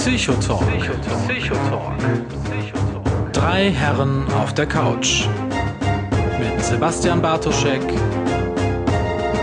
Psychotalk. 0.00 0.64
Psychotalk. 1.28 1.92
Drei 3.34 3.70
Herren 3.70 4.26
auf 4.32 4.54
der 4.54 4.64
Couch. 4.64 5.26
Mit 6.38 6.64
Sebastian 6.64 7.20
Bartoschek, 7.20 7.82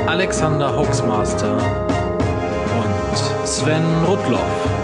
Alexander 0.07 0.75
Hoaxmaster 0.75 1.57
und 1.57 3.47
Sven 3.47 3.83
Rudloff. 4.07 4.77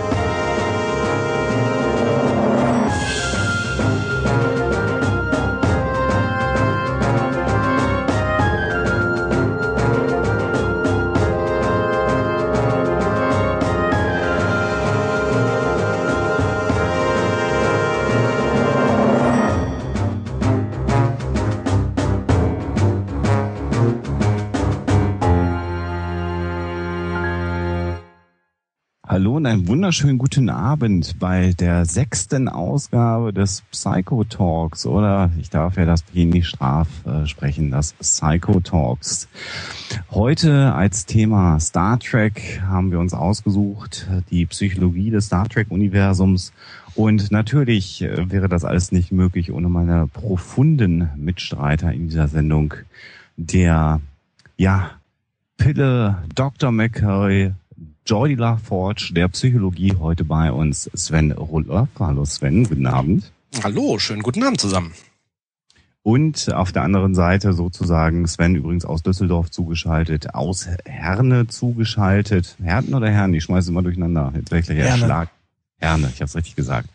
Wunderschönen 29.74 30.20
guten 30.20 30.52
Abend 30.52 31.18
bei 31.18 31.54
der 31.58 31.86
sechsten 31.86 32.48
Ausgabe 32.48 33.34
des 33.34 33.64
Psycho 33.72 34.24
Talks 34.24 34.86
oder 34.86 35.32
ich 35.40 35.50
darf 35.50 35.78
ja 35.78 35.86
das 35.86 36.04
P 36.04 36.26
nicht 36.26 36.46
straf 36.46 36.88
äh, 37.08 37.26
sprechen, 37.26 37.72
das 37.72 37.94
Psycho 37.94 38.60
Talks. 38.60 39.28
Heute 40.12 40.76
als 40.76 41.08
Thema 41.08 41.60
Star 41.60 41.98
Trek 41.98 42.62
haben 42.68 42.92
wir 42.92 43.00
uns 43.00 43.16
ausgesucht, 43.16 44.08
die 44.30 44.46
Psychologie 44.46 45.10
des 45.10 45.26
Star 45.26 45.50
Trek 45.50 45.72
Universums 45.72 46.54
und 46.94 47.32
natürlich 47.32 48.04
äh, 48.04 48.30
wäre 48.30 48.50
das 48.50 48.66
alles 48.66 48.92
nicht 48.92 49.12
möglich 49.12 49.52
ohne 49.52 49.70
meine 49.70 50.06
profunden 50.06 51.10
Mitstreiter 51.16 51.92
in 51.92 52.10
dieser 52.10 52.28
Sendung, 52.28 52.76
der 53.38 54.02
ja 54.56 54.92
Pille 55.58 56.22
Dr. 56.36 56.72
McCoy 56.72 57.54
Jordi 58.06 58.36
LaForge 58.36 59.12
der 59.16 59.30
Psychologie 59.30 59.96
heute 59.98 60.26
bei 60.26 60.52
uns 60.52 60.90
Sven 60.94 61.32
Ruller. 61.32 61.88
Hallo 61.98 62.26
Sven, 62.26 62.66
guten 62.66 62.86
Abend. 62.86 63.32
Hallo, 63.64 63.98
schönen 63.98 64.22
guten 64.22 64.44
Abend 64.44 64.60
zusammen. 64.60 64.92
Und 66.02 66.54
auf 66.54 66.74
der 66.74 66.82
anderen 66.82 67.16
Seite 67.16 67.54
sozusagen 67.54 68.28
Sven 68.28 68.56
übrigens 68.56 68.84
aus 68.84 69.04
Düsseldorf 69.04 69.52
zugeschaltet, 69.52 70.36
aus 70.36 70.68
Herne 70.84 71.48
zugeschaltet. 71.48 72.58
Herten 72.62 72.94
oder 72.94 73.10
Herne? 73.10 73.38
Ich 73.38 73.46
schmeiße 73.46 73.72
immer 73.72 73.84
durcheinander. 73.84 74.34
Jetzt 74.36 74.52
werde 74.52 74.74
ich 74.74 74.78
gleich 74.80 74.98
Schlag. 74.98 75.30
Herne, 75.78 76.10
ich 76.14 76.16
habe 76.16 76.26
es 76.26 76.36
richtig 76.36 76.58
gesagt. 76.58 76.90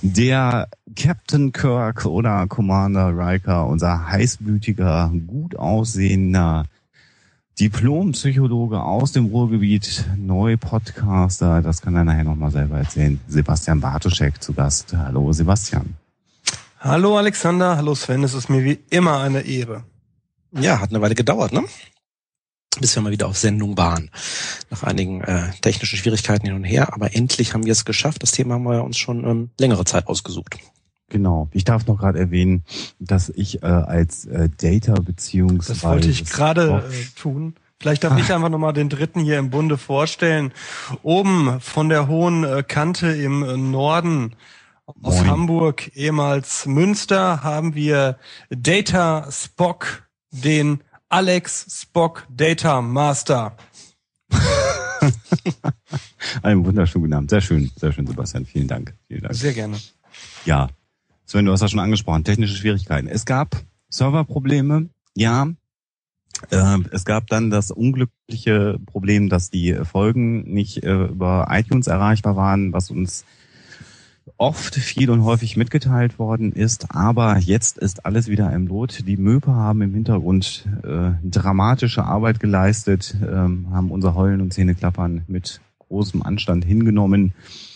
Der 0.00 0.68
Captain 0.96 1.52
Kirk 1.52 2.06
oder 2.06 2.46
Commander 2.46 3.12
Riker, 3.14 3.66
unser 3.66 4.08
heißblütiger, 4.08 5.12
gut 5.26 5.56
aussehender, 5.56 6.64
Diplompsychologe 7.60 8.82
aus 8.82 9.12
dem 9.12 9.26
Ruhrgebiet, 9.26 10.04
Neu-Podcaster, 10.16 11.62
das 11.62 11.80
kann 11.80 11.94
er 11.94 12.02
nachher 12.02 12.24
nochmal 12.24 12.50
selber 12.50 12.78
erzählen. 12.78 13.20
Sebastian 13.28 13.80
Bartoschek 13.80 14.42
zu 14.42 14.54
Gast. 14.54 14.92
Hallo 14.92 15.32
Sebastian. 15.32 15.94
Hallo 16.80 17.16
Alexander, 17.16 17.76
hallo 17.76 17.94
Sven, 17.94 18.24
es 18.24 18.34
ist 18.34 18.48
mir 18.48 18.64
wie 18.64 18.80
immer 18.90 19.20
eine 19.20 19.42
Ehre. 19.42 19.84
Ja, 20.50 20.80
hat 20.80 20.90
eine 20.90 21.00
Weile 21.00 21.14
gedauert, 21.14 21.52
ne? 21.52 21.64
Bis 22.80 22.96
wir 22.96 23.02
mal 23.02 23.12
wieder 23.12 23.28
auf 23.28 23.38
Sendung 23.38 23.76
waren. 23.76 24.10
Nach 24.70 24.82
einigen 24.82 25.20
äh, 25.22 25.52
technischen 25.60 25.96
Schwierigkeiten 25.96 26.46
hin 26.46 26.56
und 26.56 26.64
her, 26.64 26.92
aber 26.92 27.14
endlich 27.14 27.54
haben 27.54 27.64
wir 27.64 27.72
es 27.72 27.84
geschafft. 27.84 28.24
Das 28.24 28.32
Thema 28.32 28.54
haben 28.54 28.64
wir 28.64 28.82
uns 28.82 28.98
schon 28.98 29.24
ähm, 29.24 29.50
längere 29.60 29.84
Zeit 29.84 30.08
ausgesucht. 30.08 30.58
Genau. 31.10 31.48
Ich 31.52 31.64
darf 31.64 31.86
noch 31.86 31.98
gerade 31.98 32.18
erwähnen, 32.18 32.64
dass 32.98 33.28
ich 33.28 33.62
äh, 33.62 33.66
als 33.66 34.24
äh, 34.26 34.48
Data 34.56 34.94
beziehungsweise 34.94 35.72
das 35.74 35.82
wollte 35.84 36.08
ich 36.08 36.24
gerade 36.24 36.82
äh, 36.90 37.20
tun. 37.20 37.54
Vielleicht 37.78 38.04
darf 38.04 38.18
ich 38.18 38.32
einfach 38.32 38.48
nochmal 38.48 38.72
den 38.72 38.88
dritten 38.88 39.20
hier 39.20 39.38
im 39.38 39.50
Bunde 39.50 39.76
vorstellen. 39.76 40.52
Oben 41.02 41.60
von 41.60 41.90
der 41.90 42.08
hohen 42.08 42.44
äh, 42.44 42.62
Kante 42.66 43.08
im 43.08 43.42
äh, 43.42 43.56
Norden 43.56 44.34
aus 45.02 45.16
Moin. 45.16 45.26
Hamburg, 45.26 45.90
ehemals 45.94 46.66
Münster, 46.66 47.42
haben 47.42 47.74
wir 47.74 48.18
Data 48.50 49.30
Spock, 49.30 50.08
den 50.30 50.80
Alex 51.08 51.82
Spock 51.82 52.26
Data 52.30 52.80
Master. 52.80 53.56
Einen 56.42 56.64
wunderschönen 56.64 57.04
guten 57.04 57.14
Abend. 57.14 57.30
Sehr 57.30 57.40
schön, 57.40 57.70
sehr 57.76 57.92
schön, 57.92 58.06
Sebastian. 58.06 58.46
Vielen 58.46 58.68
Dank. 58.68 58.94
Vielen 59.08 59.22
Dank. 59.22 59.34
Sehr 59.34 59.52
gerne. 59.52 59.76
Ja, 60.44 60.68
Sven, 61.26 61.46
du 61.46 61.52
hast 61.52 61.62
ja 61.62 61.68
schon 61.68 61.80
angesprochen, 61.80 62.24
technische 62.24 62.56
Schwierigkeiten. 62.56 63.08
Es 63.08 63.24
gab 63.24 63.56
Serverprobleme, 63.88 64.88
ja. 65.16 65.48
Äh, 66.50 66.78
es 66.90 67.04
gab 67.04 67.28
dann 67.28 67.50
das 67.50 67.70
unglückliche 67.70 68.78
Problem, 68.86 69.28
dass 69.28 69.50
die 69.50 69.74
Folgen 69.84 70.42
nicht 70.52 70.82
äh, 70.82 71.04
über 71.06 71.46
iTunes 71.50 71.86
erreichbar 71.86 72.36
waren, 72.36 72.72
was 72.72 72.90
uns 72.90 73.24
oft, 74.36 74.74
viel 74.74 75.10
und 75.10 75.24
häufig 75.24 75.56
mitgeteilt 75.56 76.18
worden 76.18 76.52
ist. 76.52 76.94
Aber 76.94 77.38
jetzt 77.38 77.78
ist 77.78 78.04
alles 78.04 78.28
wieder 78.28 78.52
im 78.52 78.66
Lot. 78.66 79.06
Die 79.06 79.16
Möpe 79.16 79.52
haben 79.52 79.82
im 79.82 79.94
Hintergrund 79.94 80.66
äh, 80.82 81.12
dramatische 81.22 82.04
Arbeit 82.04 82.40
geleistet, 82.40 83.14
äh, 83.22 83.26
haben 83.26 83.90
unser 83.90 84.14
Heulen 84.14 84.40
und 84.40 84.52
Zähneklappern 84.52 85.22
mit 85.28 85.60
großem 85.78 86.22
Anstand 86.22 86.64
hingenommen 86.64 87.32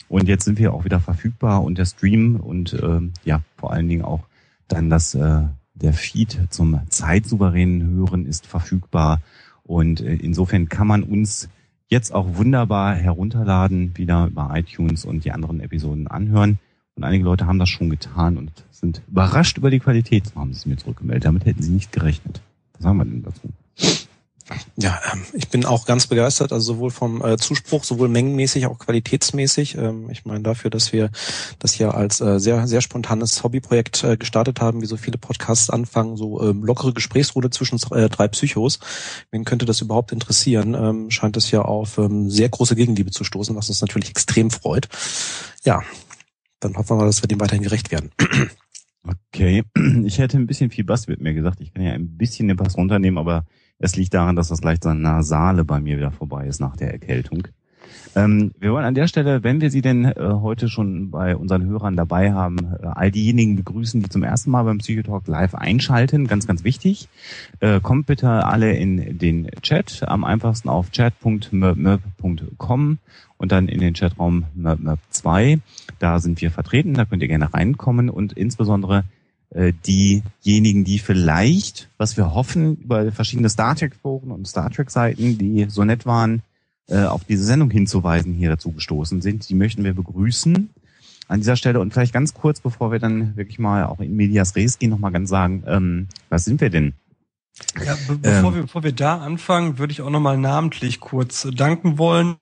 und 0.08 0.28
jetzt 0.28 0.44
sind 0.44 0.58
wir 0.58 0.72
auch 0.72 0.84
wieder 0.84 1.00
verfügbar 1.00 1.62
und 1.62 1.78
der 1.78 1.84
Stream 1.84 2.36
und 2.36 2.72
äh, 2.72 3.00
ja, 3.24 3.42
vor 3.56 3.72
allen 3.72 3.88
Dingen 3.88 4.02
auch 4.02 4.24
dann 4.68 4.90
das 4.90 5.14
äh, 5.14 5.42
der 5.74 5.92
Feed 5.92 6.38
zum 6.50 6.80
zeitsouveränen 6.88 7.90
Hören 7.90 8.26
ist 8.26 8.46
verfügbar. 8.46 9.20
Und 9.62 10.00
äh, 10.00 10.14
insofern 10.14 10.68
kann 10.68 10.86
man 10.86 11.02
uns 11.02 11.48
jetzt 11.88 12.12
auch 12.12 12.36
wunderbar 12.36 12.94
herunterladen, 12.94 13.96
wieder 13.96 14.26
über 14.26 14.50
iTunes 14.54 15.04
und 15.04 15.24
die 15.24 15.32
anderen 15.32 15.60
Episoden 15.60 16.06
anhören. 16.06 16.58
Und 16.96 17.04
einige 17.04 17.24
Leute 17.24 17.46
haben 17.46 17.58
das 17.58 17.68
schon 17.68 17.90
getan 17.90 18.36
und 18.36 18.50
sind 18.70 19.02
überrascht 19.08 19.58
über 19.58 19.70
die 19.70 19.78
Qualität, 19.78 20.34
haben 20.34 20.52
sie 20.52 20.58
es 20.58 20.66
mir 20.66 20.76
zurückgemeldet. 20.76 21.24
Damit 21.24 21.44
hätten 21.44 21.62
sie 21.62 21.70
nicht 21.70 21.92
gerechnet. 21.92 22.40
Was 22.74 22.82
sagen 22.82 22.98
wir 22.98 23.04
denn 23.04 23.22
dazu? 23.22 23.48
Ja, 24.76 25.00
ähm, 25.12 25.22
ich 25.32 25.48
bin 25.48 25.64
auch 25.64 25.86
ganz 25.86 26.06
begeistert, 26.06 26.52
also 26.52 26.74
sowohl 26.74 26.90
vom 26.90 27.24
äh, 27.24 27.36
Zuspruch, 27.36 27.84
sowohl 27.84 28.08
mengenmäßig, 28.08 28.66
auch 28.66 28.78
qualitätsmäßig. 28.78 29.76
Ähm, 29.76 30.08
ich 30.10 30.24
meine 30.24 30.42
dafür, 30.42 30.70
dass 30.70 30.92
wir 30.92 31.10
das 31.58 31.72
hier 31.72 31.94
als 31.94 32.20
äh, 32.20 32.38
sehr, 32.38 32.66
sehr 32.66 32.80
spontanes 32.80 33.42
Hobbyprojekt 33.42 34.04
äh, 34.04 34.16
gestartet 34.16 34.60
haben, 34.60 34.80
wie 34.80 34.86
so 34.86 34.96
viele 34.96 35.18
Podcasts 35.18 35.70
anfangen, 35.70 36.16
so 36.16 36.42
ähm, 36.42 36.64
lockere 36.64 36.92
Gesprächsrunde 36.92 37.50
zwischen 37.50 37.78
drei 37.78 38.28
Psychos. 38.28 38.78
Wen 39.30 39.44
könnte 39.44 39.66
das 39.66 39.80
überhaupt 39.80 40.12
interessieren? 40.12 41.10
Scheint 41.10 41.36
es 41.36 41.50
ja 41.50 41.62
auf 41.62 42.00
sehr 42.26 42.48
große 42.48 42.74
Gegenliebe 42.74 43.10
zu 43.10 43.24
stoßen, 43.24 43.54
was 43.54 43.68
uns 43.68 43.80
natürlich 43.80 44.10
extrem 44.10 44.50
freut. 44.50 44.88
Ja, 45.64 45.82
dann 46.60 46.76
hoffen 46.76 46.90
wir 46.90 46.96
mal, 46.96 47.06
dass 47.06 47.22
wir 47.22 47.28
dem 47.28 47.40
weiterhin 47.40 47.62
gerecht 47.62 47.90
werden. 47.90 48.10
Okay, 49.32 49.62
ich 50.04 50.18
hätte 50.18 50.36
ein 50.36 50.46
bisschen 50.46 50.70
viel 50.70 50.84
Bass, 50.84 51.08
wird 51.08 51.20
mir 51.20 51.34
gesagt. 51.34 51.60
Ich 51.60 51.72
kann 51.72 51.84
ja 51.84 51.92
ein 51.92 52.16
bisschen 52.16 52.48
den 52.48 52.56
Bass 52.56 52.76
runternehmen, 52.76 53.18
aber 53.18 53.46
es 53.78 53.96
liegt 53.96 54.14
daran, 54.14 54.36
dass 54.36 54.48
das 54.48 54.62
leicht 54.62 54.82
so 54.82 54.92
Nasale 54.92 55.64
bei 55.64 55.80
mir 55.80 55.96
wieder 55.96 56.10
vorbei 56.10 56.46
ist 56.46 56.60
nach 56.60 56.76
der 56.76 56.92
Erkältung. 56.92 57.48
Ähm, 58.14 58.52
wir 58.58 58.72
wollen 58.72 58.84
an 58.84 58.94
der 58.94 59.06
Stelle, 59.06 59.44
wenn 59.44 59.60
wir 59.60 59.70
Sie 59.70 59.82
denn 59.82 60.04
äh, 60.04 60.14
heute 60.16 60.68
schon 60.68 61.10
bei 61.10 61.36
unseren 61.36 61.66
Hörern 61.66 61.96
dabei 61.96 62.32
haben, 62.32 62.58
äh, 62.58 62.86
all 62.86 63.10
diejenigen 63.10 63.56
begrüßen, 63.56 64.02
die 64.02 64.08
zum 64.08 64.22
ersten 64.22 64.50
Mal 64.50 64.64
beim 64.64 64.78
Psychotalk 64.78 65.26
live 65.28 65.54
einschalten. 65.54 66.26
Ganz, 66.26 66.46
ganz 66.46 66.64
wichtig. 66.64 67.08
Äh, 67.60 67.80
kommt 67.80 68.06
bitte 68.06 68.46
alle 68.46 68.72
in 68.72 69.18
den 69.18 69.48
Chat. 69.62 70.02
Am 70.06 70.24
einfachsten 70.24 70.68
auf 70.68 70.90
chat.merp.com 70.90 72.98
und 73.36 73.52
dann 73.52 73.68
in 73.68 73.80
den 73.80 73.94
Chatraum 73.94 74.44
merp2. 74.58 75.60
Da 75.98 76.18
sind 76.18 76.40
wir 76.40 76.50
vertreten. 76.50 76.94
Da 76.94 77.04
könnt 77.04 77.22
ihr 77.22 77.28
gerne 77.28 77.52
reinkommen 77.52 78.10
und 78.10 78.32
insbesondere 78.32 79.04
diejenigen, 79.54 80.84
die 80.84 80.98
vielleicht, 80.98 81.88
was 81.96 82.16
wir 82.16 82.34
hoffen, 82.34 82.76
über 82.76 83.10
verschiedene 83.12 83.48
Star 83.48 83.74
Trek-Foren 83.74 84.30
und 84.30 84.46
Star 84.46 84.70
Trek-Seiten, 84.70 85.38
die 85.38 85.66
so 85.68 85.84
nett 85.84 86.04
waren, 86.04 86.42
äh, 86.88 87.04
auf 87.04 87.24
diese 87.24 87.44
Sendung 87.44 87.70
hinzuweisen, 87.70 88.34
hier 88.34 88.50
dazu 88.50 88.72
gestoßen 88.72 89.20
sind, 89.20 89.48
die 89.48 89.54
möchten 89.54 89.84
wir 89.84 89.94
begrüßen 89.94 90.70
an 91.28 91.40
dieser 91.40 91.56
Stelle. 91.56 91.80
Und 91.80 91.92
vielleicht 91.92 92.12
ganz 92.12 92.34
kurz, 92.34 92.60
bevor 92.60 92.90
wir 92.90 92.98
dann 92.98 93.36
wirklich 93.36 93.58
mal 93.58 93.84
auch 93.84 94.00
in 94.00 94.16
Medias 94.16 94.56
Res 94.56 94.78
gehen, 94.78 94.90
nochmal 94.90 95.12
ganz 95.12 95.28
sagen, 95.28 95.64
ähm, 95.66 96.08
was 96.30 96.44
sind 96.44 96.60
wir 96.60 96.70
denn? 96.70 96.94
Ja, 97.84 97.96
be 98.06 98.16
bevor, 98.16 98.50
ähm, 98.50 98.54
wir, 98.54 98.62
bevor 98.62 98.82
wir 98.82 98.92
da 98.92 99.18
anfangen, 99.18 99.78
würde 99.78 99.92
ich 99.92 100.02
auch 100.02 100.10
nochmal 100.10 100.38
namentlich 100.38 101.00
kurz 101.00 101.46
danken 101.52 101.98
wollen. 101.98 102.36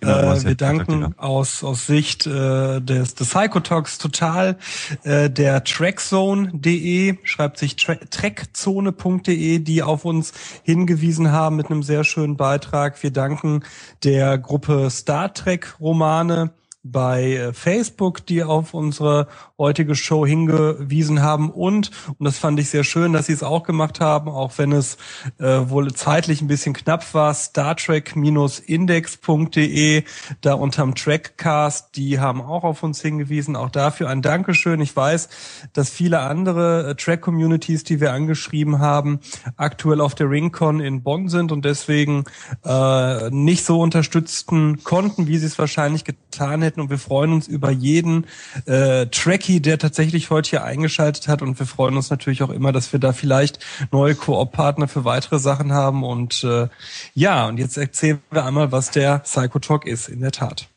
Genau, 0.00 0.34
äh, 0.34 0.44
wir 0.44 0.54
danken 0.54 1.18
aus, 1.18 1.62
aus 1.64 1.86
Sicht 1.86 2.26
äh, 2.26 2.80
des, 2.80 3.14
des 3.14 3.28
Psychotalks 3.28 3.98
total 3.98 4.58
äh, 5.04 5.28
der 5.30 5.64
trackzone.de, 5.64 7.18
schreibt 7.24 7.58
sich 7.58 7.76
tra 7.76 7.94
trackzone.de, 7.94 9.58
die 9.58 9.82
auf 9.82 10.04
uns 10.04 10.32
hingewiesen 10.62 11.32
haben 11.32 11.56
mit 11.56 11.70
einem 11.70 11.82
sehr 11.82 12.04
schönen 12.04 12.36
Beitrag. 12.36 13.02
Wir 13.02 13.10
danken 13.10 13.64
der 14.04 14.38
Gruppe 14.38 14.88
Star 14.90 15.32
Trek 15.34 15.76
Romane, 15.80 16.52
bei 16.82 17.34
äh, 17.34 17.52
Facebook, 17.52 18.24
die 18.26 18.42
auf 18.42 18.72
unsere 18.72 19.28
heutige 19.58 19.94
Show 19.94 20.24
hingewiesen 20.24 21.20
haben 21.20 21.50
und, 21.50 21.90
und 22.18 22.24
das 22.24 22.38
fand 22.38 22.58
ich 22.58 22.70
sehr 22.70 22.84
schön, 22.84 23.12
dass 23.12 23.26
sie 23.26 23.34
es 23.34 23.42
auch 23.42 23.64
gemacht 23.64 24.00
haben, 24.00 24.30
auch 24.30 24.56
wenn 24.56 24.72
es 24.72 24.96
äh, 25.38 25.68
wohl 25.68 25.92
zeitlich 25.92 26.40
ein 26.40 26.46
bisschen 26.46 26.72
knapp 26.72 27.12
war, 27.12 27.34
Star 27.34 27.76
Trek-index.de, 27.76 30.04
da 30.40 30.54
unterm 30.54 30.94
Trackcast, 30.94 31.96
die 31.96 32.18
haben 32.18 32.40
auch 32.40 32.64
auf 32.64 32.82
uns 32.82 33.02
hingewiesen, 33.02 33.56
auch 33.56 33.68
dafür 33.68 34.08
ein 34.08 34.22
Dankeschön. 34.22 34.80
Ich 34.80 34.96
weiß, 34.96 35.28
dass 35.74 35.90
viele 35.90 36.20
andere 36.20 36.90
äh, 36.90 36.94
Track-Communities, 36.94 37.84
die 37.84 38.00
wir 38.00 38.14
angeschrieben 38.14 38.78
haben, 38.78 39.20
aktuell 39.56 40.00
auf 40.00 40.14
der 40.14 40.30
Ringcon 40.30 40.80
in 40.80 41.02
Bonn 41.02 41.28
sind 41.28 41.52
und 41.52 41.66
deswegen 41.66 42.24
äh, 42.64 43.28
nicht 43.28 43.66
so 43.66 43.80
unterstützen 43.80 44.82
konnten, 44.82 45.26
wie 45.26 45.36
sie 45.36 45.44
es 45.46 45.58
wahrscheinlich 45.58 46.04
getan 46.04 46.62
hätten. 46.62 46.69
Und 46.78 46.90
wir 46.90 46.98
freuen 46.98 47.32
uns 47.32 47.48
über 47.48 47.70
jeden 47.70 48.26
äh, 48.66 49.06
Tracky, 49.06 49.60
der 49.60 49.78
tatsächlich 49.78 50.30
heute 50.30 50.50
hier 50.50 50.64
eingeschaltet 50.64 51.26
hat. 51.26 51.42
Und 51.42 51.58
wir 51.58 51.66
freuen 51.66 51.96
uns 51.96 52.10
natürlich 52.10 52.42
auch 52.42 52.50
immer, 52.50 52.72
dass 52.72 52.92
wir 52.92 53.00
da 53.00 53.12
vielleicht 53.12 53.58
neue 53.90 54.14
Koop-Partner 54.14 54.86
für 54.86 55.04
weitere 55.04 55.38
Sachen 55.38 55.72
haben. 55.72 56.04
Und 56.04 56.44
äh, 56.44 56.68
ja, 57.14 57.46
und 57.48 57.58
jetzt 57.58 57.76
erzählen 57.76 58.20
wir 58.30 58.44
einmal, 58.44 58.70
was 58.72 58.90
der 58.90 59.20
Psychotalk 59.20 59.86
ist, 59.86 60.08
in 60.08 60.20
der 60.20 60.32
Tat. 60.32 60.68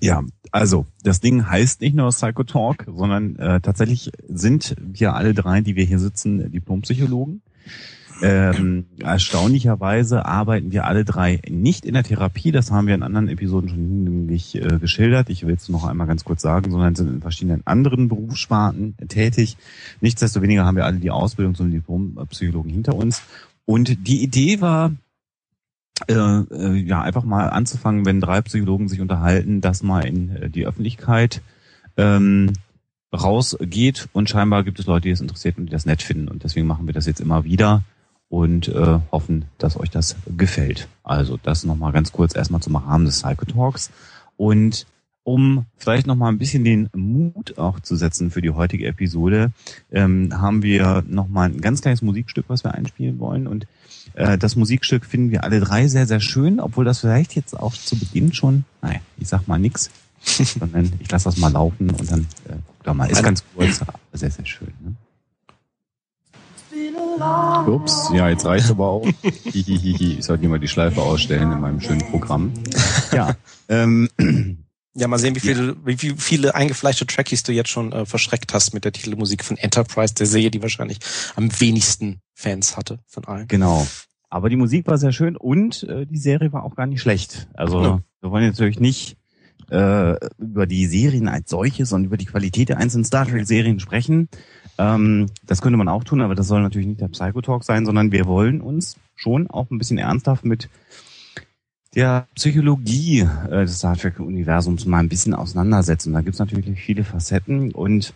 Ja, 0.00 0.22
also 0.52 0.86
das 1.02 1.20
Ding 1.20 1.48
heißt 1.48 1.80
nicht 1.80 1.96
nur 1.96 2.10
Psychotalk, 2.10 2.86
sondern 2.86 3.36
äh, 3.36 3.60
tatsächlich 3.60 4.12
sind 4.28 4.76
wir 4.78 5.14
alle 5.14 5.34
drei, 5.34 5.60
die 5.60 5.74
wir 5.74 5.84
hier 5.84 5.98
sitzen, 5.98 6.52
Diplompsychologen. 6.52 7.42
Ähm, 8.22 8.86
erstaunlicherweise 8.98 10.26
arbeiten 10.26 10.72
wir 10.72 10.84
alle 10.86 11.04
drei 11.04 11.40
nicht 11.48 11.86
in 11.86 11.94
der 11.94 12.02
Therapie, 12.02 12.52
das 12.52 12.70
haben 12.70 12.86
wir 12.86 12.94
in 12.94 13.02
anderen 13.02 13.28
Episoden 13.28 13.68
schon 13.70 14.04
nämlich 14.04 14.54
äh, 14.56 14.78
geschildert. 14.78 15.30
Ich 15.30 15.46
will 15.46 15.54
es 15.54 15.68
noch 15.68 15.84
einmal 15.84 16.06
ganz 16.06 16.24
kurz 16.24 16.42
sagen, 16.42 16.70
sondern 16.70 16.94
sind 16.94 17.08
in 17.08 17.20
verschiedenen 17.22 17.66
anderen 17.66 18.08
Berufssparten 18.08 18.96
tätig. 19.08 19.56
Nichtsdestoweniger 20.00 20.64
haben 20.64 20.76
wir 20.76 20.84
alle 20.84 20.98
die 20.98 21.10
Ausbildung 21.10 21.54
zum 21.54 21.70
Diplompsychologen 21.70 22.70
hinter 22.70 22.94
uns. 22.94 23.22
Und 23.64 24.06
die 24.06 24.22
Idee 24.22 24.60
war, 24.60 24.92
äh, 26.08 26.14
äh, 26.14 26.74
ja, 26.76 27.02
einfach 27.02 27.24
mal 27.24 27.48
anzufangen, 27.48 28.04
wenn 28.04 28.20
drei 28.20 28.40
Psychologen 28.42 28.88
sich 28.88 29.00
unterhalten, 29.00 29.60
das 29.60 29.82
mal 29.82 30.00
in 30.00 30.36
äh, 30.36 30.50
die 30.50 30.66
Öffentlichkeit 30.66 31.42
ähm, 31.96 32.52
rausgeht 33.14 34.08
und 34.12 34.28
scheinbar 34.28 34.64
gibt 34.64 34.78
es 34.78 34.86
Leute, 34.86 35.08
die 35.08 35.10
es 35.10 35.20
interessiert 35.20 35.58
und 35.58 35.66
die 35.66 35.72
das 35.72 35.86
nett 35.86 36.02
finden 36.02 36.28
und 36.28 36.44
deswegen 36.44 36.66
machen 36.66 36.86
wir 36.86 36.94
das 36.94 37.06
jetzt 37.06 37.20
immer 37.20 37.44
wieder 37.44 37.82
und 38.30 38.68
äh, 38.68 39.00
hoffen, 39.12 39.44
dass 39.58 39.78
euch 39.78 39.90
das 39.90 40.16
gefällt. 40.36 40.88
Also 41.02 41.38
das 41.42 41.64
nochmal 41.64 41.92
ganz 41.92 42.12
kurz 42.12 42.34
erstmal 42.34 42.62
zum 42.62 42.76
Rahmen 42.76 43.04
des 43.04 43.22
Psychotalks 43.22 43.90
und 44.36 44.86
um 45.22 45.66
vielleicht 45.76 46.06
nochmal 46.06 46.32
ein 46.32 46.38
bisschen 46.38 46.64
den 46.64 46.88
Mut 46.94 47.58
auch 47.58 47.78
zu 47.80 47.94
setzen 47.94 48.30
für 48.30 48.40
die 48.40 48.50
heutige 48.50 48.86
Episode, 48.86 49.52
ähm, 49.90 50.30
haben 50.40 50.62
wir 50.62 51.04
nochmal 51.06 51.50
ein 51.50 51.60
ganz 51.60 51.82
kleines 51.82 52.00
Musikstück, 52.00 52.46
was 52.48 52.64
wir 52.64 52.72
einspielen 52.72 53.18
wollen 53.18 53.46
und 53.46 53.66
äh, 54.14 54.38
das 54.38 54.56
Musikstück 54.56 55.04
finden 55.04 55.30
wir 55.30 55.44
alle 55.44 55.60
drei 55.60 55.88
sehr, 55.88 56.06
sehr 56.06 56.20
schön, 56.20 56.60
obwohl 56.60 56.84
das 56.84 57.00
vielleicht 57.00 57.34
jetzt 57.34 57.58
auch 57.58 57.74
zu 57.74 57.98
Beginn 57.98 58.32
schon, 58.32 58.64
nein, 58.80 59.00
ich 59.18 59.28
sag 59.28 59.46
mal 59.46 59.58
nix, 59.58 59.90
sondern 60.22 60.92
ich 61.00 61.10
lasse 61.10 61.24
das 61.24 61.36
mal 61.36 61.52
laufen 61.52 61.90
und 61.90 62.10
dann 62.10 62.20
äh, 62.48 62.54
guck 62.66 62.84
da 62.84 62.94
mal. 62.94 63.10
Ist 63.10 63.22
ganz 63.22 63.44
kurz, 63.54 63.80
sehr, 64.12 64.30
sehr 64.30 64.46
schön. 64.46 64.72
Ne? 64.80 64.94
Ups, 67.66 68.10
ja, 68.12 68.28
jetzt 68.28 68.44
reicht 68.44 68.70
aber 68.70 68.88
auch. 68.88 69.08
ich 69.44 70.24
sollte 70.24 70.48
mal 70.48 70.58
die 70.58 70.68
Schleife 70.68 71.02
ausstellen 71.02 71.52
in 71.52 71.60
meinem 71.60 71.80
schönen 71.80 72.00
Programm. 72.10 72.52
Ja, 73.12 73.34
ähm, 73.68 74.08
ja, 74.94 75.08
mal 75.08 75.18
sehen, 75.18 75.34
wie 75.34 75.40
viele, 75.40 75.76
wie 75.84 75.96
viele 75.96 76.54
eingefleischte 76.54 77.06
Trackies 77.06 77.42
du 77.42 77.52
jetzt 77.52 77.70
schon 77.70 77.92
äh, 77.92 78.06
verschreckt 78.06 78.54
hast 78.54 78.74
mit 78.74 78.84
der 78.84 78.92
Titelmusik 78.92 79.44
von 79.44 79.56
Enterprise, 79.56 80.14
der 80.14 80.26
Serie, 80.26 80.50
die 80.50 80.62
wahrscheinlich 80.62 80.98
am 81.36 81.48
wenigsten 81.60 82.20
Fans 82.34 82.76
hatte 82.76 82.98
von 83.06 83.24
allen. 83.24 83.48
Genau. 83.48 83.86
Aber 84.28 84.48
die 84.48 84.56
Musik 84.56 84.86
war 84.86 84.98
sehr 84.98 85.12
schön 85.12 85.36
und 85.36 85.82
äh, 85.84 86.06
die 86.06 86.18
Serie 86.18 86.52
war 86.52 86.64
auch 86.64 86.76
gar 86.76 86.86
nicht 86.86 87.00
schlecht. 87.00 87.48
Also 87.54 87.80
no. 87.80 88.00
wir 88.20 88.30
wollen 88.30 88.44
jetzt 88.44 88.58
natürlich 88.58 88.80
nicht 88.80 89.16
äh, 89.70 90.16
über 90.38 90.66
die 90.66 90.86
Serien 90.86 91.28
als 91.28 91.50
solches 91.50 91.92
und 91.92 92.04
über 92.04 92.16
die 92.16 92.26
Qualität 92.26 92.68
der 92.68 92.78
einzelnen 92.78 93.04
Star 93.04 93.26
Trek-Serien 93.26 93.80
sprechen. 93.80 94.28
Ähm, 94.78 95.26
das 95.46 95.62
könnte 95.62 95.76
man 95.76 95.88
auch 95.88 96.04
tun, 96.04 96.20
aber 96.20 96.34
das 96.34 96.48
soll 96.48 96.62
natürlich 96.62 96.88
nicht 96.88 97.00
der 97.00 97.08
Psychotalk 97.08 97.64
sein, 97.64 97.86
sondern 97.86 98.12
wir 98.12 98.26
wollen 98.26 98.60
uns 98.60 98.96
schon 99.16 99.48
auch 99.48 99.70
ein 99.70 99.78
bisschen 99.78 99.98
ernsthaft 99.98 100.44
mit 100.44 100.68
der 101.94 102.28
Psychologie 102.34 103.20
äh, 103.20 103.62
des 103.62 103.78
Star 103.78 103.96
Trek-Universums 103.96 104.86
mal 104.86 104.98
ein 104.98 105.08
bisschen 105.08 105.34
auseinandersetzen. 105.34 106.12
Da 106.12 106.20
gibt 106.20 106.34
es 106.34 106.38
natürlich 106.40 106.80
viele 106.80 107.04
Facetten 107.04 107.72
und 107.72 108.14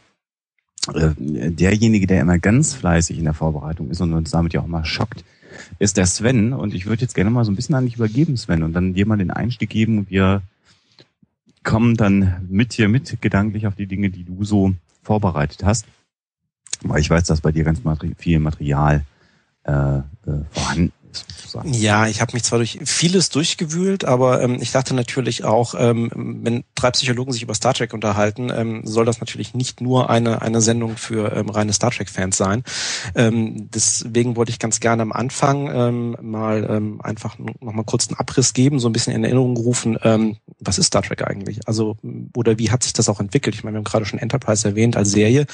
äh, 0.93 1.11
derjenige, 1.19 2.07
der 2.07 2.21
immer 2.21 2.39
ganz 2.39 2.75
fleißig 2.75 3.19
in 3.19 3.25
der 3.25 3.35
Vorbereitung 3.35 3.91
ist 3.91 4.01
und 4.01 4.13
uns 4.13 4.31
damit 4.31 4.53
ja 4.53 4.61
auch 4.61 4.67
mal 4.67 4.85
schockt, 4.85 5.25
ist 5.79 5.97
der 5.97 6.07
Sven. 6.07 6.53
Und 6.53 6.75
ich 6.75 6.87
würde 6.87 7.03
jetzt 7.03 7.15
gerne 7.15 7.31
mal 7.31 7.45
so 7.45 7.53
ein 7.53 7.57
bisschen 7.57 7.75
an 7.75 7.87
dich 7.87 7.97
übergeben, 7.97 8.37
Sven, 8.37 8.63
und 8.63 8.75
dann 8.75 8.95
dir 8.95 9.07
mal 9.07 9.17
den 9.17 9.31
Einstieg 9.31 9.71
geben 9.71 9.99
und 9.99 10.11
wir 10.11 10.43
kommen 11.63 11.97
dann 11.97 12.47
mit 12.49 12.77
dir 12.77 12.89
mit 12.89 13.21
gedanklich 13.21 13.67
auf 13.67 13.75
die 13.75 13.87
Dinge, 13.87 14.11
die 14.11 14.25
du 14.25 14.45
so 14.45 14.75
vorbereitet 15.03 15.65
hast. 15.65 15.87
Ich 16.97 17.11
weiß, 17.11 17.25
dass 17.25 17.41
bei 17.41 17.53
dir 17.53 17.65
ganz 17.65 17.81
viel 18.19 18.39
Material 18.39 19.05
äh, 19.65 19.73
äh, 19.73 20.03
vorhanden 20.51 20.93
sozusagen. 21.17 21.73
Ja, 21.73 22.07
ich 22.07 22.21
habe 22.21 22.33
mich 22.33 22.45
zwar 22.45 22.59
durch 22.59 22.79
vieles 22.85 23.29
durchgewühlt, 23.31 24.05
aber 24.05 24.43
ähm, 24.43 24.59
ich 24.61 24.73
dachte 24.73 24.95
natürlich 24.95 25.45
auch, 25.45 25.75
ähm, 25.77 26.11
wenn 26.43 26.65
drei 26.75 26.91
Psychologen 26.91 27.33
sich 27.33 27.43
über 27.43 27.55
Star 27.55 27.75
Trek 27.75 27.95
unterhalten, 27.95 28.51
ähm, 28.55 28.83
soll 28.85 29.05
das 29.05 29.21
natürlich 29.21 29.55
nicht 29.55 29.81
nur 29.81 30.11
eine, 30.11 30.43
eine 30.43 30.61
Sendung 30.61 30.97
für 30.97 31.33
ähm, 31.35 31.49
reine 31.49 31.73
Star 31.73 31.91
Trek-Fans 31.91 32.37
sein. 32.37 32.63
Ähm, 33.15 33.71
deswegen 33.71 34.37
wollte 34.37 34.51
ich 34.51 34.59
ganz 34.59 34.81
gerne 34.81 35.03
am 35.03 35.13
Anfang 35.13 35.71
ähm, 35.73 36.17
mal 36.21 36.67
ähm, 36.69 37.01
einfach 37.01 37.39
nochmal 37.39 37.85
kurz 37.85 38.09
einen 38.09 38.19
Abriss 38.19 38.53
geben, 38.53 38.79
so 38.79 38.89
ein 38.89 38.93
bisschen 38.93 39.15
in 39.15 39.25
Erinnerung 39.25 39.57
rufen, 39.57 39.99
ähm, 40.03 40.37
was 40.61 40.79
ist 40.79 40.87
Star 40.87 41.03
Trek 41.03 41.27
eigentlich? 41.27 41.67
Also, 41.67 41.97
oder 42.35 42.59
wie 42.59 42.71
hat 42.71 42.83
sich 42.83 42.93
das 42.93 43.09
auch 43.09 43.21
entwickelt? 43.21 43.55
Ich 43.55 43.65
meine, 43.65 43.75
wir 43.75 43.79
haben 43.79 43.85
gerade 43.85 44.05
schon 44.05 44.19
Enterprise 44.19 44.67
erwähnt 44.67 44.97
als 44.97 45.11
Serie. 45.11 45.47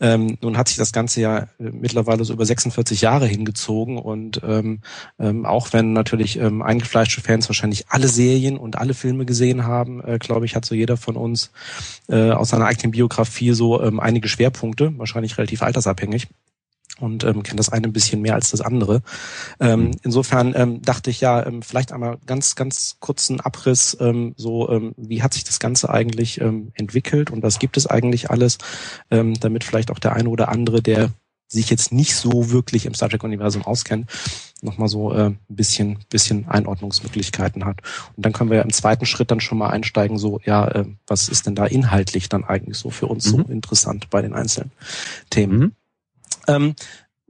Ähm, 0.00 0.38
nun 0.40 0.56
hat 0.56 0.68
sich 0.68 0.76
das 0.76 0.92
Ganze 0.92 1.20
ja 1.20 1.38
äh, 1.38 1.46
mittlerweile 1.58 2.24
so 2.24 2.32
über 2.32 2.46
46 2.46 3.00
Jahre 3.00 3.26
hingezogen 3.26 3.98
und 3.98 4.40
ähm, 4.46 4.80
ähm, 5.18 5.46
auch 5.46 5.72
wenn 5.72 5.92
natürlich 5.92 6.38
ähm, 6.38 6.62
eingefleischte 6.62 7.20
Fans 7.20 7.48
wahrscheinlich 7.48 7.86
alle 7.88 8.08
Serien 8.08 8.56
und 8.56 8.76
alle 8.78 8.94
Filme 8.94 9.24
gesehen 9.24 9.66
haben, 9.66 10.02
äh, 10.04 10.18
glaube 10.18 10.46
ich, 10.46 10.56
hat 10.56 10.64
so 10.64 10.74
jeder 10.74 10.96
von 10.96 11.16
uns 11.16 11.50
äh, 12.08 12.30
aus 12.30 12.50
seiner 12.50 12.66
eigenen 12.66 12.92
Biografie 12.92 13.52
so 13.52 13.82
ähm, 13.82 14.00
einige 14.00 14.28
Schwerpunkte, 14.28 14.92
wahrscheinlich 14.98 15.38
relativ 15.38 15.62
altersabhängig 15.62 16.28
und 17.00 17.24
ähm, 17.24 17.42
kennt 17.42 17.58
das 17.58 17.70
eine 17.70 17.88
ein 17.88 17.92
bisschen 17.92 18.22
mehr 18.22 18.34
als 18.34 18.50
das 18.50 18.60
andere. 18.60 19.02
Ähm, 19.60 19.86
mhm. 19.86 19.90
insofern 20.02 20.54
ähm, 20.56 20.82
dachte 20.82 21.10
ich 21.10 21.20
ja, 21.20 21.44
ähm, 21.44 21.62
vielleicht 21.62 21.92
einmal 21.92 22.18
ganz, 22.26 22.54
ganz 22.54 22.96
kurzen 23.00 23.40
Abriss, 23.40 23.96
ähm, 24.00 24.34
so 24.36 24.70
ähm, 24.70 24.94
wie 24.96 25.22
hat 25.22 25.34
sich 25.34 25.44
das 25.44 25.58
Ganze 25.58 25.90
eigentlich 25.90 26.40
ähm, 26.40 26.72
entwickelt 26.74 27.30
und 27.30 27.42
was 27.42 27.58
gibt 27.58 27.76
es 27.76 27.86
eigentlich 27.86 28.30
alles, 28.30 28.58
ähm, 29.10 29.34
damit 29.40 29.64
vielleicht 29.64 29.90
auch 29.90 29.98
der 29.98 30.12
eine 30.14 30.28
oder 30.28 30.48
andere, 30.48 30.82
der 30.82 31.10
sich 31.54 31.70
jetzt 31.70 31.92
nicht 31.92 32.14
so 32.14 32.50
wirklich 32.50 32.86
im 32.86 32.94
Star 32.94 33.08
Trek-Universum 33.08 33.62
auskennt, 33.62 34.10
nochmal 34.60 34.88
so 34.88 35.12
äh, 35.12 35.26
ein 35.26 35.38
bisschen, 35.48 35.98
bisschen 36.10 36.48
Einordnungsmöglichkeiten 36.48 37.64
hat. 37.64 37.78
Und 38.16 38.24
dann 38.24 38.32
können 38.32 38.50
wir 38.50 38.58
ja 38.58 38.62
im 38.62 38.72
zweiten 38.72 39.06
Schritt 39.06 39.30
dann 39.30 39.40
schon 39.40 39.58
mal 39.58 39.70
einsteigen, 39.70 40.18
so, 40.18 40.40
ja, 40.44 40.66
äh, 40.68 40.84
was 41.06 41.28
ist 41.28 41.46
denn 41.46 41.54
da 41.54 41.66
inhaltlich 41.66 42.28
dann 42.28 42.44
eigentlich 42.44 42.76
so 42.76 42.90
für 42.90 43.06
uns 43.06 43.26
mhm. 43.26 43.36
so 43.36 43.52
interessant 43.52 44.10
bei 44.10 44.22
den 44.22 44.34
einzelnen 44.34 44.72
Themen? 45.30 45.58
Mhm. 45.58 45.72
Ähm, 46.46 46.74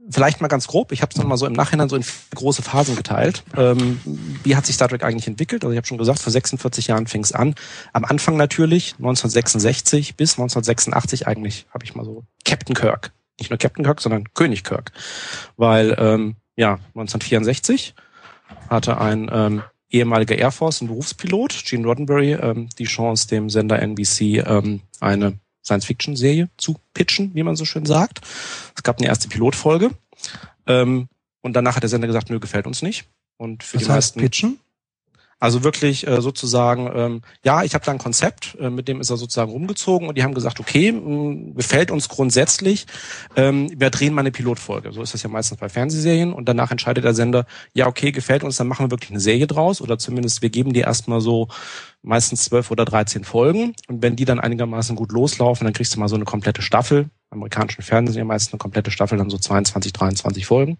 vielleicht 0.09 0.41
mal 0.41 0.47
ganz 0.47 0.67
grob, 0.67 0.91
ich 0.91 1.01
habe 1.01 1.11
es 1.11 1.17
dann 1.17 1.27
mal 1.27 1.37
so 1.37 1.45
im 1.45 1.53
Nachhinein 1.53 1.89
so 1.89 1.95
in 1.95 2.05
große 2.33 2.61
Phasen 2.61 2.95
geteilt. 2.95 3.43
Ähm, 3.55 3.99
wie 4.43 4.55
hat 4.55 4.65
sich 4.65 4.75
Star 4.75 4.87
Trek 4.87 5.03
eigentlich 5.03 5.27
entwickelt? 5.27 5.63
Also 5.63 5.71
ich 5.71 5.77
habe 5.77 5.87
schon 5.87 5.97
gesagt, 5.97 6.19
vor 6.19 6.31
46 6.31 6.87
Jahren 6.87 7.07
fing 7.07 7.23
es 7.23 7.31
an. 7.31 7.55
Am 7.93 8.05
Anfang 8.05 8.37
natürlich, 8.37 8.93
1966 8.93 10.15
bis 10.15 10.33
1986 10.33 11.27
eigentlich, 11.27 11.65
habe 11.73 11.85
ich 11.85 11.95
mal 11.95 12.05
so 12.05 12.23
Captain 12.43 12.75
Kirk. 12.75 13.11
Nicht 13.39 13.49
nur 13.49 13.57
Captain 13.57 13.83
Kirk, 13.83 14.01
sondern 14.01 14.33
König 14.33 14.63
Kirk. 14.63 14.91
Weil 15.57 15.95
ähm, 15.99 16.35
ja, 16.55 16.73
1964 16.93 17.95
hatte 18.69 18.99
ein 18.99 19.29
ähm, 19.31 19.63
ehemaliger 19.89 20.37
Air 20.37 20.51
Force, 20.51 20.81
ein 20.81 20.87
Berufspilot, 20.87 21.63
Gene 21.65 21.85
Roddenberry, 21.85 22.33
ähm, 22.33 22.69
die 22.77 22.85
Chance, 22.85 23.27
dem 23.27 23.49
Sender 23.49 23.81
NBC 23.81 24.43
ähm, 24.45 24.81
eine 24.99 25.39
Science-Fiction-Serie 25.63 26.49
zu 26.57 26.75
pitchen, 26.93 27.31
wie 27.33 27.43
man 27.43 27.55
so 27.55 27.65
schön 27.65 27.85
sagt. 27.85 28.21
Es 28.75 28.83
gab 28.83 28.99
eine 28.99 29.07
erste 29.07 29.27
Pilotfolge. 29.27 29.91
Ähm, 30.67 31.07
und 31.41 31.53
danach 31.53 31.75
hat 31.75 31.83
der 31.83 31.89
Sender 31.89 32.07
gesagt, 32.07 32.29
nö, 32.29 32.39
gefällt 32.39 32.67
uns 32.67 32.81
nicht. 32.81 33.05
Und 33.37 33.63
für 33.63 33.77
Was 33.77 33.83
die 33.83 33.89
heißt 33.89 33.95
meisten 33.95 34.19
pitchen? 34.19 34.59
Also 35.45 35.63
wirklich 35.63 36.07
äh, 36.07 36.21
sozusagen, 36.21 36.89
ähm, 36.95 37.21
ja, 37.43 37.61
ich 37.63 37.75
habe 37.75 37.85
da 37.85 37.91
ein 37.91 37.99
Konzept, 37.99 38.57
äh, 38.59 38.71
mit 38.71 38.87
dem 38.87 38.99
ist 38.99 39.11
er 39.11 39.17
sozusagen 39.17 39.51
rumgezogen 39.51 40.07
und 40.07 40.17
die 40.17 40.23
haben 40.23 40.33
gesagt, 40.33 40.59
okay, 40.59 40.91
mh, 40.91 41.53
gefällt 41.53 41.91
uns 41.91 42.09
grundsätzlich, 42.09 42.87
ähm, 43.35 43.69
wir 43.77 43.91
drehen 43.91 44.15
mal 44.15 44.21
eine 44.21 44.31
Pilotfolge. 44.31 44.91
So 44.91 45.03
ist 45.03 45.13
das 45.13 45.21
ja 45.21 45.29
meistens 45.29 45.59
bei 45.59 45.69
Fernsehserien 45.69 46.33
und 46.33 46.49
danach 46.49 46.71
entscheidet 46.71 47.03
der 47.03 47.13
Sender, 47.13 47.45
ja, 47.75 47.85
okay, 47.85 48.11
gefällt 48.11 48.43
uns, 48.43 48.57
dann 48.57 48.67
machen 48.67 48.87
wir 48.87 48.89
wirklich 48.89 49.11
eine 49.11 49.19
Serie 49.19 49.45
draus 49.45 49.81
oder 49.81 49.99
zumindest 49.99 50.41
wir 50.41 50.49
geben 50.49 50.73
die 50.73 50.79
erstmal 50.79 51.21
so 51.21 51.47
meistens 52.01 52.45
zwölf 52.45 52.71
oder 52.71 52.83
dreizehn 52.83 53.23
Folgen 53.23 53.75
und 53.87 54.01
wenn 54.01 54.15
die 54.15 54.25
dann 54.25 54.39
einigermaßen 54.39 54.95
gut 54.95 55.11
loslaufen, 55.11 55.65
dann 55.65 55.73
kriegst 55.73 55.93
du 55.93 55.99
mal 55.99 56.07
so 56.07 56.15
eine 56.15 56.25
komplette 56.25 56.63
Staffel. 56.63 57.11
Amerikanischen 57.29 57.83
Fernsehen 57.83 58.25
meistens 58.25 58.53
eine 58.53 58.57
komplette 58.57 58.89
Staffel, 58.89 59.19
dann 59.19 59.29
so 59.29 59.37
22, 59.37 59.93
23 59.93 60.43
Folgen. 60.47 60.79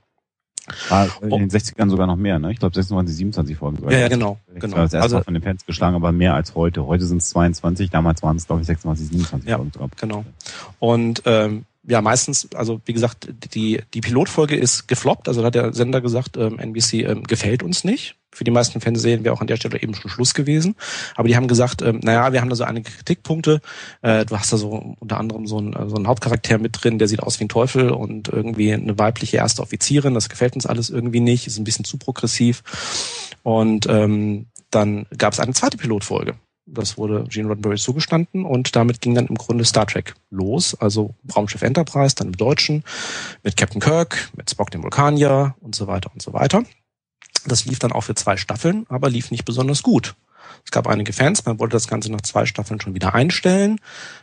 War 0.90 1.10
in 1.22 1.30
den 1.30 1.50
60ern 1.50 1.90
sogar 1.90 2.08
noch 2.08 2.16
mehr, 2.16 2.40
ne? 2.40 2.52
Ich 2.52 2.60
glaube 2.60 2.74
26, 2.74 3.16
27 3.16 3.58
Folgen 3.58 3.78
sogar. 3.78 3.92
Ja, 3.92 4.00
ja, 4.00 4.08
genau. 4.08 4.40
genau. 4.54 4.78
Das 4.78 4.94
erste 4.94 5.02
also, 5.02 5.22
von 5.22 5.34
den 5.34 5.44
Fans 5.44 5.66
geschlagen, 5.66 5.96
aber 5.96 6.12
mehr 6.12 6.34
als 6.34 6.56
heute. 6.56 6.86
Heute 6.86 7.06
sind 7.06 7.18
es 7.18 7.30
22, 7.30 7.90
damals 7.90 8.24
waren 8.24 8.38
es, 8.38 8.48
glaube 8.48 8.62
ich, 8.62 8.68
26, 8.68 9.10
27 9.10 9.50
ja, 9.50 9.58
Folgen. 9.58 9.72
Genau. 9.98 10.26
Und 10.80 11.22
ähm, 11.26 11.66
ja, 11.88 12.02
meistens, 12.02 12.50
also 12.56 12.82
wie 12.86 12.94
gesagt, 12.94 13.28
die, 13.54 13.82
die 13.94 14.02
Pilotfolge 14.02 14.56
ist 14.56 14.88
gefloppt, 14.88 15.28
also 15.28 15.42
da 15.42 15.48
hat 15.48 15.56
der 15.56 15.74
Sender 15.74 16.02
gesagt, 16.02 16.38
ähm, 16.38 16.58
NBC 16.58 17.04
ähm, 17.04 17.24
gefällt 17.24 17.62
uns 17.62 17.84
nicht. 17.84 18.16
Für 18.36 18.44
die 18.44 18.52
meisten 18.52 18.82
Fernsehserien 18.82 19.24
wäre 19.24 19.34
auch 19.34 19.40
an 19.40 19.48
der 19.48 19.56
Stelle 19.56 19.82
eben 19.82 19.96
schon 19.96 20.12
Schluss 20.12 20.34
gewesen. 20.34 20.76
Aber 21.16 21.30
die 21.30 21.38
haben 21.38 21.48
gesagt, 21.48 21.82
ähm, 21.82 22.02
naja, 22.04 22.34
wir 22.34 22.42
haben 22.42 22.50
da 22.50 22.56
so 22.56 22.66
einige 22.66 22.92
Kritikpunkte. 22.92 23.62
Äh, 24.02 24.26
du 24.26 24.38
hast 24.38 24.52
da 24.52 24.58
so 24.58 24.96
unter 25.00 25.18
anderem 25.18 25.48
so 25.48 25.58
einen, 25.58 25.74
so 25.90 25.96
einen 25.96 26.08
Hauptcharakter 26.08 26.58
mit 26.58 26.84
drin, 26.84 27.00
der 27.00 27.08
sieht 27.08 27.24
aus 27.24 27.40
wie 27.40 27.46
ein 27.46 27.50
Teufel 27.50 27.92
und 27.92 28.28
irgendwie 28.28 28.74
eine 28.74 29.00
weibliche 29.00 29.38
erste 29.38 29.62
Offizierin. 29.62 30.14
Das 30.14 30.28
gefällt 30.28 30.56
uns 30.56 30.66
alles 30.66 30.90
irgendwie 30.90 31.22
nicht, 31.22 31.48
ist 31.48 31.58
ein 31.58 31.64
bisschen 31.64 31.86
zu 31.86 31.98
progressiv. 31.98 32.62
Und 33.44 33.88
ähm, 33.88 34.48
dann 34.70 35.06
gab 35.18 35.32
es 35.32 35.40
eine 35.40 35.54
zweite 35.54 35.78
Pilotfolge. 35.78 36.36
Das 36.68 36.98
wurde 36.98 37.26
Gene 37.30 37.48
Roddenberry 37.48 37.78
zugestanden 37.78 38.44
und 38.44 38.76
damit 38.76 39.00
ging 39.00 39.14
dann 39.14 39.28
im 39.28 39.36
Grunde 39.36 39.64
Star 39.64 39.86
Trek 39.86 40.16
los. 40.32 40.76
Also 40.76 41.14
Raumschiff 41.36 41.62
Enterprise, 41.62 42.16
dann 42.16 42.28
im 42.28 42.38
Deutschen, 42.38 42.84
mit 43.44 43.56
Captain 43.56 43.80
Kirk, 43.80 44.32
mit 44.36 44.50
Spock 44.50 44.72
dem 44.72 44.82
Vulkanier 44.82 45.56
und 45.62 45.76
so 45.76 45.86
weiter 45.88 46.10
und 46.12 46.22
so 46.22 46.34
weiter. 46.34 46.64
Das 47.46 47.66
lief 47.66 47.80
dann 47.80 47.92
auch 47.92 48.02
für 48.02 48.16
zwei 48.16 48.38
Staffeln, 48.38 48.86
aber 48.90 49.10
lief 49.10 49.32
nicht 49.32 49.46
besonders 49.46 49.84
gut. 49.84 50.16
Es 50.64 50.72
gab 50.72 50.88
einige 50.88 51.14
Fans, 51.14 51.46
man 51.46 51.60
wollte 51.60 51.74
das 51.74 51.88
Ganze 51.88 52.12
nach 52.12 52.22
zwei 52.22 52.46
Staffeln 52.46 52.82
schon 52.82 52.96
wieder 52.96 53.14
einstellen. 53.14 53.80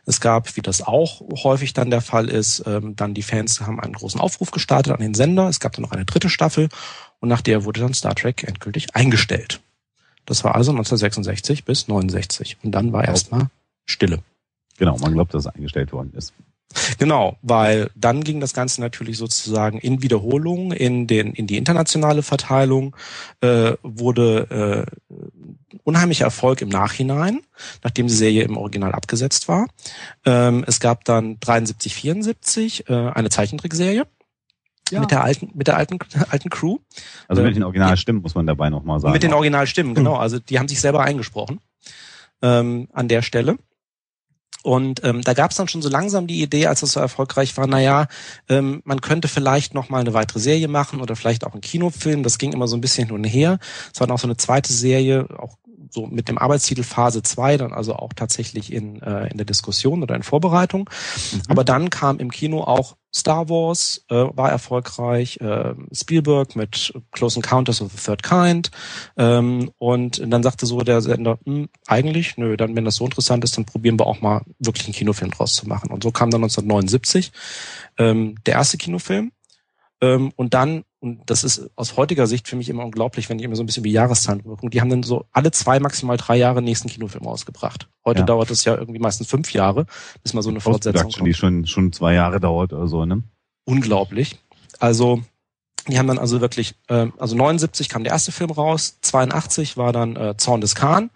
Es 0.07 0.21
gab, 0.21 0.57
wie 0.57 0.63
das 0.63 0.83
auch 0.83 1.21
häufig 1.45 1.73
dann 1.73 1.91
der 1.91 2.01
Fall 2.01 2.29
ist, 2.29 2.65
ähm, 2.67 2.97
dann 2.97 3.15
die 3.15 3.23
Fans 3.23 3.61
haben 3.61 3.81
einen 3.81 3.93
großen 3.93 4.21
Aufruf 4.21 4.51
gestartet 4.51 4.93
an 4.93 5.01
den 5.01 5.15
Sender. 5.15 5.49
Es 5.49 5.61
gab 5.61 5.73
dann 5.73 5.83
noch 5.83 5.93
eine 5.93 6.05
dritte 6.05 6.29
Staffel 6.29 6.69
und 7.21 7.29
nach 7.29 7.43
der 7.43 7.65
wurde 7.65 7.81
dann 7.81 7.95
Star 7.95 8.15
Trek 8.15 8.43
endgültig 8.45 8.95
eingestellt. 8.95 9.61
Das 10.27 10.45
war 10.45 10.55
also 10.55 10.73
1966 10.73 11.65
bis 11.65 11.89
69 11.89 12.59
und 12.63 12.73
dann 12.73 12.93
war 12.93 13.05
erstmal 13.05 13.49
Stille. 13.85 14.19
Genau, 14.79 14.97
man 14.99 15.13
glaubt, 15.13 15.35
dass 15.35 15.47
es 15.47 15.55
eingestellt 15.55 15.93
worden 15.93 16.13
ist. 16.15 16.33
Genau, 16.99 17.37
weil 17.43 17.91
dann 17.95 18.25
ging 18.25 18.41
das 18.41 18.55
Ganze 18.55 18.81
natürlich 18.81 19.19
sozusagen 19.19 19.79
in 19.79 20.03
Wiederholung 20.03 20.73
in 20.73 21.07
den 21.07 21.33
in 21.33 21.47
die 21.47 21.57
internationale 21.57 22.23
Verteilung 22.23 22.97
äh, 23.41 23.73
wurde 23.83 24.87
äh, 24.91 25.77
unheimlicher 25.85 26.25
Erfolg 26.25 26.61
im 26.63 26.69
Nachhinein, 26.69 27.41
nachdem 27.83 28.07
die 28.07 28.15
Serie 28.15 28.43
im 28.43 28.57
Original 28.57 28.93
abgesetzt 28.93 29.49
war. 29.49 29.67
Ähm, 30.25 30.65
es 30.67 30.81
gab 30.81 31.05
dann 31.05 31.39
73 31.41 31.95
74 31.95 32.89
äh, 32.89 32.93
eine 32.93 33.31
Zeichentrickserie. 33.31 34.07
Ja. 34.91 35.01
Mit 35.01 35.11
der 35.11 35.25
alten, 35.25 35.51
mit 35.55 35.69
der 35.69 35.77
alten, 35.77 35.99
alten 36.31 36.51
Crew. 36.51 36.79
Also 37.27 37.43
mit 37.43 37.57
den 37.57 37.63
Originalstimmen 37.63 38.21
muss 38.21 38.35
man 38.35 38.47
dabei 38.47 38.69
nochmal 38.69 39.01
sagen. 39.01 39.13
Mit 39.13 39.23
den 39.23 39.33
Originalstimmen, 39.33 39.95
genau. 39.95 40.17
Also 40.17 40.39
die 40.39 40.59
haben 40.59 40.69
sich 40.69 40.81
selber 40.81 41.01
eingesprochen 41.01 41.61
ähm, 42.43 42.89
an 42.93 43.09
der 43.09 43.23
Stelle. 43.23 43.57
Und 44.63 45.03
ähm, 45.05 45.23
da 45.23 45.35
gab 45.35 45.51
es 45.51 45.57
dann 45.57 45.69
schon 45.69 45.83
so 45.83 45.89
langsam 45.89 46.27
die 46.27 46.41
Idee, 46.41 46.67
als 46.67 46.81
das 46.81 46.93
so 46.93 47.01
erfolgreich 47.01 47.57
war, 47.57 47.67
naja, 47.67 48.07
ähm, 48.49 48.83
man 48.85 49.01
könnte 49.01 49.29
vielleicht 49.29 49.75
noch 49.75 49.89
mal 49.89 50.01
eine 50.01 50.15
weitere 50.15 50.39
Serie 50.39 50.69
machen 50.69 51.01
oder 51.01 51.17
vielleicht 51.17 51.45
auch 51.45 51.53
einen 51.53 51.61
Kinofilm. 51.61 52.23
Das 52.23 52.39
ging 52.39 52.53
immer 52.53 52.69
so 52.69 52.77
ein 52.77 52.81
bisschen 52.81 53.07
hin 53.09 53.15
und 53.15 53.25
her. 53.25 53.59
Es 53.93 54.01
war 54.01 54.07
dann 54.07 54.15
auch 54.15 54.21
so 54.21 54.27
eine 54.27 54.37
zweite 54.37 54.73
Serie, 54.73 55.27
auch 55.39 55.57
so 55.93 56.07
mit 56.07 56.29
dem 56.29 56.39
Arbeitstitel 56.39 56.83
Phase 56.83 57.23
2, 57.23 57.59
dann 57.59 57.73
also 57.73 57.95
auch 57.95 58.13
tatsächlich 58.15 58.73
in, 58.73 59.01
äh, 59.03 59.29
in 59.29 59.37
der 59.37 59.47
Diskussion 59.47 60.03
oder 60.03 60.15
in 60.15 60.23
Vorbereitung. 60.23 60.89
Mhm. 61.33 61.43
Aber 61.49 61.65
dann 61.65 61.91
kam 61.91 62.19
im 62.19 62.31
Kino 62.31 62.63
auch 62.63 62.97
Star 63.15 63.51
Wars, 63.51 64.07
äh, 64.09 64.15
war 64.15 64.51
erfolgreich, 64.51 65.39
äh, 65.41 65.75
Spielberg 65.93 66.57
mit 66.57 66.95
Close 67.11 67.37
Encounters 67.37 67.83
of 67.83 67.93
the 67.93 67.99
Third 67.99 68.23
Kind. 68.23 68.71
Ähm, 69.19 69.71
und 69.77 70.23
dann 70.25 70.43
sagte 70.43 70.65
so 70.65 70.81
der 70.81 71.03
Sender, 71.03 71.39
hm, 71.45 71.69
eigentlich, 71.87 72.39
nö, 72.39 72.57
dann 72.57 72.75
wenn 72.75 72.87
das 72.87 72.97
so 72.97 73.05
interessant 73.05 73.45
ist, 73.45 73.59
dann 73.59 73.67
probieren 73.67 73.99
wir 73.99 74.07
auch 74.07 74.23
mal 74.23 74.41
wirklich 74.59 74.87
einen 74.87 74.95
Kinofilm 74.95 75.31
draus 75.31 75.55
zu 75.55 75.69
machen. 75.69 75.91
Und 75.91 76.03
so 76.03 76.11
kam 76.11 76.31
dann 76.31 76.43
1979 76.43 77.33
ähm, 77.99 78.37
der 78.47 78.55
erste 78.55 78.79
Kinofilm. 78.79 79.33
Ähm, 80.01 80.33
und 80.37 80.55
dann 80.55 80.85
und 81.03 81.21
das 81.27 81.43
ist 81.43 81.69
aus 81.75 81.97
heutiger 81.97 82.29
Sicht 82.29 82.47
für 82.47 82.55
mich 82.55 82.69
immer 82.69 82.85
unglaublich, 82.85 83.29
wenn 83.29 83.37
ich 83.37 83.45
immer 83.45 83.57
so 83.57 83.65
ein 83.65 83.67
bisschen 83.67 83.83
wie 83.83 83.91
Jahreszahlen 83.91 84.45
gucke. 84.45 84.71
Die 84.71 84.81
haben 84.81 84.89
dann 84.89 85.03
so 85.03 85.27
alle 85.33 85.51
zwei, 85.51 85.81
maximal 85.81 86.17
drei 86.17 86.37
Jahre 86.37 86.61
den 86.61 86.67
nächsten 86.67 86.89
Kinofilm 86.89 87.27
ausgebracht. 87.27 87.89
Heute 88.05 88.21
ja. 88.21 88.27
dauert 88.27 88.53
es 88.53 88.65
ja 88.65 88.77
irgendwie 88.77 89.01
meistens 89.01 89.27
fünf 89.27 89.53
Jahre, 89.53 89.87
bis 90.23 90.33
mal 90.33 90.43
so 90.43 90.51
eine 90.51 90.61
Fortsetzung 90.61 91.11
kommt. 91.11 91.27
Die 91.27 91.35
schon, 91.35 91.67
schon 91.67 91.93
zwei 91.93 92.15
Jahre 92.15 92.39
dauert 92.39 92.73
oder 92.73 92.87
so, 92.87 93.05
ne? 93.05 93.25
Unglaublich. 93.65 94.39
Also, 94.79 95.23
die 95.89 95.99
haben 95.99 96.07
dann 96.07 96.19
also 96.19 96.41
wirklich, 96.41 96.77
äh, 96.87 97.09
also 97.19 97.35
79 97.35 97.89
kam 97.89 98.05
der 98.05 98.13
erste 98.13 98.31
Film 98.31 98.53
raus, 98.53 98.99
82 99.01 99.77
war 99.77 99.93
dann 99.93 100.15
äh, 100.15 100.37
Zorn 100.37 100.61
des 100.61 100.77
Khan, 100.77 101.11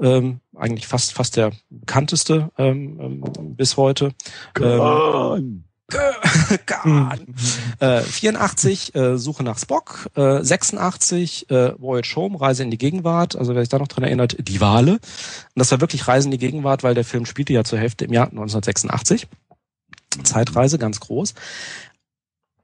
ähm, 0.00 0.38
eigentlich 0.54 0.86
fast 0.86 1.14
fast 1.14 1.36
der 1.36 1.50
bekannteste 1.68 2.50
ähm, 2.58 3.00
ähm, 3.00 3.56
bis 3.56 3.76
heute. 3.76 4.12
Ähm, 4.60 5.64
äh, 7.80 8.00
84 8.00 8.94
äh, 8.94 9.18
Suche 9.18 9.42
nach 9.42 9.58
Spock, 9.58 10.08
äh, 10.16 10.42
86 10.42 11.50
äh, 11.50 11.72
Voyage 11.78 12.16
Home, 12.16 12.40
Reise 12.40 12.62
in 12.62 12.70
die 12.70 12.78
Gegenwart, 12.78 13.36
also 13.36 13.54
wer 13.54 13.62
sich 13.62 13.68
da 13.68 13.78
noch 13.78 13.88
dran 13.88 14.04
erinnert, 14.04 14.36
die 14.38 14.60
Wale. 14.60 14.92
Und 14.92 15.00
das 15.54 15.70
war 15.70 15.80
wirklich 15.80 16.08
Reise 16.08 16.28
in 16.28 16.32
die 16.32 16.38
Gegenwart, 16.38 16.82
weil 16.82 16.94
der 16.94 17.04
Film 17.04 17.26
spielte 17.26 17.52
ja 17.52 17.64
zur 17.64 17.78
Hälfte 17.78 18.04
im 18.04 18.12
Jahr 18.12 18.26
1986. 18.26 19.26
Zeitreise, 20.24 20.78
ganz 20.78 21.00
groß. 21.00 21.34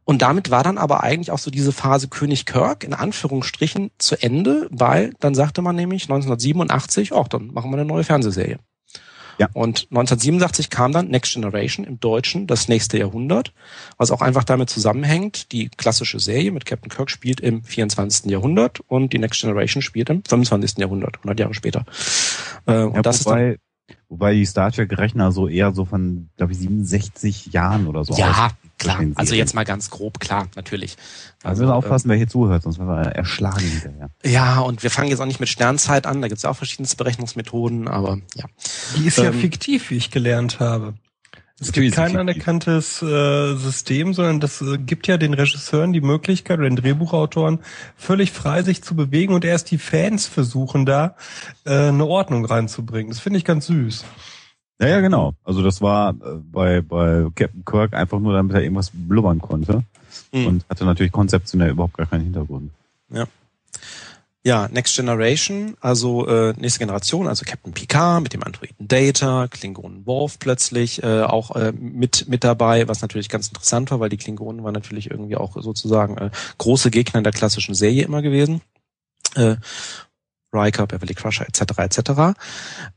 Und 0.04 0.23
damit 0.23 0.50
war 0.50 0.62
dann 0.62 0.78
aber 0.78 1.02
eigentlich 1.02 1.30
auch 1.30 1.38
so 1.38 1.50
diese 1.50 1.70
Phase 1.70 2.08
König 2.08 2.47
Kirk 2.47 2.82
in 2.82 2.94
Anführungsstrichen 2.94 3.90
zu 3.99 4.16
Ende, 4.16 4.66
weil 4.70 5.12
dann 5.20 5.35
sagte 5.35 5.61
man 5.61 5.76
nämlich 5.76 6.04
1987, 6.04 7.12
ach, 7.12 7.28
dann 7.28 7.49
machen 7.49 7.70
wir 7.70 7.76
eine 7.76 7.85
neue 7.85 8.04
Fernsehserie. 8.04 8.58
Ja. 9.38 9.49
Und 9.52 9.87
1987 9.90 10.71
kam 10.71 10.92
dann 10.92 11.09
Next 11.09 11.33
Generation 11.33 11.87
im 11.87 12.00
Deutschen, 12.00 12.47
das 12.47 12.68
nächste 12.68 12.99
Jahrhundert, 12.99 13.52
was 13.97 14.11
auch 14.11 14.21
einfach 14.21 14.45
damit 14.45 14.68
zusammenhängt, 14.68 15.52
die 15.52 15.68
klassische 15.68 16.18
Serie 16.18 16.50
mit 16.50 16.66
Captain 16.66 16.90
Kirk 16.90 17.11
spielt 17.11 17.40
im 17.40 17.62
24. 17.62 18.30
Jahrhundert 18.30 18.80
und 18.80 19.12
die 19.12 19.18
Next 19.18 19.40
Generation 19.40 19.83
spielt 19.83 20.11
im 20.11 20.23
25. 20.25 20.78
Jahrhundert, 20.78 21.16
100 21.18 21.38
Jahre 21.38 21.54
später. 21.54 21.85
Äh, 22.66 22.83
und 22.83 22.97
ja, 22.97 23.02
das 23.02 23.25
wobei, 23.25 23.50
ist 23.50 23.61
dann, 23.88 23.97
wobei 24.09 24.35
die 24.35 24.45
Star 24.45 24.73
Trek 24.73 24.99
Rechner 24.99 25.30
so 25.33 25.49
eher 25.49 25.73
so 25.73 25.85
von, 25.85 26.30
glaube 26.37 26.52
ich, 26.52 26.59
67 26.59 27.52
Jahren 27.52 27.87
oder 27.87 28.04
so 28.04 28.14
Ja, 28.14 28.50
klar. 28.78 29.04
Also 29.14 29.35
jetzt 29.35 29.54
mal 29.54 29.64
ganz 29.64 29.90
grob, 29.90 30.20
klar, 30.20 30.49
natürlich. 30.56 30.97
Also, 31.42 31.62
also 31.62 31.75
aufpassen, 31.75 32.08
äh, 32.08 32.11
wer 32.11 32.16
hier 32.16 32.28
zuhört, 32.28 32.62
sonst 32.62 32.78
werden 32.78 32.88
wir 32.88 33.12
erschlagen 33.12 33.61
hinterher. 33.61 34.11
Ja, 34.25 34.61
und 34.61 34.82
wir 34.82 34.90
fangen 34.90 35.08
jetzt 35.08 35.20
auch 35.20 35.26
nicht 35.26 35.40
mit 35.40 35.49
Sternzeit 35.49 36.06
an, 36.06 36.23
da 36.23 36.28
gibt 36.28 36.38
es 36.38 36.44
auch 36.44 36.56
verschiedene 36.56 36.88
Berechnungsmethoden, 36.97 37.88
aber 37.88 38.18
ja. 38.35 38.44
Die 38.97 39.06
ist 39.06 39.18
ähm, 39.18 39.25
ja 39.25 39.32
fiktiv, 39.32 39.90
wie 39.90 39.97
ich 39.97 40.11
gelernt 40.11 40.61
habe. 40.61 40.94
Es 41.61 41.73
gibt 41.73 41.92
kein 41.97 42.16
anerkanntes 42.16 43.02
äh, 43.02 43.56
System, 43.56 44.14
sondern 44.14 44.38
das 44.38 44.62
äh, 44.62 44.78
gibt 44.78 45.08
ja 45.08 45.16
den 45.16 45.35
Regisseuren 45.35 45.92
die 45.92 46.00
Möglichkeit 46.00 46.61
oder 46.61 46.68
den 46.68 46.76
Drehbuchautoren 46.76 47.58
völlig 47.97 48.30
frei 48.30 48.62
sich 48.62 48.82
zu 48.82 48.94
bewegen 48.94 49.35
und 49.35 49.44
erst 49.44 49.73
die 49.73 49.78
Fans 49.78 50.26
versuchen 50.26 50.87
da 50.87 51.16
äh, 51.64 51.88
eine 51.88 52.06
Ordnung 52.06 52.44
reinzubringen. 52.44 53.11
Das 53.11 53.18
finde 53.18 53.38
ich 53.38 53.44
ganz 53.44 53.66
süß. 53.66 54.04
Ja, 54.80 54.88
ja, 54.88 55.00
genau. 55.00 55.35
Also 55.44 55.62
das 55.62 55.80
war 55.80 56.11
äh, 56.11 56.37
bei, 56.52 56.80
bei 56.80 57.26
Captain 57.35 57.64
Kirk 57.64 57.94
einfach 57.94 58.20
nur, 58.20 58.32
damit 58.32 58.54
er 58.54 58.62
irgendwas 58.62 58.90
blubbern 58.92 59.40
konnte. 59.40 59.82
Mhm. 60.32 60.47
Und 60.47 60.64
hatte 60.68 60.85
natürlich 60.85 61.12
konzeptionell 61.12 61.70
überhaupt 61.70 61.97
gar 61.97 62.06
keinen 62.06 62.25
Hintergrund. 62.25 62.70
Ja. 63.11 63.26
Ja, 64.44 64.68
Next 64.68 64.97
Generation, 64.97 65.76
also 65.80 66.26
äh, 66.26 66.54
nächste 66.56 66.78
Generation, 66.78 67.26
also 67.26 67.44
Captain 67.44 67.73
Picard 67.73 68.23
mit 68.23 68.32
dem 68.32 68.42
Androiden 68.44 68.88
Data, 68.88 69.49
Klingonen 69.49 70.06
Worf 70.06 70.38
plötzlich 70.38 71.02
äh, 71.02 71.23
auch 71.23 71.54
äh, 71.56 71.73
mit 71.73 72.28
mit 72.28 72.44
dabei, 72.44 72.88
was 72.88 73.02
natürlich 73.02 73.28
ganz 73.28 73.49
interessant 73.49 73.90
war, 73.90 74.00
weil 74.00 74.08
die 74.08 74.16
Klingonen 74.16 74.62
waren 74.62 74.75
natürlich 74.75 75.11
irgendwie 75.11 75.37
auch 75.37 75.61
sozusagen 75.61 76.16
äh, 76.16 76.30
große 76.56 76.90
Gegner 76.90 77.18
in 77.18 77.25
der 77.25 77.32
klassischen 77.32 77.75
Serie 77.75 78.04
immer 78.04 78.23
gewesen. 78.23 78.62
Äh, 79.35 79.56
Riker, 80.52 80.87
Beverly 80.87 81.14
Crusher 81.14 81.47
etc. 81.47 81.78
etc. 81.78 82.38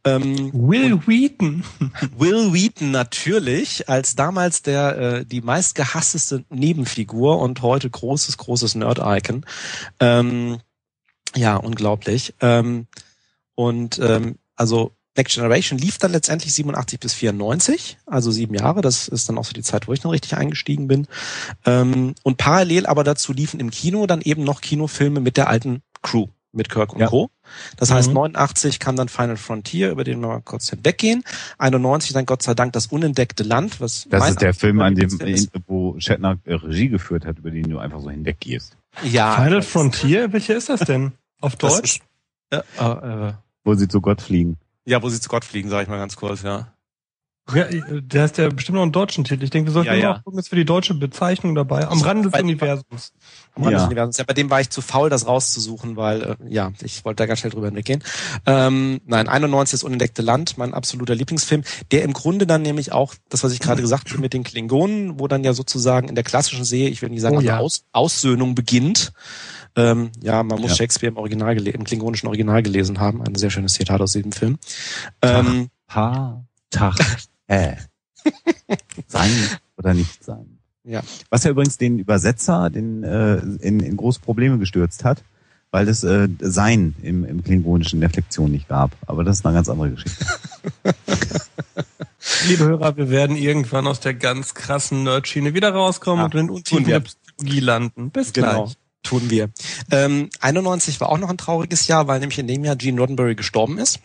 Ähm, 0.06 0.52
Will 0.54 1.00
Wheaton. 1.06 1.64
Will 2.18 2.54
Wheaton 2.54 2.92
natürlich 2.92 3.90
als 3.90 4.16
damals 4.16 4.62
der 4.62 4.98
äh, 4.98 5.26
die 5.26 5.42
meistgehassteste 5.42 6.46
Nebenfigur 6.50 7.40
und 7.40 7.62
heute 7.62 7.90
großes 7.90 8.38
großes 8.38 8.76
Nerd-Icon. 8.76 9.46
Ähm, 10.00 10.60
ja, 11.36 11.56
unglaublich. 11.58 12.34
Ähm, 12.42 12.88
Und 13.56 14.00
ähm, 14.00 14.38
also 14.56 14.96
Next 15.18 15.36
Generation 15.36 15.78
lief 15.78 15.98
dann 15.98 16.14
letztendlich 16.14 16.54
87 16.54 17.00
bis 17.00 17.14
94, 17.14 17.98
also 18.06 18.32
sieben 18.32 18.56
Jahre. 18.56 18.82
Das 18.82 19.08
ist 19.10 19.28
dann 19.28 19.38
auch 19.38 19.44
so 19.46 19.54
die 19.54 19.62
Zeit, 19.62 19.88
wo 19.88 19.94
ich 19.94 20.04
noch 20.04 20.14
richtig 20.14 20.38
eingestiegen 20.38 20.88
bin. 20.88 21.08
Ähm, 21.66 22.16
und 22.24 22.38
parallel 22.38 22.86
aber 22.86 23.04
dazu 23.04 23.34
liefen 23.34 23.60
im 23.60 23.72
Kino 23.72 24.08
dann 24.08 24.22
eben 24.22 24.44
noch 24.44 24.62
Kinofilme 24.62 25.20
mit 25.20 25.36
der 25.38 25.50
alten 25.50 25.84
Crew, 26.02 26.28
mit 26.54 26.70
Kirk 26.70 26.94
und 26.94 27.00
ja. 27.00 27.08
Co. 27.08 27.30
Das 27.78 27.90
mhm. 27.90 27.94
heißt, 27.96 28.14
89 28.14 28.80
kam 28.80 28.96
dann 28.96 29.10
Final 29.10 29.38
Frontier, 29.38 29.92
über 29.92 30.04
den 30.04 30.20
wir 30.22 30.28
mal 30.28 30.42
kurz 30.42 30.70
hinweggehen. 30.70 31.24
91 31.58 32.14
dann 32.14 32.26
Gott 32.26 32.44
sei 32.44 32.54
Dank 32.54 32.74
das 32.74 32.88
unentdeckte 32.88 33.44
Land, 33.44 33.80
was 33.80 34.08
Das 34.10 34.30
ist 34.30 34.42
der 34.42 34.54
Film, 34.54 34.82
an 34.82 34.96
dem, 34.96 35.10
wo 35.68 36.00
Shatner 36.00 36.38
Regie 36.46 36.90
geführt 36.90 37.26
hat, 37.26 37.40
über 37.40 37.52
den 37.52 37.70
du 37.70 37.80
einfach 37.80 38.00
so 38.00 38.10
hinweggehst. 38.10 38.78
Ja. 39.04 39.36
Final 39.36 39.62
Frontier, 39.62 40.34
welcher 40.34 40.56
ist 40.56 40.70
das 40.70 40.82
denn? 40.82 41.14
Auf 41.40 41.56
Deutsch? 41.56 42.02
Ist, 42.52 42.64
äh, 42.80 43.28
äh, 43.30 43.34
wo 43.64 43.74
sie 43.76 43.88
zu 43.88 44.02
Gott 44.02 44.22
fliegen. 44.22 44.58
Ja, 44.86 45.02
wo 45.02 45.10
sie 45.10 45.20
zu 45.20 45.30
Gott 45.30 45.46
fliegen, 45.46 45.70
sage 45.70 45.84
ich 45.84 45.90
mal 45.90 45.98
ganz 45.98 46.16
kurz, 46.16 46.42
ja. 46.42 46.74
Ja, 47.54 47.66
der 48.02 48.26
ist 48.26 48.38
ja 48.38 48.50
bestimmt 48.50 48.76
noch 48.76 48.84
einen 48.84 48.92
deutschen 48.92 49.24
Titel. 49.24 49.44
Ich 49.44 49.50
denke, 49.50 49.70
wir 49.70 49.74
sollten 49.74 49.88
ja, 49.90 49.96
ja. 49.96 50.16
auch 50.16 50.24
gucken, 50.24 50.40
ist 50.40 50.50
für 50.50 50.56
die 50.56 50.66
deutsche 50.66 50.94
Bezeichnung 50.94 51.56
dabei. 51.56 51.88
Am 51.88 52.02
Rande 52.02 52.30
des 52.30 52.42
Universums. 52.42 53.14
Am 53.56 53.64
Rande 53.64 53.72
ja. 53.74 53.78
des 53.80 53.88
Universums. 53.88 54.18
Ja, 54.18 54.24
bei 54.26 54.34
dem 54.34 54.50
war 54.50 54.62
ich 54.62 54.70
zu 54.70 54.82
faul, 54.82 55.10
das 55.10 55.28
rauszusuchen, 55.28 55.96
weil, 55.96 56.22
äh, 56.22 56.36
ja, 56.48 56.72
ich 56.82 57.04
wollte 57.06 57.24
da 57.24 57.26
ganz 57.26 57.40
schnell 57.40 57.52
drüber 57.52 57.68
hinweggehen. 57.68 58.04
Ähm, 58.46 59.02
nein, 59.06 59.28
91 59.28 59.76
ist 59.76 59.84
Unentdeckte 59.84 60.22
Land, 60.22 60.58
mein 60.58 60.74
absoluter 60.74 61.16
Lieblingsfilm, 61.16 61.64
der 61.92 62.04
im 62.04 62.14
Grunde 62.14 62.48
dann 62.48 62.62
nämlich 62.62 62.92
auch, 62.92 63.16
das, 63.30 63.44
was 63.44 63.54
ich 63.54 63.60
gerade 63.60 63.82
gesagt 63.82 64.10
habe 64.10 64.22
mit 64.22 64.34
den 64.34 64.44
Klingonen, 64.44 65.20
wo 65.20 65.28
dann 65.28 65.44
ja 65.44 65.54
sozusagen 65.54 66.10
in 66.10 66.16
der 66.16 66.24
klassischen 66.24 66.66
Serie, 66.66 66.90
ich 66.90 67.02
will 67.02 67.10
nicht 67.10 67.22
sagen, 67.22 67.38
oh, 67.38 67.42
ja. 67.42 67.58
Aus, 67.60 67.86
Aussöhnung 67.92 68.56
beginnt. 68.56 69.14
Ähm, 69.76 70.12
ja, 70.22 70.44
man 70.44 70.60
muss 70.60 70.72
ja. 70.72 70.78
Shakespeare 70.78 71.12
im 71.12 71.18
Original 71.18 71.68
im 71.68 71.84
klingonischen 71.84 72.28
Original 72.28 72.62
gelesen 72.62 73.00
haben. 73.00 73.22
Ein 73.22 73.36
sehr 73.36 73.50
schönes 73.50 73.74
Zitat 73.74 74.02
aus 74.02 74.14
diesem 74.14 74.32
Film. 74.32 74.58
Ähm, 75.22 75.70
ha, 75.90 76.44
Tag, 76.72 76.96
äh. 77.52 77.76
sein 79.08 79.30
oder 79.78 79.94
nicht 79.94 80.24
sein. 80.24 80.60
Ja. 80.84 81.02
Was 81.30 81.44
ja 81.44 81.52
übrigens 81.52 81.78
den 81.78 82.00
Übersetzer 82.00 82.70
den, 82.70 83.04
äh, 83.04 83.38
in, 83.38 83.82
in 83.82 83.98
große 83.98 84.20
Probleme 84.20 84.58
gestürzt 84.58 85.04
hat, 85.04 85.24
weil 85.70 85.88
es 85.88 86.04
äh, 86.04 86.28
Sein 86.40 86.96
im, 87.02 87.24
im 87.24 87.44
klingonischen 87.44 88.00
der 88.00 88.10
Flexion 88.10 88.52
nicht 88.52 88.68
gab. 88.68 88.92
Aber 89.06 89.24
das 89.24 89.40
ist 89.40 89.46
eine 89.46 89.56
ganz 89.56 89.70
andere 89.70 89.92
Geschichte. 89.92 90.26
Liebe 92.48 92.66
Hörer, 92.66 92.98
wir 92.98 93.10
werden 93.10 93.36
irgendwann 93.36 93.86
aus 93.88 94.00
der 94.00 94.14
ganz 94.14 94.54
krassen 94.54 95.04
Nerdschiene 95.04 95.54
wieder 95.54 95.72
rauskommen 95.72 96.20
ja, 96.20 96.26
und 96.26 96.36
in 96.36 96.50
Untiefen 96.50 96.86
der 96.86 97.02
Psychologie 97.02 97.60
landen. 97.60 98.12
Bis 98.12 98.34
genau. 98.34 98.66
gleich. 98.66 98.78
Tun 99.04 99.30
wir. 99.32 99.50
Ähm, 99.90 100.30
91 100.42 101.02
war 101.02 101.10
auch 101.10 101.18
noch 101.18 101.30
ein 101.30 101.38
trauriges 101.38 101.88
Jahr, 101.88 102.08
weil 102.08 102.20
nämlich 102.20 102.38
in 102.38 102.48
dem 102.48 102.64
Jahr 102.64 102.76
Gene 102.76 103.02
Roddenberry 103.02 103.34
gestorben 103.34 103.80
ist. 103.80 104.00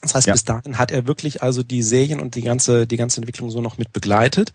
Das 0.00 0.14
heißt, 0.14 0.26
ja. 0.26 0.32
bis 0.32 0.44
dahin 0.44 0.78
hat 0.78 0.90
er 0.90 1.06
wirklich 1.06 1.42
also 1.42 1.62
die 1.62 1.82
Serien 1.82 2.20
und 2.20 2.34
die 2.34 2.42
ganze, 2.42 2.86
die 2.86 2.96
ganze 2.96 3.20
Entwicklung 3.20 3.50
so 3.50 3.60
noch 3.60 3.76
mit 3.76 3.92
begleitet. 3.92 4.52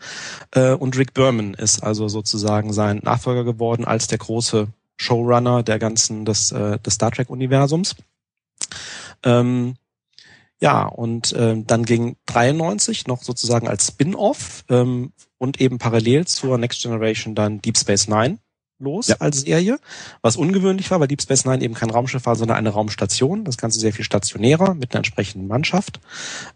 Äh, 0.51 0.71
und 0.71 0.97
Rick 0.97 1.13
Berman 1.13 1.53
ist 1.53 1.83
also 1.83 2.07
sozusagen 2.07 2.73
sein 2.73 2.99
Nachfolger 3.03 3.43
geworden 3.43 3.85
als 3.85 4.07
der 4.07 4.17
große 4.17 4.67
Showrunner 4.97 5.61
der 5.61 5.77
ganzen, 5.77 6.25
des, 6.25 6.51
äh, 6.51 6.79
des 6.79 6.95
Star 6.95 7.11
Trek 7.11 7.29
Universums. 7.29 7.95
Ähm, 9.23 9.75
ja, 10.59 10.85
und 10.85 11.33
äh, 11.33 11.61
dann 11.65 11.83
ging 11.83 12.15
93 12.27 13.07
noch 13.07 13.21
sozusagen 13.21 13.67
als 13.67 13.87
Spin-off 13.87 14.63
ähm, 14.69 15.11
und 15.37 15.59
eben 15.61 15.77
parallel 15.77 16.25
zur 16.25 16.57
Next 16.57 16.81
Generation 16.81 17.35
dann 17.35 17.61
Deep 17.61 17.77
Space 17.77 18.07
Nine 18.07 18.39
los 18.79 19.07
ja. 19.07 19.15
als 19.19 19.41
Serie, 19.41 19.79
was 20.21 20.35
ungewöhnlich 20.35 20.91
war, 20.91 20.99
weil 20.99 21.07
Deep 21.07 21.21
Space 21.21 21.45
Nine 21.45 21.63
eben 21.63 21.73
kein 21.73 21.89
Raumschiff 21.89 22.25
war, 22.25 22.35
sondern 22.35 22.57
eine 22.57 22.69
Raumstation. 22.69 23.43
Das 23.45 23.57
Ganze 23.57 23.79
sehr 23.79 23.93
viel 23.93 24.05
stationärer 24.05 24.73
mit 24.73 24.91
einer 24.91 24.99
entsprechenden 24.99 25.47
Mannschaft 25.47 25.99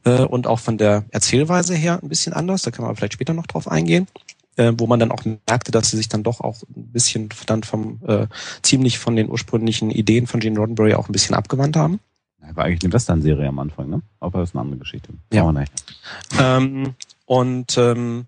äh, 0.03 0.23
und 0.23 0.47
auch 0.47 0.59
von 0.59 0.77
der 0.77 1.05
Erzählweise 1.09 1.75
her 1.75 1.99
ein 2.01 2.09
bisschen 2.09 2.33
anders. 2.33 2.63
Da 2.63 2.71
kann 2.71 2.85
man 2.85 2.95
vielleicht 2.95 3.13
später 3.13 3.33
noch 3.33 3.47
drauf 3.47 3.67
eingehen. 3.67 4.07
Äh, 4.55 4.73
wo 4.77 4.87
man 4.87 4.99
dann 4.99 5.11
auch 5.11 5.23
merkte, 5.23 5.71
dass 5.71 5.89
sie 5.89 5.95
sich 5.95 6.09
dann 6.09 6.23
doch 6.23 6.41
auch 6.41 6.63
ein 6.75 6.91
bisschen 6.91 7.29
dann 7.45 7.63
vom 7.63 8.01
äh, 8.05 8.27
ziemlich 8.61 8.99
von 8.99 9.15
den 9.15 9.29
ursprünglichen 9.29 9.89
Ideen 9.89 10.27
von 10.27 10.41
Gene 10.41 10.59
Roddenberry 10.59 10.95
auch 10.95 11.07
ein 11.07 11.13
bisschen 11.13 11.33
abgewandt 11.33 11.77
haben. 11.77 12.01
War 12.55 12.65
eigentlich 12.65 12.83
eine 12.83 12.91
Western-Serie 12.91 13.47
am 13.47 13.59
Anfang, 13.59 13.89
ne? 13.89 14.01
Aber 14.19 14.39
das 14.39 14.49
ist 14.49 14.55
eine 14.55 14.63
andere 14.63 14.79
Geschichte. 14.79 15.13
Ja. 15.31 15.49
Ähm, 16.37 16.95
und 17.25 17.77
ähm, 17.77 18.25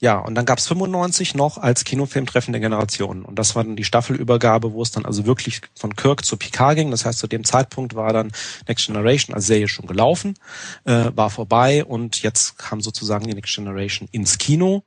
ja, 0.00 0.18
und 0.18 0.36
dann 0.36 0.46
gab's 0.46 0.68
95 0.68 1.34
noch 1.34 1.58
als 1.58 1.84
Kinofilm 1.84 2.26
Treffen 2.26 2.52
der 2.52 2.60
Generationen. 2.60 3.24
Und 3.24 3.38
das 3.38 3.56
war 3.56 3.64
dann 3.64 3.74
die 3.74 3.84
Staffelübergabe, 3.84 4.72
wo 4.72 4.82
es 4.82 4.92
dann 4.92 5.04
also 5.04 5.26
wirklich 5.26 5.60
von 5.74 5.96
Kirk 5.96 6.24
zu 6.24 6.36
Picard 6.36 6.76
ging. 6.76 6.90
Das 6.92 7.04
heißt, 7.04 7.18
zu 7.18 7.26
dem 7.26 7.44
Zeitpunkt 7.44 7.96
war 7.96 8.12
dann 8.12 8.30
Next 8.68 8.86
Generation 8.86 9.34
als 9.34 9.46
Serie 9.46 9.66
schon 9.66 9.86
gelaufen, 9.86 10.34
äh, 10.84 11.10
war 11.14 11.30
vorbei 11.30 11.84
und 11.84 12.22
jetzt 12.22 12.58
kam 12.58 12.80
sozusagen 12.80 13.26
die 13.26 13.34
Next 13.34 13.54
Generation 13.54 14.08
ins 14.12 14.38
Kino. 14.38 14.84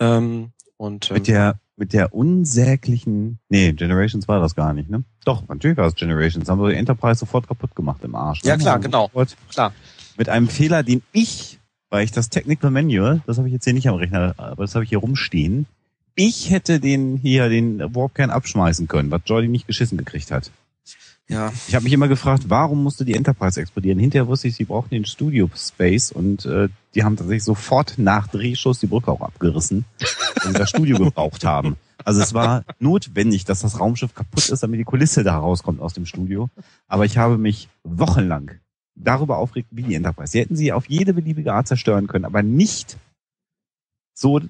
Ähm, 0.00 0.50
und, 0.76 1.10
ähm, 1.10 1.14
mit 1.14 1.28
der 1.28 1.60
mit 1.76 1.92
der 1.92 2.12
unsäglichen, 2.12 3.38
nee, 3.48 3.72
Generations 3.72 4.26
war 4.26 4.40
das 4.40 4.56
gar 4.56 4.72
nicht, 4.72 4.90
ne? 4.90 5.04
Doch, 5.24 5.46
natürlich 5.46 5.76
war 5.76 5.86
es 5.86 5.94
Generations. 5.94 6.48
Haben 6.48 6.60
wir 6.60 6.70
die 6.70 6.74
Enterprise 6.74 7.20
sofort 7.20 7.46
kaputt 7.46 7.76
gemacht 7.76 8.02
im 8.02 8.16
Arsch. 8.16 8.42
Ne? 8.42 8.50
Ja, 8.50 8.56
klar, 8.56 8.80
genau. 8.80 9.08
Klar. 9.50 9.72
Mit 10.16 10.28
einem 10.28 10.48
Fehler, 10.48 10.82
den 10.82 11.02
ich 11.12 11.57
weil 11.90 12.04
ich 12.04 12.12
das 12.12 12.28
Technical 12.28 12.70
Manual, 12.70 13.22
das 13.26 13.38
habe 13.38 13.48
ich 13.48 13.54
jetzt 13.54 13.64
hier 13.64 13.74
nicht 13.74 13.88
am 13.88 13.94
Rechner, 13.94 14.34
aber 14.36 14.64
das 14.64 14.74
habe 14.74 14.84
ich 14.84 14.90
hier 14.90 14.98
rumstehen. 14.98 15.66
Ich 16.14 16.50
hätte 16.50 16.80
den 16.80 17.16
hier, 17.16 17.48
den 17.48 17.94
Warpkern 17.94 18.30
abschmeißen 18.30 18.88
können, 18.88 19.10
was 19.10 19.22
Jordi 19.26 19.48
nicht 19.48 19.66
geschissen 19.66 19.96
gekriegt 19.98 20.30
hat. 20.30 20.50
Ja. 21.28 21.52
Ich 21.68 21.74
habe 21.74 21.84
mich 21.84 21.92
immer 21.92 22.08
gefragt, 22.08 22.44
warum 22.48 22.82
musste 22.82 23.04
die 23.04 23.14
Enterprise 23.14 23.60
explodieren? 23.60 23.98
Hinterher 23.98 24.26
wusste 24.26 24.48
ich, 24.48 24.56
sie 24.56 24.64
brauchten 24.64 24.94
den 24.94 25.04
Studio 25.04 25.50
Space 25.54 26.10
und 26.10 26.46
äh, 26.46 26.68
die 26.94 27.04
haben 27.04 27.16
tatsächlich 27.16 27.44
sofort 27.44 27.98
nach 27.98 28.28
Drehschuss 28.28 28.80
die 28.80 28.86
Brücke 28.86 29.12
auch 29.12 29.20
abgerissen 29.20 29.84
und 30.46 30.58
das 30.58 30.70
Studio 30.70 30.98
gebraucht 30.98 31.44
haben. 31.44 31.76
Also 32.02 32.22
es 32.22 32.32
war 32.32 32.64
notwendig, 32.78 33.44
dass 33.44 33.60
das 33.60 33.78
Raumschiff 33.78 34.14
kaputt 34.14 34.48
ist, 34.48 34.62
damit 34.62 34.80
die 34.80 34.84
Kulisse 34.84 35.22
da 35.22 35.38
rauskommt 35.38 35.80
aus 35.80 35.92
dem 35.92 36.06
Studio. 36.06 36.48
Aber 36.86 37.04
ich 37.04 37.18
habe 37.18 37.36
mich 37.36 37.68
wochenlang 37.84 38.52
darüber 39.02 39.38
aufregt 39.38 39.68
wie 39.70 39.82
die 39.82 39.94
Enterprise. 39.94 40.32
Sie 40.32 40.40
hätten 40.40 40.56
sie 40.56 40.72
auf 40.72 40.88
jede 40.88 41.14
beliebige 41.14 41.52
Art 41.52 41.68
zerstören 41.68 42.06
können, 42.06 42.24
aber 42.24 42.42
nicht 42.42 42.96
so, 44.14 44.40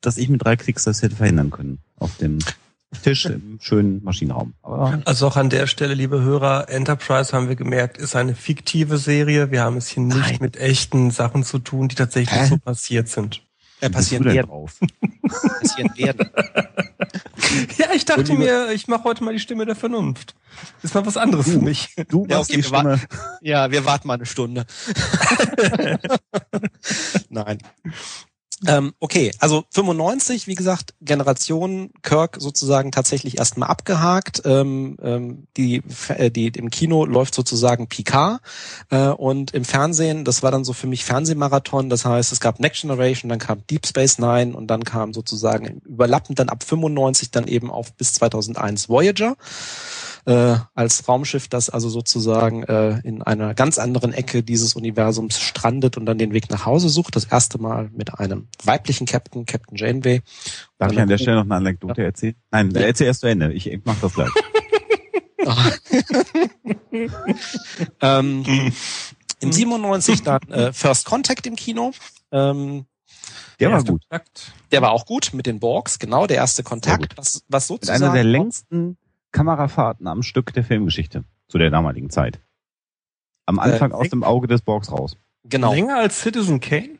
dass 0.00 0.18
ich 0.18 0.28
mit 0.28 0.44
drei 0.44 0.56
Klicks 0.56 0.84
das 0.84 1.02
hätte 1.02 1.16
verhindern 1.16 1.50
können 1.50 1.78
auf 1.96 2.16
dem 2.18 2.38
Tisch 3.02 3.26
im 3.26 3.58
schönen 3.60 4.02
Maschinenraum. 4.04 4.54
Aber 4.62 5.02
also 5.04 5.26
auch 5.26 5.36
an 5.36 5.50
der 5.50 5.66
Stelle, 5.66 5.94
liebe 5.94 6.22
Hörer, 6.22 6.68
Enterprise 6.68 7.32
haben 7.32 7.48
wir 7.48 7.56
gemerkt, 7.56 7.98
ist 7.98 8.16
eine 8.16 8.34
fiktive 8.34 8.98
Serie. 8.98 9.50
Wir 9.50 9.62
haben 9.62 9.76
es 9.76 9.88
hier 9.88 10.02
nicht 10.02 10.16
Nein. 10.16 10.38
mit 10.40 10.56
echten 10.56 11.10
Sachen 11.10 11.42
zu 11.42 11.58
tun, 11.58 11.88
die 11.88 11.96
tatsächlich 11.96 12.38
Hä? 12.38 12.46
so 12.46 12.58
passiert 12.58 13.08
sind. 13.08 13.42
Äh, 13.80 13.90
passieren 13.90 14.24
werden. 14.24 14.48
Drauf? 14.48 14.78
passieren 15.60 15.92
werden. 15.96 16.30
ja, 17.78 17.86
ich 17.94 18.04
dachte 18.04 18.32
mir, 18.34 18.70
ich 18.72 18.88
mache 18.88 19.04
heute 19.04 19.22
mal 19.22 19.34
die 19.34 19.40
Stimme 19.40 19.66
der 19.66 19.76
Vernunft. 19.76 20.34
ist 20.82 20.94
mal 20.94 21.04
was 21.04 21.16
anderes 21.16 21.50
für 21.50 21.58
mich. 21.58 21.94
Du 22.08 22.26
ja, 22.28 22.40
okay, 22.40 22.56
die 22.56 22.62
Stimme. 22.62 23.00
ja, 23.42 23.70
wir 23.70 23.84
warten 23.84 24.08
mal 24.08 24.14
eine 24.14 24.26
Stunde. 24.26 24.66
Nein. 27.28 27.58
Ähm, 28.66 28.94
okay, 29.00 29.32
also 29.38 29.64
95, 29.70 30.46
wie 30.46 30.54
gesagt, 30.54 30.94
Generation 31.02 31.90
Kirk 32.02 32.36
sozusagen 32.40 32.90
tatsächlich 32.90 33.36
erstmal 33.38 33.68
abgehakt. 33.68 34.42
Ähm, 34.46 34.96
ähm, 35.02 35.46
die, 35.58 35.82
äh, 36.08 36.30
die 36.30 36.46
im 36.48 36.70
Kino 36.70 37.04
läuft 37.04 37.34
sozusagen 37.34 37.86
Picard 37.86 38.40
äh, 38.90 39.08
und 39.08 39.52
im 39.52 39.66
Fernsehen, 39.66 40.24
das 40.24 40.42
war 40.42 40.50
dann 40.50 40.64
so 40.64 40.72
für 40.72 40.86
mich 40.86 41.04
Fernsehmarathon. 41.04 41.90
Das 41.90 42.06
heißt, 42.06 42.32
es 42.32 42.40
gab 42.40 42.58
Next 42.58 42.80
Generation, 42.80 43.28
dann 43.28 43.38
kam 43.38 43.66
Deep 43.66 43.86
Space 43.86 44.18
Nine 44.18 44.56
und 44.56 44.68
dann 44.68 44.84
kam 44.84 45.12
sozusagen 45.12 45.82
überlappend 45.84 46.38
dann 46.38 46.48
ab 46.48 46.64
95 46.64 47.30
dann 47.30 47.48
eben 47.48 47.70
auf 47.70 47.92
bis 47.92 48.14
2001 48.14 48.88
Voyager 48.88 49.36
äh, 50.26 50.56
als 50.74 51.08
Raumschiff, 51.08 51.48
das 51.48 51.70
also 51.70 51.88
sozusagen 51.88 52.64
äh, 52.64 52.98
in 53.00 53.22
einer 53.22 53.54
ganz 53.54 53.78
anderen 53.78 54.12
Ecke 54.12 54.42
dieses 54.42 54.74
Universums 54.74 55.40
strandet 55.40 55.96
und 55.96 56.06
dann 56.06 56.18
den 56.18 56.32
Weg 56.32 56.50
nach 56.50 56.66
Hause 56.66 56.88
sucht. 56.88 57.16
Das 57.16 57.24
erste 57.24 57.58
Mal 57.58 57.90
mit 57.94 58.18
einem 58.18 58.48
weiblichen 58.64 59.06
Captain, 59.06 59.46
Captain 59.46 59.76
Janeway. 59.76 60.22
Darf 60.78 60.92
ich 60.92 61.00
an 61.00 61.08
der 61.08 61.18
Stelle 61.18 61.36
noch 61.36 61.44
eine 61.44 61.54
Anekdote 61.54 62.00
ja. 62.00 62.08
erzählen? 62.08 62.34
Nein, 62.50 62.70
ja. 62.72 62.82
erzähl 62.82 63.06
erst 63.06 63.20
zu 63.20 63.28
Ende. 63.28 63.52
Ich, 63.52 63.70
ich 63.70 63.80
mach 63.84 63.98
das 64.00 64.14
gleich. 64.14 64.30
ähm, 68.00 68.72
Im 69.40 69.52
97 69.52 70.22
dann 70.22 70.40
äh, 70.50 70.72
First 70.72 71.06
Contact 71.06 71.46
im 71.46 71.56
Kino. 71.56 71.92
Ähm, 72.32 72.86
der, 73.60 73.68
der 73.68 73.76
war 73.76 73.84
gut. 73.84 74.02
Kontakt. 74.08 74.52
Der 74.72 74.82
war 74.82 74.90
auch 74.90 75.06
gut 75.06 75.30
mit 75.32 75.46
den 75.46 75.60
Borgs, 75.60 75.98
genau, 75.98 76.26
der 76.26 76.38
erste 76.38 76.62
Kontakt, 76.62 77.16
was, 77.16 77.42
was 77.48 77.68
sozusagen. 77.68 78.00
Mit 78.00 78.08
einer 78.08 78.14
der 78.14 78.24
längsten 78.24 78.98
Kamerafahrten 79.36 80.06
am 80.06 80.22
Stück 80.22 80.54
der 80.54 80.64
Filmgeschichte 80.64 81.24
zu 81.48 81.58
der 81.58 81.68
damaligen 81.70 82.08
Zeit. 82.08 82.40
Am 83.44 83.58
Anfang 83.58 83.90
äh, 83.90 83.94
aus 83.94 84.08
dem 84.08 84.24
Auge 84.24 84.46
des 84.46 84.62
Borgs 84.62 84.90
raus. 84.90 85.18
Genau. 85.44 85.74
Länger 85.74 85.98
als 85.98 86.20
Citizen 86.22 86.58
Kane? 86.58 86.98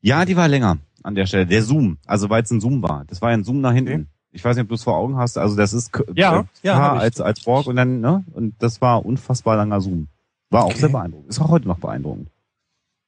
Ja, 0.00 0.24
die 0.24 0.36
war 0.36 0.46
länger 0.46 0.78
an 1.02 1.14
der 1.16 1.26
Stelle. 1.26 1.46
Der 1.46 1.62
Zoom, 1.64 1.98
also 2.06 2.30
weil 2.30 2.44
es 2.44 2.50
ein 2.52 2.60
Zoom 2.60 2.82
war. 2.82 3.04
Das 3.06 3.20
war 3.20 3.30
ja 3.30 3.36
ein 3.36 3.42
Zoom 3.44 3.60
nach 3.60 3.72
hinten. 3.72 3.92
Okay. 3.92 4.06
Ich 4.32 4.44
weiß 4.44 4.54
nicht, 4.54 4.62
ob 4.62 4.68
du 4.68 4.76
es 4.76 4.84
vor 4.84 4.96
Augen 4.96 5.16
hast. 5.16 5.36
Also 5.38 5.56
das 5.56 5.72
ist 5.72 5.90
ja, 6.14 6.40
äh, 6.40 6.44
ja, 6.62 6.92
als 6.92 7.20
als 7.20 7.40
Borg 7.42 7.66
und 7.66 7.74
dann 7.74 8.00
ne 8.00 8.24
und 8.32 8.54
das 8.62 8.80
war 8.80 9.04
unfassbar 9.04 9.56
langer 9.56 9.80
Zoom. 9.80 10.06
War 10.50 10.62
auch 10.64 10.70
Okay. 10.70 10.78
sehr 10.78 10.88
beeindruckend. 10.88 11.28
Ist 11.30 11.40
auch 11.40 11.48
heute 11.48 11.66
noch 11.66 11.78
beeindruckend. 11.78 12.30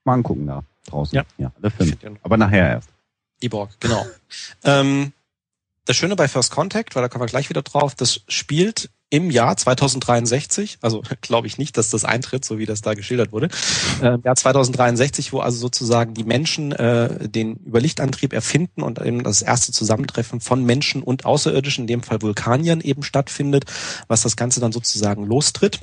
Mal 0.05 0.15
angucken 0.15 0.49
da 0.49 0.65
draußen. 0.87 1.15
Ja. 1.15 1.23
ja 1.39 1.53
der 1.63 1.71
Film. 1.71 1.91
Ich 1.91 1.99
find 2.01 2.17
den- 2.17 2.19
Aber 2.25 2.37
nachher 2.37 2.69
erst. 2.71 2.91
Die 3.41 3.49
Borg, 3.49 3.71
genau. 3.79 4.05
ähm, 4.65 5.13
das 5.85 5.97
Schöne 5.97 6.17
bei 6.17 6.29
First 6.29 6.51
Contact, 6.51 6.95
weil 6.95 7.03
da 7.03 7.09
kommen 7.09 7.23
wir 7.23 7.29
gleich 7.29 7.49
wieder 7.49 7.63
drauf, 7.63 7.95
das 7.95 8.21
spielt 8.29 8.91
im 9.11 9.31
Jahr 9.31 9.57
2063, 9.57 10.79
also 10.81 11.03
glaube 11.21 11.47
ich 11.47 11.59
nicht, 11.59 11.77
dass 11.77 11.91
das 11.91 12.05
eintritt, 12.05 12.45
so 12.45 12.59
wie 12.59 12.65
das 12.65 12.81
da 12.81 12.95
geschildert 12.95 13.31
wurde, 13.31 13.49
äh, 14.01 14.17
Jahr 14.25 14.37
2063, 14.37 15.33
wo 15.33 15.41
also 15.41 15.59
sozusagen 15.59 16.15
die 16.15 16.25
Menschen 16.25 16.73
äh, 16.73 17.29
den 17.29 17.57
Überlichtantrieb 17.57 18.33
erfinden 18.33 18.83
und 18.83 19.01
eben 19.01 19.23
das 19.23 19.43
erste 19.43 19.73
Zusammentreffen 19.73 20.41
von 20.41 20.65
Menschen 20.65 21.03
und 21.03 21.27
Außerirdischen, 21.27 21.83
in 21.83 21.89
dem 21.89 22.03
Fall 22.03 22.23
Vulkaniern 22.23 22.81
eben 22.81 23.03
stattfindet, 23.03 23.67
was 24.09 24.23
das 24.23 24.37
Ganze 24.37 24.61
dann 24.61 24.73
sozusagen 24.73 25.27
lostritt. 25.27 25.81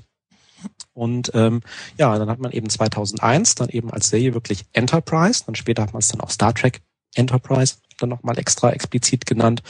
Und 0.94 1.32
ähm, 1.36 1.62
ja, 1.98 2.18
dann 2.18 2.30
hat 2.30 2.40
man 2.40 2.52
eben 2.52 2.70
2001 2.70 3.56
dann 3.56 3.70
eben 3.70 3.92
als 3.92 4.10
Serie 4.10 4.34
wirklich 4.34 4.66
Enterprise, 4.74 5.44
dann 5.46 5.56
später 5.56 5.84
hat 5.84 5.94
man 5.94 6.00
es 6.00 6.10
dann 6.10 6.20
auch 6.20 6.32
Star 6.32 6.54
Trek 6.54 6.82
Enterprise 7.16 7.76
dann 8.00 8.10
nochmal 8.10 8.38
extra 8.38 8.72
explizit 8.72 9.26
genannt. 9.26 9.62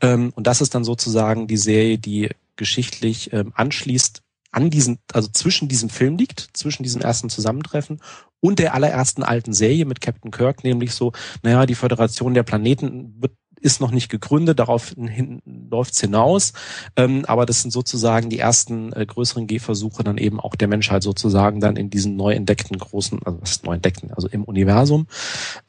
Ähm, 0.00 0.32
und 0.34 0.46
das 0.46 0.60
ist 0.60 0.74
dann 0.74 0.84
sozusagen 0.84 1.46
die 1.46 1.56
Serie, 1.56 1.98
die 1.98 2.30
geschichtlich 2.56 3.32
ähm, 3.32 3.52
anschließt 3.54 4.22
an 4.52 4.70
diesen, 4.70 4.98
also 5.12 5.28
zwischen 5.32 5.68
diesem 5.68 5.88
Film 5.88 6.16
liegt, 6.16 6.50
zwischen 6.52 6.84
diesem 6.84 7.00
ersten 7.00 7.28
Zusammentreffen 7.28 8.00
und 8.40 8.58
der 8.58 8.74
allerersten 8.74 9.22
alten 9.22 9.52
Serie 9.52 9.84
mit 9.84 10.00
Captain 10.00 10.30
Kirk, 10.30 10.62
nämlich 10.62 10.92
so, 10.92 11.12
naja, 11.42 11.66
die 11.66 11.74
Föderation 11.74 12.34
der 12.34 12.44
Planeten 12.44 13.14
wird 13.20 13.32
ist 13.64 13.80
noch 13.80 13.92
nicht 13.92 14.10
gegründet, 14.10 14.58
darauf 14.58 14.94
läuft's 15.46 15.98
hinaus. 15.98 16.52
Ähm, 16.96 17.24
aber 17.24 17.46
das 17.46 17.62
sind 17.62 17.70
sozusagen 17.70 18.28
die 18.28 18.38
ersten 18.38 18.92
äh, 18.92 19.06
größeren 19.06 19.46
Gehversuche 19.46 20.04
dann 20.04 20.18
eben 20.18 20.38
auch 20.38 20.54
der 20.54 20.68
Menschheit 20.68 21.02
sozusagen 21.02 21.60
dann 21.60 21.76
in 21.76 21.88
diesen 21.88 22.14
neu 22.14 22.34
entdeckten 22.34 22.76
großen, 22.76 23.20
also 23.24 23.40
was 23.40 23.52
ist 23.52 23.64
neu 23.64 23.74
entdeckten, 23.74 24.12
also 24.12 24.28
im 24.28 24.44
Universum. 24.44 25.06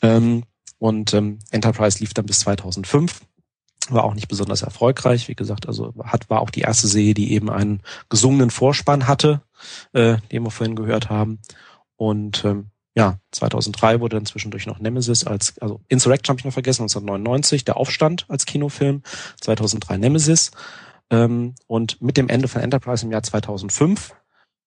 Ähm, 0.01 0.43
und 0.79 1.13
ähm, 1.13 1.39
Enterprise 1.51 1.99
lief 1.99 2.13
dann 2.13 2.25
bis 2.25 2.39
2005 2.39 3.21
war 3.89 4.03
auch 4.03 4.13
nicht 4.13 4.27
besonders 4.27 4.61
erfolgreich. 4.61 5.27
Wie 5.27 5.35
gesagt, 5.35 5.67
also 5.67 5.93
hat 6.03 6.29
war 6.29 6.41
auch 6.41 6.49
die 6.49 6.61
erste 6.61 6.87
Serie, 6.87 7.13
die 7.13 7.33
eben 7.33 7.49
einen 7.49 7.81
gesungenen 8.09 8.49
Vorspann 8.49 9.07
hatte, 9.07 9.41
äh, 9.93 10.17
den 10.31 10.43
wir 10.43 10.51
vorhin 10.51 10.75
gehört 10.75 11.09
haben. 11.09 11.39
Und 11.95 12.43
ähm, 12.45 12.71
ja, 12.95 13.19
2003 13.31 13.99
wurde 13.99 14.15
dann 14.15 14.25
zwischendurch 14.25 14.67
noch 14.67 14.79
Nemesis 14.79 15.25
als, 15.25 15.57
also 15.59 15.81
Insurrection 15.87 16.33
habe 16.33 16.39
ich 16.39 16.45
noch 16.45 16.53
vergessen, 16.53 16.83
1999, 16.83 17.65
der 17.65 17.77
Aufstand 17.77 18.25
als 18.29 18.45
Kinofilm, 18.45 19.03
2003 19.41 19.97
Nemesis. 19.97 20.51
Ähm, 21.09 21.55
und 21.67 22.01
mit 22.01 22.17
dem 22.17 22.29
Ende 22.29 22.47
von 22.47 22.61
Enterprise 22.61 23.05
im 23.05 23.11
Jahr 23.11 23.23
2005 23.23 24.15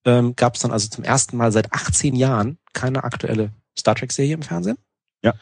ähm, 0.05 0.37
gab 0.37 0.55
es 0.55 0.61
dann 0.61 0.71
also 0.71 0.89
zum 0.89 1.05
ersten 1.05 1.37
Mal 1.37 1.53
seit 1.53 1.73
18 1.73 2.15
Jahren 2.15 2.59
keine 2.73 3.03
aktuelle 3.03 3.53
Star 3.77 3.95
Trek-Serie 3.95 4.35
im 4.35 4.43
Fernsehen. 4.43 4.79
Ja. 5.23 5.35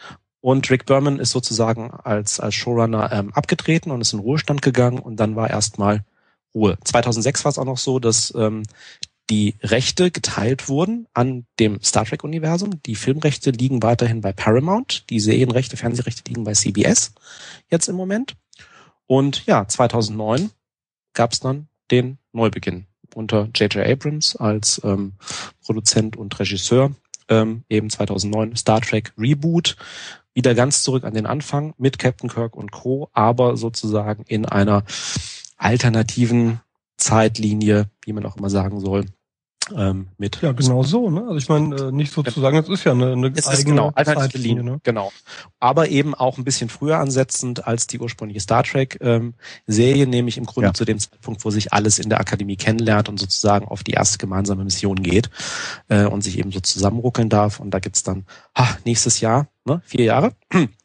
Und 0.47 0.71
Rick 0.71 0.87
Berman 0.87 1.19
ist 1.19 1.33
sozusagen 1.33 1.91
als, 1.91 2.39
als 2.39 2.55
Showrunner 2.55 3.11
ähm, 3.11 3.35
abgetreten 3.35 3.91
und 3.91 4.01
ist 4.01 4.13
in 4.13 4.21
Ruhestand 4.21 4.63
gegangen 4.63 5.01
und 5.01 5.17
dann 5.17 5.35
war 5.35 5.51
erstmal 5.51 6.05
Ruhe. 6.55 6.79
2006 6.85 7.45
war 7.45 7.51
es 7.51 7.59
auch 7.59 7.65
noch 7.65 7.79
so, 7.79 7.99
dass 7.99 8.33
ähm, 8.37 8.63
die 9.29 9.57
Rechte 9.61 10.13
geteilt 10.13 10.69
wurden 10.69 11.09
an 11.15 11.47
dem 11.59 11.83
Star 11.83 12.05
Trek-Universum. 12.05 12.81
Die 12.85 12.95
Filmrechte 12.95 13.51
liegen 13.51 13.83
weiterhin 13.83 14.21
bei 14.21 14.33
Paramount, 14.33 15.11
die 15.11 15.19
Serienrechte, 15.19 15.77
Fernsehrechte 15.77 16.23
liegen 16.29 16.45
bei 16.45 16.53
CBS 16.53 17.11
jetzt 17.69 17.89
im 17.89 17.97
Moment. 17.97 18.37
Und 19.09 19.47
ja, 19.47 19.67
2009 19.67 20.51
gab 21.13 21.33
es 21.33 21.41
dann 21.41 21.67
den 21.91 22.19
Neubeginn 22.31 22.87
unter 23.17 23.49
J.J. 23.53 23.85
Abrams 23.85 24.37
als 24.37 24.81
ähm, 24.85 25.15
Produzent 25.65 26.17
und 26.17 26.39
Regisseur. 26.39 26.93
Ähm, 27.29 27.65
eben 27.69 27.91
2009 27.91 28.57
Star 28.57 28.81
Trek 28.81 29.13
Reboot, 29.19 29.77
wieder 30.35 30.55
ganz 30.55 30.83
zurück 30.83 31.05
an 31.05 31.15
den 31.15 31.27
Anfang 31.27 31.75
mit 31.79 31.99
Captain 31.99 32.29
Kirk 32.29 32.57
und 32.57 32.71
Co., 32.71 33.09
aber 33.13 33.57
sozusagen 33.57 34.25
in 34.29 34.47
einer 34.47 34.85
alternativen 35.57 36.61
Zeitlinie, 36.97 37.91
wie 38.05 38.13
man 38.13 38.27
auch 38.27 38.37
immer 38.37 38.51
sagen 38.51 38.81
soll, 38.81 39.07
ähm, 39.75 40.09
mit 40.19 40.41
Ja, 40.43 40.53
genau 40.53 40.83
so, 40.83 41.11
ne? 41.11 41.23
Also 41.23 41.37
ich 41.37 41.49
meine, 41.49 41.75
äh, 41.77 41.93
nicht 41.93 42.13
sozusagen, 42.13 42.57
es 42.57 42.69
ist 42.69 42.85
ja 42.85 42.93
eine, 42.93 43.13
eine 43.13 43.33
es 43.35 43.47
ist 43.47 43.65
genau, 43.65 43.91
alternative 43.95 44.43
Linie, 44.43 44.65
ne? 44.65 44.81
genau. 44.83 45.13
Aber 45.59 45.89
eben 45.89 46.15
auch 46.15 46.39
ein 46.39 46.45
bisschen 46.45 46.69
früher 46.69 46.99
ansetzend 46.99 47.67
als 47.67 47.87
die 47.87 47.99
ursprüngliche 47.99 48.41
Star 48.41 48.63
Trek 48.63 48.99
ähm, 49.01 49.35
nämlich 49.67 50.39
im 50.39 50.47
Grunde 50.47 50.69
Ja. 50.69 50.75
zu 50.75 50.85
dem 50.85 50.99
Zeitpunkt, 50.99 51.45
wo 51.45 51.51
sich 51.51 51.73
alles 51.73 51.99
in 51.99 52.09
der 52.09 52.21
Akademie 52.21 52.57
kennenlernt 52.57 53.09
und 53.09 53.19
sozusagen 53.19 53.67
auf 53.67 53.83
die 53.83 53.93
erste 53.93 54.19
gemeinsame 54.19 54.65
Mission 54.65 55.03
geht 55.03 55.31
äh, 55.89 56.05
und 56.05 56.23
sich 56.23 56.39
eben 56.39 56.53
so 56.53 56.61
zusammenruckeln 56.61 57.29
darf. 57.29 57.61
Und 57.61 57.71
da 57.73 57.79
gibt's 57.79 58.03
dann 58.03 58.25
ha, 58.57 58.77
nächstes 58.85 59.21
Jahr, 59.21 59.49
ne, 59.65 59.83
vier 59.85 60.05
Jahre, 60.05 60.33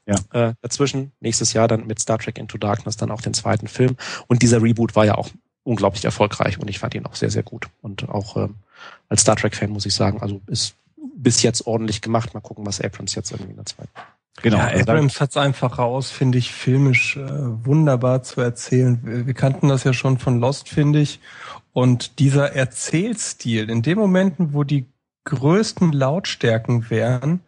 Ja. 0.07 0.15
äh, 0.31 0.53
dazwischen, 0.61 1.11
nächstes 1.19 1.53
Jahr 1.53 1.67
dann 1.67 1.87
mit 1.87 1.99
Star 1.99 2.17
Trek 2.17 2.37
Into 2.37 2.57
Darkness 2.57 2.97
dann 2.97 3.11
auch 3.11 3.21
den 3.21 3.33
zweiten 3.33 3.67
Film. 3.67 3.95
Und 4.27 4.41
dieser 4.41 4.61
Reboot 4.61 4.95
war 4.95 5.05
ja 5.05 5.15
auch 5.15 5.29
unglaublich 5.63 6.05
erfolgreich 6.05 6.59
und 6.59 6.69
ich 6.69 6.79
fand 6.79 6.95
ihn 6.95 7.05
auch 7.05 7.15
sehr, 7.15 7.29
sehr 7.29 7.43
gut. 7.43 7.67
Und 7.81 8.09
auch 8.09 8.37
ähm, 8.37 8.55
als 9.09 9.21
Star 9.21 9.35
Trek-Fan 9.35 9.69
muss 9.69 9.85
ich 9.85 9.93
sagen, 9.93 10.21
also 10.21 10.41
ist 10.47 10.75
bis 11.15 11.43
jetzt 11.43 11.67
ordentlich 11.67 12.01
gemacht. 12.01 12.33
Mal 12.33 12.39
gucken, 12.39 12.65
was 12.65 12.81
Abrams 12.81 13.15
jetzt 13.15 13.31
irgendwie 13.31 13.51
in 13.51 13.57
der 13.57 13.65
zweiten. 13.65 13.91
Genau. 14.41 14.57
Ja, 14.57 14.67
also 14.67 14.91
Abrams 14.91 15.21
hat's 15.21 15.37
einfach 15.37 15.77
raus, 15.77 16.09
finde 16.09 16.37
ich, 16.37 16.51
filmisch 16.51 17.17
äh, 17.17 17.29
wunderbar 17.65 18.23
zu 18.23 18.41
erzählen. 18.41 18.99
Wir, 19.03 19.27
wir 19.27 19.33
kannten 19.33 19.67
das 19.67 19.83
ja 19.83 19.93
schon 19.93 20.17
von 20.17 20.39
Lost, 20.39 20.69
finde 20.69 20.99
ich. 20.99 21.19
Und 21.73 22.19
dieser 22.19 22.53
Erzählstil, 22.53 23.69
in 23.69 23.81
den 23.81 23.97
Momenten, 23.97 24.53
wo 24.53 24.63
die 24.63 24.85
größten 25.25 25.91
Lautstärken 25.91 26.89
wären, 26.89 27.41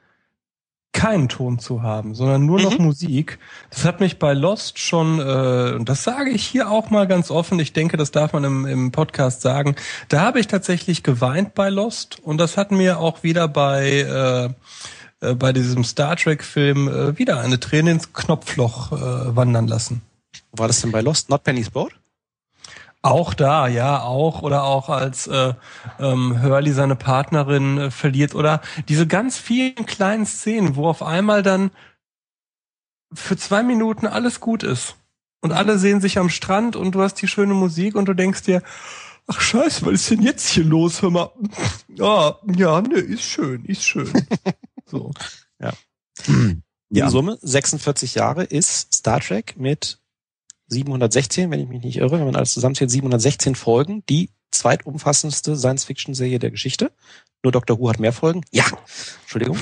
keinen 0.93 1.27
Ton 1.27 1.60
zu 1.60 1.82
haben, 1.82 2.15
sondern 2.15 2.45
nur 2.45 2.62
noch 2.62 2.77
Mhm. 2.77 2.86
Musik. 2.86 3.39
Das 3.71 3.84
hat 3.84 3.99
mich 3.99 4.19
bei 4.19 4.34
Lost 4.34 4.79
schon, 4.79 5.19
äh, 5.19 5.73
und 5.75 5.89
das 5.89 6.03
sage 6.03 6.29
ich 6.29 6.45
hier 6.45 6.69
auch 6.69 6.89
mal 6.89 7.08
ganz 7.08 7.29
offen, 7.32 7.60
ich 7.60 7.73
denke, 7.73 7.97
das 7.97 8.12
darf 8.12 8.34
man 8.34 8.43
im, 8.43 8.65
im 8.65 8.91
Podcast 8.91 9.41
sagen, 9.41 9.75
da 10.08 10.21
habe 10.21 10.39
ich 10.39 10.47
tatsächlich 10.47 11.03
geweint 11.03 11.56
bei 11.56 11.69
Lost 11.69 12.19
und 12.23 12.38
das 12.38 12.58
hat 12.58 12.71
mir 12.71 12.99
auch 12.99 13.23
wieder 13.23 13.47
bei 13.47 14.53
äh, 15.21 15.29
äh, 15.29 15.36
bei 15.36 15.53
diesem 15.53 15.84
Star 15.84 16.15
Trek-Film 16.15 16.88
äh, 16.88 17.17
wieder 17.17 17.39
eine 17.39 17.60
Träne 17.60 17.91
ins 17.91 18.13
Knopfloch 18.13 18.91
äh, 18.91 19.36
wandern 19.36 19.67
lassen. 19.67 20.01
Wo 20.51 20.60
war 20.62 20.67
das 20.67 20.82
denn 20.82 20.91
bei 20.91 21.01
Lost? 21.01 21.29
Not 21.29 21.43
Penny's 21.43 21.69
Boat? 21.69 21.93
Auch 23.04 23.34
da, 23.34 23.68
ja, 23.68 24.02
auch. 24.02 24.42
Oder 24.42 24.63
auch 24.63 24.88
als 24.89 25.28
äh, 25.28 25.54
ähm, 26.00 26.42
Hurley 26.42 26.72
seine 26.72 26.96
Partnerin 26.96 27.78
äh, 27.78 27.92
verliert. 27.92 28.34
Oder 28.34 28.62
diese 28.88 29.06
ganz 29.06 29.38
vielen 29.38 29.86
kleinen 29.86 30.26
Szenen, 30.26 30.78
wo 30.78 30.88
auf 30.88 31.04
einmal 31.04 31.44
dann 31.44 31.72
für 33.13 33.36
zwei 33.36 33.62
Minuten 33.62 34.08
alles 34.08 34.39
gut 34.39 34.63
ist. 34.63 34.96
Und 35.42 35.52
alle 35.52 35.78
sehen 35.78 36.00
sich 36.00 36.18
am 36.18 36.30
Strand 36.30 36.78
und 36.78 36.96
du 36.96 37.02
hast 37.02 37.16
die 37.16 37.28
schöne 37.28 37.54
Musik 37.54 37.96
und 37.96 38.06
du 38.06 38.13
denkst 38.13 38.44
dir, 38.44 38.63
ach 39.28 39.42
scheiße, 39.42 39.86
was 39.86 39.94
ist 39.94 40.12
denn 40.12 40.22
jetzt 40.22 40.48
hier 40.48 40.63
los? 40.63 41.02
Hör 41.02 41.12
mal. 41.12 41.32
Ja, 41.89 42.39
ja, 42.56 42.82
ne, 42.82 42.96
ist 42.96 43.24
schön, 43.24 43.66
ist 43.66 43.84
schön. 43.84 44.12
so. 44.86 45.12
ja. 45.60 45.74
In 46.28 47.10
Summe 47.10 47.38
46 47.42 48.16
Jahre 48.16 48.46
ist 48.46 48.94
Star 48.94 49.20
Trek 49.20 49.56
mit 49.58 50.00
716, 50.73 51.49
wenn 51.51 51.59
ich 51.59 51.67
mich 51.69 51.83
nicht 51.83 51.97
irre, 51.97 52.19
wenn 52.19 52.25
man 52.25 52.36
alles 52.36 52.53
zusammenzählt, 52.53 52.91
716 52.91 53.55
Folgen, 53.55 54.03
die 54.09 54.29
zweitumfassendste 54.51 55.55
Science-Fiction-Serie 55.55 56.39
der 56.39 56.51
Geschichte. 56.51 56.91
Nur 57.43 57.51
Doctor 57.51 57.77
Who 57.77 57.89
hat 57.89 57.99
mehr 57.99 58.13
Folgen. 58.13 58.41
Ja, 58.51 58.63
Entschuldigung. 59.23 59.58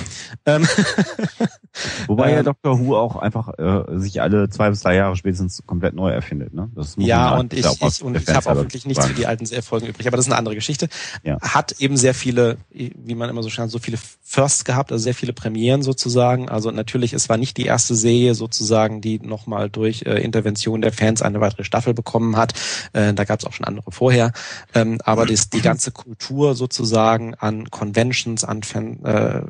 Ähm, 0.46 0.68
Wobei 2.08 2.32
ja 2.32 2.40
Ähm, 2.40 2.46
Dr. 2.46 2.80
Who 2.80 2.96
auch 2.96 3.16
einfach 3.16 3.58
äh, 3.58 3.98
sich 3.98 4.22
alle 4.22 4.50
zwei 4.50 4.70
bis 4.70 4.82
drei 4.82 4.96
Jahre 4.96 5.16
spätestens 5.16 5.64
komplett 5.66 5.96
neu 5.96 6.12
erfindet. 6.12 6.54
Ne? 6.54 6.70
Das 6.76 6.98
muss 6.98 7.08
ja, 7.08 7.32
man 7.32 7.40
und 7.40 7.54
ich, 7.54 7.66
ich, 7.66 8.04
und 8.04 8.18
ich 8.18 8.28
habe 8.28 8.50
auch 8.50 8.56
wirklich 8.56 8.86
nichts 8.86 9.08
für 9.08 9.14
die 9.14 9.26
alten 9.26 9.46
Folgen 9.62 9.88
übrig, 9.88 10.06
aber 10.08 10.18
das 10.18 10.26
ist 10.28 10.32
eine 10.32 10.38
andere 10.38 10.56
Geschichte. 10.56 10.90
Ja. 11.24 11.40
Hat 11.42 11.74
eben 11.80 11.98
sehr 11.98 12.14
viele, 12.14 12.58
wie 12.70 13.16
man 13.16 13.30
immer 13.30 13.42
so 13.42 13.50
schön 13.50 13.64
sagt, 13.64 13.72
so 13.72 13.80
viele 13.80 13.98
Firsts 14.22 14.66
gehabt, 14.66 14.92
also 14.92 15.02
sehr 15.02 15.16
viele 15.16 15.34
Premieren 15.34 15.82
sozusagen. 15.82 16.50
Also 16.50 16.72
natürlich, 16.72 17.14
es 17.14 17.30
war 17.30 17.38
nicht 17.38 17.58
die 17.58 17.66
erste 17.66 17.96
Serie 17.96 18.36
sozusagen, 18.36 19.02
die 19.02 19.20
nochmal 19.20 19.70
durch 19.70 20.04
äh, 20.04 20.22
Intervention 20.22 20.82
der 20.82 20.94
Fans 20.94 21.22
eine 21.22 21.42
weitere 21.42 21.64
Staffel 21.64 21.94
bekommen 21.94 22.36
hat. 22.38 22.54
Äh, 22.94 23.14
da 23.14 23.24
gab 23.24 23.40
es 23.40 23.46
auch 23.46 23.54
schon 23.54 23.66
andere 23.66 23.92
vorher. 23.92 24.34
Ähm, 24.76 25.00
aber 25.04 25.26
das, 25.26 25.50
die 25.50 25.62
ganze 25.62 25.92
Kultur 25.92 26.56
sozusagen 26.56 27.34
an 27.36 27.71
Conventions, 27.72 28.44
an 28.44 28.64
Fan, 28.64 29.04
äh, 29.04 29.42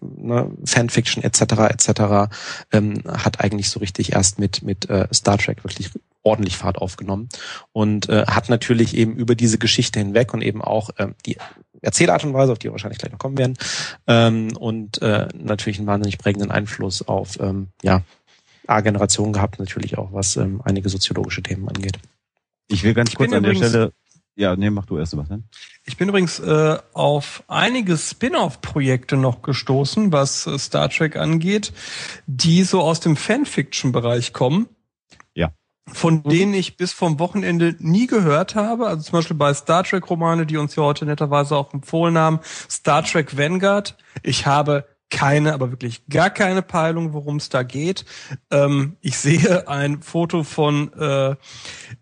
ne, 0.00 0.50
Fanfiction 0.64 1.24
etc. 1.24 1.40
etc. 1.70 2.32
Ähm, 2.72 3.02
hat 3.06 3.40
eigentlich 3.40 3.70
so 3.70 3.80
richtig 3.80 4.12
erst 4.12 4.38
mit 4.38 4.62
mit 4.62 4.88
äh, 4.88 5.08
Star 5.12 5.38
Trek 5.38 5.64
wirklich 5.64 5.90
ordentlich 6.22 6.56
Fahrt 6.56 6.78
aufgenommen 6.78 7.28
und 7.72 8.08
äh, 8.08 8.26
hat 8.26 8.48
natürlich 8.48 8.94
eben 8.96 9.16
über 9.16 9.34
diese 9.34 9.58
Geschichte 9.58 9.98
hinweg 9.98 10.34
und 10.34 10.42
eben 10.42 10.62
auch 10.62 10.90
ähm, 10.98 11.14
die 11.26 11.38
Erzählart 11.82 12.24
und 12.24 12.34
Weise, 12.34 12.52
auf 12.52 12.58
die 12.58 12.68
wir 12.68 12.72
wahrscheinlich 12.72 12.98
gleich 12.98 13.12
noch 13.12 13.18
kommen 13.18 13.38
werden, 13.38 13.56
ähm, 14.06 14.54
und 14.58 15.00
äh, 15.00 15.28
natürlich 15.34 15.78
einen 15.78 15.86
wahnsinnig 15.86 16.18
prägenden 16.18 16.50
Einfluss 16.50 17.06
auf 17.06 17.40
ähm, 17.40 17.68
ja 17.82 18.02
A-Generation 18.66 19.32
gehabt, 19.32 19.58
natürlich 19.58 19.98
auch 19.98 20.12
was 20.12 20.36
ähm, 20.36 20.60
einige 20.64 20.88
soziologische 20.88 21.42
Themen 21.42 21.68
angeht. 21.68 21.98
Ich 22.68 22.84
will 22.84 22.94
ganz 22.94 23.10
Ich 23.10 23.16
kurz 23.16 23.32
an 23.32 23.42
der 23.42 23.54
Stelle. 23.54 23.92
Ja, 24.40 24.56
nee, 24.56 24.70
mach 24.70 24.86
du 24.86 24.96
erst 24.96 25.14
was, 25.18 25.28
ne? 25.28 25.42
Ich 25.84 25.98
bin 25.98 26.08
übrigens 26.08 26.38
äh, 26.38 26.78
auf 26.94 27.44
einige 27.46 27.98
Spin-off-Projekte 27.98 29.18
noch 29.18 29.42
gestoßen, 29.42 30.14
was 30.14 30.46
äh, 30.46 30.58
Star 30.58 30.88
Trek 30.88 31.16
angeht, 31.16 31.74
die 32.26 32.62
so 32.62 32.80
aus 32.80 33.00
dem 33.00 33.16
Fanfiction-Bereich 33.16 34.32
kommen. 34.32 34.70
Ja. 35.34 35.52
Von 35.92 36.22
denen 36.22 36.54
ich 36.54 36.78
bis 36.78 36.94
vom 36.94 37.18
Wochenende 37.18 37.76
nie 37.80 38.06
gehört 38.06 38.54
habe. 38.54 38.86
Also 38.86 39.02
zum 39.02 39.18
Beispiel 39.18 39.36
bei 39.36 39.52
Star 39.52 39.84
Trek-Romane, 39.84 40.46
die 40.46 40.56
uns 40.56 40.74
ja 40.74 40.84
heute 40.84 41.04
netterweise 41.04 41.54
auch 41.54 41.74
empfohlen 41.74 42.16
haben. 42.16 42.40
Star 42.70 43.04
Trek 43.04 43.36
Vanguard. 43.36 43.98
Ich 44.22 44.46
habe 44.46 44.86
keine, 45.10 45.52
aber 45.52 45.70
wirklich 45.70 46.06
gar 46.08 46.30
keine 46.30 46.62
Peilung, 46.62 47.12
worum 47.12 47.36
es 47.36 47.48
da 47.48 47.62
geht. 47.62 48.04
Ähm, 48.50 48.96
ich 49.00 49.18
sehe 49.18 49.68
ein 49.68 50.02
Foto 50.02 50.44
von 50.44 50.92
äh, 50.94 51.34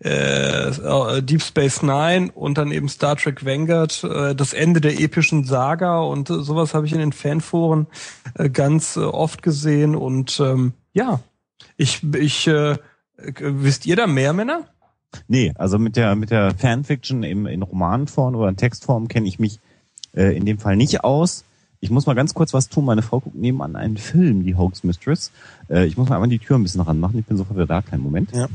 äh, 0.01 1.23
Deep 1.23 1.43
Space 1.43 1.83
Nine 1.83 2.31
und 2.33 2.59
dann 2.59 2.71
eben 2.71 2.89
Star 2.89 3.17
Trek 3.17 3.45
Vanguard, 3.45 4.05
äh, 4.05 4.35
das 4.35 4.53
Ende 4.53 4.81
der 4.81 5.01
epischen 5.01 5.45
Saga 5.45 6.01
und 6.01 6.31
äh, 6.31 6.41
sowas 6.41 6.75
habe 6.75 6.87
ich 6.87 6.93
in 6.93 7.01
den 7.01 7.13
Fanforen 7.13 7.87
äh, 8.35 8.51
ganz 8.51 8.97
äh, 8.97 9.01
oft 9.01 9.43
gesehen 9.43 9.97
und 9.97 10.39
ähm, 10.41 10.75
ja, 10.93 11.21
ich, 11.77 12.03
ich 12.15 12.51
wisst 13.17 13.87
ihr 13.87 13.97
da 13.97 14.07
mehr 14.07 14.33
Männer? 14.33 14.67
Nee, 15.27 15.53
also 15.57 15.79
mit 15.79 15.97
der 15.97 16.15
mit 16.15 16.31
der 16.31 16.55
Fanfiction 16.57 17.23
im, 17.23 17.47
in 17.47 17.63
Romanform 17.63 18.35
oder 18.35 18.49
in 18.49 18.57
Textform 18.57 19.09
kenne 19.09 19.29
ich 19.29 19.39
mich 19.39 19.61
in 20.13 20.45
dem 20.45 20.59
Fall 20.59 20.77
nicht 20.77 21.05
aus. 21.05 21.45
Ich 21.81 21.91
muss 21.91 22.07
mal 22.07 22.15
ganz 22.15 22.35
kurz 22.35 22.53
was 22.53 22.69
tun. 22.69 22.85
Meine 22.85 23.03
Frau 23.03 23.21
guckt 23.21 23.37
nebenan 23.37 23.77
einen 23.77 23.97
Film, 23.97 24.45
die 24.45 24.57
Hoax 24.57 24.83
Mistress. 24.85 25.31
Äh, 25.71 25.87
ich 25.87 25.97
muss 25.97 26.09
mal 26.09 26.17
einmal 26.17 26.29
die 26.29 26.39
Tür 26.41 26.57
ein 26.59 26.63
bisschen 26.63 26.81
ranmachen. 26.81 27.19
Ich 27.19 27.27
bin 27.27 27.37
sofort 27.37 27.57
wieder 27.57 27.67
da. 27.67 27.83
Kleinen 27.83 28.03
Moment. 28.03 28.33
Ja. 28.33 28.49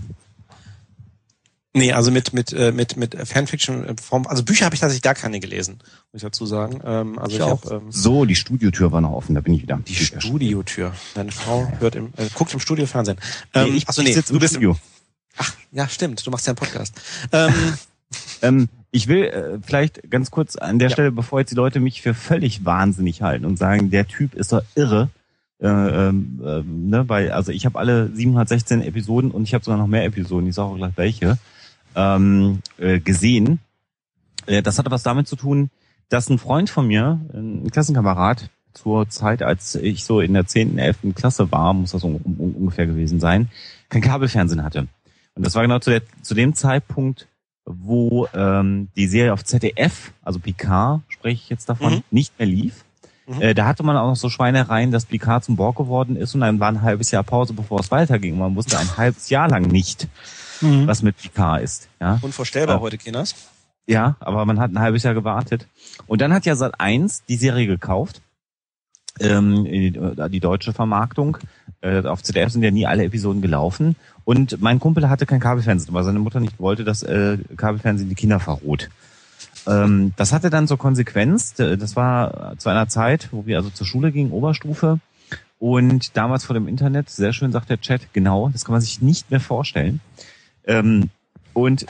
Nee, 1.76 1.92
also 1.92 2.12
mit 2.12 2.34
mit 2.34 2.54
äh, 2.54 2.72
mit 2.72 2.98
mit 2.98 3.16
Fanfiction 3.28 3.84
in 3.86 3.98
Form, 3.98 4.28
also 4.28 4.44
Bücher 4.44 4.66
habe 4.66 4.76
ich 4.76 4.82
tatsächlich 4.82 5.02
gar 5.02 5.16
keine 5.16 5.40
gelesen, 5.40 5.80
muss 6.12 6.22
ich 6.22 6.22
dazu 6.22 6.46
sagen. 6.46 6.82
Ähm, 6.86 7.18
also 7.18 7.32
Ich 7.32 7.38
ich, 7.38 7.42
auch. 7.42 7.64
hab, 7.66 7.72
ähm, 7.72 7.92
So, 7.92 8.26
die 8.26 8.36
Studiotür 8.36 8.92
war 8.92 9.02
noch 9.02 9.14
offen. 9.14 9.34
Da 9.34 9.42
bin 9.42 9.56
ich 9.56 9.64
wieder. 9.64 9.78
die 9.88 9.96
Studiotür. 9.96 10.94
Deine 11.16 11.32
Frau 11.32 11.68
hört 11.80 11.96
im 11.96 12.14
äh, 12.18 12.28
guckt 12.36 12.54
im 12.54 12.60
Studio 12.60 12.86
Fernsehen. 12.86 13.18
Ähm, 13.56 13.72
Nee, 13.72 13.78
ich, 13.78 13.90
achso, 13.90 14.02
ich 14.04 14.10
nee, 14.10 14.14
sitze 14.14 14.34
du 14.34 14.36
im 14.36 14.40
bist 14.42 14.54
Studio. 14.54 14.78
Ach, 15.38 15.52
ja, 15.72 15.88
stimmt. 15.88 16.24
Du 16.28 16.30
machst 16.30 16.46
ja 16.46 16.52
einen 16.52 16.58
Podcast. 16.58 16.94
Ähm, 17.32 17.52
Ähm, 18.42 18.70
ich 18.92 19.08
will 19.08 19.24
äh, 19.24 19.60
vielleicht 19.62 20.10
ganz 20.10 20.32
kurz 20.32 20.56
an 20.56 20.80
der 20.80 20.90
Ja. 20.90 20.94
Stelle, 20.94 21.12
bevor 21.12 21.40
jetzt 21.40 21.52
die 21.52 21.56
Leute 21.56 21.80
mich 21.80 22.02
für 22.02 22.14
völlig 22.14 22.66
wahnsinnig 22.66 23.22
halten 23.22 23.46
und 23.46 23.58
sagen, 23.58 23.90
der 23.90 24.08
Typ 24.08 24.36
ist 24.36 24.54
doch 24.54 24.64
irre. 24.76 25.10
Äh, 25.60 25.68
ähm, 25.68 26.90
ne, 26.90 27.08
weil, 27.08 27.32
also 27.32 27.52
ich 27.52 27.66
habe 27.66 27.80
alle 27.80 28.14
716 28.14 28.82
Episoden 28.82 29.32
und 29.32 29.44
ich 29.44 29.54
habe 29.54 29.64
sogar 29.64 29.78
noch 29.78 29.88
mehr 29.88 30.04
Episoden, 30.04 30.48
ich 30.48 30.56
sage 30.56 30.70
auch 30.70 30.76
gleich 30.76 30.98
welche, 30.98 31.38
ähm, 31.96 32.60
äh, 32.78 33.00
gesehen. 33.00 33.60
Äh, 34.46 34.62
das 34.62 34.78
hatte 34.78 34.92
was 34.92 35.04
damit 35.04 35.28
zu 35.28 35.38
tun, 35.38 35.70
dass 36.10 36.30
ein 36.30 36.38
Freund 36.38 36.70
von 36.70 36.88
mir, 36.88 37.22
ein 37.34 37.72
Klassenkamerad, 37.72 38.50
zur 38.74 39.08
Zeit, 39.10 39.44
als 39.44 39.76
ich 39.76 40.04
so 40.04 40.20
in 40.20 40.34
der 40.34 40.48
10., 40.48 40.78
11. 40.78 40.98
Klasse 41.16 41.52
war, 41.52 41.74
muss 41.74 41.92
das 41.92 42.04
un 42.04 42.16
un 42.16 42.54
ungefähr 42.56 42.88
gewesen 42.88 43.20
sein, 43.20 43.50
kein 43.90 44.02
Kabelfernsehen 44.02 44.64
hatte. 44.64 44.88
Und 45.36 45.46
das 45.46 45.56
war 45.56 45.62
genau 45.62 45.80
zu, 45.80 45.92
der, 45.92 46.02
zu 46.22 46.34
dem 46.34 46.54
Zeitpunkt, 46.56 47.28
wo 47.66 48.28
ähm, 48.34 48.90
die 48.96 49.08
Serie 49.08 49.34
auf 49.34 49.44
ZDF, 49.44 50.12
also 50.24 50.40
Picard, 50.40 51.02
spreche 51.10 51.42
ich 51.44 51.50
jetzt 51.50 51.70
davon, 51.70 51.96
Mhm. 51.96 52.04
nicht 52.12 52.38
mehr 52.40 52.48
lief. 52.48 52.84
Mhm. 53.26 53.42
Äh, 53.42 53.54
da 53.54 53.66
hatte 53.66 53.84
man 53.84 53.96
auch 53.96 54.08
noch 54.10 54.16
so 54.18 54.30
Schweinereien, 54.30 54.92
dass 54.92 55.06
Picard 55.06 55.44
zum 55.46 55.56
Borg 55.56 55.78
geworden 55.78 56.16
ist 56.18 56.36
und 56.36 56.42
dann 56.42 56.60
war 56.60 56.68
ein 56.70 56.82
halbes 56.82 57.12
Jahr 57.12 57.24
Pause, 57.24 57.54
bevor 57.54 57.80
es 57.80 57.90
weiterging. 57.92 58.38
Man 58.38 58.56
wusste 58.56 58.78
ein 58.78 58.98
halbes 58.98 59.30
Jahr 59.30 59.48
lang 59.48 59.64
nicht, 59.64 60.08
was 60.60 61.02
mit 61.04 61.16
Picard 61.18 61.62
ist. 61.62 61.88
Ja, 62.02 62.20
unvorstellbar 62.22 62.76
Ja. 62.76 62.82
heute, 62.82 62.98
Kinas. 62.98 63.34
ja 63.88 64.16
aber 64.20 64.46
man 64.46 64.60
hat 64.60 64.72
ein 64.72 64.80
halbes 64.80 65.04
Jahr 65.04 65.14
gewartet. 65.14 65.68
Und 66.08 66.20
dann 66.22 66.34
hat 66.34 66.46
ja 66.46 66.56
Sat 66.56 66.80
1 66.82 67.24
die 67.30 67.36
Serie 67.38 67.68
gekauft. 67.68 68.22
Ähm, 69.20 69.66
die, 69.66 70.00
die 70.30 70.40
deutsche 70.40 70.74
Vermarktung. 70.74 71.38
Äh, 71.82 72.04
auf 72.06 72.24
ZDF 72.24 72.52
sind 72.52 72.64
ja 72.64 72.72
nie 72.72 72.88
alle 72.88 73.04
Episoden 73.04 73.42
gelaufen. 73.42 73.96
Und 74.26 74.62
mein 74.62 74.80
Kumpel 74.80 75.10
hatte 75.10 75.26
kein 75.26 75.40
Kabelfernsehen, 75.40 75.94
weil 75.94 76.04
seine 76.04 76.20
Mutter 76.20 76.40
nicht 76.40 76.60
wollte, 76.60 76.84
dass 76.84 77.04
äh, 77.04 77.38
Kabelfernsehen 77.56 78.10
die 78.10 78.16
Kinder 78.16 78.40
verroht. 78.40 78.90
Ähm, 79.68 80.14
das 80.16 80.34
hatte 80.34 80.50
dann 80.50 80.68
zur 80.68 80.78
Konsequenz, 80.78 81.60
äh, 81.60 81.78
das 81.78 81.96
war 81.96 82.58
zu 82.58 82.70
einer 82.70 82.88
Zeit, 82.88 83.30
wo 83.32 83.46
wir 83.46 83.58
also 83.58 83.70
zur 83.70 83.86
Schule 83.86 84.12
gingen, 84.12 84.32
Oberstufe. 84.32 85.00
Und 85.60 86.18
damals 86.18 86.44
vor 86.44 86.54
dem 86.56 86.68
Internet, 86.68 87.10
sehr 87.10 87.32
schön 87.32 87.52
sagt 87.52 87.70
der 87.70 87.80
Chat, 87.80 88.14
genau, 88.14 88.50
das 88.50 88.66
kann 88.66 88.74
man 88.74 88.82
sich 88.82 89.02
nicht 89.02 89.32
mehr 89.32 89.40
vorstellen. 89.40 90.02
Ähm, 90.66 91.10
und 91.54 91.86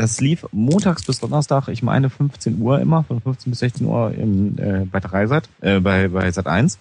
das 0.00 0.20
lief 0.20 0.46
montags 0.50 1.04
bis 1.04 1.20
Donnerstag, 1.20 1.68
ich 1.68 1.82
meine 1.82 2.08
15 2.08 2.58
Uhr 2.58 2.80
immer, 2.80 3.04
von 3.04 3.20
15 3.20 3.50
bis 3.50 3.58
16 3.58 3.86
Uhr 3.86 4.14
im, 4.14 4.58
äh, 4.58 4.86
bei 4.86 4.98
Dreisat, 4.98 5.48
äh, 5.60 5.78
bei, 5.78 6.08
bei 6.08 6.30
Sat 6.32 6.46
1. 6.46 6.78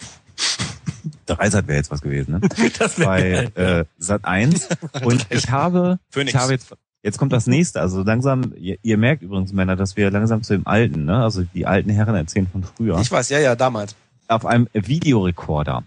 Dreisat 1.25 1.67
wäre 1.67 1.77
jetzt 1.77 1.91
was 1.91 2.01
gewesen, 2.01 2.39
ne? 2.39 2.49
Das 2.79 2.95
bei 2.95 3.51
geil. 3.53 3.81
äh, 3.81 3.85
Sat 3.97 4.23
1. 4.23 4.69
Und 5.03 5.27
ich 5.31 5.51
habe, 5.51 5.99
Phoenix. 6.09 6.33
ich 6.33 6.39
habe 6.39 6.53
jetzt, 6.53 6.73
jetzt 7.03 7.17
kommt 7.17 7.33
das 7.33 7.45
nächste. 7.45 7.81
Also 7.81 8.03
langsam, 8.03 8.53
ihr, 8.57 8.77
ihr 8.83 8.97
merkt 8.97 9.21
übrigens, 9.21 9.51
Männer, 9.51 9.75
dass 9.75 9.97
wir 9.97 10.09
langsam 10.11 10.41
zu 10.41 10.53
dem 10.53 10.65
Alten, 10.65 11.03
ne? 11.03 11.21
Also 11.21 11.43
die 11.43 11.65
alten 11.65 11.89
Herren 11.89 12.15
erzählen 12.15 12.47
von 12.49 12.63
früher. 12.63 12.99
Ich 13.01 13.11
weiß, 13.11 13.27
ja, 13.29 13.39
ja, 13.39 13.57
damals. 13.57 13.95
Auf 14.29 14.45
einem 14.45 14.69
Videorekorder 14.71 15.83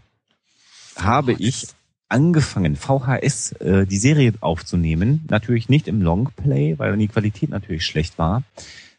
habe 0.97 1.33
ich 1.33 1.69
angefangen, 2.13 2.77
VHS 2.77 3.53
äh, 3.53 3.87
die 3.87 3.99
Serie 3.99 4.35
aufzunehmen. 4.41 5.25
Natürlich 5.29 5.69
nicht 5.69 5.89
im 5.89 6.03
Longplay, 6.03 6.79
weil 6.79 6.91
dann 6.91 7.01
die 7.01 7.09
Qualität 7.09 7.51
natürlich 7.51 7.85
schlecht 7.87 8.19
war. 8.19 8.43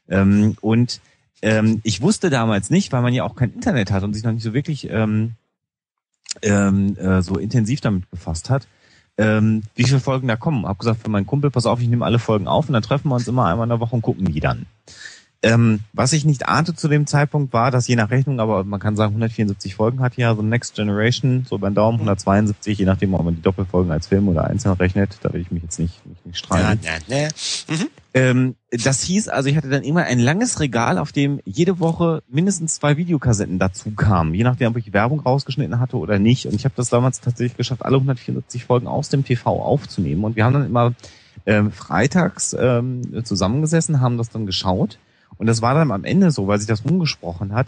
Ähm, 0.09 0.57
und 0.61 0.99
ähm, 1.41 1.79
ich 1.83 2.01
wusste 2.01 2.29
damals 2.29 2.69
nicht, 2.69 2.91
weil 2.91 3.01
man 3.01 3.13
ja 3.13 3.23
auch 3.23 3.35
kein 3.35 3.53
Internet 3.53 3.91
hat 3.91 4.03
und 4.03 4.13
sich 4.13 4.23
noch 4.23 4.31
nicht 4.31 4.43
so 4.43 4.53
wirklich 4.53 4.89
ähm, 4.89 5.33
ähm, 6.41 6.97
äh, 6.97 7.21
so 7.21 7.37
intensiv 7.37 7.81
damit 7.81 8.09
befasst 8.09 8.49
hat, 8.49 8.67
ähm, 9.17 9.63
wie 9.75 9.83
viele 9.83 9.99
Folgen 9.99 10.27
da 10.27 10.35
kommen. 10.35 10.65
Hab 10.65 10.79
gesagt 10.79 11.01
für 11.01 11.09
meinen 11.09 11.27
Kumpel, 11.27 11.51
pass 11.51 11.65
auf, 11.65 11.81
ich 11.81 11.87
nehme 11.87 12.05
alle 12.05 12.19
Folgen 12.19 12.47
auf 12.47 12.67
und 12.67 12.73
dann 12.73 12.83
treffen 12.83 13.09
wir 13.09 13.15
uns 13.15 13.27
immer 13.27 13.45
einmal 13.45 13.65
in 13.65 13.69
der 13.69 13.79
Woche 13.79 13.95
und 13.95 14.01
gucken 14.01 14.25
die 14.25 14.39
dann. 14.39 14.65
Ähm, 15.45 15.81
was 15.91 16.13
ich 16.13 16.23
nicht 16.23 16.47
ahnte 16.47 16.73
zu 16.73 16.87
dem 16.87 17.05
Zeitpunkt 17.05 17.51
war, 17.51 17.69
dass 17.69 17.89
je 17.89 17.97
nach 17.97 18.09
Rechnung, 18.09 18.39
aber 18.39 18.63
man 18.63 18.79
kann 18.79 18.95
sagen 18.95 19.11
174 19.11 19.75
Folgen 19.75 19.99
hat 19.99 20.15
ja 20.15 20.33
so 20.33 20.41
Next 20.41 20.75
Generation, 20.75 21.45
so 21.47 21.57
beim 21.57 21.75
Daumen 21.75 21.95
172, 21.95 22.79
je 22.79 22.85
nachdem, 22.85 23.13
ob 23.13 23.25
man 23.25 23.35
die 23.35 23.41
Doppelfolgen 23.41 23.91
als 23.91 24.07
Film 24.07 24.29
oder 24.29 24.45
einzeln 24.45 24.71
rechnet. 24.75 25.17
Da 25.21 25.33
will 25.33 25.41
ich 25.41 25.51
mich 25.51 25.61
jetzt 25.61 25.79
nicht, 25.79 26.05
nicht, 26.05 26.25
nicht 26.25 26.37
streiten. 26.37 26.79
ja, 27.09 27.17
ja. 27.17 27.27
Ähm, 28.13 28.55
das 28.71 29.01
hieß 29.01 29.27
also, 29.27 29.49
ich 29.49 29.57
hatte 29.57 29.67
dann 29.67 29.83
immer 29.83 30.03
ein 30.03 30.19
langes 30.19 30.61
Regal, 30.61 30.97
auf 30.97 31.11
dem 31.11 31.41
jede 31.43 31.79
Woche 31.79 32.23
mindestens 32.29 32.75
zwei 32.75 32.95
Videokassetten 32.95 33.59
dazu 33.59 33.91
kamen, 33.91 34.33
je 34.33 34.43
nachdem, 34.43 34.69
ob 34.69 34.77
ich 34.77 34.93
Werbung 34.93 35.19
rausgeschnitten 35.19 35.79
hatte 35.79 35.97
oder 35.97 36.19
nicht. 36.19 36.45
Und 36.45 36.53
ich 36.53 36.63
habe 36.63 36.75
das 36.77 36.87
damals 36.87 37.19
tatsächlich 37.19 37.57
geschafft, 37.57 37.83
alle 37.83 37.97
174 37.97 38.63
Folgen 38.63 38.87
aus 38.87 39.09
dem 39.09 39.25
TV 39.25 39.61
aufzunehmen. 39.61 40.23
Und 40.23 40.37
wir 40.37 40.45
haben 40.45 40.53
dann 40.53 40.67
immer 40.67 40.93
ähm, 41.45 41.71
freitags 41.73 42.55
ähm, 42.57 43.25
zusammengesessen, 43.25 43.99
haben 43.99 44.17
das 44.17 44.29
dann 44.29 44.45
geschaut. 44.45 44.99
Und 45.37 45.47
das 45.47 45.61
war 45.61 45.73
dann 45.73 45.91
am 45.91 46.03
Ende 46.03 46.31
so, 46.31 46.47
weil 46.47 46.59
sich 46.59 46.67
das 46.67 46.85
rumgesprochen 46.85 47.53
hat, 47.53 47.67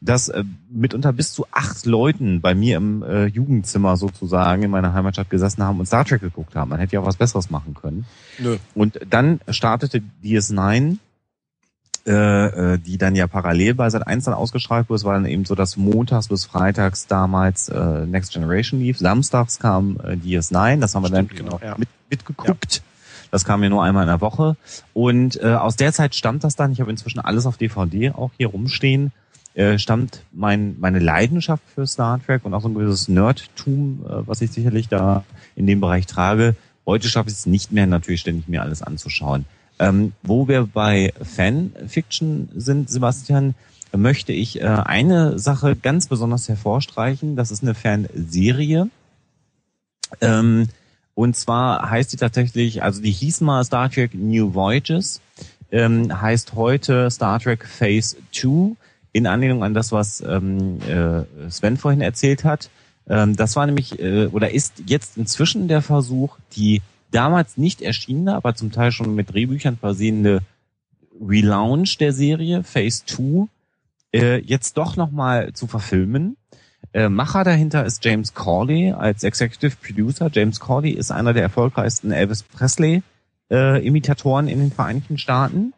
dass 0.00 0.28
äh, 0.28 0.44
mitunter 0.68 1.12
bis 1.12 1.32
zu 1.32 1.46
acht 1.52 1.86
Leuten 1.86 2.40
bei 2.40 2.54
mir 2.54 2.76
im 2.76 3.02
äh, 3.02 3.26
Jugendzimmer 3.26 3.96
sozusagen 3.96 4.64
in 4.64 4.70
meiner 4.70 4.92
Heimatstadt 4.94 5.30
gesessen 5.30 5.62
haben 5.62 5.78
und 5.78 5.86
Star 5.86 6.04
Trek 6.04 6.20
geguckt 6.20 6.56
haben. 6.56 6.70
Man 6.70 6.80
hätte 6.80 6.94
ja 6.94 7.00
auch 7.00 7.06
was 7.06 7.16
Besseres 7.16 7.50
machen 7.50 7.74
können. 7.74 8.04
Nö. 8.38 8.56
Und 8.74 8.98
dann 9.08 9.40
startete 9.48 10.02
DS9, 10.24 10.98
äh, 12.04 12.12
äh, 12.74 12.78
die 12.78 12.98
dann 12.98 13.14
ja 13.14 13.28
parallel 13.28 13.74
bei 13.74 13.88
Sat 13.90 14.04
1 14.04 14.24
dann 14.24 14.34
ausgestrahlt 14.34 14.88
wurde. 14.88 14.96
Es 14.96 15.04
war 15.04 15.14
dann 15.14 15.24
eben 15.24 15.44
so, 15.44 15.54
dass 15.54 15.76
montags 15.76 16.26
bis 16.26 16.44
freitags 16.46 17.06
damals 17.06 17.68
äh, 17.68 18.06
Next 18.06 18.32
Generation 18.32 18.80
lief. 18.80 18.98
Samstags 18.98 19.60
kam 19.60 19.98
äh, 20.02 20.14
DS9, 20.14 20.80
das 20.80 20.96
haben 20.96 21.04
wir 21.04 21.08
Stimmt, 21.08 21.30
dann 21.30 21.36
genau, 21.36 21.60
ja. 21.62 21.76
mit, 21.78 21.88
mitgeguckt. 22.10 22.82
Das 23.32 23.46
kam 23.46 23.62
ja 23.62 23.70
nur 23.70 23.82
einmal 23.82 24.04
in 24.04 24.08
der 24.08 24.20
Woche. 24.20 24.56
Und 24.92 25.40
äh, 25.42 25.54
aus 25.54 25.74
der 25.76 25.92
Zeit 25.92 26.14
stammt 26.14 26.44
das 26.44 26.54
dann, 26.54 26.70
ich 26.70 26.80
habe 26.80 26.90
inzwischen 26.90 27.18
alles 27.18 27.46
auf 27.46 27.56
DVD 27.56 28.10
auch 28.10 28.30
hier 28.36 28.48
rumstehen, 28.48 29.10
äh, 29.54 29.78
stammt 29.78 30.22
mein, 30.32 30.76
meine 30.78 30.98
Leidenschaft 30.98 31.62
für 31.74 31.86
Star 31.86 32.20
Trek 32.24 32.44
und 32.44 32.52
auch 32.52 32.60
so 32.60 32.68
ein 32.68 32.74
gewisses 32.74 33.08
Nerdtum, 33.08 34.04
äh, 34.06 34.26
was 34.26 34.42
ich 34.42 34.52
sicherlich 34.52 34.88
da 34.88 35.24
in 35.56 35.66
dem 35.66 35.80
Bereich 35.80 36.06
trage. 36.06 36.56
Heute 36.84 37.08
schaffe 37.08 37.30
ich 37.30 37.34
es 37.34 37.46
nicht 37.46 37.72
mehr, 37.72 37.86
natürlich 37.86 38.20
ständig 38.20 38.48
mir 38.48 38.60
alles 38.60 38.82
anzuschauen. 38.82 39.46
Ähm, 39.78 40.12
wo 40.22 40.46
wir 40.46 40.66
bei 40.66 41.14
Fanfiction 41.22 42.50
sind, 42.54 42.90
Sebastian, 42.90 43.54
möchte 43.96 44.32
ich 44.32 44.60
äh, 44.60 44.64
eine 44.64 45.38
Sache 45.38 45.74
ganz 45.74 46.06
besonders 46.06 46.50
hervorstreichen. 46.50 47.34
Das 47.34 47.50
ist 47.50 47.62
eine 47.62 47.74
Fanserie. 47.74 48.88
Ähm, 50.20 50.68
und 51.14 51.36
zwar 51.36 51.90
heißt 51.90 52.12
die 52.12 52.16
tatsächlich, 52.16 52.82
also 52.82 53.02
die 53.02 53.10
hieß 53.10 53.42
mal 53.42 53.64
Star 53.64 53.90
Trek 53.90 54.14
New 54.14 54.54
Voyages, 54.54 55.20
ähm, 55.70 56.20
heißt 56.20 56.54
heute 56.54 57.10
Star 57.10 57.38
Trek 57.40 57.66
Phase 57.66 58.16
2, 58.32 58.76
in 59.12 59.26
Anlehnung 59.26 59.62
an 59.62 59.74
das, 59.74 59.92
was 59.92 60.22
ähm, 60.22 60.78
äh, 60.82 61.50
Sven 61.50 61.76
vorhin 61.76 62.00
erzählt 62.00 62.44
hat. 62.44 62.70
Ähm, 63.08 63.36
das 63.36 63.56
war 63.56 63.66
nämlich, 63.66 63.98
äh, 63.98 64.26
oder 64.26 64.52
ist 64.52 64.82
jetzt 64.86 65.18
inzwischen 65.18 65.68
der 65.68 65.82
Versuch, 65.82 66.38
die 66.56 66.80
damals 67.10 67.58
nicht 67.58 67.82
erschienene, 67.82 68.34
aber 68.34 68.54
zum 68.54 68.72
Teil 68.72 68.90
schon 68.90 69.14
mit 69.14 69.32
Drehbüchern 69.32 69.76
versehene 69.76 70.40
Relaunch 71.20 71.98
der 71.98 72.12
Serie, 72.12 72.64
Phase 72.64 73.04
2, 73.06 73.48
äh, 74.14 74.38
jetzt 74.38 74.78
doch 74.78 74.96
nochmal 74.96 75.52
zu 75.52 75.66
verfilmen. 75.66 76.36
Äh, 76.92 77.08
Macher 77.08 77.44
dahinter 77.44 77.84
ist 77.84 78.04
James 78.04 78.34
Corley 78.34 78.92
als 78.92 79.24
Executive 79.24 79.76
Producer. 79.76 80.30
James 80.32 80.60
Corley 80.60 80.90
ist 80.90 81.10
einer 81.10 81.32
der 81.32 81.42
erfolgreichsten 81.42 82.12
Elvis 82.12 82.42
Presley 82.42 83.02
äh, 83.50 83.84
Imitatoren 83.86 84.48
in 84.48 84.58
den 84.58 84.72
Vereinigten 84.72 85.18
Staaten. 85.18 85.72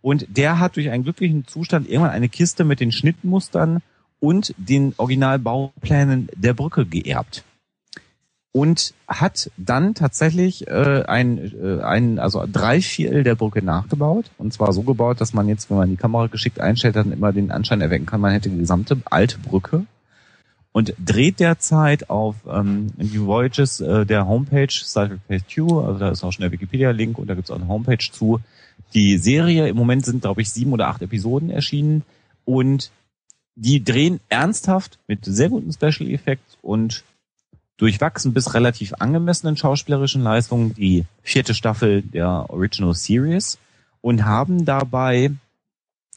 Und 0.00 0.26
der 0.28 0.58
hat 0.58 0.76
durch 0.76 0.90
einen 0.90 1.02
glücklichen 1.02 1.46
Zustand 1.46 1.88
irgendwann 1.88 2.12
eine 2.12 2.28
Kiste 2.28 2.64
mit 2.64 2.80
den 2.80 2.92
Schnittmustern 2.92 3.80
und 4.20 4.54
den 4.58 4.94
Originalbauplänen 4.96 6.28
der 6.36 6.54
Brücke 6.54 6.86
geerbt 6.86 7.44
und 8.54 8.94
hat 9.08 9.50
dann 9.56 9.94
tatsächlich 9.94 10.68
äh, 10.68 11.02
ein, 11.08 11.52
äh, 11.60 11.82
ein, 11.82 12.20
also 12.20 12.44
drei 12.50 12.80
Viertel 12.80 13.24
der 13.24 13.34
Brücke 13.34 13.64
nachgebaut. 13.64 14.30
Und 14.38 14.52
zwar 14.52 14.72
so 14.72 14.82
gebaut, 14.82 15.20
dass 15.20 15.34
man 15.34 15.48
jetzt, 15.48 15.70
wenn 15.70 15.76
man 15.76 15.90
die 15.90 15.96
Kamera 15.96 16.28
geschickt 16.28 16.60
einstellt, 16.60 16.94
dann 16.94 17.10
immer 17.10 17.32
den 17.32 17.50
Anschein 17.50 17.80
erwecken 17.80 18.06
kann, 18.06 18.20
man 18.20 18.30
hätte 18.30 18.50
die 18.50 18.58
gesamte 18.58 18.98
alte 19.06 19.38
Brücke. 19.38 19.86
Und 20.76 20.92
dreht 20.98 21.38
derzeit 21.38 22.10
auf 22.10 22.34
ähm, 22.50 22.90
New 22.96 23.26
Voyages 23.26 23.80
äh, 23.80 24.04
der 24.04 24.26
Homepage 24.26 24.72
Star 24.72 25.08
Phase 25.28 25.44
2, 25.46 25.86
also 25.86 25.98
da 26.00 26.08
ist 26.10 26.24
auch 26.24 26.32
schon 26.32 26.42
der 26.42 26.50
Wikipedia-Link 26.50 27.16
und 27.16 27.28
da 27.28 27.34
gibt's 27.34 27.52
auch 27.52 27.60
eine 27.60 27.68
Homepage 27.68 28.10
zu. 28.10 28.40
Die 28.92 29.18
Serie, 29.18 29.68
im 29.68 29.76
Moment 29.76 30.04
sind, 30.04 30.22
glaube 30.22 30.42
ich, 30.42 30.50
sieben 30.50 30.72
oder 30.72 30.88
acht 30.88 31.00
Episoden 31.00 31.48
erschienen 31.48 32.02
und 32.44 32.90
die 33.54 33.84
drehen 33.84 34.18
ernsthaft 34.28 34.98
mit 35.06 35.24
sehr 35.24 35.48
guten 35.48 35.72
Special 35.72 36.10
Effects 36.10 36.58
und 36.60 37.04
durchwachsen 37.76 38.34
bis 38.34 38.54
relativ 38.54 38.94
angemessenen 38.94 39.56
schauspielerischen 39.56 40.22
Leistungen 40.22 40.74
die 40.74 41.04
vierte 41.22 41.54
Staffel 41.54 42.02
der 42.02 42.50
Original 42.50 42.94
Series 42.94 43.58
und 44.00 44.24
haben 44.24 44.64
dabei, 44.64 45.30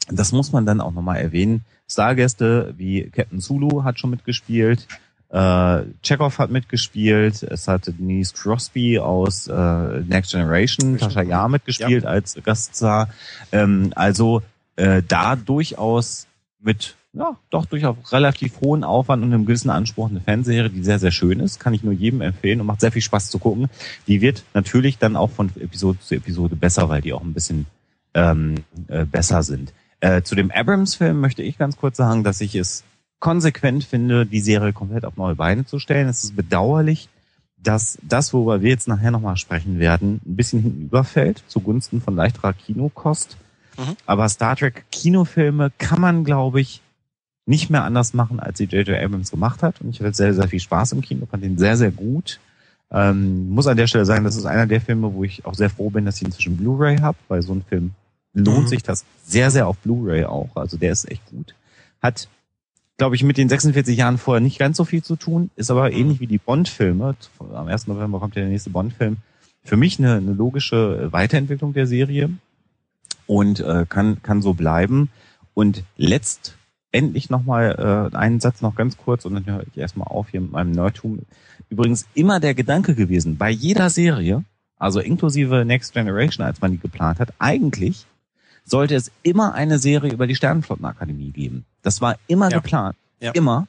das 0.08 0.32
muss 0.32 0.50
man 0.50 0.66
dann 0.66 0.80
auch 0.80 0.92
nochmal 0.92 1.18
erwähnen, 1.18 1.64
Stargäste 1.90 2.74
wie 2.76 3.10
Captain 3.10 3.40
Zulu 3.40 3.84
hat 3.84 3.98
schon 3.98 4.10
mitgespielt, 4.10 4.86
äh, 5.30 5.82
Chekhov 6.02 6.38
hat 6.38 6.50
mitgespielt, 6.50 7.42
es 7.42 7.68
hat 7.68 7.86
Denise 7.86 8.32
Crosby 8.32 8.98
aus 8.98 9.46
äh, 9.46 10.00
Next 10.00 10.32
Generation, 10.32 10.96
Tasha 10.96 11.22
Yar 11.22 11.48
mitgespielt 11.48 12.04
ja. 12.04 12.10
als 12.10 12.38
Gaststar. 12.42 13.08
Ähm, 13.52 13.92
also 13.94 14.42
äh, 14.76 15.02
da 15.06 15.36
durchaus 15.36 16.26
mit 16.60 16.94
ja, 17.14 17.36
doch 17.50 17.66
durchaus 17.66 18.12
relativ 18.12 18.60
hohen 18.60 18.84
Aufwand 18.84 19.22
und 19.22 19.32
einem 19.32 19.46
gewissen 19.46 19.70
Anspruch 19.70 20.10
eine 20.10 20.20
Fanserie, 20.20 20.70
die 20.70 20.84
sehr, 20.84 20.98
sehr 20.98 21.10
schön 21.10 21.40
ist. 21.40 21.58
Kann 21.58 21.74
ich 21.74 21.82
nur 21.82 21.92
jedem 21.92 22.20
empfehlen 22.20 22.60
und 22.60 22.66
macht 22.66 22.80
sehr 22.80 22.92
viel 22.92 23.02
Spaß 23.02 23.30
zu 23.30 23.38
gucken. 23.38 23.68
Die 24.06 24.20
wird 24.20 24.44
natürlich 24.54 24.98
dann 24.98 25.16
auch 25.16 25.30
von 25.30 25.50
Episode 25.58 25.98
zu 26.00 26.14
Episode 26.14 26.54
besser, 26.54 26.88
weil 26.88 27.00
die 27.00 27.12
auch 27.12 27.22
ein 27.22 27.32
bisschen 27.32 27.66
ähm, 28.14 28.56
äh, 28.88 29.04
besser 29.04 29.42
sind. 29.42 29.72
Äh, 30.00 30.22
zu 30.22 30.34
dem 30.34 30.50
Abrams-Film 30.50 31.20
möchte 31.20 31.42
ich 31.42 31.58
ganz 31.58 31.76
kurz 31.76 31.96
sagen, 31.96 32.24
dass 32.24 32.40
ich 32.40 32.54
es 32.54 32.84
konsequent 33.18 33.84
finde, 33.84 34.26
die 34.26 34.40
Serie 34.40 34.72
komplett 34.72 35.04
auf 35.04 35.16
neue 35.16 35.34
Beine 35.34 35.64
zu 35.64 35.78
stellen. 35.78 36.08
Es 36.08 36.22
ist 36.22 36.36
bedauerlich, 36.36 37.08
dass 37.60 37.98
das, 38.02 38.32
worüber 38.32 38.62
wir 38.62 38.70
jetzt 38.70 38.86
nachher 38.86 39.10
nochmal 39.10 39.36
sprechen 39.36 39.78
werden, 39.78 40.20
ein 40.24 40.36
bisschen 40.36 40.62
hinten 40.62 40.84
überfällt, 40.84 41.42
zugunsten 41.48 42.00
von 42.00 42.14
leichterer 42.14 42.52
Kinokost. 42.52 43.36
Mhm. 43.76 43.96
Aber 44.06 44.28
Star 44.28 44.54
Trek 44.56 44.84
Kinofilme 44.92 45.72
kann 45.78 46.00
man, 46.00 46.24
glaube 46.24 46.60
ich, 46.60 46.80
nicht 47.46 47.70
mehr 47.70 47.82
anders 47.82 48.14
machen, 48.14 48.40
als 48.40 48.58
sie 48.58 48.64
J.J. 48.64 49.02
Abrams 49.02 49.30
gemacht 49.30 49.62
hat. 49.62 49.80
Und 49.80 49.90
ich 49.90 50.00
hatte 50.00 50.14
sehr, 50.14 50.34
sehr 50.34 50.48
viel 50.48 50.60
Spaß 50.60 50.92
im 50.92 51.00
Kino, 51.00 51.26
fand 51.26 51.44
ihn 51.44 51.58
sehr, 51.58 51.76
sehr 51.76 51.90
gut. 51.90 52.38
Ähm, 52.90 53.50
muss 53.50 53.66
an 53.66 53.76
der 53.76 53.86
Stelle 53.86 54.04
sagen, 54.04 54.24
das 54.24 54.36
ist 54.36 54.44
einer 54.44 54.66
der 54.66 54.80
Filme, 54.80 55.12
wo 55.12 55.24
ich 55.24 55.44
auch 55.44 55.54
sehr 55.54 55.70
froh 55.70 55.90
bin, 55.90 56.04
dass 56.04 56.16
ich 56.16 56.24
inzwischen 56.24 56.56
Blu-ray 56.56 56.98
habe, 56.98 57.18
weil 57.28 57.42
so 57.42 57.52
ein 57.52 57.62
Film 57.62 57.92
lohnt 58.38 58.64
mhm. 58.64 58.68
sich 58.68 58.82
das 58.82 59.04
sehr, 59.24 59.50
sehr 59.50 59.66
auf 59.66 59.76
Blu-ray 59.78 60.24
auch. 60.24 60.54
Also 60.54 60.76
der 60.76 60.92
ist 60.92 61.10
echt 61.10 61.24
gut. 61.26 61.54
Hat, 62.00 62.28
glaube 62.96 63.16
ich, 63.16 63.22
mit 63.22 63.36
den 63.36 63.48
46 63.48 63.96
Jahren 63.96 64.18
vorher 64.18 64.40
nicht 64.40 64.58
ganz 64.58 64.76
so 64.76 64.84
viel 64.84 65.02
zu 65.02 65.16
tun, 65.16 65.50
ist 65.56 65.70
aber 65.70 65.90
mhm. 65.90 65.96
ähnlich 65.96 66.20
wie 66.20 66.26
die 66.26 66.38
Bond-Filme. 66.38 67.16
Am 67.54 67.68
1. 67.68 67.86
November 67.86 68.20
kommt 68.20 68.36
ja 68.36 68.42
der 68.42 68.50
nächste 68.50 68.70
Bond-Film. 68.70 69.18
Für 69.64 69.76
mich 69.76 69.98
eine, 69.98 70.14
eine 70.14 70.32
logische 70.32 71.12
Weiterentwicklung 71.12 71.72
der 71.74 71.86
Serie 71.86 72.30
und 73.26 73.60
äh, 73.60 73.84
kann, 73.88 74.22
kann 74.22 74.42
so 74.42 74.54
bleiben. 74.54 75.10
Und 75.54 75.82
letzt 75.96 76.56
endlich 76.92 77.30
nochmal 77.30 78.10
äh, 78.12 78.16
einen 78.16 78.40
Satz 78.40 78.62
noch 78.62 78.74
ganz 78.74 78.96
kurz 78.96 79.24
und 79.24 79.34
dann 79.34 79.46
höre 79.46 79.64
ich 79.66 79.76
erstmal 79.76 80.08
auf 80.08 80.30
hier 80.30 80.40
mit 80.40 80.52
meinem 80.52 80.72
Nerdtum. 80.72 81.20
Übrigens 81.68 82.06
immer 82.14 82.40
der 82.40 82.54
Gedanke 82.54 82.94
gewesen, 82.94 83.36
bei 83.36 83.50
jeder 83.50 83.90
Serie, 83.90 84.44
also 84.76 85.00
inklusive 85.00 85.64
Next 85.64 85.92
Generation, 85.92 86.46
als 86.46 86.60
man 86.60 86.72
die 86.72 86.78
geplant 86.78 87.18
hat, 87.18 87.34
eigentlich 87.38 88.06
sollte 88.68 88.94
es 88.94 89.10
immer 89.22 89.54
eine 89.54 89.78
Serie 89.78 90.12
über 90.12 90.26
die 90.26 90.34
Sternenflottenakademie 90.34 91.30
geben. 91.30 91.64
Das 91.82 92.00
war 92.00 92.16
immer 92.26 92.50
ja. 92.50 92.58
geplant. 92.58 92.96
Ja. 93.20 93.32
Immer. 93.32 93.66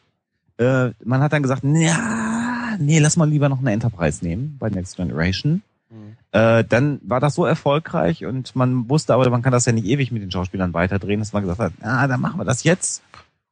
Äh, 0.58 0.92
man 1.04 1.22
hat 1.22 1.34
dann 1.34 1.42
gesagt, 1.42 1.64
ja, 1.64 2.76
nee, 2.80 3.00
lass 3.00 3.18
mal 3.18 3.30
lieber 3.30 3.50
noch 3.50 3.60
eine 3.60 3.72
Enterprise 3.72 4.24
nehmen 4.24 4.58
bei 4.60 4.70
Next 4.70 4.98
Generation. 4.98 5.62
Mhm. 5.90 6.18
Äh, 6.32 6.64
dann 6.66 7.00
war 7.04 7.20
das 7.20 7.36
so 7.36 7.46
erfolgreich 7.46 8.26
und 8.26 8.56
man 8.56 8.90
wusste 8.90 9.14
aber, 9.14 9.30
man 9.30 9.42
kann 9.42 9.54
das 9.54 9.66
ja 9.66 9.72
nicht 9.72 9.86
ewig 9.86 10.12
mit 10.12 10.22
den 10.22 10.32
Schauspielern 10.32 10.74
weiterdrehen, 10.74 11.20
dass 11.20 11.34
man 11.34 11.44
gesagt 11.44 11.60
hat, 11.60 11.74
ah, 11.82 12.08
dann 12.08 12.22
machen 12.22 12.40
wir 12.40 12.46
das 12.46 12.64
jetzt. 12.64 13.02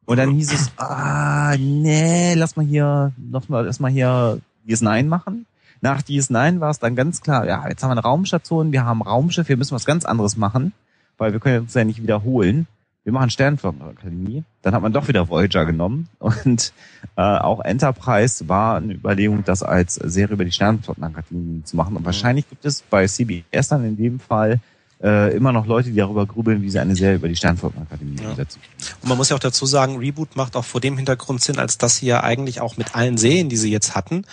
Und 0.05 0.17
dann 0.17 0.31
hieß 0.31 0.53
es, 0.53 0.71
ah, 0.77 1.55
nee, 1.57 2.33
lass 2.35 2.55
mal 2.55 2.65
hier, 2.65 3.13
lass 3.31 3.49
mal 3.49 3.65
erstmal 3.65 3.91
hier 3.91 4.39
DS9 4.67 5.05
machen. 5.05 5.45
Nach 5.81 6.01
DS9 6.01 6.59
war 6.59 6.71
es 6.71 6.79
dann 6.79 6.95
ganz 6.95 7.21
klar, 7.21 7.45
ja, 7.45 7.67
jetzt 7.67 7.83
haben 7.83 7.89
wir 7.89 7.93
eine 7.93 8.01
Raumstation, 8.01 8.71
wir 8.71 8.83
haben 8.83 9.01
ein 9.01 9.07
Raumschiff, 9.07 9.47
wir 9.47 9.57
müssen 9.57 9.75
was 9.75 9.85
ganz 9.85 10.05
anderes 10.05 10.35
machen, 10.35 10.73
weil 11.17 11.33
wir 11.33 11.39
können 11.39 11.61
uns 11.61 11.73
ja 11.73 11.83
nicht 11.83 12.01
wiederholen 12.01 12.67
wir 13.07 13.13
machen 13.13 13.29
Sternflottenakademie. 13.29 14.43
Dann 14.63 14.73
hat 14.73 14.81
man 14.81 14.91
doch 14.91 15.07
wieder 15.07 15.29
Voyager 15.29 15.65
genommen 15.65 16.09
und 16.19 16.73
äh, 17.15 17.21
auch 17.21 17.61
Enterprise 17.61 18.49
war 18.49 18.75
eine 18.75 18.95
Überlegung, 18.95 19.45
das 19.45 19.63
als 19.63 19.95
Serie 19.95 20.33
über 20.33 20.43
die 20.43 20.51
Sternflottenakademie 20.51 21.63
zu 21.63 21.77
machen. 21.77 21.95
Und 21.95 22.01
mhm. 22.01 22.05
wahrscheinlich 22.05 22.49
gibt 22.49 22.65
es 22.65 22.81
bei 22.81 23.07
CBS 23.07 23.69
dann 23.69 23.85
in 23.85 23.95
dem 23.95 24.19
Fall 24.19 24.59
äh, 25.01 25.33
immer 25.33 25.53
noch 25.53 25.65
Leute, 25.67 25.89
die 25.89 25.95
darüber 25.95 26.25
grübeln, 26.25 26.61
wie 26.63 26.69
sie 26.69 26.79
eine 26.79 26.97
Serie 26.97 27.15
über 27.15 27.29
die 27.29 27.37
Sternflottenakademie 27.37 28.21
ja. 28.21 28.31
umsetzen. 28.31 28.59
Und 29.01 29.07
man 29.07 29.17
muss 29.17 29.29
ja 29.29 29.37
auch 29.37 29.39
dazu 29.39 29.65
sagen, 29.65 29.99
Reboot 29.99 30.35
macht 30.35 30.57
auch 30.57 30.65
vor 30.65 30.81
dem 30.81 30.97
Hintergrund 30.97 31.41
Sinn, 31.41 31.59
als 31.59 31.77
dass 31.77 31.95
sie 31.95 32.07
ja 32.07 32.23
eigentlich 32.23 32.59
auch 32.59 32.75
mit 32.75 32.93
allen 32.93 33.15
Serien, 33.15 33.47
die 33.47 33.55
sie 33.55 33.71
jetzt 33.71 33.95
hatten, 33.95 34.25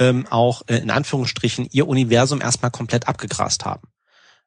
ähm, 0.00 0.26
auch 0.30 0.62
äh, 0.66 0.78
in 0.78 0.90
Anführungsstrichen 0.90 1.68
ihr 1.70 1.86
Universum 1.86 2.40
erstmal 2.40 2.72
komplett 2.72 3.06
abgegrast 3.06 3.64
haben. 3.64 3.86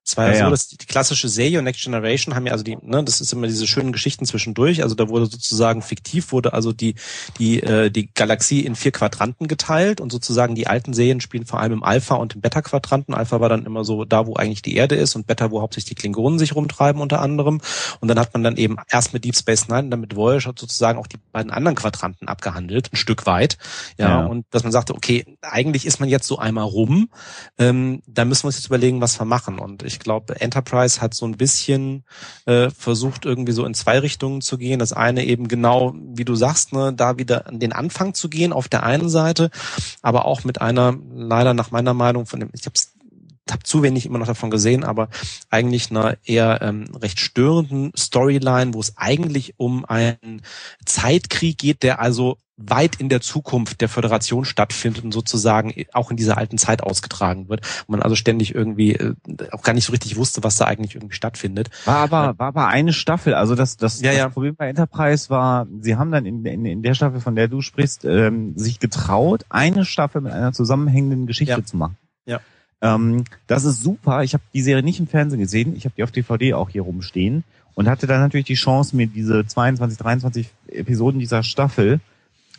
Es 0.06 0.18
war 0.18 0.28
ja, 0.28 0.34
ja 0.34 0.46
so, 0.46 0.52
dass 0.52 0.68
die, 0.68 0.78
die 0.78 0.86
klassische 0.86 1.30
Serie 1.30 1.60
und 1.60 1.66
Next 1.66 1.84
Generation 1.84 2.36
haben 2.36 2.48
ja 2.48 2.52
also 2.52 2.64
die, 2.64 2.78
ne, 2.82 3.04
das 3.04 3.22
ist 3.22 3.32
immer 3.32 3.48
diese 3.48 3.68
schönen 3.68 3.92
Geschichten 3.92 4.26
zwischendurch. 4.26 4.82
Also 4.82 4.96
da 4.96 5.08
wurde 5.08 5.28
sozusagen 5.28 5.82
fiktiv 5.82 6.32
wurde 6.32 6.54
also 6.54 6.72
die 6.72 6.96
die 7.38 7.62
äh, 7.62 7.92
die 7.92 8.12
Galaxie 8.14 8.62
in 8.62 8.76
vier 8.76 8.92
Quadranten 8.92 9.48
geteilt 9.48 10.02
und 10.02 10.12
sozusagen 10.12 10.56
die 10.56 10.68
alten 10.68 10.94
Serien 10.94 11.22
spielen 11.22 11.46
vor 11.46 11.60
allem 11.60 11.74
im 11.74 11.84
Alpha 11.84 12.16
und 12.16 12.36
im 12.36 12.42
Beta 12.42 12.62
Quadranten. 12.62 13.14
Alpha 13.14 13.40
war 13.40 13.50
dann 13.50 13.66
immer 13.66 13.84
so 13.84 14.04
da, 14.06 14.26
wo 14.26 14.36
eigentlich 14.36 14.62
die 14.62 14.76
Erde 14.76 14.96
ist 14.96 15.16
und 15.16 15.28
Beta, 15.28 15.52
wo 15.52 15.62
hauptsächlich 15.62 15.90
die 15.90 15.96
Klingonen 15.96 16.40
sich 16.40 16.56
rumtreiben 16.56 17.02
unter 17.02 17.22
anderem. 17.22 17.62
Und 18.00 18.08
dann 18.08 18.20
hat 18.20 18.34
man 18.34 18.44
dann 18.44 18.58
eben 18.58 18.78
erst 18.90 19.14
mit 19.14 19.26
Deep 19.26 19.36
Space 19.36 19.68
Nine 19.68 19.84
und 19.84 19.92
dann 19.92 20.02
mit 20.02 20.16
Voyager 20.16 20.54
sozusagen 20.58 20.98
auch 20.98 21.08
die 21.08 21.20
beiden 21.32 21.52
anderen 21.52 21.76
Quadranten 21.76 22.28
abgehandelt, 22.28 22.92
ein 22.92 22.98
Stück 22.98 23.26
weit. 23.26 23.58
Ja, 23.98 24.22
ja. 24.22 24.26
und 24.26 24.46
dass 24.52 24.64
man 24.64 24.72
sagte, 24.72 24.96
okay, 24.96 25.26
eigentlich 25.42 25.86
ist 25.86 26.00
man 26.00 26.10
jetzt 26.10 26.28
so 26.28 26.38
einmal 26.38 26.66
rum. 26.66 27.10
Ähm, 27.58 28.02
da 28.08 28.26
müssen 28.26 28.44
wir 28.44 28.48
uns 28.48 28.58
jetzt 28.58 28.68
überlegen, 28.68 29.02
was 29.02 29.20
wir 29.20 29.26
machen. 29.26 29.60
Und 29.60 29.84
ich 29.84 29.99
glaube, 30.00 30.40
Enterprise 30.40 31.02
hat 31.02 31.14
so 31.14 31.26
ein 31.26 31.38
bisschen 31.38 32.04
äh, 32.46 32.70
versucht, 32.70 33.26
irgendwie 33.26 33.52
so 33.52 33.66
in 33.66 33.74
zwei 33.74 34.00
Richtungen 34.00 34.42
zu 34.42 34.58
gehen. 34.58 34.80
Das 34.80 34.94
eine 34.94 35.26
eben 35.26 35.48
genau, 35.48 35.94
wie 35.96 36.26
du 36.26 36.36
sagst, 36.36 36.74
ne, 36.74 36.94
da 36.94 37.18
wieder 37.18 37.48
an 37.48 37.60
den 37.60 37.74
Anfang 37.74 38.14
zu 38.14 38.30
gehen 38.30 38.54
auf 38.54 38.68
der 38.68 38.84
einen 38.84 39.10
Seite, 39.10 39.50
aber 40.02 40.26
auch 40.26 40.44
mit 40.44 40.62
einer, 40.62 40.98
leider 41.14 41.54
nach 41.54 41.72
meiner 41.72 41.94
Meinung, 41.94 42.26
von 42.26 42.40
dem, 42.40 42.50
ich 42.54 42.66
habe 42.66 42.76
habe 43.52 43.64
zu 43.64 43.84
wenig 43.84 44.06
immer 44.06 44.20
noch 44.20 44.28
davon 44.28 44.50
gesehen, 44.50 44.84
aber 44.84 45.10
eigentlich 45.50 45.92
einer 45.92 46.18
eher 46.24 46.62
ähm, 46.62 46.86
recht 46.96 47.20
störenden 47.20 47.92
Storyline, 47.98 48.74
wo 48.74 48.80
es 48.80 48.98
eigentlich 48.98 49.56
um 49.58 49.86
einen 49.86 50.42
Zeitkrieg 50.86 51.58
geht, 51.58 51.84
der 51.84 52.00
also 52.00 52.38
weit 52.60 52.98
in 52.98 53.10
der 53.10 53.22
Zukunft 53.22 53.82
der 53.82 53.90
Föderation 53.90 54.46
stattfindet 54.46 55.04
und 55.04 55.14
sozusagen 55.14 55.74
auch 55.94 56.12
in 56.12 56.18
dieser 56.18 56.38
alten 56.38 56.58
Zeit 56.58 56.84
ausgetragen 56.84 57.50
wird, 57.50 57.66
wo 57.88 57.94
man 57.94 58.02
also 58.02 58.16
ständig 58.16 58.54
irgendwie 58.54 58.94
äh, 58.96 59.16
auch 59.52 59.64
gar 59.64 59.74
nicht 59.74 59.86
so 59.86 59.92
richtig 59.92 60.18
wusste, 60.18 60.44
was 60.44 60.58
da 60.58 60.66
eigentlich 60.66 60.96
irgendwie 60.96 61.16
stattfindet. 61.16 61.70
War 61.86 61.98
aber, 61.98 62.38
war 62.38 62.48
aber 62.48 62.68
eine 62.68 62.94
Staffel, 62.94 63.34
also 63.34 63.56
das, 63.56 63.78
das, 63.78 64.02
ja, 64.02 64.12
das 64.12 64.18
ja. 64.18 64.30
Problem 64.30 64.56
bei 64.56 64.68
Enterprise 64.68 65.30
war, 65.30 65.68
sie 65.80 65.96
haben 65.96 66.12
dann 66.12 66.26
in, 66.26 66.46
in, 66.46 66.66
in 66.66 66.84
der 66.84 66.94
Staffel, 66.94 67.22
von 67.22 67.36
der 67.36 67.48
du 67.48 67.62
sprichst, 67.62 68.06
ähm, 68.06 68.58
sich 68.58 68.80
getraut, 68.80 69.46
eine 69.50 69.86
Staffel 69.86 70.22
mit 70.22 70.34
einer 70.34 70.52
zusammenhängenden 70.52 71.28
Geschichte 71.28 71.54
ja. 71.60 71.66
zu 71.66 71.78
machen. 71.78 71.98
Ja. 72.82 72.96
Ähm, 72.96 73.26
das 73.48 73.66
ist 73.66 73.82
super. 73.84 74.24
Ich 74.24 74.34
habe 74.34 74.44
die 74.54 74.62
Serie 74.62 74.84
nicht 74.84 75.00
im 75.00 75.08
Fernsehen 75.08 75.40
gesehen. 75.40 75.76
Ich 75.76 75.86
habe 75.86 75.96
die 75.98 76.04
auf 76.04 76.12
DVD 76.12 76.54
auch 76.54 76.70
hier 76.70 76.84
rumstehen 76.84 77.44
und 77.76 77.88
hatte 77.90 78.08
dann 78.08 78.22
natürlich 78.22 78.46
die 78.48 78.54
Chance, 78.56 78.96
mir 78.96 79.08
diese 79.08 79.46
22, 79.46 79.98
23 79.98 80.50
Episoden 80.68 81.20
dieser 81.20 81.44
Staffel 81.44 82.00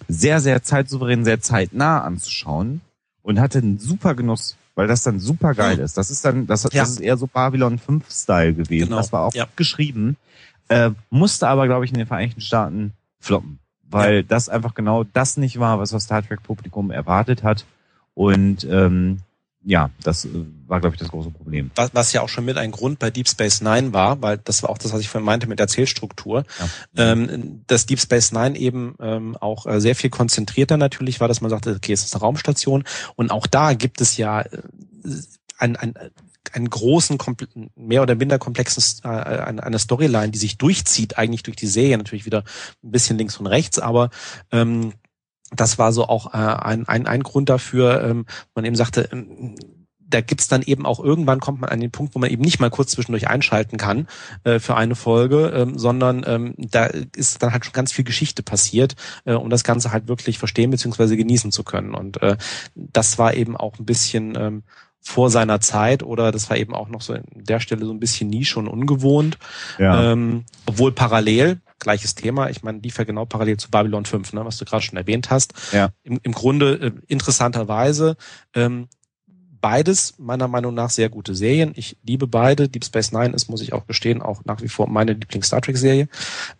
sehr, 0.08 0.40
sehr 0.40 0.62
zeitsouverän, 0.62 1.24
sehr 1.24 1.40
zeitnah 1.40 2.00
anzuschauen 2.02 2.80
und 3.22 3.38
hatte 3.40 3.58
einen 3.58 3.78
super 3.78 4.14
Genuss, 4.14 4.56
weil 4.74 4.86
das 4.88 5.02
dann 5.02 5.20
super 5.20 5.54
geil 5.54 5.78
ist. 5.78 5.96
Das 5.98 6.10
ist 6.10 6.24
dann, 6.24 6.46
das, 6.46 6.62
Ja. 6.64 6.70
das 6.82 6.90
ist 6.90 7.00
eher 7.00 7.16
so 7.18 7.26
Babylon 7.26 7.78
5 7.78 8.10
Style 8.10 8.54
gewesen. 8.54 8.86
Genau. 8.86 8.96
Das 8.96 9.12
war 9.12 9.26
auch 9.26 9.34
Ja. 9.34 9.46
geschrieben, 9.56 10.16
äh, 10.68 10.90
musste 11.10 11.48
aber, 11.48 11.66
glaube 11.66 11.84
ich, 11.84 11.90
in 11.92 11.98
den 11.98 12.06
Vereinigten 12.06 12.40
Staaten 12.40 12.92
floppen, 13.20 13.58
weil 13.90 14.24
das 14.24 14.48
einfach 14.48 14.74
genau 14.74 15.04
das 15.04 15.36
nicht 15.36 15.58
war, 15.60 15.78
was 15.78 15.90
das 15.90 16.04
Star 16.04 16.26
Trek 16.26 16.42
Publikum 16.42 16.90
erwartet 16.90 17.42
hat. 17.42 17.66
Und 18.14 18.66
ähm, 18.70 19.18
ja, 19.62 19.90
das 20.02 20.24
äh, 20.24 20.28
war, 20.66 20.80
glaube 20.80 20.94
ich, 20.94 21.00
das 21.00 21.10
große 21.10 21.30
Problem. 21.30 21.70
was, 21.74 21.90
was 21.92 22.12
ja 22.12 22.22
auch 22.22 22.28
schon 22.28 22.44
mit 22.44 22.56
ein 22.56 22.70
Grund 22.70 22.98
bei 22.98 23.10
Deep 23.10 23.28
Space 23.28 23.60
Nine 23.60 23.92
war, 23.92 24.22
weil 24.22 24.38
das 24.38 24.62
war 24.62 24.70
auch 24.70 24.78
das, 24.78 24.92
was 24.92 25.00
ich 25.00 25.08
vorhin 25.08 25.26
meinte 25.26 25.46
mit 25.46 25.58
der 25.58 25.64
Erzählstruktur, 25.64 26.44
Ja. 26.96 27.12
ähm, 27.12 27.62
dass 27.66 27.86
Deep 27.86 28.00
Space 28.00 28.32
Nine 28.32 28.56
eben 28.58 28.94
ähm, 29.00 29.36
auch 29.36 29.66
äh, 29.66 29.80
sehr 29.80 29.94
viel 29.94 30.10
konzentrierter 30.10 30.76
natürlich 30.76 31.20
war, 31.20 31.28
dass 31.28 31.40
man 31.40 31.50
sagte, 31.50 31.74
okay, 31.76 31.92
es 31.92 32.04
ist 32.04 32.14
eine 32.14 32.22
Raumstation 32.22 32.84
und 33.16 33.30
auch 33.30 33.46
da 33.46 33.74
gibt 33.74 34.00
es 34.00 34.16
ja 34.16 34.40
äh, 34.40 34.62
ein, 35.58 35.76
ein, 35.76 35.94
einen 36.52 36.70
großen, 36.70 37.18
mehr 37.76 38.02
oder 38.02 38.14
minder 38.14 38.38
komplexen, 38.38 38.82
äh, 39.04 39.08
eine 39.08 39.78
Storyline, 39.78 40.30
die 40.30 40.38
sich 40.38 40.56
durchzieht, 40.56 41.18
eigentlich 41.18 41.42
durch 41.42 41.56
die 41.56 41.66
Serie, 41.66 41.98
natürlich 41.98 42.24
wieder 42.24 42.44
ein 42.82 42.90
bisschen 42.90 43.18
links 43.18 43.36
und 43.36 43.46
rechts, 43.46 43.78
aber 43.78 44.10
ähm, 44.50 44.94
das 45.50 45.78
war 45.78 45.92
so 45.92 46.06
auch 46.06 46.32
äh, 46.32 46.36
ein, 46.36 46.86
ein, 46.88 47.06
ein 47.06 47.22
Grund 47.22 47.48
dafür, 47.48 48.02
ähm, 48.04 48.26
man 48.54 48.64
eben 48.64 48.76
sagte, 48.76 49.08
ähm, 49.12 49.56
da 50.10 50.20
gibt's 50.20 50.48
dann 50.48 50.62
eben 50.62 50.86
auch 50.86 51.00
irgendwann 51.00 51.40
kommt 51.40 51.60
man 51.60 51.70
an 51.70 51.80
den 51.80 51.90
Punkt, 51.90 52.14
wo 52.14 52.18
man 52.18 52.30
eben 52.30 52.42
nicht 52.42 52.60
mal 52.60 52.70
kurz 52.70 52.90
zwischendurch 52.90 53.28
einschalten 53.28 53.76
kann 53.76 54.08
äh, 54.44 54.58
für 54.58 54.76
eine 54.76 54.96
Folge, 54.96 55.52
ähm, 55.54 55.78
sondern 55.78 56.24
ähm, 56.26 56.54
da 56.58 56.86
ist 56.86 57.42
dann 57.42 57.52
halt 57.52 57.64
schon 57.64 57.72
ganz 57.72 57.92
viel 57.92 58.04
Geschichte 58.04 58.42
passiert, 58.42 58.96
äh, 59.24 59.34
um 59.34 59.50
das 59.50 59.64
Ganze 59.64 59.92
halt 59.92 60.08
wirklich 60.08 60.38
verstehen 60.38 60.70
bzw. 60.70 61.16
genießen 61.16 61.52
zu 61.52 61.62
können. 61.62 61.94
Und 61.94 62.20
äh, 62.22 62.36
das 62.74 63.18
war 63.18 63.34
eben 63.34 63.56
auch 63.56 63.78
ein 63.78 63.86
bisschen 63.86 64.34
ähm, 64.36 64.62
vor 65.00 65.30
seiner 65.30 65.60
Zeit 65.60 66.02
oder 66.02 66.30
das 66.30 66.50
war 66.50 66.56
eben 66.56 66.74
auch 66.74 66.88
noch 66.88 67.00
so 67.00 67.14
in 67.14 67.24
der 67.34 67.60
Stelle 67.60 67.86
so 67.86 67.92
ein 67.92 68.00
bisschen 68.00 68.28
Nische 68.28 68.58
und 68.58 68.68
ungewohnt. 68.68 69.38
Ja. 69.78 70.12
Ähm, 70.12 70.44
obwohl 70.66 70.92
parallel, 70.92 71.60
gleiches 71.78 72.14
Thema, 72.14 72.50
ich 72.50 72.62
meine, 72.62 72.78
lief 72.78 72.98
ja 72.98 73.04
genau 73.04 73.24
parallel 73.24 73.56
zu 73.56 73.70
Babylon 73.70 74.04
5, 74.04 74.34
ne, 74.34 74.44
was 74.44 74.58
du 74.58 74.64
gerade 74.64 74.82
schon 74.82 74.98
erwähnt 74.98 75.30
hast. 75.30 75.54
Ja. 75.72 75.90
Im, 76.02 76.20
im 76.22 76.32
Grunde 76.32 76.74
äh, 76.74 76.92
interessanterweise 77.08 78.16
ähm, 78.54 78.88
beides 79.60 80.14
meiner 80.18 80.48
Meinung 80.48 80.74
nach 80.74 80.90
sehr 80.90 81.08
gute 81.08 81.34
Serien. 81.34 81.72
Ich 81.76 81.96
liebe 82.02 82.26
beide. 82.26 82.68
Deep 82.68 82.84
Space 82.84 83.12
Nine 83.12 83.34
ist, 83.34 83.48
muss 83.48 83.62
ich 83.62 83.72
auch 83.72 83.86
gestehen, 83.86 84.22
auch 84.22 84.44
nach 84.44 84.62
wie 84.62 84.68
vor 84.68 84.88
meine 84.88 85.12
Lieblings-Star 85.12 85.60
Trek-Serie. 85.60 86.08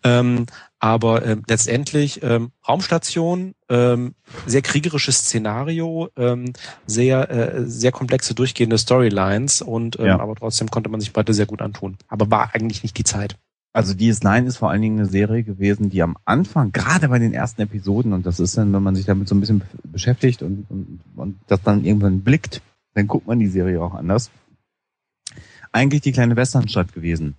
Ähm, 0.04 0.46
aber 0.80 1.24
ähm, 1.24 1.42
letztendlich 1.46 2.22
ähm, 2.22 2.50
Raumstation, 2.66 3.54
ähm, 3.68 4.14
sehr 4.46 4.62
kriegerisches 4.62 5.18
Szenario, 5.18 6.08
ähm, 6.16 6.54
sehr 6.86 7.30
äh, 7.30 7.64
sehr 7.66 7.92
komplexe 7.92 8.34
durchgehende 8.34 8.78
Storylines 8.78 9.62
und 9.62 9.98
ähm, 10.00 10.06
Ja. 10.06 10.18
aber 10.20 10.34
trotzdem 10.34 10.70
konnte 10.70 10.88
man 10.90 11.00
sich 11.00 11.12
beide 11.12 11.34
sehr 11.34 11.46
gut 11.46 11.60
antun. 11.62 11.96
Aber 12.08 12.30
war 12.30 12.54
eigentlich 12.54 12.82
nicht 12.82 12.96
die 12.98 13.04
Zeit. 13.04 13.36
Also 13.72 13.92
DS9 13.92 14.46
ist 14.46 14.56
vor 14.56 14.70
allen 14.70 14.82
Dingen 14.82 14.98
eine 14.98 15.06
Serie 15.08 15.44
gewesen, 15.44 15.90
die 15.90 16.02
am 16.02 16.16
Anfang, 16.24 16.72
gerade 16.72 17.08
bei 17.08 17.20
den 17.20 17.32
ersten 17.32 17.62
Episoden, 17.62 18.12
und 18.12 18.26
das 18.26 18.40
ist 18.40 18.56
dann, 18.56 18.72
wenn 18.72 18.82
man 18.82 18.96
sich 18.96 19.04
damit 19.06 19.28
so 19.28 19.36
ein 19.36 19.40
bisschen 19.40 19.62
beschäftigt 19.84 20.42
und, 20.42 20.66
und, 20.68 21.00
und 21.14 21.38
das 21.46 21.62
dann 21.62 21.84
irgendwann 21.84 22.22
blickt, 22.22 22.62
dann 22.94 23.06
guckt 23.06 23.28
man 23.28 23.38
die 23.38 23.46
Serie 23.46 23.80
auch 23.80 23.94
anders. 23.94 24.30
Eigentlich 25.72 26.00
die 26.00 26.10
kleine 26.10 26.34
Westernstadt 26.34 26.92
gewesen. 26.92 27.36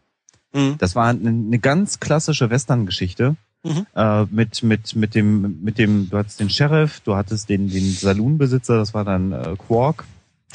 Mhm. 0.53 0.77
Das 0.77 0.95
war 0.95 1.07
eine, 1.07 1.29
eine 1.29 1.59
ganz 1.59 1.99
klassische 1.99 2.49
Western-Geschichte. 2.49 3.35
Mhm. 3.63 3.85
Äh, 3.95 4.25
mit, 4.25 4.63
mit, 4.63 4.95
mit 4.95 5.13
dem, 5.13 5.63
mit 5.63 5.77
dem, 5.77 6.09
du 6.09 6.17
hattest 6.17 6.39
den 6.39 6.49
Sheriff, 6.49 6.99
du 7.01 7.15
hattest 7.15 7.47
den, 7.49 7.69
den 7.69 7.91
Saloonbesitzer, 7.91 8.77
das 8.77 8.93
war 8.93 9.05
dann 9.05 9.31
äh, 9.31 9.55
Quark. 9.55 10.05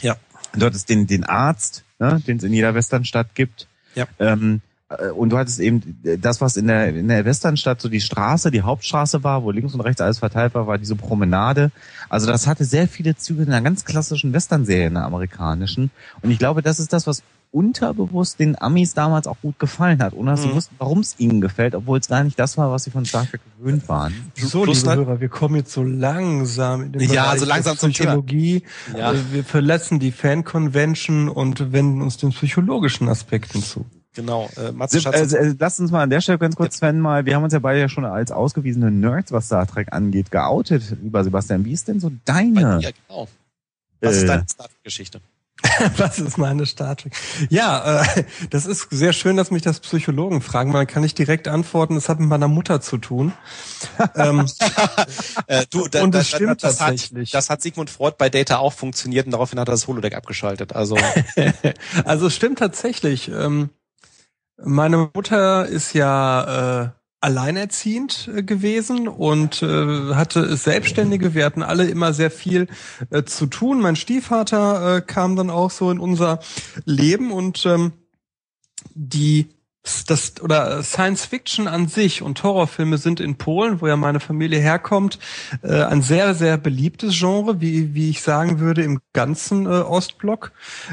Ja. 0.01 0.17
Du 0.55 0.67
hattest 0.67 0.89
den, 0.89 1.07
den 1.07 1.25
Arzt, 1.25 1.85
ne, 1.99 2.21
den 2.27 2.39
es 2.39 2.43
in 2.43 2.53
jeder 2.53 2.75
Westernstadt 2.75 3.35
gibt. 3.35 3.69
Ja. 3.95 4.07
Ähm, 4.19 4.61
äh, 4.89 5.11
und 5.11 5.31
du 5.31 5.39
hattest 5.39 5.61
eben 5.61 6.01
das, 6.21 6.41
was 6.41 6.57
in 6.57 6.67
der, 6.67 6.89
in 6.89 7.09
der 7.09 7.25
Westernstadt 7.25 7.81
so 7.81 7.89
die 7.89 8.01
Straße, 8.01 8.51
die 8.51 8.63
Hauptstraße 8.63 9.23
war, 9.23 9.45
wo 9.45 9.51
links 9.51 9.75
und 9.75 9.81
rechts 9.81 10.01
alles 10.01 10.19
verteilt 10.19 10.55
war, 10.55 10.67
war 10.67 10.79
diese 10.79 10.97
Promenade. 10.97 11.71
Also 12.09 12.27
das 12.27 12.47
hatte 12.47 12.65
sehr 12.65 12.89
viele 12.89 13.17
Züge 13.17 13.43
in 13.43 13.53
einer 13.53 13.63
ganz 13.63 13.85
klassischen 13.85 14.33
Western-Serie, 14.33 14.89
in 14.89 14.97
einer 14.97 15.07
amerikanischen. 15.07 15.91
Und 16.23 16.31
ich 16.31 16.39
glaube, 16.39 16.63
das 16.63 16.81
ist 16.81 16.93
das, 16.93 17.07
was 17.07 17.23
unterbewusst 17.57 18.39
den 18.39 18.61
Amis 18.61 18.93
damals 18.95 19.27
auch 19.27 19.39
gut 19.41 19.59
gefallen 19.59 20.03
hat, 20.03 20.13
ohne 20.13 20.33
dass 20.33 20.43
sie 20.43 20.49
Mhm. 20.49 20.55
wussten, 20.57 20.75
warum 20.79 21.01
es 21.01 21.15
ihnen 21.19 21.41
gefällt, 21.41 21.75
obwohl 21.75 21.99
es 21.99 22.09
gar 22.09 22.23
nicht 22.23 22.39
das 22.39 22.59
war, 22.59 22.71
was 22.71 22.85
sie 22.85 22.91
von 22.91 23.05
Star 23.07 23.27
Trek 23.27 23.41
gewöhnt 23.59 23.89
waren. 23.89 24.15
So, 24.37 24.63
Plus 24.63 24.83
liebe 24.85 24.97
Hörer, 24.97 25.21
wir 25.21 25.29
kommen 25.29 25.57
jetzt 25.57 25.73
so 25.73 25.83
langsam 25.83 26.83
in 26.83 26.93
den 26.93 27.11
Ja, 27.13 27.25
Bereich 27.25 27.41
so 27.41 27.47
langsam 27.47 27.75
der 27.75 27.81
zum 27.81 27.93
Thema. 27.93 28.11
Psychologie. 28.11 28.63
Ja. 28.97 29.13
Äh, 29.13 29.17
Wir 29.33 29.45
verlassen 29.45 29.99
die 29.99 30.13
Fan-Convention 30.13 31.29
und 31.29 31.73
wenden 31.73 32.03
uns 32.03 32.17
den 32.19 32.31
psychologischen 32.31 33.09
Aspekten 33.09 33.63
zu. 33.63 33.87
Genau. 34.15 34.49
Äh, 34.57 34.73
Matze 34.73 34.99
Äh, 34.99 35.01
Schatz, 35.01 35.33
äh, 35.33 35.55
lass 35.59 35.79
uns 35.81 35.91
mal 35.91 36.03
an 36.03 36.11
der 36.11 36.21
Stelle 36.21 36.39
ganz 36.39 36.57
kurz, 36.57 36.77
Sven, 36.79 37.01
mal, 37.01 37.27
wir 37.27 37.37
haben 37.37 37.45
uns 37.45 37.53
ja 37.53 37.59
beide 37.59 37.81
ja 37.81 37.89
schon 37.89 38.05
als 38.07 38.33
ausgewiesene 38.33 38.91
Nerds, 38.91 39.31
was 39.33 39.47
Star 39.47 39.67
Trek 39.67 39.93
angeht, 39.93 40.31
geoutet. 40.31 40.97
Lieber 41.03 41.23
Sebastian, 41.25 41.65
wie 41.65 41.73
ist 41.73 41.89
denn 41.89 42.01
so 42.01 42.11
deine? 42.25 42.81
ja, 42.81 42.91
genau. 43.09 43.29
Was 44.01 44.15
äh, 44.15 44.19
ist 44.21 44.29
deine 44.29 44.45
Star 44.49 44.67
Trek-Geschichte? 44.69 45.21
Was 45.97 46.19
ist 46.19 46.37
meine 46.39 46.67
Star 46.67 46.97
Trek? 46.97 47.15
Ja, 47.49 48.03
äh, 48.03 48.25
das 48.51 48.67
ist 48.67 48.89
sehr 48.91 49.13
schön, 49.13 49.37
dass 49.37 49.51
mich 49.51 49.63
das 49.63 49.81
Psychologen 49.81 50.43
fragen, 50.43 50.73
weil 50.73 50.81
dann 50.81 50.87
kann 50.87 51.05
ich 51.05 51.15
direkt 51.15 51.49
antworten, 51.49 51.95
das 51.95 52.09
hat 52.09 52.21
mit 52.21 52.29
meiner 52.29 52.49
Mutter 52.49 52.81
zu 52.81 52.99
tun. 52.99 53.33
ähm, 54.15 54.47
Äh, 55.49 55.67
du, 55.71 55.85
Und 56.01 56.15
das 56.15 56.29
stimmt 56.29 56.63
das 56.63 56.79
tatsächlich. 56.79 57.31
Hat, 57.31 57.35
das 57.35 57.51
hat 57.51 57.63
Sigmund 57.63 57.91
Freud 57.91 58.17
bei 58.19 58.29
Data 58.29 58.59
auch 58.59 58.73
funktioniert 58.73 59.27
und 59.27 59.33
daraufhin 59.33 59.61
hat 59.61 59.69
er 59.69 59.73
das 59.73 59.87
Holodeck 59.87 60.15
abgeschaltet. 60.15 60.75
Also 60.75 60.97
also 62.05 62.27
es 62.27 62.35
stimmt 62.35 62.59
tatsächlich. 62.59 63.29
Ähm, 63.29 63.71
meine 64.57 65.11
Mutter 65.15 65.67
ist 65.67 65.93
ja 65.93 66.83
äh, 66.83 66.89
alleinerziehend 67.27 68.31
äh, 68.33 68.43
gewesen 68.45 69.09
und 69.09 69.61
äh, 69.61 70.15
hatte 70.15 70.57
Selbstständige. 70.57 71.35
Wir 71.35 71.45
hatten 71.45 71.65
alle 71.65 71.87
immer 71.89 72.13
sehr 72.13 72.31
viel 72.31 72.69
äh, 73.11 73.25
zu 73.25 73.47
tun. 73.47 73.81
Mein 73.81 73.97
Stiefvater 73.97 74.99
äh, 74.99 75.01
kam 75.01 75.35
dann 75.35 75.51
auch 75.51 75.73
so 75.73 75.91
in 75.91 75.99
unser 75.99 76.39
Leben 76.85 77.33
und 77.33 77.67
ähm, 77.67 77.93
die 78.95 79.49
das 80.07 80.41
oder 80.43 80.83
Science 80.83 81.25
Fiction 81.25 81.69
an 81.69 81.89
sich 81.89 82.23
und 82.23 82.43
Horrorfilme 82.43 82.99
sind 82.99 83.21
in 83.21 83.37
Polen, 83.37 83.81
wo 83.81 83.87
ja 83.87 83.97
meine 83.97 84.21
Familie 84.21 84.59
herkommt, 84.59 85.19
äh, 85.63 85.83
ein 85.83 86.03
sehr 86.03 86.35
sehr 86.35 86.59
beliebtes 86.59 87.19
Genre, 87.19 87.61
wie 87.61 87.95
wie 87.95 88.11
ich 88.11 88.23
sagen 88.23 88.61
würde 88.61 88.83
im 88.83 89.01
ganzen 89.13 89.67
äh, 89.67 89.69
Ostblock. 89.69 90.53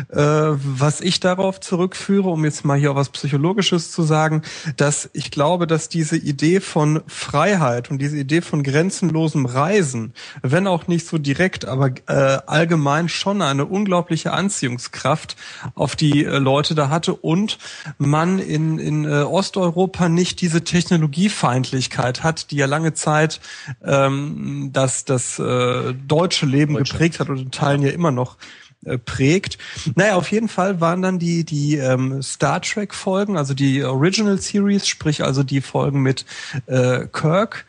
Äh, 0.10 0.18
was 0.20 1.02
ich 1.02 1.20
darauf 1.20 1.60
zurückführe, 1.60 2.30
um 2.30 2.46
jetzt 2.46 2.66
mal 2.66 2.78
hier 2.78 2.92
auch 2.92 2.96
was 2.96 3.10
Psychologisches 3.10 3.92
zu 3.92 4.04
sagen, 4.04 4.44
dass 4.78 5.10
ich 5.14 5.32
glaube, 5.32 5.68
dass 5.68 5.90
diese 5.90 6.18
Idee 6.18 6.60
von 6.60 7.02
Freiheit 7.08 7.92
und 7.92 8.00
diese 8.00 8.18
Idee 8.18 8.42
von 8.42 8.64
grenzenlosem 8.64 9.46
Reisen, 9.46 10.14
wenn 10.42 10.68
auch 10.68 10.88
nicht 10.88 11.08
so 11.08 11.18
direkt, 11.18 11.66
aber 11.66 11.92
äh, 12.08 12.40
allgemein 12.46 13.10
schon 13.10 13.42
eine 13.42 13.66
unglaubliche 13.66 14.34
Anziehungskraft 14.34 15.36
auf 15.76 15.96
die 15.96 16.26
äh, 16.26 16.38
Leute 16.38 16.76
da 16.76 16.90
hatte 16.90 17.14
und 17.14 17.58
man 17.98 18.40
in, 18.40 18.80
in 18.84 19.06
äh, 19.06 19.24
Osteuropa 19.24 20.10
nicht 20.10 20.42
diese 20.42 20.64
Technologiefeindlichkeit 20.64 22.24
hat, 22.24 22.52
die 22.52 22.58
ja 22.58 22.66
lange 22.66 22.94
Zeit 22.94 23.40
ähm, 23.84 24.70
das, 24.74 25.06
das 25.06 25.40
äh, 25.40 25.94
deutsche 25.94 26.46
Leben 26.46 26.76
Deutschland. 26.76 26.92
geprägt 26.92 27.20
hat 27.20 27.30
und 27.30 27.40
in 27.40 27.52
Teilen 27.52 27.82
ja 27.82 27.90
immer 27.90 28.12
noch 28.12 28.38
äh, 28.86 28.98
prägt. 28.98 29.58
Naja, 29.96 30.16
auf 30.16 30.32
jeden 30.32 30.50
Fall 30.50 30.82
waren 30.82 31.02
dann 31.02 31.18
die, 31.18 31.46
die 31.46 31.78
ähm, 31.78 32.22
Star 32.22 32.62
Trek 32.62 32.94
Folgen, 32.94 33.38
also 33.38 33.54
die 33.54 33.84
Original 33.84 34.38
Series, 34.40 34.88
sprich 34.88 35.24
also 35.24 35.44
die 35.44 35.62
Folgen 35.62 36.02
mit 36.02 36.26
äh, 36.66 37.08
Kirk, 37.08 37.66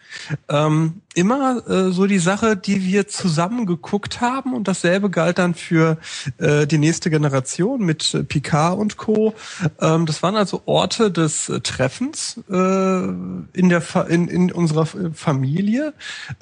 ähm, 0.49 1.03
immer 1.15 1.63
äh, 1.69 1.91
so 1.91 2.07
die 2.07 2.19
Sache, 2.19 2.57
die 2.57 2.85
wir 2.85 3.09
zusammen 3.09 3.67
geguckt 3.67 4.21
haben 4.21 4.53
und 4.53 4.69
dasselbe 4.69 5.11
galt 5.11 5.39
dann 5.39 5.55
für 5.55 5.99
äh, 6.39 6.67
die 6.67 6.79
nächste 6.79 7.11
Generation 7.11 7.81
mit 7.81 8.15
äh, 8.15 8.25
Picard 8.25 8.79
und 8.79 8.97
Co. 8.97 9.35
Ähm, 9.81 10.07
das 10.07 10.23
waren 10.23 10.37
also 10.37 10.63
Orte 10.67 11.11
des 11.11 11.49
äh, 11.49 11.61
Treffens 11.61 12.41
äh, 12.51 12.55
in 12.55 13.69
der 13.69 13.81
Fa 13.81 14.03
in, 14.03 14.29
in 14.29 14.53
unserer 14.53 14.87
Familie. 14.87 15.95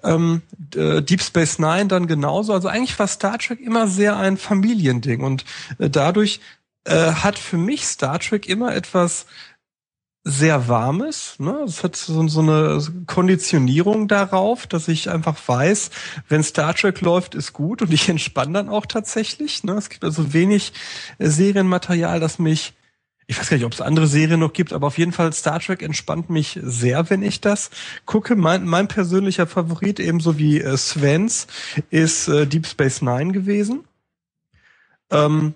Ähm, 0.03 0.43
äh, 0.75 1.03
Deep 1.03 1.23
Space 1.23 1.59
Nine 1.59 1.87
dann 1.87 2.07
genauso. 2.07 2.53
Also 2.53 2.69
eigentlich 2.69 2.99
war 2.99 3.07
Star 3.07 3.39
Trek 3.39 3.61
immer 3.61 3.89
sehr 3.89 4.17
ein 4.17 4.37
Familiending 4.37 5.23
und 5.23 5.45
äh, 5.79 5.91
dadurch 5.91 6.41
äh, 6.85 7.13
hat 7.13 7.39
für 7.39 7.59
mich 7.59 7.87
Star 7.87 8.19
Trek 8.19 8.49
immer 8.49 8.75
etwas 8.75 9.27
sehr 10.25 10.69
warmes. 10.69 11.37
Ne? 11.39 11.65
Es 11.67 11.83
hat 11.83 11.97
so, 11.97 12.27
so 12.29 12.41
eine 12.41 12.81
Konditionierung 13.07 14.07
darauf, 14.07 14.67
dass 14.67 14.89
ich 14.89 15.11
einfach 15.11 15.37
weiß, 15.47 15.91
wenn 16.29 16.45
Star 16.45 16.75
Trek 16.75 17.01
läuft, 17.01 17.35
ist 17.35 17.53
gut 17.53 17.83
und 17.83 17.93
ich 17.93 18.09
entspanne 18.09 18.53
dann 18.53 18.69
auch 18.69 18.87
tatsächlich. 18.87 19.65
Ne? 19.65 19.73
Es 19.73 19.89
gibt 19.89 20.05
also 20.05 20.33
wenig 20.33 20.73
äh, 21.19 21.29
Serienmaterial, 21.29 22.21
das 22.21 22.39
mich 22.39 22.75
ich 23.29 23.39
weiß 23.39 23.49
gar 23.49 23.57
nicht, 23.57 23.65
ob 23.65 23.73
es 23.73 23.81
andere 23.81 24.09
Serien 24.09 24.41
noch 24.41 24.53
gibt, 24.53 24.73
aber 24.73 24.89
auf 24.89 24.99
jeden 24.99 25.13
Fall 25.13 25.33
Star 25.33 25.61
Trek 25.61 25.83
entspannt 25.83 26.29
mich 26.29 26.59
sehr, 26.63 27.09
wenn 27.09 27.23
ich 27.23 27.41
das 27.41 27.71
gucke. 28.05 28.37
Mein, 28.37 28.67
mein 28.67 28.89
persönlicher 28.89 29.47
Favorit, 29.47 30.01
ebenso 30.01 30.39
wie 30.39 30.61
äh, 30.61 30.77
Svens, 30.77 31.47
ist 31.91 32.29
äh, 32.29 32.47
Deep 32.47 32.67
Space 32.67 33.01
Nine 33.01 33.33
gewesen. 33.33 33.85
Ähm, 35.11 35.55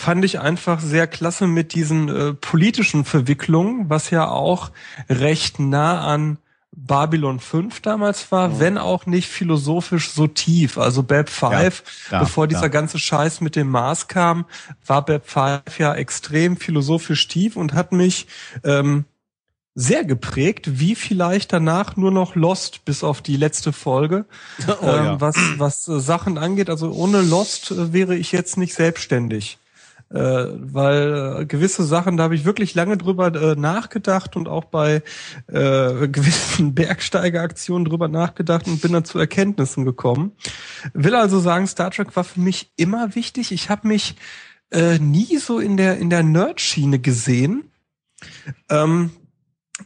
fand 0.00 0.24
ich 0.24 0.40
einfach 0.40 0.80
sehr 0.80 1.06
klasse 1.06 1.46
mit 1.46 1.74
diesen 1.74 2.08
äh, 2.08 2.32
politischen 2.32 3.04
Verwicklungen, 3.04 3.90
was 3.90 4.10
ja 4.10 4.28
auch 4.28 4.70
recht 5.08 5.60
nah 5.60 6.00
an 6.00 6.38
Babylon 6.72 7.38
5 7.38 7.80
damals 7.80 8.32
war, 8.32 8.48
mhm. 8.48 8.60
wenn 8.60 8.78
auch 8.78 9.04
nicht 9.04 9.28
philosophisch 9.28 10.10
so 10.10 10.26
tief. 10.26 10.78
Also 10.78 11.02
Bab 11.02 11.28
5, 11.28 11.52
ja, 11.52 12.12
ja, 12.12 12.20
bevor 12.20 12.46
dieser 12.46 12.62
ja. 12.62 12.68
ganze 12.68 12.98
Scheiß 12.98 13.42
mit 13.42 13.56
dem 13.56 13.68
Mars 13.68 14.08
kam, 14.08 14.46
war 14.86 15.04
Bab 15.04 15.28
5 15.28 15.78
ja 15.78 15.94
extrem 15.94 16.56
philosophisch 16.56 17.28
tief 17.28 17.56
und 17.56 17.74
hat 17.74 17.92
mich 17.92 18.26
ähm, 18.64 19.04
sehr 19.74 20.04
geprägt, 20.04 20.80
wie 20.80 20.94
vielleicht 20.94 21.52
danach 21.52 21.96
nur 21.96 22.10
noch 22.10 22.34
Lost 22.36 22.86
bis 22.86 23.04
auf 23.04 23.20
die 23.20 23.36
letzte 23.36 23.72
Folge, 23.74 24.24
oh, 24.80 24.86
ähm, 24.86 25.16
was, 25.20 25.36
was 25.58 25.86
äh, 25.88 26.00
Sachen 26.00 26.38
angeht. 26.38 26.70
Also 26.70 26.90
ohne 26.90 27.20
Lost 27.20 27.70
äh, 27.70 27.92
wäre 27.92 28.16
ich 28.16 28.32
jetzt 28.32 28.56
nicht 28.56 28.74
selbstständig 28.74 29.58
äh, 30.10 30.18
weil 30.18 31.40
äh, 31.40 31.46
gewisse 31.46 31.84
Sachen, 31.84 32.16
da 32.16 32.24
habe 32.24 32.34
ich 32.34 32.44
wirklich 32.44 32.74
lange 32.74 32.96
drüber 32.96 33.32
äh, 33.34 33.54
nachgedacht 33.54 34.36
und 34.36 34.48
auch 34.48 34.64
bei 34.64 35.02
äh, 35.46 36.08
gewissen 36.08 36.74
Bergsteigeraktionen 36.74 37.84
drüber 37.84 38.08
nachgedacht 38.08 38.66
und 38.66 38.80
bin 38.80 38.92
dann 38.92 39.04
zu 39.04 39.18
Erkenntnissen 39.18 39.84
gekommen. 39.84 40.32
Will 40.94 41.14
also 41.14 41.38
sagen, 41.38 41.66
Star 41.66 41.90
Trek 41.90 42.16
war 42.16 42.24
für 42.24 42.40
mich 42.40 42.72
immer 42.76 43.14
wichtig. 43.14 43.52
Ich 43.52 43.70
habe 43.70 43.86
mich 43.86 44.16
äh, 44.70 44.98
nie 44.98 45.38
so 45.38 45.58
in 45.60 45.76
der 45.76 45.98
in 45.98 46.10
der 46.10 46.22
Nerd-Schiene 46.22 46.98
gesehen. 46.98 47.70
Ähm, 48.68 49.10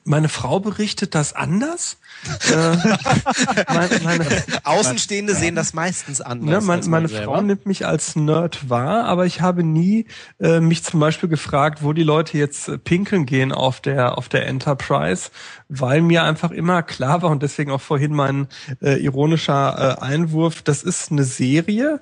meine 0.05 0.29
Frau 0.29 0.59
berichtet 0.59 1.15
das 1.15 1.35
anders. 1.35 1.99
Äh, 2.51 3.73
meine, 3.73 4.01
meine, 4.03 4.27
Außenstehende 4.65 5.35
sehen 5.35 5.55
das 5.55 5.75
meistens 5.75 6.21
anders. 6.21 6.63
Ne, 6.63 6.67
mein, 6.67 6.89
meine 6.89 7.09
Frau 7.09 7.41
nimmt 7.41 7.67
mich 7.67 7.87
als 7.87 8.17
Nerd 8.17 8.69
wahr, 8.69 9.05
aber 9.05 9.27
ich 9.27 9.41
habe 9.41 9.63
nie 9.63 10.07
äh, 10.41 10.61
mich 10.61 10.85
zum 10.85 11.01
Beispiel 11.01 11.29
gefragt, 11.29 11.83
wo 11.83 11.93
die 11.93 12.03
Leute 12.03 12.39
jetzt 12.39 12.85
pinkeln 12.85 13.27
gehen 13.27 13.53
auf 13.53 13.81
der 13.81 14.19
auf 14.19 14.29
der 14.29 14.47
Enterprise, 14.47 15.31
weil 15.69 16.01
mir 16.01 16.25
einfach 16.25 16.51
immer 16.51 16.83
klar 16.83 17.23
war 17.23 17.31
und 17.31 17.43
deswegen 17.43 17.71
auch 17.71 17.81
vorhin 17.81 18.13
mein 18.13 18.49
äh, 18.83 19.03
ironischer 19.03 19.99
äh, 19.99 20.03
Einwurf, 20.03 20.63
das 20.63 20.83
ist 20.83 21.11
eine 21.11 21.25
Serie, 21.25 22.01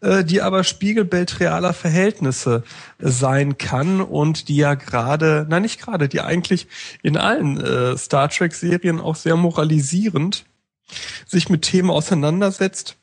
äh, 0.00 0.24
die 0.24 0.42
aber 0.42 0.64
Spiegelbild 0.64 1.40
realer 1.40 1.72
Verhältnisse 1.72 2.64
äh, 2.98 3.08
sein 3.08 3.58
kann 3.58 4.00
und 4.00 4.48
die 4.48 4.56
ja 4.56 4.74
gerade, 4.74 5.46
nein 5.48 5.62
nicht 5.62 5.80
gerade, 5.80 6.08
die 6.08 6.20
eigentlich 6.20 6.66
in 7.02 7.16
allen 7.16 7.60
äh, 7.60 7.96
Star 7.96 8.28
Trek 8.28 8.54
Serien 8.54 9.00
auch 9.00 9.16
sehr 9.16 9.36
moralisierend 9.62 10.44
sich 11.26 11.48
mit 11.48 11.62
Themen 11.62 11.90
auseinandersetzt, 11.90 12.96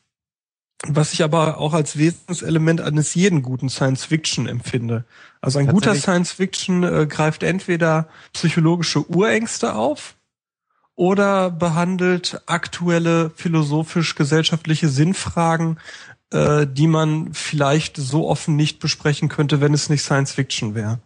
was 0.87 1.13
ich 1.13 1.23
aber 1.23 1.57
auch 1.57 1.73
als 1.73 1.97
Wesenselement 1.97 2.81
eines 2.81 3.15
jeden 3.15 3.41
guten 3.41 3.69
Science 3.69 4.05
Fiction 4.05 4.47
empfinde. 4.47 5.05
Also 5.41 5.59
ein 5.59 5.67
guter 5.67 5.95
Science 5.95 6.33
Fiction 6.33 6.83
äh, 6.83 7.07
greift 7.07 7.43
entweder 7.43 8.07
psychologische 8.33 9.09
Urängste 9.09 9.75
auf 9.75 10.15
oder 10.95 11.49
behandelt 11.49 12.41
aktuelle 12.45 13.31
philosophisch-gesellschaftliche 13.31 14.89
Sinnfragen, 14.89 15.79
äh, 16.31 16.67
die 16.67 16.87
man 16.87 17.33
vielleicht 17.33 17.95
so 17.97 18.27
offen 18.27 18.55
nicht 18.57 18.79
besprechen 18.79 19.29
könnte, 19.29 19.61
wenn 19.61 19.73
es 19.73 19.89
nicht 19.89 20.03
Science 20.03 20.33
Fiction 20.33 20.75
wäre. 20.75 20.99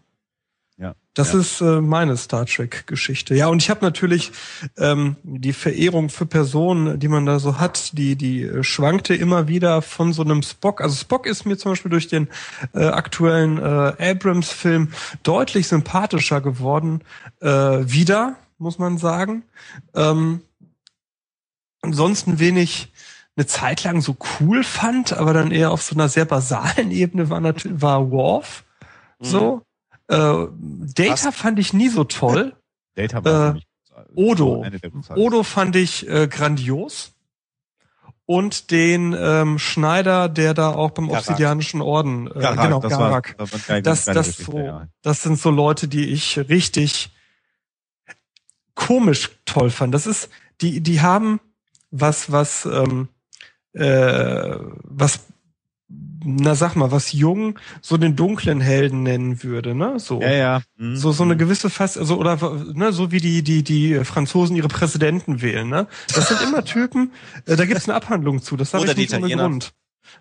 Das 1.14 1.34
ja. 1.34 1.40
ist 1.40 1.62
äh, 1.62 1.80
meine 1.80 2.18
Star 2.18 2.46
Trek-Geschichte. 2.46 3.36
Ja, 3.36 3.48
und 3.48 3.62
ich 3.62 3.70
habe 3.70 3.86
natürlich 3.86 4.32
ähm, 4.78 5.16
die 5.22 5.54
Verehrung 5.54 6.10
für 6.10 6.26
Personen, 6.26 7.00
die 7.00 7.08
man 7.08 7.28
da 7.28 7.38
so 7.38 7.60
hat, 7.60 7.96
die 7.98 8.16
die 8.16 8.44
äh, 8.44 8.64
schwankte 8.64 9.14
immer 9.14 9.48
wieder 9.48 9.84
von 9.84 10.12
so 10.12 10.24
einem 10.24 10.42
Spock. 10.42 10.82
Also 10.82 10.96
Spock 10.96 11.28
ist 11.28 11.46
mir 11.46 11.56
zum 11.58 11.74
Beispiel 11.74 11.92
durch 11.92 12.08
den 12.08 12.30
äh, 12.74 12.86
aktuellen 12.86 13.60
äh, 13.60 14.12
Abrams-Film 14.12 14.92
deutlich 15.22 15.68
sympathischer 15.68 16.42
geworden. 16.42 17.02
Äh, 17.42 17.48
wieder, 17.48 18.38
muss 18.58 18.80
man 18.80 18.98
sagen. 18.98 19.44
Ähm, 19.94 20.42
ansonsten 21.82 22.40
wenig 22.40 22.92
eine 23.36 23.46
Zeit 23.46 23.84
lang 23.84 24.02
so 24.02 24.16
cool 24.40 24.64
fand, 24.64 25.14
aber 25.14 25.34
dann 25.34 25.52
eher 25.52 25.72
auf 25.72 25.84
so 25.84 25.96
einer 25.96 26.10
sehr 26.10 26.26
basalen 26.26 26.90
Ebene 26.90 27.30
war 27.30 27.40
natürlich 27.40 27.82
war 27.82 28.10
Worf. 28.10 28.64
So. 29.20 29.64
Äh, 30.08 30.16
Data 30.16 31.28
Was? 31.28 31.36
fand 31.36 31.60
ich 31.60 31.74
nie 31.74 31.90
so 31.90 32.04
toll. 32.04 32.56
Data 32.96 33.24
war 33.24 33.56
äh, 33.56 33.60
Odo. 34.16 34.66
Odo 35.16 35.44
fand 35.44 35.76
ich 35.76 36.08
äh, 36.08 36.28
grandios. 36.28 37.12
Und 38.26 38.72
den 38.72 39.14
ähm, 39.20 39.60
Schneider, 39.60 40.30
der 40.30 40.54
da 40.54 40.70
auch 40.74 40.92
beim 40.92 41.10
Garak. 41.10 41.28
Obsidianischen 41.28 41.82
Orden, 41.82 42.28
äh, 42.28 42.40
Garak, 42.40 42.62
genau, 42.62 42.80
das 42.80 42.92
Garak. 42.92 43.36
War, 43.38 43.48
das, 43.48 43.70
war 43.70 43.82
das, 43.82 44.06
das, 44.06 44.38
so, 44.38 44.58
ja. 44.58 44.88
das 45.02 45.24
sind 45.24 45.38
so 45.38 45.50
Leute, 45.50 45.90
die 45.90 46.08
ich 46.08 46.38
richtig 46.38 47.12
komisch 48.76 49.32
toll 49.44 49.70
fand. 49.70 49.94
Das 49.94 50.08
ist, 50.08 50.30
die, 50.62 50.80
die 50.80 51.02
haben 51.02 51.42
was, 51.92 52.32
was, 52.32 52.66
ähm, 52.66 53.10
äh, 53.74 54.56
was 54.84 55.26
na 56.26 56.56
sag 56.56 56.76
mal, 56.76 56.92
was 56.92 57.12
Jung 57.12 57.60
so 57.82 57.98
den 57.98 58.16
dunklen 58.16 58.62
Helden 58.62 59.04
nennen 59.04 59.44
würde, 59.44 59.76
ne? 59.76 60.00
So. 60.00 60.22
Ja, 60.22 60.32
ja. 60.32 60.62
Mhm. 60.78 60.96
So, 60.96 61.12
so 61.12 61.24
eine 61.24 61.38
gewisse 61.38 61.70
Fast, 61.70 61.98
also, 61.98 62.18
oder, 62.18 62.38
ne, 62.74 62.92
so 62.94 63.12
wie 63.12 63.20
die, 63.20 63.44
die, 63.44 63.64
die 63.64 64.04
Franzosen 64.04 64.56
ihre 64.56 64.68
Präsidenten 64.68 65.42
wählen, 65.42 65.68
ne? 65.68 65.88
Das 66.14 66.30
sind 66.30 66.42
immer 66.42 66.64
Typen, 66.64 67.12
äh, 67.46 67.56
da 67.56 67.66
gibt's 67.66 67.88
eine 67.88 67.96
Abhandlung 67.96 68.42
zu, 68.42 68.58
das 68.58 68.72
sage 68.72 68.86
ich 68.86 68.98
nicht 68.98 69.14
ohne 69.14 69.36
Grund. 69.36 69.74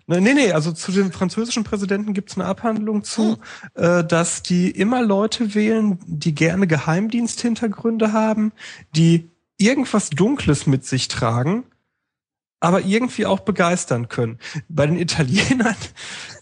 Ne, 0.07 0.21
nee, 0.21 0.33
nee, 0.33 0.51
also 0.51 0.71
zu 0.71 0.91
den 0.91 1.11
französischen 1.11 1.63
Präsidenten 1.63 2.13
gibt's 2.13 2.35
eine 2.35 2.45
Abhandlung 2.45 3.03
zu, 3.03 3.37
hm. 3.75 3.83
äh, 3.83 4.03
dass 4.03 4.43
die 4.43 4.71
immer 4.71 5.01
Leute 5.01 5.55
wählen, 5.55 5.99
die 6.05 6.33
gerne 6.33 6.67
Geheimdiensthintergründe 6.67 8.13
haben, 8.13 8.51
die 8.95 9.29
irgendwas 9.57 10.09
Dunkles 10.09 10.67
mit 10.67 10.85
sich 10.85 11.07
tragen 11.07 11.63
aber 12.63 12.85
irgendwie 12.85 13.25
auch 13.25 13.41
begeistern 13.41 14.07
können. 14.07 14.39
Bei 14.69 14.87
den 14.87 14.97
Italienern, 14.97 15.75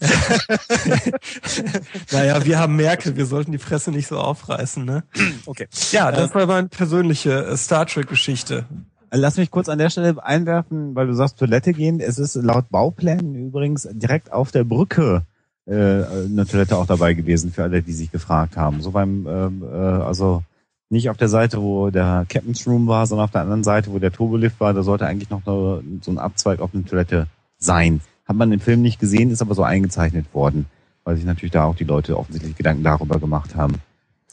naja, 2.12 2.44
wir 2.44 2.60
haben 2.60 2.76
Merkel, 2.76 3.16
wir 3.16 3.26
sollten 3.26 3.50
die 3.50 3.58
Fresse 3.58 3.90
nicht 3.90 4.06
so 4.06 4.18
aufreißen, 4.18 4.84
ne? 4.84 5.02
Okay. 5.46 5.66
Ja, 5.90 6.12
das 6.12 6.32
war 6.32 6.46
meine 6.46 6.68
persönliche 6.68 7.46
äh, 7.46 7.56
Star 7.56 7.86
Trek-Geschichte. 7.86 8.66
Lass 9.10 9.36
mich 9.36 9.50
kurz 9.50 9.68
an 9.68 9.78
der 9.78 9.90
Stelle 9.90 10.24
einwerfen, 10.24 10.94
weil 10.94 11.08
du 11.08 11.14
sagst 11.14 11.38
Toilette 11.38 11.72
gehen. 11.72 12.00
Es 12.00 12.18
ist 12.18 12.36
laut 12.36 12.70
Bauplänen 12.70 13.34
übrigens 13.34 13.88
direkt 13.92 14.32
auf 14.32 14.52
der 14.52 14.62
Brücke 14.62 15.26
äh, 15.66 15.74
eine 15.74 16.46
Toilette 16.46 16.76
auch 16.76 16.86
dabei 16.86 17.14
gewesen 17.14 17.52
für 17.52 17.64
alle, 17.64 17.82
die 17.82 17.92
sich 17.92 18.12
gefragt 18.12 18.56
haben. 18.56 18.80
So 18.80 18.92
beim, 18.92 19.26
ähm, 19.26 19.64
äh, 19.64 19.76
also 19.76 20.44
nicht 20.92 21.10
auf 21.10 21.16
der 21.16 21.28
Seite, 21.28 21.60
wo 21.60 21.90
der 21.90 22.26
Captain's 22.28 22.66
Room 22.66 22.86
war, 22.86 23.06
sondern 23.06 23.24
auf 23.24 23.30
der 23.30 23.40
anderen 23.40 23.64
Seite, 23.64 23.92
wo 23.92 23.98
der 23.98 24.12
Turbolift 24.12 24.60
war. 24.60 24.74
Da 24.74 24.82
sollte 24.82 25.06
eigentlich 25.06 25.30
noch 25.30 25.44
eine, 25.46 25.82
so 26.02 26.10
ein 26.10 26.18
Abzweig 26.18 26.60
auf 26.60 26.74
eine 26.74 26.84
Toilette 26.84 27.26
sein. 27.58 28.00
Hat 28.26 28.36
man 28.36 28.52
im 28.52 28.60
Film 28.60 28.82
nicht 28.82 29.00
gesehen, 29.00 29.30
ist 29.30 29.42
aber 29.42 29.54
so 29.54 29.62
eingezeichnet 29.62 30.26
worden, 30.34 30.66
weil 31.04 31.16
sich 31.16 31.24
natürlich 31.24 31.52
da 31.52 31.64
auch 31.64 31.74
die 31.74 31.84
Leute 31.84 32.18
offensichtlich 32.18 32.56
Gedanken 32.56 32.84
darüber 32.84 33.18
gemacht 33.18 33.56
haben. 33.56 33.76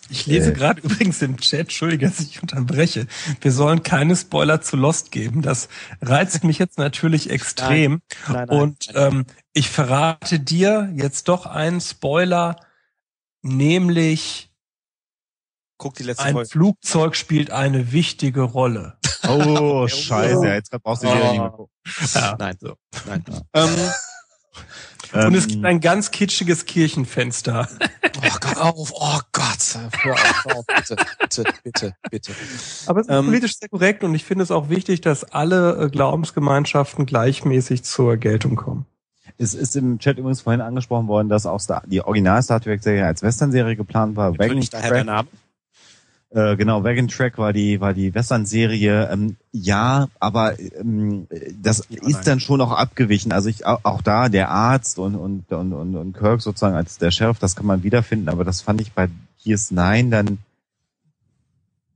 Ich 0.10 0.26
lese 0.26 0.51
äh, 0.51 0.53
gerade 0.53 0.82
übrigens 0.84 1.22
im 1.22 1.38
Chat, 1.38 1.62
entschuldige, 1.62 2.07
dass 2.07 2.20
ich 2.20 2.41
unterbreche. 2.41 3.07
Wir 3.41 3.51
sollen 3.51 3.82
keine 3.84 4.16
Spoiler 4.16 4.62
zu 4.62 4.76
Lost 4.76 5.12
geben. 5.12 5.41
Das 5.41 5.70
reizt 6.01 6.43
mich 6.43 6.60
jetzt 6.60 6.78
natürlich 6.78 7.30
extrem. 7.30 8.01
Nein, 8.28 8.36
nein, 8.36 8.47
nein, 8.49 8.60
Und 8.62 8.88
ähm, 8.95 9.26
ich 9.53 9.70
verrate 9.70 10.39
dir 10.39 10.91
jetzt 10.93 11.30
doch 11.30 11.45
einen 11.45 11.80
Spoiler, 11.80 12.57
nämlich 13.41 14.49
Guck 15.80 15.95
die 15.95 16.03
letzte 16.03 16.25
Ein 16.25 16.34
Folge. 16.34 16.49
Flugzeug 16.49 17.15
spielt 17.15 17.51
eine 17.51 17.93
wichtige 17.93 18.41
Rolle. 18.41 18.97
Oh, 19.27 19.88
scheiße, 19.88 20.45
jetzt 20.45 20.71
brauchst 20.84 21.03
du 21.03 21.07
oh. 21.07 21.15
wieder 21.15 21.32
nicht 21.32 21.41
mehr 21.41 21.49
gucken. 21.49 21.73
Ja. 22.13 22.36
Nein, 22.38 22.57
so. 22.59 22.73
Nein. 23.07 23.23
Ähm, 23.53 23.69
und 25.25 25.36
es 25.36 25.47
gibt 25.47 25.65
ein 25.65 25.80
ganz 25.80 26.11
kitschiges 26.11 26.65
Kirchenfenster. 26.65 27.69
Oh 27.71 28.38
Gott, 28.41 28.57
auf, 28.57 28.91
oh 28.93 29.19
Gott, 29.32 29.80
hör 30.01 30.13
auf, 30.13 30.45
hör 30.45 30.57
auf, 30.57 30.65
bitte, 30.67 30.95
bitte, 31.17 31.43
bitte, 31.63 31.95
bitte. 32.11 32.32
Aber 32.86 32.99
es 32.99 33.07
ist 33.07 33.13
ähm, 33.13 33.25
politisch 33.25 33.57
sehr 33.57 33.69
korrekt 33.69 34.03
und 34.03 34.13
ich 34.13 34.25
finde 34.25 34.43
es 34.43 34.51
auch 34.51 34.67
wichtig, 34.67 34.99
dass 34.99 35.23
alle 35.23 35.86
äh, 35.86 35.89
Glaubensgemeinschaften 35.89 37.05
gleichmäßig 37.05 37.84
zur 37.84 38.17
Geltung 38.17 38.57
kommen. 38.57 38.86
Es 39.38 39.53
ist 39.53 39.77
im 39.77 39.99
Chat 39.99 40.17
übrigens 40.17 40.41
vorhin 40.41 40.59
angesprochen 40.59 41.07
worden, 41.07 41.30
dass 41.30 41.45
auch 41.45 41.61
die 41.86 42.01
Original 42.01 42.43
Star 42.43 42.59
Trek 42.59 42.84
Serie 42.84 43.05
als 43.05 43.23
Western-Serie 43.23 43.77
geplant 43.77 44.17
war. 44.17 44.32
Natürlich 44.32 44.69
daher 44.69 44.91
der 44.91 45.03
Name. 45.05 45.30
Äh, 46.32 46.57
genau, 46.57 46.84
Wagon 46.84 47.07
Track 47.07 47.39
war 47.39 47.53
die 47.53 47.82
war 47.82 47.93
die 47.93 48.13
Western-Serie. 48.13 49.09
Ähm, 49.11 49.38
ja, 49.51 50.09
aber 50.19 50.59
ähm, 50.59 51.27
das 51.61 51.88
ja, 51.89 52.07
ist 52.07 52.27
dann 52.27 52.39
schon 52.39 52.61
auch 52.61 52.71
abgewichen. 52.71 53.32
Also 53.32 53.49
ich 53.49 53.65
auch, 53.65 54.01
da 54.03 54.30
der 54.30 54.49
Arzt 54.49 54.99
und, 54.99 55.15
und 55.15 55.51
und 55.51 55.73
und 55.73 55.95
und 55.95 56.13
Kirk 56.13 56.41
sozusagen 56.41 56.75
als 56.75 56.99
der 56.99 57.09
Sheriff, 57.09 57.39
das 57.39 57.55
kann 57.55 57.65
man 57.65 57.82
wiederfinden. 57.82 58.30
Aber 58.30 58.43
das 58.43 58.61
fand 58.61 58.80
ich 58.80 58.91
bei 58.91 59.09
hier 59.38 59.55
ist 59.55 59.71
Nein, 59.71 60.11
dann 60.11 60.38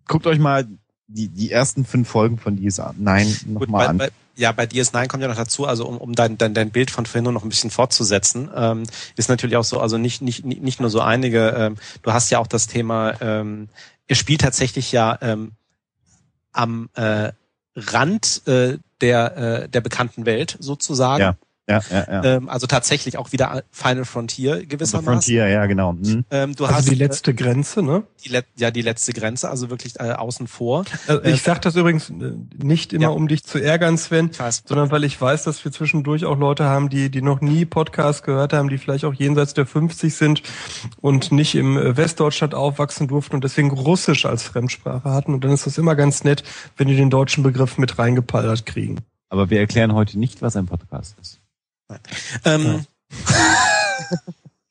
guckt 0.08 0.26
euch 0.26 0.40
mal 0.40 0.68
die, 1.08 1.28
die 1.28 1.52
ersten 1.52 1.86
fünf 1.86 2.10
Folgen 2.10 2.38
von 2.40 2.58
DS9 2.58 3.48
nochmal 3.48 3.88
an. 3.88 3.98
Bei, 3.98 4.10
ja, 4.36 4.52
bei 4.52 4.64
DS9 4.64 5.08
kommt 5.08 5.22
ja 5.22 5.30
noch 5.30 5.36
dazu, 5.36 5.68
also 5.68 5.86
um, 5.86 5.98
um 5.98 6.14
dein, 6.14 6.38
dein, 6.38 6.54
dein 6.54 6.72
Bild 6.72 6.90
von 6.90 7.06
vorhin 7.06 7.32
noch 7.32 7.44
ein 7.44 7.50
bisschen 7.50 7.70
fortzusetzen, 7.70 8.50
ähm, 8.56 8.84
ist 9.16 9.30
natürlich 9.30 9.58
auch 9.58 9.64
so, 9.64 9.80
also 9.80 9.98
nicht, 9.98 10.22
nicht, 10.22 10.44
nicht 10.44 10.80
nur 10.80 10.90
so 10.90 11.02
einige, 11.02 11.50
ähm, 11.50 11.76
du 12.02 12.14
hast 12.14 12.32
ja 12.32 12.40
auch 12.40 12.48
das 12.48 12.68
Thema, 12.68 13.14
ähm, 13.22 13.70
er 14.08 14.16
spielt 14.16 14.42
tatsächlich 14.42 14.92
ja 14.92 15.18
ähm, 15.22 15.54
am 16.52 16.90
äh, 16.96 17.32
Rand 17.76 18.48
äh, 18.48 18.78
der, 19.02 19.38
äh, 19.38 19.70
der 19.70 19.82
bekannten 19.82 20.26
Welt 20.26 20.58
sozusagen. 20.60 21.22
Ja. 21.22 21.38
Ja, 21.70 21.80
ja, 21.90 22.06
ja. 22.12 22.24
Ähm, 22.24 22.50
also 22.50 22.68
tatsächlich 22.68 23.18
auch 23.18 23.32
wieder 23.32 23.64
Final 23.72 24.04
Frontier 24.04 24.66
gewissermaßen. 24.66 25.06
Frontier, 25.06 25.48
ja, 25.48 25.66
genau. 25.66 25.92
Hm. 25.92 26.26
Ähm, 26.30 26.56
du 26.56 26.66
also 26.66 26.76
hast 26.76 26.90
die 26.90 26.96
äh, 26.96 26.98
letzte 26.98 27.32
äh, 27.32 27.34
Grenze, 27.34 27.82
ne? 27.82 28.04
Die 28.26 28.30
Let 28.30 28.48
ja, 28.58 28.70
die 28.70 28.82
letzte 28.82 29.14
Grenze, 29.14 29.50
also 29.50 29.70
wirklich 29.70 29.98
äh, 29.98 30.12
außen 30.12 30.48
vor. 30.48 30.84
Also 31.08 31.24
ich 31.24 31.36
äh, 31.36 31.38
sag 31.38 31.62
das 31.62 31.78
übrigens 31.78 32.10
äh, 32.10 32.34
nicht 32.62 32.92
immer, 32.92 33.04
ja. 33.04 33.10
um 33.10 33.30
dich 33.30 33.46
zu 33.46 33.60
ärgern, 33.60 33.98
Sven, 33.98 34.32
sondern 34.66 34.92
weil 34.92 35.06
ich 35.06 35.20
weiß, 35.20 35.44
dass 35.44 35.64
wir 35.64 35.72
zwischendurch 35.72 36.26
auch 36.26 36.38
Leute 36.38 36.66
haben, 36.66 36.90
die, 36.90 37.10
die 37.10 37.22
noch 37.22 37.40
nie 37.40 37.64
Podcast 37.64 38.24
gehört 38.24 38.52
haben, 38.52 38.68
die 38.68 38.78
vielleicht 38.78 39.06
auch 39.06 39.14
jenseits 39.14 39.54
der 39.54 39.66
50 39.66 40.14
sind 40.14 40.44
und 41.00 41.32
nicht 41.32 41.56
im 41.56 41.78
Westdeutschland 41.78 42.56
aufwachsen 42.56 43.08
durften 43.08 43.36
und 43.36 43.44
deswegen 43.46 43.72
Russisch 43.72 44.26
als 44.26 44.44
Fremdsprache 44.44 45.10
hatten. 45.10 45.34
Und 45.34 45.46
dann 45.46 45.52
ist 45.52 45.66
das 45.66 45.78
immer 45.78 45.96
ganz 45.96 46.26
nett, 46.26 46.44
wenn 46.76 46.90
die 46.90 46.98
den 46.98 47.10
deutschen 47.10 47.42
Begriff 47.42 47.78
mit 47.78 47.98
reingepallert 47.98 48.66
kriegen. 48.66 48.98
Aber 49.30 49.50
wir 49.50 49.60
erklären 49.60 49.94
heute 49.94 50.20
nicht, 50.20 50.42
was 50.42 50.58
ein 50.58 50.66
Podcast 50.66 51.16
ist. 51.22 51.43
Ähm, 52.46 52.86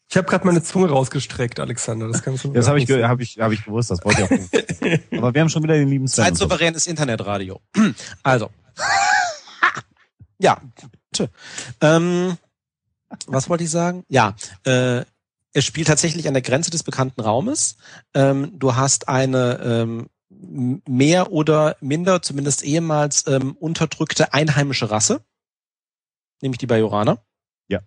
ich 0.09 0.17
habe 0.17 0.29
gerade 0.29 0.47
meine 0.47 0.63
Zunge 0.63 0.89
rausgestreckt, 0.89 1.61
Alexander. 1.61 2.09
Das 2.09 2.23
kannst 2.23 2.45
du. 2.45 2.53
Das 2.53 2.69
habe 2.69 2.81
ich, 2.81 2.91
hab 2.91 3.21
ich, 3.21 3.39
hab 3.39 3.53
ich 3.53 3.65
gewusst. 3.65 3.91
Das 3.91 4.05
wollte 4.05 4.23
ich 4.23 4.31
auch. 4.31 5.19
Aber 5.19 5.35
wir 5.35 5.41
haben 5.41 5.49
schon 5.49 5.63
wieder 5.63 5.75
den 5.75 5.89
lieben 5.89 6.09
Sven. 6.09 6.25
Zeitsouveränes 6.25 6.87
Internetradio. 6.87 7.61
Also. 8.23 8.51
ja. 10.39 10.61
Ähm, 11.81 12.37
was 13.27 13.49
wollte 13.49 13.65
ich 13.65 13.71
sagen? 13.71 14.05
Ja. 14.09 14.35
Äh, 14.65 15.05
es 15.55 15.65
spielt 15.65 15.89
tatsächlich 15.89 16.29
an 16.29 16.35
der 16.35 16.43
Grenze 16.43 16.71
des 16.71 16.83
bekannten 16.83 17.21
Raumes. 17.21 17.77
Ähm, 18.15 18.59
du 18.59 18.75
hast 18.75 19.09
eine 19.09 19.61
ähm, 19.63 20.09
mehr 20.89 21.31
oder 21.31 21.77
minder, 21.81 22.23
zumindest 22.23 22.65
ehemals 22.65 23.27
ähm, 23.27 23.57
unterdrückte 23.61 24.33
einheimische 24.33 24.91
Rasse 24.91 25.23
nämlich 26.43 26.59
die 26.59 26.67
Bajoraner. 26.67 27.23
Ja. 27.69 27.81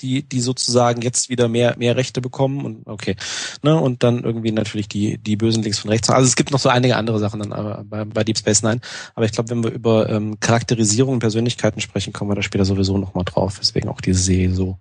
Die, 0.00 0.28
die 0.28 0.40
sozusagen 0.40 1.02
jetzt 1.02 1.28
wieder 1.28 1.48
mehr, 1.48 1.76
mehr 1.78 1.96
Rechte 1.96 2.20
bekommen 2.20 2.64
und 2.64 2.86
okay. 2.86 3.16
Ne, 3.62 3.78
und 3.78 4.02
dann 4.02 4.24
irgendwie 4.24 4.50
natürlich 4.50 4.88
die, 4.88 5.18
die 5.18 5.36
Bösen 5.36 5.62
links 5.62 5.78
von 5.78 5.90
rechts. 5.90 6.10
Also 6.10 6.26
es 6.26 6.36
gibt 6.36 6.50
noch 6.50 6.58
so 6.58 6.68
einige 6.68 6.96
andere 6.96 7.18
Sachen 7.18 7.40
dann 7.40 7.88
bei, 7.88 8.04
bei 8.04 8.24
Deep 8.24 8.38
Space 8.38 8.62
Nine. 8.62 8.80
Aber 9.14 9.24
ich 9.24 9.32
glaube, 9.32 9.50
wenn 9.50 9.62
wir 9.62 9.70
über 9.70 10.08
ähm, 10.08 10.40
Charakterisierung 10.40 11.14
und 11.14 11.20
Persönlichkeiten 11.20 11.80
sprechen, 11.80 12.12
kommen 12.12 12.30
wir 12.30 12.34
da 12.34 12.42
später 12.42 12.64
sowieso 12.64 12.98
nochmal 12.98 13.24
drauf. 13.24 13.58
Deswegen 13.60 13.88
auch 13.88 14.00
diese 14.00 14.20
Serie 14.20 14.52
so, 14.52 14.78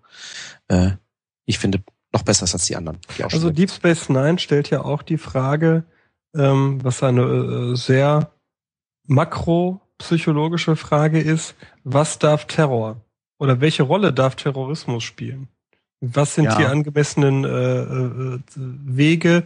äh, 0.69 0.91
ich 1.45 1.59
finde, 1.59 1.83
noch 2.13 2.23
besser 2.23 2.43
ist 2.43 2.53
als 2.53 2.65
die 2.65 2.75
anderen. 2.75 2.99
Die 3.17 3.23
also 3.23 3.51
Deep 3.51 3.71
Space 3.71 4.09
Nine 4.09 4.39
stellt 4.39 4.69
ja 4.69 4.83
auch 4.83 5.01
die 5.01 5.17
Frage, 5.17 5.85
ähm, 6.35 6.83
was 6.83 7.03
eine 7.03 7.21
äh, 7.21 7.75
sehr 7.75 8.31
makro 9.07 9.81
psychologische 10.01 10.75
Frage 10.75 11.19
ist, 11.19 11.55
was 11.83 12.19
darf 12.19 12.45
Terror 12.45 13.01
oder 13.39 13.61
welche 13.61 13.83
Rolle 13.83 14.13
darf 14.13 14.35
Terrorismus 14.35 15.03
spielen? 15.03 15.47
Was 16.03 16.33
sind 16.33 16.45
ja. 16.45 16.57
die 16.57 16.65
angemessenen 16.65 17.43
äh, 17.43 17.81
äh, 17.81 18.39
Wege, 18.55 19.43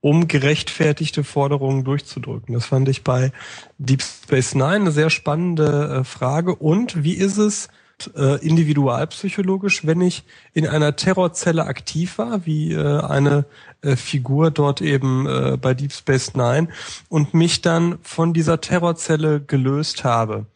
um 0.00 0.28
gerechtfertigte 0.28 1.24
Forderungen 1.24 1.82
durchzudrücken? 1.82 2.54
Das 2.54 2.66
fand 2.66 2.90
ich 2.90 3.04
bei 3.04 3.32
Deep 3.78 4.02
Space 4.02 4.54
Nine 4.54 4.74
eine 4.74 4.90
sehr 4.90 5.08
spannende 5.08 6.00
äh, 6.00 6.04
Frage. 6.04 6.54
Und 6.54 7.02
wie 7.02 7.14
ist 7.14 7.38
es 7.38 7.68
äh, 8.16 8.36
individualpsychologisch, 8.46 9.86
wenn 9.86 10.00
ich 10.00 10.24
in 10.52 10.66
einer 10.66 10.96
Terrorzelle 10.96 11.66
aktiv 11.66 12.18
war, 12.18 12.46
wie 12.46 12.72
äh, 12.72 13.00
eine 13.00 13.44
äh, 13.82 13.96
Figur 13.96 14.50
dort 14.50 14.80
eben 14.80 15.26
äh, 15.26 15.56
bei 15.60 15.74
Deep 15.74 15.92
Space 15.92 16.34
Nine 16.34 16.68
und 17.08 17.34
mich 17.34 17.62
dann 17.62 17.98
von 18.02 18.32
dieser 18.32 18.60
Terrorzelle 18.60 19.40
gelöst 19.40 20.04
habe. 20.04 20.46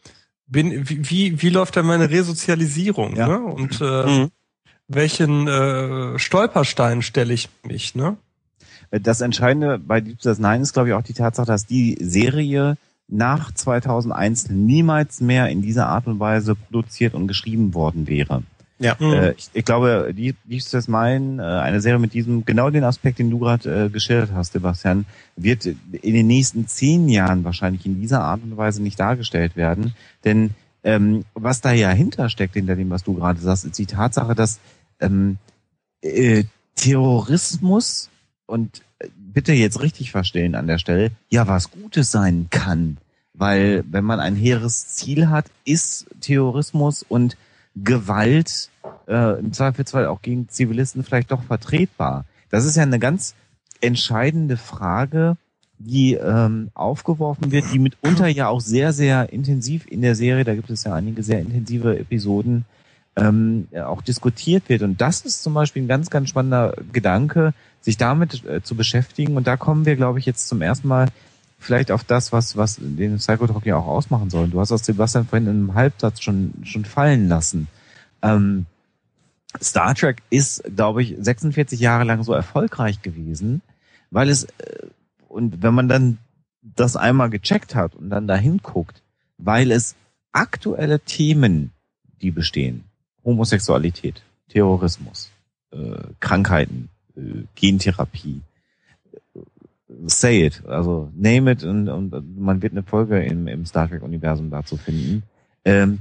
Bin, 0.47 0.89
wie, 0.89 1.09
wie, 1.09 1.41
wie 1.41 1.49
läuft 1.49 1.75
da 1.75 1.83
meine 1.83 2.09
Resozialisierung? 2.09 3.15
Ja. 3.15 3.27
Ne? 3.27 3.39
Und 3.39 3.79
äh, 3.81 4.05
mhm. 4.05 4.31
welchen 4.87 5.47
äh, 5.47 6.17
Stolperstein 6.17 7.01
stelle 7.01 7.33
ich 7.33 7.49
mich? 7.63 7.93
Ne? 7.93 8.17
Das 8.91 9.21
Entscheidende 9.21 9.77
bei 9.77 10.01
Deep 10.01 10.19
Space 10.19 10.39
Nine 10.39 10.61
ist, 10.61 10.73
glaube 10.73 10.89
ich, 10.89 10.95
auch 10.95 11.03
die 11.03 11.13
Tatsache, 11.13 11.45
dass 11.45 11.65
die 11.65 11.97
Serie 12.01 12.77
nach 13.09 13.51
2001 13.53 14.49
niemals 14.49 15.21
mehr 15.21 15.49
in 15.49 15.61
dieser 15.61 15.87
Art 15.87 16.07
und 16.07 16.19
Weise 16.19 16.55
produziert 16.55 17.13
und 17.13 17.27
geschrieben 17.27 17.73
worden 17.73 18.07
wäre. 18.07 18.43
Ja. 18.79 18.95
Mhm. 18.97 19.13
Äh, 19.13 19.31
ich, 19.31 19.49
ich, 19.53 19.65
glaube, 19.65 20.13
die, 20.15 20.35
die 20.45 20.57
ist 20.57 20.73
das 20.73 20.87
mein, 20.87 21.39
äh, 21.39 21.43
eine 21.43 21.81
Serie 21.81 21.99
mit 21.99 22.13
diesem, 22.13 22.45
genau 22.45 22.69
den 22.69 22.85
Aspekt, 22.85 23.19
den 23.19 23.29
du 23.29 23.39
gerade 23.39 23.85
äh, 23.85 23.89
geschildert 23.89 24.31
hast, 24.33 24.53
Sebastian, 24.53 25.05
wird 25.35 25.65
in 25.65 26.13
den 26.13 26.27
nächsten 26.27 26.67
zehn 26.67 27.09
Jahren 27.09 27.43
wahrscheinlich 27.43 27.85
in 27.85 27.99
dieser 27.99 28.21
Art 28.21 28.41
und 28.41 28.55
Weise 28.55 28.81
nicht 28.81 28.99
dargestellt 28.99 29.57
werden. 29.57 29.93
Denn 30.23 30.51
ähm, 30.83 31.25
was 31.33 31.59
da 31.59 31.73
ja 31.73 31.89
hintersteckt, 31.89 32.53
hinter 32.53 32.75
dem, 32.77 32.89
was 32.89 33.03
du 33.03 33.13
gerade 33.13 33.39
sagst, 33.39 33.65
ist 33.65 33.77
die 33.77 33.85
Tatsache, 33.85 34.33
dass 34.33 34.59
ähm, 35.01 35.37
äh, 36.01 36.45
Terrorismus 36.75 38.09
und 38.45 38.81
bitte 39.39 39.53
jetzt 39.53 39.79
richtig 39.79 40.11
verstehen 40.11 40.53
an 40.53 40.67
der 40.67 40.79
Stelle, 40.79 41.11
ja 41.29 41.47
was 41.47 41.71
Gutes 41.71 42.11
sein 42.11 42.47
kann. 42.49 42.97
Weil 43.33 43.85
wenn 43.89 44.03
man 44.03 44.19
ein 44.19 44.35
hehres 44.35 44.89
Ziel 44.89 45.29
hat, 45.29 45.45
ist 45.63 46.07
Terrorismus 46.19 47.03
und 47.07 47.37
Gewalt 47.73 48.69
äh, 49.07 49.39
im 49.39 49.53
Zweifelsfall 49.53 50.07
auch 50.07 50.21
gegen 50.21 50.49
Zivilisten 50.49 51.05
vielleicht 51.05 51.31
doch 51.31 51.41
vertretbar? 51.43 52.25
Das 52.49 52.65
ist 52.65 52.75
ja 52.75 52.83
eine 52.83 52.99
ganz 52.99 53.33
entscheidende 53.79 54.57
Frage, 54.57 55.37
die 55.77 56.15
ähm, 56.15 56.71
aufgeworfen 56.73 57.53
wird, 57.53 57.71
die 57.71 57.79
mitunter 57.79 58.27
ja 58.27 58.49
auch 58.49 58.59
sehr, 58.59 58.91
sehr 58.91 59.31
intensiv 59.31 59.85
in 59.89 60.01
der 60.01 60.15
Serie, 60.15 60.43
da 60.43 60.53
gibt 60.53 60.69
es 60.69 60.83
ja 60.83 60.93
einige 60.93 61.23
sehr 61.23 61.39
intensive 61.39 61.97
Episoden, 61.97 62.65
ähm, 63.19 63.67
auch 63.75 64.01
diskutiert 64.01 64.69
wird. 64.69 64.81
Und 64.81 65.01
das 65.01 65.21
ist 65.21 65.43
zum 65.43 65.53
Beispiel 65.53 65.83
ein 65.83 65.87
ganz, 65.87 66.09
ganz 66.09 66.29
spannender 66.29 66.73
Gedanke, 66.91 67.53
sich 67.81 67.97
damit 67.97 68.43
äh, 68.45 68.61
zu 68.61 68.75
beschäftigen. 68.75 69.35
Und 69.35 69.47
da 69.47 69.57
kommen 69.57 69.85
wir, 69.85 69.95
glaube 69.95 70.19
ich, 70.19 70.25
jetzt 70.25 70.47
zum 70.47 70.61
ersten 70.61 70.87
Mal 70.87 71.07
vielleicht 71.59 71.91
auf 71.91 72.03
das, 72.03 72.31
was, 72.31 72.55
was 72.55 72.77
den 72.79 73.17
Psychotalk 73.17 73.65
ja 73.65 73.75
auch 73.75 73.87
ausmachen 73.87 74.29
soll. 74.29 74.47
Du 74.47 74.59
hast 74.59 74.69
das 74.69 74.85
Sebastian 74.85 75.27
vorhin 75.27 75.47
in 75.47 75.57
einem 75.57 75.73
Halbsatz 75.73 76.21
schon, 76.21 76.53
schon 76.63 76.85
fallen 76.85 77.27
lassen. 77.27 77.67
Ähm, 78.21 78.65
Star 79.61 79.95
Trek 79.95 80.21
ist, 80.29 80.63
glaube 80.75 81.03
ich, 81.03 81.15
46 81.19 81.79
Jahre 81.79 82.05
lang 82.05 82.23
so 82.23 82.33
erfolgreich 82.33 83.01
gewesen, 83.01 83.61
weil 84.11 84.29
es, 84.29 84.45
äh, 84.45 84.87
und 85.27 85.61
wenn 85.61 85.73
man 85.73 85.89
dann 85.89 86.17
das 86.61 86.95
einmal 86.95 87.29
gecheckt 87.29 87.75
hat 87.75 87.95
und 87.95 88.09
dann 88.09 88.27
dahin 88.27 88.59
guckt, 88.59 89.01
weil 89.37 89.71
es 89.71 89.95
aktuelle 90.31 90.99
Themen, 90.99 91.71
die 92.21 92.31
bestehen, 92.31 92.83
Homosexualität, 93.23 94.21
Terrorismus, 94.47 95.29
äh, 95.71 95.77
Krankheiten, 96.19 96.89
äh, 97.15 97.43
Gentherapie, 97.55 98.41
say 100.05 100.45
it, 100.45 100.63
also 100.65 101.11
name 101.15 101.51
it 101.51 101.63
und, 101.63 101.89
und 101.89 102.37
man 102.37 102.61
wird 102.61 102.73
eine 102.73 102.83
Folge 102.83 103.23
im, 103.23 103.47
im 103.47 103.65
Star 103.65 103.89
Trek-Universum 103.89 104.49
dazu 104.49 104.77
finden. 104.77 105.23
Ähm, 105.65 105.99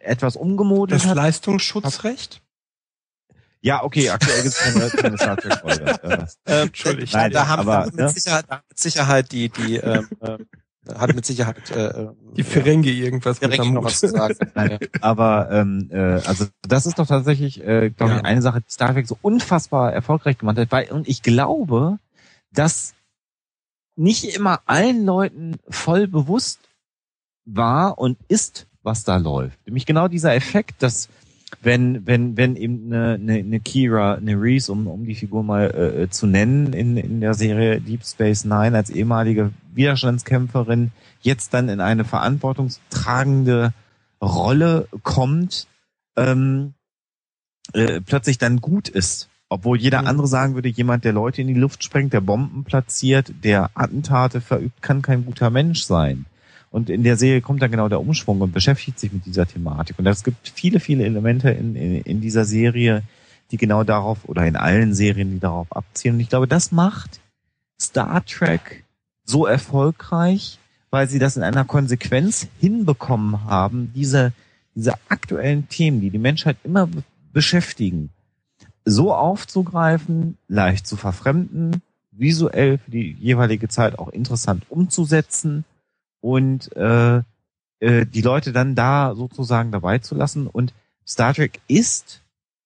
etwas 0.00 0.36
umgemodelt 0.36 1.00
Das 1.00 1.08
hat. 1.08 1.16
Leistungsschutzrecht? 1.16 2.42
Ja, 3.60 3.82
okay, 3.82 4.10
aktuell 4.10 4.42
gibt 4.42 4.54
es 4.54 4.92
keine, 4.96 5.16
Star 5.16 5.36
Trek-Folge. 5.36 6.28
Äh, 6.44 6.62
Entschuldigung. 6.62 7.10
Nein, 7.12 7.32
da 7.32 7.48
haben 7.48 7.68
aber, 7.68 7.86
wir 7.92 8.04
mit, 8.04 8.14
Sicherheit, 8.14 8.46
mit 8.48 8.78
Sicherheit 8.78 9.32
die, 9.32 9.48
die 9.48 9.76
ähm, 9.76 10.08
äh, 10.20 10.38
hat 10.94 11.14
mit 11.14 11.26
Sicherheit 11.26 11.70
äh, 11.70 12.08
die 12.36 12.42
Ferengi 12.42 12.90
ja, 12.90 13.04
irgendwas 13.04 13.38
Ferengi 13.38 13.70
noch 13.70 13.84
was 13.84 14.00
zu 14.00 14.08
sagen. 14.08 14.36
Nein, 14.54 14.78
aber 15.00 15.48
ähm, 15.50 15.88
äh, 15.92 16.20
also 16.26 16.46
das 16.62 16.86
ist 16.86 16.98
doch 16.98 17.06
tatsächlich, 17.06 17.62
äh, 17.62 17.90
glaube 17.90 18.12
ja. 18.12 18.18
ich, 18.18 18.24
eine 18.24 18.42
Sache, 18.42 18.60
die 18.60 18.70
Star 18.70 18.92
Trek 18.92 19.06
so 19.06 19.18
unfassbar 19.22 19.92
erfolgreich 19.92 20.38
gemacht 20.38 20.58
hat, 20.58 20.72
weil 20.72 20.90
und 20.90 21.08
ich 21.08 21.22
glaube, 21.22 21.98
dass 22.52 22.94
nicht 23.96 24.36
immer 24.36 24.60
allen 24.66 25.04
Leuten 25.04 25.56
voll 25.68 26.06
bewusst 26.06 26.60
war 27.44 27.98
und 27.98 28.18
ist, 28.28 28.66
was 28.82 29.04
da 29.04 29.16
läuft. 29.16 29.58
Nämlich 29.66 29.86
genau 29.86 30.08
dieser 30.08 30.34
Effekt, 30.34 30.82
dass 30.82 31.08
wenn, 31.62 32.06
wenn, 32.06 32.36
wenn 32.36 32.56
eben 32.56 32.92
eine, 32.92 33.14
eine, 33.14 33.34
eine 33.34 33.60
Kira, 33.60 34.14
eine 34.14 34.40
Reese, 34.40 34.72
um, 34.72 34.86
um 34.86 35.06
die 35.06 35.14
Figur 35.14 35.42
mal 35.42 35.70
äh, 35.70 36.10
zu 36.10 36.26
nennen 36.26 36.72
in, 36.72 36.96
in 36.96 37.20
der 37.20 37.34
Serie 37.34 37.80
Deep 37.80 38.04
Space 38.04 38.44
Nine 38.44 38.76
als 38.76 38.90
ehemalige 38.90 39.52
Widerstandskämpferin, 39.72 40.90
jetzt 41.20 41.54
dann 41.54 41.68
in 41.68 41.80
eine 41.80 42.04
verantwortungstragende 42.04 43.72
Rolle 44.20 44.88
kommt, 45.02 45.68
ähm, 46.16 46.74
äh, 47.72 48.00
plötzlich 48.00 48.38
dann 48.38 48.60
gut 48.60 48.88
ist 48.88 49.28
Obwohl 49.48 49.78
jeder 49.78 50.02
mhm. 50.02 50.08
andere 50.08 50.26
sagen 50.26 50.54
würde, 50.54 50.68
jemand, 50.68 51.04
der 51.04 51.12
Leute 51.12 51.42
in 51.42 51.48
die 51.48 51.54
Luft 51.54 51.84
sprengt, 51.84 52.12
der 52.12 52.20
Bomben 52.20 52.64
platziert, 52.64 53.32
der 53.44 53.70
Attentate 53.74 54.40
verübt, 54.40 54.82
kann 54.82 55.02
kein 55.02 55.24
guter 55.24 55.50
Mensch 55.50 55.84
sein. 55.84 56.26
Und 56.76 56.90
in 56.90 57.04
der 57.04 57.16
Serie 57.16 57.40
kommt 57.40 57.62
dann 57.62 57.70
genau 57.70 57.88
der 57.88 58.02
Umschwung 58.02 58.42
und 58.42 58.52
beschäftigt 58.52 58.98
sich 59.00 59.10
mit 59.10 59.24
dieser 59.24 59.46
Thematik. 59.46 59.98
Und 59.98 60.04
es 60.04 60.22
gibt 60.22 60.46
viele, 60.46 60.78
viele 60.78 61.04
Elemente 61.04 61.48
in, 61.48 61.74
in, 61.74 62.02
in 62.02 62.20
dieser 62.20 62.44
Serie, 62.44 63.02
die 63.50 63.56
genau 63.56 63.82
darauf, 63.82 64.28
oder 64.28 64.46
in 64.46 64.56
allen 64.56 64.92
Serien, 64.92 65.30
die 65.30 65.40
darauf 65.40 65.74
abzielen. 65.74 66.16
Und 66.16 66.20
ich 66.20 66.28
glaube, 66.28 66.46
das 66.46 66.72
macht 66.72 67.22
Star 67.80 68.22
Trek 68.26 68.84
so 69.24 69.46
erfolgreich, 69.46 70.58
weil 70.90 71.08
sie 71.08 71.18
das 71.18 71.38
in 71.38 71.42
einer 71.42 71.64
Konsequenz 71.64 72.46
hinbekommen 72.60 73.46
haben, 73.46 73.90
diese, 73.94 74.34
diese 74.74 74.96
aktuellen 75.08 75.70
Themen, 75.70 76.02
die 76.02 76.10
die 76.10 76.18
Menschheit 76.18 76.58
immer 76.62 76.90
beschäftigen, 77.32 78.10
so 78.84 79.14
aufzugreifen, 79.14 80.36
leicht 80.46 80.86
zu 80.86 80.98
verfremden, 80.98 81.80
visuell 82.10 82.76
für 82.76 82.90
die 82.90 83.16
jeweilige 83.18 83.68
Zeit 83.68 83.98
auch 83.98 84.10
interessant 84.10 84.64
umzusetzen 84.68 85.64
und 86.26 86.74
äh, 86.76 87.22
äh, 87.78 88.04
die 88.04 88.20
Leute 88.20 88.52
dann 88.52 88.74
da 88.74 89.14
sozusagen 89.14 89.70
dabei 89.70 89.98
zu 89.98 90.16
lassen. 90.16 90.48
Und 90.48 90.74
Star 91.06 91.32
Trek 91.32 91.60
ist, 91.68 92.22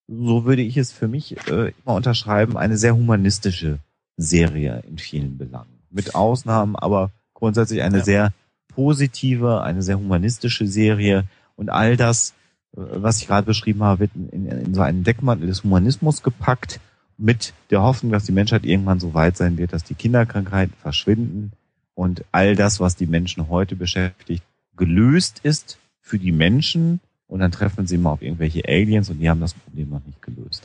so 0.09 0.47
würde 0.47 0.63
ich 0.63 0.79
es 0.79 0.93
für 0.93 1.09
mich 1.09 1.37
äh, 1.47 1.75
immer 1.85 1.95
unterschreiben, 1.95 2.57
eine 2.57 2.79
sehr 2.79 2.97
humanistische 2.97 3.79
Serie 4.17 4.83
in 4.89 4.97
vielen 4.97 5.37
Belangen. 5.37 5.83
Mit 5.91 6.15
Ausnahmen, 6.15 6.75
aber 6.75 7.11
grundsätzlich 7.35 7.83
eine 7.83 7.99
ja. 7.99 8.05
sehr 8.05 8.33
positive, 8.69 9.61
eine 9.61 9.83
sehr 9.83 9.99
humanistische 9.99 10.67
Serie 10.67 11.25
und 11.55 11.69
all 11.69 11.99
das, 11.99 12.31
äh, 12.75 12.81
was 12.81 13.21
ich 13.21 13.27
gerade 13.27 13.45
beschrieben 13.45 13.83
habe, 13.83 14.01
wird 14.01 14.13
in, 14.33 14.47
in 14.47 14.73
so 14.73 14.81
einen 14.81 15.05
Deckmantel 15.05 15.49
des 15.49 15.65
Humanismus 15.65 16.23
gepackt 16.23 16.81
mit 17.19 17.53
der 17.69 17.83
Hoffnung, 17.83 18.11
dass 18.11 18.25
die 18.25 18.33
Menschheit 18.33 18.65
irgendwann 18.65 19.01
so 19.01 19.13
weit 19.13 19.37
sein 19.37 19.59
wird, 19.59 19.75
dass 19.75 19.85
die 19.85 19.95
Kinderkrankheiten 19.95 20.75
verschwinden 20.81 21.53
und 22.01 22.24
all 22.32 22.57
das, 22.57 22.80
was 22.80 22.96
die 22.96 23.05
Menschen 23.05 23.51
heute 23.51 23.76
beschäftigt, 23.76 24.42
gelöst 24.74 25.40
ist 25.42 25.76
für 26.01 26.18
die 26.18 26.32
Menschen 26.32 27.01
und 27.26 27.40
dann 27.40 27.53
treffen 27.53 27.86
sie 27.86 27.98
mal 27.98 28.12
auf 28.12 28.22
irgendwelche 28.22 28.66
Aliens 28.66 29.11
und 29.11 29.18
die 29.18 29.28
haben 29.28 29.42
das 29.42 29.53
Problem 29.53 29.90
noch 29.90 30.01
nicht 30.07 30.22
gelöst. 30.22 30.62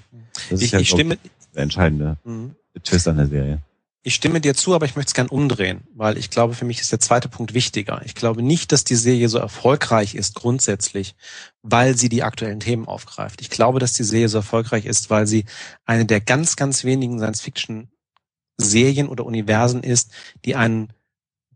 Das 0.50 0.62
ich, 0.62 0.68
ist 0.68 0.72
ja 0.72 0.80
ich 0.80 0.88
stimme, 0.88 1.18
der 1.54 1.64
entscheidende 1.64 2.16
mhm. 2.24 2.56
Twist 2.82 3.10
an 3.10 3.18
der 3.18 3.28
Serie. 3.28 3.60
Ich 4.02 4.16
stimme 4.16 4.40
dir 4.40 4.54
zu, 4.54 4.76
aber 4.76 4.86
ich 4.86 4.96
möchte 4.96 5.10
es 5.10 5.14
gern 5.14 5.28
umdrehen, 5.28 5.82
weil 5.94 6.18
ich 6.18 6.30
glaube, 6.30 6.54
für 6.54 6.64
mich 6.64 6.80
ist 6.80 6.94
der 6.94 7.02
zweite 7.02 7.28
Punkt 7.28 7.54
wichtiger. 7.54 8.02
Ich 8.06 8.16
glaube 8.16 8.42
nicht, 8.42 8.72
dass 8.72 8.86
die 8.86 8.96
Serie 8.96 9.28
so 9.28 9.38
erfolgreich 9.38 10.16
ist 10.16 10.36
grundsätzlich, 10.36 11.16
weil 11.64 11.98
sie 11.98 12.08
die 12.08 12.24
aktuellen 12.24 12.62
Themen 12.62 12.88
aufgreift. 12.88 13.42
Ich 13.42 13.50
glaube, 13.50 13.80
dass 13.80 13.92
die 13.92 14.06
Serie 14.06 14.30
so 14.30 14.38
erfolgreich 14.38 14.86
ist, 14.86 15.10
weil 15.10 15.28
sie 15.28 15.44
eine 15.84 16.06
der 16.06 16.22
ganz, 16.22 16.56
ganz 16.56 16.86
wenigen 16.86 17.20
Science-Fiction-Serien 17.20 19.10
oder 19.10 19.26
Universen 19.26 19.84
ist, 19.84 20.12
die 20.46 20.56
einen 20.56 20.94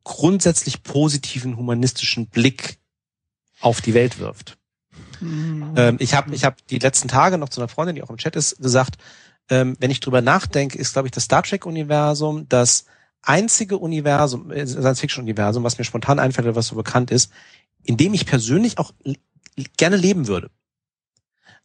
grundsätzlich 0.04 0.84
positiven 0.84 1.58
humanistischen 1.58 2.28
Blick 2.28 2.80
auf 3.62 3.82
die 3.82 3.93
Welt 3.93 4.20
wirft. 4.20 4.58
Mhm. 5.20 5.74
Ähm, 5.76 5.97
ich 6.00 6.14
habe 6.14 6.34
ich 6.34 6.45
hab 6.45 6.66
die 6.68 6.80
letzten 6.80 7.08
Tage 7.08 7.38
noch 7.38 7.50
zu 7.50 7.60
einer 7.62 7.68
Freundin, 7.68 7.95
die 7.95 8.04
auch 8.04 8.10
im 8.10 8.18
Chat 8.18 8.36
ist, 8.36 8.58
gesagt, 8.60 8.97
ähm, 9.50 9.76
wenn 9.80 9.91
ich 9.91 10.00
drüber 10.00 10.22
nachdenke, 10.22 10.78
ist, 10.78 10.93
glaube 10.93 11.08
ich, 11.08 11.12
das 11.12 11.24
Star 11.24 11.43
Trek-Universum 11.43 12.47
das 12.47 12.86
einzige 13.22 13.78
Universum, 13.78 14.52
äh, 14.52 14.66
Science-Fiction-Universum, 14.66 15.64
was 15.64 15.78
mir 15.78 15.84
spontan 15.84 16.20
einfällt, 16.20 16.56
was 16.56 16.68
so 16.68 16.76
bekannt 16.76 17.12
ist, 17.12 17.32
in 17.84 17.97
dem 17.97 18.14
ich 18.14 18.26
persönlich 18.26 18.78
auch 18.78 18.93
gerne 19.78 19.97
leben 19.97 20.28
würde. 20.28 20.50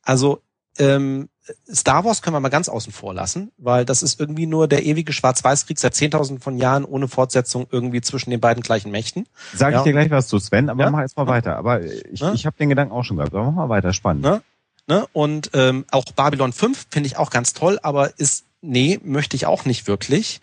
Also 0.02 0.42
ähm, 0.78 1.28
Star 1.72 2.04
Wars 2.04 2.22
können 2.22 2.34
wir 2.34 2.40
mal 2.40 2.48
ganz 2.48 2.68
außen 2.68 2.92
vor 2.92 3.12
lassen, 3.12 3.52
weil 3.58 3.84
das 3.84 4.02
ist 4.02 4.18
irgendwie 4.18 4.46
nur 4.46 4.66
der 4.66 4.84
ewige 4.84 5.12
Schwarz-Weiß-Krieg 5.12 5.78
seit 5.78 5.94
10.000 5.94 6.40
von 6.40 6.56
Jahren 6.56 6.84
ohne 6.84 7.06
Fortsetzung 7.06 7.66
irgendwie 7.70 8.00
zwischen 8.00 8.30
den 8.30 8.40
beiden 8.40 8.62
gleichen 8.62 8.90
Mächten. 8.90 9.26
Sag 9.54 9.74
ich 9.74 9.82
dir 9.82 9.92
gleich 9.92 10.10
was 10.10 10.28
zu 10.28 10.38
Sven, 10.38 10.70
aber 10.70 10.84
ja? 10.84 10.90
mach 10.90 11.00
jetzt 11.00 11.16
mal 11.16 11.26
weiter. 11.26 11.56
Aber 11.56 11.82
ich, 11.82 12.20
ja? 12.20 12.32
ich 12.32 12.46
habe 12.46 12.56
den 12.56 12.70
Gedanken 12.70 12.94
auch 12.94 13.04
schon 13.04 13.18
gehabt. 13.18 13.34
Aber 13.34 13.44
mach 13.44 13.52
mal 13.52 13.68
weiter, 13.68 13.92
spannend. 13.92 14.24
Ja? 14.24 14.40
Ne? 14.86 15.06
Und 15.12 15.50
ähm, 15.54 15.84
auch 15.90 16.04
Babylon 16.04 16.52
5 16.52 16.86
finde 16.90 17.06
ich 17.08 17.16
auch 17.16 17.30
ganz 17.30 17.52
toll, 17.52 17.78
aber 17.82 18.18
ist, 18.18 18.44
nee, 18.60 18.98
möchte 19.02 19.36
ich 19.36 19.46
auch 19.46 19.64
nicht 19.66 19.86
wirklich. 19.86 20.40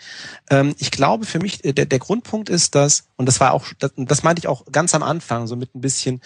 Ähm, 0.49 0.75
ich 0.77 0.91
glaube 0.91 1.25
für 1.25 1.39
mich, 1.39 1.59
der, 1.63 1.85
der 1.85 1.99
Grundpunkt 1.99 2.49
ist, 2.49 2.75
dass, 2.75 3.07
und 3.17 3.27
das 3.27 3.39
war 3.39 3.53
auch, 3.53 3.65
das, 3.79 3.91
das 3.95 4.23
meinte 4.23 4.39
ich 4.39 4.47
auch 4.47 4.65
ganz 4.71 4.93
am 4.93 5.03
Anfang, 5.03 5.47
so 5.47 5.55
mit 5.55 5.73
ein 5.75 5.81
bisschen 5.81 6.21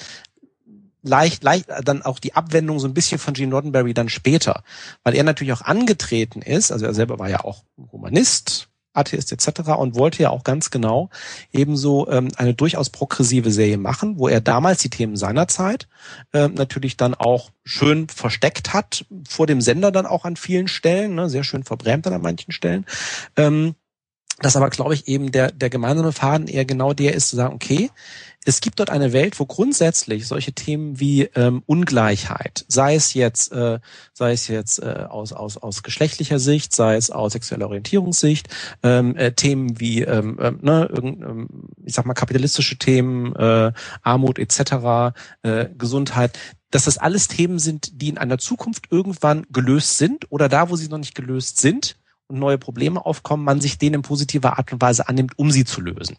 leicht, 1.07 1.43
leicht 1.43 1.67
dann 1.83 2.01
auch 2.01 2.19
die 2.19 2.33
Abwendung 2.33 2.79
so 2.79 2.87
ein 2.87 2.93
bisschen 2.93 3.19
von 3.19 3.33
Gene 3.33 3.53
Roddenberry 3.53 3.93
dann 3.93 4.09
später, 4.09 4.63
weil 5.03 5.15
er 5.15 5.23
natürlich 5.23 5.53
auch 5.53 5.61
angetreten 5.61 6.41
ist, 6.41 6.71
also 6.71 6.85
er 6.85 6.93
selber 6.93 7.19
war 7.19 7.29
ja 7.29 7.43
auch 7.43 7.63
Humanist, 7.91 8.69
Atheist 8.95 9.31
etc. 9.31 9.69
und 9.77 9.95
wollte 9.95 10.23
ja 10.23 10.29
auch 10.29 10.43
ganz 10.43 10.71
genau 10.71 11.09
ebenso 11.51 12.09
ähm, 12.09 12.29
eine 12.37 12.53
durchaus 12.53 12.89
progressive 12.89 13.51
Serie 13.51 13.77
machen, 13.77 14.17
wo 14.17 14.27
er 14.27 14.41
damals 14.41 14.81
die 14.81 14.89
Themen 14.89 15.15
seiner 15.17 15.47
Zeit 15.47 15.87
ähm, 16.33 16.53
natürlich 16.55 16.97
dann 16.97 17.13
auch 17.13 17.51
schön 17.63 18.07
versteckt 18.07 18.73
hat, 18.73 19.05
vor 19.27 19.47
dem 19.47 19.61
Sender 19.61 19.91
dann 19.91 20.05
auch 20.05 20.25
an 20.25 20.35
vielen 20.35 20.67
Stellen, 20.67 21.15
ne, 21.15 21.29
sehr 21.29 21.43
schön 21.43 21.63
verbrämt 21.63 22.05
dann 22.05 22.13
an 22.13 22.21
manchen 22.21 22.51
Stellen. 22.51 22.85
Ähm, 23.35 23.75
das 24.39 24.55
aber, 24.55 24.69
glaube 24.69 24.93
ich, 24.93 25.07
eben 25.07 25.31
der, 25.31 25.51
der 25.51 25.69
gemeinsame 25.69 26.11
Faden 26.11 26.47
eher 26.47 26.65
genau 26.65 26.93
der 26.93 27.13
ist, 27.13 27.29
zu 27.29 27.35
sagen, 27.35 27.53
okay, 27.53 27.89
es 28.47 28.61
gibt 28.61 28.79
dort 28.79 28.91
eine 28.91 29.11
Welt, 29.11 29.39
wo 29.39 29.45
grundsätzlich 29.45 30.27
solche 30.27 30.53
Themen 30.53 30.99
wie 30.99 31.23
ähm, 31.35 31.63
Ungleichheit, 31.65 32.63
sei 32.67 32.95
es 32.95 33.15
jetzt, 33.15 33.51
äh, 33.51 33.79
sei 34.13 34.33
es 34.33 34.47
jetzt 34.47 34.79
äh, 34.79 35.05
aus, 35.09 35.33
aus, 35.33 35.57
aus 35.57 35.81
geschlechtlicher 35.81 36.37
Sicht, 36.37 36.73
sei 36.73 36.95
es 36.95 37.09
aus 37.09 37.33
sexueller 37.33 37.67
Orientierungssicht, 37.67 38.47
ähm, 38.83 39.15
äh, 39.15 39.31
Themen 39.31 39.79
wie, 39.79 40.03
ähm, 40.03 40.37
äh, 40.39 40.51
ne, 40.51 40.89
irgend, 40.93 41.23
ähm, 41.23 41.47
ich 41.83 41.95
sag 41.95 42.05
mal, 42.05 42.13
kapitalistische 42.13 42.77
Themen, 42.77 43.35
äh, 43.35 43.71
Armut 44.03 44.37
etc., 44.37 45.15
äh, 45.41 45.69
Gesundheit, 45.75 46.37
dass 46.69 46.85
das 46.85 46.99
alles 46.99 47.27
Themen 47.27 47.57
sind, 47.57 48.01
die 48.01 48.09
in 48.09 48.17
einer 48.17 48.37
Zukunft 48.37 48.91
irgendwann 48.91 49.47
gelöst 49.49 49.97
sind 49.97 50.31
oder 50.31 50.49
da, 50.49 50.69
wo 50.69 50.75
sie 50.75 50.87
noch 50.87 50.99
nicht 50.99 51.15
gelöst 51.15 51.59
sind 51.59 51.97
und 52.27 52.39
neue 52.39 52.57
Probleme 52.57 53.05
aufkommen, 53.05 53.43
man 53.43 53.61
sich 53.61 53.77
denen 53.77 53.95
in 53.95 54.01
positiver 54.01 54.57
Art 54.57 54.71
und 54.73 54.81
Weise 54.81 55.07
annimmt, 55.07 55.37
um 55.37 55.51
sie 55.51 55.65
zu 55.65 55.81
lösen. 55.81 56.17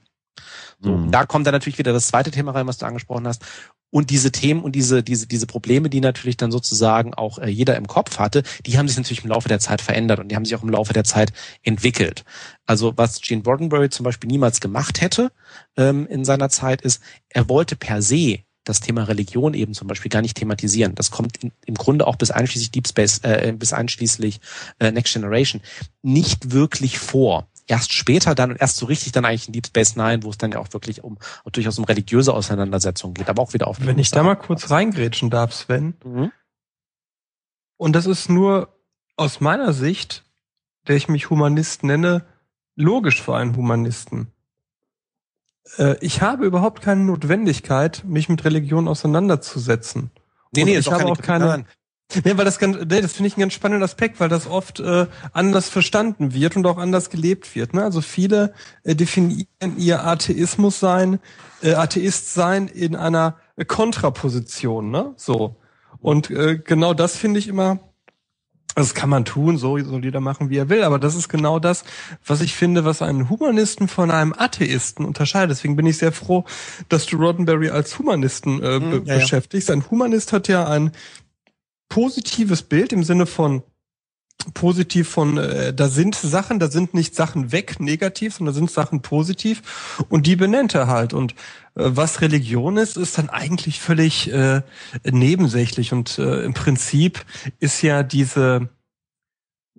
So, 0.80 0.96
mhm. 0.96 1.11
Da 1.11 1.26
kommt 1.26 1.46
dann 1.46 1.54
natürlich 1.54 1.78
wieder 1.78 1.92
das 1.92 2.09
zweite 2.09 2.30
Thema 2.30 2.52
rein, 2.52 2.66
was 2.66 2.78
du 2.78 2.86
angesprochen 2.86 3.26
hast. 3.26 3.42
Und 3.90 4.11
diese 4.11 4.32
Themen 4.32 4.62
und 4.62 4.72
diese, 4.72 5.02
diese, 5.02 5.26
diese 5.26 5.46
Probleme, 5.46 5.88
die 5.88 6.00
natürlich 6.00 6.36
dann 6.36 6.50
sozusagen 6.50 7.14
auch 7.14 7.38
äh, 7.38 7.48
jeder 7.48 7.76
im 7.76 7.86
Kopf 7.86 8.18
hatte, 8.18 8.42
die 8.66 8.76
haben 8.76 8.88
sich 8.88 8.96
natürlich 8.96 9.24
im 9.24 9.30
Laufe 9.30 9.48
der 9.48 9.61
Zeit 9.61 9.80
verändert 9.80 10.18
und 10.18 10.28
die 10.28 10.36
haben 10.36 10.44
sich 10.44 10.54
auch 10.57 10.62
im 10.62 10.70
Laufe 10.70 10.92
der 10.92 11.04
Zeit 11.04 11.32
entwickelt. 11.62 12.24
Also 12.66 12.92
was 12.96 13.20
Gene 13.20 13.42
Bordenberry 13.42 13.88
zum 13.88 14.04
Beispiel 14.04 14.28
niemals 14.28 14.61
gemacht 14.61 15.00
hätte 15.00 15.32
ähm, 15.76 16.07
in 16.09 16.24
seiner 16.24 16.50
Zeit 16.50 16.82
ist, 16.82 17.00
er 17.28 17.48
wollte 17.48 17.76
per 17.76 18.02
se 18.02 18.40
das 18.66 18.80
Thema 18.80 19.04
Religion 19.04 19.54
eben 19.54 19.72
zum 19.72 19.88
Beispiel 19.88 20.10
gar 20.10 20.22
nicht 20.22 20.36
thematisieren. 20.36 20.94
Das 20.94 21.10
kommt 21.10 21.42
in, 21.42 21.52
im 21.64 21.74
Grunde 21.74 22.06
auch 22.06 22.16
bis 22.16 22.30
einschließlich 22.30 22.72
Deep 22.72 22.88
Space, 22.88 23.20
äh, 23.22 23.54
bis 23.56 23.72
einschließlich 23.72 24.40
äh, 24.78 24.90
Next 24.90 25.14
Generation 25.14 25.62
nicht 26.02 26.52
wirklich 26.52 26.98
vor 26.98 27.48
erst 27.68 27.92
später 27.92 28.34
dann 28.34 28.52
und 28.52 28.60
erst 28.60 28.76
so 28.76 28.86
richtig 28.86 29.12
dann 29.12 29.24
eigentlich 29.24 29.48
in 29.48 29.52
Deep 29.52 29.66
Space 29.66 29.96
Nine, 29.96 30.22
wo 30.22 30.30
es 30.30 30.38
dann 30.38 30.52
ja 30.52 30.58
auch 30.58 30.72
wirklich 30.72 31.02
um 31.02 31.18
durchaus 31.50 31.78
um 31.78 31.84
religiöse 31.84 32.32
Auseinandersetzungen 32.32 33.14
geht, 33.14 33.28
aber 33.28 33.42
auch 33.42 33.54
wieder 33.54 33.66
auf. 33.66 33.78
Wenn 33.80 33.98
ich 33.98 34.10
da 34.10 34.22
mal 34.22 34.36
kurz 34.36 34.70
reingrätschen 34.70 35.30
darf, 35.30 35.52
Sven. 35.52 35.94
Mhm. 36.04 36.32
Und 37.76 37.94
das 37.94 38.06
ist 38.06 38.28
nur 38.28 38.76
aus 39.16 39.40
meiner 39.40 39.72
Sicht, 39.72 40.24
der 40.86 40.96
ich 40.96 41.08
mich 41.08 41.30
Humanist 41.30 41.82
nenne, 41.82 42.24
logisch 42.76 43.22
für 43.22 43.36
einen 43.36 43.56
Humanisten. 43.56 44.28
Äh, 45.78 45.96
ich 46.00 46.22
habe 46.22 46.46
überhaupt 46.46 46.82
keine 46.82 47.02
Notwendigkeit, 47.02 48.04
mich 48.06 48.28
mit 48.28 48.44
Religion 48.44 48.88
auseinanderzusetzen. 48.88 50.10
Nee, 50.54 50.64
nee, 50.64 50.78
ich 50.78 50.90
habe 50.90 51.06
auch 51.06 51.20
keine, 51.20 51.64
Nee, 52.14 52.36
weil 52.36 52.44
das 52.44 52.58
ganz, 52.58 52.76
nee, 52.76 53.00
das 53.00 53.14
finde 53.14 53.26
ich 53.26 53.34
einen 53.34 53.42
ganz 53.42 53.54
spannenden 53.54 53.82
Aspekt, 53.82 54.20
weil 54.20 54.28
das 54.28 54.46
oft 54.46 54.78
äh, 54.78 55.06
anders 55.32 55.68
verstanden 55.68 56.32
wird 56.32 56.56
und 56.56 56.64
auch 56.66 56.78
anders 56.78 57.10
gelebt 57.10 57.56
wird. 57.56 57.74
Ne? 57.74 57.82
Also 57.82 58.00
viele 58.00 58.54
äh, 58.84 58.94
definieren 58.94 59.76
ihr 59.76 60.04
Atheismus 60.04 60.78
sein, 60.78 61.18
äh, 61.62 61.74
Atheist 61.74 62.32
sein 62.32 62.68
in 62.68 62.94
einer 62.94 63.36
Kontraposition, 63.66 64.90
ne? 64.90 65.14
So. 65.16 65.56
Und 65.98 66.30
äh, 66.30 66.58
genau 66.58 66.94
das 66.94 67.16
finde 67.16 67.40
ich 67.40 67.48
immer, 67.48 67.80
das 68.76 68.94
kann 68.94 69.08
man 69.08 69.24
tun, 69.24 69.56
so 69.56 69.78
soll 69.78 70.04
jeder 70.04 70.20
machen, 70.20 70.50
wie 70.50 70.58
er 70.58 70.68
will, 70.68 70.82
aber 70.84 70.98
das 70.98 71.14
ist 71.14 71.30
genau 71.30 71.58
das, 71.58 71.84
was 72.26 72.42
ich 72.42 72.54
finde, 72.54 72.84
was 72.84 73.00
einen 73.00 73.30
Humanisten 73.30 73.88
von 73.88 74.10
einem 74.10 74.34
Atheisten 74.36 75.06
unterscheidet. 75.06 75.50
Deswegen 75.50 75.76
bin 75.76 75.86
ich 75.86 75.96
sehr 75.96 76.12
froh, 76.12 76.44
dass 76.90 77.06
du 77.06 77.16
Roddenberry 77.16 77.70
als 77.70 77.98
Humanisten 77.98 78.62
äh, 78.62 78.78
be 78.78 79.02
ja, 79.06 79.16
beschäftigst. 79.16 79.70
Ein 79.70 79.90
Humanist 79.90 80.34
hat 80.34 80.46
ja 80.48 80.68
ein 80.68 80.92
positives 81.88 82.62
Bild 82.62 82.92
im 82.92 83.02
Sinne 83.02 83.24
von 83.24 83.62
positiv 84.55 85.09
von, 85.09 85.39
äh, 85.39 85.72
da 85.74 85.89
sind 85.89 86.14
Sachen, 86.14 86.59
da 86.59 86.68
sind 86.68 86.95
nicht 86.95 87.14
Sachen 87.14 87.53
weg, 87.53 87.80
negativ, 87.80 88.34
sondern 88.34 88.55
da 88.55 88.59
sind 88.59 88.70
Sachen 88.70 89.03
positiv. 89.03 89.97
Und 90.09 90.26
die 90.26 90.37
benennt 90.37 90.74
er 90.74 90.87
halt. 90.87 91.14
Und 91.14 91.32
äh, 91.32 91.37
was 91.74 92.20
Religion 92.20 92.76
ist, 92.76 92.97
ist 92.97 93.18
dann 93.18 93.28
eigentlich 93.28 93.80
völlig 93.80 94.32
äh, 94.32 94.62
nebensächlich. 95.05 95.93
Und 95.93 96.18
äh, 96.18 96.45
im 96.45 96.55
Prinzip 96.55 97.24
ist 97.59 97.82
ja 97.82 98.03
diese 98.03 98.68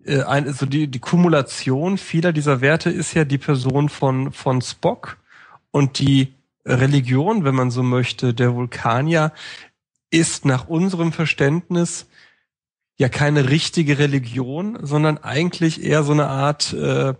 äh, 0.05 0.23
ein, 0.23 0.47
also 0.47 0.65
die, 0.65 0.87
die 0.87 0.99
Kumulation 0.99 1.97
vieler 1.97 2.33
dieser 2.33 2.61
Werte 2.61 2.89
ist 2.89 3.13
ja 3.13 3.25
die 3.25 3.37
Person 3.37 3.89
von, 3.89 4.31
von 4.31 4.61
Spock. 4.61 5.17
Und 5.71 5.99
die 5.99 6.33
Religion, 6.65 7.43
wenn 7.43 7.55
man 7.55 7.71
so 7.71 7.83
möchte, 7.83 8.33
der 8.33 8.55
Vulkanier 8.55 9.31
ist 10.09 10.45
nach 10.45 10.67
unserem 10.67 11.11
Verständnis 11.11 12.07
ja 12.97 13.09
keine 13.09 13.49
richtige 13.49 13.99
Religion, 13.99 14.79
sondern 14.81 15.17
eigentlich 15.19 15.83
eher 15.83 16.03
so 16.03 16.11
eine 16.11 16.27
Art, 16.27 16.73
äh, 16.73 17.13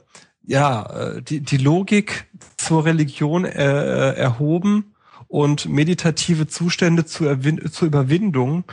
ja, 0.44 0.86
äh, 0.86 1.22
die, 1.22 1.42
die 1.42 1.58
Logik 1.58 2.26
zur 2.58 2.86
Religion 2.86 3.46
äh, 3.46 4.12
äh, 4.12 4.16
erhoben 4.16 4.96
und 5.28 5.68
meditative 5.68 6.48
Zustände 6.48 7.06
zur, 7.06 7.38
zur 7.72 7.88
Überwindung 7.88 8.64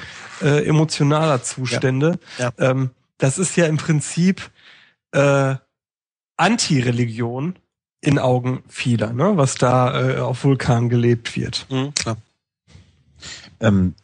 äh, 0.41 0.67
emotionaler 0.67 1.43
Zustände. 1.43 2.19
Ja. 2.39 2.53
Ja. 2.59 2.71
Ähm, 2.71 2.91
das 3.19 3.39
ist 3.39 3.57
ja 3.57 3.67
im 3.67 3.77
Prinzip 3.77 4.51
äh, 5.13 5.57
Anti-Religion 6.37 7.57
in 8.01 8.19
Augen 8.19 8.63
vieler, 8.69 9.13
ne? 9.13 9.37
was 9.37 9.55
da 9.55 10.11
äh, 10.11 10.19
auf 10.19 10.45
Vulkan 10.45 10.89
gelebt 10.89 11.37
wird. 11.37 11.67
Mhm, 11.71 11.95
klar. 11.95 12.17
Ähm, 13.61 13.95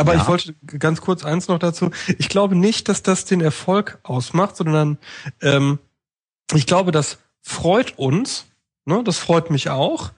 aber 0.00 0.14
ja. 0.14 0.22
ich 0.22 0.28
wollte 0.28 0.54
ganz 0.78 1.00
kurz 1.00 1.24
eins 1.24 1.48
noch 1.48 1.58
dazu. 1.58 1.90
Ich 2.18 2.28
glaube 2.28 2.56
nicht, 2.56 2.88
dass 2.88 3.02
das 3.02 3.24
den 3.24 3.40
Erfolg 3.40 3.98
ausmacht, 4.02 4.56
sondern 4.56 4.98
ähm, 5.42 5.78
ich 6.54 6.66
glaube, 6.66 6.90
das 6.90 7.18
freut 7.40 7.98
uns. 7.98 8.46
Ne? 8.84 9.04
Das 9.04 9.18
freut 9.18 9.50
mich 9.50 9.70
auch. 9.70 10.12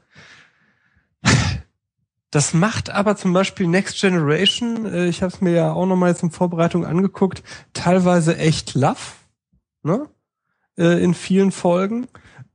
Das 2.30 2.54
macht 2.54 2.88
aber 2.88 3.16
zum 3.16 3.34
Beispiel 3.34 3.66
Next 3.66 4.00
Generation, 4.00 4.86
äh, 4.86 5.06
ich 5.06 5.22
habe 5.22 5.32
es 5.32 5.42
mir 5.42 5.52
ja 5.52 5.72
auch 5.72 5.84
nochmal 5.84 6.08
jetzt 6.08 6.22
in 6.22 6.30
Vorbereitung 6.30 6.86
angeguckt, 6.86 7.42
teilweise 7.74 8.38
echt 8.38 8.74
love, 8.74 8.96
ne? 9.82 10.08
Äh, 10.78 11.04
in 11.04 11.12
vielen 11.12 11.52
Folgen. 11.52 12.08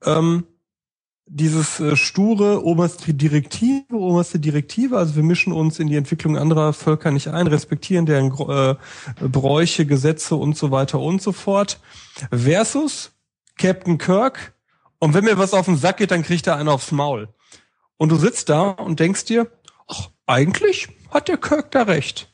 Ähm, 0.04 0.48
dieses 1.28 1.80
äh, 1.80 1.96
sture 1.96 2.64
oberste 2.64 3.14
Direktive, 3.14 3.94
oberste 3.94 4.40
Direktive, 4.40 4.98
also 4.98 5.16
wir 5.16 5.24
mischen 5.24 5.54
uns 5.54 5.80
in 5.80 5.88
die 5.88 5.96
Entwicklung 5.96 6.38
anderer 6.38 6.74
Völker 6.74 7.12
nicht 7.12 7.28
ein, 7.28 7.48
respektieren 7.48 8.06
deren 8.06 8.32
äh, 8.50 8.76
Bräuche, 9.28 9.86
Gesetze 9.86 10.36
und 10.36 10.58
so 10.58 10.72
weiter 10.72 11.00
und 11.00 11.22
so 11.22 11.32
fort, 11.32 11.80
versus 12.32 13.12
Captain 13.58 13.98
Kirk 13.98 14.54
und 15.00 15.14
wenn 15.14 15.26
mir 15.26 15.38
was 15.38 15.54
auf 15.54 15.66
den 15.66 15.78
Sack 15.78 15.98
geht, 15.98 16.12
dann 16.12 16.24
kriegt 16.24 16.48
er 16.48 16.56
einen 16.56 16.70
aufs 16.70 16.92
Maul. 16.92 17.30
Und 17.98 18.10
du 18.10 18.16
sitzt 18.16 18.50
da 18.50 18.70
und 18.70 19.00
denkst 19.00 19.26
dir, 19.26 19.52
ach, 19.88 20.10
eigentlich 20.26 20.88
hat 21.10 21.28
der 21.28 21.38
Kirk 21.38 21.72
da 21.72 21.84
recht. 21.84 22.34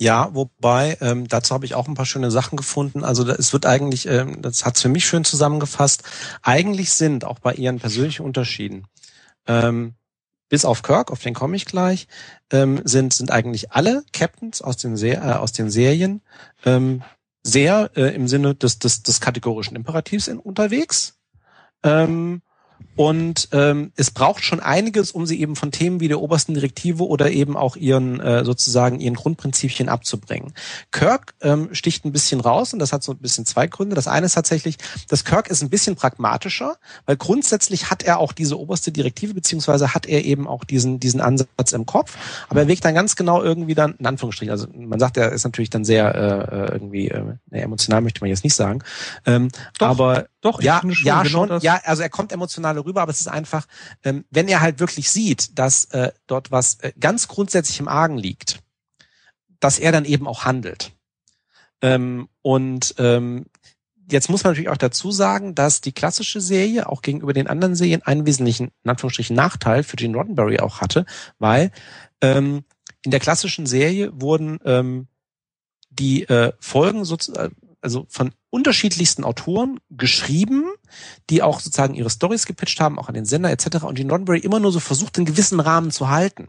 Ja, 0.00 0.32
wobei, 0.32 0.96
ähm, 1.00 1.26
dazu 1.26 1.52
habe 1.54 1.66
ich 1.66 1.74
auch 1.74 1.88
ein 1.88 1.94
paar 1.94 2.06
schöne 2.06 2.30
Sachen 2.30 2.56
gefunden. 2.56 3.02
Also 3.02 3.28
es 3.28 3.52
wird 3.52 3.66
eigentlich, 3.66 4.06
ähm, 4.06 4.40
das 4.42 4.64
hat's 4.64 4.80
für 4.80 4.88
mich 4.88 5.04
schön 5.04 5.24
zusammengefasst, 5.24 6.04
eigentlich 6.42 6.92
sind 6.92 7.24
auch 7.24 7.40
bei 7.40 7.54
ihren 7.54 7.80
persönlichen 7.80 8.24
Unterschieden, 8.24 8.86
ähm, 9.48 9.94
bis 10.48 10.64
auf 10.64 10.82
Kirk, 10.82 11.10
auf 11.10 11.20
den 11.20 11.34
komme 11.34 11.56
ich 11.56 11.66
gleich, 11.66 12.06
ähm, 12.52 12.80
sind, 12.84 13.12
sind 13.12 13.32
eigentlich 13.32 13.72
alle 13.72 14.04
Captains 14.12 14.62
aus 14.62 14.76
den, 14.76 14.96
Se 14.96 15.14
äh, 15.14 15.32
aus 15.32 15.50
den 15.50 15.68
Serien 15.68 16.22
ähm, 16.64 17.02
sehr 17.42 17.90
äh, 17.96 18.14
im 18.14 18.28
Sinne 18.28 18.54
des, 18.54 18.78
des, 18.78 19.02
des 19.02 19.20
kategorischen 19.20 19.76
Imperativs 19.76 20.28
in, 20.28 20.38
unterwegs. 20.38 21.18
Ähm, 21.82 22.42
und 22.98 23.50
ähm, 23.52 23.92
es 23.94 24.10
braucht 24.10 24.42
schon 24.42 24.58
einiges, 24.58 25.12
um 25.12 25.24
sie 25.24 25.40
eben 25.40 25.54
von 25.54 25.70
Themen 25.70 26.00
wie 26.00 26.08
der 26.08 26.20
obersten 26.20 26.54
Direktive 26.54 27.06
oder 27.06 27.30
eben 27.30 27.56
auch 27.56 27.76
ihren 27.76 28.18
äh, 28.18 28.44
sozusagen 28.44 28.98
ihren 28.98 29.14
Grundprinzipien 29.14 29.88
abzubringen. 29.88 30.52
Kirk 30.90 31.34
ähm, 31.40 31.68
sticht 31.70 32.04
ein 32.04 32.10
bisschen 32.10 32.40
raus 32.40 32.72
und 32.72 32.80
das 32.80 32.92
hat 32.92 33.04
so 33.04 33.12
ein 33.12 33.18
bisschen 33.18 33.46
zwei 33.46 33.68
Gründe. 33.68 33.94
Das 33.94 34.08
eine 34.08 34.26
ist 34.26 34.32
tatsächlich, 34.32 34.78
dass 35.08 35.24
Kirk 35.24 35.48
ist 35.48 35.62
ein 35.62 35.70
bisschen 35.70 35.94
pragmatischer, 35.94 36.74
weil 37.06 37.16
grundsätzlich 37.16 37.88
hat 37.88 38.02
er 38.02 38.18
auch 38.18 38.32
diese 38.32 38.58
oberste 38.58 38.90
Direktive 38.90 39.32
beziehungsweise 39.32 39.94
hat 39.94 40.06
er 40.06 40.24
eben 40.24 40.48
auch 40.48 40.64
diesen 40.64 40.98
diesen 40.98 41.20
Ansatz 41.20 41.70
im 41.70 41.86
Kopf, 41.86 42.16
aber 42.48 42.62
er 42.62 42.68
wägt 42.68 42.84
dann 42.84 42.96
ganz 42.96 43.14
genau 43.14 43.40
irgendwie 43.40 43.76
dann 43.76 43.94
in 44.00 44.06
Anführungsstrichen. 44.06 44.50
Also 44.50 44.66
man 44.74 44.98
sagt, 44.98 45.18
er 45.18 45.30
ist 45.30 45.44
natürlich 45.44 45.70
dann 45.70 45.84
sehr 45.84 46.16
äh, 46.16 46.72
irgendwie 46.72 47.10
äh, 47.10 47.22
emotional 47.52 48.00
möchte 48.00 48.22
man 48.22 48.30
jetzt 48.30 48.42
nicht 48.42 48.54
sagen, 48.56 48.82
ähm, 49.24 49.50
Doch. 49.78 49.86
aber 49.86 50.26
doch, 50.40 50.62
ja, 50.62 50.80
schon, 50.80 50.92
ja, 51.04 51.22
genau 51.22 51.46
schon. 51.46 51.60
Ja, 51.60 51.80
also 51.84 52.02
er 52.02 52.10
kommt 52.10 52.32
emotional 52.32 52.78
rüber, 52.78 53.02
aber 53.02 53.10
es 53.10 53.20
ist 53.20 53.28
einfach, 53.28 53.66
ähm, 54.04 54.24
wenn 54.30 54.48
er 54.48 54.60
halt 54.60 54.78
wirklich 54.78 55.10
sieht, 55.10 55.58
dass 55.58 55.86
äh, 55.86 56.12
dort 56.26 56.50
was 56.50 56.76
äh, 56.80 56.92
ganz 56.98 57.26
grundsätzlich 57.28 57.80
im 57.80 57.88
Argen 57.88 58.18
liegt, 58.18 58.60
dass 59.58 59.78
er 59.78 59.90
dann 59.90 60.04
eben 60.04 60.28
auch 60.28 60.44
handelt. 60.44 60.92
Ähm, 61.82 62.28
und 62.42 62.94
ähm, 62.98 63.46
jetzt 64.10 64.30
muss 64.30 64.44
man 64.44 64.52
natürlich 64.52 64.70
auch 64.70 64.76
dazu 64.76 65.10
sagen, 65.10 65.54
dass 65.54 65.80
die 65.80 65.92
klassische 65.92 66.40
Serie 66.40 66.88
auch 66.88 67.02
gegenüber 67.02 67.32
den 67.32 67.48
anderen 67.48 67.74
Serien 67.74 68.02
einen 68.02 68.26
wesentlichen, 68.26 68.70
in 68.84 68.90
Anführungsstrichen, 68.90 69.34
Nachteil 69.34 69.82
für 69.82 69.96
Gene 69.96 70.16
Roddenberry 70.16 70.60
auch 70.60 70.80
hatte, 70.80 71.04
weil 71.38 71.72
ähm, 72.20 72.64
in 73.04 73.10
der 73.10 73.20
klassischen 73.20 73.66
Serie 73.66 74.10
wurden 74.12 74.60
ähm, 74.64 75.08
die 75.90 76.28
äh, 76.28 76.52
Folgen 76.60 77.04
sozusagen 77.04 77.56
also 77.80 78.06
von 78.08 78.32
unterschiedlichsten 78.50 79.24
Autoren 79.24 79.78
geschrieben, 79.90 80.64
die 81.28 81.42
auch 81.42 81.60
sozusagen 81.60 81.94
ihre 81.94 82.08
Stories 82.08 82.46
gepitcht 82.46 82.80
haben, 82.80 82.98
auch 82.98 83.08
an 83.08 83.14
den 83.14 83.26
Sender 83.26 83.50
etc. 83.50 83.84
Und 83.84 83.98
die 83.98 84.02
Roddenberry 84.02 84.38
immer 84.38 84.58
nur 84.58 84.72
so 84.72 84.80
versucht, 84.80 85.16
einen 85.16 85.26
gewissen 85.26 85.60
Rahmen 85.60 85.90
zu 85.90 86.08
halten. 86.08 86.48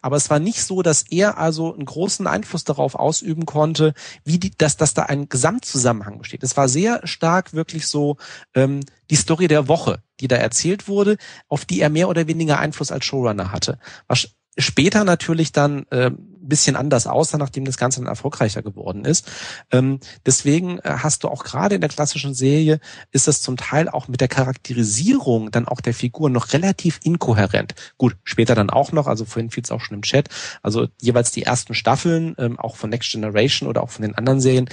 Aber 0.00 0.16
es 0.16 0.30
war 0.30 0.38
nicht 0.38 0.62
so, 0.62 0.82
dass 0.82 1.02
er 1.10 1.38
also 1.38 1.74
einen 1.74 1.84
großen 1.84 2.26
Einfluss 2.26 2.64
darauf 2.64 2.94
ausüben 2.94 3.44
konnte, 3.44 3.94
wie 4.24 4.38
die, 4.38 4.56
dass, 4.56 4.76
dass 4.76 4.94
da 4.94 5.02
ein 5.04 5.28
Gesamtzusammenhang 5.28 6.18
besteht. 6.18 6.44
Es 6.44 6.56
war 6.56 6.68
sehr 6.68 7.00
stark 7.04 7.54
wirklich 7.54 7.88
so 7.88 8.18
ähm, 8.54 8.80
die 9.10 9.16
Story 9.16 9.48
der 9.48 9.66
Woche, 9.66 10.02
die 10.20 10.28
da 10.28 10.36
erzählt 10.36 10.86
wurde, 10.86 11.16
auf 11.48 11.64
die 11.64 11.80
er 11.80 11.90
mehr 11.90 12.08
oder 12.08 12.28
weniger 12.28 12.60
Einfluss 12.60 12.92
als 12.92 13.04
Showrunner 13.04 13.50
hatte. 13.50 13.78
Was 14.06 14.28
später 14.56 15.04
natürlich 15.04 15.50
dann 15.52 15.86
äh, 15.90 16.12
bisschen 16.48 16.76
anders 16.76 17.06
aussah, 17.06 17.38
nachdem 17.38 17.64
das 17.64 17.76
Ganze 17.76 18.00
dann 18.00 18.08
erfolgreicher 18.08 18.62
geworden 18.62 19.04
ist. 19.04 19.30
Ähm, 19.70 20.00
deswegen 20.26 20.78
äh, 20.80 20.96
hast 20.98 21.24
du 21.24 21.28
auch 21.28 21.44
gerade 21.44 21.74
in 21.74 21.80
der 21.80 21.90
klassischen 21.90 22.34
Serie 22.34 22.80
ist 23.10 23.28
das 23.28 23.42
zum 23.42 23.56
Teil 23.56 23.88
auch 23.88 24.08
mit 24.08 24.20
der 24.20 24.28
Charakterisierung 24.28 25.50
dann 25.50 25.68
auch 25.68 25.80
der 25.80 25.94
Figuren 25.94 26.32
noch 26.32 26.52
relativ 26.52 27.00
inkohärent. 27.04 27.74
Gut, 27.98 28.16
später 28.24 28.54
dann 28.54 28.70
auch 28.70 28.92
noch, 28.92 29.06
also 29.06 29.24
vorhin 29.24 29.50
fiel 29.50 29.62
es 29.64 29.70
auch 29.70 29.80
schon 29.80 29.96
im 29.96 30.02
Chat, 30.02 30.28
also 30.62 30.88
jeweils 31.00 31.32
die 31.32 31.42
ersten 31.42 31.74
Staffeln, 31.74 32.34
ähm, 32.38 32.58
auch 32.58 32.76
von 32.76 32.90
Next 32.90 33.12
Generation 33.12 33.68
oder 33.68 33.82
auch 33.82 33.90
von 33.90 34.02
den 34.02 34.14
anderen 34.14 34.40
Serien, 34.40 34.68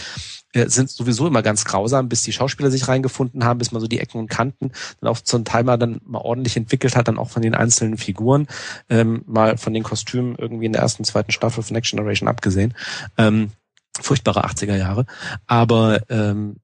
sind 0.53 0.89
sowieso 0.89 1.27
immer 1.27 1.43
ganz 1.43 1.65
grausam, 1.65 2.09
bis 2.09 2.23
die 2.23 2.33
Schauspieler 2.33 2.71
sich 2.71 2.87
reingefunden 2.87 3.43
haben, 3.45 3.59
bis 3.59 3.71
man 3.71 3.81
so 3.81 3.87
die 3.87 3.99
Ecken 3.99 4.19
und 4.19 4.29
Kanten 4.29 4.71
dann 4.99 5.09
auch 5.09 5.19
zum 5.19 5.45
Teil 5.45 5.63
mal 5.63 5.77
dann 5.77 6.01
mal 6.05 6.19
ordentlich 6.19 6.57
entwickelt 6.57 6.95
hat, 6.95 7.07
dann 7.07 7.19
auch 7.19 7.29
von 7.29 7.41
den 7.41 7.53
einzelnen 7.53 7.97
Figuren, 7.97 8.47
ähm, 8.89 9.23
mal 9.27 9.57
von 9.57 9.73
den 9.73 9.83
Kostümen 9.83 10.35
irgendwie 10.37 10.65
in 10.65 10.73
der 10.73 10.81
ersten, 10.81 11.03
zweiten 11.03 11.31
Staffel 11.31 11.63
von 11.63 11.73
Next 11.73 11.91
Generation 11.91 12.27
abgesehen. 12.27 12.73
Ähm, 13.17 13.51
furchtbare 14.01 14.45
80er 14.45 14.75
Jahre. 14.75 15.05
Aber 15.45 16.01
ähm, 16.09 16.57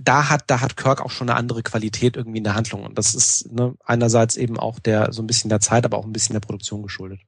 da 0.00 0.28
hat, 0.28 0.44
da 0.48 0.60
hat 0.60 0.76
Kirk 0.76 1.00
auch 1.00 1.10
schon 1.10 1.30
eine 1.30 1.38
andere 1.38 1.62
Qualität 1.62 2.16
irgendwie 2.16 2.38
in 2.38 2.44
der 2.44 2.54
Handlung. 2.54 2.84
Und 2.84 2.98
das 2.98 3.14
ist 3.14 3.50
ne, 3.52 3.74
einerseits 3.84 4.36
eben 4.36 4.58
auch 4.58 4.78
der 4.78 5.12
so 5.12 5.22
ein 5.22 5.26
bisschen 5.26 5.48
der 5.48 5.60
Zeit, 5.60 5.84
aber 5.84 5.96
auch 5.96 6.04
ein 6.04 6.12
bisschen 6.12 6.34
der 6.34 6.40
Produktion 6.40 6.82
geschuldet. 6.82 7.20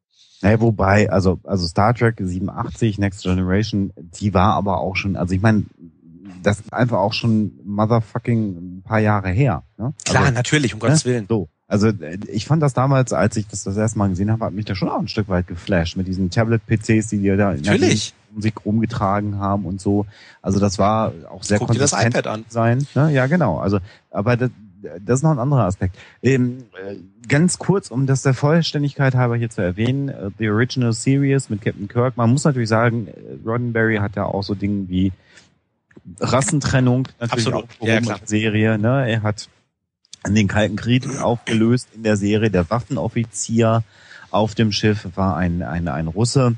Naja, 0.43 0.61
wobei, 0.61 1.11
also, 1.11 1.39
also 1.45 1.67
Star 1.67 1.95
Trek 1.95 2.17
87, 2.19 2.99
Next 2.99 3.23
Generation, 3.23 3.93
die 3.97 4.33
war 4.33 4.55
aber 4.55 4.81
auch 4.81 4.97
schon, 4.97 5.17
also 5.17 5.35
ich 5.35 5.43
meine, 5.43 5.65
das 6.43 6.61
ist 6.61 6.73
einfach 6.73 6.99
auch 6.99 7.13
schon 7.13 7.53
motherfucking 7.65 8.79
ein 8.79 8.83
paar 8.83 9.01
Jahre 9.01 9.29
her. 9.31 9.65
Ne? 9.77 9.93
Klar, 10.05 10.23
also, 10.23 10.35
natürlich, 10.35 10.73
um 10.75 10.81
Gottes 10.81 11.05
ne? 11.05 11.13
Willen. 11.13 11.27
So. 11.29 11.49
Also 11.67 11.93
ich 12.27 12.47
fand 12.47 12.63
das 12.63 12.75
damals, 12.75 13.13
als 13.13 13.37
ich 13.37 13.47
das 13.47 13.63
das 13.63 13.77
erste 13.77 13.99
Mal 13.99 14.09
gesehen 14.09 14.33
habe, 14.33 14.45
hat 14.45 14.53
mich 14.53 14.65
da 14.65 14.75
schon 14.75 14.89
auch 14.89 14.99
ein 14.99 15.07
Stück 15.07 15.29
weit 15.29 15.47
geflasht 15.47 15.97
mit 15.97 16.09
diesen 16.09 16.29
Tablet-PCs, 16.29 17.09
die 17.09 17.19
die 17.19 17.37
da 17.37 17.53
natürlich. 17.55 18.13
in 18.35 18.43
sich 18.43 18.55
rumgetragen 18.65 19.39
haben 19.39 19.67
und 19.67 19.81
so. 19.81 20.05
Also 20.43 20.59
das 20.59 20.79
war 20.79 21.13
auch 21.31 21.45
sehr 21.45 21.59
Guck 21.59 21.71
dir 21.71 21.79
das 21.79 21.93
iPad 21.93 22.27
an. 22.27 22.45
sein. 22.49 22.87
Ne? 22.97 23.13
Ja, 23.13 23.27
genau. 23.27 23.59
Also, 23.59 23.79
aber 24.11 24.37
das, 24.37 24.51
das 24.83 25.19
ist 25.19 25.23
noch 25.23 25.31
ein 25.31 25.39
anderer 25.39 25.65
Aspekt. 25.65 25.97
Ähm, 26.23 26.65
äh, 26.83 26.97
ganz 27.29 27.59
kurz, 27.59 27.91
um 27.91 28.07
das 28.07 28.23
der 28.23 28.35
Vollständigkeit 28.35 29.15
halber 29.15 29.37
hier 29.37 29.51
zu 29.51 29.63
erwähnen, 29.63 30.09
uh, 30.09 30.31
The 30.39 30.51
Original 30.51 30.93
Series 30.93 31.51
mit 31.51 31.63
Captain 31.63 31.89
Kirk. 31.89 32.17
Man 32.17 32.31
muss 32.31 32.45
natürlich 32.45 32.69
sagen, 32.69 33.09
Roddenberry 33.45 33.97
hat 33.97 34.17
ja 34.17 34.25
auch 34.25 34.43
so 34.43 34.55
Dinge 34.55 34.89
wie 34.89 35.13
Rassentrennung 36.19 37.09
natürlich 37.19 37.47
Absolut. 37.47 37.69
auch 37.81 37.87
ja, 37.87 38.01
klar. 38.01 38.21
Serie. 38.25 38.79
Ne? 38.79 39.11
Er 39.11 39.23
hat 39.23 39.49
den 40.27 40.49
Kalten 40.49 40.77
Krieg 40.77 41.07
aufgelöst 41.21 41.89
in 41.95 42.03
der 42.03 42.17
Serie. 42.17 42.51
Der 42.51 42.69
Waffenoffizier 42.71 43.85
auf 44.31 44.55
dem 44.55 44.73
Schiff 44.73 45.09
war 45.15 45.37
ein, 45.37 45.63
ein, 45.63 45.89
ein 45.89 46.09
Russe. 46.09 46.57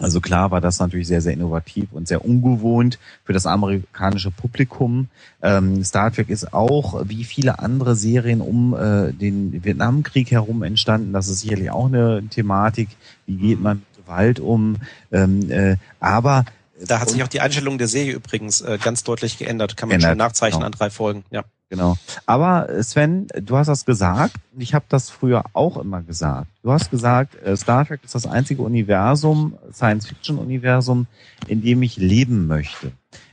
Also 0.00 0.20
klar 0.20 0.50
war 0.50 0.60
das 0.60 0.78
natürlich 0.78 1.06
sehr, 1.06 1.20
sehr 1.20 1.34
innovativ 1.34 1.88
und 1.92 2.08
sehr 2.08 2.24
ungewohnt 2.24 2.98
für 3.24 3.32
das 3.32 3.46
amerikanische 3.46 4.30
Publikum. 4.30 5.08
Ähm, 5.42 5.84
Star 5.84 6.12
Trek 6.12 6.30
ist 6.30 6.52
auch, 6.54 7.02
wie 7.06 7.24
viele 7.24 7.58
andere 7.58 7.94
Serien 7.94 8.40
um 8.40 8.74
äh, 8.74 9.12
den 9.12 9.62
Vietnamkrieg 9.62 10.30
herum 10.30 10.62
entstanden. 10.62 11.12
Das 11.12 11.28
ist 11.28 11.40
sicherlich 11.40 11.70
auch 11.70 11.86
eine 11.86 12.22
Thematik. 12.30 12.88
Wie 13.26 13.36
geht 13.36 13.60
man 13.60 13.78
mit 13.78 14.04
Gewalt 14.04 14.40
um? 14.40 14.76
Ähm, 15.12 15.50
äh, 15.50 15.76
aber 16.00 16.46
Da 16.84 17.00
hat 17.00 17.10
sich 17.10 17.22
auch 17.22 17.28
die 17.28 17.40
Einstellung 17.40 17.76
der 17.76 17.88
Serie 17.88 18.14
übrigens 18.14 18.62
äh, 18.62 18.78
ganz 18.82 19.04
deutlich 19.04 19.36
geändert. 19.38 19.76
Kann 19.76 19.88
man 19.90 19.96
Ändert, 19.96 20.10
schon 20.10 20.18
nachzeichnen 20.18 20.60
genau. 20.60 20.66
an 20.66 20.72
drei 20.72 20.90
Folgen. 20.90 21.24
Ja. 21.30 21.44
Genau. 21.70 21.96
Aber 22.26 22.82
Sven, 22.82 23.28
du 23.28 23.56
hast 23.56 23.68
das 23.68 23.84
gesagt 23.84 24.34
und 24.52 24.60
ich 24.60 24.74
habe 24.74 24.84
das 24.88 25.08
früher 25.08 25.44
auch 25.52 25.76
immer 25.76 26.02
gesagt. 26.02 26.48
Du 26.64 26.72
hast 26.72 26.90
gesagt, 26.90 27.40
äh, 27.44 27.56
Star 27.56 27.86
Trek 27.86 28.00
ist 28.02 28.16
das 28.16 28.26
einzige 28.26 28.62
Universum, 28.62 29.56
Science-Fiction-Universum, 29.72 31.06
in 31.46 31.62
dem 31.62 31.82
ich 31.84 31.96
leben 31.96 32.48
möchte. 32.48 32.90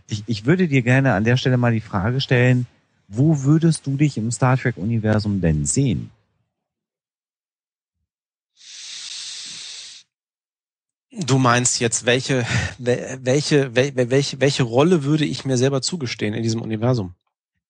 Ich, 0.08 0.24
ich 0.28 0.46
würde 0.46 0.68
dir 0.68 0.84
gerne 0.84 1.14
an 1.14 1.24
der 1.24 1.36
Stelle 1.36 1.58
mal 1.58 1.74
die 1.74 1.82
Frage 1.82 2.22
stellen, 2.22 2.68
wo 3.08 3.42
würdest 3.42 3.88
du 3.88 3.98
dich 3.98 4.18
im 4.20 4.32
Star 4.32 4.56
Trek-Universum 4.56 5.42
denn 5.42 5.66
sehen? 5.66 6.12
Du 11.10 11.40
meinst 11.40 11.80
jetzt, 11.80 12.06
welche, 12.06 12.46
welche, 12.78 13.74
welche, 13.74 14.40
welche 14.40 14.64
Rolle 14.64 15.04
würde 15.04 15.26
ich 15.26 15.44
mir 15.44 15.58
selber 15.58 15.82
zugestehen 15.82 16.36
in 16.36 16.44
diesem 16.44 16.62
Universum? 16.62 17.16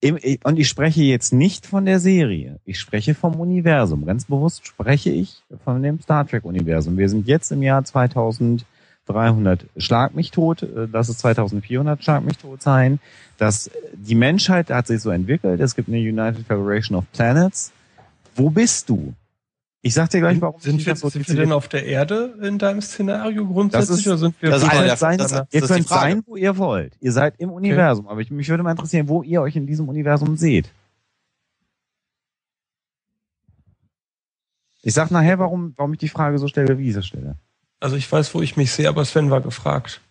Und 0.04 0.60
ich 0.60 0.68
spreche 0.68 1.02
jetzt 1.02 1.34
nicht 1.34 1.66
von 1.66 1.86
der 1.86 2.00
Serie. 2.00 2.60
Ich 2.66 2.80
spreche 2.80 3.16
vom 3.16 3.40
Universum. 3.40 4.06
Ganz 4.06 4.26
bewusst 4.26 4.68
spreche 4.68 5.10
ich 5.10 5.42
von 5.64 5.82
dem 5.82 6.00
Star 6.00 6.28
Trek 6.28 6.46
Universum. 6.46 6.98
Wir 6.98 7.10
sind 7.10 7.28
jetzt 7.28 7.52
im 7.52 7.64
Jahr 7.64 7.84
2300 7.84 9.66
Schlag 9.78 10.14
mich 10.16 10.30
tot. 10.30 10.68
Das 10.92 11.10
ist 11.10 11.20
2400 11.20 12.04
Schlag 12.04 12.24
mich 12.24 12.38
tot 12.38 12.62
sein. 12.62 13.00
Das, 13.38 13.72
die 13.94 14.16
Menschheit 14.16 14.70
hat 14.70 14.86
sich 14.86 15.02
so 15.02 15.10
entwickelt. 15.10 15.60
Es 15.60 15.76
gibt 15.76 15.88
eine 15.88 15.98
United 15.98 16.46
Federation 16.46 16.98
of 16.98 17.06
Planets. 17.12 17.72
Wo 18.36 18.52
bist 18.52 18.90
du? 18.90 19.14
Ich 19.82 19.94
sag 19.94 20.10
dir 20.10 20.20
gleich, 20.20 20.42
warum 20.42 20.60
sind 20.60 20.86
wir, 20.86 20.96
so 20.96 21.10
sind 21.10 21.28
wir 21.28 21.36
denn 21.36 21.52
auf 21.52 21.68
der 21.68 21.86
Erde 21.86 22.36
in 22.42 22.58
deinem 22.58 22.82
Szenario 22.82 23.46
grundsätzlich 23.46 24.00
ist, 24.00 24.08
oder 24.08 24.18
sind 24.18 24.42
wir 24.42 24.50
das 24.50 24.64
ihr 24.64 24.70
könnt, 24.70 24.98
sein, 24.98 25.18
das, 25.18 25.44
ihr 25.52 25.62
könnt 25.62 25.88
sein, 25.88 26.24
wo 26.26 26.36
ihr 26.36 26.58
wollt. 26.58 26.98
Ihr 27.00 27.12
seid 27.12 27.36
im 27.40 27.52
Universum, 27.52 28.06
okay. 28.06 28.12
aber 28.12 28.22
ich, 28.22 28.32
mich 28.32 28.50
würde 28.50 28.64
mal 28.64 28.72
interessieren, 28.72 29.08
wo 29.08 29.22
ihr 29.22 29.42
euch 29.42 29.56
in 29.56 29.68
diesem 29.68 29.88
Universum 29.88 30.36
seht. 30.36 30.72
Ich 34.82 34.94
sag 34.94 35.12
nachher, 35.12 35.38
warum, 35.38 35.74
warum 35.78 35.94
ich 35.94 36.00
die 36.00 36.10
Frage 36.10 36.40
so 36.40 36.48
stelle, 36.48 36.78
wie 36.80 36.90
ich 36.90 36.96
sie 36.96 37.04
stelle. 37.04 37.36
Also 37.80 37.96
ich 37.96 38.12
weiß, 38.12 38.34
wo 38.34 38.42
ich 38.42 38.58
mich 38.58 38.72
sehe, 38.72 38.90
aber 38.90 39.06
Sven 39.06 39.30
war 39.30 39.42
gefragt. 39.42 40.02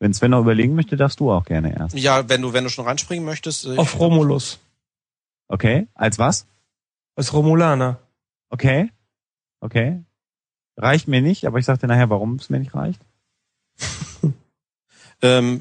Wenn 0.00 0.12
Sven 0.12 0.30
noch 0.32 0.40
überlegen 0.40 0.74
möchte, 0.74 0.96
darfst 0.96 1.20
du 1.20 1.30
auch 1.30 1.44
gerne 1.44 1.76
erst. 1.76 1.96
Ja, 1.96 2.28
wenn 2.28 2.42
du, 2.42 2.52
wenn 2.52 2.64
du 2.64 2.70
schon 2.70 2.86
reinspringen 2.86 3.24
möchtest. 3.24 3.66
Äh, 3.66 3.76
auf 3.76 3.98
Romulus. 4.00 4.58
Okay, 5.46 5.86
als 5.94 6.18
was? 6.18 6.46
Als 7.14 7.32
Romulaner. 7.32 7.98
Okay. 8.50 8.90
Okay. 9.60 10.02
Reicht 10.76 11.08
mir 11.08 11.20
nicht, 11.20 11.46
aber 11.46 11.58
ich 11.58 11.64
sag 11.64 11.78
dir 11.80 11.86
nachher, 11.86 12.10
warum 12.10 12.36
es 12.36 12.50
mir 12.50 12.58
nicht 12.58 12.74
reicht. 12.74 13.00
ähm, 15.22 15.60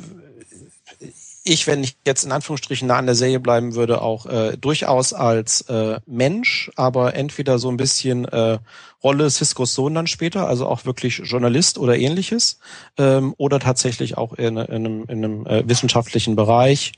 ich, 1.43 1.67
wenn 1.67 1.83
ich 1.83 1.97
jetzt 2.05 2.23
in 2.23 2.31
Anführungsstrichen 2.31 2.87
nah 2.87 2.97
an 2.97 3.05
der 3.05 3.15
Serie 3.15 3.39
bleiben 3.39 3.75
würde, 3.75 4.01
auch 4.01 4.25
äh, 4.25 4.57
durchaus 4.57 5.13
als 5.13 5.61
äh, 5.61 5.99
Mensch, 6.05 6.71
aber 6.75 7.15
entweder 7.15 7.59
so 7.59 7.69
ein 7.69 7.77
bisschen 7.77 8.25
äh, 8.25 8.59
Rolle 9.03 9.29
Ciscos 9.29 9.73
Sohn 9.73 9.95
dann 9.95 10.07
später, 10.07 10.47
also 10.47 10.67
auch 10.67 10.85
wirklich 10.85 11.19
Journalist 11.23 11.77
oder 11.77 11.97
ähnliches, 11.97 12.59
ähm, 12.97 13.33
oder 13.37 13.59
tatsächlich 13.59 14.17
auch 14.17 14.33
in, 14.33 14.57
in 14.57 14.57
einem, 14.57 15.05
in 15.05 15.23
einem 15.23 15.45
äh, 15.47 15.67
wissenschaftlichen 15.67 16.35
Bereich. 16.35 16.93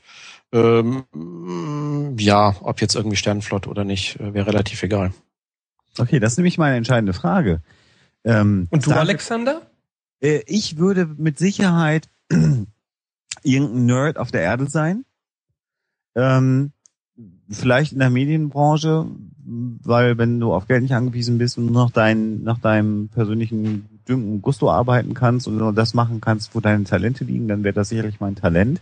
Ähm, 0.52 1.04
ja, 2.18 2.54
ob 2.60 2.80
jetzt 2.80 2.94
irgendwie 2.94 3.16
Sternenflott 3.16 3.66
oder 3.66 3.84
nicht, 3.84 4.20
äh, 4.20 4.34
wäre 4.34 4.48
relativ 4.48 4.82
egal. 4.82 5.12
Okay, 5.98 6.20
das 6.20 6.32
ist 6.32 6.38
nämlich 6.38 6.58
meine 6.58 6.76
entscheidende 6.76 7.12
Frage. 7.12 7.60
Ähm, 8.24 8.68
Und 8.70 8.86
du, 8.86 8.92
Alexander? 8.92 9.62
Äh, 10.20 10.42
ich 10.46 10.78
würde 10.78 11.06
mit 11.06 11.38
Sicherheit 11.38 12.08
irgendein 13.42 13.86
Nerd 13.86 14.18
auf 14.18 14.30
der 14.30 14.42
Erde 14.42 14.68
sein. 14.68 15.04
Ähm, 16.14 16.72
vielleicht 17.50 17.92
in 17.92 17.98
der 17.98 18.10
Medienbranche, 18.10 19.06
weil 19.44 20.18
wenn 20.18 20.40
du 20.40 20.52
auf 20.52 20.66
Geld 20.66 20.82
nicht 20.82 20.94
angewiesen 20.94 21.38
bist 21.38 21.58
und 21.58 21.70
noch 21.72 21.90
dein, 21.90 22.42
nach 22.42 22.58
deinem 22.58 23.08
persönlichen 23.08 24.00
Dünken 24.08 24.42
Gusto 24.42 24.70
arbeiten 24.70 25.14
kannst 25.14 25.46
und 25.46 25.56
nur 25.56 25.72
das 25.72 25.94
machen 25.94 26.20
kannst, 26.20 26.54
wo 26.54 26.60
deine 26.60 26.84
Talente 26.84 27.24
liegen, 27.24 27.48
dann 27.48 27.64
wäre 27.64 27.74
das 27.74 27.90
sicherlich 27.90 28.20
mein 28.20 28.34
Talent. 28.34 28.80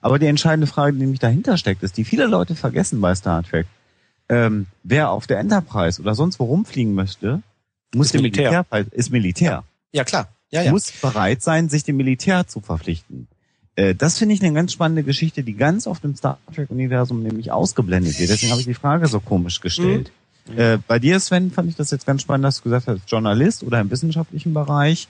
Aber 0.00 0.18
die 0.18 0.26
entscheidende 0.26 0.66
Frage, 0.66 0.92
die 0.92 1.00
nämlich 1.00 1.20
dahinter 1.20 1.56
steckt, 1.56 1.82
ist, 1.82 1.96
die 1.96 2.04
viele 2.04 2.26
Leute 2.26 2.54
vergessen 2.54 3.00
bei 3.00 3.14
Star 3.14 3.42
Trek 3.42 3.66
ähm, 4.28 4.66
wer 4.82 5.10
auf 5.10 5.26
der 5.26 5.38
Enterprise 5.38 6.00
oder 6.00 6.14
sonst 6.14 6.38
wo 6.38 6.44
rumfliegen 6.44 6.94
möchte, 6.94 7.42
muss 7.94 8.12
dem 8.12 8.22
Militär. 8.22 8.66
Militär 8.70 8.92
ist 8.92 9.10
Militär. 9.10 9.64
Ja, 9.92 10.04
klar. 10.04 10.28
Ja, 10.50 10.62
ja. 10.62 10.70
Muss 10.70 10.92
bereit 10.92 11.42
sein, 11.42 11.68
sich 11.68 11.84
dem 11.84 11.96
Militär 11.96 12.46
zu 12.46 12.60
verpflichten. 12.60 13.28
Äh, 13.74 13.94
das 13.94 14.18
finde 14.18 14.34
ich 14.34 14.42
eine 14.42 14.52
ganz 14.52 14.72
spannende 14.72 15.02
Geschichte, 15.02 15.42
die 15.42 15.54
ganz 15.54 15.86
oft 15.86 16.04
im 16.04 16.16
Star 16.16 16.38
Trek-Universum 16.54 17.22
nämlich 17.22 17.52
ausgeblendet 17.52 18.18
wird. 18.18 18.30
Deswegen 18.30 18.50
habe 18.50 18.60
ich 18.60 18.66
die 18.66 18.74
Frage 18.74 19.06
so 19.06 19.20
komisch 19.20 19.60
gestellt. 19.60 20.10
Mhm. 20.48 20.58
Äh, 20.58 20.78
bei 20.86 20.98
dir, 20.98 21.18
Sven, 21.20 21.50
fand 21.50 21.68
ich 21.68 21.76
das 21.76 21.90
jetzt 21.90 22.06
ganz 22.06 22.22
spannend, 22.22 22.44
dass 22.44 22.58
du 22.58 22.64
gesagt 22.64 22.86
hast, 22.86 23.10
Journalist 23.10 23.62
oder 23.64 23.80
im 23.80 23.90
wissenschaftlichen 23.90 24.54
Bereich. 24.54 25.08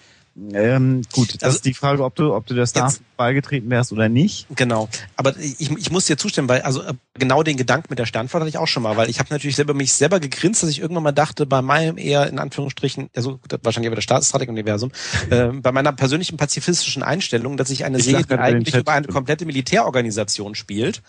Ähm, 0.53 1.03
gut, 1.13 1.35
das 1.35 1.43
also, 1.43 1.57
ist 1.57 1.65
die 1.65 1.73
Frage, 1.73 2.05
ob 2.05 2.15
du, 2.15 2.35
ob 2.35 2.47
du 2.47 2.55
der 2.55 2.67
Star 2.67 2.93
beigetreten 3.17 3.71
wärst 3.71 3.91
oder 3.91 4.11
nicht. 4.11 4.47
Genau. 4.55 4.89
Aber 5.17 5.35
ich, 5.39 5.71
ich 5.71 5.91
muss 5.91 6.05
dir 6.05 6.19
zustimmen, 6.19 6.47
weil 6.49 6.61
also 6.61 6.83
genau 7.15 7.43
den 7.43 7.57
Gedanken 7.57 7.87
mit 7.89 7.99
der 7.99 8.05
Standfahrt 8.05 8.43
hatte 8.43 8.51
ich 8.51 8.59
auch 8.59 8.67
schon 8.67 8.83
mal, 8.83 8.99
weil 8.99 9.09
ich 9.09 9.19
habe 9.19 9.29
natürlich 9.31 9.57
selber 9.57 9.73
mich 9.73 9.95
selber 9.95 10.21
gegrinst, 10.21 10.63
dass 10.63 10.69
ich 10.69 10.81
irgendwann 10.81 11.05
mal 11.05 11.13
dachte, 11.13 11.47
bei 11.47 11.63
meinem 11.63 11.97
eher 11.97 12.29
in 12.29 12.39
Anführungsstrichen, 12.39 13.09
also 13.17 13.41
wahrscheinlich 13.63 13.87
über 13.87 13.97
das 13.97 14.05
Staatsstrategie-Universum, 14.05 14.93
äh, 15.31 15.47
bei 15.47 15.73
meiner 15.73 15.93
persönlichen 15.93 16.37
pazifistischen 16.37 17.03
Einstellung, 17.03 17.57
dass 17.57 17.71
ich 17.71 17.87
eine 17.87 17.99
ich 17.99 18.05
Serie, 18.05 18.27
die 18.27 18.35
eigentlich 18.35 18.75
über 18.75 18.93
eine 18.93 19.07
komplette 19.07 19.47
Militärorganisation 19.47 20.55
spielt, 20.55 21.03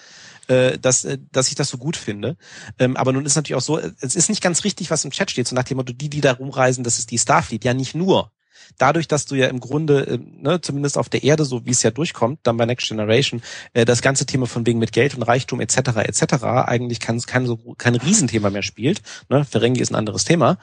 äh, 0.48 0.78
dass, 0.78 1.04
äh, 1.04 1.18
dass 1.34 1.50
ich 1.50 1.56
das 1.56 1.68
so 1.68 1.78
gut 1.78 1.98
finde. 1.98 2.38
Ähm, 2.80 2.96
aber 2.96 3.12
nun 3.12 3.26
ist 3.26 3.36
natürlich 3.36 3.58
auch 3.58 3.62
so, 3.62 3.78
es 3.78 4.16
ist 4.16 4.30
nicht 4.30 4.42
ganz 4.42 4.64
richtig, 4.64 4.90
was 4.90 5.04
im 5.04 5.12
Chat 5.12 5.32
steht, 5.32 5.50
so 5.50 5.56
nach 5.56 5.64
dem 5.64 5.76
Motto, 5.76 5.92
die, 5.92 6.10
die 6.10 6.22
da 6.22 6.32
rumreisen, 6.32 6.86
das 6.86 6.98
ist 6.98 7.12
die 7.12 7.20
Starfleet. 7.20 7.66
Ja, 7.66 7.74
nicht 7.74 7.94
nur 7.94 8.32
dadurch, 8.78 9.08
dass 9.08 9.26
du 9.26 9.36
ja 9.36 9.48
im 9.48 9.60
Grunde, 9.60 10.08
äh, 10.08 10.20
ne, 10.20 10.62
zumindest 10.62 10.98
auf 10.98 11.10
der 11.10 11.24
Erde, 11.24 11.46
so 11.46 11.66
wie 11.66 11.72
es 11.72 11.84
ja 11.84 11.92
durchkommt, 11.92 12.40
dann 12.44 12.58
bei 12.58 12.66
Next 12.66 12.88
Generation, 12.88 13.42
äh, 13.74 13.86
das 13.86 14.02
ganze 14.02 14.26
Thema 14.26 14.48
von 14.48 14.66
wegen 14.66 14.80
mit 14.80 14.92
Geld 14.92 15.16
und 15.16 15.24
Reichtum 15.24 15.60
etc. 15.60 15.78
etc. 15.78 16.44
eigentlich 16.44 17.00
kein, 17.00 17.20
kein, 17.22 17.46
so, 17.46 17.58
kein 17.78 17.96
Riesenthema 17.96 18.50
mehr 18.50 18.64
spielt. 18.64 19.02
Ne? 19.30 19.46
Ferengi 19.46 19.82
ist 19.82 19.92
ein 19.92 19.96
anderes 19.96 20.26
Thema. 20.26 20.58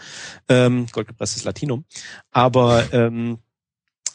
Ähm, 0.49 0.87
goldgepresstes 0.93 1.45
Latinum. 1.45 1.85
Aber 2.31 2.93
ähm, 2.93 3.39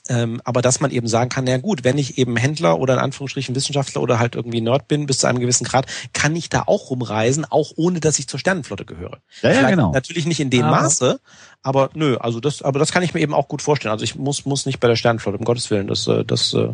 ähm, 0.09 0.41
aber 0.43 0.61
dass 0.61 0.79
man 0.79 0.91
eben 0.91 1.07
sagen 1.07 1.29
kann, 1.29 1.45
na 1.45 1.57
gut, 1.57 1.83
wenn 1.83 1.97
ich 1.97 2.17
eben 2.17 2.35
Händler 2.35 2.79
oder 2.79 2.95
in 2.95 2.99
Anführungsstrichen 2.99 3.55
Wissenschaftler 3.55 4.01
oder 4.01 4.17
halt 4.17 4.35
irgendwie 4.35 4.59
Nerd 4.59 4.87
bin 4.87 5.05
bis 5.05 5.19
zu 5.19 5.27
einem 5.27 5.39
gewissen 5.39 5.65
Grad, 5.65 5.85
kann 6.13 6.35
ich 6.35 6.49
da 6.49 6.63
auch 6.65 6.89
rumreisen, 6.89 7.45
auch 7.45 7.71
ohne 7.75 7.99
dass 7.99 8.17
ich 8.17 8.27
zur 8.27 8.39
Sternenflotte 8.39 8.85
gehöre. 8.85 9.19
Ja, 9.43 9.51
ja, 9.51 9.69
genau. 9.69 9.91
Natürlich 9.93 10.25
nicht 10.25 10.39
in 10.39 10.49
dem 10.49 10.63
aber. 10.63 10.81
Maße, 10.81 11.19
aber 11.61 11.89
nö, 11.93 12.17
also 12.17 12.39
das, 12.39 12.61
aber 12.61 12.79
das 12.79 12.91
kann 12.91 13.03
ich 13.03 13.13
mir 13.13 13.19
eben 13.19 13.33
auch 13.33 13.47
gut 13.47 13.61
vorstellen. 13.61 13.91
Also 13.91 14.03
ich 14.03 14.15
muss 14.15 14.45
muss 14.45 14.65
nicht 14.65 14.79
bei 14.79 14.87
der 14.87 14.95
Sternenflotte, 14.95 15.37
um 15.37 15.45
Gottes 15.45 15.69
Willen, 15.71 15.87
das 15.87 16.07
äh, 16.07 16.23
das 16.23 16.53
äh, 16.53 16.73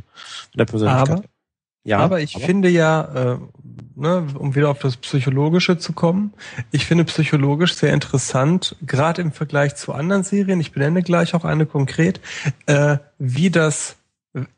der 0.54 0.66
Persönlichkeit. 0.66 1.20
Aber, 1.20 1.24
ja, 1.84 2.00
aber 2.00 2.20
ich 2.20 2.36
aber. 2.36 2.46
finde 2.46 2.70
ja, 2.70 3.34
äh, 3.34 3.38
ne, 3.96 4.28
um 4.38 4.56
wieder 4.56 4.70
auf 4.70 4.80
das 4.80 4.98
Psychologische 4.98 5.78
zu 5.78 5.94
kommen, 5.94 6.34
ich 6.72 6.86
finde 6.86 7.04
psychologisch 7.06 7.76
sehr 7.76 7.94
interessant, 7.94 8.76
gerade 8.82 9.22
im 9.22 9.32
Vergleich 9.32 9.76
zu 9.76 9.94
anderen 9.94 10.24
Serien, 10.24 10.60
ich 10.60 10.72
benenne 10.72 11.04
gleich 11.04 11.34
auch 11.34 11.46
eine 11.46 11.66
konkret, 11.66 12.20
äh, 12.66 12.98
wie 13.18 13.50
das 13.50 13.98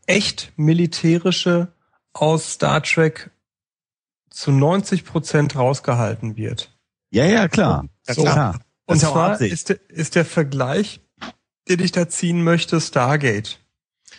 echt 0.06 0.54
militärische 0.56 1.68
aus 2.14 2.54
Star 2.54 2.82
Trek 2.82 3.30
zu 4.30 4.52
90 4.52 5.06
Prozent 5.06 5.56
rausgehalten 5.56 6.36
wird. 6.36 6.74
Ja, 7.12 7.26
ja, 7.26 7.48
klar. 7.48 7.86
Ja, 8.08 8.14
klar. 8.14 8.60
Und 8.88 9.00
zwar 9.00 9.40
ist 9.40 9.70
der, 9.70 9.80
ist 9.90 10.16
der 10.16 10.26
Vergleich, 10.26 11.02
den 11.70 11.80
ich 11.82 11.92
da 11.92 12.08
ziehen 12.10 12.44
möchte, 12.44 12.82
Stargate. 12.82 13.60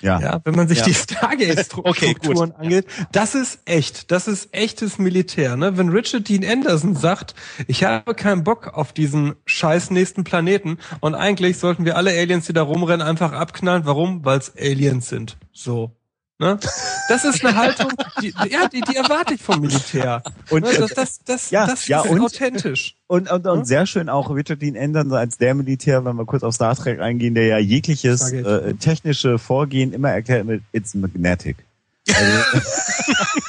Ja. 0.01 0.21
ja 0.21 0.41
wenn 0.45 0.55
man 0.55 0.69
sich 0.69 0.79
ja. 0.79 0.85
die 0.85 0.95
Stargate-Strukturen 0.95 2.51
okay, 2.53 2.63
angeht, 2.63 2.87
das 3.13 3.35
ist 3.35 3.61
echt. 3.65 4.11
Das 4.11 4.29
ist 4.29 4.55
echtes 4.55 4.99
Militär. 4.99 5.57
Ne? 5.57 5.77
Wenn 5.77 5.89
Richard 5.89 6.29
Dean 6.29 6.45
Anderson 6.45 6.95
sagt, 6.95 7.35
ich 7.67 7.85
habe 7.85 8.15
keinen 8.15 8.45
Bock 8.45 8.75
auf 8.75 8.93
diesen 8.93 9.35
scheiß 9.47 9.91
nächsten 9.91 10.23
Planeten 10.25 10.79
und 11.01 11.15
eigentlich 11.15 11.59
sollten 11.59 11.85
wir 11.85 11.97
alle 11.97 12.11
Aliens, 12.11 12.47
die 12.47 12.53
da 12.53 12.63
rumrennen, 12.63 13.07
einfach 13.07 13.33
abknallen. 13.33 13.87
Warum? 13.87 14.25
Weil 14.25 14.39
es 14.39 14.53
Aliens 14.57 15.09
sind. 15.09 15.37
So. 15.53 15.98
Ne? 16.41 16.57
Das 17.09 17.25
ist 17.25 17.45
eine 17.45 17.57
Haltung, 17.57 17.91
die, 18.23 18.33
ja, 18.49 18.69
die, 18.69 18.81
die 18.81 18.95
erwarte 18.95 19.35
ich 19.35 19.43
vom 19.43 19.61
Militär. 19.61 20.23
Und 20.51 20.63
ne? 20.63 20.73
das, 20.79 20.95
das, 20.95 21.25
das, 21.25 21.51
ja, 21.51 21.67
das 21.67 21.89
ja, 21.89 22.03
ist 22.03 22.11
und, 22.11 22.21
authentisch. 22.21 22.95
Und, 23.09 23.29
und, 23.29 23.45
und 23.45 23.67
sehr 23.67 23.87
schön 23.87 24.09
auch 24.09 24.31
Richard 24.31 24.63
Dean 24.63 24.77
Anderson 24.77 25.15
als 25.15 25.37
der 25.39 25.55
Militär, 25.55 26.05
wenn 26.05 26.15
wir 26.15 26.27
kurz 26.27 26.45
auf 26.45 26.55
Star 26.55 26.77
Trek 26.77 27.01
eingehen, 27.01 27.35
der 27.35 27.47
ja 27.47 27.59
jegliches 27.59 28.31
äh, 28.31 28.75
technische 28.75 29.39
Vorgehen 29.39 29.93
immer 29.93 30.11
erklärt 30.11 30.47
mit 30.47 30.63
It's 30.71 30.95
magnetic. 30.95 31.57
Also, 32.09 32.61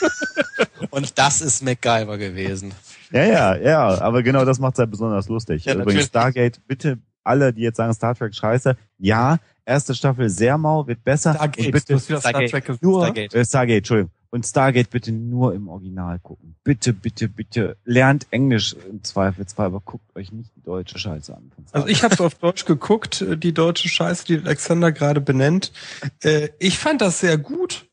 und 0.89 1.19
das 1.19 1.41
ist 1.41 1.61
MacGyver 1.61 2.17
gewesen. 2.17 2.73
Ja, 3.11 3.23
ja, 3.23 3.55
ja, 3.55 4.01
aber 4.01 4.23
genau 4.23 4.45
das 4.45 4.57
macht 4.57 4.73
es 4.73 4.79
halt 4.79 4.89
besonders 4.89 5.27
lustig. 5.27 5.65
Ja, 5.65 5.75
Übrigens 5.75 6.05
Stargate, 6.05 6.59
bitte 6.67 6.97
alle, 7.23 7.53
die 7.53 7.61
jetzt 7.61 7.77
sagen 7.77 7.93
Star 7.93 8.15
Trek 8.15 8.33
scheiße, 8.33 8.75
ja, 8.97 9.37
erste 9.69 9.95
Staffel 9.95 10.29
sehr 10.29 10.57
mau, 10.57 10.85
wird 10.87 11.03
besser. 11.03 11.35
Stargate, 11.35 11.65
und 11.67 11.71
bitte, 11.71 11.85
du 11.87 11.93
hast 11.95 12.09
wieder 12.09 12.19
Star 12.19 12.31
Stargate. 12.31 12.51
Trek 12.51 12.65
gesagt. 12.65 12.83
nur, 12.83 13.03
Stargate. 13.05 13.33
Äh, 13.35 13.45
Stargate, 13.45 13.77
Entschuldigung. 13.77 14.11
Und 14.31 14.45
Stargate 14.45 14.89
bitte 14.91 15.11
nur 15.11 15.55
im 15.55 15.69
Original 15.69 16.19
gucken. 16.19 16.55
Bitte, 16.63 16.93
bitte, 16.93 17.27
bitte. 17.29 17.77
Lernt 17.85 18.27
Englisch 18.29 18.75
im 18.89 19.03
Zweifelsfall, 19.03 19.67
aber 19.67 19.79
guckt 19.79 20.15
euch 20.15 20.31
nicht 20.31 20.51
die 20.55 20.61
deutsche 20.61 20.99
Scheiße 20.99 21.35
an. 21.35 21.51
Also 21.57 21.67
Stargate. 21.69 21.91
ich 21.91 22.03
habe 22.03 22.13
es 22.13 22.21
auf 22.21 22.35
Deutsch 22.35 22.65
geguckt, 22.65 23.21
äh, 23.21 23.37
die 23.37 23.53
deutsche 23.53 23.89
Scheiße, 23.89 24.25
die 24.25 24.37
Alexander 24.37 24.91
gerade 24.91 25.21
benennt. 25.21 25.71
Äh, 26.21 26.49
Ich 26.59 26.77
fand 26.77 27.01
das 27.01 27.19
sehr 27.21 27.37
gut. 27.37 27.87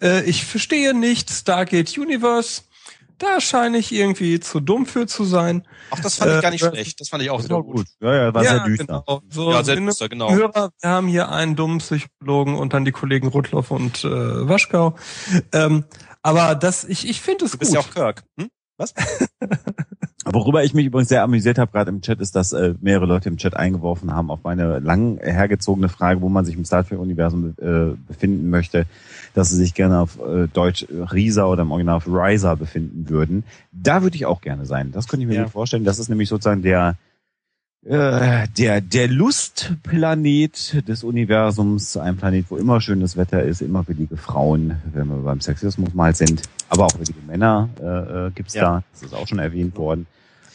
Äh, 0.00 0.22
Ich 0.24 0.44
verstehe 0.44 0.94
nicht 0.94 1.28
Stargate 1.30 1.98
Universe. 1.98 2.62
Da 3.22 3.40
scheine 3.40 3.78
ich 3.78 3.92
irgendwie 3.92 4.40
zu 4.40 4.58
dumm 4.58 4.84
für 4.84 5.06
zu 5.06 5.22
sein. 5.24 5.64
Auch 5.90 6.00
das 6.00 6.16
fand 6.16 6.32
ich 6.32 6.42
gar 6.42 6.50
nicht 6.50 6.64
Äh, 6.64 6.70
schlecht. 6.70 7.00
Das 7.00 7.08
fand 7.08 7.22
ich 7.22 7.30
auch 7.30 7.48
war 7.48 7.62
gut. 7.62 7.76
gut. 7.76 7.86
Ja, 8.00 8.14
ja, 8.16 8.34
war 8.34 8.42
ja, 8.42 8.50
sehr 8.50 8.64
düster. 8.64 8.86
Genau. 9.04 9.22
So, 9.30 9.52
Ja, 9.52 9.62
sehr 9.62 9.76
düster, 9.76 10.08
genau. 10.08 10.32
Hörer, 10.32 10.70
wir 10.80 10.90
haben 10.90 11.06
hier 11.06 11.28
einen 11.30 11.54
dummen 11.54 11.78
Psychologen 11.78 12.56
und 12.58 12.72
dann 12.72 12.84
die 12.84 12.90
Kollegen 12.90 13.28
Rudloff 13.28 13.70
und 13.70 14.02
äh, 14.04 14.08
Waschkau. 14.48 14.96
Ähm, 15.52 15.84
aber 16.22 16.56
das, 16.56 16.82
ich, 16.82 17.08
ich 17.08 17.20
finde 17.20 17.44
es 17.44 17.52
Du 17.52 17.58
gut. 17.58 17.60
bist 17.60 17.74
ja 17.74 17.80
auch 17.80 17.90
Kirk. 17.90 18.24
Hm? 18.40 18.48
Worüber 20.24 20.62
ich 20.64 20.72
mich 20.72 20.86
übrigens 20.86 21.08
sehr 21.08 21.22
amüsiert 21.24 21.58
habe, 21.58 21.72
gerade 21.72 21.90
im 21.90 22.00
Chat, 22.00 22.20
ist, 22.20 22.34
dass 22.36 22.52
äh, 22.52 22.74
mehrere 22.80 23.06
Leute 23.06 23.28
im 23.28 23.36
Chat 23.38 23.54
eingeworfen 23.56 24.12
haben 24.12 24.30
auf 24.30 24.40
meine 24.44 24.78
lang 24.78 25.18
hergezogene 25.20 25.88
Frage, 25.88 26.20
wo 26.20 26.28
man 26.28 26.44
sich 26.44 26.54
im 26.56 26.64
Star 26.64 26.86
Trek-Universum 26.86 27.54
äh, 27.60 27.96
befinden 28.06 28.48
möchte, 28.50 28.86
dass 29.34 29.50
sie 29.50 29.56
sich 29.56 29.74
gerne 29.74 30.00
auf 30.00 30.18
äh, 30.20 30.48
Deutsch 30.48 30.86
Risa 30.90 31.44
oder 31.46 31.62
im 31.62 31.70
Original 31.70 31.96
auf 31.96 32.06
Risa 32.06 32.54
befinden 32.54 33.08
würden. 33.08 33.44
Da 33.72 34.02
würde 34.02 34.16
ich 34.16 34.26
auch 34.26 34.40
gerne 34.40 34.66
sein. 34.66 34.92
Das 34.92 35.08
könnte 35.08 35.22
ich 35.24 35.28
mir 35.28 35.36
Ja. 35.36 35.42
gut 35.44 35.52
vorstellen. 35.52 35.84
Das 35.84 35.98
ist 35.98 36.08
nämlich 36.08 36.28
sozusagen 36.28 36.62
der 36.62 36.96
äh, 37.84 38.46
der 38.56 38.80
der 38.80 39.08
Lustplanet 39.08 40.86
des 40.88 41.02
Universums, 41.04 41.96
ein 41.96 42.16
Planet, 42.16 42.46
wo 42.48 42.56
immer 42.56 42.80
schönes 42.80 43.16
Wetter 43.16 43.42
ist, 43.42 43.60
immer 43.60 43.86
willige 43.88 44.16
Frauen, 44.16 44.76
wenn 44.92 45.08
wir 45.08 45.16
beim 45.16 45.40
Sexismus 45.40 45.92
mal 45.94 46.14
sind, 46.14 46.42
aber 46.68 46.86
auch 46.86 46.94
willige 46.94 47.20
Männer 47.26 47.68
äh, 47.80 48.26
äh, 48.26 48.30
gibt's 48.30 48.54
Ja. 48.54 48.62
da. 48.62 48.82
Das 48.92 49.02
ist 49.02 49.14
auch 49.14 49.26
schon 49.26 49.38
erwähnt 49.40 49.76
worden. 49.76 50.06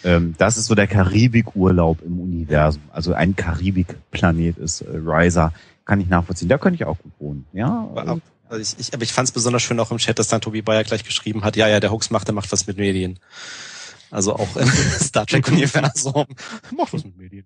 Ähm, 0.03 0.36
das 0.38 0.57
ist 0.57 0.67
so 0.67 0.75
der 0.75 0.88
Karibikurlaub 0.88 2.01
im 2.05 2.19
Universum. 2.19 2.84
Also 2.93 3.13
ein 3.13 3.36
Karibikplanet 3.36 4.57
ist 4.57 4.82
äh, 4.82 4.88
Riser. 4.95 5.51
Kann 5.86 5.99
ich 6.01 6.07
nachvollziehen. 6.09 6.49
Da 6.49 6.57
könnte 6.57 6.75
ich 6.75 6.86
auch 6.86 6.97
gut 6.99 7.13
wohnen. 7.19 7.45
Ja. 7.53 7.89
Also 8.49 8.61
ich, 8.61 8.79
ich, 8.79 8.93
aber 8.93 9.03
ich 9.03 9.13
fand 9.13 9.27
es 9.27 9.33
besonders 9.33 9.63
schön 9.63 9.79
auch 9.79 9.91
im 9.91 9.97
Chat, 9.97 10.19
dass 10.19 10.27
dann 10.27 10.41
Tobi 10.41 10.61
Bayer 10.61 10.83
gleich 10.83 11.03
geschrieben 11.03 11.43
hat, 11.43 11.55
ja, 11.55 11.67
ja, 11.67 11.79
der 11.79 11.91
Hoax 11.91 12.09
macht, 12.09 12.27
der 12.27 12.35
macht 12.35 12.51
was 12.51 12.67
mit 12.67 12.77
Medien. 12.77 13.19
Also 14.12 14.36
auch 14.36 14.55
im 14.55 14.68
Star 14.99 15.26
Trek-Universum. 15.26 16.26
Macht 16.76 16.93
was 16.93 17.03
mit 17.03 17.18
Medien. 17.18 17.45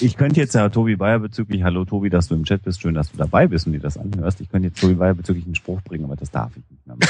Ich 0.00 0.16
könnte 0.16 0.40
jetzt 0.40 0.54
ja 0.54 0.68
Tobi 0.68 0.96
Bayer 0.96 1.18
bezüglich, 1.18 1.62
hallo 1.62 1.84
Tobi, 1.84 2.10
dass 2.10 2.28
du 2.28 2.34
im 2.34 2.44
Chat 2.44 2.62
bist, 2.62 2.80
schön, 2.80 2.94
dass 2.94 3.10
du 3.10 3.18
dabei 3.18 3.46
bist 3.46 3.66
und 3.66 3.72
dir 3.72 3.80
das 3.80 3.96
anhörst. 3.96 4.40
Ich 4.40 4.48
könnte 4.48 4.68
jetzt 4.68 4.80
Tobi 4.80 4.94
Bayer 4.94 5.14
bezüglich 5.14 5.44
einen 5.44 5.54
Spruch 5.54 5.82
bringen, 5.82 6.04
aber 6.04 6.16
das 6.16 6.30
darf 6.30 6.52
ich 6.56 6.64
nicht 6.70 6.86
mehr. 6.86 6.96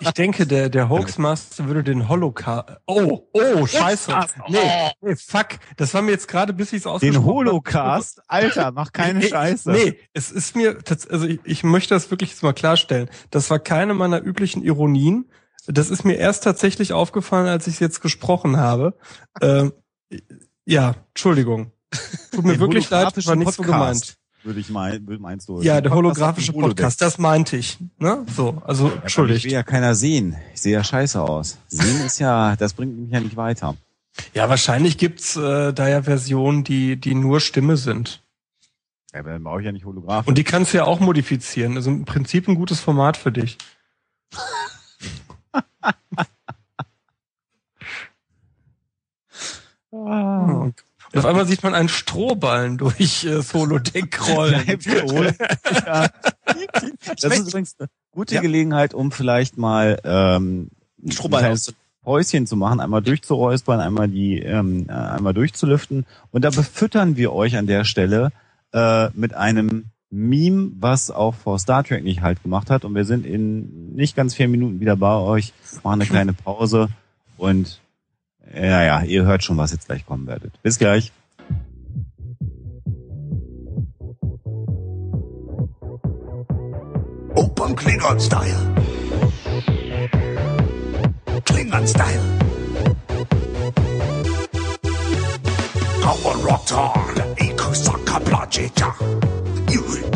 Ich 0.00 0.10
denke, 0.12 0.46
der, 0.46 0.68
der 0.68 0.88
Hoaxmaster 0.88 1.66
würde 1.66 1.82
den 1.82 2.08
Holocaust. 2.08 2.68
Oh, 2.86 3.28
oh, 3.32 3.66
scheiße. 3.66 4.12
Nee, 4.48 4.58
nee, 5.00 5.16
fuck. 5.16 5.48
Das 5.76 5.94
war 5.94 6.02
mir 6.02 6.12
jetzt 6.12 6.28
gerade, 6.28 6.52
bis 6.52 6.72
ich 6.72 6.78
es 6.78 6.82
Den 6.82 6.92
ausgesprochen 6.92 7.24
Holocaust? 7.24 8.22
Alter, 8.28 8.72
mach 8.72 8.92
keine 8.92 9.18
Nee, 9.20 9.28
Scheiße. 9.28 9.70
Nee, 9.70 9.98
es 10.12 10.30
ist 10.30 10.56
mir, 10.56 10.78
also 11.10 11.26
ich, 11.26 11.40
ich 11.44 11.64
möchte 11.64 11.94
das 11.94 12.10
wirklich 12.10 12.30
jetzt 12.30 12.42
mal 12.42 12.52
klarstellen. 12.52 13.08
Das 13.30 13.50
war 13.50 13.58
keine 13.58 13.94
meiner 13.94 14.22
üblichen 14.22 14.62
Ironien. 14.62 15.26
Das 15.66 15.90
ist 15.90 16.04
mir 16.04 16.14
erst 16.14 16.44
tatsächlich 16.44 16.92
aufgefallen, 16.92 17.48
als 17.48 17.66
ich 17.66 17.74
es 17.74 17.80
jetzt 17.80 18.00
gesprochen 18.00 18.56
habe. 18.56 18.94
Ähm, 19.40 19.72
ja, 20.64 20.94
Entschuldigung. 21.08 21.72
Tut 22.32 22.44
mir 22.44 22.52
Den 22.52 22.60
wirklich 22.60 22.90
leid, 22.90 23.04
war 23.04 23.12
holographischen 23.12 23.38
nicht 23.38 23.52
so 23.52 23.62
gemeint. 23.62 24.16
Würde 24.42 24.60
ich 24.60 24.70
mal, 24.70 25.00
meinst 25.18 25.48
du? 25.48 25.60
Ja, 25.60 25.80
der 25.80 25.92
holographische. 25.92 26.52
Podcast, 26.52 27.02
das 27.02 27.18
meinte 27.18 27.56
ich. 27.56 27.78
Ne? 27.98 28.24
So, 28.36 28.62
also 28.64 28.88
Ja, 28.88 28.94
entschuldigt. 29.02 29.44
will 29.44 29.50
ja 29.52 29.64
keiner 29.64 29.96
sehen. 29.96 30.36
Ich 30.54 30.62
sehe 30.62 30.72
ja 30.72 30.84
scheiße 30.84 31.20
aus. 31.20 31.58
Sehen 31.66 32.04
ist 32.06 32.20
ja, 32.20 32.54
das 32.54 32.74
bringt 32.74 32.96
mich 32.96 33.10
ja 33.10 33.18
nicht 33.18 33.36
weiter. 33.36 33.76
Ja, 34.34 34.48
wahrscheinlich 34.48 34.98
gibt's 34.98 35.36
äh, 35.36 35.72
da 35.72 35.88
ja 35.88 36.02
Versionen, 36.04 36.62
die, 36.62 36.96
die 36.96 37.14
nur 37.16 37.40
Stimme 37.40 37.76
sind. 37.76 38.22
Ja, 39.12 39.20
aber 39.20 39.32
dann 39.32 39.42
brauche 39.42 39.60
ich 39.60 39.66
ja 39.66 39.72
nicht 39.72 39.84
holographisch. 39.84 40.28
Und 40.28 40.38
die 40.38 40.44
kannst 40.44 40.72
du 40.72 40.76
ja 40.76 40.84
auch 40.84 41.00
modifizieren. 41.00 41.76
Also 41.76 41.90
im 41.90 42.04
Prinzip 42.04 42.46
ein 42.48 42.54
gutes 42.54 42.78
Format 42.78 43.16
für 43.16 43.32
dich. 43.32 43.58
Und 49.90 50.74
auf 51.14 51.24
einmal 51.24 51.46
sieht 51.46 51.62
man 51.62 51.74
einen 51.74 51.88
Strohballen 51.88 52.78
durch 52.78 53.24
äh, 53.24 53.36
das 53.36 53.54
Holodeck 53.54 54.28
rollen. 54.28 54.64
Ja. 55.86 56.08
Das 57.06 57.24
ist 57.24 57.48
übrigens 57.48 57.76
eine 57.78 57.88
gute 58.10 58.36
Ja. 58.36 58.40
Gelegenheit, 58.40 58.94
um 58.94 59.12
vielleicht 59.12 59.56
mal 59.56 60.00
ähm, 60.04 60.70
ein 61.02 61.12
Strohball 61.12 61.40
kleines 61.40 61.74
Päuschen 62.02 62.46
zu 62.46 62.56
machen, 62.56 62.80
einmal 62.80 63.02
durchzuräuspern, 63.02 63.80
einmal 63.80 64.08
die, 64.08 64.38
ähm, 64.38 64.86
äh, 64.88 64.92
einmal 64.92 65.34
durchzulüften. 65.34 66.06
Und 66.30 66.44
da 66.44 66.50
befüttern 66.50 67.16
wir 67.16 67.32
euch 67.32 67.56
an 67.56 67.66
der 67.66 67.84
Stelle 67.84 68.30
äh, 68.72 69.08
mit 69.10 69.34
einem 69.34 69.86
Meme, 70.16 70.72
was 70.80 71.10
auch 71.10 71.34
vor 71.34 71.58
Star 71.58 71.84
Trek 71.84 72.02
nicht 72.02 72.22
halt 72.22 72.42
gemacht 72.42 72.70
hat. 72.70 72.84
Und 72.84 72.94
wir 72.94 73.04
sind 73.04 73.26
in 73.26 73.94
nicht 73.94 74.16
ganz 74.16 74.34
vier 74.34 74.48
Minuten 74.48 74.80
wieder 74.80 74.96
bei 74.96 75.14
euch, 75.14 75.52
machen 75.82 76.00
eine 76.00 76.06
kleine 76.10 76.32
Pause 76.32 76.88
und 77.36 77.80
ja, 78.54 78.82
ja, 78.82 79.02
ihr 79.02 79.24
hört 79.24 79.42
schon, 79.44 79.56
was 79.58 79.72
jetzt 79.72 79.86
gleich 79.86 80.06
kommen 80.06 80.26
werdet. 80.26 80.52
Bis 80.62 80.78
gleich. 80.78 81.12
Open 87.34 87.76
Klingon 87.76 88.18
style. 88.20 88.74
Klingon 91.44 91.86
style. 91.86 92.22
Our 96.02 96.36
rotar, 96.36 97.12
ikusaka 97.36 98.20
plajeja. 98.20 98.94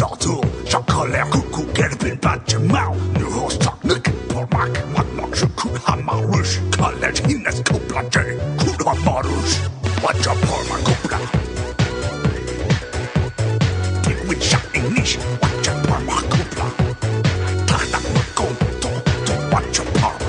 partout 0.00 0.40
Chocolat, 0.66 1.24
coucou, 1.30 1.64
kelpin, 1.74 2.16
patchemau 2.16 2.94
Nu 3.18 3.26
hostakken 3.26 4.14
polmak 4.32 4.72
Matmaksu 4.96 5.46
kulhamarus 5.56 6.60
Kallet 6.76 7.18
hinnes 7.26 7.62
kuplache 7.68 8.24
Kulhamarus 8.58 9.60
Watcha 10.02 10.32
polma 10.46 10.76
kupla 10.86 11.18
Dig 14.02 14.18
with 14.28 14.42
shot 14.42 14.64
English 14.74 15.18
Watcha 15.42 15.72
polma 15.86 16.16
kupla 16.32 16.66
Tahtak 17.66 18.04
makonto 18.14 18.90
To 19.26 19.32
watcha 19.52 19.84
polma 20.00 20.19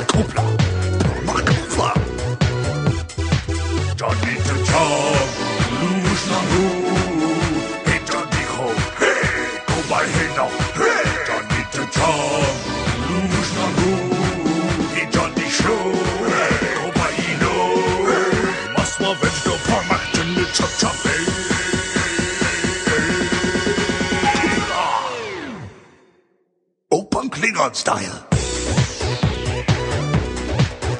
Klingon 27.61 27.75
style. 27.75 28.17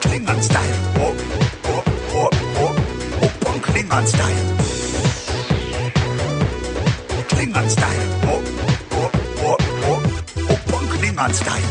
Klingon 0.04 0.42
style. 0.44 0.78
Oh, 0.98 1.16
oh, 1.66 1.84
oh, 2.14 2.30
oh. 2.62 3.26
Open 3.26 3.62
Klingon 3.62 4.06
style. 4.06 4.46
Klingon 7.30 7.68
style. 7.68 8.06
Oh, 8.26 8.44
oh, 8.92 9.12
oh, 9.42 9.58
oh. 9.90 10.00
Open 10.54 10.84
Klingon 10.94 11.34
style. 11.34 11.71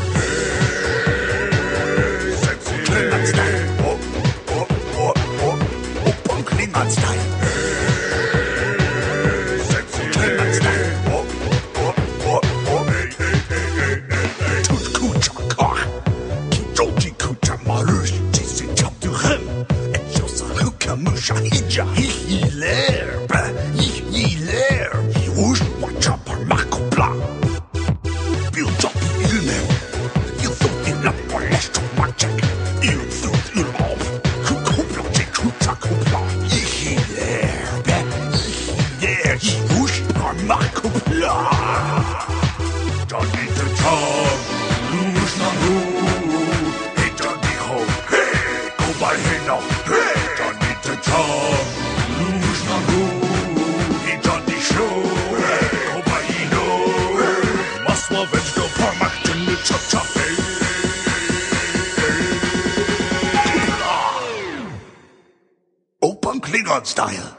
Style. 67.00 67.29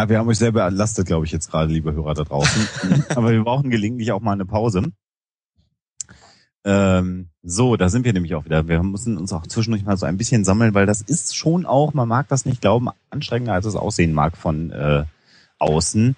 Ja, 0.00 0.08
wir 0.08 0.18
haben 0.18 0.28
euch 0.28 0.38
selber 0.38 0.62
erlastet, 0.62 1.08
glaube 1.08 1.26
ich, 1.26 1.32
jetzt 1.32 1.50
gerade, 1.50 1.70
liebe 1.70 1.92
Hörer 1.92 2.14
da 2.14 2.24
draußen. 2.24 3.04
Aber 3.10 3.32
wir 3.32 3.44
brauchen 3.44 3.68
gelegentlich 3.68 4.12
auch 4.12 4.22
mal 4.22 4.32
eine 4.32 4.46
Pause. 4.46 4.92
Ähm, 6.64 7.28
so, 7.42 7.76
da 7.76 7.90
sind 7.90 8.06
wir 8.06 8.14
nämlich 8.14 8.34
auch 8.34 8.46
wieder. 8.46 8.66
Wir 8.66 8.82
müssen 8.82 9.18
uns 9.18 9.30
auch 9.34 9.46
zwischendurch 9.46 9.84
mal 9.84 9.98
so 9.98 10.06
ein 10.06 10.16
bisschen 10.16 10.42
sammeln, 10.42 10.72
weil 10.72 10.86
das 10.86 11.02
ist 11.02 11.36
schon 11.36 11.66
auch, 11.66 11.92
man 11.92 12.08
mag 12.08 12.28
das 12.28 12.46
nicht 12.46 12.62
glauben, 12.62 12.88
anstrengender 13.10 13.52
als 13.52 13.66
es 13.66 13.76
aussehen 13.76 14.14
mag 14.14 14.38
von 14.38 14.70
äh, 14.70 15.04
außen. 15.58 16.16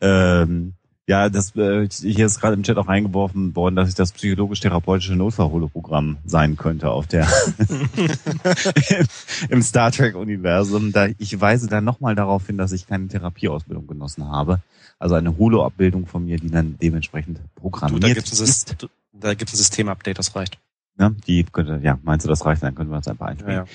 Ähm, 0.00 0.72
ja, 1.08 1.30
das 1.30 1.56
äh, 1.56 1.88
hier 1.88 2.26
ist 2.26 2.38
gerade 2.38 2.54
im 2.54 2.62
Chat 2.62 2.76
auch 2.76 2.86
reingeworfen 2.86 3.56
worden, 3.56 3.76
dass 3.76 3.88
ich 3.88 3.94
das 3.94 4.12
psychologisch-therapeutische 4.12 5.16
Notfallholoprogramm 5.16 6.18
sein 6.26 6.58
könnte 6.58 6.90
auf 6.90 7.06
der 7.06 7.26
im 9.48 9.62
Star 9.62 9.90
Trek 9.90 10.14
Universum. 10.16 10.92
Da 10.92 11.06
ich 11.16 11.40
weise 11.40 11.66
dann 11.66 11.84
nochmal 11.84 12.14
darauf 12.14 12.46
hin, 12.46 12.58
dass 12.58 12.72
ich 12.72 12.86
keine 12.86 13.08
Therapieausbildung 13.08 13.86
genossen 13.86 14.28
habe. 14.28 14.60
Also 14.98 15.14
eine 15.14 15.38
Holo-Abbildung 15.38 16.06
von 16.06 16.26
mir, 16.26 16.36
die 16.36 16.50
dann 16.50 16.76
dementsprechend 16.80 17.38
Du, 17.38 17.60
programmiert 17.62 18.04
da 18.04 18.12
gibt's 18.12 18.38
ist. 18.38 18.76
Da 19.12 19.32
gibt's 19.32 19.54
ein 19.54 19.56
Systemupdate, 19.56 20.18
das 20.18 20.36
reicht. 20.36 20.58
Ne? 20.98 21.16
Die 21.26 21.42
könnte, 21.44 21.80
ja, 21.82 21.98
meinst 22.02 22.26
du, 22.26 22.28
das 22.28 22.44
reicht? 22.44 22.62
Dann 22.62 22.74
können 22.74 22.90
wir 22.90 22.96
uns 22.96 23.08
einfach 23.08 23.28
einspielen. 23.28 23.54
Ja, 23.54 23.62
ja. 23.62 23.68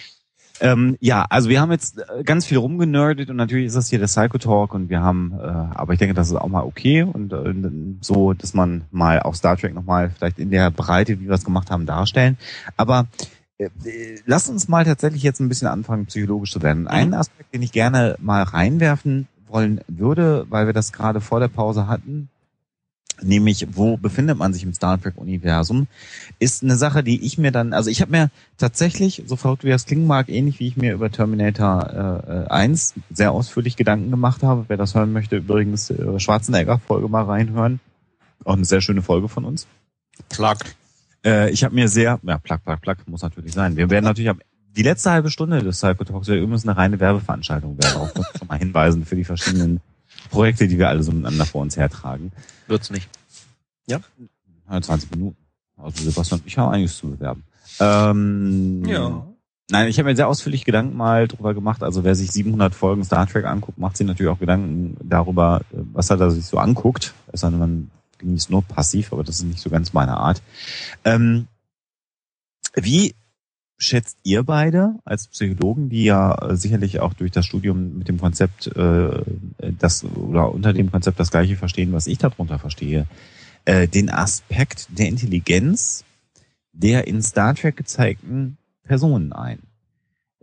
Ähm, 0.60 0.98
ja, 1.00 1.26
also 1.30 1.50
wir 1.50 1.60
haben 1.60 1.72
jetzt 1.72 1.98
äh, 1.98 2.24
ganz 2.24 2.46
viel 2.46 2.58
rumgenerdet 2.58 3.30
und 3.30 3.36
natürlich 3.38 3.68
ist 3.68 3.76
das 3.76 3.90
hier 3.90 4.00
der 4.00 4.06
Psycho 4.06 4.38
Talk 4.38 4.74
und 4.74 4.90
wir 4.90 5.02
haben, 5.02 5.34
äh, 5.40 5.46
aber 5.46 5.94
ich 5.94 6.00
denke, 6.00 6.14
das 6.14 6.30
ist 6.30 6.36
auch 6.36 6.48
mal 6.48 6.64
okay 6.64 7.04
und 7.04 7.34
äh, 7.34 7.54
so, 8.02 8.34
dass 8.34 8.54
man 8.54 8.84
mal 8.92 9.20
auch 9.22 9.34
Star 9.34 9.58
Trek 9.58 9.74
nochmal 9.74 10.12
vielleicht 10.12 10.38
in 10.38 10.52
der 10.52 10.70
Breite, 10.70 11.20
wie 11.20 11.26
wir 11.26 11.34
es 11.34 11.44
gemacht 11.44 11.72
haben, 11.72 11.88
darstellen. 11.88 12.38
Aber 12.78 13.08
äh, 13.58 13.70
lasst 14.26 14.50
uns 14.50 14.68
mal 14.68 14.86
tatsächlich 14.86 15.24
jetzt 15.24 15.40
ein 15.40 15.50
bisschen 15.50 15.68
anfangen, 15.68 16.06
psychologisch 16.06 16.52
zu 16.52 16.62
werden. 16.62 16.88
Einen 16.88 17.16
Aspekt, 17.16 17.54
den 17.54 17.64
ich 17.64 17.72
gerne 17.72 18.16
mal 18.20 18.44
reinwerfen 18.44 19.28
wollen 19.48 19.82
würde, 19.88 20.46
weil 20.50 20.68
wir 20.68 20.74
das 20.74 20.94
gerade 20.94 21.20
vor 21.20 21.40
der 21.40 21.48
Pause 21.48 21.88
hatten, 21.88 22.30
nämlich 23.22 23.68
wo 23.72 23.98
befindet 23.98 24.38
man 24.38 24.53
sich 24.53 24.64
im 24.64 24.73
Star 24.73 25.02
Trek 25.02 25.18
Universum, 25.18 25.88
ist 26.40 26.64
eine 26.64 26.76
Sache, 26.76 27.03
die 27.03 27.26
ich 27.26 27.38
mir 27.38 27.52
dann, 27.52 27.73
also 27.73 27.90
ich 27.90 28.02
habe 28.02 28.11
mir 28.11 28.31
tatsächlich, 28.57 29.23
so 29.26 29.35
verrückt 29.35 29.64
wie 29.64 29.69
das 29.69 29.85
klingen 29.85 30.07
mag, 30.07 30.30
ähnlich 30.30 30.60
wie 30.60 30.68
ich 30.68 30.77
mir 30.77 30.94
über 30.94 31.11
Terminator 31.11 32.23
äh, 32.27 32.44
äh, 32.44 32.48
1 32.48 32.95
sehr 33.11 33.31
ausführlich 33.31 33.76
Gedanken 33.76 34.11
gemacht 34.11 34.44
habe. 34.44 34.65
Wer 34.68 34.77
das 34.77 34.95
hören 34.95 35.14
möchte, 35.14 35.38
übrigens 35.38 35.90
äh, 35.90 36.19
Schwarzenegger 36.19 36.80
Folge 36.80 37.07
mal 37.07 37.23
reinhören. 37.23 37.80
Auch 38.44 38.56
eine 38.56 38.65
sehr 38.65 38.81
schöne 38.81 39.02
Folge 39.02 39.30
von 39.30 39.45
uns. 39.45 39.68
Plug. 40.30 40.57
Äh, 41.26 41.52
ich 41.52 41.64
habe 41.64 41.76
mir 41.76 41.88
sehr, 41.88 42.19
ja, 42.23 42.38
plak, 42.38 42.64
plak, 42.64 42.81
plak, 42.81 43.07
muss 43.07 43.22
natürlich 43.22 43.53
sein. 43.53 43.77
Wir 43.77 43.90
werden 43.90 44.06
natürlich 44.06 44.30
am, 44.30 44.40
die 44.76 44.84
letzte 44.84 45.11
halbe 45.11 45.30
Stunde 45.30 45.61
des 45.61 45.77
Psycho 45.77 46.03
Talks 46.03 46.27
wird 46.27 46.40
übrigens 46.40 46.68
eine 46.68 46.76
reine 46.76 46.99
Werbeveranstaltung 46.99 47.77
werden. 47.77 47.98
Auch 47.98 48.10
schon 48.38 48.48
mal 48.48 48.57
hinweisen 48.57 49.06
für 49.06 49.15
die 49.15 49.23
verschiedenen 49.23 49.81
Projekte, 50.34 50.68
die 50.68 50.77
wir 50.77 50.89
alle 50.89 51.03
so 51.03 51.11
miteinander 51.11 51.45
vor 51.45 51.61
uns 51.61 51.77
hertragen. 51.77 52.31
Wird's 52.68 52.89
nicht. 52.89 53.07
20 54.81 55.11
Minuten. 55.11 55.38
Also 55.77 56.03
Sebastian 56.03 56.41
ich 56.45 56.57
haben 56.57 56.72
einiges 56.73 56.97
zu 56.97 57.10
bewerben. 57.11 57.43
Ähm, 57.80 58.84
Ja. 58.85 59.27
Nein, 59.69 59.88
ich 59.88 59.97
habe 59.97 60.10
mir 60.10 60.15
sehr 60.15 60.27
ausführlich 60.27 60.65
Gedanken 60.65 60.95
mal 60.97 61.27
drüber 61.27 61.53
gemacht. 61.53 61.84
Also 61.84 62.03
wer 62.03 62.15
sich 62.15 62.31
700 62.31 62.76
Folgen 62.76 63.03
Star 63.03 63.27
Trek 63.27 63.45
anguckt, 63.45 63.77
macht 63.77 63.95
sich 63.95 64.05
natürlich 64.05 64.31
auch 64.31 64.39
Gedanken 64.39 64.97
darüber, 65.01 65.61
was 65.72 66.10
er 66.10 66.18
da 66.18 66.30
sich 66.30 66.45
so 66.45 66.57
anguckt. 66.57 67.14
Es 67.31 67.41
sei 67.41 67.49
denn, 67.49 67.60
man 67.60 67.91
genießt 68.18 68.49
nur 68.49 68.61
passiv, 68.61 69.14
aber 69.14 69.23
das 69.23 69.38
ist 69.38 69.45
nicht 69.45 69.61
so 69.61 69.69
ganz 69.69 69.93
meine 69.93 70.18
Art. 70.18 70.41
Ähm, 71.05 71.47
wie 72.76 73.15
schätzt 73.84 74.18
ihr 74.23 74.43
beide 74.43 74.95
als 75.05 75.27
Psychologen, 75.27 75.89
die 75.89 76.05
ja 76.05 76.34
äh, 76.35 76.55
sicherlich 76.55 76.99
auch 76.99 77.14
durch 77.14 77.31
das 77.31 77.45
Studium 77.45 77.97
mit 77.97 78.07
dem 78.07 78.19
Konzept 78.19 78.68
äh, 78.76 79.22
das 79.80 80.03
oder 80.03 80.51
unter 80.53 80.73
dem 80.73 80.91
Konzept 80.91 81.19
das 81.19 81.31
gleiche 81.31 81.55
verstehen, 81.55 81.93
was 81.93 82.07
ich 82.07 82.18
darunter 82.18 82.60
verstehe, 82.60 83.07
äh, 83.65 83.88
den 83.88 84.10
Aspekt 84.10 84.88
der 84.97 85.07
Intelligenz 85.07 86.03
der 86.73 87.07
in 87.07 87.22
Star 87.22 87.55
Trek 87.55 87.77
gezeigten 87.77 88.57
Personen 88.84 89.31
ein? 89.31 89.60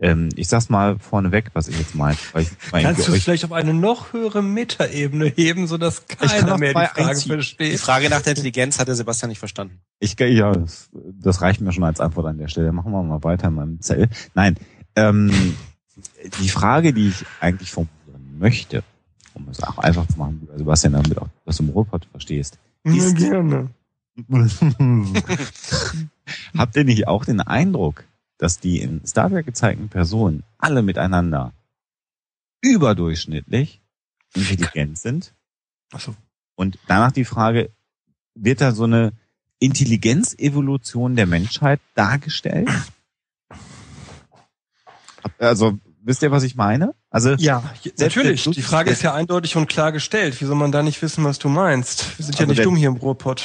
Ähm, 0.03 0.29
ich 0.35 0.47
sag's 0.47 0.69
mal 0.69 0.97
vorneweg, 0.97 1.51
was 1.53 1.67
ich 1.67 1.77
jetzt 1.77 1.93
meine. 1.93 2.17
Weil 2.33 2.41
ich, 2.41 2.49
weil 2.71 2.81
Kannst 2.81 3.07
du 3.07 3.13
es 3.13 3.23
vielleicht 3.23 3.45
auf 3.45 3.51
eine 3.51 3.71
noch 3.73 4.13
höhere 4.13 4.41
Metaebene 4.41 5.25
heben, 5.27 5.67
sodass 5.67 6.07
keiner 6.07 6.57
mehr 6.57 6.69
die 6.69 6.73
Frage 6.73 7.05
einziehen. 7.05 7.29
Die 7.29 7.35
versteht? 7.35 7.79
Frage 7.79 8.09
nach 8.09 8.21
der 8.21 8.31
Intelligenz 8.31 8.79
hat 8.79 8.87
der 8.87 8.95
Sebastian 8.95 9.29
nicht 9.29 9.37
verstanden. 9.37 9.79
ich 9.99 10.15
ja, 10.19 10.53
das, 10.53 10.89
das 10.93 11.41
reicht 11.41 11.61
mir 11.61 11.71
schon 11.71 11.83
als 11.83 11.99
Antwort 11.99 12.25
an 12.25 12.39
der 12.39 12.47
Stelle. 12.47 12.71
Machen 12.71 12.91
wir 12.91 13.03
mal 13.03 13.23
weiter 13.23 13.49
in 13.49 13.53
meinem 13.53 13.81
Zell. 13.81 14.09
Nein, 14.33 14.55
ähm, 14.95 15.55
die 16.41 16.49
Frage, 16.49 16.93
die 16.93 17.09
ich 17.09 17.23
eigentlich 17.39 17.71
formulieren 17.71 18.39
möchte, 18.39 18.83
um 19.35 19.47
es 19.49 19.61
auch 19.61 19.77
einfach 19.77 20.07
zu 20.07 20.17
machen, 20.17 20.39
lieber 20.41 20.57
Sebastian, 20.57 20.93
damit 20.93 21.19
auch 21.19 21.27
was 21.45 21.57
du 21.57 21.63
im 21.63 21.69
Robot 21.69 22.07
verstehst, 22.09 22.57
Ja, 22.85 22.93
ist- 22.93 23.17
gerne. 23.17 23.69
Habt 26.57 26.75
ihr 26.75 26.83
nicht 26.83 27.07
auch 27.07 27.25
den 27.25 27.41
Eindruck, 27.41 28.03
dass 28.41 28.59
die 28.59 28.81
in 28.81 29.05
Star 29.05 29.29
Trek 29.29 29.45
gezeigten 29.45 29.87
Personen 29.87 30.43
alle 30.57 30.81
miteinander 30.81 31.53
überdurchschnittlich 32.61 33.81
intelligent 34.33 34.97
sind? 34.97 35.33
Achso. 35.93 36.15
Und 36.55 36.79
danach 36.87 37.11
die 37.11 37.25
Frage, 37.25 37.69
wird 38.33 38.59
da 38.61 38.71
so 38.71 38.85
eine 38.85 39.13
Intelligenzevolution 39.59 41.15
der 41.15 41.27
Menschheit 41.27 41.79
dargestellt? 41.93 42.67
Also, 45.37 45.77
wisst 46.01 46.23
ihr, 46.23 46.31
was 46.31 46.43
ich 46.43 46.55
meine? 46.55 46.95
Also, 47.09 47.33
Ja, 47.33 47.63
natürlich. 47.99 48.43
Die 48.45 48.61
Frage 48.63 48.89
ist 48.89 49.03
ja 49.03 49.13
eindeutig 49.13 49.55
und 49.55 49.67
klar 49.69 49.91
gestellt. 49.91 50.39
Wie 50.41 50.45
soll 50.45 50.55
man 50.55 50.71
da 50.71 50.81
nicht 50.81 51.01
wissen, 51.01 51.23
was 51.23 51.37
du 51.39 51.47
meinst? 51.49 52.17
Wir 52.17 52.25
sind 52.25 52.35
ja 52.35 52.41
Also 52.41 52.49
nicht 52.49 52.57
der- 52.59 52.65
dumm 52.65 52.75
hier 52.75 52.87
im 52.89 52.95
Ruhrpott. 52.95 53.43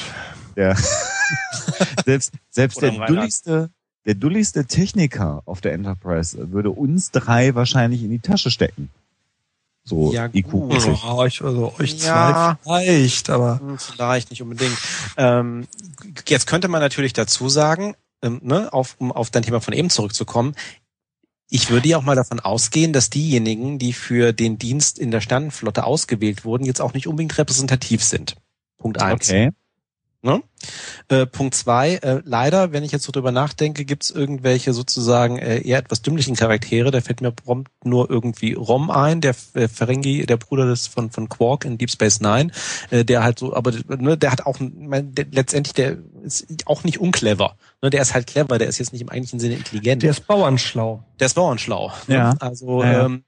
der, 0.55 0.75
selbst, 2.05 2.31
selbst 2.49 2.77
Oder 2.77 2.91
der 2.91 3.05
dulligste, 3.05 3.69
der 4.07 4.15
dulligste 4.15 4.65
Techniker 4.65 5.43
auf 5.45 5.61
der 5.61 5.73
Enterprise 5.73 6.51
würde 6.51 6.71
uns 6.71 7.11
drei 7.11 7.53
wahrscheinlich 7.55 8.01
in 8.03 8.09
die 8.09 8.19
Tasche 8.19 8.49
stecken. 8.49 8.89
So 9.83 10.13
Ja, 10.13 10.29
IQ. 10.33 10.53
Oh, 10.53 10.69
euch, 11.17 11.41
also 11.41 11.73
euch 11.77 12.01
Ja. 12.01 12.57
zwei 12.63 12.83
vielleicht, 12.83 13.29
aber 13.29 13.59
Hm, 13.59 13.77
Vielleicht 13.77 14.29
nicht 14.29 14.41
unbedingt. 14.41 14.77
Ähm, 15.17 15.67
jetzt 16.27 16.47
könnte 16.47 16.69
man 16.69 16.81
natürlich 16.81 17.13
dazu 17.13 17.49
sagen, 17.49 17.95
ähm, 18.21 18.39
ne, 18.43 18.71
auf, 18.73 18.95
um 18.97 19.11
auf 19.11 19.29
dein 19.29 19.43
Thema 19.43 19.59
von 19.61 19.73
eben 19.73 19.89
zurückzukommen, 19.89 20.55
ich 21.49 21.69
würde 21.69 21.87
ja 21.87 21.97
auch 21.97 22.03
mal 22.03 22.15
davon 22.15 22.39
ausgehen, 22.39 22.91
dass 22.93 23.09
diejenigen, 23.09 23.77
die 23.79 23.93
für 23.93 24.33
den 24.33 24.57
Dienst 24.57 24.99
in 24.99 25.11
der 25.11 25.21
Sternenflotte 25.21 25.85
ausgewählt 25.85 26.43
wurden, 26.43 26.65
jetzt 26.65 26.81
auch 26.81 26.93
nicht 26.93 27.07
unbedingt 27.07 27.37
repräsentativ 27.37 28.03
sind. 28.03 28.35
Punkt 28.77 29.01
eins. 29.01 29.29
Okay. 29.29 29.51
Ne? 30.23 30.41
Äh, 31.09 31.27
Punkt 31.27 31.53
zwei, 31.53 31.95
äh, 31.95 32.21
leider, 32.25 32.71
wenn 32.71 32.83
ich 32.83 32.91
jetzt 32.91 33.03
so 33.03 33.11
drüber 33.11 33.31
nachdenke, 33.31 33.85
gibt 33.85 34.03
es 34.03 34.11
irgendwelche 34.11 34.73
sozusagen 34.73 35.37
äh, 35.37 35.61
eher 35.61 35.77
etwas 35.77 36.01
dümmlichen 36.01 36.35
Charaktere. 36.35 36.89
Da 36.89 37.01
fällt 37.01 37.21
mir 37.21 37.31
prompt 37.31 37.71
nur 37.83 38.09
irgendwie 38.09 38.53
Rom 38.53 38.89
ein, 38.89 39.21
der 39.21 39.35
äh, 39.53 39.67
Ferengi, 39.67 40.25
der 40.25 40.37
Bruder 40.37 40.65
des 40.65 40.87
von 40.87 41.11
von 41.11 41.29
Quark 41.29 41.65
in 41.65 41.77
Deep 41.77 41.91
Space 41.91 42.19
Nine, 42.19 42.51
äh, 42.89 43.05
der 43.05 43.23
halt 43.23 43.37
so, 43.37 43.55
aber 43.55 43.71
ne, 43.87 44.17
der 44.17 44.31
hat 44.31 44.47
auch, 44.47 44.59
mein, 44.59 45.13
der, 45.13 45.27
letztendlich, 45.31 45.73
der 45.73 45.97
ist 46.23 46.47
auch 46.65 46.83
nicht 46.83 46.99
unclever. 46.99 47.55
Ne, 47.83 47.91
der 47.91 48.01
ist 48.01 48.15
halt 48.15 48.25
clever, 48.25 48.57
der 48.57 48.67
ist 48.67 48.79
jetzt 48.79 48.93
nicht 48.93 49.01
im 49.01 49.09
eigentlichen 49.09 49.39
Sinne 49.39 49.55
intelligent. 49.55 50.01
Der 50.01 50.09
ist 50.11 50.25
bauernschlau. 50.25 51.03
Der 51.19 51.27
ist 51.27 51.35
bauernschlau. 51.35 51.93
Ne? 52.07 52.15
Ja. 52.15 52.35
Also, 52.39 52.81
Ja, 52.81 52.91
ja. 52.91 53.05
Ähm, 53.05 53.23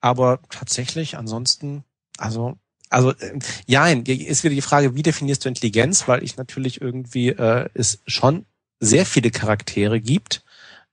aber 0.00 0.40
tatsächlich, 0.50 1.16
ansonsten, 1.16 1.84
also 2.18 2.56
also 2.90 3.10
äh, 3.12 3.38
ja, 3.66 3.86
ist 3.88 4.44
wieder 4.44 4.54
die 4.54 4.60
Frage, 4.60 4.94
wie 4.94 5.02
definierst 5.02 5.44
du 5.44 5.48
Intelligenz, 5.48 6.06
weil 6.08 6.22
ich 6.22 6.36
natürlich 6.36 6.80
irgendwie 6.80 7.30
äh, 7.30 7.68
es 7.74 8.00
schon 8.06 8.44
sehr 8.80 9.06
viele 9.06 9.30
Charaktere 9.30 10.00
gibt 10.00 10.42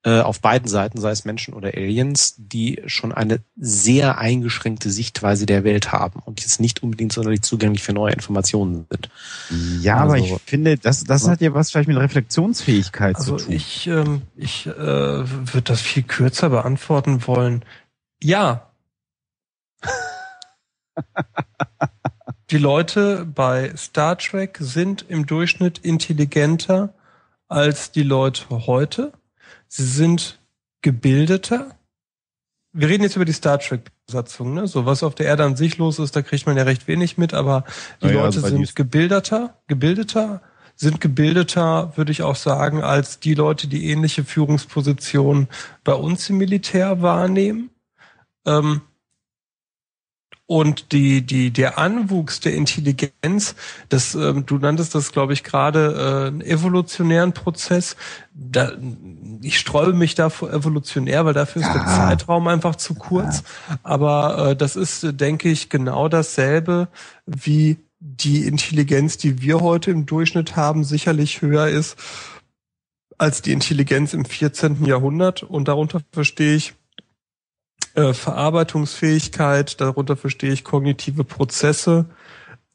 äh, 0.03 0.19
auf 0.21 0.39
beiden 0.41 0.67
Seiten, 0.67 0.99
sei 0.99 1.11
es 1.11 1.25
Menschen 1.25 1.53
oder 1.53 1.69
Aliens, 1.75 2.33
die 2.37 2.81
schon 2.87 3.11
eine 3.11 3.39
sehr 3.55 4.17
eingeschränkte 4.17 4.89
Sichtweise 4.89 5.45
der 5.45 5.63
Welt 5.63 5.91
haben 5.91 6.21
und 6.25 6.41
jetzt 6.41 6.59
nicht 6.59 6.81
unbedingt 6.81 7.13
sonderlich 7.13 7.43
zugänglich 7.43 7.83
für 7.83 7.93
neue 7.93 8.13
Informationen 8.13 8.87
sind. 8.89 9.09
Ja, 9.83 9.97
aber 9.97 10.13
Also- 10.13 10.25
ich 10.37 10.41
finde, 10.49 10.77
das, 10.77 11.03
das 11.03 11.27
hat 11.27 11.41
ja 11.41 11.53
was 11.53 11.69
vielleicht 11.71 11.87
mit 11.87 11.97
Reflexionsfähigkeit 11.97 13.15
Also 13.15 13.37
zu 13.37 13.45
tun. 13.45 13.53
ich, 13.53 13.85
ähm, 13.87 14.21
ich 14.35 14.65
äh, 14.65 14.71
würde 14.75 15.61
das 15.61 15.81
viel 15.81 16.03
kürzer 16.03 16.49
beantworten 16.49 17.27
wollen. 17.27 17.63
Ja. 18.23 18.70
Die 22.51 22.57
Leute 22.57 23.25
bei 23.25 23.73
Star 23.77 24.17
Trek 24.17 24.57
sind 24.59 25.05
im 25.07 25.25
Durchschnitt 25.25 25.77
intelligenter 25.79 26.93
als 27.47 27.91
die 27.91 28.03
Leute 28.03 28.67
heute. 28.67 29.13
Sie 29.67 29.85
sind 29.85 30.39
gebildeter. 30.81 31.75
Wir 32.73 32.89
reden 32.89 33.03
jetzt 33.03 33.15
über 33.15 33.25
die 33.25 33.33
Star 33.33 33.59
Trek-Besatzung, 33.59 34.53
ne? 34.53 34.67
So 34.67 34.85
was 34.85 35.03
auf 35.03 35.15
der 35.15 35.27
Erde 35.27 35.43
an 35.45 35.55
sich 35.55 35.77
los 35.77 35.99
ist, 35.99 36.15
da 36.15 36.21
kriegt 36.21 36.45
man 36.45 36.57
ja 36.57 36.63
recht 36.63 36.87
wenig 36.87 37.17
mit, 37.17 37.33
aber 37.33 37.63
die 38.01 38.07
Ja, 38.07 38.13
ja, 38.13 38.21
Leute 38.23 38.41
sind 38.41 38.75
gebildeter, 38.75 39.61
gebildeter, 39.67 40.41
sind 40.75 40.99
gebildeter, 40.99 41.95
würde 41.95 42.11
ich 42.11 42.21
auch 42.23 42.35
sagen, 42.35 42.81
als 42.83 43.19
die 43.19 43.33
Leute, 43.33 43.67
die 43.67 43.89
ähnliche 43.89 44.23
Führungspositionen 44.23 45.47
bei 45.83 45.93
uns 45.93 46.29
im 46.29 46.37
Militär 46.37 47.01
wahrnehmen. 47.01 47.69
Ähm, 48.45 48.81
und 50.51 50.91
die, 50.91 51.21
die, 51.21 51.51
der 51.51 51.77
Anwuchs 51.77 52.41
der 52.41 52.53
Intelligenz, 52.55 53.55
das, 53.87 54.15
ähm, 54.15 54.45
du 54.45 54.57
nanntest 54.57 54.93
das, 54.93 55.13
glaube 55.13 55.31
ich, 55.31 55.45
gerade 55.45 55.95
äh, 55.95 56.27
einen 56.27 56.41
evolutionären 56.41 57.31
Prozess. 57.31 57.95
Da, 58.33 58.73
ich 59.41 59.57
sträube 59.57 59.93
mich 59.93 60.13
da 60.13 60.29
vor 60.29 60.51
evolutionär, 60.51 61.23
weil 61.23 61.33
dafür 61.33 61.61
ist 61.61 61.73
der 61.73 61.83
Ja. 61.83 61.87
Zeitraum 61.87 62.49
einfach 62.49 62.75
zu 62.75 62.95
kurz. 62.95 63.43
Aber 63.81 64.49
äh, 64.49 64.55
das 64.57 64.75
ist, 64.75 65.05
äh, 65.05 65.13
denke 65.13 65.47
ich, 65.47 65.69
genau 65.69 66.09
dasselbe 66.09 66.89
wie 67.25 67.77
die 68.01 68.45
Intelligenz, 68.45 69.15
die 69.15 69.41
wir 69.41 69.61
heute 69.61 69.91
im 69.91 70.05
Durchschnitt 70.05 70.57
haben, 70.57 70.83
sicherlich 70.83 71.41
höher 71.41 71.69
ist 71.69 71.95
als 73.17 73.41
die 73.41 73.53
Intelligenz 73.53 74.13
im 74.13 74.25
14. 74.25 74.83
Jahrhundert. 74.83 75.43
Und 75.43 75.69
darunter 75.69 76.01
verstehe 76.11 76.55
ich 76.57 76.73
äh, 77.95 78.13
Verarbeitungsfähigkeit, 78.13 79.79
darunter 79.81 80.15
verstehe 80.17 80.53
ich 80.53 80.63
kognitive 80.63 81.23
Prozesse. 81.23 82.05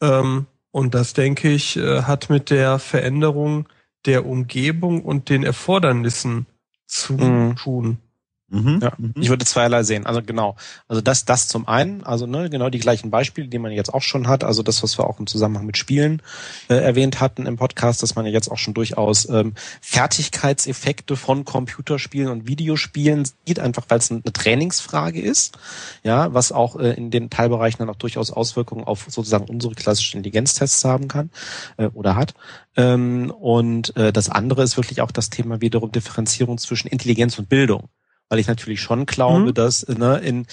Ähm, 0.01 0.47
und 0.71 0.95
das, 0.95 1.15
denke 1.15 1.49
ich, 1.51 1.77
äh, 1.77 2.03
hat 2.03 2.29
mit 2.31 2.51
der 2.51 2.79
Veränderung 2.79 3.69
der 4.05 4.27
Umgebung 4.27 5.03
und 5.03 5.29
den 5.29 5.43
Erfordernissen 5.43 6.47
zu 6.87 7.15
Mhm. 7.15 7.57
tun. 7.57 7.99
Mhm. 8.49 8.79
Ja, 8.81 8.93
Mhm. 8.97 9.15
ich 9.17 9.29
würde 9.29 9.45
zweierlei 9.45 9.83
sehen. 9.83 10.07
Also 10.07 10.23
genau. 10.23 10.55
Also 10.87 11.03
das, 11.03 11.25
das 11.25 11.49
zum 11.49 11.67
einen, 11.67 12.05
also 12.05 12.27
ne, 12.27 12.49
genau 12.49 12.71
die 12.71 12.79
gleichen 12.79 13.11
Beispiele, 13.11 13.49
die 13.49 13.59
man 13.59 13.73
jetzt 13.73 13.93
auch 13.93 14.03
schon 14.03 14.29
hat. 14.29 14.45
Also 14.45 14.63
das, 14.63 14.83
was 14.85 14.99
wir 14.99 15.07
auch 15.09 15.19
im 15.19 15.27
Zusammenhang 15.27 15.67
mit 15.67 15.77
Spielen 15.77 16.23
äh, 16.69 16.75
erwähnt 16.75 17.21
hatten 17.21 17.47
im 17.47 17.57
Podcast, 17.57 18.03
dass 18.03 18.15
man 18.15 18.25
ja 18.25 18.31
jetzt 18.31 18.49
auch 18.49 18.59
schon 18.59 18.75
durchaus 18.75 19.29
ähm, 19.29 19.55
Fertigkeitseffekte 19.81 21.17
von 21.17 21.45
Computerspielen 21.45 22.29
und 22.31 22.47
Videospielen 22.47 23.25
sieht, 23.47 23.59
einfach 23.59 23.85
weil 23.89 23.99
es 23.99 24.11
eine 24.13 24.23
Trainingsfrage 24.23 25.21
ist. 25.21 25.59
Ja, 26.05 26.33
was 26.33 26.53
auch 26.53 26.77
äh, 26.77 26.93
in 26.93 27.11
den 27.11 27.31
Teilbereichen 27.31 27.79
dann 27.79 27.91
auch 27.91 27.97
durchaus 27.97 28.31
Auswirkungen 28.31 28.85
auf 28.85 29.07
sozusagen 29.09 29.47
unsere 29.47 29.75
klassischen 29.75 30.19
Intelligenztests 30.19 30.85
haben 30.85 31.09
kann 31.09 31.31
äh, 31.79 31.87
oder 31.87 32.15
hat. 32.15 32.35
Ähm, 32.77 33.33
und 33.33 33.97
äh, 33.97 34.13
das 34.13 34.29
andere 34.29 34.63
ist 34.63 34.77
wirklich 34.77 35.01
auch 35.01 35.11
das 35.11 35.31
Thema 35.31 35.61
wiederum 35.61 35.91
Differenzierung 35.91 36.59
zwischen 36.59 36.87
Intelligenz 36.89 37.39
und 37.39 37.49
Bildung 37.49 37.89
weil 38.29 38.39
ich 38.39 38.47
natürlich 38.47 38.81
schon 38.81 39.07
glaube, 39.07 39.47
Mhm. 39.51 39.55
dass 39.55 39.87
ne, 39.89 40.19
in 40.19 40.47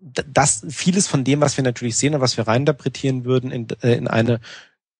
das 0.00 0.64
vieles 0.68 1.06
von 1.06 1.24
dem, 1.24 1.40
was 1.40 1.56
wir 1.56 1.64
natürlich 1.64 1.96
sehen 1.96 2.14
und 2.14 2.20
was 2.20 2.36
wir 2.36 2.46
reininterpretieren 2.46 3.24
würden 3.24 3.50
in, 3.50 3.66
äh, 3.82 3.94
in 3.94 4.06
eine 4.06 4.40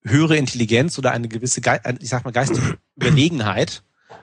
höhere 0.02 0.36
Intelligenz 0.36 0.98
oder 0.98 1.12
eine 1.12 1.28
gewisse, 1.28 1.60
Ge 1.60 1.78
ich 2.00 2.08
sag 2.08 2.24
mal, 2.24 2.32
geistige 2.32 2.78
Überlegenheit 2.96 3.82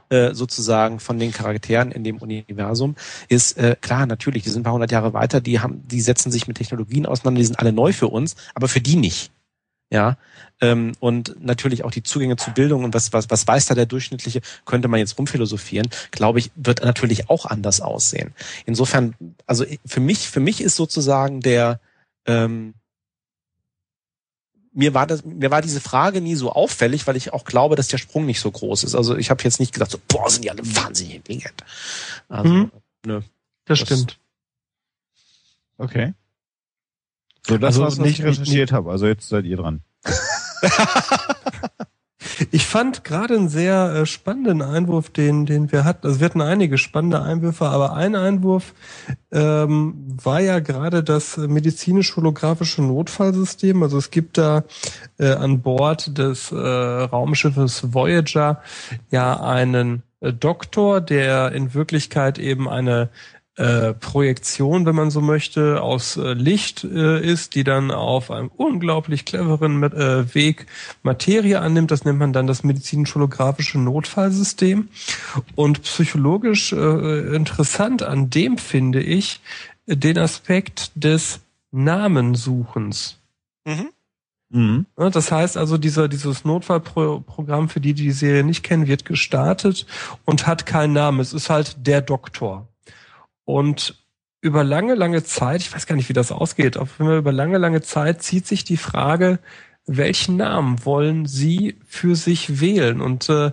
äh, 0.10 0.34
sozusagen 0.34 1.00
von 1.00 1.20
den 1.20 1.32
Charakteren 1.32 1.92
in 1.92 2.04
dem 2.04 2.18
Universum 2.18 2.96
ist 3.30 3.58
äh, 3.58 3.76
klar 3.80 4.06
natürlich. 4.06 4.44
Die 4.44 4.50
sind 4.50 4.62
ein 4.62 4.64
paar 4.64 4.74
hundert 4.74 4.92
Jahre 4.92 5.14
weiter, 5.14 5.42
die 5.42 5.60
haben, 5.60 5.88
die 5.88 6.02
setzen 6.02 6.32
sich 6.32 6.48
mit 6.48 6.58
Technologien 6.58 7.06
auseinander, 7.06 7.40
die 7.40 7.46
sind 7.46 7.60
alle 7.60 7.72
neu 7.72 7.94
für 7.94 8.08
uns, 8.08 8.36
aber 8.54 8.68
für 8.68 8.82
die 8.82 8.96
nicht. 8.96 9.32
Ja, 9.94 10.18
ähm, 10.62 10.94
und 11.02 11.36
natürlich 11.44 11.84
auch 11.84 11.92
die 11.92 12.02
Zugänge 12.02 12.38
zu 12.38 12.52
Bildung 12.52 12.86
und 12.86 12.94
was, 12.94 13.12
was, 13.12 13.30
was 13.30 13.46
weiß 13.46 13.66
da 13.66 13.76
der 13.76 13.86
Durchschnittliche, 13.86 14.40
könnte 14.66 14.88
man 14.88 15.00
jetzt 15.02 15.18
rumphilosophieren, 15.18 15.90
glaube 16.12 16.40
ich, 16.40 16.50
wird 16.56 16.82
natürlich 16.82 17.30
auch 17.30 17.46
anders 17.46 17.82
aussehen. 17.82 18.34
Insofern, 18.66 19.16
also 19.46 19.66
für 19.86 20.00
mich, 20.00 20.30
für 20.30 20.40
mich 20.40 20.62
ist 20.62 20.78
sozusagen 20.78 21.42
der, 21.42 21.82
ähm, 22.26 22.74
mir 24.74 24.94
war 24.94 25.06
das, 25.08 25.26
mir 25.26 25.52
war 25.52 25.62
diese 25.62 25.82
Frage 25.82 26.22
nie 26.22 26.36
so 26.36 26.54
auffällig, 26.54 27.06
weil 27.06 27.18
ich 27.18 27.34
auch 27.34 27.44
glaube, 27.44 27.76
dass 27.76 27.90
der 27.90 27.98
Sprung 27.98 28.26
nicht 28.26 28.40
so 28.40 28.50
groß 28.50 28.86
ist. 28.86 28.96
Also 28.96 29.18
ich 29.18 29.30
habe 29.30 29.44
jetzt 29.44 29.60
nicht 29.60 29.74
gesagt, 29.74 29.92
so, 29.92 30.00
boah, 30.08 30.30
sind 30.30 30.46
die 30.46 30.52
alle 30.52 30.62
wahnsinnig 30.64 31.16
intelligent. 31.16 31.66
Also, 32.30 32.54
Mhm. 32.54 32.72
nö. 33.06 33.22
Das, 33.66 33.80
Das- 33.80 33.88
stimmt. 33.88 34.18
Okay. 35.78 36.14
So, 37.48 37.58
das 37.58 37.76
Also 37.76 37.84
was 37.84 37.98
nicht- 37.98 38.20
ich 38.20 38.26
recherchiert 38.26 38.72
habe. 38.72 38.92
Also 38.92 39.08
jetzt 39.08 39.28
seid 39.30 39.46
ihr 39.46 39.58
dran. 39.58 39.82
Ich 42.52 42.66
fand 42.68 43.04
gerade 43.04 43.36
einen 43.36 43.50
sehr 43.50 43.94
äh, 43.96 44.06
spannenden 44.06 44.62
Einwurf, 44.62 45.10
den, 45.10 45.46
den 45.46 45.72
wir 45.72 45.84
hatten. 45.86 46.06
Also 46.06 46.20
wir 46.20 46.26
hatten 46.26 46.42
einige 46.42 46.78
spannende 46.78 47.22
Einwürfe, 47.22 47.66
aber 47.68 47.94
ein 47.94 48.16
Einwurf 48.16 48.74
ähm, 49.32 49.96
war 50.24 50.40
ja 50.40 50.60
gerade 50.60 51.04
das 51.04 51.38
medizinisch-holographische 51.38 52.82
Notfallsystem. 52.84 53.82
Also 53.84 53.98
es 53.98 54.12
gibt 54.12 54.38
da 54.38 54.64
äh, 55.18 55.32
an 55.34 55.62
Bord 55.62 56.18
des 56.18 56.52
äh, 56.52 56.56
Raumschiffes 56.58 57.94
Voyager 57.94 58.62
ja 59.10 59.40
einen 59.42 60.04
äh, 60.20 60.32
Doktor, 60.32 61.02
der 61.02 61.52
in 61.54 61.74
Wirklichkeit 61.74 62.38
eben 62.38 62.70
eine 62.70 63.10
äh, 63.58 63.94
Projektion, 63.94 64.86
wenn 64.86 64.96
man 64.96 65.12
so 65.12 65.20
möchte, 65.20 65.82
aus 65.82 66.16
äh, 66.16 66.34
Licht 66.34 66.86
äh, 66.86 67.22
ist, 67.22 67.56
die 67.56 67.64
dann 67.66 67.92
auf 67.92 68.32
einem 68.32 68.48
unglaublich 68.48 69.26
cleveren 69.26 69.84
äh, 69.84 70.34
Weg 70.34 70.68
Materie 71.04 71.60
annimmt. 71.60 71.92
Das 71.92 72.06
nennt 72.06 72.20
man 72.20 72.32
dann 72.32 72.48
das 72.48 72.64
medizinisch-holographische 72.64 73.78
Notfallsystem. 73.78 74.88
Und 75.56 75.84
psychologisch 75.84 76.72
äh, 76.72 77.36
interessant 77.36 78.04
an 78.04 78.30
dem 78.30 78.58
finde 78.58 79.02
ich 79.02 79.42
äh, 79.86 79.98
den 79.98 80.18
Aspekt 80.18 80.92
des 80.96 81.42
Namensuchens. 81.72 83.18
Mhm. 83.66 83.90
Mhm. 84.50 84.86
Ja, 84.98 85.10
Das 85.10 85.32
heißt 85.32 85.58
also, 85.58 85.78
dieser, 85.78 86.08
dieses 86.08 86.46
Notfallprogramm, 86.46 87.70
für 87.70 87.82
die, 87.82 87.94
die 87.94 88.04
die 88.04 88.12
Serie 88.12 88.44
nicht 88.44 88.64
kennen, 88.64 88.88
wird 88.88 89.04
gestartet 89.06 89.86
und 90.26 90.48
hat 90.48 90.66
keinen 90.66 90.94
Namen. 90.94 91.20
Es 91.20 91.34
ist 91.34 91.50
halt 91.50 91.86
der 91.86 92.02
Doktor. 92.02 92.68
Und 93.46 93.96
über 94.42 94.64
lange, 94.64 94.96
lange 94.96 95.24
Zeit, 95.24 95.62
ich 95.62 95.74
weiß 95.74 95.86
gar 95.86 95.96
nicht, 95.96 96.10
wie 96.10 96.14
das 96.14 96.32
ausgeht, 96.32 96.78
aber 96.78 97.18
über 97.18 97.32
lange, 97.32 97.58
lange 97.58 97.82
Zeit 97.82 98.24
zieht 98.24 98.48
sich 98.48 98.64
die 98.64 98.78
Frage, 98.78 99.40
welchen 99.86 100.38
Namen 100.38 100.86
wollen 100.86 101.26
Sie 101.26 101.78
für 101.88 102.16
sich 102.16 102.60
wählen? 102.60 103.02
Und 103.02 103.30
äh, 103.30 103.52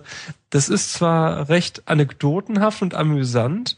das 0.49 0.69
ist 0.69 0.93
zwar 0.93 1.49
recht 1.49 1.87
anekdotenhaft 1.87 2.81
und 2.81 2.95
amüsant, 2.95 3.77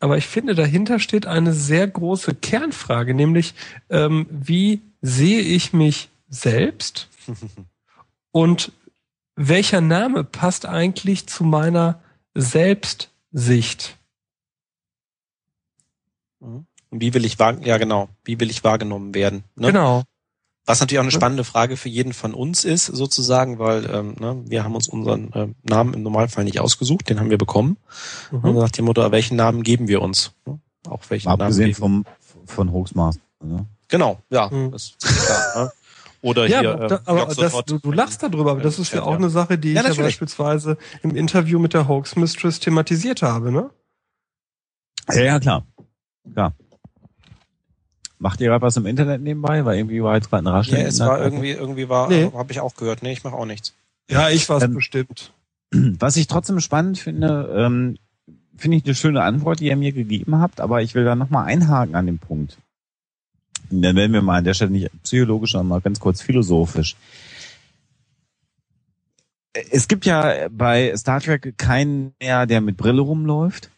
aber 0.00 0.16
ich 0.16 0.26
finde, 0.26 0.54
dahinter 0.54 0.98
steht 0.98 1.26
eine 1.26 1.52
sehr 1.52 1.86
große 1.86 2.34
Kernfrage, 2.34 3.14
nämlich 3.14 3.54
ähm, 3.90 4.26
wie 4.30 4.80
sehe 5.02 5.40
ich 5.40 5.74
mich 5.74 6.08
selbst 6.28 7.08
und 8.32 8.72
welcher 9.36 9.80
Name 9.80 10.24
passt 10.24 10.66
eigentlich 10.66 11.26
zu 11.26 11.44
meiner 11.44 12.00
Selbstsicht? 12.34 13.96
Und 16.40 16.66
wie 16.90 17.14
will 17.14 17.24
ich 17.24 17.38
wahr, 17.38 17.56
ja 17.64 17.78
genau, 17.78 18.08
wie 18.24 18.40
will 18.40 18.50
ich 18.50 18.64
wahrgenommen 18.64 19.14
werden? 19.14 19.44
Ne? 19.56 19.68
Genau. 19.68 20.02
Was 20.66 20.80
natürlich 20.80 20.98
auch 20.98 21.04
eine 21.04 21.10
spannende 21.10 21.44
Frage 21.44 21.76
für 21.76 21.88
jeden 21.88 22.12
von 22.12 22.34
uns 22.34 22.64
ist, 22.64 22.86
sozusagen, 22.86 23.58
weil 23.58 23.88
ähm, 23.92 24.14
ne, 24.20 24.42
wir 24.46 24.62
haben 24.62 24.74
uns 24.74 24.88
unseren 24.88 25.32
äh, 25.32 25.48
Namen 25.62 25.94
im 25.94 26.02
Normalfall 26.02 26.44
nicht 26.44 26.60
ausgesucht, 26.60 27.08
den 27.08 27.18
haben 27.18 27.30
wir 27.30 27.38
bekommen. 27.38 27.76
Mhm. 28.30 28.38
Und 28.44 28.54
nach 28.56 28.70
dem 28.70 28.84
Motto, 28.84 29.10
welchen 29.10 29.36
Namen 29.36 29.62
geben 29.62 29.88
wir 29.88 30.02
uns? 30.02 30.32
Ne? 30.46 30.60
Auch 30.88 31.02
welchen 31.08 31.26
Mal 31.28 31.32
Namen 31.32 31.42
abgesehen 31.42 31.66
geben. 31.68 31.78
vom, 31.78 32.04
von 32.46 32.72
Hoaxmaster. 32.72 33.22
Ne? 33.42 33.66
Genau, 33.88 34.20
ja, 34.30 34.48
Mhm. 34.50 34.70
das 34.70 34.94
ist 35.02 35.26
klar. 35.26 35.64
Ne? 35.64 35.72
Oder 36.22 36.46
Ja, 36.46 36.60
hier. 36.60 36.74
aber, 36.74 36.84
äh, 36.84 36.88
da, 36.88 37.00
aber 37.06 37.34
das, 37.34 37.64
du, 37.64 37.78
du 37.78 37.92
lachst 37.92 38.22
darüber, 38.22 38.50
aber 38.52 38.60
das 38.60 38.78
ist 38.78 38.92
ja 38.92 39.02
auch 39.02 39.12
ja. 39.12 39.16
eine 39.16 39.30
Sache, 39.30 39.58
die 39.58 39.72
Ja, 39.72 39.88
ich 39.88 39.96
ja 39.96 40.02
beispielsweise 40.02 40.76
im 41.02 41.16
Interview 41.16 41.58
mit 41.58 41.72
der 41.72 41.88
Hoax 41.88 42.14
Mistress 42.16 42.60
thematisiert 42.60 43.22
habe, 43.22 43.50
ne? 43.50 43.70
Ja, 45.12 45.22
ja, 45.22 45.40
klar. 45.40 45.64
Klar. 46.32 46.52
Macht 48.18 48.40
ihr 48.40 48.48
gerade 48.48 48.62
was 48.62 48.76
im 48.76 48.86
Internet 48.86 49.22
nebenbei? 49.22 49.64
Weil 49.64 49.78
irgendwie 49.78 50.02
war 50.02 50.14
jetzt 50.16 50.28
gerade 50.28 50.44
ein 50.44 50.52
Rasch. 50.52 50.68
Ja, 50.68 50.78
es 50.78 51.00
war 51.00 51.20
irgendwie, 51.20 51.52
irgendwie 51.52 51.88
war, 51.88 52.08
Nee. 52.08 52.30
habe 52.34 52.52
ich 52.52 52.60
auch 52.60 52.74
gehört. 52.74 53.02
Nee, 53.02 53.12
ich 53.12 53.24
mache 53.24 53.34
auch 53.34 53.46
nichts. 53.46 53.74
Ja, 54.10 54.28
ich 54.28 54.48
war 54.48 54.58
es 54.58 54.64
Ähm, 54.64 54.74
bestimmt. 54.74 55.32
Was 55.72 56.16
ich 56.16 56.26
trotzdem 56.26 56.60
spannend 56.60 56.98
finde, 56.98 57.50
ähm, 57.56 57.96
finde 58.56 58.76
ich 58.76 58.84
eine 58.84 58.94
schöne 58.94 59.22
Antwort, 59.22 59.60
die 59.60 59.66
ihr 59.68 59.76
mir 59.76 59.92
gegeben 59.92 60.38
habt, 60.38 60.60
aber 60.60 60.82
ich 60.82 60.94
will 60.94 61.04
da 61.04 61.14
nochmal 61.14 61.46
einhaken 61.46 61.94
an 61.94 62.06
dem 62.06 62.18
Punkt. 62.18 62.58
Und 63.70 63.80
Dann 63.82 63.96
werden 63.96 64.12
wir 64.12 64.20
mal 64.20 64.38
an 64.38 64.44
der 64.44 64.52
Stelle 64.54 64.72
nicht 64.72 64.90
psychologisch, 65.04 65.52
sondern 65.52 65.68
mal 65.68 65.80
ganz 65.80 65.98
kurz 66.00 66.20
philosophisch. 66.20 66.96
Es 69.52 69.88
gibt 69.88 70.04
ja 70.06 70.48
bei 70.50 70.94
Star 70.96 71.20
Trek 71.20 71.54
keinen 71.56 72.14
mehr, 72.20 72.46
der 72.46 72.60
mit 72.60 72.76
Brille 72.76 73.00
rumläuft. 73.00 73.70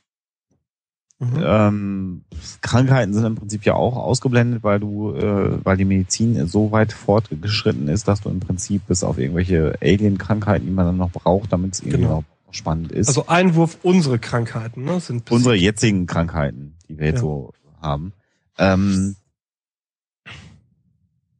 Mhm. 1.22 1.40
Ähm, 1.40 2.24
Krankheiten 2.62 3.14
sind 3.14 3.24
im 3.24 3.36
Prinzip 3.36 3.64
ja 3.64 3.74
auch 3.74 3.96
ausgeblendet, 3.96 4.64
weil 4.64 4.80
du, 4.80 5.14
äh, 5.14 5.64
weil 5.64 5.76
die 5.76 5.84
Medizin 5.84 6.48
so 6.48 6.72
weit 6.72 6.92
fortgeschritten 6.92 7.86
ist, 7.86 8.08
dass 8.08 8.22
du 8.22 8.28
im 8.28 8.40
Prinzip 8.40 8.88
bis 8.88 9.04
auf 9.04 9.18
irgendwelche 9.18 9.76
Alien-Krankheiten, 9.80 10.66
die 10.66 10.72
man 10.72 10.86
dann 10.86 10.96
noch 10.96 11.12
braucht, 11.12 11.52
damit 11.52 11.74
es 11.74 11.80
irgendwie 11.80 11.98
Genau. 12.02 12.16
noch 12.16 12.24
spannend 12.50 12.90
ist. 12.90 13.06
Also 13.06 13.28
Einwurf, 13.28 13.78
unsere 13.84 14.18
Krankheiten, 14.18 14.84
ne? 14.84 14.98
Sind 14.98 15.30
unsere 15.30 15.54
jetzigen 15.54 16.06
Krankheiten, 16.06 16.74
die 16.88 16.98
wir 16.98 17.06
jetzt 17.06 17.16
Ja. 17.16 17.20
so 17.22 17.52
haben. 17.80 18.12
Ähm, 18.58 19.14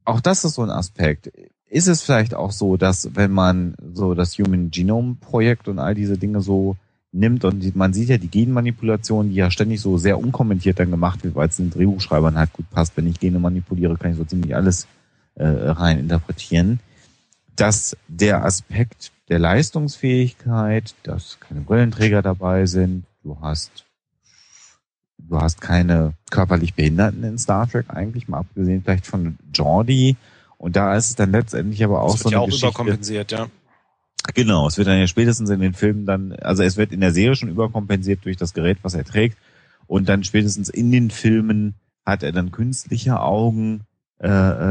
auch 0.05 0.21
das 0.21 0.45
ist 0.45 0.55
so 0.55 0.63
ein 0.63 0.71
Aspekt. 0.71 1.31
Ist 1.69 1.89
es 1.89 2.03
vielleicht 2.03 2.35
auch 2.35 2.53
so, 2.53 2.77
dass 2.77 3.15
wenn 3.17 3.33
man 3.33 3.75
so 3.95 4.15
das 4.15 4.39
Human 4.39 4.71
Genome 4.71 5.17
Projekt 5.21 5.67
und 5.69 5.79
all 5.79 5.95
diese 5.95 6.19
Dinge 6.19 6.41
so 6.41 6.77
nimmt 7.13 7.45
und 7.45 7.77
man 7.77 7.93
sieht 7.93 8.09
ja 8.09 8.19
die 8.19 8.29
Genmanipulation, 8.29 9.29
die 9.29 9.37
ja 9.37 9.51
ständig 9.51 9.81
so 9.81 9.99
sehr 9.99 10.19
unkommentiert 10.19 10.79
dann 10.79 10.91
gemacht 10.91 11.23
wird, 11.23 11.35
weil 11.35 11.49
es 11.49 11.57
den 11.57 11.71
Drehbuchschreibern 11.71 12.37
halt 12.37 12.53
gut 12.53 12.69
passt. 12.71 12.97
Wenn 12.97 13.07
ich 13.07 13.21
Gene 13.21 13.39
manipuliere, 13.39 13.97
kann 13.97 14.13
ich 14.13 14.17
so 14.17 14.25
ziemlich 14.25 14.57
alles 14.57 14.87
äh, 15.35 15.45
rein 15.47 15.99
interpretieren. 15.99 16.81
Dass 17.55 17.97
der 18.09 18.45
Aspekt 18.45 19.13
der 19.29 19.39
Leistungsfähigkeit, 19.39 20.95
dass 21.03 21.39
keine 21.39 21.61
Brillenträger 21.61 22.23
dabei 22.23 22.65
sind, 22.67 23.05
du 23.23 23.39
hast 23.41 23.85
du 25.19 25.39
hast 25.39 25.61
keine 25.61 26.15
körperlich 26.31 26.75
Behinderten 26.75 27.23
in 27.25 27.39
Star 27.39 27.69
Trek 27.69 27.87
eigentlich, 27.89 28.29
mal 28.29 28.39
abgesehen 28.39 28.83
vielleicht 28.83 29.07
von 29.07 29.39
Jordi. 29.55 30.17
Und 30.59 30.77
da 30.77 30.97
ist 30.97 31.11
es 31.11 31.15
dann 31.17 31.33
letztendlich 31.33 31.83
aber 31.85 32.03
auch 32.03 32.13
Das 32.13 32.21
so 32.21 32.25
wird 32.25 32.33
ja 32.33 32.39
eine 32.39 32.43
auch 32.43 32.47
Geschichte. 32.47 32.67
überkompensiert, 32.67 33.33
ja. 33.33 33.47
Genau, 34.35 34.69
es 34.69 34.79
wird 34.79 34.87
dann 34.87 34.99
ja 34.99 35.07
spätestens 35.07 35.51
in 35.51 35.61
den 35.61 35.75
Filmen 35.75 36.07
dann, 36.07 36.33
also 36.33 36.63
es 36.63 36.77
wird 36.77 36.93
in 36.93 37.01
der 37.01 37.13
Serie 37.13 37.35
schon 37.35 37.49
überkompensiert 37.49 38.25
durch 38.25 38.37
das 38.37 38.55
Gerät, 38.55 38.79
was 38.83 38.95
er 38.95 39.05
trägt. 39.05 39.37
Und 39.87 40.09
dann 40.09 40.23
spätestens 40.25 40.69
in 40.69 40.93
den 40.93 41.11
Filmen 41.11 41.75
hat 42.07 42.23
er 42.23 42.33
dann 42.33 42.53
künstliche 42.53 43.21
Augen, 43.21 43.83
äh, 44.21 44.29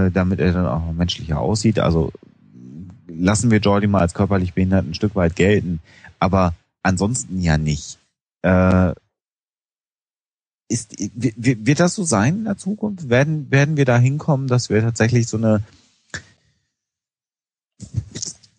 äh, 0.08 0.12
damit 0.12 0.40
er 0.40 0.54
dann 0.54 0.66
auch 0.66 0.92
menschlicher 0.94 1.40
aussieht. 1.40 1.80
Also 1.80 2.12
lassen 3.08 3.52
wir 3.52 3.60
Jordi 3.60 3.88
mal 3.88 4.00
als 4.00 4.14
körperlich 4.14 4.54
behindert 4.54 4.86
ein 4.86 4.94
Stück 4.94 5.16
weit 5.16 5.36
gelten, 5.36 5.80
aber 6.20 6.54
ansonsten 6.82 7.42
ja 7.42 7.58
nicht. 7.58 8.00
Äh, 8.42 8.94
ist, 10.70 10.96
wird 10.98 11.82
das 11.82 11.96
so 11.96 12.06
sein 12.06 12.40
in 12.40 12.44
der 12.46 12.58
Zukunft? 12.58 13.10
Werden, 13.10 13.52
werden 13.52 13.76
wir 13.76 13.84
da 13.84 13.98
hinkommen, 13.98 14.48
dass 14.48 14.70
wir 14.70 14.80
tatsächlich 14.80 15.28
so 15.28 15.36
eine 15.36 15.62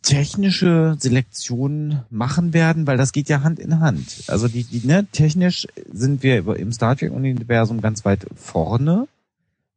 technische 0.03 0.97
Selektion 0.99 2.03
machen 2.11 2.53
werden, 2.53 2.87
weil 2.87 2.97
das 2.97 3.12
geht 3.12 3.29
ja 3.29 3.43
Hand 3.43 3.59
in 3.59 3.81
Hand. 3.81 4.24
Also 4.27 4.49
die, 4.49 4.65
die 4.65 4.87
ne, 4.87 5.07
technisch 5.12 5.69
sind 5.93 6.23
wir 6.23 6.45
im 6.57 6.73
Star 6.73 6.97
Trek 6.97 7.12
Universum 7.12 7.81
ganz 7.81 8.05
weit 8.05 8.27
vorne 8.35 9.07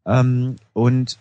ähm, 0.06 0.56
und 0.74 1.20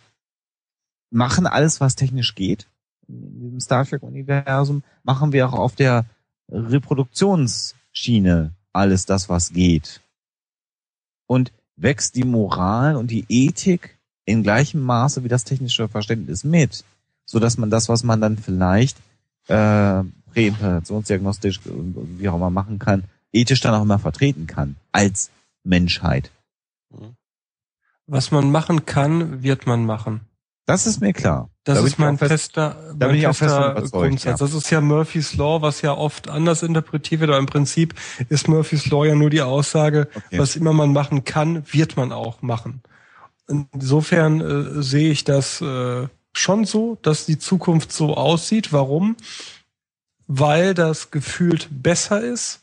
machen 1.11 1.47
alles, 1.47 1.81
was 1.81 1.97
technisch 1.97 2.35
geht. 2.35 2.67
Diesem 3.07 3.61
Star 3.61 3.85
Trek 3.85 4.03
Universum 4.03 4.83
machen 5.03 5.33
wir 5.33 5.49
auch 5.49 5.53
auf 5.53 5.75
der 5.75 6.07
Reproduktionsschiene 6.51 8.53
alles 8.73 9.07
das, 9.07 9.29
was 9.29 9.53
geht. 9.53 10.01
Und 11.27 11.53
wächst 11.77 12.17
die 12.17 12.25
Moral 12.25 12.97
und 12.97 13.11
die 13.11 13.27
Ethik 13.29 13.99
in 14.25 14.43
gleichem 14.43 14.81
Maße 14.81 15.25
wie 15.25 15.29
das 15.29 15.45
technische 15.45 15.89
Verständnis 15.89 16.45
mit 16.45 16.85
so 17.25 17.39
dass 17.39 17.57
man 17.59 17.71
das, 17.71 17.89
was 17.89 18.03
man 18.05 18.21
dann 18.21 18.37
vielleicht 18.39 18.97
äh, 19.49 20.03
präimplantationsdiagnostisch 20.33 21.61
wie 21.65 22.29
auch 22.29 22.37
immer 22.37 22.51
machen 22.51 22.79
kann, 22.79 23.05
ethisch 23.33 23.61
dann 23.61 23.75
auch 23.75 23.83
immer 23.83 23.99
vertreten 23.99 24.47
kann 24.47 24.77
als 24.93 25.31
Menschheit. 25.65 26.31
Was 28.07 28.31
man 28.31 28.51
machen 28.51 28.85
kann, 28.87 29.43
wird 29.43 29.67
man 29.67 29.87
machen. 29.87 30.21
Das 30.67 30.87
ist 30.87 31.01
mir 31.01 31.13
klar. 31.13 31.51
Das 31.65 31.79
Da 31.81 31.87
ist 31.87 31.99
mein 31.99 32.17
fest- 32.19 32.31
fester, 32.31 32.77
da 32.95 33.07
mein 33.07 33.09
bin 33.11 33.17
ich 33.17 33.27
auch 33.27 33.35
fest 33.37 33.55
überzeugt, 33.55 33.93
Grundsatz. 33.93 34.41
ja. 34.41 34.47
Das 34.47 34.55
ist 34.55 34.71
ja 34.71 34.81
Murphy's 34.81 35.35
Law, 35.37 35.61
was 35.63 35.83
ja 35.83 35.93
oft 35.93 36.29
anders 36.29 36.63
interpretiert 36.63 37.21
wird, 37.21 37.31
aber 37.31 37.39
im 37.39 37.47
Prinzip 37.47 37.95
ist 38.29 38.49
Murphy's 38.49 38.87
Law 38.91 39.05
ja 39.07 39.15
nur 39.15 39.31
die 39.31 39.43
Aussage, 39.43 40.09
Okay. 40.15 40.39
was 40.39 40.57
immer 40.57 40.73
man 40.73 40.93
machen 40.93 41.25
kann, 41.25 41.65
wird 41.73 41.97
man 41.97 42.13
auch 42.13 42.41
machen. 42.43 42.83
Insofern 43.47 44.41
äh, 44.41 44.83
sehe 44.83 45.11
ich 45.11 45.25
das 45.25 45.61
äh, 45.61 46.07
schon 46.39 46.65
so, 46.65 46.99
dass 47.03 47.27
die 47.27 47.39
Zukunft 47.39 47.93
so 47.93 48.15
aussieht. 48.15 48.73
Warum? 48.73 49.17
Weil 50.27 50.75
das 50.75 51.11
gefühlt 51.11 51.69
besser 51.71 52.23
ist 52.23 52.63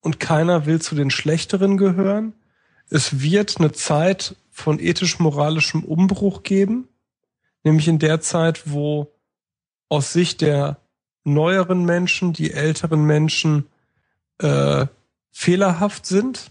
und 0.00 0.20
keiner 0.20 0.66
will 0.66 0.80
zu 0.80 0.94
den 0.94 1.10
Schlechteren 1.10 1.76
gehören. 1.76 2.34
Es 2.88 3.20
wird 3.20 3.58
eine 3.58 3.72
Zeit 3.72 4.36
von 4.50 4.78
ethisch-moralischem 4.78 5.84
Umbruch 5.84 6.42
geben, 6.42 6.88
nämlich 7.64 7.88
in 7.88 7.98
der 7.98 8.20
Zeit, 8.20 8.70
wo 8.70 9.12
aus 9.88 10.12
Sicht 10.12 10.40
der 10.40 10.78
neueren 11.24 11.84
Menschen 11.84 12.32
die 12.32 12.52
älteren 12.52 13.04
Menschen 13.04 13.66
äh, 14.38 14.86
fehlerhaft 15.30 16.06
sind 16.06 16.50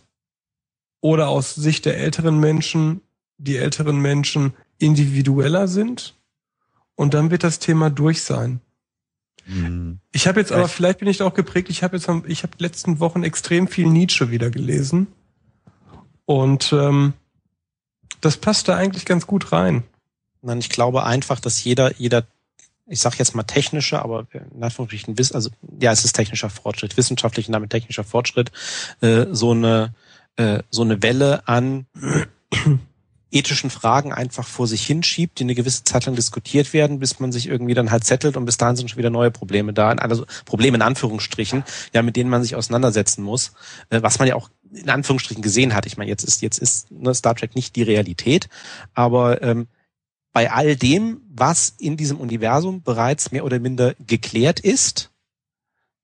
oder 1.02 1.30
aus 1.30 1.56
Sicht 1.56 1.86
der 1.86 1.98
älteren 1.98 2.40
Menschen 2.40 3.02
die 3.40 3.57
älteren 3.57 3.99
Menschen 3.99 4.53
individueller 4.77 5.68
sind 5.68 6.19
und 7.00 7.14
dann 7.14 7.32
wird 7.32 7.46
das 7.46 7.60
Thema 7.60 7.90
durch 7.90 8.24
sein. 8.24 8.60
Hm. 9.46 10.00
Ich 10.12 10.28
habe 10.28 10.42
jetzt 10.42 10.52
aber, 10.52 10.68
Vielleicht- 10.68 11.00
bin 11.00 11.08
ich 11.08 11.16
da 11.16 11.26
auch 11.26 11.34
geprägt, 11.34 11.70
ich 11.70 11.82
habe 11.82 11.96
jetzt, 11.96 12.10
ich 12.28 12.44
habe 12.44 12.52
letzten 12.58 13.00
Wochen 13.00 13.24
extrem 13.24 13.70
viel 13.70 13.88
Nietzsche 13.88 14.32
wieder 14.32 14.50
gelesen. 14.50 15.08
Und 16.26 16.74
ähm, 16.74 17.14
das 18.20 18.36
passt 18.36 18.68
da 18.68 18.76
eigentlich 18.76 19.06
ganz 19.06 19.28
gut 19.28 19.54
rein. 19.54 19.84
Nein, 20.42 20.60
ich 20.60 20.68
glaube 20.68 21.06
einfach, 21.06 21.40
dass 21.40 21.64
jeder, 21.64 21.96
jeder, 21.96 22.28
ich 22.86 23.00
sage 23.00 23.16
jetzt 23.20 23.34
mal 23.34 23.44
technische, 23.44 24.02
aber 24.02 24.28
in 24.34 24.62
Anführungsstrichen, 24.62 25.16
also 25.34 25.50
ja, 25.80 25.94
es 25.94 26.04
ist 26.04 26.14
technischer 26.18 26.50
Fortschritt, 26.50 26.98
wissenschaftlich 26.98 27.48
und 27.48 27.54
damit 27.54 27.70
technischer 27.70 28.04
Fortschritt, 28.04 28.52
äh, 29.00 29.26
so 29.32 29.52
eine 29.52 29.94
äh, 30.36 30.64
so 30.70 30.82
eine 30.82 31.02
Welle 31.02 31.48
an 31.48 31.86
ethischen 33.32 33.70
Fragen 33.70 34.12
einfach 34.12 34.48
vor 34.48 34.68
sich 34.68 34.86
hinschiebt, 34.86 35.40
die 35.40 35.44
eine 35.44 35.56
gewisse 35.56 35.84
Zeit 35.84 36.06
lang 36.06 36.16
diskutiert 36.16 36.74
werden, 36.74 37.00
bis 37.00 37.20
man 37.20 37.32
sich 37.32 37.48
irgendwie 37.48 37.74
dann 37.74 37.92
halt 37.92 38.04
zettelt 38.04 38.38
und 38.38 38.46
bis 38.46 38.58
dahin 38.58 38.76
sind 38.76 38.90
schon 38.90 38.98
wieder 38.98 39.10
neue 39.10 39.32
Probleme 39.32 39.72
da, 39.74 39.90
also 39.92 40.26
Probleme 40.46 40.78
in 40.78 40.82
Anführungsstrichen, 40.82 41.64
ja, 41.94 42.02
mit 42.02 42.16
denen 42.16 42.30
man 42.30 42.42
sich 42.42 42.56
auseinandersetzen 42.56 43.24
muss, 43.24 43.54
äh, 43.90 44.02
was 44.02 44.20
man 44.20 44.28
ja 44.28 44.36
auch 44.36 44.50
in 44.72 44.90
Anführungsstrichen 44.90 45.44
gesehen 45.44 45.76
hat. 45.76 45.86
Ich 45.86 45.98
meine, 45.98 46.10
jetzt 46.10 46.24
ist 46.24 46.42
jetzt 46.42 46.58
ist 46.58 46.92
ne, 46.92 47.14
Star 47.14 47.36
Trek 47.36 47.56
nicht 47.56 47.76
die 47.76 47.84
Realität, 47.84 48.50
aber 48.94 49.42
ähm, 49.42 49.68
bei 50.32 50.52
all 50.52 50.76
dem, 50.76 51.22
was 51.30 51.74
in 51.78 51.98
diesem 51.98 52.20
Universum 52.20 52.82
bereits 52.84 53.32
mehr 53.32 53.46
oder 53.46 53.60
minder 53.60 53.96
geklärt 54.00 54.60
ist, 54.60 55.12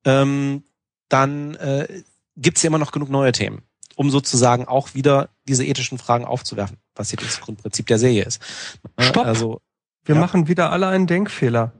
ähm, 0.04 0.64
dann 1.10 1.56
äh, 1.56 2.04
gibt 2.36 2.58
es 2.58 2.64
ja 2.64 2.68
immer 2.68 2.78
noch 2.78 2.92
genug 2.92 3.10
neue 3.10 3.32
Themen, 3.32 3.62
um 3.96 4.10
sozusagen 4.10 4.68
auch 4.68 4.94
wieder 4.94 5.30
diese 5.48 5.66
ethischen 5.66 5.98
Fragen 5.98 6.26
aufzuwerfen, 6.26 6.78
was 6.96 7.10
hier 7.10 7.18
das 7.20 7.40
Grundprinzip 7.42 7.86
der 7.88 7.98
Serie 8.00 8.24
ist. 8.24 8.42
Äh, 8.98 9.04
Stopp. 9.04 9.26
Also 9.26 9.62
Wir 10.06 10.16
Ja. 10.16 10.22
machen 10.22 10.48
wieder 10.48 10.72
alle 10.72 10.88
einen 10.88 11.08
Denkfehler. 11.08 11.72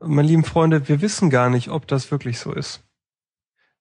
Meine 0.00 0.28
lieben 0.28 0.44
Freunde, 0.44 0.88
wir 0.88 1.00
wissen 1.00 1.30
gar 1.30 1.50
nicht, 1.50 1.68
ob 1.68 1.86
das 1.88 2.10
wirklich 2.10 2.38
so 2.38 2.52
ist. 2.52 2.82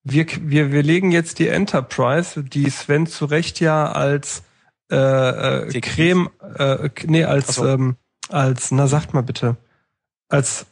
Wir, 0.04 0.26
wir, 0.42 0.72
wir 0.72 0.82
legen 0.84 1.12
jetzt 1.12 1.40
die 1.40 1.48
Enterprise, 1.50 2.44
die 2.44 2.70
Sven 2.70 3.06
zu 3.08 3.26
Recht 3.26 3.60
ja 3.60 3.92
als 3.92 4.44
äh, 4.92 4.96
äh. 5.68 5.82
Creme, 5.82 6.30
äh, 6.58 6.90
nee, 7.06 7.24
als 7.26 7.56
so. 7.56 7.68
ähm, 7.68 7.96
als, 8.30 8.72
na 8.72 8.88
sagt 8.88 9.14
mal 9.14 9.22
bitte, 9.24 9.58
als, 10.30 10.66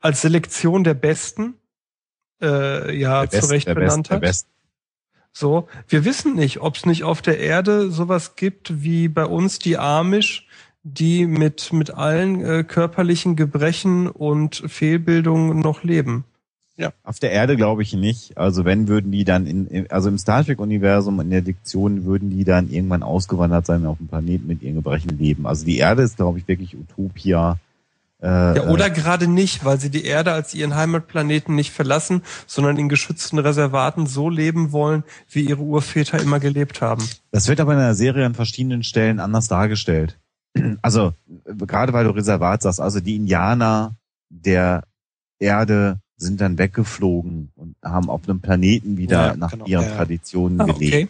als 0.00 0.20
Selektion 0.22 0.84
der 0.84 0.94
Besten, 0.94 1.54
äh, 2.42 2.94
ja, 2.96 3.22
Der 3.26 3.28
Best- 3.38 3.48
zu 3.48 3.50
Recht 3.54 3.68
der 3.68 3.74
Best- 3.74 3.84
benannt 3.88 4.08
der 4.10 4.14
hat. 4.16 4.20
Best- 4.22 4.46
So, 5.38 5.68
wir 5.86 6.06
wissen 6.06 6.34
nicht, 6.34 6.62
ob 6.62 6.76
es 6.76 6.86
nicht 6.86 7.04
auf 7.04 7.20
der 7.20 7.38
Erde 7.38 7.90
sowas 7.90 8.36
gibt 8.36 8.82
wie 8.82 9.06
bei 9.06 9.26
uns 9.26 9.58
die 9.58 9.76
Amish, 9.76 10.48
die 10.82 11.26
mit, 11.26 11.74
mit 11.74 11.90
allen 11.90 12.42
äh, 12.42 12.64
körperlichen 12.64 13.36
Gebrechen 13.36 14.08
und 14.08 14.62
Fehlbildungen 14.66 15.58
noch 15.58 15.82
leben. 15.82 16.24
Auf 17.02 17.18
der 17.18 17.32
Erde 17.32 17.56
glaube 17.56 17.82
ich 17.82 17.92
nicht. 17.92 18.38
Also 18.38 18.64
wenn 18.64 18.88
würden 18.88 19.12
die 19.12 19.24
dann 19.24 19.46
in, 19.46 19.90
also 19.90 20.08
im 20.08 20.16
Star 20.16 20.42
Trek 20.42 20.58
Universum 20.58 21.20
in 21.20 21.28
der 21.28 21.42
Diktion 21.42 22.06
würden 22.06 22.30
die 22.30 22.44
dann 22.44 22.70
irgendwann 22.70 23.02
ausgewandert 23.02 23.66
sein 23.66 23.82
und 23.82 23.88
auf 23.88 23.98
dem 23.98 24.08
Planeten 24.08 24.46
mit 24.46 24.62
ihren 24.62 24.76
Gebrechen 24.76 25.18
leben. 25.18 25.46
Also 25.46 25.66
die 25.66 25.76
Erde 25.76 26.00
ist 26.00 26.16
glaube 26.16 26.38
ich 26.38 26.48
wirklich 26.48 26.74
Utopia. 26.74 27.58
Äh, 28.22 28.56
Ja, 28.56 28.68
oder 28.68 28.88
gerade 28.90 29.26
nicht, 29.28 29.64
weil 29.64 29.78
sie 29.78 29.90
die 29.90 30.04
Erde 30.04 30.32
als 30.32 30.54
ihren 30.54 30.74
Heimatplaneten 30.74 31.54
nicht 31.54 31.72
verlassen, 31.72 32.22
sondern 32.46 32.78
in 32.78 32.88
geschützten 32.88 33.38
Reservaten 33.38 34.06
so 34.06 34.30
leben 34.30 34.72
wollen, 34.72 35.04
wie 35.30 35.42
ihre 35.42 35.60
Urväter 35.62 36.18
immer 36.20 36.40
gelebt 36.40 36.80
haben. 36.80 37.06
Das 37.30 37.48
wird 37.48 37.60
aber 37.60 37.72
in 37.74 37.78
der 37.78 37.94
Serie 37.94 38.24
an 38.24 38.34
verschiedenen 38.34 38.82
Stellen 38.82 39.20
anders 39.20 39.48
dargestellt. 39.48 40.18
Also 40.82 41.12
äh, 41.44 41.54
gerade 41.66 41.92
weil 41.92 42.04
du 42.04 42.10
Reservat 42.10 42.62
sagst, 42.62 42.80
also 42.80 43.00
die 43.00 43.16
Indianer 43.16 43.94
der 44.30 44.84
Erde 45.38 45.98
sind 46.16 46.40
dann 46.40 46.56
weggeflogen 46.56 47.50
und 47.56 47.76
haben 47.84 48.08
auf 48.08 48.26
einem 48.26 48.40
Planeten 48.40 48.96
wieder 48.96 49.28
Ja, 49.28 49.36
nach 49.36 49.50
genau. 49.50 49.66
ihren 49.66 49.84
Ja. 49.84 49.94
Traditionen 49.96 50.58
Ah, 50.62 50.64
gelebt. 50.64 50.94
okay. 50.94 51.08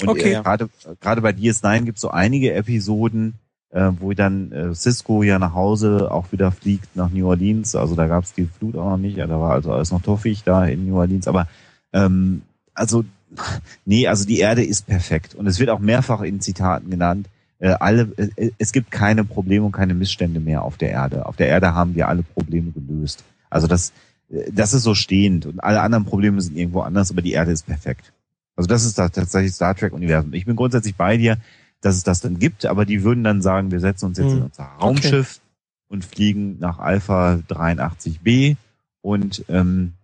Und 0.00 0.08
Okay. 0.08 0.32
äh, 0.32 0.42
gerade 0.42 0.68
gerade 1.00 1.20
bei 1.20 1.30
DS9 1.30 1.84
gibt 1.84 1.98
es 1.98 2.02
so 2.02 2.10
einige 2.10 2.52
Episoden, 2.54 3.34
äh, 3.70 3.90
wo 3.98 4.12
dann 4.12 4.52
äh, 4.52 4.74
Cisco 4.74 5.22
ja 5.22 5.38
nach 5.38 5.54
Hause 5.54 6.10
auch 6.10 6.32
wieder 6.32 6.50
fliegt 6.52 6.96
nach 6.96 7.10
New 7.10 7.28
Orleans. 7.28 7.74
Also 7.74 7.94
da 7.94 8.06
gab 8.06 8.24
es 8.24 8.32
die 8.32 8.46
Flut 8.46 8.76
auch 8.76 8.90
noch 8.90 8.96
nicht. 8.96 9.16
Ja, 9.16 9.26
da 9.26 9.38
war 9.40 9.52
also 9.52 9.72
alles 9.72 9.90
noch 9.90 10.02
toffig 10.02 10.42
da 10.44 10.64
in 10.64 10.86
New 10.86 10.96
Orleans. 10.96 11.28
Aber 11.28 11.46
ähm, 11.92 12.42
also 12.74 13.04
nee, 13.84 14.06
also 14.06 14.24
die 14.24 14.38
Erde 14.38 14.64
ist 14.64 14.86
perfekt 14.86 15.34
und 15.34 15.46
es 15.46 15.58
wird 15.58 15.70
auch 15.70 15.80
mehrfach 15.80 16.22
in 16.22 16.40
Zitaten 16.40 16.90
genannt. 16.90 17.28
Äh, 17.58 17.74
alle, 17.80 18.08
äh, 18.16 18.50
es 18.58 18.72
gibt 18.72 18.90
keine 18.90 19.24
Probleme 19.24 19.66
und 19.66 19.72
keine 19.72 19.94
Missstände 19.94 20.40
mehr 20.40 20.62
auf 20.62 20.76
der 20.76 20.90
Erde. 20.90 21.26
Auf 21.26 21.36
der 21.36 21.48
Erde 21.48 21.74
haben 21.74 21.94
wir 21.94 22.08
alle 22.08 22.22
Probleme 22.22 22.70
gelöst. 22.70 23.24
Also 23.50 23.66
das, 23.66 23.92
äh, 24.30 24.50
das 24.52 24.74
ist 24.74 24.84
so 24.84 24.94
stehend 24.94 25.46
und 25.46 25.60
alle 25.60 25.80
anderen 25.80 26.04
Probleme 26.04 26.40
sind 26.40 26.56
irgendwo 26.56 26.80
anders, 26.80 27.10
aber 27.10 27.22
die 27.22 27.32
Erde 27.32 27.52
ist 27.52 27.66
perfekt. 27.66 28.12
Also 28.56 28.66
das 28.66 28.84
ist 28.84 28.98
das 28.98 29.12
tatsächlich 29.12 29.52
Star 29.52 29.74
Trek 29.74 29.92
Universum. 29.92 30.32
Ich 30.32 30.44
bin 30.44 30.56
grundsätzlich 30.56 30.96
bei 30.96 31.16
dir, 31.16 31.36
dass 31.80 31.96
es 31.96 32.02
das 32.02 32.20
dann 32.20 32.38
gibt, 32.38 32.66
aber 32.66 32.84
die 32.84 33.04
würden 33.04 33.24
dann 33.24 33.42
sagen, 33.42 33.70
wir 33.70 33.80
setzen 33.80 34.06
uns 34.06 34.18
jetzt 34.18 34.32
in 34.32 34.38
Hm. 34.38 34.44
unser 34.44 34.64
Raumschiff 34.64 35.40
und 35.88 36.04
fliegen 36.04 36.58
nach 36.58 36.78
Alpha 36.78 37.40
83b 37.48 38.56
und 39.00 39.44
ähm, 39.48 39.94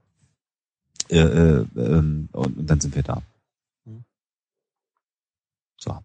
äh, 1.10 1.18
äh, 1.18 1.66
ähm, 1.76 2.28
und, 2.32 2.58
und 2.58 2.66
dann 2.70 2.80
sind 2.80 2.94
wir 2.94 3.02
da. 3.02 3.22
Hm. 3.86 4.04
So. 5.76 5.98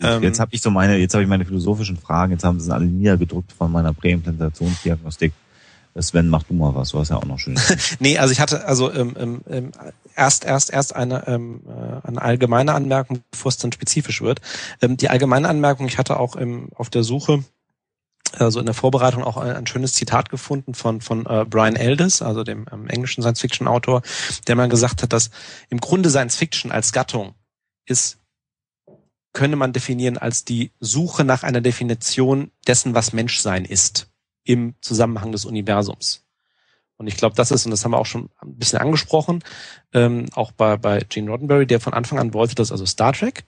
Ähm, 0.00 0.22
jetzt 0.22 0.40
habe 0.40 0.54
ich 0.54 0.60
so 0.60 0.70
meine, 0.70 0.96
jetzt 0.96 1.14
habe 1.14 1.22
ich 1.22 1.28
meine 1.28 1.44
philosophischen 1.44 1.96
Fragen, 1.96 2.32
jetzt 2.32 2.44
haben 2.44 2.58
sie 2.58 2.72
alle 2.74 2.86
niedergedrückt 2.86 3.52
von 3.52 3.70
meiner 3.70 3.92
Präimplantationsdiagnostik. 3.92 5.32
Sven, 6.00 6.28
mach 6.28 6.42
du 6.42 6.54
mal 6.54 6.74
was, 6.74 6.90
du 6.90 6.98
hast 6.98 7.10
ja 7.10 7.16
auch 7.16 7.24
noch 7.24 7.38
schön. 7.38 7.58
Nee, 8.00 8.18
also 8.18 8.32
ich 8.32 8.40
hatte 8.40 8.66
also 8.66 8.92
ähm, 8.92 9.14
ähm, 9.18 9.40
ähm, 9.48 9.72
erst 10.16 10.44
erst 10.44 10.70
erst 10.70 10.94
eine 10.94 11.26
ähm, 11.28 11.62
äh, 11.68 12.06
eine 12.06 12.20
allgemeine 12.20 12.74
Anmerkung, 12.74 13.20
bevor 13.30 13.50
es 13.50 13.58
dann 13.58 13.72
spezifisch 13.72 14.20
wird. 14.20 14.40
Ähm, 14.82 14.96
die 14.96 15.08
allgemeine 15.08 15.48
Anmerkung, 15.48 15.86
ich 15.86 15.98
hatte 15.98 16.18
auch 16.18 16.36
ähm, 16.36 16.68
auf 16.74 16.90
der 16.90 17.04
Suche 17.04 17.44
also 18.36 18.58
in 18.58 18.66
der 18.66 18.74
Vorbereitung 18.74 19.22
auch 19.22 19.36
ein, 19.36 19.54
ein 19.54 19.66
schönes 19.68 19.92
Zitat 19.92 20.30
gefunden 20.30 20.74
von 20.74 21.00
von 21.00 21.26
äh, 21.26 21.44
Brian 21.48 21.76
Aldiss, 21.76 22.22
also 22.22 22.42
dem 22.42 22.66
ähm, 22.72 22.88
englischen 22.88 23.22
Science-Fiction-Autor, 23.22 24.02
der 24.48 24.56
mal 24.56 24.68
gesagt 24.68 25.02
hat, 25.02 25.12
dass 25.12 25.30
im 25.68 25.78
Grunde 25.78 26.10
Science-Fiction 26.10 26.72
als 26.72 26.92
Gattung 26.92 27.34
ist 27.86 28.18
könne 29.34 29.56
man 29.56 29.72
definieren 29.72 30.16
als 30.16 30.44
die 30.44 30.70
Suche 30.80 31.24
nach 31.24 31.42
einer 31.42 31.60
Definition 31.60 32.50
dessen, 32.66 32.94
was 32.94 33.12
Menschsein 33.12 33.64
ist 33.64 34.13
im 34.44 34.74
Zusammenhang 34.80 35.32
des 35.32 35.44
Universums. 35.44 36.24
Und 36.96 37.08
ich 37.08 37.16
glaube, 37.16 37.34
das 37.34 37.50
ist, 37.50 37.64
und 37.64 37.72
das 37.72 37.84
haben 37.84 37.90
wir 37.90 37.98
auch 37.98 38.06
schon 38.06 38.30
ein 38.40 38.56
bisschen 38.56 38.78
angesprochen, 38.78 39.42
ähm, 39.92 40.26
auch 40.34 40.52
bei, 40.52 40.76
bei 40.76 41.00
Gene 41.00 41.30
Roddenberry, 41.30 41.66
der 41.66 41.80
von 41.80 41.92
Anfang 41.92 42.20
an 42.20 42.34
wollte, 42.34 42.54
dass 42.54 42.70
also 42.70 42.86
Star 42.86 43.12
Trek 43.12 43.44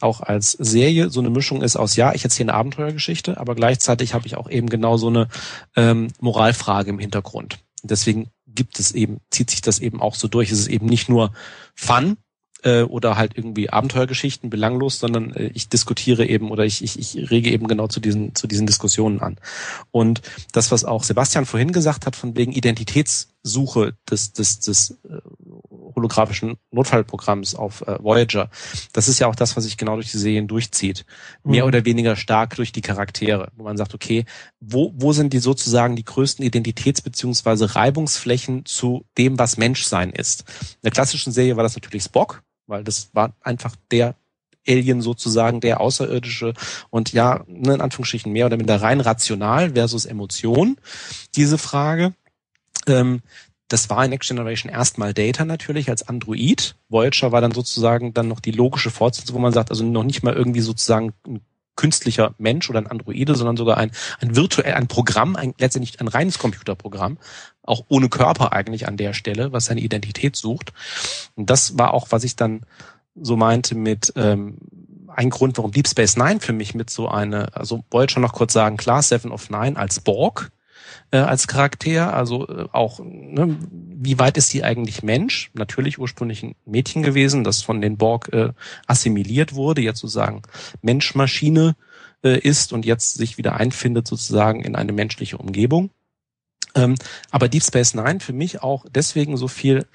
auch 0.00 0.20
als 0.20 0.52
Serie 0.52 1.08
so 1.08 1.20
eine 1.20 1.30
Mischung 1.30 1.62
ist 1.62 1.76
aus, 1.76 1.96
ja, 1.96 2.12
ich 2.12 2.24
erzähle 2.24 2.52
eine 2.52 2.58
Abenteuergeschichte, 2.58 3.38
aber 3.38 3.54
gleichzeitig 3.54 4.12
habe 4.12 4.26
ich 4.26 4.36
auch 4.36 4.50
eben 4.50 4.68
genau 4.68 4.98
so 4.98 5.08
eine 5.08 5.28
ähm, 5.76 6.08
Moralfrage 6.20 6.90
im 6.90 6.98
Hintergrund. 6.98 7.58
Und 7.82 7.90
deswegen 7.90 8.28
gibt 8.46 8.78
es 8.78 8.92
eben, 8.92 9.20
zieht 9.30 9.50
sich 9.50 9.62
das 9.62 9.78
eben 9.78 10.02
auch 10.02 10.14
so 10.14 10.28
durch. 10.28 10.50
Es 10.50 10.58
ist 10.58 10.68
eben 10.68 10.86
nicht 10.86 11.08
nur 11.08 11.32
Fun, 11.74 12.18
äh, 12.64 12.82
oder 12.82 13.16
halt 13.16 13.36
irgendwie 13.36 13.70
Abenteuergeschichten 13.70 14.50
belanglos, 14.50 14.98
sondern 14.98 15.32
äh, 15.34 15.50
ich 15.54 15.68
diskutiere 15.68 16.26
eben 16.26 16.50
oder 16.50 16.64
ich, 16.64 16.82
ich, 16.82 16.98
ich 16.98 17.30
rege 17.30 17.50
eben 17.50 17.66
genau 17.66 17.86
zu 17.86 18.00
diesen, 18.00 18.34
zu 18.34 18.46
diesen 18.46 18.66
Diskussionen 18.66 19.20
an. 19.20 19.38
Und 19.90 20.22
das, 20.52 20.70
was 20.70 20.84
auch 20.84 21.02
Sebastian 21.04 21.46
vorhin 21.46 21.72
gesagt 21.72 22.06
hat, 22.06 22.16
von 22.16 22.36
wegen 22.36 22.52
Identitätssuche 22.52 23.94
des, 24.10 24.32
des, 24.32 24.60
des 24.60 24.98
äh, 25.08 25.18
holographischen 25.94 26.56
Notfallprogramms 26.70 27.54
auf 27.54 27.82
äh, 27.82 28.02
Voyager, 28.02 28.50
das 28.92 29.08
ist 29.08 29.18
ja 29.18 29.26
auch 29.26 29.34
das, 29.34 29.56
was 29.56 29.64
sich 29.64 29.76
genau 29.76 29.94
durch 29.94 30.10
die 30.10 30.18
Serien 30.18 30.48
durchzieht. 30.48 31.04
Mehr 31.44 31.64
Mhm. 31.64 31.68
oder 31.68 31.84
weniger 31.84 32.16
stark 32.16 32.56
durch 32.56 32.72
die 32.72 32.80
Charaktere, 32.80 33.50
wo 33.56 33.64
man 33.64 33.76
sagt, 33.76 33.94
okay, 33.94 34.24
wo, 34.60 34.92
wo 34.96 35.12
sind 35.12 35.32
die 35.32 35.38
sozusagen 35.38 35.96
die 35.96 36.04
größten 36.04 36.44
Identitäts- 36.44 37.02
beziehungsweise 37.02 37.74
Reibungsflächen 37.74 38.64
zu 38.66 39.04
dem, 39.18 39.38
was 39.38 39.56
Menschsein 39.56 40.10
ist? 40.10 40.44
In 40.60 40.84
der 40.84 40.92
klassischen 40.92 41.32
Serie 41.32 41.56
war 41.56 41.62
das 41.62 41.74
natürlich 41.74 42.04
Spock, 42.04 42.42
weil 42.70 42.84
das 42.84 43.10
war 43.12 43.34
einfach 43.42 43.76
der 43.90 44.14
Alien 44.66 45.02
sozusagen, 45.02 45.60
der 45.60 45.80
Außerirdische 45.80 46.54
und 46.90 47.12
ja, 47.12 47.44
ne, 47.46 47.74
in 47.74 47.80
Anführungsstrichen 47.80 48.32
mehr 48.32 48.46
oder 48.46 48.56
minder 48.56 48.80
rein 48.80 49.00
rational 49.00 49.70
versus 49.70 50.04
Emotion, 50.04 50.76
diese 51.34 51.58
Frage. 51.58 52.14
Ähm, 52.86 53.20
das 53.68 53.88
war 53.88 54.04
in 54.04 54.10
Next 54.10 54.28
Generation 54.28 54.70
erstmal 54.70 55.14
Data 55.14 55.44
natürlich 55.44 55.90
als 55.90 56.08
Android. 56.08 56.74
Voyager 56.88 57.30
war 57.30 57.40
dann 57.40 57.52
sozusagen 57.52 58.12
dann 58.12 58.26
noch 58.26 58.40
die 58.40 58.50
logische 58.50 58.90
Fortsetzung, 58.90 59.36
wo 59.36 59.40
man 59.40 59.52
sagt, 59.52 59.70
also 59.70 59.84
noch 59.84 60.02
nicht 60.02 60.22
mal 60.24 60.34
irgendwie 60.34 60.60
sozusagen 60.60 61.12
ein 61.26 61.40
künstlicher 61.80 62.34
Mensch 62.36 62.68
oder 62.68 62.78
ein 62.78 62.86
Androide, 62.86 63.34
sondern 63.34 63.56
sogar 63.56 63.78
ein, 63.78 63.90
ein 64.20 64.36
virtuell, 64.36 64.74
ein 64.74 64.86
Programm, 64.86 65.34
ein, 65.34 65.54
letztendlich 65.58 65.98
ein 65.98 66.08
reines 66.08 66.38
Computerprogramm, 66.38 67.16
auch 67.62 67.86
ohne 67.88 68.10
Körper 68.10 68.52
eigentlich 68.52 68.86
an 68.86 68.98
der 68.98 69.14
Stelle, 69.14 69.52
was 69.52 69.64
seine 69.64 69.80
Identität 69.80 70.36
sucht. 70.36 70.74
Und 71.36 71.48
das 71.48 71.78
war 71.78 71.94
auch, 71.94 72.08
was 72.10 72.22
ich 72.24 72.36
dann 72.36 72.66
so 73.14 73.34
meinte 73.36 73.74
mit 73.74 74.12
ähm, 74.16 74.58
ein 75.08 75.30
Grund, 75.30 75.56
warum 75.56 75.72
Deep 75.72 75.88
Space 75.88 76.18
Nine 76.18 76.40
für 76.40 76.52
mich 76.52 76.74
mit 76.74 76.90
so 76.90 77.08
eine, 77.08 77.56
also 77.56 77.82
wollte 77.90 78.12
schon 78.12 78.22
noch 78.22 78.34
kurz 78.34 78.52
sagen, 78.52 78.76
klar, 78.76 79.02
Seven 79.02 79.32
of 79.32 79.48
Nine 79.48 79.76
als 79.78 80.00
Borg, 80.00 80.52
äh, 81.10 81.18
als 81.18 81.46
Charakter, 81.48 82.14
also 82.14 82.46
äh, 82.48 82.66
auch, 82.72 83.00
ne, 83.02 83.56
wie 83.70 84.18
weit 84.18 84.36
ist 84.36 84.48
sie 84.48 84.62
eigentlich 84.64 85.02
Mensch? 85.02 85.50
Natürlich 85.54 85.98
ursprünglich 85.98 86.42
ein 86.42 86.54
Mädchen 86.64 87.02
gewesen, 87.02 87.44
das 87.44 87.62
von 87.62 87.80
den 87.80 87.96
Borg 87.96 88.32
äh, 88.32 88.52
assimiliert 88.86 89.54
wurde, 89.54 89.82
jetzt 89.82 90.00
sozusagen 90.00 90.42
Mensch-Maschine 90.82 91.76
äh, 92.22 92.38
ist 92.38 92.72
und 92.72 92.84
jetzt 92.84 93.14
sich 93.14 93.38
wieder 93.38 93.56
einfindet 93.56 94.06
sozusagen 94.06 94.62
in 94.62 94.76
eine 94.76 94.92
menschliche 94.92 95.38
Umgebung. 95.38 95.90
Ähm, 96.74 96.94
aber 97.30 97.48
Deep 97.48 97.64
Space 97.64 97.94
Nine 97.94 98.20
für 98.20 98.32
mich 98.32 98.62
auch 98.62 98.84
deswegen 98.88 99.36
so 99.36 99.48
viel 99.48 99.86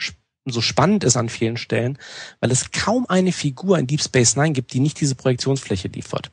so 0.45 0.61
spannend 0.61 1.03
ist 1.03 1.17
an 1.17 1.29
vielen 1.29 1.57
Stellen, 1.57 1.97
weil 2.39 2.51
es 2.51 2.71
kaum 2.71 3.05
eine 3.07 3.31
Figur 3.31 3.79
in 3.79 3.87
Deep 3.87 4.01
Space 4.01 4.35
Nine 4.35 4.51
gibt, 4.51 4.73
die 4.73 4.79
nicht 4.79 4.99
diese 4.99 5.15
Projektionsfläche 5.15 5.87
liefert. 5.87 6.31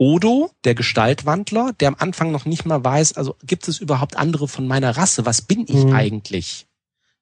Odo, 0.00 0.50
der 0.64 0.74
Gestaltwandler, 0.74 1.74
der 1.78 1.88
am 1.88 1.96
Anfang 1.98 2.32
noch 2.32 2.46
nicht 2.46 2.64
mal 2.64 2.82
weiß, 2.82 3.18
also 3.18 3.36
gibt 3.44 3.68
es 3.68 3.78
überhaupt 3.78 4.16
andere 4.16 4.48
von 4.48 4.66
meiner 4.66 4.96
Rasse? 4.96 5.26
Was 5.26 5.42
bin 5.42 5.66
ich 5.68 5.84
Mhm. 5.84 5.92
eigentlich? 5.92 6.66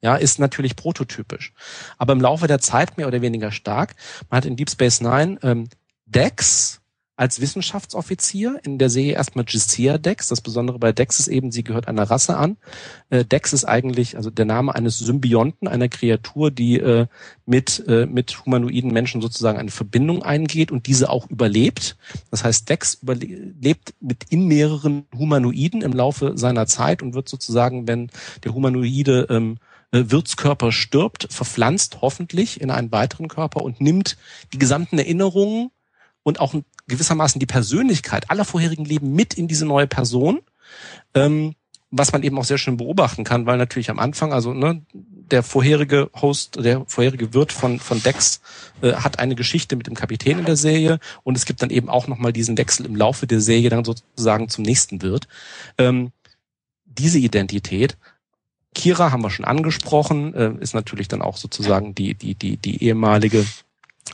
Ja, 0.00 0.14
ist 0.14 0.38
natürlich 0.38 0.76
prototypisch. 0.76 1.52
Aber 1.96 2.12
im 2.12 2.20
Laufe 2.20 2.46
der 2.46 2.60
Zeit 2.60 2.96
mehr 2.96 3.08
oder 3.08 3.20
weniger 3.20 3.50
stark. 3.50 3.96
Man 4.30 4.36
hat 4.36 4.44
in 4.44 4.54
Deep 4.54 4.70
Space 4.70 5.00
Nine 5.00 5.40
ähm, 5.42 5.68
Dex 6.06 6.77
als 7.18 7.40
Wissenschaftsoffizier, 7.40 8.60
in 8.62 8.78
der 8.78 8.90
Serie 8.90 9.14
erstmal 9.14 9.44
Gisea 9.44 9.98
Dex. 9.98 10.28
Das 10.28 10.40
Besondere 10.40 10.78
bei 10.78 10.92
Dex 10.92 11.18
ist 11.18 11.26
eben, 11.26 11.50
sie 11.50 11.64
gehört 11.64 11.88
einer 11.88 12.04
Rasse 12.04 12.36
an. 12.36 12.58
Äh, 13.10 13.24
Dex 13.24 13.52
ist 13.52 13.64
eigentlich 13.64 14.16
also 14.16 14.30
der 14.30 14.44
Name 14.44 14.72
eines 14.72 14.98
Symbionten, 15.00 15.66
einer 15.66 15.88
Kreatur, 15.88 16.52
die 16.52 16.78
äh, 16.78 17.06
mit, 17.44 17.84
äh, 17.88 18.06
mit 18.06 18.46
humanoiden 18.46 18.92
Menschen 18.92 19.20
sozusagen 19.20 19.58
eine 19.58 19.72
Verbindung 19.72 20.22
eingeht 20.22 20.70
und 20.70 20.86
diese 20.86 21.10
auch 21.10 21.28
überlebt. 21.28 21.96
Das 22.30 22.44
heißt, 22.44 22.68
Dex 22.68 22.94
überlebt 23.02 23.94
mit 23.98 24.26
in 24.30 24.46
mehreren 24.46 25.06
Humanoiden 25.12 25.82
im 25.82 25.94
Laufe 25.94 26.38
seiner 26.38 26.68
Zeit 26.68 27.02
und 27.02 27.14
wird 27.14 27.28
sozusagen, 27.28 27.88
wenn 27.88 28.10
der 28.44 28.54
Humanoide 28.54 29.26
ähm, 29.28 29.58
äh, 29.90 30.04
Wirtskörper 30.06 30.70
stirbt, 30.70 31.26
verpflanzt 31.32 31.98
hoffentlich 32.00 32.60
in 32.60 32.70
einen 32.70 32.92
weiteren 32.92 33.26
Körper 33.26 33.62
und 33.62 33.80
nimmt 33.80 34.16
die 34.52 34.58
gesamten 34.58 34.98
Erinnerungen 34.98 35.72
und 36.22 36.38
auch 36.40 36.54
gewissermaßen 36.88 37.38
die 37.38 37.46
Persönlichkeit 37.46 38.30
aller 38.30 38.44
vorherigen 38.44 38.84
Leben 38.84 39.12
mit 39.14 39.34
in 39.34 39.48
diese 39.48 39.66
neue 39.66 39.86
Person. 39.86 40.40
Ähm, 41.14 41.54
was 41.90 42.12
man 42.12 42.22
eben 42.22 42.38
auch 42.38 42.44
sehr 42.44 42.58
schön 42.58 42.76
beobachten 42.76 43.24
kann, 43.24 43.46
weil 43.46 43.56
natürlich 43.56 43.90
am 43.90 43.98
Anfang, 43.98 44.32
also 44.32 44.52
ne, 44.52 44.82
der 44.92 45.42
vorherige 45.42 46.10
Host, 46.20 46.56
der 46.62 46.84
vorherige 46.86 47.32
Wirt 47.32 47.52
von, 47.52 47.80
von 47.80 48.02
Dex 48.02 48.40
äh, 48.82 48.92
hat 48.92 49.18
eine 49.18 49.34
Geschichte 49.34 49.76
mit 49.76 49.86
dem 49.86 49.94
Kapitän 49.94 50.38
in 50.38 50.44
der 50.44 50.56
Serie 50.56 50.98
und 51.22 51.36
es 51.36 51.46
gibt 51.46 51.62
dann 51.62 51.70
eben 51.70 51.88
auch 51.88 52.06
nochmal 52.06 52.32
diesen 52.32 52.58
Wechsel 52.58 52.84
im 52.84 52.96
Laufe 52.96 53.26
der 53.26 53.40
Serie 53.40 53.70
dann 53.70 53.84
sozusagen 53.84 54.48
zum 54.48 54.64
nächsten 54.64 55.00
Wirt. 55.00 55.28
Ähm, 55.78 56.12
diese 56.84 57.18
Identität, 57.18 57.96
Kira 58.74 59.10
haben 59.10 59.22
wir 59.22 59.30
schon 59.30 59.46
angesprochen, 59.46 60.34
äh, 60.34 60.52
ist 60.60 60.74
natürlich 60.74 61.08
dann 61.08 61.22
auch 61.22 61.36
sozusagen 61.36 61.94
die, 61.94 62.14
die, 62.14 62.34
die, 62.34 62.58
die 62.58 62.82
ehemalige 62.84 63.46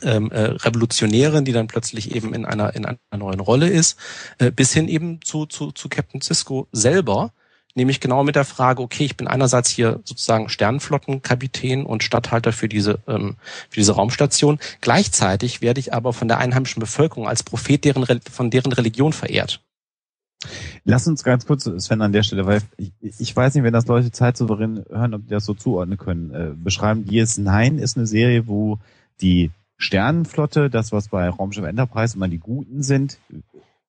ähm, 0.05 0.31
äh, 0.31 0.41
Revolutionärin, 0.41 1.45
die 1.45 1.51
dann 1.51 1.67
plötzlich 1.67 2.15
eben 2.15 2.33
in 2.33 2.45
einer, 2.45 2.75
in 2.75 2.85
einer 2.85 2.97
neuen 3.17 3.39
Rolle 3.39 3.67
ist, 3.67 3.99
äh, 4.37 4.51
bis 4.51 4.73
hin 4.73 4.87
eben 4.87 5.21
zu, 5.21 5.45
zu, 5.45 5.71
zu 5.71 5.89
Captain 5.89 6.21
Cisco 6.21 6.67
selber, 6.71 7.31
nämlich 7.73 7.99
genau 7.99 8.23
mit 8.23 8.35
der 8.35 8.45
Frage, 8.45 8.81
okay, 8.81 9.05
ich 9.05 9.17
bin 9.17 9.27
einerseits 9.27 9.69
hier 9.69 9.99
sozusagen 10.05 10.49
Sternenflottenkapitän 10.49 11.85
und 11.85 12.03
Statthalter 12.03 12.53
für 12.53 12.69
diese, 12.69 12.99
ähm, 13.07 13.35
für 13.69 13.79
diese 13.79 13.93
Raumstation. 13.93 14.59
Gleichzeitig 14.81 15.61
werde 15.61 15.79
ich 15.79 15.93
aber 15.93 16.13
von 16.13 16.27
der 16.27 16.37
einheimischen 16.37 16.79
Bevölkerung 16.79 17.27
als 17.27 17.43
Prophet 17.43 17.83
deren, 17.83 18.05
von 18.31 18.49
deren 18.49 18.71
Religion 18.71 19.13
verehrt. 19.13 19.61
Lass 20.83 21.07
uns 21.07 21.23
ganz 21.23 21.45
kurz, 21.45 21.63
Sven, 21.63 22.01
an 22.01 22.13
der 22.13 22.23
Stelle, 22.23 22.45
weil 22.45 22.61
ich, 22.77 22.91
ich 23.01 23.35
weiß 23.35 23.55
nicht, 23.55 23.63
wenn 23.63 23.73
das 23.73 23.87
Leute 23.87 24.11
zeitsouverän 24.11 24.85
hören, 24.89 25.13
ob 25.15 25.23
die 25.23 25.29
das 25.29 25.45
so 25.45 25.53
zuordnen 25.53 25.97
können, 25.97 26.31
äh, 26.31 26.51
beschreiben. 26.55 27.05
DS9 27.05 27.77
ist 27.77 27.97
eine 27.97 28.05
Serie, 28.05 28.47
wo 28.47 28.77
die 29.21 29.51
Sternenflotte, 29.77 30.69
das 30.69 30.91
was 30.91 31.09
bei 31.09 31.29
Raumschiff 31.29 31.65
Enterprise 31.65 32.15
immer 32.15 32.27
die 32.27 32.39
Guten 32.39 32.83
sind, 32.83 33.19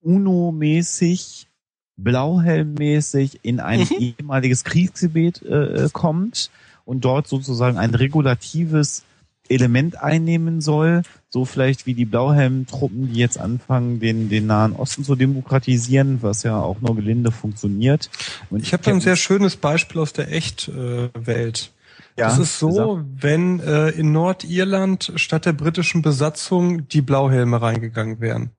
UNO-mäßig, 0.03 1.49
Blauhelm-mäßig 1.97 3.41
in 3.43 3.61
ein 3.61 3.81
Mhm. 3.81 4.15
ehemaliges 4.19 4.65
Kriegsgebiet 4.65 5.43
äh, 5.43 5.89
kommt 5.93 6.51
und 6.85 7.05
dort 7.05 7.27
sozusagen 7.27 7.79
ein 7.79 7.95
regulatives 7.95 9.05
Element 9.49 10.03
einnehmen 10.03 10.61
soll, 10.61 11.03
so 11.31 11.45
vielleicht 11.45 11.87
wie 11.87 11.95
die 11.95 12.05
Blauhelm-Truppen, 12.05 13.13
die 13.13 13.21
jetzt 13.21 13.39
anfangen, 13.39 14.01
den, 14.01 14.29
den 14.29 14.47
Nahen 14.47 14.73
Osten 14.73 15.05
zu 15.05 15.15
demokratisieren, 15.15 16.23
was 16.23 16.43
ja 16.43 16.61
auch 16.61 16.81
nur 16.81 16.97
gelinde 16.97 17.31
funktioniert. 17.31 18.11
Und 18.51 18.63
Ich 18.63 18.73
habe 18.73 18.83
da 18.83 18.91
ein 18.91 19.01
sehr 19.01 19.17
schönes 19.17 19.57
Beispiel 19.57 20.01
aus 20.01 20.13
der 20.13 20.33
Echtwelt. 20.33 21.73
Ja, 22.17 22.29
das 22.29 22.39
ist 22.39 22.59
so, 22.59 23.03
wenn 23.05 23.61
äh, 23.61 23.91
in 23.91 24.13
Nordirland 24.13 25.13
statt 25.17 25.45
der 25.47 25.53
britischen 25.53 26.03
Besatzung 26.03 26.89
die 26.89 27.03
Blauhelme 27.03 27.61
reingegangen 27.61 28.21
wären. 28.21 28.51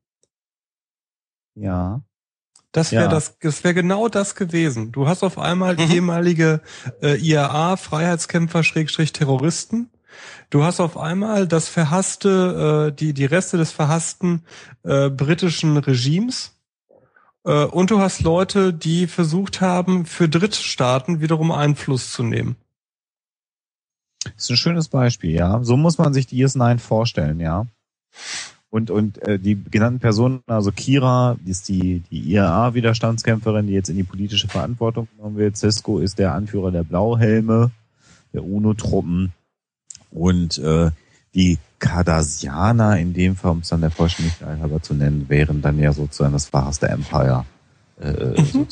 Ja. 1.56 2.02
Das 2.72 2.92
wäre 2.92 3.04
Ja. 3.06 3.10
das, 3.10 3.38
das 3.40 3.64
wäre 3.64 3.74
genau 3.74 4.08
das 4.10 4.36
gewesen. 4.36 4.92
Du 4.92 5.08
hast 5.08 5.24
auf 5.24 5.40
einmal 5.40 5.74
Mhm. 5.76 5.92
ehemalige 5.92 6.62
äh, 7.02 7.18
IAA 7.18 7.78
Freiheitskämpfer 7.78 8.64
Schrägstrich 8.64 9.14
Terroristen. 9.14 9.90
Du 10.50 10.64
hast 10.64 10.80
auf 10.80 10.98
einmal 10.98 11.48
das 11.48 11.68
verhasste, 11.70 12.90
äh, 12.90 12.96
die 12.96 13.14
die 13.14 13.26
Reste 13.26 13.58
des 13.58 13.72
verhassten 13.72 14.44
äh, 14.84 15.10
britischen 15.10 15.78
Regimes. 15.78 16.56
Äh, 17.46 17.66
und 17.66 17.90
du 17.92 18.00
hast 18.00 18.22
Leute, 18.22 18.74
die 18.74 19.08
versucht 19.08 19.62
haben, 19.62 20.06
für 20.06 20.30
Drittstaaten 20.30 21.22
wiederum 21.22 21.52
Einfluss 21.52 22.12
zu 22.12 22.24
nehmen. 22.24 22.58
Das 24.24 24.44
ist 24.44 24.50
ein 24.50 24.58
schönes 24.58 24.88
Beispiel, 24.88 25.32
ja. 25.32 25.64
So 25.64 25.78
muss 25.78 25.98
man 25.98 26.14
sich 26.14 26.28
die 26.28 26.44
DS9 26.44 26.80
vorstellen, 26.80 27.40
ja. 27.40 27.66
Und, 28.70 28.92
und 28.92 29.22
äh, 29.24 29.40
die 29.40 29.62
genannten 29.64 30.00
Personen, 30.00 30.42
also 30.46 30.72
Kira, 30.72 31.38
die 31.40 31.52
ist 31.52 31.70
die, 31.70 32.02
die 32.12 32.34
IAA-Widerstandskämpferin, 32.34 33.68
die 33.68 33.74
jetzt 33.74 33.90
in 33.90 33.96
die 33.96 34.04
politische 34.04 34.50
Verantwortung 34.50 35.08
genommen 35.16 35.38
wird. 35.38 35.56
Cisco 35.56 36.00
ist 36.00 36.20
der 36.20 36.34
Anführer 36.34 36.72
der 36.72 36.84
Blauhelme, 36.84 37.72
der 38.34 38.44
UNO-Truppen. 38.44 39.32
Und 40.12 40.58
äh, 40.58 40.92
die 41.34 41.60
Cardassianer, 41.80 42.98
in 42.98 43.14
dem 43.14 43.36
Fall, 43.36 43.52
um 43.52 43.60
es 43.60 43.70
dann 43.70 43.82
der 43.82 43.92
Vollständigkeit 43.92 44.60
halber 44.60 44.82
zu 44.82 44.94
nennen, 44.94 45.30
wären 45.30 45.62
dann 45.62 45.80
ja 45.80 45.94
sozusagen 45.94 46.34
das 46.34 46.46
verhasste 46.48 46.88
Empire. 46.88 47.46
Äh, 48.02 48.12
ne? 48.12 48.68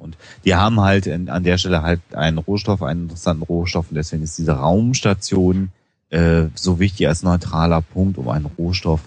Und 0.00 0.16
die 0.44 0.54
haben 0.54 0.80
halt 0.80 1.06
an 1.08 1.44
der 1.44 1.58
Stelle 1.58 1.82
halt 1.82 2.00
einen 2.14 2.38
Rohstoff, 2.38 2.82
einen 2.82 3.04
interessanten 3.04 3.42
Rohstoff 3.44 3.86
und 3.90 3.96
deswegen 3.96 4.22
ist 4.22 4.38
diese 4.38 4.52
Raumstation 4.52 5.70
äh, 6.10 6.46
so 6.54 6.78
wichtig 6.80 7.06
als 7.08 7.22
neutraler 7.22 7.82
Punkt, 7.82 8.18
um 8.18 8.28
einen 8.28 8.46
Rohstoff, 8.46 9.00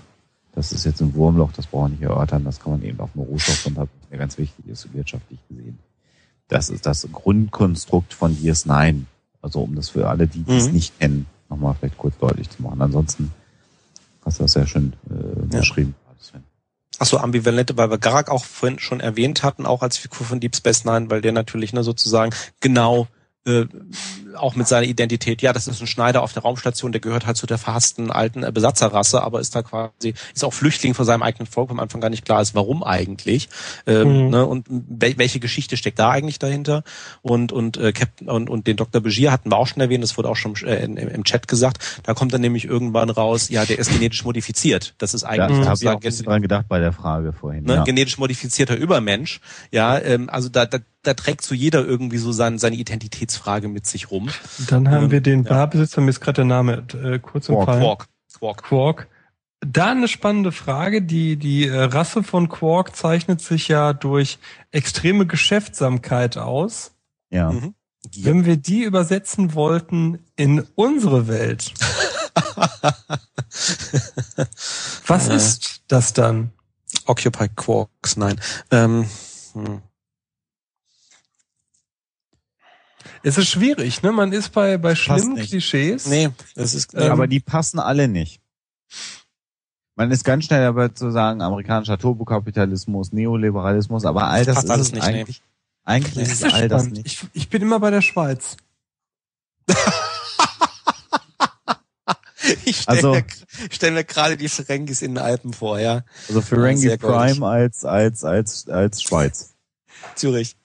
das 0.56 0.72
ist 0.72 0.86
jetzt 0.86 1.02
ein 1.02 1.14
Wurmloch, 1.16 1.52
das 1.52 1.66
brauchen 1.68 1.92
wir 1.94 1.98
nicht 1.98 2.04
erörtern, 2.04 2.44
das 2.46 2.60
kann 2.60 2.74
man 2.74 2.84
eben 2.84 3.00
auf 3.00 3.10
einen 3.16 3.26
Rohstoff 3.26 3.66
runter, 3.66 3.88
der 4.12 4.20
ganz 4.20 4.38
wichtig 4.38 4.66
ist, 4.68 4.94
wirtschaftlich 4.94 5.40
gesehen. 5.50 5.80
Das 6.48 6.70
ist 6.70 6.86
das 6.86 7.08
Grundkonstrukt 7.12 8.14
von 8.14 8.36
DS9. 8.38 9.02
Also 9.42 9.62
um 9.62 9.76
das 9.76 9.90
für 9.90 10.08
alle, 10.08 10.28
die 10.28 10.46
es 10.48 10.68
Mhm. 10.68 10.74
nicht 10.74 11.00
kennen, 11.00 11.26
nochmal 11.50 11.76
vielleicht 11.78 11.98
kurz 11.98 12.18
deutlich 12.20 12.50
zu 12.50 12.62
machen. 12.62 12.82
Ansonsten 12.82 13.32
hast 14.24 14.40
du 14.40 14.44
das 14.44 14.54
sehr 14.54 14.68
schön 14.68 14.94
äh, 15.10 15.14
Ja. 15.54 15.60
beschrieben. 15.60 15.96
Sven. 15.96 16.03
So, 17.02 17.18
ambivalente, 17.18 17.76
weil 17.76 17.90
wir 17.90 17.98
Garak 17.98 18.30
auch 18.30 18.46
vorhin 18.46 18.80
schon 18.80 19.00
erwähnt 19.00 19.44
hatten, 19.44 19.66
auch 19.66 19.82
als 19.82 19.98
Figur 19.98 20.26
von 20.26 20.40
Deep 20.40 20.56
Space 20.56 20.86
Nine, 20.86 21.10
weil 21.10 21.22
der 21.22 21.32
natürlich 21.32 21.74
ne, 21.74 21.84
sozusagen 21.84 22.34
genau 22.60 23.08
äh, 23.46 23.66
auch 24.36 24.56
mit 24.56 24.68
seiner 24.68 24.86
Identität, 24.88 25.42
ja, 25.42 25.54
das 25.54 25.68
ist 25.68 25.82
ein 25.82 25.88
Schneider 25.88 26.24
auf 26.24 26.34
der 26.34 26.44
Raumstation, 26.44 26.92
der 26.92 27.02
gehört 27.02 27.26
halt 27.26 27.38
zu 27.38 27.46
der 27.46 27.58
verhassten 27.58 28.12
alten 28.12 28.44
äh, 28.44 28.52
Besatzerrasse, 28.52 29.22
aber 29.22 29.40
ist 29.40 29.56
da 29.56 29.62
quasi, 29.62 30.14
ist 30.34 30.44
auch 30.44 30.54
Flüchtling 30.54 30.94
von 30.94 31.06
seinem 31.06 31.24
eigenen 31.24 31.48
Volk, 31.48 31.70
wo 31.70 31.74
am 31.74 31.80
Anfang 31.80 32.02
gar 32.02 32.10
nicht 32.10 32.26
klar 32.26 32.42
ist, 32.42 32.56
warum 32.56 32.84
eigentlich. 32.84 33.50
Ähm, 33.88 34.24
Mhm. 34.26 34.30
ne, 34.30 34.46
und 34.46 34.66
wel 34.70 35.18
welche 35.18 35.40
Geschichte 35.40 35.78
steckt 35.78 36.00
da 36.00 36.10
eigentlich 36.10 36.40
dahinter? 36.40 36.84
Und, 37.22 37.52
und, 37.52 37.78
äh, 37.78 37.92
Captain, 37.94 38.30
und, 38.30 38.50
und 38.50 38.68
den 38.68 38.78
Dr. 38.78 39.02
Begier 39.02 39.32
hatten 39.32 39.52
wir 39.52 39.58
auch 39.58 39.68
schon 39.68 39.82
erwähnt, 39.82 40.04
das 40.04 40.18
wurde 40.18 40.30
auch 40.30 40.36
schon 40.36 40.56
äh, 40.66 40.84
in, 40.84 40.98
im 40.98 41.24
Chat 41.24 41.48
gesagt, 41.48 42.02
da 42.04 42.14
kommt 42.14 42.34
dann 42.34 42.42
nämlich 42.42 42.66
irgendwann 42.66 43.10
raus, 43.10 43.50
ja, 43.50 43.66
der 43.66 43.80
ist 43.80 43.92
genetisch 43.92 44.24
modifiziert. 44.26 44.96
Das 44.98 45.14
ist 45.14 45.24
eigentlich 45.24 45.60
da 45.60 45.66
habe 45.68 45.78
ich 45.82 45.88
auch 45.88 45.94
ein 45.94 46.00
bisschen 46.00 46.26
dran 46.26 46.42
gedacht 46.42 46.66
bei 46.68 46.80
der 46.80 46.92
Frage 46.92 47.34
vorhin. 47.34 47.64
ne, 47.64 47.76
ja. 47.76 47.84
genetisch 47.84 48.18
modifizierter 48.18 48.76
Übermensch. 48.76 49.40
Ja, 49.72 50.00
ähm, 50.00 50.30
also 50.30 50.50
da, 50.50 50.66
da, 50.66 50.80
da 51.04 51.14
trägt 51.14 51.44
so 51.44 51.54
jeder 51.56 51.86
irgendwie 51.86 52.18
so 52.18 52.32
sein, 52.32 52.58
seine 52.60 52.76
Identitätsfrage 52.76 53.68
mit 53.68 53.86
sich 53.86 54.12
rum. 54.12 54.23
Dann 54.70 54.90
haben 54.90 55.06
Ähm, 55.06 55.12
wir 55.12 55.22
den 55.22 55.44
ja. 55.44 55.50
Barbesitzer, 55.50 56.02
mir 56.02 56.10
ist 56.10 56.22
gerade 56.22 56.38
der 56.38 56.46
Name 56.46 56.86
äh, 56.94 57.20
kurz 57.20 57.48
Quark, 57.48 57.60
entfallen. 57.60 57.82
Quark. 57.84 58.08
Quark. 58.40 58.64
Quark. 58.64 59.08
Da 59.66 59.92
eine 59.92 60.10
spannende 60.10 60.52
Frage. 60.52 61.02
Die, 61.02 61.38
die 61.38 61.68
äh, 61.68 61.84
Rasse 61.84 62.24
von 62.24 62.50
Quark 62.50 62.96
zeichnet 62.96 63.40
sich 63.42 63.70
ja 63.70 63.94
durch 63.94 64.38
extreme 64.72 65.26
Geschäftsamkeit 65.26 66.38
aus. 66.38 66.92
ja. 67.30 67.52
Mhm. 67.52 67.74
Wenn 68.18 68.44
wir 68.44 68.58
die 68.58 68.84
übersetzen 68.84 69.54
wollten 69.54 70.20
in 70.36 70.68
unsere 70.76 71.30
Welt, 71.30 71.74
was 75.08 75.30
Äh. 75.30 75.36
ist 75.38 75.84
das 75.88 76.12
dann? 76.12 76.52
Occupy 77.06 77.48
Quarks, 77.56 78.18
nein. 78.18 78.42
Ähm, 78.72 79.06
hm. 79.54 79.82
Es 83.24 83.38
ist 83.38 83.48
schwierig, 83.50 84.02
ne? 84.04 84.12
Man 84.12 84.34
ist 84.34 84.50
bei, 84.50 84.78
bei 84.78 84.96
schlimmen. 84.96 85.38
Klischees. 85.38 86.08
Nee, 86.08 86.30
das 86.56 86.74
ist 86.74 86.94
Ähm, 86.94 87.12
aber 87.12 87.26
die 87.28 87.40
passen 87.40 87.80
alle 87.80 88.08
nicht. 88.10 88.42
Man 89.96 90.12
ist 90.12 90.24
ganz 90.26 90.46
schnell 90.46 90.62
dabei 90.62 90.90
zu 90.90 91.10
sagen, 91.12 91.42
amerikanischer 91.42 91.98
Turbokapitalismus, 91.98 93.12
Neoliberalismus, 93.14 94.06
aber 94.06 94.26
all 94.28 94.44
das 94.44 94.56
Passt 94.56 94.66
ist 94.66 94.72
alles 94.72 94.88
es 94.88 94.94
nicht, 94.94 95.04
eigentlich. 95.04 95.42
Eigentlich 95.86 96.16
Nee. 96.16 96.22
ist 96.24 96.32
Das 96.32 96.40
es 96.42 96.46
ist 96.48 96.54
all 96.54 96.68
das 96.68 96.90
nicht. 96.90 97.06
Ich, 97.06 97.24
ich 97.34 97.50
bin 97.50 97.62
immer 97.62 97.80
bei 97.80 97.92
der 97.92 98.02
Schweiz. 98.02 98.58
ich 102.66 102.82
stelle 102.82 102.98
Also- 102.98 103.14
mir, 103.14 103.26
stell 103.72 103.92
mir 103.92 104.04
gerade 104.04 104.36
die 104.36 104.50
Ferengis 104.50 105.02
in 105.02 105.16
den 105.16 105.24
Alpen 105.24 105.54
vor, 105.54 105.80
ja. 105.80 106.04
Also 106.28 106.42
Ferengi. 106.42 106.98
Prime 106.98 107.46
als, 107.48 107.86
als, 107.86 108.24
als, 108.24 108.68
als 108.68 109.02
Schweiz. 109.02 109.54
Zürich. 110.16 110.56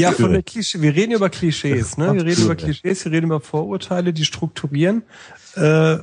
Ja, 0.00 0.12
von 0.12 0.32
der 0.32 0.42
Klischee. 0.42 0.80
Wir 0.80 0.94
reden 0.94 1.12
über 1.12 1.30
Klischees, 1.30 1.96
ne? 1.96 2.14
Wir 2.14 2.24
reden 2.24 2.44
über. 2.44 2.56
Klischees, 2.56 3.04
wir 3.04 3.12
reden 3.12 3.26
über 3.26 3.40
Vorurteile, 3.40 4.12
die 4.12 4.24
strukturieren. 4.24 5.02
Äh, 5.54 5.98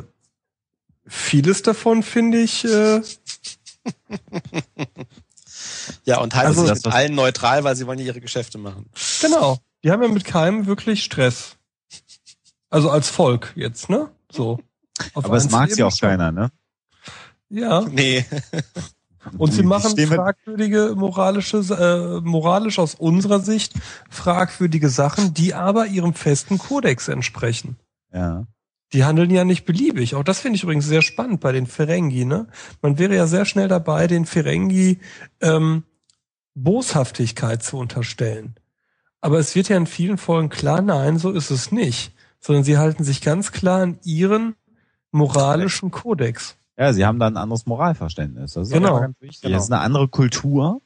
vieles 1.06 1.62
davon 1.62 2.04
finde 2.04 2.40
ich. 2.40 2.66
Äh, 2.66 3.02
Ja, 6.06 6.20
und 6.20 6.36
halten 6.36 6.48
Also 6.48 6.62
sich 6.62 6.70
das, 6.70 6.84
mit 6.86 6.94
allen 6.94 7.16
neutral, 7.16 7.64
weil 7.64 7.76
sie 7.76 7.88
wollen 7.88 8.00
ja 8.00 8.06
ihre 8.06 8.22
Geschäfte 8.22 8.58
machen. 8.58 8.90
genau. 9.22 9.58
Die 9.84 9.92
haben 9.92 10.02
ja 10.02 10.08
mit 10.08 10.26
keinem 10.26 10.66
wirklich 10.66 11.04
Stress. 11.04 11.56
Also 12.70 12.90
als 12.90 13.10
Volk 13.10 13.54
jetzt, 13.56 13.90
ne? 13.90 14.10
So. 14.32 14.60
Auf 15.14 15.26
Aber 15.26 15.38
es 15.38 15.50
mag 15.52 15.72
sie 15.72 15.84
auch 15.84 15.98
keiner, 15.98 16.32
ne? 16.32 16.52
Ja. 17.50 17.82
Nee. 17.82 18.26
Und 19.38 19.52
sie 19.54 19.64
machen 19.64 19.98
fragwürdige 19.98 20.94
moralische, 20.96 21.58
äh, 21.58 22.22
moralisch 22.28 22.80
aus 22.80 22.96
unserer 22.96 23.40
Sicht 23.40 23.74
fragwürdige 24.10 24.90
Sachen, 24.90 25.34
die 25.34 25.54
aber 25.54 25.88
ihrem 25.88 26.14
festen 26.14 26.58
Kodex 26.58 27.08
entsprechen. 27.08 27.78
Ja. 28.14 28.46
Die 28.94 29.04
handeln 29.04 29.32
ja 29.32 29.44
nicht 29.44 29.66
beliebig. 29.66 30.16
Auch 30.16 30.24
das 30.24 30.40
finde 30.40 30.56
ich 30.56 30.64
übrigens 30.64 30.86
sehr 30.86 31.02
spannend 31.02 31.42
bei 31.42 31.52
den 31.52 31.68
Ferengi. 31.68 32.26
Ne? 32.26 32.48
Man 32.82 32.98
wäre 32.98 33.16
ja 33.16 33.28
sehr 33.28 33.46
schnell 33.46 33.68
dabei, 33.68 34.08
den 34.08 34.26
Ferengi 34.26 35.00
ähm, 35.42 35.84
Boshaftigkeit 36.56 37.64
zu 37.64 37.78
unterstellen. 37.78 38.56
Aber 39.20 39.40
es 39.40 39.56
wird 39.56 39.68
ja 39.70 39.78
in 39.78 39.88
vielen 39.88 40.18
Folgen 40.18 40.50
klar, 40.50 40.82
nein, 40.82 41.18
so 41.18 41.32
ist 41.32 41.52
es 41.52 41.72
nicht. 41.72 42.14
Sondern 42.40 42.64
sie 42.64 42.78
halten 42.78 43.04
sich 43.04 43.22
ganz 43.22 43.52
klar 43.52 43.82
an 43.82 44.00
ihren 44.04 44.56
moralischen 45.12 45.92
Kodex. 45.92 46.56
Ja, 46.78 46.94
sie 46.94 47.06
haben 47.06 47.20
da 47.20 47.28
ein 47.28 47.38
anderes 47.38 47.66
Moralverständnis. 47.66 48.54
Das 48.54 48.68
ist 48.68 48.74
Genau. 48.74 49.00
ganz 49.00 49.20
wichtig. 49.20 49.42
Genau. 49.42 49.56
Das 49.56 49.64
ist 49.66 49.72
eine 49.72 49.82
andere 49.82 50.08
Kultur, 50.08 50.82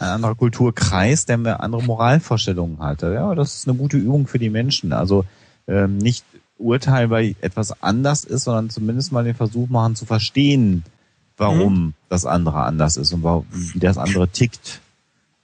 ein 0.00 0.08
anderer 0.08 0.34
Kulturkreis, 0.34 1.26
der 1.26 1.36
eine 1.36 1.60
andere 1.60 1.82
Moralvorstellungen 1.84 2.80
hat. 2.80 3.02
Ja, 3.02 3.34
das 3.34 3.54
ist 3.54 3.68
eine 3.68 3.76
gute 3.78 3.96
Übung 3.96 4.26
für 4.26 4.38
die 4.40 4.50
Menschen. 4.50 4.92
Also 4.92 5.24
ähm, 5.68 5.98
nicht 5.98 6.24
Urteil, 6.58 7.10
weil 7.10 7.36
etwas 7.40 7.82
anders 7.82 8.24
ist, 8.24 8.44
sondern 8.44 8.70
zumindest 8.70 9.12
mal 9.12 9.24
den 9.24 9.34
Versuch 9.34 9.68
machen 9.68 9.94
zu 9.94 10.06
verstehen, 10.06 10.84
warum 11.36 11.94
das 12.08 12.24
andere 12.24 12.62
anders 12.62 12.96
ist 12.96 13.12
und 13.12 13.22
warum, 13.22 13.46
wie 13.50 13.78
das 13.78 13.98
andere 13.98 14.26
tickt. 14.28 14.80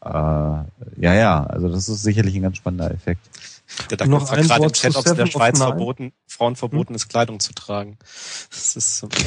Äh, 0.04 0.08
ja, 0.08 0.64
ja, 0.98 1.44
also 1.44 1.68
das 1.68 1.88
ist 1.88 2.02
sicherlich 2.02 2.34
ein 2.34 2.42
ganz 2.42 2.56
spannender 2.56 2.90
Effekt. 2.90 3.28
Der 3.90 3.96
da 3.98 4.06
Noch 4.06 4.30
ein 4.30 4.42
gerade 4.46 4.64
im 4.64 4.72
Chat, 4.72 4.96
ob 4.96 5.04
es 5.04 5.10
in 5.12 5.16
der 5.16 5.26
Schweiz 5.26 5.58
verboten, 5.76 6.12
Frauen 6.26 6.56
verboten 6.56 6.94
ist, 6.94 7.08
Kleidung 7.08 7.40
zu 7.40 7.52
tragen. 7.54 7.98
Das 8.50 8.76
ist 8.76 8.98
so. 8.98 9.08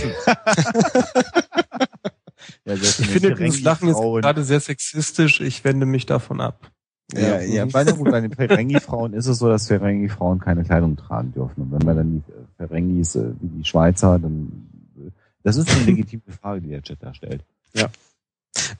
Ja, 2.67 2.73
Ich 2.73 2.81
finde 2.95 3.35
dieses 3.35 3.61
Lachen 3.61 3.87
jetzt 3.89 3.97
Ferengi-Frauen- 3.97 4.21
gerade 4.21 4.43
sehr 4.43 4.59
sexistisch. 4.59 5.39
Ich 5.41 5.63
wende 5.63 5.85
mich 5.85 6.05
davon 6.05 6.41
ab. 6.41 6.71
Ja, 7.13 7.39
ja, 7.39 7.65
bei, 7.65 7.83
den- 7.83 7.95
gut, 7.97 8.09
bei 8.09 8.21
den 8.21 8.31
Ferengi-Frauen 8.33 9.13
ist 9.13 9.27
es 9.27 9.37
so, 9.37 9.47
dass 9.47 9.67
Ferengi-Frauen 9.67 10.39
keine 10.39 10.63
Kleidung 10.63 10.95
tragen 10.97 11.31
dürfen. 11.31 11.61
Und 11.61 11.71
wenn 11.71 11.85
man 11.85 11.95
dann 11.97 12.11
die 12.11 12.31
äh, 12.31 12.67
Ferengis 12.67 13.15
äh, 13.15 13.29
wie 13.39 13.47
die 13.59 13.65
Schweizer, 13.65 14.17
dann 14.17 14.67
äh, 14.97 15.11
das 15.43 15.57
ist 15.57 15.69
eine 15.69 15.83
legitime 15.85 16.23
Frage, 16.41 16.61
die 16.61 16.69
der 16.69 16.81
Chat 16.81 16.97
da 17.01 17.13
stellt. 17.13 17.43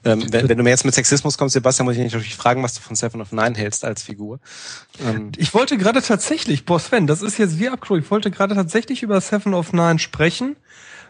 Ähm, 0.04 0.24
wenn, 0.30 0.48
wenn 0.48 0.58
du 0.58 0.64
mir 0.64 0.70
jetzt 0.70 0.84
mit 0.84 0.94
Sexismus 0.94 1.38
kommst, 1.38 1.54
Sebastian, 1.54 1.86
muss 1.86 1.96
ich 1.96 2.02
dich 2.02 2.12
natürlich 2.12 2.36
fragen, 2.36 2.62
was 2.62 2.74
du 2.74 2.80
von 2.80 2.96
Seven 2.96 3.20
of 3.20 3.32
Nine 3.32 3.54
hältst 3.56 3.84
als 3.84 4.02
Figur. 4.02 4.40
Ähm, 5.04 5.32
Ich 5.36 5.54
wollte 5.54 5.76
gerade 5.78 6.02
tatsächlich, 6.02 6.64
boah 6.64 6.80
Sven, 6.80 7.06
das 7.06 7.22
ist 7.22 7.38
jetzt 7.38 7.58
wie 7.58 7.68
abgeholt. 7.68 8.04
Ich 8.04 8.10
wollte 8.10 8.30
gerade 8.30 8.54
tatsächlich 8.54 9.02
über 9.02 9.20
Seven 9.20 9.54
of 9.54 9.72
Nine 9.72 9.98
sprechen, 9.98 10.56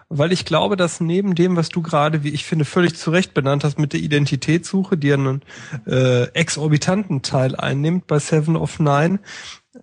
weil 0.08 0.32
ich 0.32 0.44
glaube, 0.44 0.76
dass 0.76 1.00
neben 1.00 1.34
dem, 1.34 1.56
was 1.56 1.68
du 1.68 1.82
gerade, 1.82 2.22
wie 2.22 2.30
ich 2.30 2.44
finde, 2.44 2.64
völlig 2.64 2.96
zu 2.96 3.10
Recht 3.10 3.34
benannt 3.34 3.64
hast 3.64 3.78
mit 3.78 3.92
der 3.92 4.00
Identitätssuche, 4.00 4.96
die 4.96 5.12
einen 5.12 5.42
äh, 5.86 6.24
exorbitanten 6.28 7.22
Teil 7.22 7.56
einnimmt 7.56 8.06
bei 8.06 8.18
Seven 8.18 8.56
of 8.56 8.78
Nine, 8.78 9.18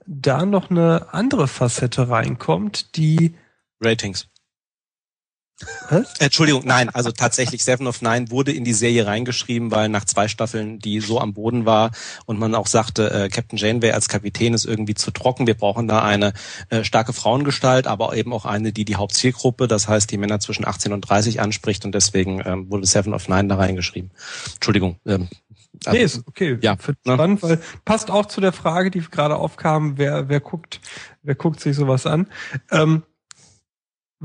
da 0.06 0.46
noch 0.46 0.70
eine 0.70 1.14
andere 1.14 1.48
Facette 1.48 2.10
reinkommt, 2.10 2.96
die 2.96 3.36
Ratings. 3.82 4.28
Was? 5.90 6.14
Entschuldigung, 6.20 6.64
nein, 6.66 6.90
also 6.90 7.12
tatsächlich 7.12 7.64
Seven 7.64 7.88
of 7.88 8.02
Nine 8.02 8.32
wurde 8.32 8.52
in 8.52 8.64
die 8.64 8.74
Serie 8.74 9.06
reingeschrieben, 9.06 9.72
weil 9.72 9.90
nach 9.90 10.06
zwei 10.06 10.28
Staffeln 10.28 10.80
die 10.80 11.00
so 11.00 11.20
am 11.20 11.34
Boden 11.34 11.66
war 11.66 11.92
und 12.26 12.40
man 12.40 12.56
auch 12.56 12.68
sagte, 12.68 13.10
äh, 13.12 13.30
Captain 13.30 13.58
Janeway 13.58 13.92
als 13.92 14.10
Kapitän 14.10 14.54
ist 14.54 14.66
irgendwie 14.66 14.96
zu 14.96 15.12
trocken. 15.12 15.48
Wir 15.48 15.56
brauchen 15.56 15.88
da 15.88 16.04
eine 16.04 16.34
äh, 16.70 16.84
starke 16.84 17.14
Frauengestalt, 17.14 17.88
aber 17.88 18.16
eben 18.16 18.34
auch 18.34 18.46
eine, 18.46 18.74
die 18.74 18.86
die 18.86 18.96
Hauptzielgruppe, 18.96 19.68
das 19.68 19.88
heißt 19.88 20.12
die 20.12 20.18
Männer 20.18 20.40
zwischen 20.40 20.66
18 20.66 20.94
und 20.94 21.02
30 21.02 21.42
anspricht 21.42 21.86
und 21.86 21.94
deswegen 21.94 22.42
ähm, 22.46 22.70
wurde 22.70 22.86
Seven 22.86 23.14
of 23.14 23.28
Nine 23.28 23.48
da 23.48 23.56
reingeschrieben. 23.56 24.12
Entschuldigung. 24.56 24.98
Ähm, 25.06 25.28
also- 25.86 25.98
Nee, 25.98 26.04
ist 26.04 26.28
okay. 26.28 26.58
Ja, 26.62 26.76
ne? 26.76 27.14
spannend, 27.16 27.42
weil 27.42 27.60
passt 27.84 28.12
auch 28.12 28.28
zu 28.28 28.42
der 28.42 28.54
Frage, 28.54 28.92
die 28.92 29.00
gerade 29.02 29.36
aufkam, 29.36 29.98
wer, 29.98 30.30
wer 30.30 30.40
guckt, 30.40 30.80
wer 31.24 31.36
guckt 31.36 31.60
sich 31.60 31.76
sowas 31.76 32.06
an. 32.06 32.28
Ähm, 32.72 33.04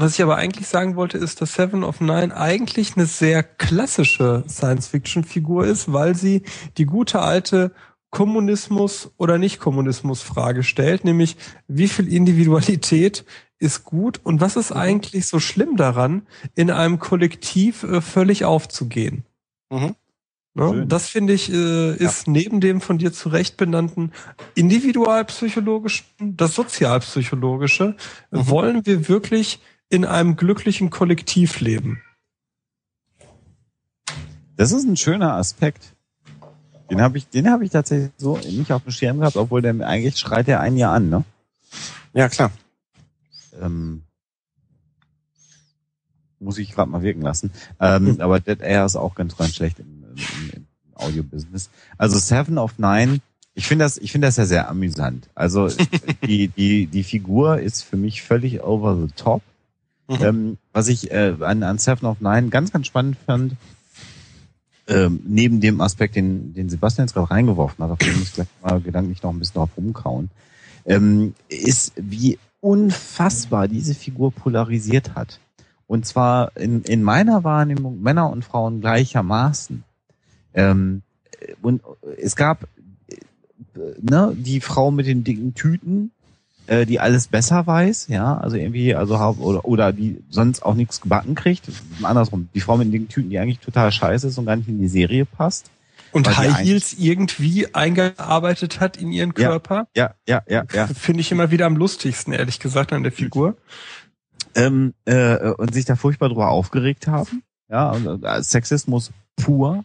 was 0.00 0.14
ich 0.14 0.22
aber 0.22 0.36
eigentlich 0.36 0.68
sagen 0.68 0.94
wollte, 0.94 1.18
ist, 1.18 1.40
dass 1.40 1.54
Seven 1.54 1.82
of 1.82 2.00
Nine 2.00 2.36
eigentlich 2.36 2.96
eine 2.96 3.06
sehr 3.06 3.42
klassische 3.42 4.44
Science-Fiction-Figur 4.48 5.66
ist, 5.66 5.92
weil 5.92 6.14
sie 6.14 6.42
die 6.76 6.86
gute 6.86 7.20
alte 7.20 7.72
Kommunismus 8.10 9.10
oder 9.16 9.38
Nicht-Kommunismus-Frage 9.38 10.62
stellt, 10.62 11.04
nämlich 11.04 11.36
wie 11.66 11.88
viel 11.88 12.12
Individualität 12.12 13.24
ist 13.58 13.82
gut 13.82 14.20
und 14.22 14.40
was 14.40 14.54
ist 14.56 14.70
eigentlich 14.70 15.26
so 15.26 15.40
schlimm 15.40 15.76
daran, 15.76 16.22
in 16.54 16.70
einem 16.70 17.00
Kollektiv 17.00 17.82
äh, 17.82 18.00
völlig 18.00 18.44
aufzugehen? 18.44 19.24
Mhm. 19.68 19.96
Ne? 20.54 20.86
Das 20.86 21.08
finde 21.08 21.32
ich, 21.32 21.52
äh, 21.52 21.96
ist 21.96 22.28
neben 22.28 22.60
dem 22.60 22.80
von 22.80 22.98
dir 22.98 23.12
zu 23.12 23.30
Recht 23.30 23.56
benannten 23.56 24.12
individualpsychologischen, 24.54 26.06
das 26.18 26.54
sozialpsychologische, 26.54 27.96
Mhm. 28.30 28.48
wollen 28.48 28.86
wir 28.86 29.08
wirklich 29.08 29.60
in 29.90 30.04
einem 30.04 30.36
glücklichen 30.36 30.90
Kollektiv 30.90 31.60
leben? 31.60 32.02
Das 34.56 34.72
ist 34.72 34.84
ein 34.84 34.96
schöner 34.96 35.34
Aspekt. 35.34 35.94
Den 36.90 37.00
habe 37.00 37.18
ich, 37.18 37.28
den 37.28 37.50
habe 37.50 37.64
ich 37.64 37.70
tatsächlich 37.70 38.10
so 38.16 38.38
nicht 38.38 38.72
auf 38.72 38.82
dem 38.82 38.92
Schirm 38.92 39.20
gehabt, 39.20 39.36
obwohl 39.36 39.62
der 39.62 39.74
eigentlich 39.86 40.18
schreit 40.18 40.46
der 40.46 40.60
einen 40.60 40.78
ja 40.78 40.92
an, 40.92 41.10
ne? 41.10 41.24
Ja, 42.14 42.28
klar. 42.28 42.50
Ähm, 43.60 44.02
muss 46.40 46.58
ich 46.58 46.72
gerade 46.72 46.90
mal 46.90 47.02
wirken 47.02 47.22
lassen. 47.22 47.52
Ähm, 47.80 48.16
aber 48.20 48.40
Dead 48.40 48.60
Air 48.60 48.86
ist 48.86 48.96
auch 48.96 49.14
ganz, 49.14 49.36
ganz 49.36 49.54
schlecht 49.54 49.78
im, 49.80 50.04
im, 50.16 50.50
im 50.54 50.66
Audio-Business. 50.94 51.70
Also 51.98 52.18
Seven 52.18 52.58
of 52.58 52.78
Nine, 52.78 53.20
ich 53.54 53.66
finde 53.66 53.84
das, 53.84 53.98
ich 53.98 54.12
finde 54.12 54.28
das 54.28 54.36
ja 54.36 54.46
sehr 54.46 54.68
amüsant. 54.68 55.28
Also 55.34 55.68
die, 56.26 56.48
die, 56.48 56.86
die 56.86 57.04
Figur 57.04 57.58
ist 57.60 57.82
für 57.82 57.96
mich 57.96 58.22
völlig 58.22 58.62
over 58.62 58.96
the 58.96 59.12
top. 59.14 59.42
Mhm. 60.08 60.16
Ähm, 60.20 60.58
was 60.72 60.88
ich 60.88 61.10
äh, 61.10 61.36
an, 61.40 61.62
an 61.62 61.78
Seven 61.78 62.08
of 62.08 62.20
Nine 62.20 62.48
ganz, 62.48 62.72
ganz 62.72 62.86
spannend 62.86 63.16
fand, 63.26 63.56
ähm, 64.88 65.20
neben 65.24 65.60
dem 65.60 65.80
Aspekt, 65.82 66.16
den, 66.16 66.54
den 66.54 66.70
Sebastian 66.70 67.06
jetzt 67.06 67.14
gerade 67.14 67.30
reingeworfen 67.30 67.84
hat, 67.84 67.90
auf 67.90 67.98
den 67.98 68.14
muss 68.18 68.28
ich 68.28 68.34
gleich 68.34 68.48
mal 68.62 68.80
gedanklich 68.80 69.22
noch 69.22 69.30
ein 69.30 69.38
bisschen 69.38 69.54
drauf 69.54 69.70
rumkauen, 69.76 70.30
ähm, 70.86 71.34
ist, 71.48 71.92
wie 71.96 72.38
unfassbar 72.60 73.68
diese 73.68 73.94
Figur 73.94 74.32
polarisiert 74.32 75.14
hat. 75.14 75.40
Und 75.86 76.06
zwar 76.06 76.56
in, 76.56 76.82
in 76.82 77.02
meiner 77.02 77.44
Wahrnehmung 77.44 78.02
Männer 78.02 78.30
und 78.30 78.44
Frauen 78.44 78.80
gleichermaßen. 78.80 79.84
Ähm, 80.54 81.02
und 81.62 81.82
es 82.18 82.34
gab 82.34 82.64
äh, 83.10 83.16
ne, 84.00 84.34
die 84.36 84.60
Frau 84.60 84.90
mit 84.90 85.06
den 85.06 85.22
dicken 85.22 85.54
Tüten, 85.54 86.12
äh, 86.68 86.86
die 86.86 87.00
alles 87.00 87.26
besser 87.26 87.66
weiß, 87.66 88.06
ja, 88.08 88.36
also 88.38 88.56
irgendwie, 88.56 88.94
also 88.94 89.16
oder, 89.16 89.64
oder 89.64 89.92
die 89.92 90.22
sonst 90.30 90.62
auch 90.62 90.74
nichts 90.74 91.00
gebacken 91.00 91.34
kriegt. 91.34 91.68
Andersrum, 92.02 92.48
die 92.54 92.60
Frau 92.60 92.76
mit 92.76 92.92
den 92.92 93.08
Tüten, 93.08 93.30
die 93.30 93.38
eigentlich 93.38 93.58
total 93.58 93.90
scheiße 93.90 94.28
ist 94.28 94.38
und 94.38 94.46
gar 94.46 94.56
nicht 94.56 94.68
in 94.68 94.78
die 94.78 94.88
Serie 94.88 95.24
passt. 95.24 95.70
Und 96.12 96.36
High 96.38 96.58
Heels 96.60 96.94
irgendwie 96.98 97.74
eingearbeitet 97.74 98.80
hat 98.80 98.96
in 98.96 99.12
ihren 99.12 99.34
Ja. 99.36 99.48
Körper, 99.50 99.88
Ja, 99.94 100.14
ja, 100.26 100.42
ja, 100.48 100.64
ja. 100.72 100.86
finde 100.94 101.20
ich 101.20 101.30
immer 101.32 101.50
wieder 101.50 101.66
am 101.66 101.76
lustigsten, 101.76 102.32
ehrlich 102.32 102.60
gesagt, 102.60 102.92
an 102.92 103.02
der 103.02 103.12
Figur. 103.12 103.56
ähm, 104.54 104.94
äh, 105.04 105.50
und 105.50 105.74
sich 105.74 105.84
da 105.84 105.96
furchtbar 105.96 106.28
drüber 106.30 106.48
aufgeregt 106.50 107.06
haben. 107.06 107.42
Ja, 107.68 107.90
und, 107.90 108.24
äh, 108.24 108.42
Sexismus 108.42 109.10
pur. 109.36 109.84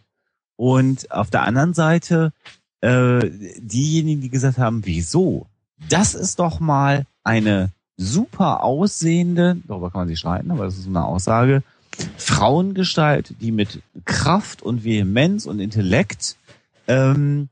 Und 0.56 1.10
auf 1.10 1.30
der 1.30 1.42
anderen 1.42 1.74
Seite 1.74 2.32
äh, 2.80 3.20
diejenigen, 3.58 4.20
die 4.22 4.30
gesagt 4.30 4.58
haben, 4.58 4.84
wieso? 4.86 5.46
Das 5.88 6.14
ist 6.14 6.38
doch 6.38 6.60
mal 6.60 7.06
eine 7.22 7.70
super 7.96 8.62
aussehende, 8.62 9.56
darüber 9.66 9.90
kann 9.90 10.02
man 10.02 10.08
sich 10.08 10.18
streiten, 10.18 10.50
aber 10.50 10.64
das 10.64 10.76
ist 10.76 10.84
so 10.84 10.90
eine 10.90 11.04
Aussage, 11.04 11.62
Frauengestalt, 12.16 13.34
die 13.40 13.52
mit 13.52 13.82
Kraft 14.04 14.62
und 14.62 14.84
Vehemenz 14.84 15.46
und 15.46 15.60
Intellekt 15.60 16.36
ähm, 16.88 17.48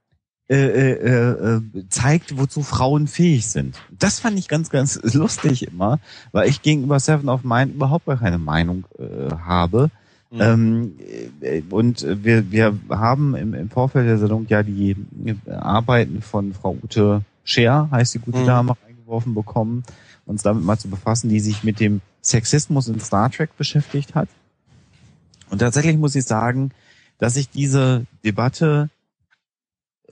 äh, 0.49 0.57
äh, 0.57 1.57
äh, 1.57 1.61
zeigt, 1.89 2.37
wozu 2.37 2.63
Frauen 2.63 3.07
fähig 3.07 3.47
sind. 3.47 3.81
Das 3.97 4.21
fand 4.21 4.39
ich 4.39 4.49
ganz, 4.49 4.69
ganz 4.69 5.01
lustig 5.15 5.67
immer, 5.67 5.99
weil 6.33 6.49
ich 6.49 6.63
gegenüber 6.63 6.99
Seven 7.01 7.29
of 7.29 7.45
Mine 7.45 7.73
überhaupt 7.73 8.07
gar 8.07 8.19
keine 8.19 8.39
Meinung 8.39 8.85
äh, 8.99 9.33
habe. 9.35 9.91
Mhm. 10.31 10.41
Ähm, 10.41 10.93
äh, 11.41 11.63
und 11.71 12.05
wir, 12.25 12.51
wir 12.51 12.77
haben 12.91 13.35
im, 13.37 13.55
im 13.55 13.71
Vorfeld 13.71 14.07
der 14.07 14.19
Sendung 14.19 14.47
ja 14.49 14.63
die 14.63 14.97
Arbeiten 15.49 16.21
von 16.21 16.53
Frau 16.53 16.77
Ute 16.83 17.23
Scher, 17.45 17.89
heißt 17.91 18.15
die 18.15 18.19
gute 18.19 18.39
Mhm. 18.39 18.47
Dame, 18.47 18.77
reingeworfen 18.85 19.35
bekommen, 19.35 19.85
uns 20.27 20.43
damit 20.43 20.65
mal 20.65 20.79
zu 20.79 20.89
befassen, 20.89 21.29
die 21.29 21.41
sich 21.41 21.65
mit 21.65 21.81
dem 21.81 22.01
Sexismus 22.21 22.89
in 22.89 23.01
Star 23.01 23.31
Trek 23.31 23.57
beschäftigt 23.57 24.15
hat. 24.15 24.29
Und 25.51 25.59
tatsächlich 25.59 25.97
muss 25.97 26.15
ich 26.15 26.25
sagen, 26.25 26.71
dass 27.19 27.37
ich 27.37 27.51
diese 27.51 28.07
Debatte 28.25 28.89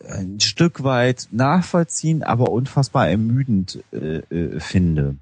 ein 0.08 0.40
Stück 0.40 0.82
weit 0.82 1.28
nachvollziehen, 1.30 2.22
aber 2.22 2.50
unfassbar 2.50 3.08
ermüdend 3.08 3.82
äh, 3.92 4.18
äh, 4.18 4.60
finde. 4.60 5.16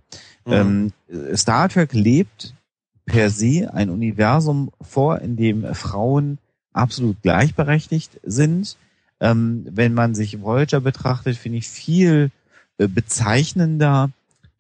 Mhm. 0.47 0.93
Ähm, 1.09 1.36
Star 1.36 1.68
Trek 1.68 1.93
lebt 1.93 2.55
per 3.06 3.30
se 3.30 3.70
ein 3.72 3.90
Universum 3.90 4.70
vor, 4.80 5.20
in 5.20 5.36
dem 5.36 5.74
Frauen 5.74 6.39
absolut 6.72 7.20
gleichberechtigt 7.22 8.20
sind. 8.22 8.76
Ähm, 9.20 9.66
wenn 9.70 9.94
man 9.94 10.14
sich 10.14 10.40
Voyager 10.40 10.80
betrachtet, 10.80 11.36
finde 11.36 11.58
ich 11.58 11.68
viel 11.68 12.30
äh, 12.78 12.86
bezeichnender, 12.88 14.10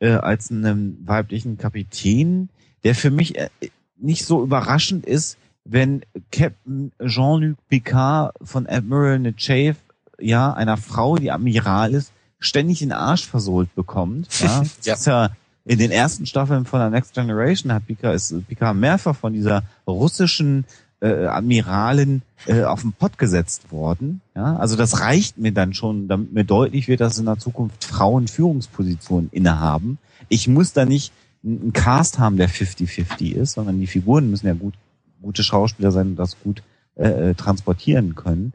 äh, 0.00 0.10
als 0.12 0.50
einen 0.50 1.02
weiblichen 1.06 1.58
Kapitän, 1.58 2.48
der 2.84 2.94
für 2.94 3.10
mich 3.10 3.36
äh, 3.38 3.48
nicht 3.96 4.24
so 4.24 4.42
überraschend 4.42 5.06
ist, 5.06 5.38
wenn 5.64 6.02
Captain 6.32 6.92
Jean-Luc 7.04 7.56
Picard 7.68 8.34
von 8.42 8.66
Admiral 8.66 9.18
Nechayev, 9.18 9.76
ja, 10.20 10.52
einer 10.52 10.76
Frau, 10.76 11.16
die 11.16 11.30
Admiral 11.30 11.94
ist, 11.94 12.12
ständig 12.40 12.78
den 12.80 12.92
Arsch 12.92 13.26
versohlt 13.26 13.74
bekommt. 13.74 14.28
Ja, 14.40 14.60
das 14.60 14.86
Ja. 14.86 14.94
ist 14.94 15.06
ja 15.06 15.30
in 15.64 15.78
den 15.78 15.90
ersten 15.90 16.24
Staffeln 16.24 16.64
von 16.64 16.80
der 16.80 16.88
Next 16.90 17.12
Generation 17.14 17.70
hat 17.72 17.86
Picard, 17.86 18.14
ist 18.14 18.34
Picard 18.48 18.74
mehrfach 18.76 19.14
von 19.14 19.34
dieser 19.34 19.62
russischen 19.86 20.64
äh, 21.00 21.26
Admiralin 21.26 22.22
äh, 22.46 22.64
auf 22.64 22.82
den 22.82 22.92
Pott 22.92 23.18
gesetzt 23.18 23.70
worden. 23.70 24.20
Ja, 24.34 24.56
also 24.56 24.76
das 24.76 25.00
reicht 25.00 25.38
mir 25.38 25.52
dann 25.52 25.74
schon, 25.74 26.08
damit 26.08 26.32
mir 26.32 26.44
deutlich 26.44 26.88
wird, 26.88 27.00
dass 27.00 27.18
in 27.18 27.26
der 27.26 27.38
Zukunft 27.38 27.84
Frauen 27.84 28.28
Führungspositionen 28.28 29.30
innehaben. 29.32 29.98
Ich 30.28 30.48
muss 30.48 30.72
da 30.72 30.84
nicht 30.84 31.12
einen 31.44 31.72
Cast 31.72 32.18
haben, 32.18 32.36
der 32.36 32.50
50-50 32.50 33.32
ist, 33.32 33.52
sondern 33.52 33.80
die 33.80 33.86
Figuren 33.86 34.30
müssen 34.30 34.46
ja 34.46 34.54
gut, 34.54 34.74
gute 35.22 35.42
Schauspieler 35.42 35.92
sein 35.92 36.08
und 36.08 36.16
das 36.16 36.36
gut 36.42 36.62
äh, 36.96 37.30
äh, 37.30 37.34
transportieren 37.34 38.14
können. 38.14 38.52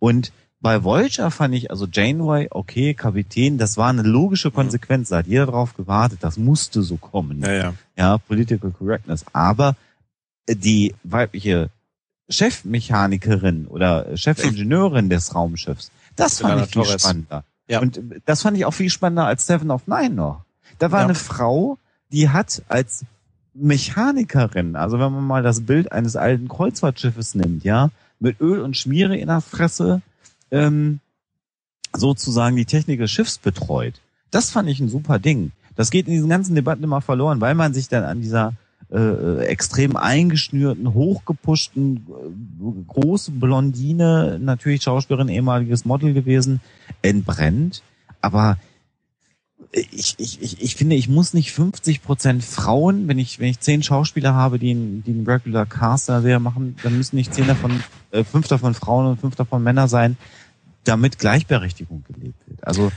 Und 0.00 0.32
bei 0.60 0.82
Voyager 0.82 1.30
fand 1.30 1.54
ich, 1.54 1.70
also 1.70 1.86
Janeway, 1.90 2.48
okay, 2.50 2.94
Kapitän, 2.94 3.58
das 3.58 3.76
war 3.76 3.90
eine 3.90 4.02
logische 4.02 4.50
Konsequenz, 4.50 5.10
da 5.10 5.18
hat 5.18 5.26
jeder 5.26 5.46
drauf 5.46 5.76
gewartet, 5.76 6.20
das 6.22 6.38
musste 6.38 6.82
so 6.82 6.96
kommen 6.96 7.42
Ja, 7.42 7.52
ja. 7.52 7.74
ja, 7.96 8.18
Political 8.18 8.70
Correctness. 8.70 9.26
Aber 9.32 9.76
die 10.48 10.94
weibliche 11.02 11.70
Chefmechanikerin 12.28 13.66
oder 13.66 14.16
Chefingenieurin 14.16 15.10
des 15.10 15.34
Raumschiffs, 15.34 15.90
das 16.16 16.40
fand 16.40 16.62
ich 16.62 16.70
viel 16.72 16.82
Torres. 16.82 17.02
spannender. 17.02 17.44
Ja. 17.68 17.80
Und 17.80 17.96
äh, 17.98 18.20
das 18.24 18.42
fand 18.42 18.56
ich 18.56 18.64
auch 18.64 18.72
viel 18.74 18.90
spannender 18.90 19.26
als 19.26 19.46
Seven 19.46 19.70
of 19.70 19.86
Nine 19.86 20.10
noch. 20.14 20.44
Da 20.78 20.90
war 20.92 21.00
Ja. 21.00 21.04
eine 21.06 21.14
Frau, 21.14 21.78
die 22.12 22.28
hat 22.30 22.62
als 22.68 23.04
Mechanikerin, 23.54 24.76
also 24.76 24.98
wenn 24.98 25.12
man 25.12 25.24
mal 25.24 25.42
das 25.42 25.60
Bild 25.64 25.92
eines 25.92 26.16
alten 26.16 26.48
Kreuzfahrtschiffes 26.48 27.34
nimmt, 27.34 27.64
ja, 27.64 27.90
mit 28.18 28.40
Öl 28.40 28.60
und 28.60 28.76
Schmiere 28.76 29.16
in 29.16 29.28
der 29.28 29.40
Fresse, 29.40 30.02
ähm, 30.50 31.00
sozusagen 31.92 32.56
die 32.56 32.64
Technik 32.64 33.00
des 33.00 33.10
Schiffs 33.10 33.38
betreut. 33.38 34.00
Das 34.30 34.50
fand 34.50 34.68
ich 34.68 34.80
ein 34.80 34.88
super 34.88 35.18
Ding. 35.18 35.52
Das 35.76 35.90
geht 35.90 36.06
in 36.06 36.14
diesen 36.14 36.28
ganzen 36.28 36.54
Debatten 36.54 36.82
immer 36.84 37.00
verloren, 37.00 37.40
weil 37.40 37.54
man 37.54 37.74
sich 37.74 37.88
dann 37.88 38.04
an 38.04 38.20
dieser 38.20 38.52
äh, 38.94 38.98
äh, 38.98 39.46
extrem 39.46 39.96
eingeschnürten, 39.96 40.94
hochgepuschten, 40.94 42.06
äh, 42.06 42.84
große 42.86 43.32
Blondine, 43.32 44.38
natürlich 44.40 44.84
Schauspielerin, 44.84 45.28
ehemaliges 45.28 45.84
Model 45.84 46.14
gewesen, 46.14 46.60
entbrennt. 47.02 47.82
Aber 48.20 48.56
ich, 49.72 50.14
ich, 50.18 50.40
ich, 50.40 50.62
ich 50.62 50.76
finde, 50.76 50.94
ich 50.94 51.08
muss 51.08 51.34
nicht 51.34 51.50
50 51.50 52.02
Prozent 52.02 52.44
Frauen, 52.44 53.08
wenn 53.08 53.18
ich, 53.18 53.40
wenn 53.40 53.48
ich 53.48 53.58
zehn 53.58 53.82
Schauspieler 53.82 54.32
habe, 54.32 54.60
die 54.60 54.70
einen, 54.70 55.02
die 55.02 55.10
einen 55.10 55.26
Regular 55.26 55.66
Cast 55.66 56.08
da 56.08 56.22
sehr 56.22 56.38
machen, 56.38 56.76
dann 56.84 56.96
müssen 56.96 57.16
nicht 57.16 57.34
zehn 57.34 57.48
davon, 57.48 57.82
äh, 58.12 58.22
fünf 58.22 58.46
davon 58.46 58.74
Frauen 58.74 59.06
und 59.06 59.20
fünf 59.20 59.34
davon 59.34 59.64
Männer 59.64 59.88
sein, 59.88 60.16
damit 60.84 61.18
Gleichberechtigung 61.18 62.04
gelebt 62.06 62.38
wird. 62.46 62.64
Also, 62.64 62.92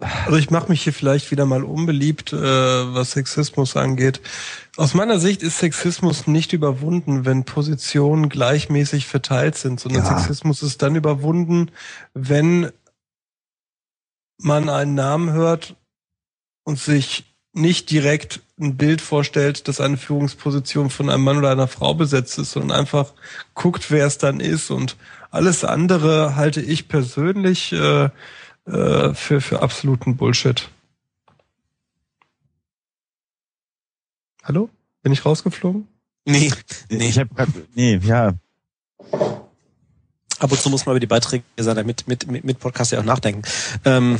Also 0.00 0.36
ich 0.36 0.50
mache 0.50 0.68
mich 0.68 0.82
hier 0.82 0.92
vielleicht 0.92 1.30
wieder 1.30 1.44
mal 1.44 1.64
unbeliebt, 1.64 2.32
äh, 2.32 2.36
was 2.36 3.12
Sexismus 3.12 3.76
angeht. 3.76 4.20
Aus 4.76 4.94
meiner 4.94 5.18
Sicht 5.18 5.42
ist 5.42 5.58
Sexismus 5.58 6.26
nicht 6.26 6.52
überwunden, 6.52 7.24
wenn 7.24 7.44
Positionen 7.44 8.28
gleichmäßig 8.28 9.06
verteilt 9.06 9.56
sind, 9.56 9.80
sondern 9.80 10.04
Ja. 10.04 10.18
Sexismus 10.18 10.62
ist 10.62 10.82
dann 10.82 10.94
überwunden, 10.94 11.70
wenn 12.14 12.70
man 14.40 14.68
einen 14.68 14.94
Namen 14.94 15.32
hört 15.32 15.74
und 16.64 16.78
sich 16.78 17.24
nicht 17.52 17.90
direkt 17.90 18.40
ein 18.60 18.76
Bild 18.76 19.00
vorstellt, 19.00 19.66
dass 19.66 19.80
eine 19.80 19.96
Führungsposition 19.96 20.90
von 20.90 21.10
einem 21.10 21.24
Mann 21.24 21.38
oder 21.38 21.50
einer 21.50 21.66
Frau 21.66 21.94
besetzt 21.94 22.38
ist, 22.38 22.52
sondern 22.52 22.78
einfach 22.78 23.12
guckt, 23.54 23.90
wer 23.90 24.06
es 24.06 24.18
dann 24.18 24.38
ist. 24.38 24.70
Und 24.70 24.96
alles 25.30 25.64
andere 25.64 26.36
halte 26.36 26.60
ich 26.60 26.88
persönlich 26.88 27.72
äh, 27.72 28.10
äh, 28.68 29.14
für, 29.14 29.40
für 29.40 29.62
absoluten 29.62 30.16
Bullshit. 30.16 30.68
Hallo? 34.44 34.70
Bin 35.02 35.12
ich 35.12 35.24
rausgeflogen? 35.24 35.88
Nee, 36.24 36.52
nee. 36.90 37.08
ich 37.08 37.18
habe 37.18 37.34
gerade, 37.34 37.52
nee, 37.74 37.96
ja, 38.02 38.34
Ab 40.38 40.52
und 40.52 40.60
zu 40.60 40.70
muss 40.70 40.86
man 40.86 40.92
über 40.92 41.00
die 41.00 41.06
Beiträge 41.06 41.44
seiner 41.56 41.82
mit, 41.82 42.06
mit, 42.06 42.44
mit, 42.44 42.58
Podcast 42.60 42.92
ja 42.92 43.00
auch 43.00 43.04
nachdenken. 43.04 43.42
Ähm. 43.84 44.18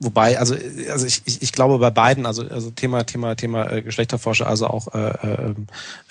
Wobei, 0.00 0.38
also, 0.38 0.54
also 0.92 1.06
ich, 1.06 1.22
ich, 1.24 1.42
ich 1.42 1.50
glaube 1.52 1.78
bei 1.78 1.90
beiden, 1.90 2.24
also, 2.24 2.46
also 2.48 2.70
Thema, 2.70 3.02
Thema, 3.02 3.34
Thema 3.34 3.68
äh, 3.68 3.82
Geschlechterforscher, 3.82 4.46
also 4.46 4.68
auch 4.68 4.94
äh, 4.94 5.08
äh, 5.08 5.54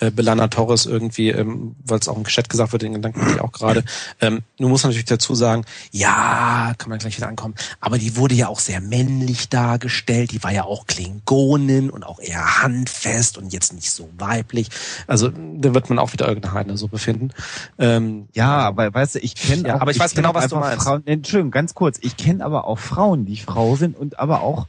äh, 0.00 0.10
Belana 0.10 0.48
Torres 0.48 0.84
irgendwie, 0.84 1.30
ähm, 1.30 1.74
weil 1.86 1.98
es 1.98 2.06
auch 2.06 2.18
im 2.18 2.24
Chat 2.24 2.50
gesagt 2.50 2.72
wird, 2.72 2.82
den 2.82 2.92
Gedanken 2.92 3.22
hatte 3.22 3.36
ich 3.36 3.40
auch 3.40 3.52
gerade. 3.52 3.84
Ähm, 4.20 4.42
nun 4.58 4.70
muss 4.70 4.82
man 4.82 4.90
natürlich 4.90 5.06
dazu 5.06 5.34
sagen, 5.34 5.64
ja, 5.90 6.74
kann 6.76 6.90
man 6.90 6.98
gleich 6.98 7.16
wieder 7.16 7.28
ankommen, 7.28 7.54
aber 7.80 7.96
die 7.96 8.16
wurde 8.16 8.34
ja 8.34 8.48
auch 8.48 8.60
sehr 8.60 8.82
männlich 8.82 9.48
dargestellt, 9.48 10.32
die 10.32 10.42
war 10.42 10.52
ja 10.52 10.64
auch 10.64 10.86
Klingonin 10.86 11.88
und 11.88 12.04
auch 12.04 12.20
eher 12.20 12.62
handfest 12.62 13.38
und 13.38 13.54
jetzt 13.54 13.72
nicht 13.72 13.90
so 13.90 14.10
weiblich. 14.18 14.68
Also 15.06 15.30
da 15.30 15.72
wird 15.72 15.88
man 15.88 15.98
auch 15.98 16.12
wieder 16.12 16.28
irgendeine 16.28 16.76
so 16.76 16.88
befinden. 16.88 17.30
Ähm, 17.78 18.28
Ja, 18.34 18.58
aber 18.58 18.92
weißt 18.92 19.14
du, 19.14 19.20
ich 19.20 19.34
kenne 19.34 19.66
Ja, 19.66 19.76
auch, 19.76 19.80
aber 19.80 19.92
ich 19.92 19.98
weiß 19.98 20.12
kenn 20.12 20.24
genau, 20.24 20.34
was 20.34 20.48
du 20.48 20.56
meinst. 20.56 20.84
Frauen, 20.84 21.06
Entschuldigung, 21.06 21.52
ganz 21.52 21.72
kurz, 21.72 21.98
ich 22.02 22.18
kenne 22.18 22.44
aber 22.44 22.66
auch 22.66 22.78
Frauen, 22.78 23.24
die 23.24 23.38
Frau 23.38 23.77
sind 23.78 23.96
und 23.96 24.18
aber 24.18 24.42
auch 24.42 24.66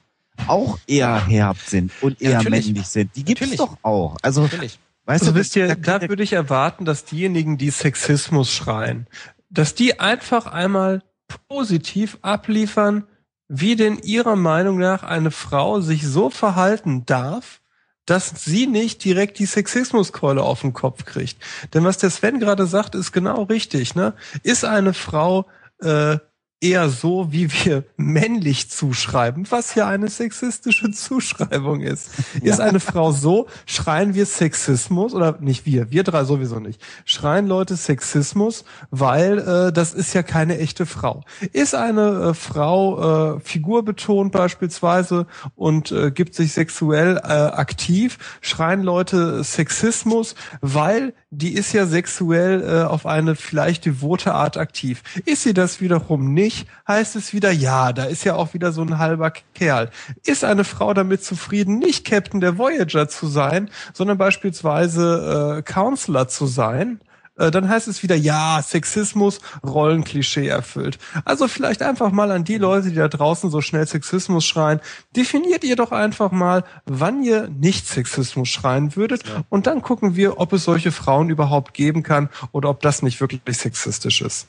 auch 0.47 0.79
eher 0.87 1.27
herb 1.27 1.57
sind 1.57 1.91
und 2.01 2.21
Ja, 2.21 2.29
eher 2.29 2.37
natürlich. 2.37 2.65
männlich 2.67 2.87
sind. 2.87 3.13
Die 3.17 3.25
gibt's 3.25 3.41
Natürlich. 3.41 3.59
doch 3.59 3.77
auch. 3.81 4.15
Also, 4.21 4.43
natürlich. 4.43 4.79
weißt 5.05 5.23
Also 5.23 5.33
du, 5.33 5.39
wisst 5.39 5.55
ihr, 5.57 5.75
da- 5.75 5.99
da 5.99 6.07
würde 6.07 6.23
ich 6.23 6.31
erwarten, 6.31 6.85
dass 6.85 7.03
diejenigen, 7.03 7.57
die 7.57 7.71
Sexismus 7.71 8.49
schreien, 8.53 9.07
dass 9.49 9.75
die 9.75 9.99
einfach 9.99 10.45
einmal 10.45 11.03
positiv 11.49 12.17
abliefern, 12.21 13.03
wie 13.49 13.75
denn 13.75 13.97
ihrer 13.99 14.35
Meinung 14.37 14.77
nach 14.77 15.03
eine 15.03 15.31
Frau 15.31 15.81
sich 15.81 16.07
so 16.07 16.29
verhalten 16.29 17.05
darf, 17.05 17.59
dass 18.05 18.29
sie 18.45 18.65
nicht 18.65 19.03
direkt 19.03 19.39
die 19.39 19.45
Sexismuskeule 19.45 20.41
auf 20.41 20.61
den 20.61 20.73
Kopf 20.73 21.03
kriegt. 21.05 21.37
Denn 21.73 21.83
was 21.83 21.97
der 21.97 22.09
Sven 22.11 22.39
gerade 22.39 22.65
sagt, 22.65 22.95
ist 22.95 23.11
genau 23.11 23.43
richtig. 23.43 23.93
Ne? 23.95 24.13
Ist 24.43 24.63
eine 24.65 24.93
Frau 24.93 25.47
äh, 25.81 26.17
eher 26.61 26.89
so, 26.89 27.31
wie 27.31 27.49
wir 27.51 27.85
männlich 27.95 28.69
zuschreiben, 28.69 29.45
was 29.49 29.75
ja 29.75 29.87
eine 29.87 30.09
sexistische 30.09 30.91
Zuschreibung 30.91 31.81
ist. 31.81 32.09
Ist 32.41 32.59
eine 32.59 32.79
Frau 32.79 33.11
so, 33.11 33.47
schreien 33.65 34.13
wir 34.13 34.25
Sexismus 34.25 35.13
oder 35.13 35.37
nicht 35.39 35.65
wir, 35.65 35.91
wir 35.91 36.03
drei 36.03 36.23
sowieso 36.25 36.59
nicht. 36.59 36.81
Schreien 37.05 37.47
Leute 37.47 37.75
Sexismus, 37.75 38.65
weil 38.91 39.39
äh, 39.39 39.71
das 39.71 39.93
ist 39.93 40.13
ja 40.13 40.23
keine 40.23 40.57
echte 40.57 40.85
Frau. 40.85 41.23
Ist 41.53 41.75
eine 41.75 42.29
äh, 42.29 42.33
Frau 42.33 43.35
äh, 43.35 43.39
figurbetont 43.39 44.31
beispielsweise 44.31 45.27
und 45.55 45.91
äh, 45.91 46.11
gibt 46.11 46.35
sich 46.35 46.53
sexuell 46.53 47.17
äh, 47.17 47.19
aktiv, 47.19 48.17
schreien 48.41 48.83
Leute 48.83 49.43
Sexismus, 49.43 50.35
weil 50.61 51.13
die 51.31 51.53
ist 51.53 51.73
ja 51.73 51.85
sexuell 51.85 52.63
äh, 52.63 52.83
auf 52.83 53.05
eine 53.05 53.35
vielleicht 53.35 53.85
devote 53.85 54.33
Art 54.33 54.57
aktiv. 54.57 55.03
Ist 55.25 55.43
sie 55.43 55.53
das 55.53 55.79
wiederum 55.79 56.33
nicht, 56.33 56.67
heißt 56.87 57.15
es 57.15 57.33
wieder, 57.33 57.51
ja, 57.51 57.93
da 57.93 58.05
ist 58.05 58.23
ja 58.23 58.35
auch 58.35 58.55
wieder 58.55 58.71
so 58.71 58.81
ein 58.81 58.97
halber 58.97 59.31
Kerl. 59.53 59.91
Ist 60.25 60.43
eine 60.43 60.63
Frau 60.63 60.93
damit 60.93 61.23
zufrieden, 61.23 61.77
nicht 61.77 62.05
Captain 62.05 62.41
der 62.41 62.57
Voyager 62.57 63.07
zu 63.07 63.27
sein, 63.27 63.69
sondern 63.93 64.17
beispielsweise 64.17 65.57
äh, 65.59 65.61
Counselor 65.61 66.27
zu 66.27 66.47
sein, 66.47 66.99
äh, 67.39 67.51
dann 67.51 67.67
heißt 67.67 67.87
es 67.87 68.03
wieder, 68.03 68.15
ja, 68.15 68.61
Sexismus, 68.61 69.39
Rollenklischee 69.65 70.47
erfüllt. 70.47 70.99
Also 71.25 71.47
vielleicht 71.47 71.81
einfach 71.81 72.11
mal 72.11 72.31
an 72.31 72.43
die 72.43 72.57
Leute, 72.57 72.89
die 72.89 72.95
da 72.95 73.07
draußen 73.07 73.49
so 73.49 73.61
schnell 73.61 73.87
Sexismus 73.87 74.45
schreien, 74.45 74.79
definiert 75.15 75.63
ihr 75.63 75.75
doch 75.75 75.91
einfach 75.91 76.31
mal, 76.31 76.63
wann 76.85 77.23
ihr 77.23 77.47
nicht 77.47 77.87
Sexismus 77.87 78.49
schreien 78.49 78.95
würdet 78.95 79.23
und 79.49 79.67
dann 79.67 79.81
gucken 79.81 80.15
wir, 80.15 80.39
ob 80.39 80.53
es 80.53 80.65
solche 80.65 80.91
Frauen 80.91 81.29
überhaupt 81.29 81.73
geben 81.73 82.03
kann 82.03 82.29
oder 82.51 82.69
ob 82.69 82.81
das 82.81 83.01
nicht 83.01 83.19
wirklich 83.21 83.41
sexistisch 83.57 84.21
ist. 84.21 84.47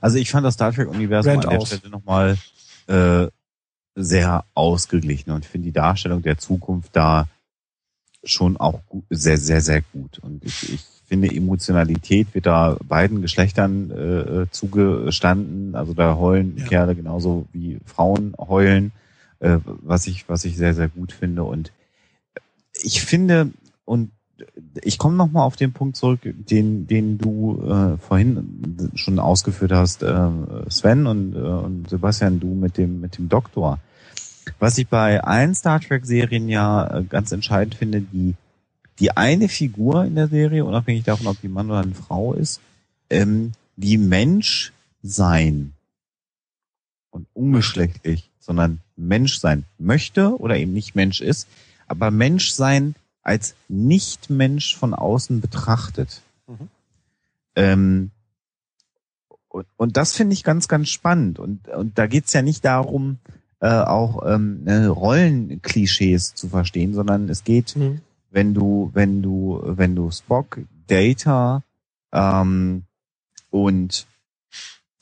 Also 0.00 0.18
ich 0.18 0.30
fand 0.30 0.46
das 0.46 0.54
Star 0.54 0.72
Trek-Universum 0.72 1.32
an 1.32 1.40
der 1.40 1.58
aus. 1.58 1.68
Stelle 1.68 1.90
nochmal 1.90 2.38
äh, 2.86 3.26
sehr 3.96 4.44
ausgeglichen 4.54 5.32
und 5.32 5.44
finde 5.44 5.66
die 5.66 5.72
Darstellung 5.72 6.22
der 6.22 6.38
Zukunft 6.38 6.94
da 6.94 7.26
schon 8.22 8.56
auch 8.56 8.80
gut, 8.86 9.04
sehr, 9.10 9.38
sehr, 9.38 9.60
sehr 9.60 9.82
gut. 9.82 10.18
Und 10.20 10.44
ich, 10.44 10.74
ich 10.74 10.99
finde, 11.10 11.34
Emotionalität 11.34 12.32
wird 12.34 12.46
da 12.46 12.76
beiden 12.86 13.20
Geschlechtern 13.20 13.90
äh, 13.90 14.46
zugestanden. 14.52 15.74
Also 15.74 15.92
da 15.92 16.16
heulen 16.16 16.54
Ja. 16.56 16.66
Kerle 16.66 16.94
genauso 16.94 17.46
wie 17.52 17.78
Frauen 17.84 18.34
heulen, 18.38 18.92
äh, 19.40 19.58
was 19.64 20.06
ich, 20.06 20.28
was 20.28 20.44
ich 20.44 20.56
sehr, 20.56 20.72
sehr 20.72 20.88
gut 20.88 21.10
finde. 21.10 21.42
Und 21.42 21.72
ich 22.80 23.02
finde, 23.02 23.50
und 23.84 24.12
ich 24.82 24.98
komme 24.98 25.16
noch 25.16 25.32
mal 25.32 25.42
auf 25.42 25.56
den 25.56 25.72
Punkt 25.72 25.96
zurück, 25.96 26.20
den, 26.22 26.86
den 26.86 27.18
du 27.18 27.60
äh, 27.60 27.98
vorhin 27.98 28.92
schon 28.94 29.18
ausgeführt 29.18 29.72
hast, 29.72 30.04
äh, 30.04 30.28
Sven 30.68 31.08
und, 31.08 31.34
äh, 31.34 31.38
und 31.38 31.90
Sebastian, 31.90 32.38
du 32.38 32.54
mit 32.54 32.78
dem, 32.78 33.00
mit 33.00 33.18
dem 33.18 33.28
Doktor. 33.28 33.80
Was 34.60 34.78
ich 34.78 34.86
bei 34.86 35.20
allen 35.24 35.56
Star 35.56 35.80
Trek 35.80 36.06
Serien 36.06 36.48
ja 36.48 36.98
äh, 36.98 37.02
ganz 37.02 37.32
entscheidend 37.32 37.74
finde, 37.74 38.00
die, 38.00 38.36
die 39.00 39.16
eine 39.16 39.48
Figur 39.48 40.04
in 40.04 40.14
der 40.14 40.28
Serie, 40.28 40.64
unabhängig 40.64 41.04
davon, 41.04 41.26
ob 41.26 41.40
die 41.40 41.48
Mann 41.48 41.70
oder 41.70 41.80
eine 41.80 41.94
Frau 41.94 42.34
ist, 42.34 42.60
ähm, 43.08 43.52
die 43.76 43.98
Mensch 43.98 44.72
sein 45.02 45.72
und 47.10 47.26
ungeschlechtlich, 47.32 48.30
sondern 48.38 48.80
Mensch 48.96 49.38
sein 49.38 49.64
möchte 49.78 50.38
oder 50.38 50.56
eben 50.58 50.74
nicht 50.74 50.94
Mensch 50.94 51.20
ist, 51.22 51.48
aber 51.86 52.10
Mensch 52.10 52.50
sein 52.50 52.94
als 53.22 53.54
Nicht-Mensch 53.68 54.76
von 54.76 54.94
außen 54.94 55.40
betrachtet. 55.40 56.20
Mhm. 56.46 56.68
Ähm, 57.56 58.10
und, 59.48 59.66
und 59.76 59.96
das 59.96 60.12
finde 60.12 60.34
ich 60.34 60.44
ganz, 60.44 60.68
ganz 60.68 60.90
spannend. 60.90 61.38
Und, 61.38 61.68
und 61.68 61.98
da 61.98 62.06
geht's 62.06 62.32
ja 62.32 62.42
nicht 62.42 62.64
darum, 62.64 63.18
äh, 63.60 63.68
auch 63.68 64.24
ähm, 64.26 64.64
ne, 64.64 64.88
Rollenklischees 64.88 66.34
zu 66.34 66.48
verstehen, 66.48 66.94
sondern 66.94 67.28
es 67.28 67.44
geht, 67.44 67.76
Mhm. 67.76 68.02
Wenn 68.30 68.54
du, 68.54 68.90
wenn 68.94 69.22
du, 69.22 69.60
wenn 69.64 69.94
du 69.94 70.10
Spock, 70.10 70.58
Data 70.86 71.62
ähm, 72.12 72.84
und 73.50 74.06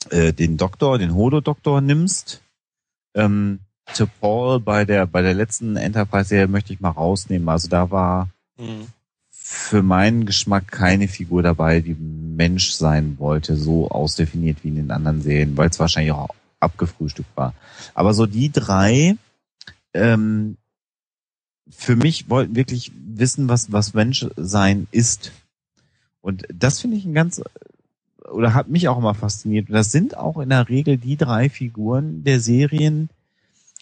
äh, 0.09 0.33
den 0.33 0.57
Doktor, 0.57 0.97
den 0.97 1.13
Hodo-Doktor 1.15 1.81
nimmst, 1.81 2.41
ähm, 3.15 3.59
zu 3.93 4.05
Paul 4.05 4.59
bei 4.59 4.85
der 4.85 5.07
bei 5.07 5.21
der 5.23 5.33
letzten 5.33 5.75
Enterprise-Serie 5.75 6.47
möchte 6.47 6.73
ich 6.73 6.79
mal 6.79 6.89
rausnehmen. 6.89 7.49
Also 7.49 7.67
da 7.69 7.89
war 7.89 8.29
Mhm. 8.59 8.87
für 9.31 9.81
meinen 9.81 10.25
Geschmack 10.25 10.67
keine 10.67 11.07
Figur 11.07 11.41
dabei, 11.41 11.79
die 11.79 11.95
Mensch 11.95 12.71
sein 12.71 13.17
wollte, 13.19 13.55
so 13.55 13.89
ausdefiniert 13.89 14.57
wie 14.63 14.67
in 14.67 14.75
den 14.75 14.91
anderen 14.91 15.21
Serien, 15.21 15.57
weil 15.57 15.69
es 15.69 15.79
wahrscheinlich 15.79 16.11
auch 16.11 16.35
abgefrühstückt 16.59 17.35
war. 17.35 17.53
Aber 17.93 18.13
so 18.13 18.25
die 18.25 18.51
drei, 18.51 19.15
ähm, 19.93 20.57
für 21.69 21.95
mich 21.95 22.29
wollten 22.29 22.55
wirklich 22.55 22.91
wissen, 22.95 23.49
was, 23.49 23.71
was 23.71 23.93
Mensch 23.93 24.25
sein 24.35 24.87
ist. 24.91 25.31
Und 26.21 26.45
das 26.53 26.79
finde 26.81 26.97
ich 26.97 27.05
ein 27.05 27.13
ganz, 27.13 27.41
oder 28.31 28.53
hat 28.53 28.69
mich 28.69 28.87
auch 28.87 28.97
immer 28.97 29.13
fasziniert. 29.13 29.69
Und 29.69 29.75
das 29.75 29.91
sind 29.91 30.17
auch 30.17 30.37
in 30.39 30.49
der 30.49 30.67
Regel 30.69 30.97
die 30.97 31.17
drei 31.17 31.49
Figuren 31.49 32.23
der 32.23 32.39
Serien, 32.39 33.09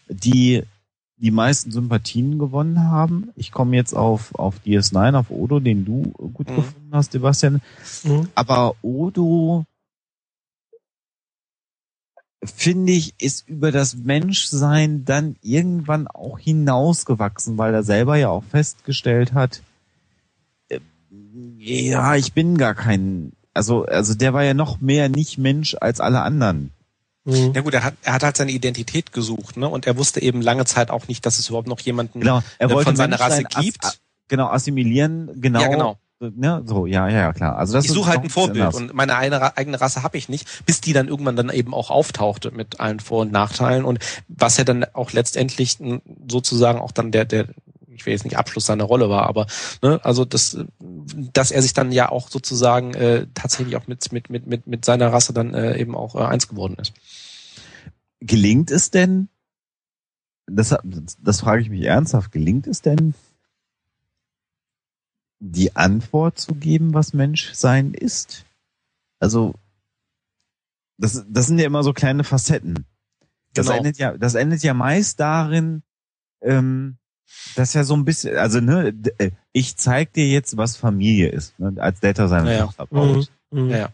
die 0.09 0.63
die 1.19 1.31
meisten 1.31 1.71
Sympathien 1.71 2.37
gewonnen 2.37 2.79
haben. 2.79 3.29
Ich 3.35 3.51
komme 3.51 3.75
jetzt 3.75 3.93
auf, 3.93 4.35
auf 4.35 4.55
DS9, 4.65 5.15
auf 5.15 5.31
Odo, 5.31 5.59
den 5.59 5.83
du 5.83 6.11
gut 6.11 6.49
Mhm. 6.49 6.55
gefunden 6.55 6.89
hast, 6.91 7.11
Sebastian. 7.13 7.61
Mhm. 8.03 8.27
Aber 8.35 8.75
Odo, 8.83 9.65
finde 12.47 12.93
ich, 12.93 13.13
ist 13.19 13.47
über 13.47 13.71
das 13.71 13.95
Menschsein 13.95 15.05
dann 15.05 15.35
irgendwann 15.41 16.07
auch 16.07 16.39
hinausgewachsen, 16.39 17.57
weil 17.57 17.73
er 17.73 17.83
selber 17.83 18.17
ja 18.17 18.29
auch 18.29 18.43
festgestellt 18.43 19.33
hat, 19.33 19.61
äh, 20.69 20.79
ja, 21.57 22.15
ich 22.15 22.33
bin 22.33 22.57
gar 22.57 22.75
kein, 22.75 23.33
also, 23.53 23.85
also 23.85 24.13
der 24.13 24.33
war 24.33 24.43
ja 24.43 24.53
noch 24.53 24.81
mehr 24.81 25.09
nicht 25.09 25.37
Mensch 25.37 25.75
als 25.79 25.99
alle 25.99 26.21
anderen. 26.21 26.71
Mhm. 27.27 27.51
Ja 27.53 27.61
gut, 27.61 27.73
er 27.73 27.83
hat, 27.83 27.95
er 28.03 28.13
hat 28.13 28.23
halt 28.23 28.37
seine 28.37 28.51
Identität 28.51 29.11
gesucht, 29.11 29.57
ne? 29.57 29.67
Und 29.67 29.85
er 29.85 29.97
wusste 29.97 30.21
eben 30.21 30.41
lange 30.41 30.63
Zeit 30.63 30.89
auch 30.89 31.07
nicht, 31.09 31.25
dass 31.25 31.39
es 31.39 31.49
überhaupt 31.49 31.67
noch 31.67 31.81
jemanden 31.81 32.21
Genau, 32.21 32.41
er 32.57 32.69
äh, 32.69 32.73
wollte 32.73 32.85
von 32.89 32.95
seiner 32.95 33.19
Rasse 33.19 33.43
gibt. 33.43 33.99
genau, 34.29 34.47
assimilieren, 34.47 35.41
genau. 35.41 35.61
Ja, 35.61 35.67
genau. 35.67 35.97
Ne, 36.19 36.63
so, 36.65 36.87
ja, 36.87 37.07
ja, 37.09 37.19
ja, 37.19 37.33
klar. 37.33 37.57
Also 37.57 37.73
das 37.73 37.85
ich 37.85 37.91
suche 37.91 38.09
halt 38.09 38.23
ein 38.23 38.31
Vorbild 38.31 38.65
anders. 38.65 38.75
und 38.75 38.93
meine 38.93 39.15
eigene 39.15 39.79
Rasse 39.79 40.01
habe 40.01 40.17
ich 40.17 40.29
nicht, 40.29 40.65
bis 40.65 40.81
die 40.81 40.91
dann 40.91 41.07
irgendwann 41.07 41.35
dann 41.35 41.51
eben 41.51 41.75
auch 41.75 41.91
auftauchte 41.91 42.49
mit 42.49 42.79
allen 42.79 42.99
Vor- 42.99 43.21
und 43.21 43.31
Nachteilen 43.31 43.85
und 43.85 43.99
was 44.27 44.57
ja 44.57 44.63
dann 44.63 44.83
auch 44.93 45.11
letztendlich 45.13 45.77
sozusagen 46.27 46.79
auch 46.79 46.91
dann 46.91 47.11
der, 47.11 47.25
der, 47.25 47.49
ich 47.87 48.07
will 48.07 48.13
jetzt 48.13 48.23
nicht 48.23 48.35
Abschluss 48.35 48.65
seiner 48.65 48.85
Rolle 48.85 49.11
war, 49.11 49.27
aber 49.27 49.45
ne, 49.83 49.99
also 50.03 50.25
das, 50.25 50.57
dass 50.79 51.51
er 51.51 51.61
sich 51.61 51.73
dann 51.73 51.91
ja 51.91 52.09
auch 52.09 52.29
sozusagen 52.29 52.95
äh, 52.95 53.27
tatsächlich 53.35 53.75
auch 53.75 53.85
mit 53.85 54.11
mit 54.11 54.31
mit 54.31 54.47
mit 54.47 54.65
mit 54.65 54.85
seiner 54.85 55.13
Rasse 55.13 55.33
dann 55.33 55.53
äh, 55.53 55.77
eben 55.77 55.95
auch 55.95 56.15
äh, 56.15 56.23
eins 56.23 56.47
geworden 56.47 56.77
ist. 56.81 56.93
gelingt 58.21 58.71
es 58.71 58.89
denn, 58.89 59.29
das, 60.47 60.75
das 61.21 61.41
frage 61.41 61.61
ich 61.61 61.69
mich 61.69 61.83
ernsthaft, 61.83 62.31
gelingt 62.31 62.65
es 62.65 62.81
denn, 62.81 63.13
die 65.39 65.75
Antwort 65.75 66.39
zu 66.39 66.55
geben, 66.55 66.93
was 66.93 67.13
Menschsein 67.13 67.93
ist? 67.93 68.45
Also, 69.19 69.53
das, 70.97 71.25
das 71.29 71.47
sind 71.47 71.59
ja 71.59 71.65
immer 71.65 71.83
so 71.83 71.93
kleine 71.93 72.23
Facetten. 72.23 72.85
Das 73.53 73.67
Genau. 73.67 73.77
endet 73.77 73.97
ja, 73.97 74.17
das 74.17 74.35
endet 74.35 74.63
ja 74.63 74.73
meist 74.73 75.19
darin, 75.19 75.83
ähm, 76.41 76.97
dass 77.55 77.73
ja 77.73 77.83
so 77.83 77.95
ein 77.95 78.05
bisschen, 78.05 78.37
also 78.37 78.59
ne, 78.61 78.93
äh, 79.17 79.31
ich 79.51 79.75
zeig 79.77 80.13
dir 80.13 80.27
jetzt, 80.27 80.57
was 80.57 80.75
Familie 80.77 81.29
ist, 81.29 81.59
ne, 81.59 81.73
als 81.77 81.99
Data 81.99 82.27
seine 82.27 82.51
Ja, 82.51 82.57
ja. 82.57 82.65
Tochter 82.65 82.85
baut. 82.87 83.31
Mhm. 83.51 83.69
Ja, 83.69 83.77
ja. 83.77 83.89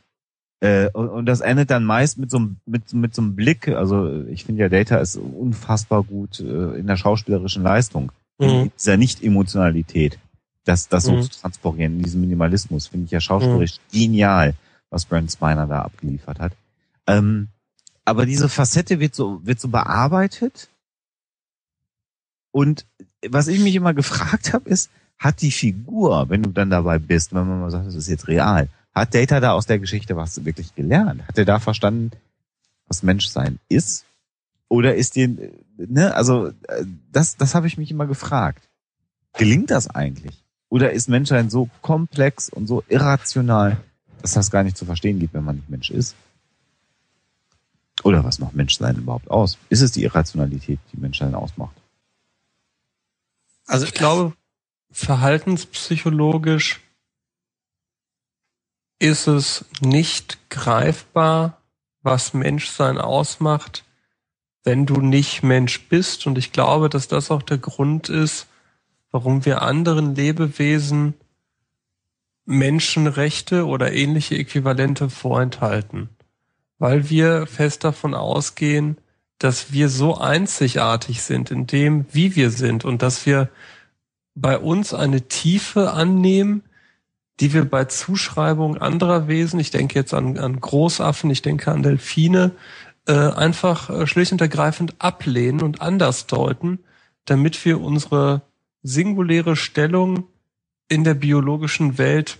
Äh, 0.59 0.89
und, 0.93 1.09
und 1.09 1.25
das 1.25 1.41
endet 1.41 1.71
dann 1.71 1.83
meist 1.83 2.17
mit 2.17 2.31
so 2.31 2.37
einem 2.37 2.57
mit, 2.65 2.93
mit 2.93 3.13
so 3.13 3.21
einem 3.21 3.35
Blick. 3.35 3.67
Also 3.67 4.23
ich 4.27 4.45
finde 4.45 4.61
ja 4.61 4.69
Data 4.69 4.97
ist 4.97 5.17
unfassbar 5.17 6.03
gut 6.03 6.39
äh, 6.39 6.77
in 6.77 6.87
der 6.87 6.95
schauspielerischen 6.95 7.63
Leistung. 7.63 8.11
Mhm. 8.39 8.47
In 8.47 8.71
dieser 8.77 8.97
Nicht-Emotionalität. 8.97 10.19
Das, 10.65 10.87
das 10.87 11.03
so 11.03 11.13
Mhm. 11.13 11.21
zu 11.23 11.29
transportieren, 11.41 11.97
in 11.97 12.03
diesem 12.03 12.21
Minimalismus, 12.21 12.87
finde 12.87 13.05
ich 13.05 13.11
ja 13.11 13.19
schauspielerisch 13.19 13.79
genial, 13.91 14.53
was 14.89 15.05
Brent 15.05 15.31
Spiner 15.31 15.67
da 15.67 15.81
abgeliefert 15.81 16.39
hat. 16.39 16.53
Ähm, 17.07 17.49
aber 18.05 18.25
diese 18.25 18.47
Facette 18.49 18.99
wird 18.99 19.15
so, 19.15 19.45
wird 19.45 19.59
so 19.59 19.67
bearbeitet. 19.67 20.69
Und 22.51 22.85
was 23.27 23.47
ich 23.47 23.59
mich 23.59 23.75
immer 23.75 23.93
gefragt 23.93 24.53
habe, 24.53 24.69
ist, 24.69 24.89
hat 25.17 25.41
die 25.41 25.51
Figur, 25.51 26.29
wenn 26.29 26.43
du 26.43 26.51
dann 26.51 26.69
dabei 26.69 26.99
bist, 26.99 27.33
wenn 27.33 27.47
man 27.47 27.59
mal 27.61 27.71
sagt, 27.71 27.87
das 27.87 27.95
ist 27.95 28.07
jetzt 28.07 28.27
real, 28.27 28.67
hat 28.93 29.13
Data 29.15 29.39
da 29.39 29.53
aus 29.53 29.65
der 29.65 29.79
Geschichte 29.79 30.15
was 30.15 30.45
wirklich 30.45 30.75
gelernt? 30.75 31.27
Hat 31.27 31.37
er 31.37 31.45
da 31.45 31.59
verstanden, 31.59 32.11
was 32.87 33.03
Menschsein 33.03 33.59
ist? 33.69 34.05
Oder 34.67 34.95
ist 34.95 35.15
dir, 35.15 35.29
ne, 35.77 36.15
also 36.15 36.47
äh, 36.47 36.85
das, 37.11 37.37
das 37.37 37.55
habe 37.55 37.67
ich 37.67 37.77
mich 37.77 37.91
immer 37.91 38.05
gefragt. 38.05 38.67
Gelingt 39.33 39.71
das 39.71 39.89
eigentlich? 39.89 40.42
Oder 40.73 40.91
ist 40.91 41.07
Menschsein 41.07 41.51
so 41.51 41.69
komplex 41.83 42.49
und 42.49 42.65
so 42.65 42.83
irrational, 42.89 43.77
dass 44.23 44.33
das 44.33 44.49
gar 44.49 44.63
nicht 44.63 44.75
zu 44.75 44.85
verstehen 44.85 45.19
gibt, 45.19 45.35
wenn 45.35 45.43
man 45.43 45.57
nicht 45.57 45.69
Mensch 45.69 45.91
ist? 45.91 46.15
Oder 48.03 48.23
was 48.23 48.39
macht 48.39 48.55
Menschsein 48.55 48.95
überhaupt 48.95 49.29
aus? 49.29 49.59
Ist 49.69 49.81
es 49.81 49.91
die 49.91 50.01
Irrationalität, 50.01 50.79
die 50.91 50.97
Menschsein 50.97 51.35
ausmacht? 51.35 51.75
Also 53.67 53.85
Ich 53.85 53.93
glaube, 53.93 54.33
verhaltenspsychologisch 54.89 56.81
ist 58.97 59.27
es 59.27 59.65
nicht 59.79 60.39
greifbar, 60.49 61.61
was 62.01 62.33
Menschsein 62.33 62.97
ausmacht, 62.97 63.83
wenn 64.63 64.87
du 64.87 65.01
nicht 65.01 65.43
Mensch 65.43 65.87
bist. 65.87 66.25
Und 66.25 66.39
ich 66.39 66.51
glaube, 66.51 66.89
dass 66.89 67.07
das 67.07 67.29
auch 67.29 67.43
der 67.43 67.59
Grund 67.59 68.09
ist, 68.09 68.47
warum 69.13 69.45
wir 69.45 69.61
anderen 69.61 70.15
Lebewesen 70.15 71.13
Menschenrechte 72.45 73.65
oder 73.67 73.93
ähnliche 73.93 74.35
Äquivalente 74.35 75.09
vorenthalten. 75.09 76.09
Weil 76.79 77.09
wir 77.09 77.45
fest 77.45 77.83
davon 77.83 78.15
ausgehen, 78.15 78.97
dass 79.37 79.71
wir 79.71 79.87
so 79.87 80.17
einzigartig 80.17 81.21
sind 81.21 81.51
in 81.51 81.67
dem, 81.67 82.05
wie 82.11 82.35
wir 82.35 82.49
sind 82.49 82.85
und 82.85 83.01
dass 83.01 83.25
wir 83.25 83.49
bei 84.35 84.57
uns 84.57 84.95
eine 84.95 85.27
Tiefe 85.27 85.91
annehmen, 85.91 86.63
die 87.39 87.53
wir 87.53 87.65
bei 87.65 87.85
Zuschreibung 87.85 88.77
anderer 88.77 89.27
Wesen, 89.27 89.59
ich 89.59 89.69
denke 89.69 89.93
jetzt 89.95 90.13
an, 90.15 90.39
an 90.39 90.59
Großaffen, 90.59 91.29
ich 91.29 91.43
denke 91.43 91.71
an 91.71 91.83
Delfine, 91.83 92.51
äh, 93.07 93.13
einfach 93.13 93.91
äh, 93.91 94.07
schlicht 94.07 94.31
und 94.31 94.41
ergreifend 94.41 94.95
ablehnen 94.97 95.61
und 95.61 95.81
anders 95.81 96.25
deuten, 96.25 96.79
damit 97.25 97.63
wir 97.63 97.79
unsere 97.79 98.41
singuläre 98.83 99.55
Stellung 99.55 100.27
in 100.89 101.03
der 101.03 101.13
biologischen 101.13 101.97
Welt 101.97 102.37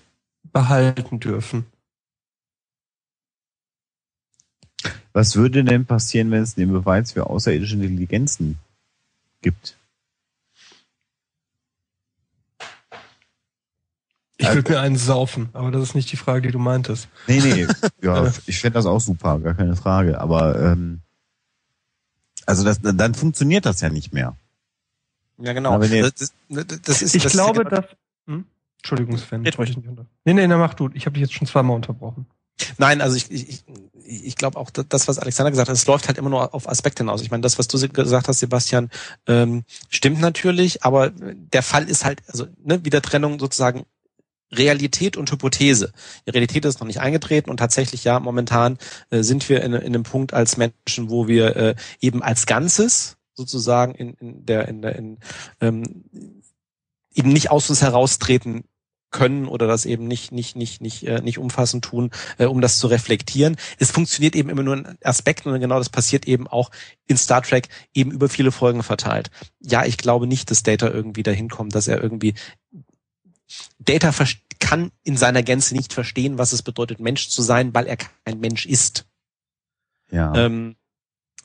behalten 0.51 1.19
dürfen. 1.19 1.65
Was 5.13 5.35
würde 5.35 5.63
denn 5.63 5.85
passieren, 5.85 6.31
wenn 6.31 6.43
es 6.43 6.55
den 6.55 6.71
Beweis 6.71 7.13
für 7.13 7.27
außerirdische 7.27 7.75
Intelligenzen 7.75 8.57
gibt? 9.41 9.77
Ich 14.37 14.53
würde 14.53 14.71
mir 14.73 14.79
einen 14.81 14.97
saufen, 14.97 15.49
aber 15.53 15.71
das 15.71 15.83
ist 15.83 15.95
nicht 15.95 16.11
die 16.11 16.17
Frage, 16.17 16.41
die 16.41 16.51
du 16.51 16.59
meintest. 16.59 17.07
Nee, 17.27 17.39
nee, 17.39 17.67
ja, 18.01 18.33
ich 18.45 18.59
fände 18.59 18.73
das 18.73 18.85
auch 18.85 18.99
super, 18.99 19.39
gar 19.39 19.53
keine 19.53 19.75
Frage. 19.75 20.19
Aber 20.19 20.59
ähm, 20.59 21.01
also 22.45 22.63
das, 22.65 22.81
dann 22.81 23.13
funktioniert 23.13 23.65
das 23.65 23.79
ja 23.81 23.89
nicht 23.89 24.13
mehr. 24.13 24.35
Ja, 25.37 25.53
genau. 25.53 25.71
Aber 25.71 25.85
ihr- 25.87 26.11
das, 26.11 26.33
das, 26.49 26.65
das 26.83 27.01
ist, 27.01 27.15
Ich 27.15 27.23
das 27.23 27.31
glaube, 27.33 27.61
ist, 27.61 27.69
genau 27.69 27.81
dass. 27.81 27.89
Hm? 28.27 28.45
Entschuldigung, 28.77 29.17
Sven. 29.17 29.45
Ich 29.45 29.57
wollte 29.57 29.71
dich 29.71 29.77
nicht 29.77 29.87
unter. 29.89 30.05
Nee, 30.25 30.33
nee, 30.33 30.47
na 30.47 30.57
mach 30.57 30.73
du. 30.73 30.89
Ich 30.93 31.05
habe 31.05 31.13
dich 31.13 31.21
jetzt 31.21 31.33
schon 31.33 31.47
zweimal 31.47 31.75
unterbrochen. 31.75 32.25
Nein, 32.77 33.01
also 33.01 33.15
ich, 33.15 33.31
ich, 33.31 33.63
ich 34.05 34.35
glaube 34.35 34.57
auch 34.59 34.69
das, 34.69 35.07
was 35.07 35.17
Alexander 35.17 35.49
gesagt 35.51 35.69
hat, 35.69 35.75
es 35.75 35.87
läuft 35.87 36.07
halt 36.07 36.17
immer 36.17 36.29
nur 36.29 36.53
auf 36.53 36.69
Aspekte 36.69 37.03
hinaus. 37.03 37.21
Ich 37.21 37.31
meine, 37.31 37.41
das, 37.41 37.57
was 37.57 37.67
du 37.67 37.79
gesagt 37.89 38.27
hast, 38.27 38.39
Sebastian, 38.39 38.89
ähm, 39.27 39.63
stimmt 39.89 40.21
natürlich, 40.21 40.83
aber 40.83 41.09
der 41.11 41.63
Fall 41.63 41.89
ist 41.89 42.05
halt, 42.05 42.21
also 42.27 42.45
ne, 42.63 42.85
wieder 42.85 43.01
Trennung 43.01 43.39
sozusagen 43.39 43.85
Realität 44.51 45.17
und 45.17 45.31
Hypothese. 45.31 45.93
Die 46.27 46.31
Realität 46.31 46.63
ist 46.65 46.79
noch 46.79 46.87
nicht 46.87 46.99
eingetreten 46.99 47.49
und 47.49 47.57
tatsächlich 47.57 48.03
ja, 48.03 48.19
momentan 48.19 48.77
äh, 49.09 49.23
sind 49.23 49.49
wir 49.49 49.63
in, 49.63 49.73
in 49.73 49.81
einem 49.87 50.03
Punkt 50.03 50.33
als 50.33 50.57
Menschen, 50.57 51.09
wo 51.09 51.27
wir 51.27 51.55
äh, 51.55 51.75
eben 52.01 52.21
als 52.21 52.45
Ganzes 52.45 53.17
sozusagen 53.33 53.95
in, 53.95 54.13
in 54.13 54.45
der 54.45 54.67
in 54.67 54.81
der 54.81 54.95
in, 54.95 55.19
ähm, 55.61 56.05
eben 57.13 57.29
nicht 57.29 57.51
aus 57.51 57.69
uns 57.69 57.81
heraustreten 57.81 58.63
können 59.13 59.47
oder 59.47 59.67
das 59.67 59.85
eben 59.85 60.07
nicht 60.07 60.33
nicht 60.33 60.57
nicht 60.57 60.81
nicht 60.81 61.03
äh, 61.03 61.21
nicht 61.21 61.37
umfassend 61.37 61.85
tun, 61.85 62.11
äh, 62.37 62.45
um 62.45 62.59
das 62.59 62.79
zu 62.79 62.87
reflektieren. 62.87 63.55
Es 63.77 63.91
funktioniert 63.91 64.35
eben 64.35 64.49
immer 64.49 64.63
nur 64.63 64.75
in 64.75 64.97
Aspekten 65.03 65.49
und 65.49 65.61
genau 65.61 65.77
das 65.77 65.89
passiert 65.89 66.27
eben 66.27 66.47
auch 66.47 66.71
in 67.05 67.15
Star 67.15 67.41
Trek 67.41 67.69
eben 67.93 68.11
über 68.11 68.27
viele 68.27 68.51
Folgen 68.51 68.83
verteilt. 68.83 69.29
Ja, 69.59 69.85
ich 69.85 69.97
glaube 69.97 70.27
nicht, 70.27 70.51
dass 70.51 70.63
Data 70.63 70.89
irgendwie 70.89 71.23
dahin 71.23 71.49
kommt, 71.49 71.75
dass 71.75 71.87
er 71.87 72.01
irgendwie 72.01 72.33
Data 73.79 74.11
kann 74.59 74.91
in 75.03 75.17
seiner 75.17 75.43
Gänze 75.43 75.75
nicht 75.75 75.93
verstehen, 75.93 76.37
was 76.37 76.51
es 76.51 76.63
bedeutet, 76.63 76.99
Mensch 76.99 77.29
zu 77.29 77.41
sein, 77.41 77.73
weil 77.73 77.85
er 77.85 77.97
kein 77.97 78.39
Mensch 78.39 78.65
ist. 78.65 79.05
Ja. 80.09 80.33
Ähm, 80.35 80.75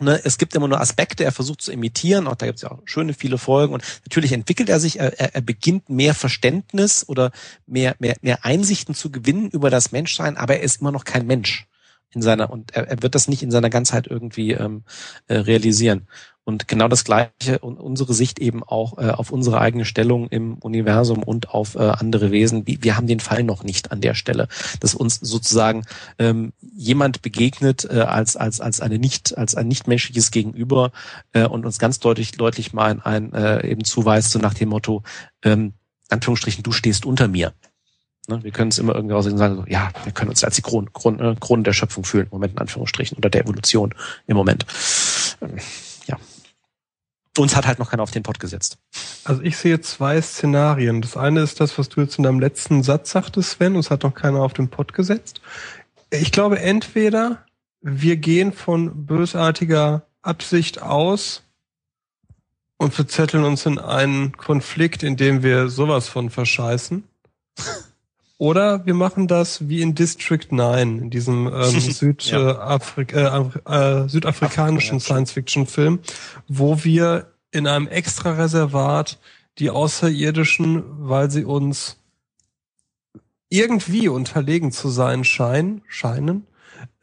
ne, 0.01 0.21
es 0.25 0.39
gibt 0.39 0.55
immer 0.55 0.69
nur 0.69 0.81
Aspekte, 0.81 1.25
er 1.25 1.33
versucht 1.33 1.63
zu 1.63 1.73
imitieren, 1.73 2.27
auch 2.27 2.37
da 2.37 2.47
gibt 2.47 2.57
es 2.57 2.63
ja 2.63 2.71
auch 2.71 2.81
schöne 2.85 3.15
viele 3.15 3.39
Folgen 3.39 3.75
und 3.75 3.85
natürlich 4.05 4.33
entwickelt 4.33 4.69
er 4.69 4.81
sich, 4.81 4.99
er, 4.99 5.19
er 5.19 5.41
beginnt 5.41 5.89
mehr 5.89 6.15
Verständnis 6.15 7.09
oder 7.09 7.31
mehr, 7.67 7.97
mehr, 7.99 8.17
mehr 8.23 8.45
Einsichten 8.45 8.95
zu 8.95 9.11
gewinnen 9.11 9.51
über 9.51 9.71
das 9.71 9.93
Menschsein, 9.93 10.37
aber 10.37 10.57
er 10.57 10.63
ist 10.63 10.81
immer 10.81 10.93
noch 10.93 11.05
kein 11.05 11.27
Mensch 11.27 11.67
in 12.11 12.23
seiner 12.23 12.51
und 12.51 12.75
er, 12.75 12.89
er 12.89 13.03
wird 13.03 13.15
das 13.15 13.29
nicht 13.29 13.43
in 13.43 13.51
seiner 13.51 13.71
Ganzheit 13.71 14.07
irgendwie 14.07 14.53
ähm, 14.53 14.85
äh, 15.27 15.37
realisieren. 15.37 16.09
Und 16.49 16.67
genau 16.67 16.89
das 16.89 17.05
Gleiche 17.05 17.59
und 17.61 17.79
unsere 17.79 18.15
Sicht 18.15 18.39
eben 18.39 18.65
auch 18.65 18.97
äh, 18.97 19.11
auf 19.11 19.33
unsere 19.33 19.61
eigene 19.61 19.85
Stellung 19.85 20.29
im 20.29 20.55
Universum 20.55 21.23
und 21.23 21.51
auf 21.51 21.75
äh, 21.75 21.81
andere 21.81 22.31
Wesen. 22.31 22.63
Wir 22.67 22.97
haben 22.97 23.07
den 23.07 23.21
Fall 23.21 23.43
noch 23.43 23.65
nicht 23.65 23.93
an 23.93 24.01
der 24.01 24.15
Stelle, 24.15 24.49
dass 24.81 24.95
uns 24.95 25.17
sozusagen 25.17 25.85
ähm, 26.19 26.55
jemand 26.63 27.21
begegnet 27.21 27.85
äh, 27.85 28.01
als 28.01 28.35
als 28.39 28.63
als 28.63 28.81
eine 28.81 28.99
nicht 28.99 29.37
als 29.37 29.57
ein 29.57 29.69
nichtmenschliches 29.69 30.31
Gegenüber 30.31 30.91
äh, 31.35 31.45
und 31.45 31.67
uns 31.67 31.79
ganz 31.79 31.99
deutlich 31.99 32.33
deutlich 32.33 32.73
mal 32.73 32.93
ein, 32.93 33.03
ein 33.03 33.33
äh, 33.35 33.71
eben 33.71 33.85
zuweist 33.85 34.31
so 34.31 34.39
nach 34.39 34.55
dem 34.55 34.71
Motto 34.71 35.03
ähm, 35.45 35.75
Anführungsstrichen 36.09 36.63
du 36.63 36.73
stehst 36.73 37.05
unter 37.05 37.29
mir. 37.29 37.53
Ne? 38.27 38.43
Wir 38.43 38.53
können 38.53 38.71
es 38.71 38.79
immer 38.79 38.95
irgendwie 38.95 39.15
aussehen 39.15 39.33
und 39.33 39.39
sagen, 39.39 39.57
so, 39.57 39.65
ja, 39.67 39.91
wir 40.05 40.13
können 40.13 40.31
uns 40.31 40.43
als 40.43 40.57
die 40.57 40.63
Krone, 40.63 40.89
Krone, 40.95 41.37
Krone 41.39 41.63
der 41.63 41.75
Schöpfung 41.75 42.05
fühlen, 42.05 42.25
im 42.25 42.31
Moment 42.31 42.55
in 42.55 42.59
Anführungsstrichen, 42.59 43.19
oder 43.19 43.29
der 43.29 43.43
Evolution 43.43 43.95
im 44.27 44.37
Moment. 44.39 44.65
Ähm, 45.43 45.59
uns 47.39 47.57
hat 47.57 47.67
halt 47.67 47.79
noch 47.79 47.91
keiner 47.91 48.03
auf 48.03 48.11
den 48.11 48.23
Pott 48.23 48.41
gesetzt. 48.41 48.79
Also 49.25 49.43
ich 49.43 49.57
sehe 49.57 49.81
zwei 49.81 50.21
Szenarien. 50.21 51.01
Das 51.01 51.17
eine 51.17 51.41
ist 51.41 51.61
das, 51.61 51.79
was 51.79 51.89
du 51.89 52.01
jetzt 52.01 52.19
in 52.19 52.25
deinem 52.25 52.41
letzten 52.41 52.83
Satz 52.83 53.11
sagtest, 53.11 53.51
Sven, 53.51 53.77
uns 53.77 53.91
hat 53.91 54.03
noch 54.03 54.15
keiner 54.15 54.41
auf 54.41 54.53
den 54.53 54.69
Pott 54.69 54.93
gesetzt. 54.93 55.41
Ich 56.11 56.33
glaube, 56.33 56.59
entweder 56.59 57.45
wir 57.81 58.17
gehen 58.17 58.53
von 58.53 59.07
bösartiger 59.07 60.03
Absicht 60.23 60.83
aus 60.83 61.43
und 62.77 62.95
verzetteln 62.95 63.45
uns 63.45 63.67
in 63.67 63.79
einen 63.79 64.37
Konflikt, 64.37 65.03
in 65.03 65.17
dem 65.17 65.43
wir 65.43 65.69
sowas 65.69 66.09
von 66.09 66.31
verscheißen. 66.31 67.05
Oder 68.39 68.87
wir 68.87 68.95
machen 68.95 69.27
das 69.27 69.69
wie 69.69 69.83
in 69.83 69.97
District 69.97 70.47
9, 70.49 70.99
in 71.01 71.11
diesem 71.11 71.49
ähm, 71.49 71.81
Südafrik 71.81 73.13
ja. 73.17 73.51
äh, 73.67 74.05
äh, 74.05 74.09
südafrikanischen 74.09 75.01
Science-Fiction-Film, 75.01 75.99
wo 76.47 76.85
wir 76.85 77.33
in 77.51 77.67
einem 77.67 77.89
extra 77.89 78.33
Reservat 78.33 79.19
die 79.59 79.71
Außerirdischen, 79.71 80.85
weil 81.09 81.31
sie 81.33 81.45
uns 81.45 81.97
irgendwie 83.49 84.09
unterlegen 84.09 84.71
zu 84.71 84.89
sein 84.89 85.25
scheinen, 85.25 85.83
scheinen, 85.89 86.47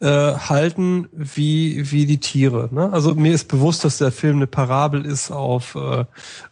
äh, 0.06 0.38
halten 0.38 1.08
wie 1.12 1.92
wie 1.92 2.06
die 2.06 2.20
Tiere. 2.20 2.70
Ne? 2.72 2.94
Also 2.94 3.16
mir 3.16 3.34
ist 3.34 3.48
bewusst, 3.48 3.84
dass 3.84 3.98
der 3.98 4.12
Film 4.12 4.36
eine 4.36 4.48
Parabel 4.48 5.04
ist 5.04 5.32
auf 5.32 5.76
äh, 5.76 6.06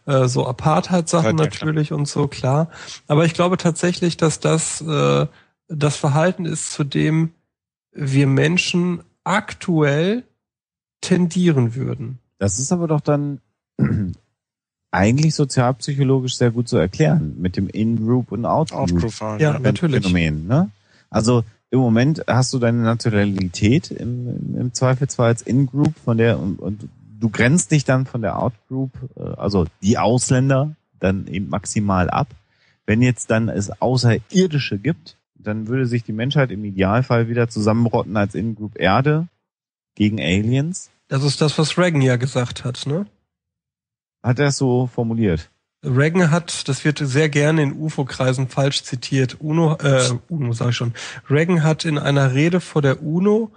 äh, 0.06 0.26
so 0.26 0.44
Apartheid-Sachen 0.46 1.38
ja, 1.38 1.44
natürlich 1.44 1.88
klar. 1.88 1.98
und 2.00 2.08
so 2.08 2.26
klar. 2.26 2.68
Aber 3.06 3.24
ich 3.24 3.32
glaube 3.32 3.56
tatsächlich, 3.56 4.16
dass 4.16 4.40
das 4.40 4.80
äh, 4.80 5.26
das 5.68 5.96
Verhalten 5.96 6.46
ist, 6.46 6.72
zu 6.72 6.82
dem 6.82 7.30
wir 7.92 8.26
Menschen 8.26 9.04
aktuell 9.22 10.24
tendieren 11.00 11.76
würden. 11.76 12.18
Das 12.38 12.58
ist 12.58 12.72
aber 12.72 12.88
doch 12.88 13.00
dann 13.00 13.40
eigentlich 14.90 15.36
sozialpsychologisch 15.36 16.36
sehr 16.36 16.50
gut 16.50 16.68
zu 16.68 16.76
erklären 16.76 17.36
mit 17.38 17.56
dem 17.56 17.68
In-Group 17.68 18.32
und 18.32 18.46
Out-Group. 18.46 19.22
Out 19.22 19.40
ja, 19.40 19.60
natürlich. 19.60 20.02
Phänomen, 20.02 20.48
ne? 20.48 20.70
Also 21.08 21.44
im 21.74 21.80
Moment 21.80 22.24
hast 22.28 22.52
du 22.54 22.58
deine 22.58 22.82
Nationalität 22.82 23.90
im, 23.90 24.56
im 24.56 24.72
Zweifelsfall 24.72 25.28
als 25.28 25.42
In-Group 25.42 25.94
von 26.04 26.16
der 26.18 26.38
und, 26.38 26.60
und 26.60 26.88
du 27.18 27.30
grenzt 27.30 27.72
dich 27.72 27.84
dann 27.84 28.06
von 28.06 28.22
der 28.22 28.38
Out-Group, 28.38 28.92
äh, 29.16 29.22
also 29.22 29.66
die 29.82 29.98
Ausländer, 29.98 30.76
dann 31.00 31.26
eben 31.26 31.48
maximal 31.48 32.08
ab. 32.08 32.28
Wenn 32.86 33.02
jetzt 33.02 33.30
dann 33.30 33.48
es 33.48 33.70
Außerirdische 33.82 34.78
gibt, 34.78 35.16
dann 35.34 35.66
würde 35.66 35.86
sich 35.86 36.04
die 36.04 36.12
Menschheit 36.12 36.50
im 36.50 36.64
Idealfall 36.64 37.28
wieder 37.28 37.48
zusammenrotten 37.48 38.16
als 38.16 38.34
In-Group 38.34 38.78
Erde 38.78 39.26
gegen 39.96 40.20
Aliens. 40.20 40.90
Das 41.08 41.24
ist 41.24 41.40
das, 41.40 41.58
was 41.58 41.76
Reagan 41.76 42.02
ja 42.02 42.16
gesagt 42.16 42.64
hat, 42.64 42.86
ne? 42.86 43.06
Hat 44.22 44.38
er 44.38 44.48
es 44.48 44.56
so 44.56 44.86
formuliert? 44.86 45.50
Reagan 45.84 46.30
hat, 46.30 46.68
das 46.68 46.84
wird 46.84 46.98
sehr 46.98 47.28
gerne 47.28 47.62
in 47.62 47.72
UFO-Kreisen 47.72 48.48
falsch 48.48 48.82
zitiert, 48.82 49.36
UNO, 49.40 49.76
äh, 49.82 50.08
UNO 50.28 50.52
sage 50.52 50.70
ich 50.70 50.76
schon, 50.76 50.94
Reagan 51.28 51.62
hat 51.62 51.84
in 51.84 51.98
einer 51.98 52.34
Rede 52.34 52.60
vor 52.60 52.82
der 52.82 53.02
UNO, 53.02 53.52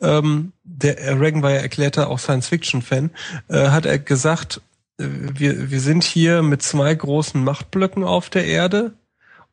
ähm, 0.00 0.52
der 0.62 1.00
äh, 1.00 1.12
Reagan 1.12 1.42
war 1.42 1.50
ja 1.50 1.58
erklärter 1.58 2.08
auch 2.08 2.18
Science-Fiction-Fan, 2.18 3.10
äh, 3.48 3.68
hat 3.68 3.86
er 3.86 3.98
gesagt, 3.98 4.60
äh, 4.98 5.04
wir, 5.08 5.70
wir 5.70 5.80
sind 5.80 6.04
hier 6.04 6.42
mit 6.42 6.62
zwei 6.62 6.94
großen 6.94 7.42
Machtblöcken 7.42 8.04
auf 8.04 8.30
der 8.30 8.46
Erde 8.46 8.92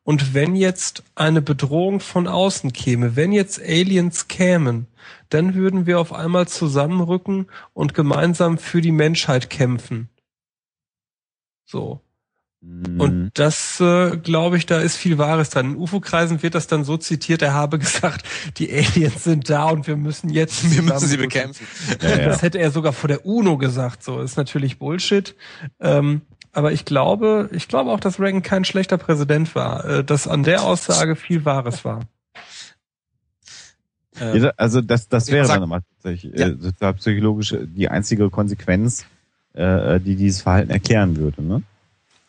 und 0.03 0.33
wenn 0.33 0.55
jetzt 0.55 1.03
eine 1.15 1.41
Bedrohung 1.41 1.99
von 1.99 2.27
außen 2.27 2.73
käme, 2.73 3.15
wenn 3.15 3.31
jetzt 3.31 3.61
Aliens 3.61 4.27
kämen, 4.27 4.87
dann 5.29 5.53
würden 5.55 5.85
wir 5.85 5.99
auf 5.99 6.13
einmal 6.13 6.47
zusammenrücken 6.47 7.47
und 7.73 7.93
gemeinsam 7.93 8.57
für 8.57 8.81
die 8.81 8.91
Menschheit 8.91 9.49
kämpfen. 9.49 10.09
So. 11.65 12.01
Und 12.61 12.99
mhm. 12.99 13.31
das, 13.35 13.79
äh, 13.79 14.17
glaube 14.17 14.57
ich, 14.57 14.65
da 14.65 14.79
ist 14.79 14.97
viel 14.97 15.17
Wahres 15.17 15.49
dran. 15.49 15.71
In 15.71 15.77
UFO-Kreisen 15.77 16.43
wird 16.43 16.55
das 16.55 16.67
dann 16.67 16.83
so 16.83 16.97
zitiert, 16.97 17.41
er 17.41 17.53
habe 17.53 17.79
gesagt, 17.79 18.25
die 18.57 18.69
Aliens 18.71 19.23
sind 19.23 19.49
da 19.49 19.69
und 19.69 19.87
wir 19.87 19.95
müssen 19.95 20.29
jetzt. 20.29 20.69
Wir 20.69 20.81
müssen 20.81 21.07
sie 21.07 21.17
bekämpfen. 21.17 21.65
Ja, 22.01 22.09
ja. 22.09 22.25
Das 22.25 22.41
hätte 22.41 22.59
er 22.59 22.71
sogar 22.71 22.91
vor 22.91 23.07
der 23.07 23.25
UNO 23.25 23.57
gesagt. 23.57 24.03
So, 24.03 24.19
ist 24.19 24.35
natürlich 24.35 24.77
Bullshit. 24.77 25.35
Ähm, 25.79 26.21
aber 26.51 26.73
ich 26.73 26.83
glaube, 26.83 27.49
ich 27.53 27.69
glaube 27.69 27.91
auch, 27.91 27.99
dass 28.01 28.19
Reagan 28.19 28.41
kein 28.41 28.65
schlechter 28.65 28.97
Präsident 28.97 29.55
war, 29.55 29.85
äh, 29.85 30.03
dass 30.03 30.27
an 30.27 30.43
der 30.43 30.63
Aussage 30.63 31.15
viel 31.15 31.45
Wahres 31.45 31.85
war. 31.85 32.01
Ähm, 34.19 34.51
also 34.57 34.81
das, 34.81 35.07
das 35.07 35.31
wäre 35.31 35.47
dann 35.47 35.63
immer 35.63 35.81
tatsächlich 36.01 36.37
ja. 36.37 36.47
äh, 36.47 36.93
psychologisch 36.93 37.55
die 37.57 37.87
einzige 37.87 38.29
Konsequenz, 38.29 39.05
äh, 39.53 40.01
die 40.01 40.17
dieses 40.17 40.41
Verhalten 40.41 40.71
erklären 40.71 41.15
würde. 41.15 41.41
Ne? 41.41 41.63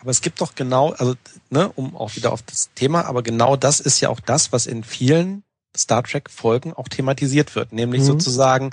Aber 0.00 0.10
es 0.10 0.22
gibt 0.22 0.40
doch 0.40 0.54
genau, 0.54 0.92
also, 0.92 1.14
ne, 1.50 1.70
um 1.74 1.94
auch 1.94 2.16
wieder 2.16 2.32
auf 2.32 2.42
das 2.42 2.70
Thema, 2.74 3.04
aber 3.04 3.22
genau 3.22 3.56
das 3.56 3.80
ist 3.80 4.00
ja 4.00 4.08
auch 4.08 4.20
das, 4.20 4.52
was 4.52 4.66
in 4.66 4.82
vielen 4.82 5.44
Star 5.76 6.02
Trek-Folgen 6.02 6.72
auch 6.72 6.88
thematisiert 6.88 7.54
wird, 7.54 7.72
nämlich 7.72 8.02
mhm. 8.02 8.06
sozusagen 8.06 8.70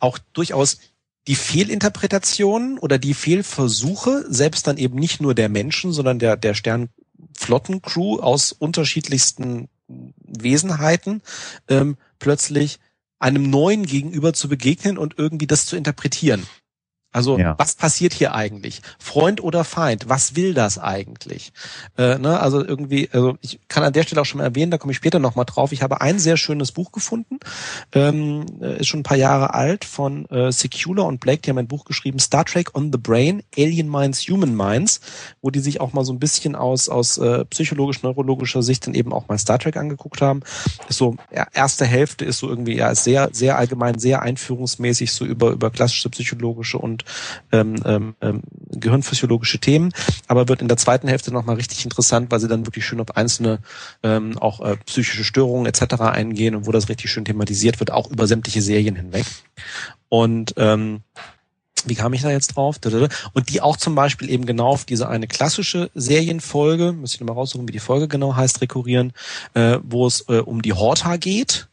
auch 0.00 0.18
durchaus 0.32 0.78
die 1.26 1.36
Fehlinterpretationen 1.36 2.78
oder 2.78 2.98
die 2.98 3.14
Fehlversuche, 3.14 4.26
selbst 4.28 4.66
dann 4.66 4.76
eben 4.76 4.98
nicht 4.98 5.20
nur 5.20 5.34
der 5.34 5.48
Menschen, 5.48 5.92
sondern 5.92 6.18
der, 6.18 6.36
der 6.36 6.54
Sternflottencrew 6.54 8.18
aus 8.20 8.52
unterschiedlichsten 8.52 9.68
Wesenheiten, 9.88 11.22
ähm, 11.68 11.96
plötzlich 12.18 12.78
einem 13.18 13.48
neuen 13.48 13.86
Gegenüber 13.86 14.34
zu 14.34 14.48
begegnen 14.48 14.98
und 14.98 15.14
irgendwie 15.16 15.46
das 15.46 15.66
zu 15.66 15.76
interpretieren. 15.76 16.46
Also 17.14 17.38
Ja. 17.38 17.54
was 17.58 17.76
passiert 17.76 18.12
hier 18.12 18.34
eigentlich? 18.34 18.82
Freund 18.98 19.42
oder 19.42 19.62
Feind? 19.64 20.08
Was 20.08 20.34
will 20.34 20.52
das 20.52 20.78
eigentlich? 20.78 21.52
Äh, 21.96 22.18
ne, 22.18 22.40
also 22.40 22.62
irgendwie, 22.64 23.08
also 23.12 23.38
ich 23.40 23.60
kann 23.68 23.84
an 23.84 23.92
der 23.92 24.02
Stelle 24.02 24.20
auch 24.20 24.26
schon 24.26 24.38
mal 24.38 24.44
erwähnen, 24.44 24.72
da 24.72 24.78
komme 24.78 24.90
ich 24.90 24.96
später 24.96 25.20
noch 25.20 25.36
mal 25.36 25.44
drauf. 25.44 25.70
Ich 25.72 25.82
habe 25.82 26.00
ein 26.00 26.18
sehr 26.18 26.36
schönes 26.36 26.72
Buch 26.72 26.90
gefunden, 26.90 27.38
ähm, 27.92 28.44
äh, 28.60 28.80
ist 28.80 28.88
schon 28.88 29.00
ein 29.00 29.04
paar 29.04 29.16
Jahre 29.16 29.54
alt 29.54 29.84
von 29.84 30.26
äh, 30.26 30.50
Secula 30.50 31.04
und 31.04 31.20
Blake. 31.20 31.42
Die 31.42 31.50
haben 31.50 31.58
ein 31.58 31.68
Buch 31.68 31.84
geschrieben, 31.84 32.18
Star 32.18 32.44
Trek 32.44 32.74
on 32.74 32.90
the 32.92 32.98
Brain, 32.98 33.42
Alien 33.56 33.88
Minds, 33.88 34.26
Human 34.28 34.54
Minds, 34.56 35.00
wo 35.40 35.50
die 35.50 35.60
sich 35.60 35.80
auch 35.80 35.92
mal 35.92 36.04
so 36.04 36.12
ein 36.12 36.18
bisschen 36.18 36.56
aus 36.56 36.88
aus 36.88 37.16
äh, 37.18 37.44
psychologisch-neurologischer 37.44 38.62
Sicht 38.64 38.86
dann 38.88 38.94
eben 38.94 39.12
auch 39.12 39.28
mal 39.28 39.38
Star 39.38 39.60
Trek 39.60 39.76
angeguckt 39.76 40.20
haben. 40.20 40.40
Ist 40.88 40.98
so 40.98 41.16
ja, 41.32 41.46
erste 41.52 41.84
Hälfte 41.84 42.24
ist 42.24 42.38
so 42.38 42.48
irgendwie 42.48 42.74
ja 42.76 42.88
ist 42.90 43.04
sehr 43.04 43.28
sehr 43.32 43.56
allgemein, 43.56 44.00
sehr 44.00 44.22
einführungsmäßig 44.22 45.12
so 45.12 45.24
über 45.24 45.50
über 45.52 45.70
klassische 45.70 46.10
psychologische 46.10 46.78
und 46.78 47.03
ähm, 47.52 47.76
ähm, 47.84 48.14
ähm, 48.20 48.42
gehirnphysiologische 48.70 49.58
Themen, 49.58 49.92
aber 50.26 50.48
wird 50.48 50.62
in 50.62 50.68
der 50.68 50.76
zweiten 50.76 51.08
Hälfte 51.08 51.32
nochmal 51.32 51.56
richtig 51.56 51.84
interessant, 51.84 52.30
weil 52.30 52.40
sie 52.40 52.48
dann 52.48 52.66
wirklich 52.66 52.86
schön 52.86 53.00
auf 53.00 53.16
einzelne 53.16 53.60
ähm, 54.02 54.38
auch 54.38 54.60
äh, 54.60 54.76
psychische 54.86 55.24
Störungen 55.24 55.66
etc. 55.66 56.00
eingehen 56.00 56.54
und 56.54 56.66
wo 56.66 56.72
das 56.72 56.88
richtig 56.88 57.10
schön 57.10 57.24
thematisiert 57.24 57.80
wird, 57.80 57.90
auch 57.90 58.10
über 58.10 58.26
sämtliche 58.26 58.62
Serien 58.62 58.96
hinweg. 58.96 59.26
Und 60.08 60.54
ähm, 60.56 61.02
wie 61.86 61.94
kam 61.94 62.12
ich 62.14 62.22
da 62.22 62.30
jetzt 62.30 62.56
drauf? 62.56 62.76
Und 63.32 63.50
die 63.50 63.60
auch 63.60 63.76
zum 63.76 63.94
Beispiel 63.94 64.30
eben 64.30 64.46
genau 64.46 64.68
auf 64.68 64.84
diese 64.84 65.08
eine 65.08 65.26
klassische 65.26 65.90
Serienfolge, 65.94 66.92
muss 66.92 67.14
ich 67.14 67.20
nochmal 67.20 67.36
raussuchen, 67.36 67.68
wie 67.68 67.72
die 67.72 67.78
Folge 67.78 68.08
genau 68.08 68.34
heißt, 68.34 68.60
rekurrieren, 68.60 69.12
äh, 69.54 69.78
wo 69.82 70.06
es 70.06 70.24
äh, 70.28 70.38
um 70.38 70.62
die 70.62 70.72
Horta 70.72 71.16
geht. 71.16 71.68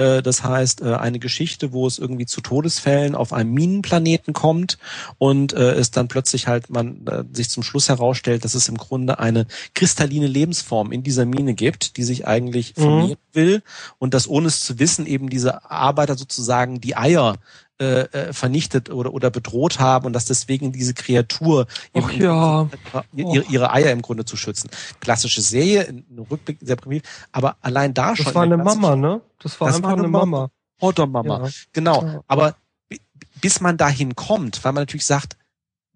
Äh, 0.00 0.22
Das 0.22 0.42
heißt, 0.42 0.80
äh, 0.80 0.94
eine 0.94 1.18
Geschichte, 1.18 1.72
wo 1.72 1.86
es 1.86 1.98
irgendwie 1.98 2.26
zu 2.26 2.40
Todesfällen 2.40 3.14
auf 3.14 3.32
einem 3.32 3.52
Minenplaneten 3.52 4.32
kommt 4.32 4.78
und 5.18 5.52
äh, 5.52 5.72
es 5.72 5.90
dann 5.90 6.08
plötzlich 6.08 6.48
halt 6.48 6.70
man 6.70 7.04
sich 7.32 7.50
zum 7.50 7.62
Schluss 7.62 7.88
herausstellt, 7.88 8.44
dass 8.44 8.54
es 8.54 8.68
im 8.68 8.76
Grunde 8.78 9.18
eine 9.18 9.46
kristalline 9.74 10.26
Lebensform 10.26 10.92
in 10.92 11.02
dieser 11.02 11.26
Mine 11.26 11.54
gibt, 11.54 11.96
die 11.96 12.02
sich 12.04 12.26
eigentlich 12.26 12.74
Mhm. 12.76 12.82
formieren 12.82 13.18
will 13.32 13.62
und 13.98 14.14
dass 14.14 14.26
ohne 14.28 14.46
es 14.48 14.60
zu 14.60 14.78
wissen 14.78 15.06
eben 15.06 15.28
diese 15.28 15.70
Arbeiter 15.70 16.16
sozusagen 16.16 16.80
die 16.80 16.96
Eier 16.96 17.36
äh, 17.80 18.00
äh, 18.12 18.32
vernichtet 18.34 18.90
oder, 18.90 19.14
oder 19.14 19.30
bedroht 19.30 19.80
haben 19.80 20.04
und 20.06 20.12
dass 20.12 20.26
deswegen 20.26 20.70
diese 20.70 20.92
Kreatur 20.94 21.66
Ach 21.94 22.12
ja. 22.12 22.68
ihre, 23.14 23.42
ihre 23.44 23.72
Eier 23.72 23.90
im 23.90 24.02
Grunde 24.02 24.24
zu 24.26 24.36
schützen. 24.36 24.68
Klassische 25.00 25.40
Serie, 25.40 25.88
ein 25.88 26.26
Rückblick 26.30 26.58
sehr 26.60 26.76
primitiv, 26.76 27.08
aber 27.32 27.56
allein 27.62 27.94
da 27.94 28.14
schon. 28.14 28.26
Das 28.26 28.34
war 28.34 28.42
eine 28.42 28.58
Mama, 28.58 28.96
ne? 28.96 29.22
Das 29.42 29.58
war 29.60 29.68
Das 29.68 29.76
einfach 29.76 29.88
war 29.88 29.94
eine 29.96 30.02
eine 30.04 30.12
Mama. 30.12 30.50
Hortormama. 30.80 31.46
Ja. 31.46 31.50
Genau. 31.72 32.02
Ja. 32.04 32.20
Aber 32.28 32.54
bi- 32.88 33.00
bis 33.40 33.60
man 33.60 33.76
dahin 33.78 34.14
kommt, 34.14 34.62
weil 34.64 34.72
man 34.72 34.82
natürlich 34.82 35.06
sagt, 35.06 35.36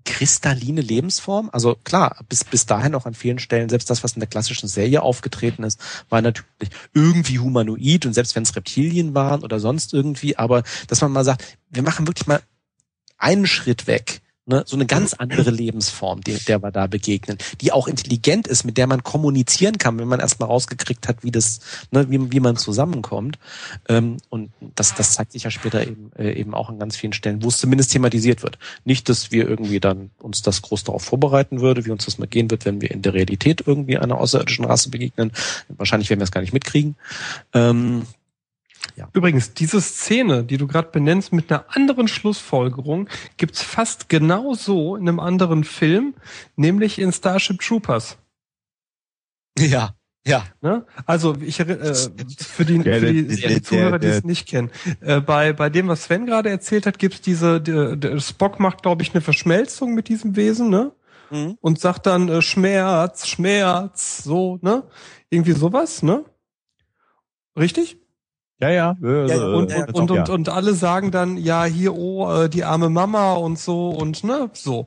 kristalline 0.04 0.80
Lebensform, 0.80 1.48
also 1.52 1.76
klar, 1.84 2.18
bis, 2.28 2.44
bis 2.44 2.66
dahin 2.66 2.94
auch 2.94 3.06
an 3.06 3.14
vielen 3.14 3.38
Stellen, 3.38 3.68
selbst 3.68 3.88
das, 3.90 4.04
was 4.04 4.12
in 4.12 4.20
der 4.20 4.28
klassischen 4.28 4.68
Serie 4.68 5.02
aufgetreten 5.02 5.64
ist, 5.64 5.80
war 6.08 6.20
natürlich 6.22 6.72
irgendwie 6.92 7.38
humanoid 7.38 8.06
und 8.06 8.12
selbst 8.12 8.36
wenn 8.36 8.42
es 8.42 8.54
Reptilien 8.54 9.14
waren 9.14 9.42
oder 9.42 9.60
sonst 9.60 9.94
irgendwie, 9.94 10.36
aber 10.36 10.62
dass 10.88 11.00
man 11.00 11.12
mal 11.12 11.24
sagt, 11.24 11.58
wir 11.70 11.82
machen 11.82 12.06
wirklich 12.06 12.26
mal 12.26 12.42
einen 13.18 13.46
Schritt 13.46 13.86
weg, 13.86 14.20
ne, 14.46 14.64
so 14.66 14.76
eine 14.76 14.86
ganz 14.86 15.14
andere 15.14 15.50
Lebensform, 15.50 16.20
der, 16.22 16.38
der 16.38 16.62
wir 16.62 16.70
da 16.70 16.86
begegnen, 16.86 17.38
die 17.60 17.72
auch 17.72 17.88
intelligent 17.88 18.46
ist, 18.46 18.64
mit 18.64 18.76
der 18.76 18.86
man 18.86 19.02
kommunizieren 19.02 19.78
kann, 19.78 19.98
wenn 19.98 20.08
man 20.08 20.20
erstmal 20.20 20.48
rausgekriegt 20.48 21.08
hat, 21.08 21.22
wie 21.22 21.30
das, 21.30 21.60
ne, 21.90 22.10
wie, 22.10 22.32
wie 22.32 22.40
man 22.40 22.56
zusammenkommt. 22.56 23.38
Ähm, 23.88 24.18
und 24.28 24.50
das, 24.74 24.94
das 24.94 25.14
zeigt 25.14 25.32
sich 25.32 25.44
ja 25.44 25.50
später 25.50 25.86
eben, 25.86 26.10
äh, 26.16 26.32
eben 26.32 26.54
auch 26.54 26.68
an 26.68 26.78
ganz 26.78 26.96
vielen 26.96 27.12
Stellen, 27.12 27.42
wo 27.42 27.48
es 27.48 27.58
zumindest 27.58 27.92
thematisiert 27.92 28.42
wird. 28.42 28.58
Nicht, 28.84 29.08
dass 29.08 29.30
wir 29.30 29.48
irgendwie 29.48 29.80
dann 29.80 30.10
uns 30.18 30.42
das 30.42 30.62
groß 30.62 30.84
darauf 30.84 31.02
vorbereiten 31.02 31.60
würde, 31.60 31.84
wie 31.84 31.90
uns 31.90 32.04
das 32.04 32.18
mal 32.18 32.26
gehen 32.26 32.50
wird, 32.50 32.64
wenn 32.64 32.80
wir 32.80 32.90
in 32.90 33.02
der 33.02 33.14
Realität 33.14 33.62
irgendwie 33.66 33.98
einer 33.98 34.18
außerirdischen 34.18 34.64
Rasse 34.64 34.90
begegnen. 34.90 35.32
Wahrscheinlich 35.68 36.10
werden 36.10 36.20
wir 36.20 36.24
es 36.24 36.32
gar 36.32 36.40
nicht 36.40 36.52
mitkriegen. 36.52 36.96
Ähm, 37.52 38.06
Übrigens, 39.12 39.54
diese 39.54 39.80
Szene, 39.80 40.44
die 40.44 40.56
du 40.56 40.66
gerade 40.66 40.90
benennst, 40.90 41.32
mit 41.32 41.50
einer 41.50 41.64
anderen 41.68 42.06
Schlussfolgerung, 42.08 43.08
gibt's 43.36 43.62
fast 43.62 44.08
genau 44.08 44.54
so 44.54 44.94
in 44.96 45.08
einem 45.08 45.20
anderen 45.20 45.64
Film, 45.64 46.14
nämlich 46.56 46.98
in 47.00 47.12
Starship 47.12 47.60
Troopers. 47.60 48.16
ja, 49.58 49.94
ja. 50.26 50.44
Ne? 50.62 50.86
Also 51.06 51.36
ich 51.40 51.60
äh, 51.60 51.64
für 51.64 52.64
die, 52.64 52.78
für 53.00 53.12
die, 53.12 53.26
der- 53.42 53.48
die 53.50 53.62
Zuhörer, 53.62 53.98
die 53.98 54.06
es 54.06 54.24
nicht 54.24 54.48
kennen. 54.48 54.70
Äh, 55.00 55.20
bei, 55.20 55.52
bei 55.52 55.68
dem, 55.70 55.88
was 55.88 56.04
Sven 56.04 56.24
gerade 56.26 56.48
erzählt 56.50 56.86
hat, 56.86 56.98
gibt's 56.98 57.20
diese, 57.20 57.60
der, 57.60 57.96
der 57.96 58.18
Spock 58.20 58.58
macht, 58.60 58.82
glaube 58.82 59.02
ich, 59.02 59.12
eine 59.12 59.20
Verschmelzung 59.20 59.94
mit 59.94 60.08
diesem 60.08 60.34
Wesen, 60.36 60.70
ne? 60.70 60.92
Mhm. 61.30 61.58
Und 61.60 61.78
sagt 61.80 62.06
dann 62.06 62.28
äh, 62.28 62.42
Schmerz, 62.42 63.26
Schmerz, 63.26 64.22
so, 64.24 64.58
ne? 64.62 64.84
Irgendwie 65.30 65.52
sowas, 65.52 66.02
ne? 66.02 66.24
Richtig? 67.58 67.98
Ja, 68.64 68.70
ja. 68.70 68.96
Ja, 69.02 69.46
und, 69.46 69.70
ja, 69.70 69.84
und, 69.84 69.94
und, 69.94 70.10
und, 70.10 70.28
und 70.30 70.48
alle 70.48 70.72
sagen 70.72 71.10
dann, 71.10 71.36
ja, 71.36 71.64
hier, 71.64 71.94
oh, 71.94 72.32
äh, 72.32 72.48
die 72.48 72.64
arme 72.64 72.88
Mama 72.88 73.34
und 73.34 73.58
so 73.58 73.90
und 73.90 74.24
ne, 74.24 74.48
so. 74.54 74.86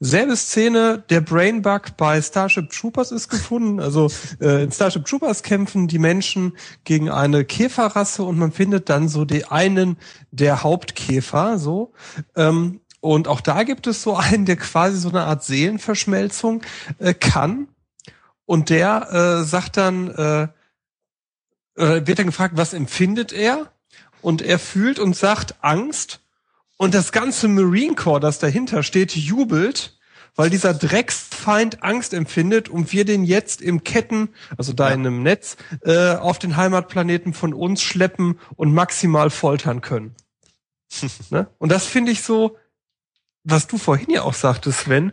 Selbe 0.00 0.34
Szene, 0.34 1.04
der 1.10 1.20
Brainbug 1.20 1.96
bei 1.96 2.20
Starship 2.20 2.70
Troopers 2.70 3.12
ist 3.12 3.28
gefunden. 3.28 3.78
Also 3.78 4.10
äh, 4.40 4.64
in 4.64 4.72
Starship 4.72 5.04
Troopers 5.04 5.44
kämpfen 5.44 5.86
die 5.86 6.00
Menschen 6.00 6.56
gegen 6.82 7.08
eine 7.08 7.44
Käferrasse 7.44 8.24
und 8.24 8.36
man 8.36 8.50
findet 8.50 8.88
dann 8.88 9.08
so 9.08 9.24
die 9.24 9.44
einen 9.44 9.96
der 10.32 10.64
Hauptkäfer, 10.64 11.58
so. 11.58 11.92
Ähm, 12.34 12.80
und 12.98 13.28
auch 13.28 13.40
da 13.40 13.62
gibt 13.62 13.86
es 13.86 14.02
so 14.02 14.16
einen, 14.16 14.46
der 14.46 14.56
quasi 14.56 14.98
so 14.98 15.10
eine 15.10 15.22
Art 15.22 15.44
Seelenverschmelzung 15.44 16.62
äh, 16.98 17.14
kann. 17.14 17.68
Und 18.46 18.68
der 18.70 19.12
äh, 19.12 19.44
sagt 19.44 19.76
dann, 19.76 20.10
äh, 20.10 20.48
äh, 21.76 22.06
wird 22.06 22.18
dann 22.18 22.26
gefragt, 22.26 22.56
was 22.56 22.74
empfindet 22.74 23.32
er? 23.32 23.72
Und 24.20 24.42
er 24.42 24.58
fühlt 24.58 24.98
und 24.98 25.16
sagt 25.16 25.56
Angst. 25.62 26.20
Und 26.76 26.94
das 26.94 27.12
ganze 27.12 27.48
Marine 27.48 27.94
Corps, 27.94 28.20
das 28.20 28.38
dahinter 28.38 28.82
steht, 28.82 29.14
jubelt, 29.14 29.98
weil 30.34 30.50
dieser 30.50 30.74
Drecksfeind 30.74 31.82
Angst 31.82 32.14
empfindet 32.14 32.68
und 32.68 32.92
wir 32.92 33.04
den 33.04 33.24
jetzt 33.24 33.60
im 33.60 33.84
Ketten, 33.84 34.30
also 34.56 34.72
da 34.72 34.88
in 34.88 35.00
einem 35.00 35.22
Netz, 35.22 35.56
äh, 35.82 36.14
auf 36.14 36.38
den 36.38 36.56
Heimatplaneten 36.56 37.34
von 37.34 37.52
uns 37.52 37.82
schleppen 37.82 38.38
und 38.56 38.72
maximal 38.72 39.30
foltern 39.30 39.80
können. 39.80 40.14
ne? 41.30 41.48
Und 41.58 41.70
das 41.70 41.86
finde 41.86 42.12
ich 42.12 42.22
so, 42.22 42.56
was 43.44 43.66
du 43.66 43.78
vorhin 43.78 44.10
ja 44.10 44.22
auch 44.22 44.34
sagtest, 44.34 44.80
Sven, 44.80 45.12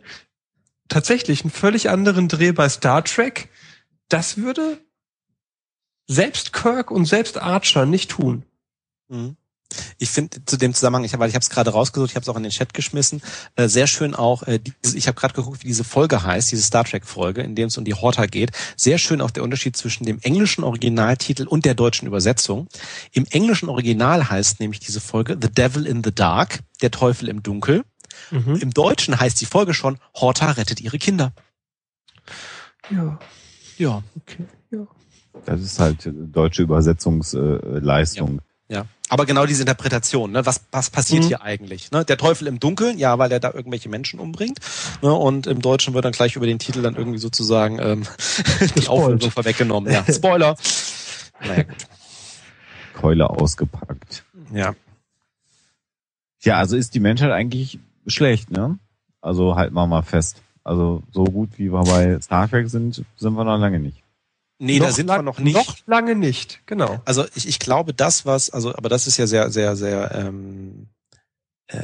tatsächlich 0.87 1.41
einen 1.41 1.51
völlig 1.51 1.89
anderen 1.89 2.27
Dreh 2.27 2.51
bei 2.51 2.69
Star 2.69 3.03
Trek. 3.03 3.49
Das 4.07 4.37
würde 4.37 4.79
selbst 6.09 6.51
Kirk 6.53 6.91
und 6.91 7.05
selbst 7.05 7.37
Archer 7.37 7.85
nicht 7.85 8.09
tun. 8.11 8.43
Mhm. 9.07 9.37
Ich 9.99 10.09
finde 10.09 10.43
zu 10.45 10.57
dem 10.57 10.73
Zusammenhang, 10.73 11.03
ich, 11.03 11.17
weil 11.19 11.29
ich 11.29 11.35
habe 11.35 11.43
es 11.43 11.51
gerade 11.51 11.69
rausgesucht, 11.69 12.09
ich 12.09 12.15
habe 12.15 12.23
es 12.23 12.29
auch 12.29 12.35
in 12.35 12.41
den 12.41 12.51
Chat 12.51 12.73
geschmissen, 12.73 13.21
äh, 13.55 13.67
sehr 13.67 13.85
schön 13.85 14.15
auch, 14.15 14.41
äh, 14.43 14.57
diese, 14.57 14.97
ich 14.97 15.07
habe 15.07 15.19
gerade 15.19 15.35
geguckt, 15.35 15.61
wie 15.61 15.67
diese 15.67 15.83
Folge 15.83 16.23
heißt, 16.23 16.51
diese 16.51 16.63
Star 16.63 16.83
Trek 16.83 17.05
Folge, 17.05 17.43
in 17.43 17.53
dem 17.53 17.67
es 17.67 17.77
um 17.77 17.85
die 17.85 17.93
Horta 17.93 18.25
geht. 18.25 18.49
Sehr 18.75 18.97
schön 18.97 19.21
auch 19.21 19.29
der 19.29 19.43
Unterschied 19.43 19.77
zwischen 19.77 20.05
dem 20.05 20.17
englischen 20.23 20.63
Originaltitel 20.63 21.45
und 21.45 21.65
der 21.65 21.75
deutschen 21.75 22.07
Übersetzung. 22.07 22.67
Im 23.11 23.27
englischen 23.29 23.69
Original 23.69 24.27
heißt 24.27 24.59
nämlich 24.59 24.79
diese 24.79 24.99
Folge 25.01 25.37
The 25.39 25.51
Devil 25.51 25.85
in 25.85 26.03
the 26.03 26.11
Dark, 26.11 26.61
der 26.81 26.89
Teufel 26.89 27.29
im 27.29 27.43
Dunkel. 27.43 27.83
Im 28.31 28.71
Deutschen 28.73 29.19
heißt 29.19 29.39
die 29.39 29.45
Folge 29.45 29.75
schon 29.75 29.99
Horta 30.15 30.51
rettet 30.51 30.81
ihre 30.81 30.97
Kinder. 30.97 31.31
Ja, 32.89 33.19
Ja. 33.77 34.03
okay. 34.17 34.45
Ja. 34.71 34.87
Das 35.45 35.61
ist 35.61 35.79
halt 35.79 36.09
deutsche 36.13 36.61
Übersetzungsleistung. 36.63 38.39
Ja, 38.71 38.85
aber 39.09 39.25
genau 39.25 39.47
diese 39.47 39.63
Interpretation, 39.63 40.31
ne? 40.31 40.45
was, 40.45 40.61
was 40.71 40.91
passiert 40.91 41.23
Mhm. 41.23 41.27
hier 41.27 41.41
eigentlich? 41.41 41.89
Ne? 41.89 42.05
Der 42.05 42.17
Teufel 42.17 42.47
im 42.47 42.59
Dunkeln, 42.59 42.99
ja, 42.99 43.17
weil 43.17 43.31
er 43.31 43.39
da 43.39 43.51
irgendwelche 43.51 43.89
Menschen 43.89 44.19
umbringt. 44.19 44.59
Ne? 45.01 45.11
Und 45.11 45.47
im 45.47 45.59
Deutschen 45.61 45.95
wird 45.95 46.05
dann 46.05 46.11
gleich 46.11 46.35
über 46.35 46.45
den 46.45 46.59
Titel 46.59 46.83
dann 46.83 46.95
irgendwie 46.95 47.17
sozusagen 47.17 47.79
ähm, 47.79 48.03
die 48.77 48.87
Auflösung 48.87 49.31
vorweggenommen. 49.31 49.91
Ja, 49.91 50.03
Spoiler. 50.13 50.55
Naja, 51.41 51.63
gut. 51.63 51.75
Keule 52.93 53.29
ausgepackt. 53.29 54.23
Ja. 54.53 54.75
Ja, 56.41 56.57
also 56.57 56.75
ist 56.77 56.93
die 56.93 56.99
Menschheit 56.99 57.31
eigentlich 57.31 57.79
schlecht, 58.05 58.51
ne? 58.51 58.77
Also 59.21 59.55
halten 59.55 59.73
wir 59.73 59.87
mal 59.87 60.03
fest. 60.03 60.41
Also 60.63 61.01
so 61.11 61.23
gut 61.23 61.57
wie 61.57 61.71
wir 61.71 61.83
bei 61.83 62.19
Star 62.21 62.47
Trek 62.47 62.69
sind, 62.69 63.03
sind 63.17 63.33
wir 63.33 63.43
noch 63.43 63.57
lange 63.57 63.79
nicht. 63.79 64.03
Nee, 64.59 64.79
da 64.79 64.91
sind 64.91 65.07
wir 65.07 65.15
lang- 65.15 65.25
noch 65.25 65.39
nicht. 65.39 65.55
Noch 65.55 65.77
lange 65.87 66.15
nicht, 66.15 66.61
genau. 66.65 67.01
Also 67.05 67.25
ich, 67.33 67.47
ich 67.47 67.59
glaube, 67.59 67.93
das, 67.93 68.25
was, 68.25 68.49
also, 68.49 68.75
aber 68.75 68.89
das 68.89 69.07
ist 69.07 69.17
ja 69.17 69.25
sehr, 69.25 69.49
sehr, 69.51 69.75
sehr, 69.77 70.11
ähm, 70.13 70.89
äh, 71.67 71.79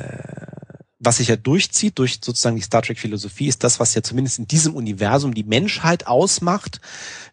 was 1.00 1.18
sich 1.18 1.28
ja 1.28 1.36
durchzieht 1.36 2.00
durch 2.00 2.20
sozusagen 2.24 2.56
die 2.56 2.62
Star 2.62 2.82
Trek 2.82 2.98
Philosophie, 3.00 3.48
ist 3.48 3.64
das, 3.64 3.80
was 3.80 3.94
ja 3.94 4.02
zumindest 4.02 4.40
in 4.40 4.48
diesem 4.48 4.76
Universum 4.76 5.34
die 5.34 5.44
Menschheit 5.44 6.08
ausmacht, 6.08 6.82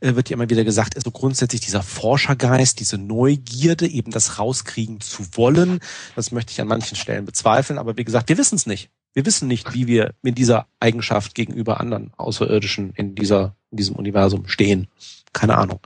äh, 0.00 0.14
wird 0.14 0.28
ja 0.30 0.34
immer 0.34 0.48
wieder 0.50 0.62
gesagt, 0.64 0.94
ist 0.94 1.04
so 1.04 1.10
grundsätzlich 1.10 1.60
dieser 1.62 1.82
Forschergeist, 1.82 2.78
diese 2.78 2.98
Neugierde, 2.98 3.88
eben 3.88 4.12
das 4.12 4.38
rauskriegen 4.38 5.00
zu 5.00 5.24
wollen. 5.32 5.80
Das 6.14 6.30
möchte 6.32 6.52
ich 6.52 6.60
an 6.60 6.68
manchen 6.68 6.96
Stellen 6.96 7.24
bezweifeln, 7.24 7.78
aber 7.78 7.96
wie 7.96 8.04
gesagt, 8.04 8.28
wir 8.28 8.38
wissen 8.38 8.56
es 8.56 8.66
nicht. 8.66 8.90
Wir 9.14 9.26
wissen 9.26 9.48
nicht, 9.48 9.74
wie 9.74 9.86
wir 9.86 10.14
mit 10.22 10.38
dieser 10.38 10.66
Eigenschaft 10.80 11.34
gegenüber 11.34 11.80
anderen 11.80 12.12
Außerirdischen 12.16 12.92
in 12.96 13.14
dieser, 13.14 13.54
in 13.70 13.76
diesem 13.76 13.96
Universum 13.96 14.48
stehen. 14.48 14.88
Keine 15.32 15.56
Ahnung. 15.58 15.80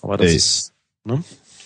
Aber 0.00 0.16
das 0.16 0.28
Ey. 0.30 0.36
ist, 0.36 0.72
ne? 1.04 1.22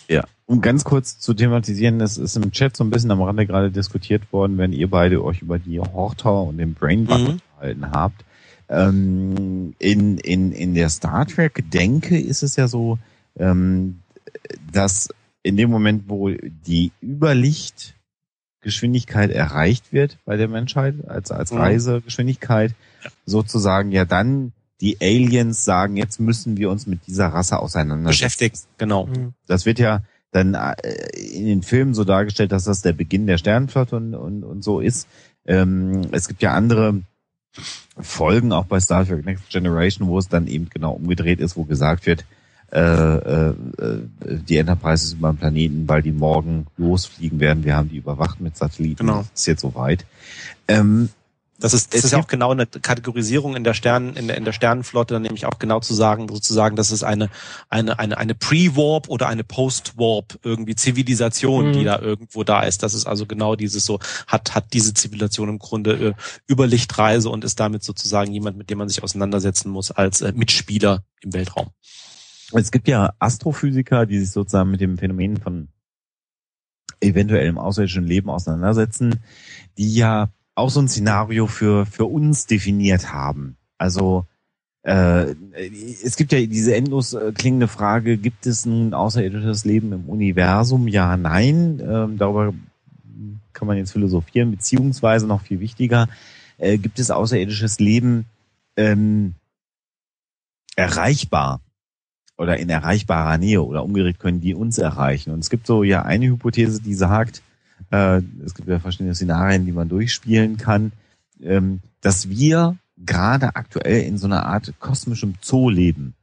Ja, 0.08 0.24
um 0.46 0.60
ganz 0.60 0.84
kurz 0.84 1.18
zu 1.18 1.34
thematisieren, 1.34 1.98
das 1.98 2.18
ist 2.18 2.36
im 2.36 2.52
Chat 2.52 2.76
so 2.76 2.84
ein 2.84 2.90
bisschen 2.90 3.10
am 3.10 3.22
Rande 3.22 3.46
gerade 3.46 3.70
diskutiert 3.72 4.32
worden, 4.32 4.58
wenn 4.58 4.72
ihr 4.72 4.88
beide 4.88 5.22
euch 5.24 5.42
über 5.42 5.58
die 5.58 5.80
Horta 5.80 6.30
und 6.30 6.58
den 6.58 6.74
Brainbug 6.74 7.18
Mhm. 7.18 7.40
unterhalten 7.54 7.90
habt. 7.90 8.24
Ähm, 8.68 9.74
in, 9.78 10.18
in, 10.18 10.52
in 10.52 10.74
der 10.74 10.88
Star 10.88 11.26
Trek-Denke 11.26 12.18
ist 12.18 12.42
es 12.42 12.56
ja 12.56 12.66
so, 12.68 12.98
ähm, 13.36 14.00
dass 14.72 15.08
in 15.42 15.56
dem 15.56 15.70
Moment, 15.70 16.04
wo 16.08 16.30
die 16.30 16.90
Überlichtgeschwindigkeit 18.66 19.30
erreicht 19.30 19.92
wird 19.92 20.18
bei 20.24 20.36
der 20.36 20.48
Menschheit, 20.48 20.94
als, 21.08 21.30
als 21.30 21.52
Mhm. 21.52 21.58
Reisegeschwindigkeit, 21.58 22.74
sozusagen 23.24 23.92
ja 23.92 24.04
dann 24.04 24.52
die 24.80 24.98
Aliens 25.00 25.64
sagen, 25.64 25.96
jetzt 25.96 26.20
müssen 26.20 26.56
wir 26.56 26.70
uns 26.70 26.86
mit 26.86 27.06
dieser 27.06 27.28
Rasse 27.28 27.58
auseinandersetzen. 27.58 28.24
Beschäftigt, 28.26 28.66
genau. 28.76 29.06
Mhm. 29.06 29.32
Das 29.46 29.64
wird 29.64 29.78
ja 29.78 30.02
dann 30.32 30.54
äh, 30.54 30.74
in 31.16 31.46
den 31.46 31.62
Filmen 31.62 31.94
so 31.94 32.04
dargestellt, 32.04 32.52
dass 32.52 32.64
das 32.64 32.82
der 32.82 32.92
Beginn 32.92 33.26
der 33.26 33.38
Sternenflotte 33.38 33.96
und, 33.96 34.14
und, 34.14 34.44
und 34.44 34.62
so 34.62 34.80
ist. 34.80 35.08
Ähm, 35.46 36.08
es 36.12 36.28
gibt 36.28 36.42
ja 36.42 36.52
andere 36.52 37.00
Folgen 37.98 38.52
auch 38.52 38.66
bei 38.66 38.80
Star 38.80 39.06
Trek 39.06 39.24
Next 39.24 39.48
Generation, 39.48 40.08
wo 40.08 40.18
es 40.18 40.28
dann 40.28 40.46
eben 40.46 40.68
genau 40.68 40.92
umgedreht 40.92 41.40
ist, 41.40 41.56
wo 41.56 41.64
gesagt 41.64 42.04
wird, 42.04 42.24
äh, 42.72 42.80
äh, 42.80 43.48
äh, 43.50 43.54
die 44.20 44.56
Enterprise 44.56 45.04
ist 45.04 45.12
über 45.14 45.32
den 45.32 45.38
Planeten, 45.38 45.88
weil 45.88 46.02
die 46.02 46.12
morgen 46.12 46.66
losfliegen 46.76 47.40
werden. 47.40 47.64
Wir 47.64 47.76
haben 47.76 47.88
die 47.88 47.96
überwacht 47.96 48.40
mit 48.40 48.56
Satelliten. 48.56 49.06
Genau. 49.06 49.18
Das 49.18 49.40
ist 49.40 49.46
jetzt 49.46 49.62
soweit. 49.62 50.04
Ähm, 50.68 51.10
Das 51.58 51.72
ist, 51.72 51.94
das 51.94 52.00
Es 52.00 52.04
ist 52.06 52.10
ja 52.12 52.18
auch 52.18 52.26
genau 52.26 52.50
eine 52.50 52.66
Kategorisierung 52.66 53.56
in 53.56 53.64
der 53.64 53.72
Sternen, 53.72 54.14
in 54.14 54.26
der, 54.26 54.36
in 54.36 54.44
der 54.44 54.52
Sternenflotte, 54.52 55.14
dann 55.14 55.22
nämlich 55.22 55.46
auch 55.46 55.58
genau 55.58 55.80
zu 55.80 55.94
sagen, 55.94 56.28
sozusagen, 56.28 56.76
das 56.76 56.90
ist 56.90 57.02
eine, 57.02 57.30
eine, 57.70 57.98
eine, 57.98 58.18
eine 58.18 58.34
Pre-Warp 58.34 59.08
oder 59.08 59.28
eine 59.28 59.42
Post-Warp 59.42 60.38
irgendwie 60.42 60.74
Zivilisation, 60.74 61.68
Mhm. 61.68 61.72
die 61.72 61.84
da 61.84 61.98
irgendwo 61.98 62.44
da 62.44 62.62
ist. 62.62 62.82
Das 62.82 62.92
ist 62.92 63.06
also 63.06 63.24
genau 63.24 63.56
dieses 63.56 63.84
so, 63.86 64.00
hat, 64.26 64.54
hat 64.54 64.74
diese 64.74 64.92
Zivilisation 64.92 65.48
im 65.48 65.58
Grunde 65.58 65.92
äh, 66.08 66.12
über 66.46 66.66
Lichtreise 66.66 67.30
und 67.30 67.42
ist 67.44 67.58
damit 67.58 67.84
sozusagen 67.84 68.32
jemand, 68.32 68.58
mit 68.58 68.68
dem 68.68 68.76
man 68.76 68.88
sich 68.88 69.02
auseinandersetzen 69.02 69.70
muss 69.70 69.90
als 69.92 70.20
äh, 70.20 70.32
Mitspieler 70.34 71.04
im 71.22 71.32
Weltraum. 71.32 71.70
Es 72.52 72.70
gibt 72.70 72.88
ja 72.88 73.12
Astrophysiker, 73.18 74.06
die 74.06 74.20
sich 74.20 74.30
sozusagen 74.30 74.70
mit 74.70 74.80
dem 74.80 74.98
Phänomen 74.98 75.36
von 75.36 75.68
eventuellem 77.00 77.58
außerirdischen 77.58 78.04
Leben 78.04 78.30
auseinandersetzen, 78.30 79.20
die 79.78 79.94
ja 79.94 80.30
auch 80.54 80.70
so 80.70 80.80
ein 80.80 80.88
Szenario 80.88 81.46
für, 81.46 81.86
für 81.86 82.06
uns 82.06 82.46
definiert 82.46 83.12
haben. 83.12 83.56
Also 83.78 84.26
äh, 84.82 85.34
es 86.04 86.16
gibt 86.16 86.32
ja 86.32 86.44
diese 86.46 86.74
endlos 86.74 87.12
äh, 87.12 87.32
klingende 87.32 87.68
Frage, 87.68 88.16
gibt 88.16 88.46
es 88.46 88.64
nun 88.64 88.94
außerirdisches 88.94 89.64
Leben 89.64 89.92
im 89.92 90.08
Universum? 90.08 90.88
Ja, 90.88 91.16
nein. 91.16 91.82
Ähm, 91.84 92.16
darüber 92.16 92.54
kann 93.52 93.68
man 93.68 93.76
jetzt 93.76 93.92
philosophieren, 93.92 94.50
beziehungsweise 94.50 95.26
noch 95.26 95.42
viel 95.42 95.60
wichtiger, 95.60 96.08
äh, 96.58 96.78
gibt 96.78 96.98
es 96.98 97.10
außerirdisches 97.10 97.80
Leben 97.80 98.26
ähm, 98.76 99.34
erreichbar 100.76 101.60
oder 102.38 102.58
in 102.58 102.68
erreichbarer 102.68 103.38
Nähe 103.38 103.62
oder 103.62 103.82
umgedreht 103.84 104.18
können 104.18 104.40
die 104.40 104.54
uns 104.54 104.78
erreichen. 104.78 105.30
Und 105.30 105.40
es 105.40 105.50
gibt 105.50 105.66
so 105.66 105.82
ja 105.82 106.02
eine 106.02 106.26
Hypothese, 106.26 106.80
die 106.82 106.94
sagt, 106.94 107.42
äh, 107.90 108.20
es 108.44 108.54
gibt 108.54 108.68
ja 108.68 108.78
verschiedene 108.78 109.14
Szenarien, 109.14 109.64
die 109.66 109.72
man 109.72 109.88
durchspielen 109.88 110.56
kann, 110.56 110.92
ähm, 111.42 111.80
dass 112.00 112.28
wir 112.28 112.76
gerade 112.98 113.56
aktuell 113.56 114.02
in 114.04 114.18
so 114.18 114.26
einer 114.26 114.46
Art 114.46 114.72
kosmischem 114.80 115.34
Zoo 115.40 115.70
leben. 115.70 116.14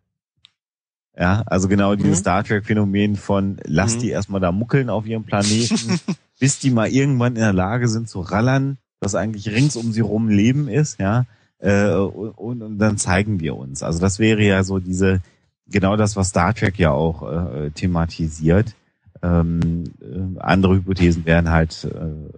Ja, 1.17 1.43
also 1.45 1.67
genau 1.67 1.93
dieses 1.95 2.19
Mhm. 2.19 2.21
Star 2.21 2.43
Trek 2.43 2.65
Phänomen 2.65 3.15
von 3.15 3.57
lass 3.65 3.95
Mhm. 3.97 3.99
die 3.99 4.09
erstmal 4.09 4.41
da 4.41 4.51
muckeln 4.51 4.89
auf 4.89 5.05
ihrem 5.05 5.23
Planeten, 5.23 5.99
bis 6.39 6.57
die 6.59 6.71
mal 6.71 6.89
irgendwann 6.89 7.35
in 7.35 7.41
der 7.41 7.53
Lage 7.53 7.87
sind 7.87 8.09
zu 8.09 8.21
rallern, 8.21 8.77
dass 8.99 9.13
eigentlich 9.13 9.47
rings 9.49 9.75
um 9.75 9.91
sie 9.91 10.01
rum 10.01 10.27
Leben 10.29 10.67
ist, 10.67 10.99
ja, 10.99 11.25
äh, 11.59 11.93
und, 11.93 12.63
und 12.63 12.79
dann 12.79 12.97
zeigen 12.97 13.39
wir 13.39 13.55
uns. 13.55 13.83
Also 13.83 13.99
das 13.99 14.17
wäre 14.17 14.41
ja 14.41 14.63
so 14.63 14.79
diese, 14.79 15.21
genau 15.67 15.95
das, 15.95 16.15
was 16.15 16.29
Star 16.29 16.53
Trek 16.53 16.77
ja 16.79 16.91
auch 16.91 17.23
äh, 17.23 17.71
thematisiert. 17.71 18.75
Ähm, 19.21 19.85
äh, 20.01 20.39
andere 20.39 20.75
Hypothesen 20.75 21.25
wären 21.25 21.49
halt 21.49 21.85
äh, 21.85 22.37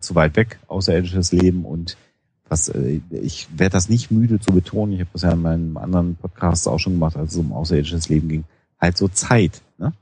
zu 0.00 0.14
weit 0.14 0.36
weg, 0.36 0.58
außerirdisches 0.66 1.32
Leben 1.32 1.64
und 1.64 1.96
was 2.48 2.68
äh, 2.68 3.00
ich 3.10 3.48
werde 3.56 3.72
das 3.72 3.88
nicht 3.88 4.10
müde 4.10 4.40
zu 4.40 4.52
betonen, 4.52 4.94
ich 4.94 5.00
habe 5.00 5.10
das 5.12 5.22
ja 5.22 5.32
in 5.32 5.42
meinem 5.42 5.76
anderen 5.76 6.16
Podcast 6.16 6.68
auch 6.68 6.78
schon 6.78 6.94
gemacht, 6.94 7.16
als 7.16 7.32
es 7.32 7.38
um 7.38 7.52
außerirdisches 7.52 8.08
Leben 8.08 8.28
ging, 8.28 8.44
halt 8.80 8.96
so 8.96 9.08
Zeit. 9.08 9.62
Ne? 9.78 9.92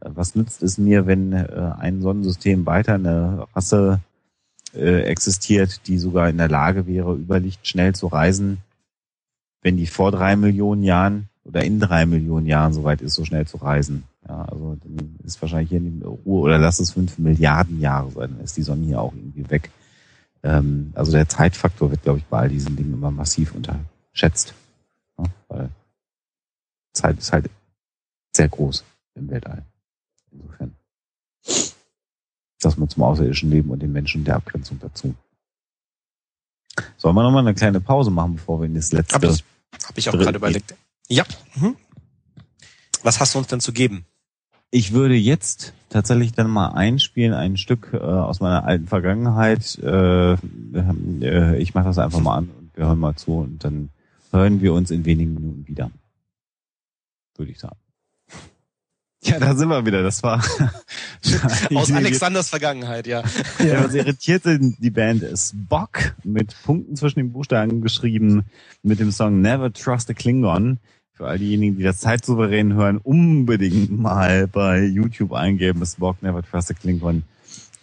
Äh, 0.00 0.10
Was 0.14 0.34
nützt 0.34 0.62
es 0.62 0.78
mir, 0.78 1.06
wenn 1.06 1.32
äh, 1.32 1.72
ein 1.78 2.00
Sonnensystem 2.00 2.66
weiter 2.66 2.94
eine 2.94 3.46
Rasse 3.54 4.00
äh, 4.74 5.02
existiert, 5.02 5.86
die 5.86 5.98
sogar 5.98 6.28
in 6.28 6.38
der 6.38 6.48
Lage 6.48 6.86
wäre, 6.86 7.14
über 7.14 7.40
Licht 7.40 7.66
schnell 7.66 7.94
zu 7.94 8.06
reisen, 8.06 8.58
wenn 9.62 9.76
die 9.76 9.86
vor 9.86 10.12
drei 10.12 10.36
Millionen 10.36 10.82
Jahren 10.82 11.28
oder 11.44 11.62
in 11.62 11.78
drei 11.78 12.06
Millionen 12.06 12.46
Jahren 12.46 12.72
soweit 12.72 13.00
ist, 13.02 13.14
so 13.14 13.24
schnell 13.24 13.46
zu 13.46 13.58
reisen. 13.58 14.04
Ja, 14.26 14.42
also 14.46 14.76
dann 14.82 15.18
ist 15.24 15.40
wahrscheinlich 15.40 15.68
hier 15.68 15.78
in 15.78 16.02
Ruhe 16.02 16.42
oder 16.42 16.58
lass 16.58 16.80
es 16.80 16.92
fünf 16.92 17.18
Milliarden 17.18 17.80
Jahre 17.80 18.10
sein, 18.10 18.30
dann 18.30 18.44
ist 18.44 18.56
die 18.56 18.62
Sonne 18.62 18.86
hier 18.86 19.00
auch 19.00 19.12
irgendwie 19.12 19.48
weg. 19.50 19.70
Ähm, 20.42 20.92
also 20.94 21.12
der 21.12 21.28
Zeitfaktor 21.28 21.90
wird, 21.90 22.02
glaube 22.02 22.18
ich, 22.18 22.24
bei 22.24 22.40
all 22.40 22.48
diesen 22.48 22.76
Dingen 22.76 22.94
immer 22.94 23.10
massiv 23.10 23.54
unterschätzt. 23.54 24.54
Ja, 25.18 25.24
weil 25.48 25.68
Zeit 26.92 27.18
ist 27.18 27.32
halt 27.32 27.50
sehr 28.34 28.48
groß 28.48 28.84
im 29.14 29.28
Weltall. 29.28 29.64
Insofern. 30.30 30.74
Das 32.60 32.78
mal 32.78 32.88
zum 32.88 33.02
außerirdischen 33.02 33.50
Leben 33.50 33.70
und 33.70 33.80
den 33.80 33.92
Menschen 33.92 34.24
der 34.24 34.36
Abgrenzung 34.36 34.78
dazu. 34.80 35.14
Sollen 36.96 37.14
wir 37.14 37.22
nochmal 37.22 37.46
eine 37.46 37.54
kleine 37.54 37.80
Pause 37.80 38.10
machen, 38.10 38.36
bevor 38.36 38.60
wir 38.60 38.66
in 38.66 38.74
das 38.74 38.90
letzte... 38.92 39.16
Aber 39.16 39.26
das 39.26 39.44
habe 39.86 39.98
ich 39.98 40.08
auch 40.08 40.14
gerade 40.14 40.38
überlegt. 40.38 40.74
Ja. 41.08 41.24
Mhm. 41.56 41.76
Was 43.02 43.20
hast 43.20 43.34
du 43.34 43.38
uns 43.38 43.48
denn 43.48 43.60
zu 43.60 43.72
geben? 43.72 44.06
Ich 44.70 44.92
würde 44.92 45.14
jetzt 45.14 45.74
tatsächlich 45.90 46.32
dann 46.32 46.50
mal 46.50 46.68
einspielen, 46.68 47.34
ein 47.34 47.56
Stück 47.56 47.90
äh, 47.92 47.98
aus 47.98 48.40
meiner 48.40 48.64
alten 48.64 48.88
Vergangenheit. 48.88 49.78
Äh, 49.78 50.32
äh, 50.32 51.58
ich 51.58 51.74
mache 51.74 51.84
das 51.84 51.98
einfach 51.98 52.20
mal 52.20 52.36
an 52.36 52.50
und 52.58 52.76
wir 52.76 52.86
hören 52.86 52.98
mal 52.98 53.14
zu 53.14 53.38
und 53.38 53.62
dann 53.62 53.90
hören 54.32 54.60
wir 54.60 54.72
uns 54.72 54.90
in 54.90 55.04
wenigen 55.04 55.34
Minuten 55.34 55.68
wieder. 55.68 55.90
Würde 57.36 57.52
ich 57.52 57.60
sagen. 57.60 57.76
Ja, 59.24 59.38
da 59.38 59.54
sind 59.54 59.68
wir 59.68 59.84
wieder. 59.86 60.02
Das 60.02 60.22
war 60.22 60.42
Aus 61.74 61.90
Alexanders 61.92 62.50
Vergangenheit, 62.50 63.06
ja. 63.06 63.22
Ja. 63.64 63.84
Was 63.84 63.94
irritierte 63.94 64.58
die 64.60 64.90
Band 64.90 65.24
Spock 65.38 66.14
mit 66.24 66.54
Punkten 66.64 66.96
zwischen 66.96 67.20
den 67.20 67.32
Buchstaben 67.32 67.80
geschrieben 67.80 68.44
mit 68.82 69.00
dem 69.00 69.10
Song 69.10 69.40
Never 69.40 69.72
Trust 69.72 70.10
a 70.10 70.14
Klingon. 70.14 70.78
Für 71.12 71.28
all 71.28 71.38
diejenigen, 71.38 71.76
die 71.78 71.84
das 71.84 71.98
zeitsouverän 71.98 72.74
hören, 72.74 72.98
unbedingt 72.98 73.90
mal 73.96 74.48
bei 74.48 74.82
YouTube 74.84 75.32
eingeben, 75.32 75.84
Spock 75.86 76.22
Never 76.22 76.42
Trust 76.42 76.72
a 76.72 76.74
Klingon. 76.74 77.22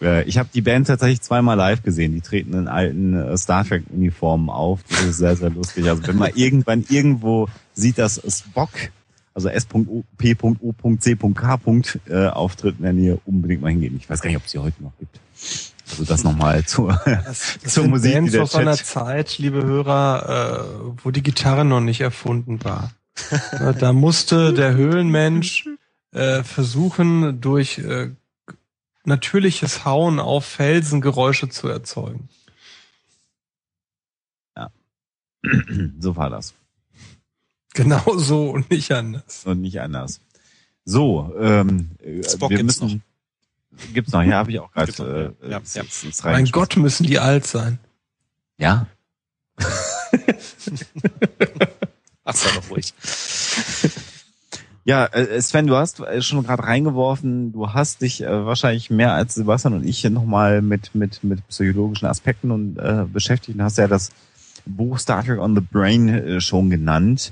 Äh, 0.01 0.23
Ich 0.27 0.37
habe 0.37 0.49
die 0.53 0.61
Band 0.61 0.87
tatsächlich 0.87 1.21
zweimal 1.21 1.55
live 1.57 1.81
gesehen. 1.81 2.13
Die 2.13 2.21
treten 2.21 2.53
in 2.53 2.67
alten 2.67 3.13
äh, 3.13 3.37
Star 3.37 3.65
Trek 3.65 3.83
Uniformen 3.89 4.49
auf. 4.49 4.81
Das 4.89 5.01
ist 5.03 5.17
sehr, 5.17 5.35
sehr 5.35 5.49
lustig. 5.49 5.87
Also 5.87 6.05
wenn 6.07 6.17
man 6.17 6.31
irgendwann 6.35 6.83
irgendwo 6.89 7.47
sieht, 7.73 7.97
dass 7.97 8.21
Spock, 8.27 8.69
also 9.33 9.49
S.P.O.C.K. 9.49 11.19
Äh, 12.07 12.27
auftritt 12.27 12.75
in 12.77 12.83
der 12.83 12.93
Nähe, 12.93 13.19
unbedingt 13.25 13.61
mal 13.61 13.69
hingehen. 13.69 13.95
Ich 13.97 14.09
weiß 14.09 14.21
gar 14.21 14.29
nicht, 14.29 14.37
ob 14.37 14.45
es 14.45 14.51
sie 14.51 14.59
heute 14.59 14.83
noch 14.83 14.91
gibt. 14.99 15.19
Also 15.89 16.05
das 16.05 16.23
nochmal 16.23 16.63
zur, 16.65 16.99
Das, 17.05 17.57
das 17.63 17.73
zur 17.73 17.87
Musik, 17.87 18.13
Bands 18.13 18.35
aus 18.37 18.55
einer 18.55 18.75
Zeit, 18.75 19.37
liebe 19.37 19.63
Hörer, 19.63 20.63
äh, 20.63 21.03
wo 21.03 21.11
die 21.11 21.23
Gitarre 21.23 21.65
noch 21.65 21.81
nicht 21.81 22.01
erfunden 22.01 22.63
war. 22.63 22.91
Ja, 23.51 23.73
da 23.73 23.93
musste 23.93 24.53
der 24.53 24.73
Höhlenmensch 24.73 25.67
äh, 26.11 26.43
versuchen, 26.43 27.41
durch 27.41 27.79
äh, 27.79 28.11
natürliches 29.03 29.85
Hauen 29.85 30.19
auf 30.19 30.45
Felsen 30.45 31.01
Geräusche 31.01 31.49
zu 31.49 31.67
erzeugen. 31.67 32.29
so 35.99 36.15
war 36.15 36.29
das. 36.29 36.53
Genau 37.73 38.17
so 38.17 38.49
und 38.51 38.69
nicht 38.69 38.91
anders. 38.91 39.45
Und 39.45 39.61
nicht 39.61 39.79
anders. 39.79 40.19
So, 40.83 41.33
ähm, 41.39 41.91
äh, 42.03 42.21
Spock 42.23 42.49
wir 42.49 42.57
gibt's 42.57 42.81
müssen. 42.81 43.01
Gibt's 43.93 44.11
noch, 44.11 44.23
ja, 44.23 44.33
habe 44.37 44.51
ich 44.51 44.59
auch 44.59 44.73
noch, 44.75 44.85
gerade. 44.87 45.35
Äh, 45.41 45.49
Ja, 45.51 45.61
es- 45.63 45.73
ja. 45.75 45.83
Mein. 46.23 46.45
Gott, 46.47 46.75
müssen 46.75 47.05
die 47.05 47.19
alt 47.19 47.45
sein. 47.47 47.79
Ja. 48.57 48.87
Ach, 52.23 52.35
sei 52.35 52.49
doch 52.55 52.69
ruhig. 52.69 52.93
Ja, 54.83 55.05
äh, 55.05 55.39
Sven, 55.41 55.67
du 55.67 55.75
hast 55.75 55.99
äh, 55.99 56.21
schon 56.21 56.43
gerade 56.43 56.63
reingeworfen, 56.63 57.51
du 57.53 57.71
hast 57.71 58.01
dich 58.01 58.21
äh, 58.21 58.45
wahrscheinlich 58.45 58.89
mehr 58.89 59.13
als 59.13 59.35
Sebastian 59.35 59.73
und 59.75 59.85
ich 59.85 59.99
hier 59.99 60.09
nochmal 60.09 60.61
mit, 60.61 60.95
mit, 60.95 61.23
mit 61.23 61.47
psychologischen 61.47 62.07
Aspekten 62.07 62.49
und 62.51 62.77
äh, 62.79 63.05
beschäftigt 63.11 63.57
und 63.57 63.63
hast 63.63 63.77
ja 63.77 63.87
das 63.87 64.09
Buch 64.65 64.97
Star 64.97 65.23
Trek 65.23 65.39
on 65.39 65.55
the 65.55 65.61
Brain 65.61 66.09
äh, 66.09 66.41
schon 66.41 66.69
genannt. 66.71 67.31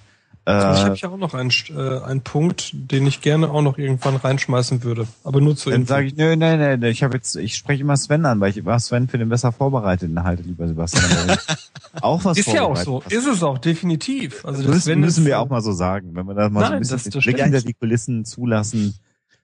Also 0.49 0.67
ich 0.67 0.79
Äh, 0.79 0.85
habe 0.85 0.95
ja 0.97 1.09
auch 1.09 1.17
noch 1.17 1.33
einen, 1.33 1.51
äh, 1.75 2.03
einen 2.03 2.21
Punkt, 2.21 2.71
den 2.73 3.05
ich 3.07 3.21
gerne 3.21 3.49
auch 3.51 3.61
noch 3.61 3.77
irgendwann 3.77 4.15
reinschmeißen 4.15 4.83
würde. 4.83 5.07
Aber 5.23 5.41
nur 5.41 5.55
zu 5.55 5.69
dann 5.69 5.85
sage 5.85 6.07
ich, 6.07 6.15
nö, 6.15 6.35
nein, 6.35 6.59
nein, 6.59 6.81
ich 6.83 7.03
habe 7.03 7.15
jetzt, 7.17 7.35
ich 7.35 7.55
spreche 7.55 7.81
immer 7.81 7.95
Sven 7.97 8.25
an, 8.25 8.39
weil 8.39 8.51
ich 8.51 8.65
war 8.65 8.79
Sven 8.79 9.07
für 9.07 9.17
den 9.17 9.29
besser 9.29 9.51
vorbereiteten 9.51 10.23
halte, 10.23 10.43
lieber 10.43 10.67
Sebastian. 10.67 11.03
Auch 12.01 12.23
was 12.25 12.37
Ist 12.37 12.51
ja 12.51 12.61
auch 12.63 12.77
so. 12.77 13.01
Ist 13.09 13.25
es 13.25 13.41
auch, 13.41 13.57
definitiv. 13.57 14.45
Also 14.45 14.61
Das 14.61 14.71
müssen, 14.85 14.99
müssen 14.99 15.25
wir 15.25 15.39
auch 15.39 15.49
mal 15.49 15.61
so 15.61 15.71
sagen, 15.71 16.11
wenn 16.13 16.27
wir 16.27 16.35
da 16.35 16.47
mal 16.49 16.59
so 16.59 16.65
Nein, 16.65 16.73
ein 16.73 16.79
bisschen 16.81 16.97
das- 16.97 17.13
das 17.13 17.23
hinter 17.23 17.61
die 17.61 17.73
Kulissen 17.73 18.25
zulassen. 18.25 18.93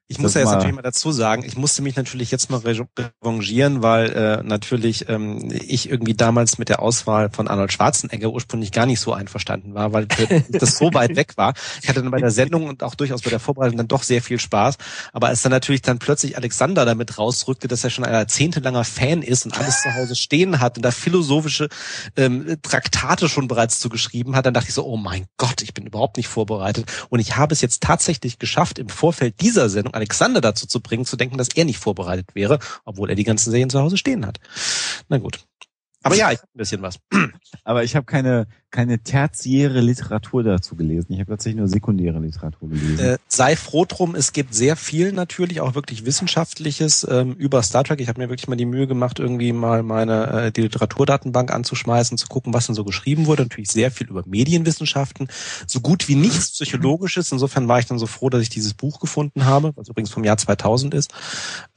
Ich 0.08 0.20
muss 0.20 0.36
ja 0.36 0.42
jetzt 0.42 0.50
mal- 0.50 0.56
natürlich 0.58 0.76
mal 0.76 0.82
dazu 0.84 1.12
sagen, 1.12 1.44
ich 1.44 1.58
musste 1.58 1.82
mich 1.82 1.96
natürlich 1.96 2.30
jetzt 2.30 2.52
mal 2.52 2.60
re- 2.60 2.88
revanchieren, 3.24 3.82
weil 3.82 4.12
äh, 4.12 4.44
natürlich 4.44 5.10
ähm, 5.10 5.50
ich 5.52 5.90
irgendwie 5.90 6.14
damals 6.14 6.60
mit 6.60 6.70
der 6.70 6.80
Auswahl 6.80 7.32
von 7.32 7.48
Arnold 7.48 7.74
Schwarzenegger 7.74 8.30
ursprünglich 8.30 8.72
gar 8.72 8.86
nicht 8.86 9.00
so 9.00 9.14
einverstanden 9.14 9.74
war, 9.74 9.94
weil 9.94 10.06
das 10.50 10.78
so 10.78 10.94
weit 10.94 11.16
weg 11.16 11.38
war. 11.38 11.56
Ich 11.82 11.90
hatte 11.90 12.04
dann 12.04 12.12
bei 12.12 12.20
der 12.20 12.30
Sendung 12.30 12.68
und 12.68 12.84
auch 12.84 12.94
durchaus 12.94 13.24
bei 13.24 13.32
der 13.32 13.40
Vorbereitung 13.40 13.78
dann 13.78 13.88
doch 13.88 14.04
sehr 14.04 14.22
viel 14.22 14.40
Spaß. 14.40 14.76
Aber 15.12 15.30
als 15.30 15.42
dann 15.42 15.52
natürlich 15.52 15.82
dann 15.82 15.98
plötzlich 15.98 16.38
Alexander 16.38 16.86
damit 16.86 17.18
rausrückte, 17.18 17.68
dass 17.68 17.84
er 17.84 17.90
schon 17.90 18.06
ein 18.06 18.14
jahrzehntelanger 18.14 18.84
Fan 18.84 19.24
ist 19.24 19.46
und 19.46 19.58
alles 19.58 19.82
zu 19.82 19.92
Hause 19.96 20.16
stehen 20.16 20.60
hat 20.60 20.78
und 20.78 20.84
da 20.84 20.92
philosophische 20.92 21.68
ähm, 22.16 22.58
Traktate 22.62 23.28
schon 23.28 23.48
bereits 23.48 23.80
zugeschrieben 23.80 24.36
hat, 24.36 24.46
dann 24.46 24.54
dachte 24.54 24.68
ich 24.70 24.76
so, 24.76 24.86
oh 24.86 24.98
mein 24.98 25.26
Gott, 25.38 25.64
ich 25.64 25.74
bin 25.74 25.88
überhaupt 25.88 26.18
nicht 26.18 26.28
vorbereitet. 26.28 26.92
Und 27.10 27.20
ich 27.20 27.38
habe 27.38 27.54
es 27.54 27.62
jetzt 27.62 27.82
tatsächlich 27.82 28.38
geschafft, 28.38 28.78
im 28.78 28.90
Vorfeld 28.90 29.42
dieser 29.42 29.68
Sendung 29.68 29.95
Alexander 29.96 30.42
dazu 30.42 30.68
zu 30.68 30.82
bringen, 30.82 31.06
zu 31.06 31.16
denken, 31.16 31.38
dass 31.38 31.50
er 31.50 31.66
nicht 31.66 31.80
vorbereitet 31.80 32.36
wäre, 32.36 32.60
obwohl 32.84 33.10
er 33.10 33.16
die 33.16 33.24
ganzen 33.24 33.52
Serien 33.52 33.70
zu 33.70 33.80
Hause 33.80 33.98
stehen 33.98 34.26
hat. 34.26 34.40
Na 35.10 35.18
gut. 35.18 35.40
Aber 36.06 36.16
ja, 36.16 36.32
ich 36.32 36.38
habe 36.38 36.48
ein 36.54 36.58
bisschen 36.58 36.82
was. 36.82 37.00
Aber 37.64 37.84
ich 37.84 37.96
habe 37.96 38.06
keine, 38.06 38.48
keine 38.70 39.00
tertiäre 39.00 39.82
Literatur 39.82 40.44
dazu 40.44 40.76
gelesen. 40.76 41.14
Ich 41.14 41.20
habe 41.20 41.32
tatsächlich 41.32 41.58
nur 41.58 41.68
sekundäre 41.68 42.20
Literatur 42.20 42.70
gelesen. 42.70 43.00
Äh, 43.00 43.18
sei 43.28 43.56
froh 43.56 43.86
drum, 43.86 44.14
es 44.14 44.32
gibt 44.32 44.54
sehr 44.54 44.76
viel 44.76 45.12
natürlich, 45.12 45.62
auch 45.62 45.74
wirklich 45.74 46.06
Wissenschaftliches 46.06 47.08
ähm, 47.10 47.34
über 47.34 47.64
Star 47.64 47.84
Trek. 47.84 48.00
Ich 48.02 48.08
habe 48.08 48.22
mir 48.22 48.30
wirklich 48.30 48.48
mal 48.48 48.56
die 48.56 48.66
Mühe 48.68 48.86
gemacht, 48.86 49.20
irgendwie 49.20 49.52
mal 49.52 49.82
meine 49.82 50.46
äh, 50.46 50.52
die 50.52 50.62
Literaturdatenbank 50.62 51.52
anzuschmeißen, 51.52 52.20
zu 52.20 52.28
gucken, 52.28 52.54
was 52.54 52.68
denn 52.68 52.76
so 52.76 52.84
geschrieben 52.84 53.26
wurde. 53.26 53.44
Natürlich 53.44 53.72
sehr 53.72 53.90
viel 53.90 54.08
über 54.08 54.24
Medienwissenschaften, 54.28 55.28
so 55.66 55.80
gut 55.82 56.08
wie 56.08 56.16
nichts 56.16 56.52
Psychologisches. 56.52 57.32
Insofern 57.32 57.68
war 57.68 57.80
ich 57.80 57.88
dann 57.88 57.98
so 57.98 58.06
froh, 58.06 58.30
dass 58.30 58.44
ich 58.44 58.50
dieses 58.50 58.76
Buch 58.76 59.00
gefunden 59.00 59.46
habe, 59.46 59.74
was 59.76 59.90
übrigens 59.90 60.12
vom 60.12 60.24
Jahr 60.24 60.38
2000 60.38 60.94
ist. 60.94 61.14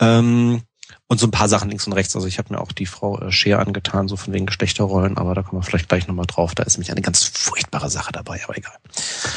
Ähm, 0.00 0.62
und 1.10 1.18
so 1.18 1.26
ein 1.26 1.30
paar 1.30 1.48
Sachen 1.48 1.70
links 1.70 1.86
und 1.86 1.94
rechts. 1.94 2.14
Also 2.14 2.28
ich 2.28 2.38
habe 2.38 2.52
mir 2.52 2.60
auch 2.60 2.70
die 2.70 2.84
Frau 2.84 3.18
äh, 3.18 3.32
Scheer 3.32 3.60
angetan, 3.60 4.08
so 4.08 4.16
von 4.16 4.34
wegen 4.34 4.44
Geschlechterrollen, 4.44 5.16
aber 5.16 5.34
da 5.34 5.42
kommen 5.42 5.62
wir 5.62 5.64
vielleicht 5.64 5.88
gleich 5.88 6.06
nochmal 6.06 6.26
drauf. 6.26 6.54
Da 6.54 6.64
ist 6.64 6.76
nämlich 6.76 6.92
eine 6.92 7.00
ganz 7.00 7.24
furchtbare 7.24 7.88
Sache 7.88 8.12
dabei, 8.12 8.42
aber 8.44 8.58
egal. 8.58 8.74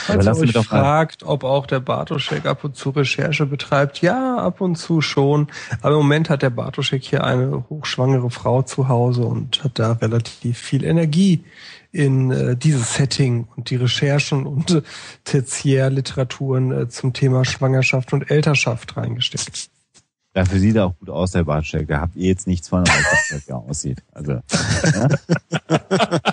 Aber 0.10 0.22
Falls 0.22 0.42
ihr 0.42 0.56
euch 0.58 0.68
fragt, 0.68 1.24
ob 1.24 1.46
auch 1.46 1.66
der 1.66 1.80
Bartoschek 1.80 2.46
ab 2.46 2.66
und 2.66 2.76
zu 2.76 2.90
Recherche 2.90 3.46
betreibt, 3.46 4.02
ja, 4.02 4.38
ab 4.38 4.60
und 4.60 4.76
zu 4.76 5.00
schon. 5.02 5.48
Aber 5.82 5.92
im 5.96 6.02
Moment 6.02 6.30
hat 6.30 6.42
der 6.42 6.50
Bartoschek 6.50 7.04
hier 7.04 7.24
eine 7.24 7.64
hochschwangere 7.70 8.30
Frau 8.30 8.64
zu 8.64 8.90
Hause 8.90 9.22
und 9.24 9.64
hat 9.64 9.80
da 9.80 9.94
relativ 9.94 10.58
viel 10.58 10.84
Energie 10.84 11.46
in 11.94 12.32
äh, 12.32 12.58
dieses 12.58 12.96
Setting 12.96 13.48
und 13.56 13.70
die 13.70 13.78
Recherchen 13.78 14.46
und 14.46 14.72
äh, 14.72 14.82
Tertiärliteraturen 15.24 16.72
äh, 16.72 16.90
zum 16.90 17.14
Thema 17.14 17.46
Schwangerschaft 17.46 18.12
und 18.12 18.30
Elternschaft 18.30 18.98
reingesteckt. 18.98 19.71
Dafür 20.34 20.60
sieht 20.60 20.76
er 20.78 20.86
auch 20.86 20.98
gut 20.98 21.10
aus, 21.10 21.32
der 21.32 21.44
Bartscheck. 21.44 21.88
Da 21.88 22.00
habt 22.00 22.16
ihr 22.16 22.28
jetzt 22.28 22.48
nichts 22.48 22.70
von, 22.70 22.84
das 22.86 23.46
der 23.46 23.58
aussieht. 23.58 24.02
Also, 24.14 24.34
ja? 24.34 24.42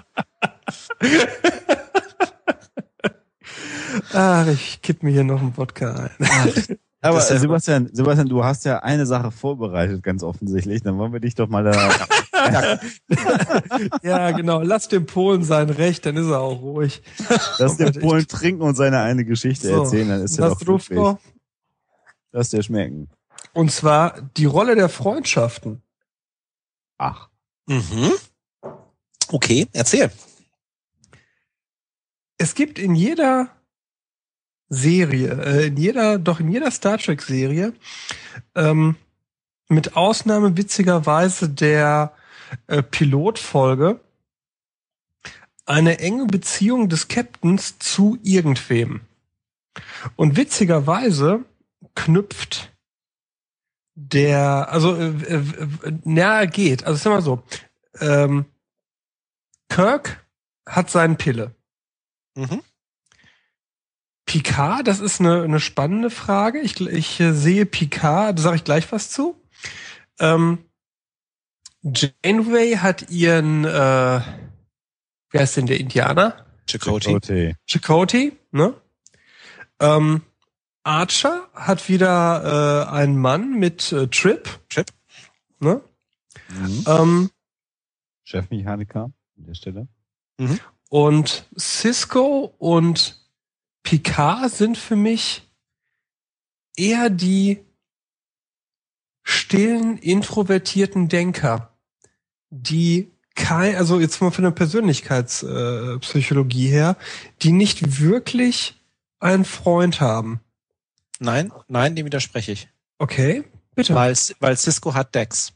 Ach, 4.13 4.47
ich 4.47 4.81
kipp 4.83 5.03
mir 5.03 5.11
hier 5.11 5.25
noch 5.25 5.41
einen 5.41 5.57
Wodka 5.57 5.95
ein. 5.95 6.11
Aber 7.01 7.21
Sebastian, 7.21 7.89
Sebastian, 7.93 8.29
du 8.29 8.43
hast 8.43 8.65
ja 8.65 8.81
eine 8.81 9.07
Sache 9.07 9.31
vorbereitet, 9.31 10.03
ganz 10.03 10.25
offensichtlich. 10.25 10.83
Dann 10.83 10.99
wollen 10.99 11.13
wir 11.13 11.21
dich 11.21 11.37
doch 11.37 11.49
mal 11.49 11.63
da, 11.63 11.91
ja, 14.03 14.31
genau. 14.33 14.63
Lass 14.63 14.89
dem 14.89 15.07
Polen 15.07 15.45
sein 15.45 15.71
Recht, 15.71 16.07
dann 16.07 16.17
ist 16.17 16.27
er 16.27 16.41
auch 16.41 16.61
ruhig. 16.61 17.03
lass 17.59 17.77
den 17.77 17.93
Polen 17.93 18.27
trinken 18.27 18.63
und 18.63 18.75
seine 18.75 19.01
eine 19.01 19.25
Geschichte 19.25 19.69
So, 19.69 19.83
erzählen, 19.83 20.09
dann 20.09 20.23
ist 20.23 20.39
er 20.39 20.57
doch. 20.57 21.19
Lass 22.33 22.51
dir 22.51 22.63
schmecken. 22.63 23.09
Und 23.59 23.73
zwar 23.73 24.23
die 24.37 24.45
Rolle 24.45 24.77
der 24.77 24.89
Freundschaften. 24.89 25.83
Ach. 26.97 27.29
Mhm. 27.67 28.13
Okay, 29.33 29.67
erzähl. 29.73 30.13
Es 32.37 32.55
gibt 32.55 32.79
in 32.79 32.95
jeder 32.95 33.51
Serie, 34.69 35.45
äh, 35.45 35.67
in 35.67 35.77
jeder, 35.77 36.21
doch 36.21 36.39
in 36.39 36.53
jeder 36.53 36.71
Star 36.71 36.99
Trek 36.99 37.21
Serie, 37.21 37.73
ähm, 38.55 38.95
mit 39.69 39.97
Ausnahme 39.97 40.57
witzigerweise 40.57 41.49
der 41.49 42.15
äh, 42.69 42.81
Pilotfolge, 42.81 43.99
eine 45.67 45.99
enge 45.99 46.27
Beziehung 46.27 46.89
des 46.89 47.09
Captains 47.09 47.77
zu 47.81 48.21
irgendwem. 48.23 49.01
Und 50.15 50.37
witzigerweise 50.37 51.45
knüpft 51.97 52.71
der, 54.01 54.69
also, 54.71 54.95
äh, 54.97 55.09
äh, 55.09 55.45
na, 56.05 56.45
geht. 56.45 56.85
Also, 56.85 56.99
sag 56.99 57.13
mal 57.13 57.23
so, 57.23 57.43
ähm, 58.01 58.47
Kirk 59.69 60.25
hat 60.67 60.91
seinen 60.91 61.17
Pille. 61.17 61.55
Mhm. 62.37 62.63
Picard, 64.25 64.87
das 64.87 65.01
ist 65.01 65.21
eine, 65.21 65.43
eine 65.43 65.59
spannende 65.59 66.11
Frage. 66.11 66.61
Ich, 66.61 66.81
ich 66.81 67.19
äh, 67.19 67.33
sehe 67.33 67.67
Picard, 67.67 68.39
da 68.39 68.43
sage 68.43 68.57
ich 68.57 68.65
gleich 68.65 68.91
was 68.93 69.11
zu. 69.11 69.43
Ähm, 70.21 70.59
Janeway 71.83 72.77
hat 72.77 73.11
ihren, 73.11 73.65
äh, 73.65 74.21
wer 75.31 75.43
ist 75.43 75.57
denn 75.57 75.67
der 75.67 75.81
Indianer? 75.81 76.47
Chakotay. 76.67 77.13
Chakotay. 77.13 77.57
Chakotay, 77.67 78.33
ne? 78.53 78.75
Ähm, 79.81 80.23
Archer 80.89 81.49
hat 81.53 81.89
wieder 81.89 82.87
äh, 82.89 82.91
einen 82.91 83.17
Mann 83.19 83.59
mit 83.59 83.93
äh, 83.93 84.09
Trip, 84.09 84.49
Trip. 84.71 84.87
ne? 85.61 85.83
Mhm. 86.49 86.85
Ähm, 86.87 87.31
Chefmechaniker 88.25 89.05
an 89.05 89.13
der 89.37 89.55
Stelle. 89.55 89.87
Und 90.89 91.47
Cisco 91.59 92.55
und 92.59 93.21
Picard 93.83 94.51
sind 94.51 94.79
für 94.79 94.97
mich 94.97 95.47
eher 96.77 97.11
die 97.11 97.59
stillen, 99.23 99.99
introvertierten 99.99 101.09
Denker, 101.09 101.77
die 102.49 103.11
kein, 103.35 103.77
also 103.77 104.01
jetzt 104.01 104.23
mal 104.23 104.31
von 104.31 104.45
der 104.45 104.53
Persönlichkeitspsychologie 104.53 106.69
äh, 106.69 106.73
her, 106.73 106.97
die 107.43 107.53
nicht 107.53 108.01
wirklich 108.01 108.81
einen 109.21 109.45
Freund 109.45 110.01
haben. 110.01 110.41
Nein, 111.19 111.53
nein, 111.69 111.97
dem 111.97 112.07
widerspreche 112.07 112.53
ich. 112.53 112.69
Okay, 112.99 113.45
bitte. 113.75 113.95
Weil, 113.95 114.15
weil 114.41 114.57
Cisco 114.57 114.95
hat 114.95 115.15
Dex. 115.15 115.53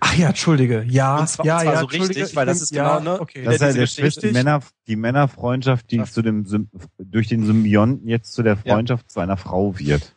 Ach 0.00 0.14
ja, 0.16 0.28
entschuldige. 0.28 0.82
Ja, 0.88 1.18
Und 1.18 1.28
zwar- 1.28 1.46
ja, 1.46 1.56
und 1.58 1.62
zwar 1.62 1.72
ja, 1.74 1.78
so 1.80 1.84
entschuldige, 1.84 2.20
richtig, 2.20 2.36
weil 2.36 2.46
das 2.46 2.60
ist 2.60 2.72
ja, 2.72 2.98
genau, 2.98 3.12
ne? 3.14 3.20
Okay. 3.20 3.44
Das 3.44 3.54
ist 3.54 3.60
ja 3.60 3.66
diese 3.68 3.78
der 3.78 3.86
Schritt, 3.86 4.22
die 4.22 4.32
Männer, 4.32 4.60
die 4.88 4.96
Männerfreundschaft, 4.96 5.90
die 5.90 5.96
Ja. 5.96 6.04
zu 6.06 6.22
dem, 6.22 6.68
durch 6.98 7.28
den 7.28 7.46
Symbionten 7.46 8.08
jetzt 8.08 8.32
zu 8.32 8.42
der 8.42 8.58
Ja. 8.64 8.74
Freundschaft 8.74 9.10
zu 9.10 9.20
einer 9.20 9.36
Frau 9.36 9.78
wird. 9.78 10.12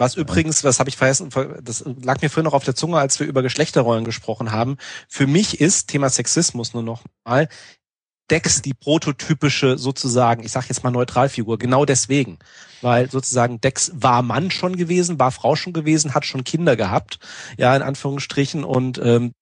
Was 0.00 0.14
übrigens, 0.14 0.62
was 0.62 0.78
habe 0.78 0.88
ich 0.88 0.96
vergessen, 0.96 1.28
das 1.60 1.84
lag 2.04 2.22
mir 2.22 2.30
früher 2.30 2.44
noch 2.44 2.52
auf 2.52 2.62
der 2.62 2.76
Zunge, 2.76 2.98
als 2.98 3.18
wir 3.18 3.26
über 3.26 3.42
Geschlechterrollen 3.42 4.04
gesprochen 4.04 4.52
haben. 4.52 4.76
Für 5.08 5.26
mich 5.26 5.60
ist 5.60 5.88
Thema 5.88 6.08
Sexismus 6.08 6.72
nur 6.72 6.84
noch 6.84 7.02
mal 7.24 7.48
Dex 8.30 8.62
die 8.62 8.74
prototypische 8.74 9.76
sozusagen, 9.76 10.44
ich 10.44 10.52
sage 10.52 10.66
jetzt 10.68 10.84
mal 10.84 10.92
Neutralfigur, 10.92 11.58
genau 11.58 11.84
deswegen, 11.84 12.38
weil 12.82 13.10
sozusagen 13.10 13.60
Dex 13.60 13.92
war 13.94 14.22
Mann 14.22 14.50
schon 14.50 14.76
gewesen, 14.76 15.18
war 15.18 15.30
Frau 15.30 15.56
schon 15.56 15.72
gewesen, 15.72 16.14
hat 16.14 16.24
schon 16.24 16.44
Kinder 16.44 16.76
gehabt, 16.76 17.18
ja 17.56 17.74
in 17.74 17.82
Anführungsstrichen 17.82 18.64
und 18.64 18.98
ähm, 18.98 19.32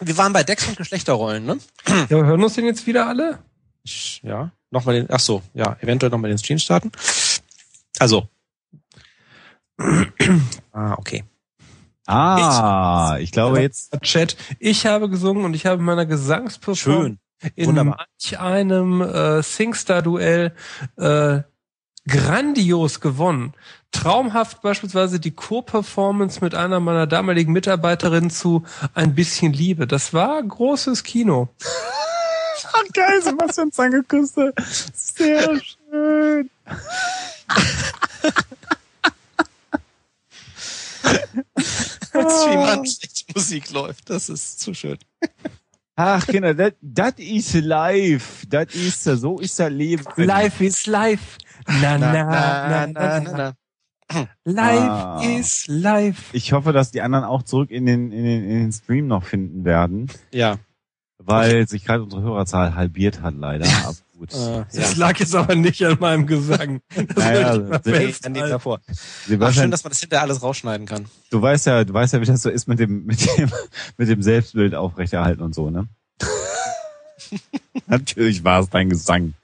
wir 0.00 0.16
waren 0.16 0.32
bei 0.32 0.44
Dex 0.44 0.66
und 0.68 0.76
Geschlechterrollen, 0.76 1.44
ne? 1.44 1.58
Ja, 1.86 2.06
hören 2.08 2.42
uns 2.42 2.54
den 2.54 2.66
jetzt 2.66 2.86
wieder 2.86 3.08
alle? 3.08 3.40
Ich, 3.82 4.20
ja, 4.22 4.52
nochmal 4.70 4.94
den, 4.94 5.06
ach 5.10 5.20
so, 5.20 5.42
ja, 5.54 5.76
eventuell 5.80 6.10
nochmal 6.10 6.30
den 6.30 6.38
Stream 6.38 6.58
starten. 6.58 6.92
Also. 7.98 8.28
ah, 10.72 10.94
okay. 10.96 11.24
Ah, 12.06 13.18
ich 13.20 13.32
glaube 13.32 13.60
jetzt, 13.60 14.00
Chat. 14.00 14.36
Ich 14.58 14.86
habe 14.86 15.10
gesungen 15.10 15.44
und 15.44 15.54
ich 15.54 15.66
habe 15.66 15.80
in 15.80 15.84
meiner 15.84 16.06
Gesangsperformance 16.06 17.18
Schön. 17.40 17.52
in 17.54 17.66
Wunderbar. 17.68 17.98
manch 17.98 18.38
einem 18.40 19.02
äh, 19.02 19.42
Singstar-Duell 19.42 20.54
äh, 20.96 21.40
grandios 22.08 23.00
gewonnen. 23.00 23.54
Traumhaft 23.92 24.60
beispielsweise 24.62 25.20
die 25.20 25.30
Co-Performance 25.30 26.40
mit 26.42 26.54
einer 26.54 26.80
meiner 26.80 27.06
damaligen 27.06 27.52
Mitarbeiterinnen 27.52 28.30
zu 28.30 28.64
Ein 28.94 29.14
bisschen 29.14 29.52
Liebe. 29.52 29.86
Das 29.86 30.12
war 30.12 30.42
großes 30.42 31.04
Kino. 31.04 31.48
Ach 32.72 32.84
geil, 32.92 33.22
Sebastian 33.22 33.70
Zangeküste. 33.70 34.52
Sehr 34.92 35.60
schön. 35.60 36.50
Stream 42.30 42.60
an, 42.60 42.86
schlechte 42.86 43.24
Musik 43.34 43.70
läuft. 43.70 44.10
Das 44.10 44.28
ist 44.28 44.60
zu 44.60 44.74
schön. 44.74 44.98
Ach 45.96 46.26
Kinder, 46.26 46.54
das 46.80 47.14
is 47.16 47.54
live. 47.54 48.44
Das 48.48 48.74
ist 48.74 49.02
so 49.02 49.40
ist 49.40 49.58
das 49.58 49.70
Leben. 49.70 50.04
Life 50.16 50.64
is 50.64 50.86
life. 50.86 51.38
Na, 51.68 51.98
na, 51.98 52.12
na, 52.12 52.86
na, 52.86 53.20
na. 53.20 53.52
Life 54.44 54.80
Ah. 54.90 55.20
is 55.22 55.64
life. 55.68 56.22
Ich 56.32 56.52
hoffe, 56.54 56.72
dass 56.72 56.90
die 56.90 57.02
anderen 57.02 57.24
auch 57.26 57.42
zurück 57.42 57.70
in 57.70 57.84
den, 57.84 58.10
in 58.10 58.24
den, 58.24 58.42
in 58.44 58.58
den 58.60 58.72
Stream 58.72 59.06
noch 59.06 59.22
finden 59.24 59.64
werden, 59.66 60.06
Ja. 60.32 60.56
weil 61.18 61.68
sich 61.68 61.84
gerade 61.84 62.02
unsere 62.04 62.22
Hörerzahl 62.22 62.74
halbiert 62.74 63.20
hat 63.20 63.34
leider. 63.36 63.66
Aber 63.84 63.94
gut. 64.18 64.32
Äh, 64.32 64.64
Das 64.72 64.92
ja. 64.92 64.98
lag 64.98 65.18
jetzt 65.18 65.34
aber 65.34 65.54
nicht 65.56 65.84
an 65.84 65.98
meinem 66.00 66.26
Gesang. 66.26 66.80
Das 66.94 67.16
Naja, 67.16 67.80
ich 67.98 68.24
an 68.24 68.32
dem 68.32 68.48
davor. 68.48 68.80
Ach, 68.88 69.52
schön, 69.52 69.70
dass 69.70 69.84
man 69.84 69.90
das 69.90 70.00
hinterher 70.00 70.22
alles 70.22 70.42
rausschneiden 70.42 70.86
kann. 70.86 71.04
du 71.30 71.42
weißt 71.42 71.66
ja, 71.66 71.84
du 71.84 71.92
weißt 71.92 72.14
ja, 72.14 72.20
wie 72.22 72.24
das 72.24 72.40
so 72.40 72.48
ist 72.48 72.66
mit 72.66 72.78
dem, 72.78 73.04
mit 73.04 73.20
dem, 73.36 73.52
mit 73.98 74.08
dem 74.08 74.22
Selbstbild 74.22 74.74
aufrechterhalten 74.74 75.42
und 75.42 75.54
so, 75.54 75.68
ne? 75.68 75.86
Natürlich 77.86 78.42
war 78.44 78.60
es 78.60 78.70
dein 78.70 78.88
Gesang. 78.88 79.34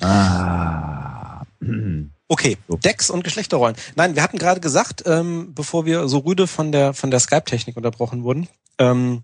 Ah. 0.00 1.42
Okay. 2.28 2.58
Decks 2.68 3.10
und 3.10 3.24
Geschlechterrollen. 3.24 3.76
Nein, 3.94 4.14
wir 4.16 4.22
hatten 4.22 4.38
gerade 4.38 4.60
gesagt, 4.60 5.04
ähm, 5.06 5.54
bevor 5.54 5.86
wir 5.86 6.08
so 6.08 6.18
rüde 6.18 6.46
von 6.46 6.72
der 6.72 6.92
von 6.92 7.10
der 7.10 7.20
Skype-Technik 7.20 7.76
unterbrochen 7.76 8.24
wurden, 8.24 8.48
ähm, 8.78 9.22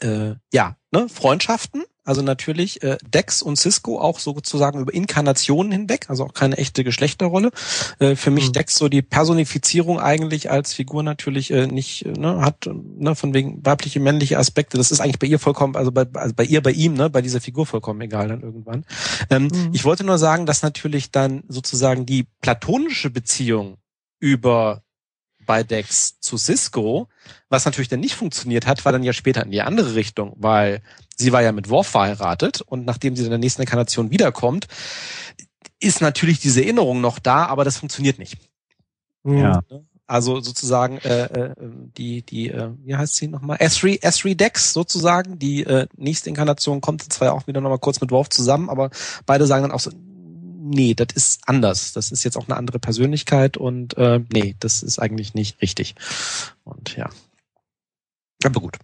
äh, 0.00 0.34
ja, 0.52 0.76
ne, 0.90 1.08
Freundschaften, 1.08 1.84
also 2.08 2.22
natürlich 2.22 2.82
äh, 2.82 2.96
Dex 3.06 3.42
und 3.42 3.56
Cisco 3.56 4.00
auch 4.00 4.18
sozusagen 4.18 4.80
über 4.80 4.92
Inkarnationen 4.94 5.70
hinweg, 5.72 6.06
also 6.08 6.24
auch 6.24 6.34
keine 6.34 6.56
echte 6.56 6.82
Geschlechterrolle. 6.84 7.50
Äh, 7.98 8.16
für 8.16 8.30
mich 8.30 8.48
Mhm. 8.48 8.52
Dex 8.52 8.74
so 8.76 8.88
die 8.88 9.02
Personifizierung 9.02 10.00
eigentlich 10.00 10.50
als 10.50 10.72
Figur 10.72 11.02
natürlich 11.02 11.50
äh, 11.50 11.66
nicht, 11.66 12.06
äh, 12.06 12.12
ne, 12.12 12.40
hat 12.40 12.68
ne, 12.72 13.14
von 13.14 13.34
wegen 13.34 13.64
weibliche, 13.64 14.00
männliche 14.00 14.38
Aspekte. 14.38 14.78
Das 14.78 14.90
ist 14.90 15.00
eigentlich 15.00 15.18
bei 15.18 15.26
ihr 15.26 15.38
vollkommen, 15.38 15.76
also 15.76 15.92
bei, 15.92 16.06
also 16.14 16.34
bei 16.34 16.44
ihr, 16.44 16.62
bei 16.62 16.72
ihm, 16.72 16.94
ne, 16.94 17.10
bei 17.10 17.22
dieser 17.22 17.40
Figur 17.40 17.66
vollkommen 17.66 18.00
egal 18.00 18.28
dann 18.28 18.40
irgendwann. 18.42 18.84
Ähm, 19.30 19.48
Mhm. 19.52 19.70
Ich 19.72 19.84
wollte 19.84 20.04
nur 20.04 20.18
sagen, 20.18 20.46
dass 20.46 20.62
natürlich 20.62 21.10
dann 21.10 21.42
sozusagen 21.48 22.06
die 22.06 22.26
platonische 22.40 23.10
Beziehung 23.10 23.76
über 24.20 24.82
bei 25.48 25.62
Dex 25.62 26.20
zu 26.20 26.36
Cisco, 26.36 27.08
was 27.48 27.64
natürlich 27.64 27.88
dann 27.88 28.00
nicht 28.00 28.14
funktioniert 28.14 28.66
hat, 28.66 28.84
war 28.84 28.92
dann 28.92 29.02
ja 29.02 29.14
später 29.14 29.42
in 29.42 29.50
die 29.50 29.62
andere 29.62 29.94
Richtung, 29.94 30.34
weil 30.36 30.82
sie 31.16 31.32
war 31.32 31.42
ja 31.42 31.52
mit 31.52 31.70
Worf 31.70 31.86
verheiratet 31.88 32.60
und 32.60 32.84
nachdem 32.84 33.16
sie 33.16 33.24
in 33.24 33.30
der 33.30 33.38
nächsten 33.38 33.62
Inkarnation 33.62 34.10
wiederkommt, 34.10 34.68
ist 35.80 36.02
natürlich 36.02 36.38
diese 36.38 36.62
Erinnerung 36.62 37.00
noch 37.00 37.18
da, 37.18 37.46
aber 37.46 37.64
das 37.64 37.78
funktioniert 37.78 38.18
nicht. 38.18 38.36
Ja. 39.24 39.62
Also 40.06 40.40
sozusagen 40.40 40.98
äh, 40.98 41.24
äh, 41.24 41.54
die 41.96 42.22
die 42.22 42.50
äh, 42.50 42.70
wie 42.84 42.96
heißt 42.96 43.14
sie 43.14 43.28
nochmal 43.28 43.56
S3 43.58 44.02
S3 44.02 44.34
Dex 44.34 44.74
sozusagen 44.74 45.38
die 45.38 45.64
äh, 45.64 45.86
nächste 45.96 46.28
Inkarnation 46.28 46.82
kommt 46.82 47.10
zwar 47.10 47.32
auch 47.32 47.46
wieder 47.46 47.62
nochmal 47.62 47.78
kurz 47.78 48.02
mit 48.02 48.10
Worf 48.10 48.28
zusammen, 48.28 48.68
aber 48.68 48.90
beide 49.24 49.46
sagen 49.46 49.62
dann 49.62 49.72
auch 49.72 49.80
so 49.80 49.90
nee, 50.68 50.94
das 50.94 51.08
ist 51.14 51.40
anders. 51.46 51.92
Das 51.92 52.12
ist 52.12 52.24
jetzt 52.24 52.36
auch 52.36 52.46
eine 52.46 52.56
andere 52.56 52.78
Persönlichkeit 52.78 53.56
und 53.56 53.96
äh, 53.96 54.20
nee, 54.32 54.56
das 54.60 54.82
ist 54.82 54.98
eigentlich 54.98 55.34
nicht 55.34 55.60
richtig. 55.62 55.94
Und 56.64 56.96
ja. 56.96 57.10
Aber 58.44 58.60
gut. 58.60 58.78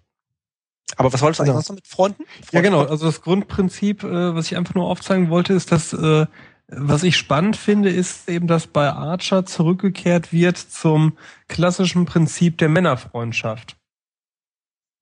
Aber 0.97 1.12
was 1.12 1.23
wolltest 1.23 1.40
du 1.40 1.43
eigentlich 1.44 1.52
Genau. 1.52 1.61
sonst 1.61 1.69
noch 1.69 1.77
mit 1.77 1.86
Freunden? 1.86 2.24
Ja, 2.52 2.61
genau. 2.61 2.78
Freunden? 2.78 2.93
Also 2.93 3.06
das 3.06 3.23
Grundprinzip, 3.23 4.05
äh, 4.05 4.35
was 4.35 4.47
ich 4.47 4.56
einfach 4.56 4.74
nur 4.74 4.86
aufzeigen 4.89 5.31
wollte, 5.31 5.52
ist, 5.52 5.73
dass 5.73 5.93
äh, 5.93 6.27
was 6.69 7.02
ich 7.02 7.16
spannend 7.16 7.56
finde, 7.56 7.90
ist 7.90 8.28
eben, 8.28 8.47
dass 8.47 8.66
bei 8.66 8.90
Archer 8.90 9.44
zurückgekehrt 9.44 10.32
wird 10.32 10.56
zum 10.56 11.19
klassischen 11.48 12.06
Prinzip 12.06 12.59
der 12.59 12.69
Männerfreundschaft. 12.69 13.77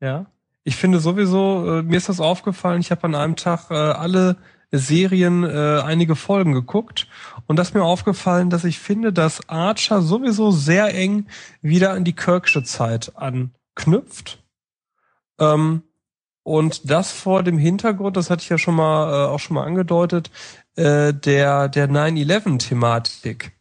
Ja. 0.01 0.27
Ich 0.65 0.77
finde 0.77 1.01
sowieso, 1.01 1.79
äh, 1.79 1.83
mir 1.83 1.97
ist 1.97 2.09
das 2.09 2.21
aufgefallen, 2.21 2.81
ich 2.81 2.91
habe 2.91 3.05
an 3.05 3.15
einem 3.15 3.37
Tag 3.37 3.71
äh, 3.71 3.75
alle 3.75 4.37
Serien 4.73 5.44
äh, 5.44 5.81
einige 5.85 6.16
Folgen 6.16 6.53
geguckt 6.53 7.07
und 7.47 7.57
das 7.59 7.69
ist 7.69 7.74
mir 7.74 7.85
aufgefallen, 7.85 8.51
dass 8.51 8.65
ich 8.65 8.78
finde, 8.78 9.12
dass 9.12 9.49
Archer 9.49 10.01
sowieso 10.01 10.51
sehr 10.51 10.94
eng 10.94 11.27
wieder 11.61 11.93
an 11.93 12.05
die 12.05 12.15
Kirksche 12.15 12.65
Zeit 12.65 13.12
anknüpft. 13.16 14.43
Ähm, 15.39 15.82
und 16.44 16.90
das 16.90 17.12
vor 17.12 17.43
dem 17.43 17.59
Hintergrund, 17.59 18.16
das 18.16 18.31
hatte 18.31 18.43
ich 18.43 18.49
ja 18.49 18.59
schon 18.59 18.74
mal 18.74 19.12
äh, 19.12 19.28
auch 19.28 19.39
schon 19.39 19.55
mal 19.55 19.65
angedeutet, 19.65 20.31
äh, 20.77 21.12
der 21.12 21.69
der 21.69 21.89
9/11-Thematik. 21.89 23.53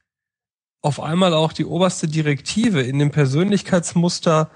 Auf 0.82 1.00
einmal 1.00 1.34
auch 1.34 1.54
die 1.54 1.66
oberste 1.66 2.08
Direktive 2.08 2.82
in 2.82 2.98
dem 2.98 3.12
Persönlichkeitsmuster 3.12 4.50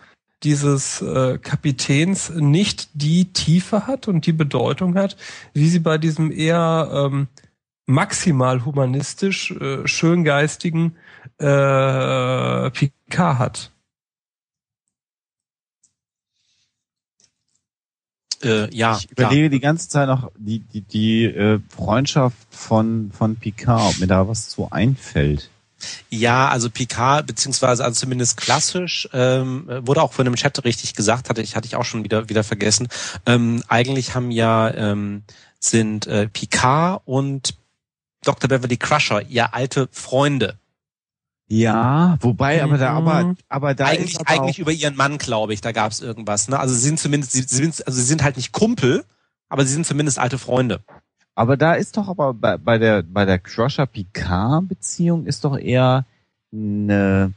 dieses 0.44 1.02
äh, 1.02 1.38
Kapitäns 1.38 2.30
nicht 2.30 2.90
die 2.94 3.32
Tiefe 3.34 3.88
hat 3.88 4.08
und 4.08 4.26
die 4.26 4.34
Bedeutung 4.34 4.96
hat, 4.96 5.18
wie 5.54 5.68
sie 5.68 5.80
bei 5.80 5.98
diesem 5.98 6.32
eher 6.32 6.90
ähm, 6.92 7.28
maximal 7.86 8.66
humanistisch 8.66 9.52
äh, 9.52 9.88
schöngeistigen 9.88 10.96
äh, 11.38 12.70
Picard 12.72 13.40
hat. 13.40 13.72
äh, 18.46 18.74
ja, 18.74 18.98
ich 18.98 19.10
klar. 19.10 19.30
überlege 19.30 19.50
die 19.50 19.60
ganze 19.60 19.90
Zeit 19.90 20.08
noch 20.08 20.32
die, 20.38 20.60
die, 20.60 20.82
die 20.82 21.26
äh, 21.26 21.60
Freundschaft 21.70 22.38
von, 22.52 23.12
von 23.12 23.36
Picard, 23.36 23.94
ob 23.94 24.00
mir 24.00 24.08
da 24.08 24.28
was 24.28 24.50
zu 24.50 24.70
einfällt. 24.72 25.50
Ja, 26.10 26.50
also 26.50 26.70
Picard, 26.70 27.28
beziehungsweise 27.28 27.84
also 27.84 28.00
zumindest 28.00 28.38
klassisch, 28.38 29.08
ähm, 29.14 29.68
wurde 29.82 30.02
auch 30.02 30.14
von 30.14 30.26
dem 30.26 30.36
Chat 30.36 30.64
richtig 30.64 30.96
gesagt, 30.96 31.30
hatte 31.30 31.42
ich, 31.42 31.56
hatte 31.56 31.68
ich 31.68 31.76
auch 31.76 31.84
schon 31.86 32.04
wieder, 32.04 32.30
wieder 32.30 32.44
vergessen. 32.44 32.88
Ähm, 33.26 33.64
eigentlich 33.68 34.16
haben 34.16 34.32
ja, 34.32 34.74
ähm, 34.74 35.24
sind 35.60 36.08
äh, 36.08 36.28
Picard 36.28 37.02
und 37.06 37.56
Dr. 38.24 38.48
Beverly 38.48 38.78
Crusher 38.78 39.22
ja 39.28 39.50
alte 39.52 39.88
Freunde. 39.92 40.58
Ja, 41.48 42.18
wobei, 42.22 42.64
aber 42.64 42.78
da, 42.80 42.94
aber, 42.94 43.24
Mhm. 43.24 43.38
aber 43.50 43.76
da 43.76 43.86
eigentlich 43.86 44.14
ist 44.14 44.20
aber 44.22 44.30
eigentlich 44.30 44.58
über 44.58 44.72
ihren 44.72 44.96
Mann, 44.96 45.20
glaube 45.20 45.54
ich, 45.54 45.62
da 45.62 45.72
gab 45.72 45.92
es 45.92 46.00
irgendwas. 46.00 46.48
Ne? 46.48 46.60
Also 46.60 46.74
sie 46.74 46.82
sind 46.82 47.00
zumindest, 47.00 47.34
sie 47.34 47.44
sind, 47.44 47.86
also 47.86 48.00
sie 48.00 48.06
sind 48.06 48.24
halt 48.24 48.38
nicht 48.38 48.52
Kumpel, 48.52 49.06
aber 49.48 49.64
sie 49.64 49.74
sind 49.74 49.86
zumindest 49.86 50.18
alte 50.18 50.40
Freunde. 50.40 50.84
Aber 51.36 51.58
da 51.58 51.74
ist 51.74 51.98
doch 51.98 52.08
aber 52.08 52.34
bei, 52.34 52.58
bei 52.58 52.78
der, 52.78 53.04
bei 53.04 53.26
der 53.26 53.40
Crusher 53.40 53.86
Picard 53.86 54.68
Beziehung 54.68 55.26
ist 55.26 55.44
doch 55.44 55.58
eher 55.58 56.06
eine, 56.54 57.34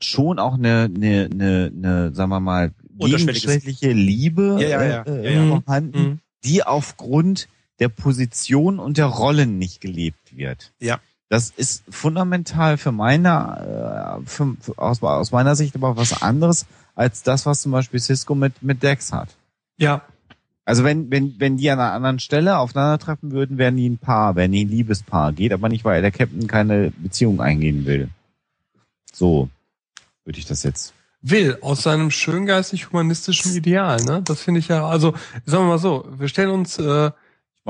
schon 0.00 0.38
auch 0.38 0.54
eine, 0.54 0.90
eine, 0.94 1.28
eine, 1.32 1.72
eine 1.74 2.14
sagen 2.14 2.30
wir 2.30 2.40
mal, 2.40 2.72
gegensätzliche 2.98 3.92
Liebe 3.92 4.56
Ja, 4.60 4.68
ja, 4.68 4.84
ja. 4.84 5.02
äh, 5.02 5.34
Ja, 5.34 5.42
ja. 5.42 5.60
vorhanden, 5.60 5.98
Mhm. 5.98 6.18
die 6.44 6.62
aufgrund 6.64 7.48
der 7.78 7.88
Position 7.90 8.78
und 8.78 8.96
der 8.96 9.06
Rollen 9.06 9.58
nicht 9.58 9.80
gelebt 9.82 10.36
wird. 10.36 10.72
Ja. 10.80 10.98
Das 11.28 11.50
ist 11.50 11.82
fundamental 11.90 12.78
für 12.78 12.92
meine, 12.92 14.20
äh, 14.22 14.26
für, 14.26 14.56
für, 14.60 14.78
aus, 14.78 15.02
aus 15.02 15.32
meiner 15.32 15.56
Sicht 15.56 15.74
aber 15.74 15.96
was 15.96 16.22
anderes 16.22 16.66
als 16.94 17.22
das, 17.22 17.44
was 17.44 17.60
zum 17.60 17.72
Beispiel 17.72 18.00
Cisco 18.00 18.34
mit, 18.34 18.62
mit 18.62 18.82
Dex 18.82 19.12
hat. 19.12 19.28
Ja, 19.76 20.02
Also 20.68 20.82
wenn, 20.84 21.10
wenn, 21.12 21.38
wenn 21.38 21.56
die 21.56 21.70
an 21.70 21.78
einer 21.78 21.92
anderen 21.92 22.18
Stelle 22.18 22.58
aufeinandertreffen 22.58 23.30
würden, 23.30 23.56
wären 23.56 23.76
die 23.76 23.88
ein 23.88 23.98
Paar, 23.98 24.34
wären 24.34 24.50
die 24.52 24.64
ein 24.64 24.68
Liebespaar. 24.68 25.32
Geht 25.32 25.52
aber 25.52 25.68
nicht, 25.68 25.84
weil 25.84 26.02
der 26.02 26.10
Captain 26.10 26.48
keine 26.48 26.90
Beziehung 26.98 27.40
eingehen 27.40 27.86
will. 27.86 28.08
So 29.12 29.48
würde 30.24 30.38
ich 30.40 30.44
das 30.46 30.64
jetzt. 30.64 30.92
will 31.22 31.56
aus 31.62 31.82
seinem 31.84 32.10
schöngeistig-humanistischen 32.10 33.54
Ideal, 33.54 34.02
ne? 34.04 34.22
Das 34.22 34.42
finde 34.42 34.58
ich 34.58 34.66
ja, 34.68 34.86
also 34.86 35.12
sagen 35.44 35.64
wir 35.64 35.68
mal 35.68 35.78
so, 35.78 36.04
wir 36.18 36.26
stellen 36.28 36.50
uns 36.50 36.78
äh, 36.78 37.12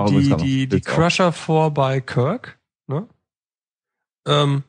die, 0.09 0.31
die, 0.37 0.37
die 0.37 0.67
Blitz 0.67 0.87
auf. 0.89 0.95
Crusher 0.95 1.33
vor 1.33 1.73
bei 1.73 2.01
Kirk, 2.01 2.59
ne? 2.87 3.07
Ähm, 4.27 4.63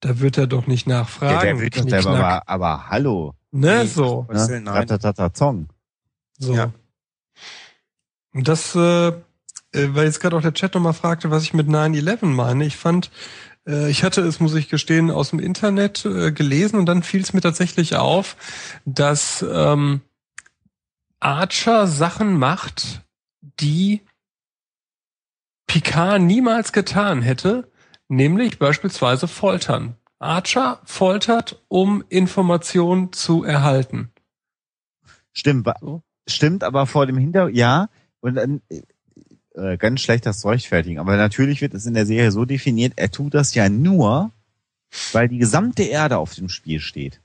da 0.00 0.18
wird 0.18 0.38
er 0.38 0.46
doch 0.48 0.66
nicht 0.66 0.86
nachfragen. 0.88 1.34
Ja, 1.34 1.40
der 1.40 1.60
wird 1.60 1.78
doch 1.78 1.88
selber, 1.88 2.10
aber, 2.10 2.48
aber 2.48 2.88
hallo. 2.90 3.34
ne, 3.52 3.84
Nee, 3.84 3.86
so, 3.86 4.26
Ne? 4.30 4.48
Nein. 4.48 4.68
Ratatatazong. 4.68 5.68
so. 6.38 6.54
Ja. 6.54 6.72
Das, 8.32 8.74
äh, 8.74 9.08
äh, 9.08 9.12
weil 9.72 10.06
jetzt 10.06 10.20
gerade 10.20 10.36
auch 10.36 10.42
der 10.42 10.54
Chat 10.54 10.74
nochmal 10.74 10.92
fragte, 10.92 11.30
was 11.30 11.42
ich 11.42 11.54
mit 11.54 11.68
9-11 11.68 12.26
meine. 12.26 12.64
Ich 12.64 12.76
fand, 12.76 13.10
äh, 13.66 13.90
ich 13.90 14.04
hatte 14.04 14.22
es, 14.22 14.40
muss 14.40 14.54
ich 14.54 14.68
gestehen, 14.68 15.10
aus 15.10 15.30
dem 15.30 15.38
Internet 15.38 16.04
äh, 16.04 16.32
gelesen 16.32 16.78
und 16.78 16.86
dann 16.86 17.02
fiel 17.02 17.20
es 17.20 17.32
mir 17.32 17.40
tatsächlich 17.40 17.96
auf, 17.96 18.36
dass 18.84 19.44
ähm, 19.48 20.00
Archer 21.20 21.86
Sachen 21.86 22.38
macht, 22.38 23.02
die 23.60 24.02
Picard 25.66 26.22
niemals 26.22 26.72
getan 26.72 27.22
hätte, 27.22 27.70
nämlich 28.08 28.58
beispielsweise 28.58 29.28
foltern. 29.28 29.96
Archer 30.18 30.80
foltert, 30.84 31.62
um 31.68 32.02
Informationen 32.08 33.12
zu 33.12 33.44
erhalten. 33.44 34.10
Stimmt, 35.32 35.68
So. 35.80 36.02
stimmt, 36.28 36.64
aber 36.64 36.86
vor 36.86 37.06
dem 37.06 37.18
Hintergrund, 37.18 37.56
ja, 37.56 37.88
und 38.20 38.34
dann 38.34 38.60
äh, 39.54 39.76
ganz 39.76 40.00
schlecht 40.00 40.26
das 40.26 40.40
zu 40.40 40.48
rechtfertigen. 40.48 40.98
Aber 40.98 41.16
natürlich 41.16 41.60
wird 41.60 41.74
es 41.74 41.86
in 41.86 41.94
der 41.94 42.06
Serie 42.06 42.30
so 42.30 42.44
definiert, 42.44 42.94
er 42.96 43.10
tut 43.10 43.34
das 43.34 43.54
ja 43.54 43.68
nur, 43.68 44.30
weil 45.12 45.28
die 45.28 45.38
gesamte 45.38 45.82
Erde 45.82 46.18
auf 46.18 46.34
dem 46.34 46.48
Spiel 46.48 46.80
steht. 46.80 47.20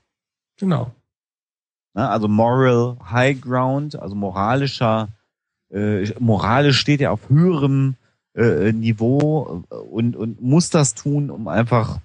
Genau. 0.58 0.92
Ne? 1.94 2.08
Also 2.08 2.28
Moral 2.28 2.96
High 3.10 3.40
Ground, 3.40 3.96
also 3.96 4.14
moralischer, 4.14 5.08
äh, 5.72 6.06
moralisch 6.18 6.78
steht 6.78 7.00
er 7.00 7.12
auf 7.12 7.28
höherem 7.28 7.96
äh, 8.34 8.72
Niveau 8.72 9.64
äh, 9.70 9.74
und, 9.74 10.16
und 10.16 10.42
muss 10.42 10.70
das 10.70 10.94
tun, 10.94 11.30
um 11.30 11.48
einfach, 11.48 12.00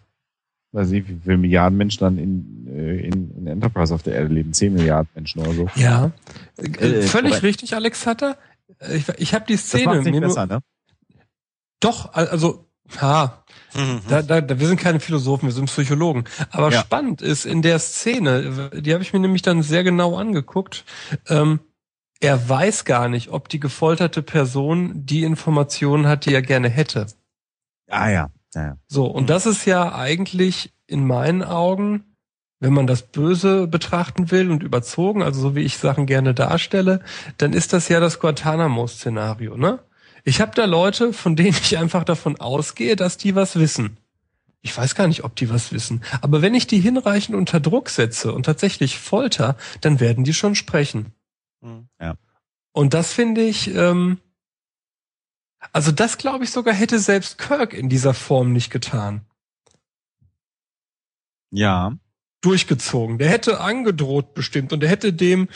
weiß 0.72 0.91
ich, 0.91 1.07
wie 1.07 1.20
viele 1.24 1.38
Milliarden 1.38 1.78
Menschen 1.78 1.99
dann 2.02 2.18
in, 2.18 2.68
äh, 2.68 2.99
in, 2.99 3.36
in 3.38 3.48
Enterprise 3.48 3.94
auf 3.94 4.03
der 4.03 4.14
Erde 4.16 4.34
leben, 4.34 4.53
10 4.53 4.74
Milliarden 4.74 5.10
Menschen 5.16 5.41
oder 5.41 5.53
so. 5.53 5.70
Ja. 5.76 6.11
Äh, 6.57 6.68
Äh, 6.68 7.02
Völlig 7.02 7.41
richtig, 7.44 7.76
Alex 7.76 8.06
Hatter. 8.06 8.38
Ich, 8.93 9.07
ich 9.18 9.34
habe 9.34 9.45
die 9.45 9.56
Das 9.56 9.65
Szene 9.68 9.85
macht's 9.85 10.06
nicht 10.06 10.14
mir 10.14 10.22
nur, 10.22 10.30
besser, 10.30 10.45
ne? 10.45 10.60
doch, 11.81 12.14
al- 12.14 12.27
also, 12.27 12.65
ha, 13.01 13.43
Mhm. 13.76 14.01
da, 14.10 14.22
da, 14.22 14.41
da, 14.41 14.60
wir 14.60 14.68
sind 14.68 14.80
keine 14.80 14.99
Philosophen, 14.99 15.47
wir 15.47 15.53
sind 15.53 15.65
Psychologen. 15.65 16.23
Aber 16.49 16.72
Ja. 16.72 16.80
spannend 16.81 17.22
ist 17.22 17.45
in 17.45 17.61
der 17.61 17.80
Szene, 17.80 18.72
die 18.73 18.93
habe 18.93 19.03
ich 19.03 19.14
mir 19.14 19.19
nämlich 19.19 19.41
dann 19.43 19.61
sehr 19.64 19.84
genau 19.84 20.18
angeguckt. 20.18 20.85
Ähm, 21.27 21.60
er 22.19 22.49
weiß 22.49 22.85
gar 22.85 23.07
nicht, 23.07 23.30
ob 23.30 23.47
die 23.47 23.60
gefolterte 23.60 24.22
Person 24.23 25.06
die 25.06 25.23
Informationen 25.23 26.07
hat, 26.07 26.26
die 26.26 26.34
er 26.34 26.41
gerne 26.41 26.68
hätte. 26.69 27.07
Ah 27.89 28.10
ja. 28.10 28.30
ja, 28.56 28.61
ja. 28.64 28.77
So, 28.88 29.06
und 29.06 29.23
Mhm. 29.23 29.27
das 29.27 29.45
ist 29.45 29.65
ja 29.65 29.93
eigentlich 29.93 30.73
in 30.88 31.06
meinen 31.06 31.43
Augen, 31.43 32.09
wenn 32.60 32.73
man 32.73 32.88
das 32.88 33.03
Böse 33.03 33.68
betrachten 33.68 34.31
will 34.31 34.52
und 34.52 34.64
überzogen, 34.64 35.23
also 35.23 35.41
so 35.41 35.56
wie 35.56 35.61
ich 35.61 35.77
Sachen 35.77 36.06
gerne 36.06 36.34
darstelle, 36.34 37.02
dann 37.38 37.53
ist 37.53 37.73
das 37.73 37.88
ja 37.88 37.99
das 37.99 38.19
Guantanamo-Szenario, 38.19 39.57
ne? 39.57 39.80
Ich 40.26 40.41
habe 40.41 40.52
da 40.53 40.65
Leute, 40.65 41.14
von 41.14 41.36
denen 41.36 41.56
ich 41.61 41.77
einfach 41.77 42.03
davon 42.03 42.40
ausgehe, 42.40 42.95
dass 42.95 43.18
die 43.18 43.36
was 43.36 43.56
wissen. 43.56 43.98
Ich 44.61 44.77
weiß 44.77 44.94
gar 44.95 45.07
nicht, 45.07 45.23
ob 45.23 45.38
die 45.38 45.49
was 45.49 45.72
wissen. 45.72 46.03
Aber 46.22 46.41
wenn 46.41 46.53
ich 46.53 46.68
die 46.68 46.81
hinreichend 46.81 47.38
unter 47.38 47.61
Druck 47.61 47.90
setze 47.90 48.34
und 48.34 48.45
tatsächlich 48.45 48.99
folter, 48.99 49.56
dann 49.80 50.02
werden 50.02 50.26
die 50.26 50.34
schon 50.34 50.56
sprechen. 50.56 51.14
Mhm. 51.61 51.88
Und 52.73 52.94
das 52.94 53.14
finde 53.14 53.41
ich, 53.41 53.73
ähm, 53.73 54.19
also 55.72 55.91
das 55.91 56.18
glaube 56.18 56.44
ich 56.44 56.52
sogar 56.52 56.73
hätte 56.73 56.99
selbst 56.99 57.38
Kirk 57.38 57.73
in 57.73 57.90
dieser 57.90 58.14
Form 58.14 58.52
nicht 58.52 58.69
getan. 58.69 59.26
Ja. 61.52 61.98
Durchgezogen. 62.41 63.18
Der 63.18 63.30
hätte 63.30 63.60
angedroht 63.60 64.34
bestimmt 64.34 64.74
und 64.74 64.82
der 64.82 64.90
hätte 64.90 65.14
dem 65.14 65.49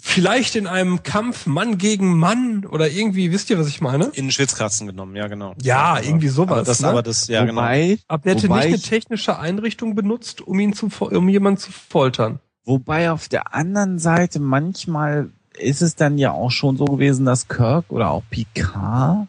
vielleicht 0.00 0.56
in 0.56 0.66
einem 0.66 1.02
Kampf 1.02 1.46
Mann 1.46 1.76
gegen 1.78 2.16
Mann 2.16 2.64
oder 2.64 2.88
irgendwie, 2.88 3.32
wisst 3.32 3.50
ihr, 3.50 3.58
was 3.58 3.68
ich 3.68 3.80
meine? 3.80 4.06
In 4.06 4.26
den 4.26 4.30
Schwitzkasten 4.30 4.86
genommen, 4.86 5.16
ja 5.16 5.26
genau. 5.26 5.54
Ja, 5.62 5.78
aber, 5.78 6.04
irgendwie 6.04 6.28
sowas, 6.28 6.50
Aber 6.50 6.62
das, 6.62 6.80
ne? 6.80 6.88
aber 6.88 7.02
das, 7.02 7.26
ja 7.28 7.44
genau. 7.44 7.62
wobei, 7.62 7.98
Aber 8.06 8.22
der 8.22 8.34
hätte 8.34 8.48
Wobei 8.48 8.66
nicht 8.66 8.66
eine 8.66 8.78
technische 8.80 9.38
Einrichtung 9.38 9.94
benutzt, 9.94 10.40
um 10.40 10.58
ihn 10.60 10.72
zu, 10.72 10.88
um 11.00 11.28
jemanden 11.28 11.60
zu 11.60 11.72
foltern. 11.72 12.38
wobei 12.64 13.10
auf 13.10 13.28
der 13.28 13.54
anderen 13.54 13.98
Seite 13.98 14.40
manchmal 14.40 15.30
ist 15.58 15.82
es 15.82 15.96
dann 15.96 16.18
ja 16.18 16.30
auch 16.30 16.52
schon 16.52 16.76
so 16.76 16.84
gewesen, 16.84 17.26
dass 17.26 17.48
Kirk 17.48 17.86
oder 17.88 18.10
auch 18.10 18.22
Picard, 18.30 19.26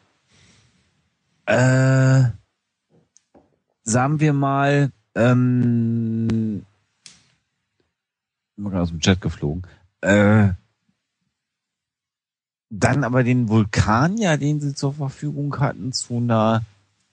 äh, 1.47 2.23
sagen 3.83 4.19
wir 4.19 4.33
mal, 4.33 4.91
ähm, 5.15 6.65
mal 8.55 8.69
gerade 8.69 8.83
aus 8.83 8.89
dem 8.89 8.99
Chat 8.99 9.21
geflogen, 9.21 9.63
äh, 10.01 10.49
dann 12.69 13.03
aber 13.03 13.23
den 13.23 13.49
Vulkan 13.49 14.17
ja, 14.17 14.37
den 14.37 14.59
sie 14.59 14.75
zur 14.75 14.93
Verfügung 14.93 15.59
hatten, 15.59 15.91
zu 15.91 16.17
einer 16.17 16.63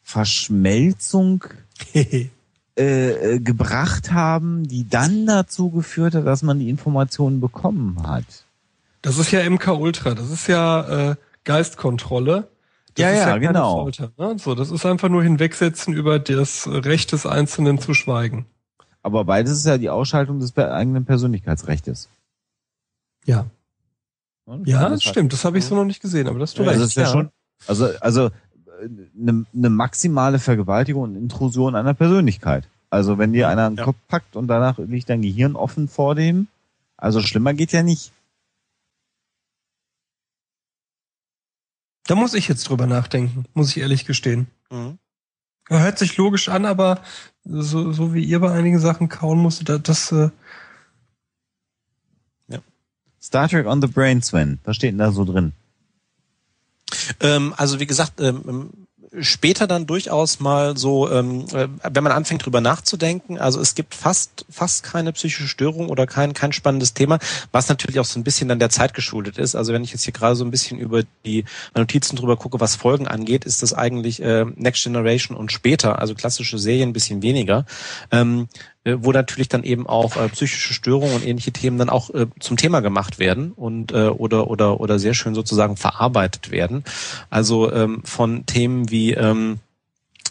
Verschmelzung 0.02 1.44
äh, 1.94 2.28
äh, 2.76 3.40
gebracht 3.40 4.12
haben, 4.12 4.68
die 4.68 4.88
dann 4.88 5.26
dazu 5.26 5.70
geführt 5.70 6.14
hat, 6.14 6.26
dass 6.26 6.42
man 6.42 6.58
die 6.58 6.68
Informationen 6.68 7.40
bekommen 7.40 8.06
hat. 8.06 8.44
Das 9.02 9.18
ist 9.18 9.30
ja 9.30 9.48
MK 9.48 9.68
Ultra, 9.68 10.14
das 10.14 10.30
ist 10.30 10.46
ja 10.46 11.10
äh, 11.10 11.16
Geistkontrolle. 11.44 12.48
Das 12.96 13.02
Ja, 13.02 13.10
ist 13.10 13.18
ja, 13.18 13.26
keine 13.26 13.46
genau. 13.48 13.82
Folter, 13.82 14.12
ne? 14.16 14.36
So, 14.38 14.54
das 14.54 14.70
ist 14.70 14.84
einfach 14.86 15.08
nur 15.08 15.22
hinwegsetzen 15.22 15.94
über 15.94 16.18
das 16.18 16.66
Recht 16.66 17.12
des 17.12 17.26
Einzelnen 17.26 17.78
zu 17.78 17.94
schweigen. 17.94 18.46
Aber 19.02 19.24
beides 19.24 19.52
ist 19.58 19.66
ja 19.66 19.78
die 19.78 19.90
Ausschaltung 19.90 20.40
des 20.40 20.56
eigenen 20.56 21.04
Persönlichkeitsrechtes. 21.04 22.08
Ja. 23.24 23.46
Ja, 24.64 24.88
Das 24.88 25.02
stimmt, 25.02 25.32
das 25.32 25.44
habe 25.44 25.58
ich 25.58 25.64
so 25.64 25.74
noch 25.74 25.84
nicht 25.84 26.00
gesehen, 26.00 26.28
aber 26.28 26.38
das 26.38 26.54
du 26.54 26.62
Also 26.62 26.70
recht. 26.70 26.82
das 26.82 26.88
ist 26.90 26.96
ja, 26.96 27.06
schon, 27.06 27.30
also, 27.66 27.88
also 28.00 28.30
eine, 29.18 29.44
eine 29.54 29.70
maximale 29.70 30.38
Vergewaltigung 30.38 31.02
und 31.02 31.16
Intrusion 31.16 31.74
einer 31.74 31.94
Persönlichkeit. 31.94 32.68
Also 32.90 33.18
wenn 33.18 33.32
dir 33.32 33.48
einer 33.48 33.66
einen 33.66 33.76
Ja. 33.76 33.84
Kopf 33.84 33.96
packt 34.08 34.36
und 34.36 34.46
danach 34.48 34.78
liegt 34.78 35.08
dein 35.10 35.22
Gehirn 35.22 35.56
offen 35.56 35.88
vor 35.88 36.14
dem, 36.14 36.46
also 36.96 37.20
schlimmer 37.20 37.52
geht 37.54 37.72
ja 37.72 37.82
nicht. 37.82 38.12
Da 42.06 42.14
muss 42.14 42.34
ich 42.34 42.48
jetzt 42.48 42.68
drüber 42.68 42.86
nachdenken, 42.86 43.44
muss 43.54 43.70
ich 43.70 43.78
ehrlich 43.78 44.04
gestehen. 44.04 44.46
Mhm. 44.70 44.98
Hört 45.68 45.98
sich 45.98 46.16
logisch 46.16 46.48
an, 46.48 46.64
aber 46.64 47.02
so, 47.44 47.92
so 47.92 48.14
wie 48.14 48.24
ihr 48.24 48.38
bei 48.38 48.52
einigen 48.52 48.78
Sachen 48.78 49.08
kauen 49.08 49.38
musstet, 49.38 49.68
da- 49.68 49.78
das, 49.78 50.12
äh, 50.12 50.30
Star 53.20 53.48
Trek 53.48 53.66
on 53.66 53.80
the 53.82 53.88
Brain, 53.88 54.22
Sven. 54.22 54.60
Was 54.62 54.76
steht 54.76 54.92
denn 54.92 54.98
da 54.98 55.10
so 55.10 55.24
drin? 55.24 55.52
Ähm, 57.18 57.52
also 57.56 57.80
wie 57.80 57.86
gesagt, 57.86 58.20
ähm, 58.20 58.85
später 59.20 59.66
dann 59.66 59.86
durchaus 59.86 60.40
mal 60.40 60.76
so, 60.76 61.10
ähm, 61.10 61.46
äh, 61.52 61.68
wenn 61.82 62.04
man 62.04 62.12
anfängt 62.12 62.44
drüber 62.44 62.60
nachzudenken, 62.60 63.38
also 63.38 63.60
es 63.60 63.74
gibt 63.74 63.94
fast 63.94 64.44
fast 64.50 64.82
keine 64.82 65.12
psychische 65.12 65.48
Störung 65.48 65.88
oder 65.88 66.06
kein 66.06 66.34
kein 66.34 66.52
spannendes 66.52 66.94
Thema, 66.94 67.18
was 67.52 67.68
natürlich 67.68 67.98
auch 68.00 68.04
so 68.04 68.18
ein 68.18 68.24
bisschen 68.24 68.48
dann 68.48 68.58
der 68.58 68.70
Zeit 68.70 68.94
geschuldet 68.94 69.38
ist. 69.38 69.54
Also 69.54 69.72
wenn 69.72 69.84
ich 69.84 69.92
jetzt 69.92 70.04
hier 70.04 70.12
gerade 70.12 70.36
so 70.36 70.44
ein 70.44 70.50
bisschen 70.50 70.78
über 70.78 71.02
die 71.24 71.44
Notizen 71.74 72.16
drüber 72.16 72.36
gucke, 72.36 72.60
was 72.60 72.76
Folgen 72.76 73.06
angeht, 73.06 73.44
ist 73.44 73.62
das 73.62 73.72
eigentlich 73.72 74.22
äh, 74.22 74.44
Next 74.56 74.82
Generation 74.82 75.36
und 75.36 75.52
später, 75.52 75.98
also 75.98 76.14
klassische 76.14 76.58
Serien 76.58 76.90
ein 76.90 76.92
bisschen 76.92 77.22
weniger. 77.22 77.66
Ähm, 78.10 78.48
äh, 78.48 78.75
wo 78.98 79.12
natürlich 79.12 79.48
dann 79.48 79.64
eben 79.64 79.86
auch 79.86 80.16
äh, 80.16 80.28
psychische 80.28 80.74
Störungen 80.74 81.14
und 81.14 81.26
ähnliche 81.26 81.52
Themen 81.52 81.78
dann 81.78 81.90
auch 81.90 82.10
äh, 82.10 82.26
zum 82.38 82.56
Thema 82.56 82.80
gemacht 82.80 83.18
werden 83.18 83.52
und 83.52 83.92
äh, 83.92 84.08
oder 84.08 84.48
oder 84.48 84.80
oder 84.80 84.98
sehr 84.98 85.14
schön 85.14 85.34
sozusagen 85.34 85.76
verarbeitet 85.76 86.50
werden. 86.50 86.84
Also 87.30 87.72
ähm, 87.72 88.02
von 88.04 88.46
Themen 88.46 88.90
wie 88.90 89.12
ähm, 89.12 89.58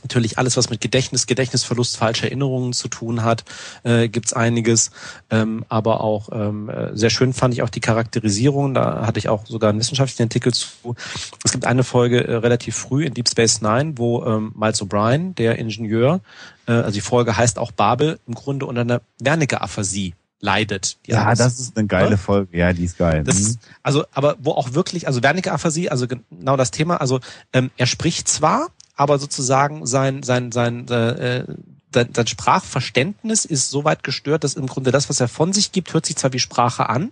natürlich 0.06 0.38
alles, 0.38 0.56
was 0.58 0.70
mit 0.70 0.82
Gedächtnis, 0.82 1.28
Gedächtnisverlust, 1.28 1.98
falsche 1.98 2.26
Erinnerungen 2.28 2.74
zu 2.74 2.88
tun 2.88 3.24
hat, 3.24 3.44
äh, 3.84 4.08
gibt's 4.08 4.34
einiges. 4.34 4.92
Ähm, 5.30 5.66
aber 5.68 6.02
auch 6.02 6.30
ähm, 6.32 6.70
äh, 6.70 6.96
sehr 6.96 7.10
schön 7.10 7.34
fand 7.34 7.54
ich 7.54 7.62
auch 7.62 7.70
die 7.70 7.82
Charakterisierung. 7.82 8.74
Da 8.74 9.06
hatte 9.06 9.20
ich 9.20 9.30
auch 9.30 9.46
sogar 9.46 9.70
einen 9.72 9.80
wissenschaftlichen 9.80 10.24
Artikel 10.24 10.54
zu. 10.54 10.96
Es 11.44 11.52
gibt 11.52 11.66
eine 11.66 11.84
Folge 11.84 12.26
äh, 12.28 12.36
relativ 12.36 12.76
früh 12.76 13.06
in 13.06 13.14
Deep 13.14 13.30
Space 13.30 13.62
Nine, 13.62 13.98
wo 13.98 14.24
ähm, 14.26 14.54
Miles 14.56 14.82
O'Brien, 14.82 15.34
der 15.36 15.58
Ingenieur, 15.58 16.22
äh, 16.68 16.72
also 16.72 16.92
die 16.92 17.02
Folge 17.02 17.36
heißt 17.36 17.60
auch 17.60 17.72
Babel, 17.72 18.20
im 18.28 18.36
Grunde 18.36 18.66
unter 18.66 18.82
einer 18.82 19.02
Wernicke-Aphasie 19.22 20.14
leidet. 20.42 20.98
Die 21.06 21.12
Ja, 21.12 21.34
das 21.34 21.60
ist 21.60 21.78
eine 21.78 21.88
geile? 21.88 22.18
Folge. 22.18 22.58
Ja, 22.58 22.72
die 22.74 22.86
ist 22.86 22.98
geil. 22.98 23.24
das, 23.24 23.40
Mhm. 23.40 23.58
also, 23.84 24.06
aber 24.14 24.36
wo 24.40 24.52
auch 24.52 24.74
wirklich, 24.74 25.08
also 25.08 25.24
Wernicke-Aphasie, 25.24 25.90
also 25.90 26.08
genau 26.08 26.58
das 26.58 26.72
Thema, 26.72 26.98
also 27.02 27.20
ähm, 27.54 27.72
er 27.78 27.88
spricht 27.88 28.28
zwar, 28.28 28.68
aber 28.96 29.20
sozusagen 29.20 29.86
sein, 29.86 30.24
sein, 30.24 30.52
sein, 30.52 30.88
äh, 30.88 31.46
sein, 31.94 32.10
sein 32.14 32.28
Sprachverständnis 32.28 33.46
ist 33.46 33.70
so 33.70 33.84
weit 33.84 34.04
gestört, 34.04 34.44
dass 34.44 34.56
im 34.56 34.68
Grunde 34.68 34.92
das, 34.92 35.10
was 35.10 35.20
er 35.20 35.28
von 35.28 35.54
sich 35.54 35.72
gibt, 35.72 35.94
hört 35.94 36.06
sich 36.06 36.16
zwar 36.16 36.34
wie 36.34 36.40
Sprache 36.40 36.90
an, 36.90 37.12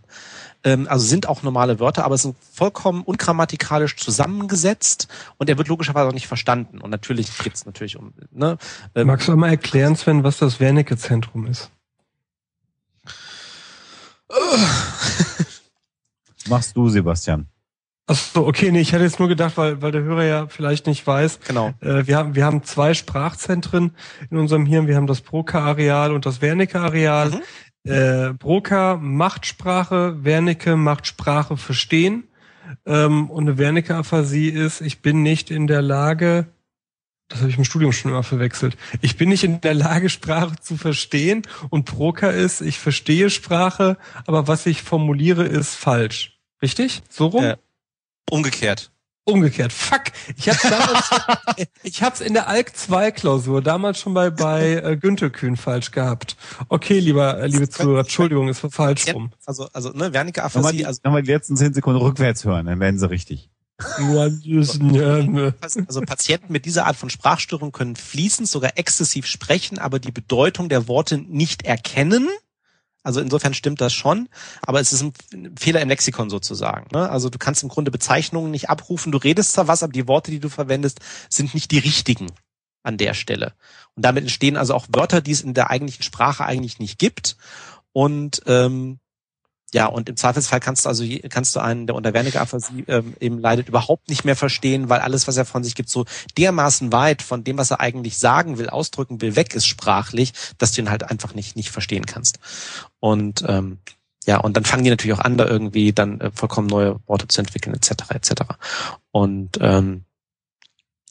ähm, 0.64 0.88
also 0.90 1.06
sind 1.06 1.28
auch 1.28 1.44
normale 1.44 1.80
Wörter, 1.80 2.06
aber 2.06 2.16
es 2.16 2.22
sind 2.24 2.36
vollkommen 2.52 3.04
ungrammatikalisch 3.04 3.98
zusammengesetzt 3.98 5.08
und 5.38 5.50
er 5.50 5.58
wird 5.58 5.68
logischerweise 5.68 6.08
auch 6.08 6.14
nicht 6.14 6.28
verstanden. 6.28 6.80
Und 6.80 6.90
natürlich 6.90 7.38
geht's 7.40 7.66
natürlich 7.66 7.98
um, 7.98 8.14
ne, 8.32 8.58
ähm, 8.96 9.08
magst 9.08 9.28
du 9.28 9.34
einmal 9.34 9.50
erklären, 9.50 9.96
Sven, 9.96 10.24
was 10.24 10.38
das 10.38 10.60
Wernicke-Zentrum 10.60 11.48
ist? 11.48 11.70
Machst 16.48 16.76
du, 16.76 16.90
Sebastian. 16.90 17.48
Ach 18.06 18.16
so, 18.16 18.46
okay, 18.46 18.70
nee, 18.72 18.82
ich 18.82 18.94
hatte 18.94 19.06
jetzt 19.06 19.20
nur 19.20 19.30
gedacht, 19.30 19.56
weil, 19.58 19.82
weil 19.82 19.94
der 19.94 20.04
Hörer 20.04 20.26
ja 20.26 20.48
vielleicht 20.48 20.88
nicht 20.88 21.08
weiß, 21.08 21.40
genau. 21.48 21.74
äh, 21.80 22.06
wir 22.06 22.18
haben, 22.18 22.36
wir 22.36 22.46
haben 22.46 22.64
zwei 22.64 22.94
Sprachzentren 22.94 23.96
in 24.30 24.38
unserem 24.38 24.66
Hirn. 24.66 24.88
Wir 24.88 24.98
haben 24.98 25.08
das 25.08 25.22
Broca-Areal 25.22 26.12
und 26.12 26.26
das 26.26 26.42
Wernicke-Areal. 26.42 27.30
Mhm. 27.30 27.92
Äh, 27.92 28.34
Broca 28.34 28.98
macht 28.98 29.46
Sprache, 29.46 30.24
Wernicke 30.24 30.76
macht 30.76 31.08
Sprache 31.08 31.56
verstehen. 31.56 32.26
Ähm, 32.86 33.30
und 33.30 33.48
eine 33.48 33.58
Wernicke-Aphasie 33.58 34.50
ist, 34.50 34.82
ich 34.82 35.02
bin 35.02 35.24
nicht 35.24 35.50
in 35.50 35.68
der 35.68 35.82
Lage, 35.82 36.48
das 37.30 37.40
habe 37.40 37.50
ich 37.50 37.58
im 37.58 37.64
Studium 37.64 37.94
schon 37.94 38.12
immer 38.12 38.24
verwechselt. 38.24 38.78
Ich 39.02 39.16
bin 39.18 39.30
nicht 39.30 39.44
in 39.44 39.62
der 39.62 39.74
Lage, 39.74 40.10
Sprache 40.10 40.56
zu 40.60 40.76
verstehen 40.76 41.44
und 41.70 41.86
Proka 41.86 42.30
ist, 42.30 42.62
ich 42.62 42.80
verstehe 42.80 43.30
Sprache, 43.30 43.98
aber 44.26 44.48
was 44.48 44.66
ich 44.66 44.82
formuliere, 44.82 45.46
ist 45.46 45.76
falsch. 45.76 46.40
Richtig? 46.62 47.02
So 47.10 47.28
rum? 47.28 47.44
Äh, 47.44 47.58
umgekehrt. 48.30 48.92
Umgekehrt. 49.26 49.72
Fuck. 49.72 50.04
Ich 50.36 50.50
hab's 50.50 50.64
damals, 50.64 51.10
ich 51.84 52.04
hab's 52.04 52.20
in 52.20 52.34
der 52.34 52.48
Alk 52.48 52.76
2 52.76 53.12
Klausur 53.12 53.62
damals 53.62 54.00
schon 54.00 54.14
bei, 54.14 54.30
bei 54.30 54.74
äh, 54.74 54.98
Günther 54.98 55.30
Kühn 55.30 55.56
falsch 55.56 55.92
gehabt. 55.92 56.36
Okay, 56.68 57.00
lieber, 57.00 57.40
äh, 57.40 57.48
liebe 57.48 57.70
Zuhörer, 57.70 58.02
Entschuldigung, 58.02 58.50
es 58.50 58.62
war 58.64 58.70
falsch 58.70 59.14
rum. 59.14 59.32
Also, 59.46 59.70
also, 59.72 59.92
ne, 59.92 60.12
Wernicke 60.12 60.42
Nochmal 60.42 60.62
Aphasie, 60.64 60.78
die, 60.78 60.86
also, 60.86 61.00
nochmal 61.06 61.24
die 61.24 61.32
letzten 61.32 61.56
zehn 61.56 61.74
Sekunden 61.74 62.02
rückwärts 62.02 62.44
hören, 62.44 62.66
dann 62.66 62.82
werden 62.82 63.00
sie 63.00 63.10
richtig. 63.10 63.50
also 65.88 66.02
Patienten 66.02 66.52
mit 66.52 66.66
dieser 66.66 66.86
Art 66.86 66.96
von 66.96 67.10
Sprachstörung 67.10 67.72
können 67.72 67.96
fließend, 67.96 68.48
sogar 68.48 68.78
exzessiv 68.78 69.26
sprechen, 69.26 69.80
aber 69.80 70.00
die 70.00 70.12
Bedeutung 70.12 70.70
der 70.70 70.88
Worte 70.88 71.18
nicht 71.18 71.64
erkennen. 71.64 72.30
Also 73.04 73.20
insofern 73.20 73.54
stimmt 73.54 73.82
das 73.82 73.94
schon, 73.94 74.30
aber 74.62 74.80
es 74.80 74.94
ist 74.94 75.02
ein 75.02 75.14
Fehler 75.58 75.82
im 75.82 75.90
Lexikon 75.90 76.30
sozusagen. 76.30 76.88
Ne? 76.94 77.10
Also 77.10 77.30
du 77.30 77.38
kannst 77.38 77.62
im 77.62 77.70
Grunde 77.70 77.92
Bezeichnungen 77.92 78.50
nicht 78.50 78.70
abrufen. 78.70 79.12
Du 79.12 79.18
redest 79.18 79.52
zwar 79.52 79.68
was, 79.68 79.84
aber 79.84 79.92
die 79.92 80.08
Worte, 80.08 80.32
die 80.32 80.40
du 80.40 80.50
verwendest, 80.50 81.00
sind 81.30 81.54
nicht 81.54 81.72
die 81.72 81.80
richtigen 81.80 82.32
an 82.82 82.98
der 82.98 83.14
Stelle. 83.14 83.54
Und 83.96 84.06
damit 84.06 84.24
entstehen 84.24 84.58
also 84.58 84.74
auch 84.74 84.88
Wörter, 84.90 85.22
die 85.22 85.32
es 85.32 85.42
in 85.42 85.54
der 85.54 85.70
eigentlichen 85.70 86.04
Sprache 86.04 86.46
eigentlich 86.46 86.80
nicht 86.80 86.98
gibt. 86.98 87.38
Und 87.92 88.42
ähm, 88.48 89.00
ja, 89.74 89.88
und 89.88 90.08
im 90.08 90.16
Zweifelsfall 90.16 90.60
kannst 90.60 90.86
du 90.86 90.90
also 90.90 91.04
kannst 91.30 91.56
du 91.56 91.60
einen, 91.60 91.88
der 91.88 91.96
unter 91.96 92.14
Wernicke-Aphasie 92.14 92.86
ähm, 92.88 93.16
eben 93.20 93.40
leidet, 93.40 93.68
überhaupt 93.70 94.08
nicht 94.08 94.24
mehr 94.24 94.36
verstehen, 94.36 94.88
weil 94.88 95.00
alles, 95.00 95.28
was 95.28 95.36
er 95.36 95.46
von 95.46 95.64
sich 95.64 95.76
gibt, 95.76 95.90
so 95.90 96.06
dermaßen 96.38 96.92
weit 96.92 97.22
von 97.22 97.44
dem, 97.44 97.58
was 97.58 97.72
er 97.72 97.80
eigentlich 97.80 98.18
sagen 98.18 98.58
will, 98.58 98.70
ausdrücken 98.70 99.20
will, 99.22 99.36
weg 99.36 99.56
ist 99.56 99.66
sprachlich, 99.66 100.34
dass 100.60 100.72
du 100.72 100.82
ihn 100.82 100.92
halt 100.92 101.10
einfach 101.10 101.34
nicht 101.34 101.56
nicht 101.56 101.72
verstehen 101.72 102.06
kannst. 102.06 102.40
Und 103.00 103.44
ähm, 103.48 103.80
ja, 104.26 104.38
und 104.38 104.56
dann 104.56 104.64
fangen 104.64 104.84
die 104.84 104.90
natürlich 104.90 105.18
auch 105.18 105.26
an, 105.26 105.38
da 105.38 105.46
irgendwie 105.46 105.92
dann 105.92 106.22
äh, 106.22 106.32
vollkommen 106.32 106.68
neue 106.68 107.00
Worte 107.08 107.28
zu 107.28 107.42
entwickeln, 107.42 107.76
etc. 107.76 108.12
etc. 108.12 108.32
Und 109.12 109.58
ähm, 109.60 110.06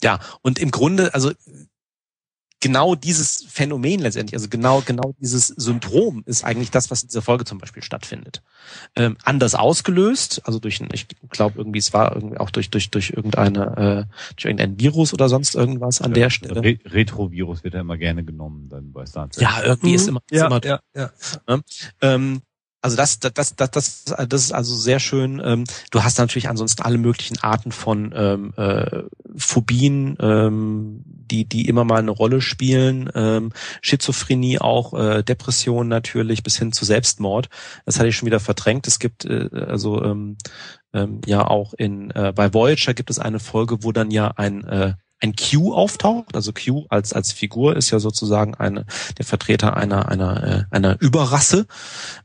ja, 0.03 0.19
und 0.41 0.59
im 0.59 0.71
Grunde, 0.71 1.15
also 1.15 1.33
genau 2.63 2.95
dieses 2.95 3.45
Phänomen 3.49 4.01
letztendlich, 4.01 4.35
also 4.35 4.49
genau, 4.49 4.83
genau 4.87 5.15
dieses 5.21 5.49
Syndrom 5.49 6.23
ist 6.25 6.45
eigentlich 6.45 6.71
das, 6.71 6.91
was 6.91 7.03
in 7.03 7.09
dieser 7.09 7.21
Folge 7.21 7.45
zum 7.45 7.59
Beispiel 7.59 7.83
stattfindet. 7.83 8.43
Ähm, 8.97 9.19
anders 9.25 9.55
ausgelöst, 9.55 10.41
also 10.45 10.59
durch 10.59 10.81
ein, 10.81 10.89
ich 10.93 11.07
glaube 11.29 11.59
irgendwie, 11.59 11.81
es 11.81 11.93
war 11.93 12.15
irgendwie 12.15 12.39
auch 12.39 12.51
durch, 12.51 12.71
durch, 12.71 12.91
durch 12.91 13.11
irgendeine, 13.11 14.07
äh, 14.09 14.35
durch 14.37 14.45
irgendein 14.47 14.79
Virus 14.79 15.13
oder 15.13 15.29
sonst 15.29 15.55
irgendwas 15.55 16.01
an 16.01 16.15
der 16.15 16.31
Stelle. 16.31 16.63
Re 16.63 16.79
Retrovirus 16.87 17.65
wird 17.65 17.75
ja 17.75 17.81
immer 17.81 17.99
gerne 17.99 18.25
genommen 18.25 18.69
dann 18.71 18.93
bei 18.93 19.05
Star 19.05 19.29
Trek. 19.29 19.43
Ja, 19.43 19.63
irgendwie 19.65 19.95
ist 19.95 20.09
immer, 20.09 20.23
ist 20.31 20.39
ja, 20.39 20.47
immer 20.47 20.65
ja, 20.65 20.81
ja. 20.95 21.11
ähm, 22.01 22.43
also 22.83 22.97
das, 22.97 23.21
das, 23.21 23.33
das, 23.33 23.55
das, 23.57 23.71
das, 23.71 24.05
das 24.29 24.43
ist 24.43 24.53
also 24.53 24.75
sehr 24.75 24.99
schön. 24.99 25.41
Ähm, 25.43 25.65
du 25.93 26.03
hast 26.03 26.19
natürlich 26.19 26.49
ansonsten 26.49 26.83
alle 26.83 26.99
möglichen 26.99 27.39
Arten 27.39 27.71
von 27.71 28.13
ähm, 28.15 28.53
äh, 28.57 29.05
Phobien, 29.37 30.17
ähm, 30.21 31.03
die, 31.07 31.45
die 31.45 31.69
immer 31.69 31.85
mal 31.85 32.01
eine 32.01 32.11
Rolle 32.11 32.41
spielen. 32.41 33.09
Ähm, 33.15 33.53
Schizophrenie 33.81 34.59
auch, 34.59 34.95
äh, 34.95 35.23
Depression 35.23 35.87
natürlich, 35.87 36.43
bis 36.43 36.59
hin 36.59 36.73
zu 36.73 36.85
Selbstmord. 36.85 37.49
Das 37.87 37.99
hatte 37.99 38.09
ich 38.09 38.17
schon 38.17 38.27
wieder 38.27 38.41
verdrängt. 38.41 38.89
Es 38.89 38.99
gibt 38.99 39.25
äh, 39.25 39.49
also 39.53 40.03
ähm, 40.03 40.37
ähm, 40.93 41.21
ja 41.25 41.47
auch 41.47 41.75
in 41.75 42.11
äh, 42.11 42.33
bei 42.35 42.53
Voyager 42.53 42.95
gibt 42.95 43.11
es 43.11 43.21
eine 43.21 43.39
Folge, 43.39 43.85
wo 43.85 43.93
dann 43.93 44.11
ja 44.11 44.33
ein 44.37 44.65
äh, 44.65 44.95
ein 45.23 45.35
Q 45.37 45.73
auftaucht, 45.73 46.35
also 46.35 46.53
Q 46.53 46.87
als 46.89 47.13
als 47.13 47.33
Figur 47.33 47.77
ist 47.77 47.91
ja 47.91 48.01
sozusagen 48.01 48.55
eine 48.57 48.85
der 49.19 49.25
Vertreter 49.25 49.77
einer 49.77 50.09
einer 50.09 50.43
äh, 50.43 50.65
einer 50.71 51.01
Überrasse, 51.01 51.67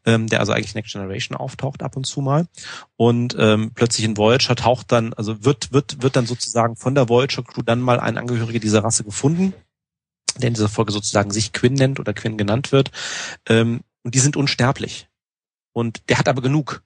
ähm, 0.05 0.27
der 0.27 0.39
also 0.39 0.51
eigentlich 0.51 0.73
Next 0.73 0.93
Generation 0.93 1.37
auftaucht 1.37 1.83
ab 1.83 1.95
und 1.95 2.05
zu 2.05 2.21
mal. 2.21 2.47
Und 2.95 3.35
ähm, 3.39 3.71
plötzlich 3.75 4.03
in 4.03 4.17
Voyager 4.17 4.55
taucht 4.55 4.91
dann 4.91 5.13
also 5.13 5.45
wird 5.45 5.71
wird 5.71 6.01
wird 6.01 6.15
dann 6.15 6.25
sozusagen 6.25 6.75
von 6.75 6.95
der 6.95 7.07
Voyager 7.07 7.43
Crew 7.43 7.61
dann 7.61 7.81
mal 7.81 7.99
ein 7.99 8.17
Angehöriger 8.17 8.59
dieser 8.59 8.83
Rasse 8.83 9.03
gefunden, 9.03 9.53
der 10.37 10.47
in 10.47 10.55
dieser 10.55 10.69
Folge 10.69 10.91
sozusagen 10.91 11.29
sich 11.29 11.53
Quinn 11.53 11.73
nennt 11.73 11.99
oder 11.99 12.13
Quinn 12.13 12.37
genannt 12.37 12.71
wird. 12.71 12.89
Ähm, 13.47 13.81
und 14.03 14.15
die 14.15 14.19
sind 14.19 14.35
unsterblich. 14.35 15.07
Und 15.71 16.09
der 16.09 16.17
hat 16.17 16.27
aber 16.27 16.41
genug, 16.41 16.81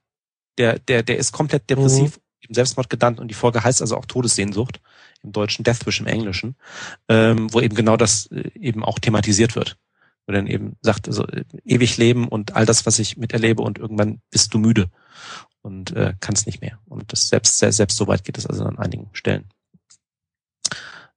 der 0.57 0.77
der 0.77 1.03
der 1.03 1.17
ist 1.17 1.31
komplett 1.31 1.69
depressiv 1.69 2.19
im 2.47 2.53
Selbstmord 2.53 2.89
gedankt 2.89 3.19
und 3.19 3.27
die 3.27 3.35
Folge 3.35 3.63
heißt 3.63 3.81
also 3.81 3.97
auch 3.97 4.05
Todessehnsucht 4.05 4.81
im 5.23 5.31
Deutschen, 5.31 5.63
Deathwish 5.63 5.99
im 5.99 6.07
Englischen, 6.07 6.55
ähm, 7.07 7.53
wo 7.53 7.61
eben 7.61 7.75
genau 7.75 7.97
das 7.97 8.27
äh, 8.27 8.51
eben 8.55 8.83
auch 8.83 8.99
thematisiert 8.99 9.55
wird. 9.55 9.77
Wo 10.25 10.33
dann 10.33 10.47
eben 10.47 10.77
sagt, 10.81 11.07
also 11.07 11.25
äh, 11.27 11.43
ewig 11.63 11.97
leben 11.97 12.27
und 12.27 12.55
all 12.55 12.65
das, 12.65 12.85
was 12.85 12.99
ich 12.99 13.17
miterlebe 13.17 13.61
und 13.61 13.77
irgendwann 13.79 14.21
bist 14.29 14.53
du 14.53 14.59
müde 14.59 14.89
und 15.61 15.95
äh, 15.95 16.13
kannst 16.19 16.45
nicht 16.45 16.61
mehr. 16.61 16.79
Und 16.85 17.11
das 17.11 17.29
selbst, 17.29 17.57
selbst, 17.57 17.77
selbst 17.77 17.97
so 17.97 18.07
weit 18.07 18.23
geht 18.23 18.37
es 18.37 18.45
also 18.45 18.65
an 18.65 18.79
einigen 18.79 19.09
Stellen. 19.13 19.45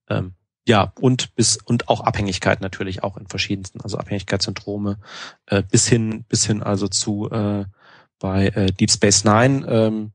Ähm, 0.08 0.34
ja, 0.66 0.92
und 0.98 1.34
bis 1.34 1.58
und 1.62 1.88
auch 1.88 2.00
Abhängigkeit 2.00 2.60
natürlich 2.60 3.02
auch 3.02 3.16
in 3.16 3.26
verschiedensten, 3.26 3.80
also 3.82 3.98
Abhängigkeitssyndrome, 3.98 4.98
äh, 5.46 5.62
bis 5.62 5.86
hin, 5.86 6.24
bis 6.28 6.46
hin 6.46 6.62
also 6.62 6.88
zu 6.88 7.30
äh, 7.30 7.66
bei 8.18 8.48
äh, 8.48 8.72
Deep 8.72 8.90
Space 8.90 9.24
Nine, 9.24 9.66
ähm, 9.68 10.12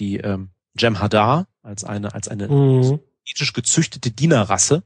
die 0.00 0.16
ähm, 0.16 0.50
Jem 0.76 1.00
Hadar 1.00 1.46
als 1.62 1.84
eine, 1.84 2.14
als 2.14 2.28
eine 2.28 2.48
Mhm. 2.48 3.00
ethisch 3.24 3.52
gezüchtete 3.52 4.10
Dienerrasse 4.10 4.82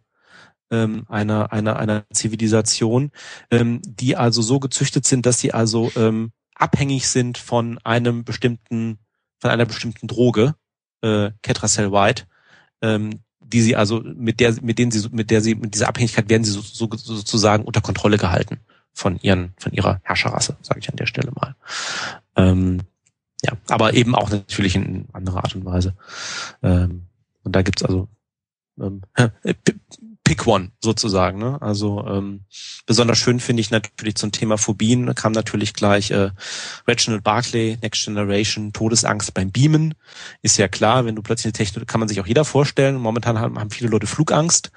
ähm, 0.70 1.04
einer, 1.08 1.52
einer, 1.52 1.78
einer 1.78 2.04
Zivilisation, 2.12 3.10
ähm, 3.50 3.80
die 3.84 4.16
also 4.16 4.42
so 4.42 4.60
gezüchtet 4.60 5.06
sind, 5.06 5.26
dass 5.26 5.38
sie 5.38 5.52
also 5.52 5.90
ähm, 5.96 6.32
abhängig 6.54 7.08
sind 7.08 7.38
von 7.38 7.78
einem 7.84 8.24
bestimmten, 8.24 8.98
von 9.38 9.50
einer 9.50 9.66
bestimmten 9.66 10.06
Droge, 10.06 10.54
äh, 11.02 11.30
Ketracel 11.42 11.92
White, 11.92 12.24
ähm, 12.82 13.20
die 13.40 13.60
sie 13.60 13.76
also, 13.76 14.00
mit 14.00 14.40
der, 14.40 14.54
mit 14.62 14.78
denen 14.78 14.90
sie, 14.90 15.08
mit 15.10 15.30
der 15.30 15.40
sie, 15.40 15.54
mit 15.54 15.74
dieser 15.74 15.88
Abhängigkeit 15.88 16.28
werden 16.28 16.44
sie 16.44 16.52
so, 16.52 16.62
so, 16.62 16.88
sozusagen 16.96 17.64
unter 17.64 17.80
Kontrolle 17.80 18.16
gehalten 18.16 18.60
von 18.92 19.18
ihren, 19.20 19.52
von 19.58 19.72
ihrer 19.72 20.00
Herrscherrasse, 20.02 20.56
sage 20.62 20.80
ich 20.80 20.88
an 20.88 20.96
der 20.96 21.06
Stelle 21.06 21.30
mal. 21.32 21.54
Ähm, 22.36 22.80
ja, 23.44 23.52
aber 23.68 23.94
eben 23.94 24.14
auch 24.14 24.30
natürlich 24.30 24.74
in 24.74 25.06
anderer 25.12 25.44
Art 25.44 25.54
und 25.54 25.64
Weise. 25.64 25.94
Ähm, 26.62 27.06
und 27.42 27.54
da 27.54 27.62
gibt's 27.62 27.82
also 27.82 28.08
ähm, 28.80 29.02
Pick 30.24 30.46
One 30.46 30.72
sozusagen. 30.82 31.38
Ne? 31.38 31.60
Also 31.60 32.04
ähm, 32.06 32.44
besonders 32.86 33.18
schön 33.18 33.40
finde 33.40 33.60
ich 33.60 33.70
natürlich 33.70 34.14
zum 34.14 34.32
Thema 34.32 34.56
Phobien 34.56 35.14
kam 35.14 35.32
natürlich 35.32 35.74
gleich 35.74 36.10
äh, 36.10 36.30
Reginald 36.88 37.22
Barclay, 37.22 37.76
Next 37.82 38.06
Generation, 38.06 38.72
Todesangst 38.72 39.34
beim 39.34 39.52
Beamen. 39.52 39.94
Ist 40.40 40.56
ja 40.56 40.66
klar, 40.66 41.04
wenn 41.04 41.14
du 41.14 41.22
plötzlich 41.22 41.46
eine 41.46 41.52
Technologie, 41.52 41.86
kann 41.86 42.00
man 42.00 42.08
sich 42.08 42.20
auch 42.20 42.26
jeder 42.26 42.46
vorstellen. 42.46 42.96
Momentan 42.96 43.38
haben, 43.38 43.58
haben 43.58 43.70
viele 43.70 43.90
Leute 43.90 44.06
Flugangst. 44.06 44.72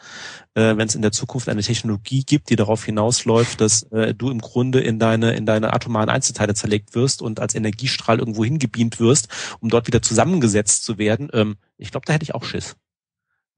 Äh, 0.53 0.75
wenn 0.75 0.89
es 0.89 0.95
in 0.95 1.01
der 1.01 1.13
Zukunft 1.13 1.47
eine 1.47 1.61
Technologie 1.61 2.25
gibt, 2.25 2.49
die 2.49 2.57
darauf 2.57 2.83
hinausläuft, 2.83 3.61
dass 3.61 3.83
äh, 3.83 4.13
du 4.13 4.29
im 4.29 4.39
Grunde 4.39 4.81
in 4.81 4.99
deine 4.99 5.33
in 5.33 5.45
deine 5.45 5.71
atomaren 5.71 6.09
Einzelteile 6.09 6.55
zerlegt 6.55 6.93
wirst 6.93 7.21
und 7.21 7.39
als 7.39 7.55
Energiestrahl 7.55 8.19
irgendwo 8.19 8.43
hingebeamt 8.43 8.99
wirst, 8.99 9.29
um 9.61 9.69
dort 9.69 9.87
wieder 9.87 10.01
zusammengesetzt 10.01 10.83
zu 10.83 10.97
werden. 10.97 11.29
Ähm, 11.31 11.55
ich 11.77 11.91
glaube, 11.91 12.05
da 12.05 12.13
hätte 12.13 12.23
ich 12.23 12.35
auch 12.35 12.43
Schiss. 12.43 12.75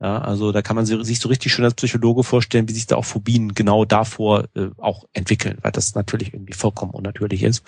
Ja, 0.02 0.20
also 0.20 0.54
da 0.54 0.62
kann 0.62 0.78
man 0.78 0.86
si- 0.86 1.04
sich 1.04 1.20
so 1.20 1.28
richtig 1.28 1.52
schön 1.52 1.66
als 1.66 1.74
Psychologe 1.74 2.24
vorstellen, 2.24 2.70
wie 2.70 2.74
sich 2.74 2.88
da 2.88 2.96
auch 2.96 3.04
Phobien 3.06 3.54
genau 3.54 3.84
davor 3.84 4.46
äh, 4.56 4.70
auch 4.78 5.06
entwickeln, 5.12 5.58
weil 5.62 5.74
das 5.74 5.94
natürlich 5.94 6.34
irgendwie 6.34 6.54
vollkommen 6.54 6.94
unnatürlich 6.94 7.44
ist. 7.44 7.64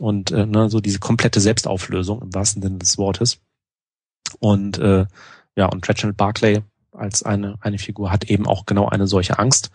Und 0.00 0.32
äh, 0.32 0.46
ne, 0.46 0.68
so 0.68 0.80
diese 0.80 0.98
komplette 0.98 1.40
Selbstauflösung 1.40 2.22
im 2.22 2.34
wahrsten 2.34 2.60
Sinne 2.60 2.78
des 2.78 2.98
Wortes. 2.98 3.38
Und 4.40 4.78
äh, 4.78 5.06
ja, 5.56 5.66
und 5.66 5.88
Reginald 5.88 6.16
Barclay 6.16 6.62
als 6.92 7.22
eine, 7.22 7.56
eine 7.60 7.78
Figur 7.78 8.10
hat 8.10 8.24
eben 8.24 8.46
auch 8.48 8.66
genau 8.66 8.88
eine 8.88 9.06
solche 9.06 9.38
Angst. 9.38 9.70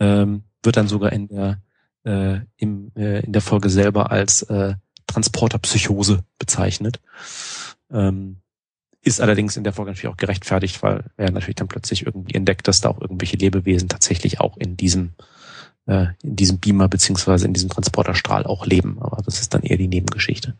Ähm, 0.00 0.42
wird 0.64 0.76
dann 0.76 0.88
sogar 0.88 1.12
in 1.12 1.28
der, 1.28 1.62
äh, 2.04 2.40
im, 2.56 2.90
äh, 2.96 3.20
in 3.20 3.32
der 3.32 3.42
Folge 3.42 3.70
selber 3.70 4.10
als 4.10 4.42
äh, 4.42 4.74
Transporterpsychose 5.06 6.24
bezeichnet. 6.38 7.00
Ähm, 7.92 8.40
ist 9.02 9.20
allerdings 9.20 9.56
in 9.56 9.64
der 9.64 9.72
Folge 9.72 9.90
natürlich 9.90 10.12
auch 10.12 10.18
gerechtfertigt, 10.18 10.82
weil 10.82 11.04
er 11.16 11.30
natürlich 11.30 11.56
dann 11.56 11.68
plötzlich 11.68 12.06
irgendwie 12.06 12.34
entdeckt, 12.34 12.68
dass 12.68 12.80
da 12.80 12.90
auch 12.90 13.00
irgendwelche 13.00 13.36
Lebewesen 13.36 13.88
tatsächlich 13.88 14.40
auch 14.40 14.56
in 14.56 14.76
diesem 14.76 15.12
äh, 15.86 16.08
in 16.22 16.36
diesem 16.36 16.58
Beamer 16.58 16.88
beziehungsweise 16.88 17.46
in 17.46 17.54
diesem 17.54 17.70
Transporterstrahl 17.70 18.44
auch 18.44 18.66
leben. 18.66 18.98
Aber 19.00 19.22
das 19.22 19.40
ist 19.40 19.54
dann 19.54 19.62
eher 19.62 19.78
die 19.78 19.88
Nebengeschichte 19.88 20.54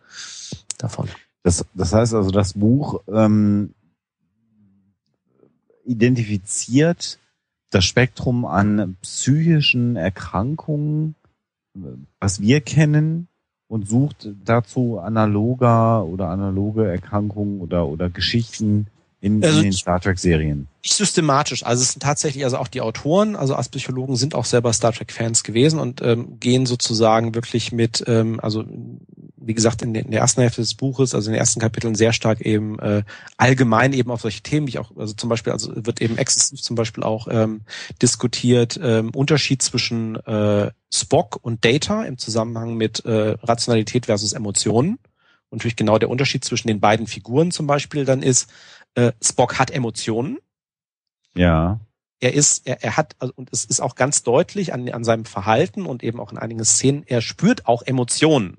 davon. 0.79 1.09
Das, 1.43 1.65
das 1.75 1.93
heißt 1.93 2.15
also, 2.15 2.31
das 2.31 2.55
Buch 2.55 3.03
ähm, 3.09 3.75
identifiziert 5.85 7.19
das 7.71 7.85
Spektrum 7.85 8.45
an 8.45 8.97
psychischen 9.01 9.97
Erkrankungen, 9.97 11.15
äh, 11.75 11.81
was 12.19 12.41
wir 12.41 12.61
kennen, 12.61 13.29
und 13.71 13.89
sucht 13.89 14.29
dazu 14.45 14.99
analoger 14.99 16.05
oder 16.05 16.29
analoge 16.29 16.89
Erkrankungen 16.89 17.61
oder, 17.61 17.87
oder 17.87 18.11
Geschichten 18.11 18.89
in, 19.21 19.45
Also 19.45 19.59
in 19.59 19.67
den 19.67 19.73
Star 19.73 20.01
Trek 20.01 20.19
Serien. 20.19 20.67
nicht 20.83 20.95
systematisch. 20.95 21.65
Also 21.65 21.83
es 21.83 21.93
sind 21.93 22.03
tatsächlich, 22.03 22.43
also 22.43 22.59
auch 22.59 22.67
die 22.67 22.81
Autoren, 22.81 23.37
also 23.37 23.55
als 23.55 23.69
Psychologen 23.69 24.17
sind 24.17 24.35
auch 24.35 24.45
selber 24.45 24.73
Star 24.73 24.93
Trek-Fans 24.93 25.45
gewesen 25.45 25.79
und 25.79 26.03
ähm, 26.03 26.41
gehen 26.41 26.67
sozusagen 26.67 27.33
wirklich 27.37 27.71
mit, 27.71 28.03
ähm, 28.09 28.41
also 28.41 28.65
wie 29.41 29.55
gesagt, 29.55 29.83
in, 29.83 29.95
der 29.95 30.21
ersten 30.21 30.43
Hälfte 30.43 30.61
des 30.61 30.75
Buches, 30.75 31.15
also 31.15 31.31
in 31.31 31.33
den 31.33 31.41
ersten 31.41 31.61
Kapiteln 31.61 31.95
sehr 31.95 32.13
stark 32.13 32.41
eben 32.43 32.79
äh, 32.79 33.03
allgemein 33.39 33.93
eben 33.93 34.11
auf 34.11 34.21
solche 34.21 34.43
Themen, 34.43 34.67
wie 34.67 34.71
ich 34.71 34.79
auch, 34.79 34.97
also 34.97 35.15
zum 35.15 35.29
Beispiel, 35.31 35.53
also 35.53 35.73
wird 35.75 36.01
eben 36.03 36.19
exzessiv 36.19 36.61
zum 36.61 36.77
Beispiel 36.77 37.03
auch 37.03 37.27
ähm, 37.31 37.63
diskutiert, 38.03 38.79
ähm, 38.83 39.11
Unterschied 39.11 39.63
zwischen 39.63 40.17
äh, 40.17 40.71
Spock 40.93 41.39
und 41.43 41.65
Data 41.65 42.05
im 42.05 42.19
Zusammenhang 42.19 42.75
mit 42.75 43.05
äh, 43.05 43.37
Rationalität 43.43 44.07
versus 44.07 44.33
Emotionen. 44.35 44.99
Und 45.49 45.59
natürlich 45.59 45.77
genau 45.77 45.99
der 45.99 46.11
Unterschied 46.11 46.45
zwischen 46.45 46.69
den 46.69 46.81
beiden 46.81 47.07
Figuren 47.07 47.51
zum 47.51 47.67
Beispiel 47.67 48.05
dann 48.05 48.23
ist, 48.23 48.51
äh, 48.95 49.13
Spock 49.23 49.59
hat 49.59 49.71
Emotionen, 49.71 50.39
Ja. 51.35 51.81
er 52.21 52.35
ist, 52.35 52.67
er, 52.67 52.85
er 52.85 52.97
hat, 52.97 53.17
also, 53.19 53.33
und 53.37 53.49
es 53.53 53.65
ist 53.65 53.81
auch 53.81 53.95
ganz 53.95 54.23
deutlich 54.23 54.75
an, 54.75 54.89
an 54.91 55.05
seinem 55.05 55.25
Verhalten 55.25 55.87
und 55.87 56.05
eben 56.05 56.21
auch 56.21 56.31
in 56.31 56.39
einigen 56.39 56.65
Szenen, 56.65 57.05
er 57.07 57.21
spürt 57.21 57.67
auch 57.67 57.83
Emotionen. 57.83 58.59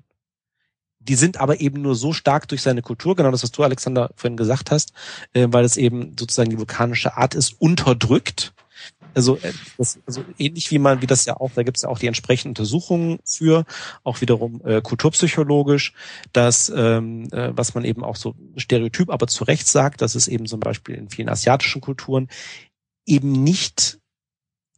Die 1.08 1.14
sind 1.14 1.38
aber 1.38 1.60
eben 1.60 1.82
nur 1.82 1.94
so 1.94 2.12
stark 2.12 2.48
durch 2.48 2.62
seine 2.62 2.82
Kultur, 2.82 3.16
genau 3.16 3.30
das, 3.30 3.42
was 3.42 3.50
du, 3.50 3.62
Alexander, 3.62 4.10
vorhin 4.16 4.36
gesagt 4.36 4.70
hast, 4.70 4.92
äh, 5.32 5.48
weil 5.50 5.64
es 5.64 5.76
eben 5.76 6.14
sozusagen 6.18 6.50
die 6.50 6.58
vulkanische 6.58 7.16
Art 7.16 7.34
ist, 7.34 7.60
unterdrückt. 7.60 8.52
Also, 9.14 9.36
äh, 9.38 9.52
das, 9.78 9.98
also 10.06 10.24
ähnlich 10.38 10.70
wie 10.70 10.78
man, 10.78 11.02
wie 11.02 11.06
das 11.06 11.24
ja 11.24 11.36
auch, 11.36 11.50
da 11.54 11.62
gibt 11.62 11.76
es 11.76 11.82
ja 11.82 11.88
auch 11.88 11.98
die 11.98 12.06
entsprechenden 12.06 12.50
Untersuchungen 12.50 13.18
für, 13.24 13.64
auch 14.04 14.20
wiederum 14.20 14.60
äh, 14.64 14.80
kulturpsychologisch, 14.80 15.92
dass 16.32 16.72
ähm, 16.74 17.28
äh, 17.32 17.50
was 17.54 17.74
man 17.74 17.84
eben 17.84 18.04
auch 18.04 18.16
so 18.16 18.34
stereotyp, 18.56 19.10
aber 19.10 19.26
zu 19.26 19.44
Recht 19.44 19.66
sagt, 19.66 20.02
dass 20.02 20.14
es 20.14 20.28
eben 20.28 20.46
zum 20.46 20.60
Beispiel 20.60 20.94
in 20.94 21.10
vielen 21.10 21.28
asiatischen 21.28 21.80
Kulturen 21.80 22.28
eben 23.06 23.32
nicht 23.32 23.98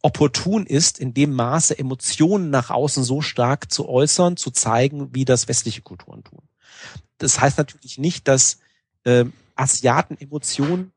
opportun 0.05 0.67
ist, 0.67 0.99
in 0.99 1.15
dem 1.15 1.33
Maße 1.33 1.79
Emotionen 1.79 2.51
nach 2.51 2.69
außen 2.69 3.03
so 3.03 3.21
stark 3.21 3.71
zu 3.71 3.89
äußern, 3.89 4.37
zu 4.37 4.51
zeigen, 4.51 5.15
wie 5.15 5.25
das 5.25 5.47
westliche 5.47 5.81
Kulturen 5.81 6.23
tun. 6.23 6.43
Das 7.17 7.41
heißt 7.41 7.57
natürlich 7.57 7.97
nicht, 7.97 8.27
dass 8.27 8.59
ähm, 9.03 9.33
Asiaten 9.55 10.15
Emotionen 10.15 10.91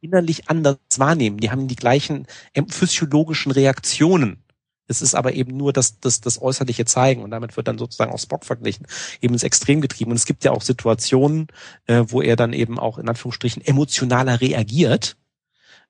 innerlich 0.00 0.48
anders 0.48 0.78
wahrnehmen. 0.96 1.38
Die 1.38 1.50
haben 1.50 1.66
die 1.66 1.74
gleichen 1.74 2.28
ähm, 2.54 2.68
physiologischen 2.68 3.50
Reaktionen. 3.50 4.44
Es 4.86 5.02
ist 5.02 5.16
aber 5.16 5.32
eben 5.32 5.56
nur 5.56 5.72
das, 5.72 5.98
das, 5.98 6.20
das 6.20 6.40
äußerliche 6.40 6.84
Zeigen 6.84 7.24
und 7.24 7.32
damit 7.32 7.56
wird 7.56 7.66
dann 7.66 7.78
sozusagen 7.78 8.12
auch 8.12 8.18
Spock 8.20 8.44
verglichen, 8.44 8.86
eben 9.20 9.34
ins 9.34 9.42
Extrem 9.42 9.80
getrieben. 9.80 10.12
Und 10.12 10.18
es 10.18 10.26
gibt 10.26 10.44
ja 10.44 10.52
auch 10.52 10.62
Situationen, 10.62 11.48
äh, 11.86 12.04
wo 12.06 12.22
er 12.22 12.36
dann 12.36 12.52
eben 12.52 12.78
auch 12.78 12.98
in 12.98 13.08
Anführungsstrichen 13.08 13.64
emotionaler 13.64 14.40
reagiert, 14.40 15.16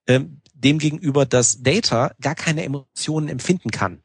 ähm, 0.06 0.39
demgegenüber, 0.64 1.26
dass 1.26 1.62
Data 1.62 2.12
gar 2.20 2.34
keine 2.34 2.64
Emotionen 2.64 3.28
empfinden 3.28 3.70
kann. 3.70 4.00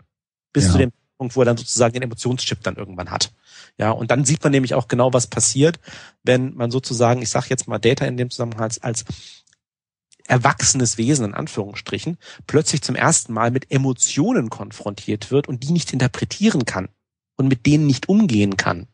Bis 0.54 0.66
Ja. 0.66 0.72
zu 0.72 0.78
dem 0.78 0.92
Punkt, 1.18 1.36
wo 1.36 1.42
er 1.42 1.46
dann 1.46 1.58
sozusagen 1.58 1.94
den 1.94 2.04
Emotionschip 2.04 2.62
dann 2.64 2.76
irgendwann 2.76 3.12
hat. 3.12 3.34
Ja, 3.78 3.92
und 3.92 4.12
dann 4.12 4.26
sieht 4.26 4.44
man 4.44 4.52
nämlich 4.52 4.74
auch 4.74 4.88
genau, 4.88 5.14
was 5.14 5.28
passiert, 5.28 5.80
wenn 6.24 6.54
man 6.56 6.72
sozusagen, 6.72 7.22
ich 7.22 7.30
sage 7.30 7.48
jetzt 7.50 7.68
mal 7.68 7.80
Data 7.80 8.06
in 8.06 8.18
dem 8.18 8.30
Zusammenhang 8.30 8.62
als, 8.62 8.82
als 8.82 9.06
erwachsenes 10.28 10.98
Wesen 10.98 11.26
in 11.26 11.34
Anführungsstrichen 11.34 12.18
plötzlich 12.48 12.82
zum 12.82 12.96
ersten 12.96 13.34
Mal 13.34 13.52
mit 13.52 13.72
Emotionen 13.72 14.50
konfrontiert 14.50 15.32
wird 15.32 15.48
und 15.48 15.64
die 15.64 15.72
nicht 15.72 15.94
interpretieren 15.94 16.66
kann 16.66 16.90
und 17.38 17.48
mit 17.48 17.66
denen 17.66 17.86
nicht 17.86 18.10
umgehen 18.10 18.58
kann. 18.58 18.88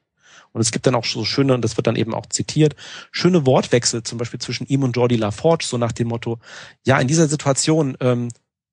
Und 0.54 0.62
es 0.62 0.72
gibt 0.72 0.86
dann 0.86 0.96
auch 0.96 1.06
so 1.06 1.24
schöne, 1.24 1.54
und 1.54 1.62
das 1.62 1.78
wird 1.78 1.88
dann 1.88 1.96
eben 1.96 2.14
auch 2.14 2.26
zitiert, 2.26 2.76
schöne 3.12 3.46
Wortwechsel, 3.46 4.04
zum 4.04 4.18
Beispiel 4.18 4.40
zwischen 4.40 4.68
ihm 4.68 4.84
und 4.84 4.96
Jordi 4.96 5.16
LaForge, 5.16 5.66
so 5.66 5.78
nach 5.78 5.92
dem 5.94 6.10
Motto, 6.10 6.40
ja, 6.86 7.00
in 7.00 7.08
dieser 7.08 7.28
Situation, 7.28 7.96
ähm, 8.02 8.30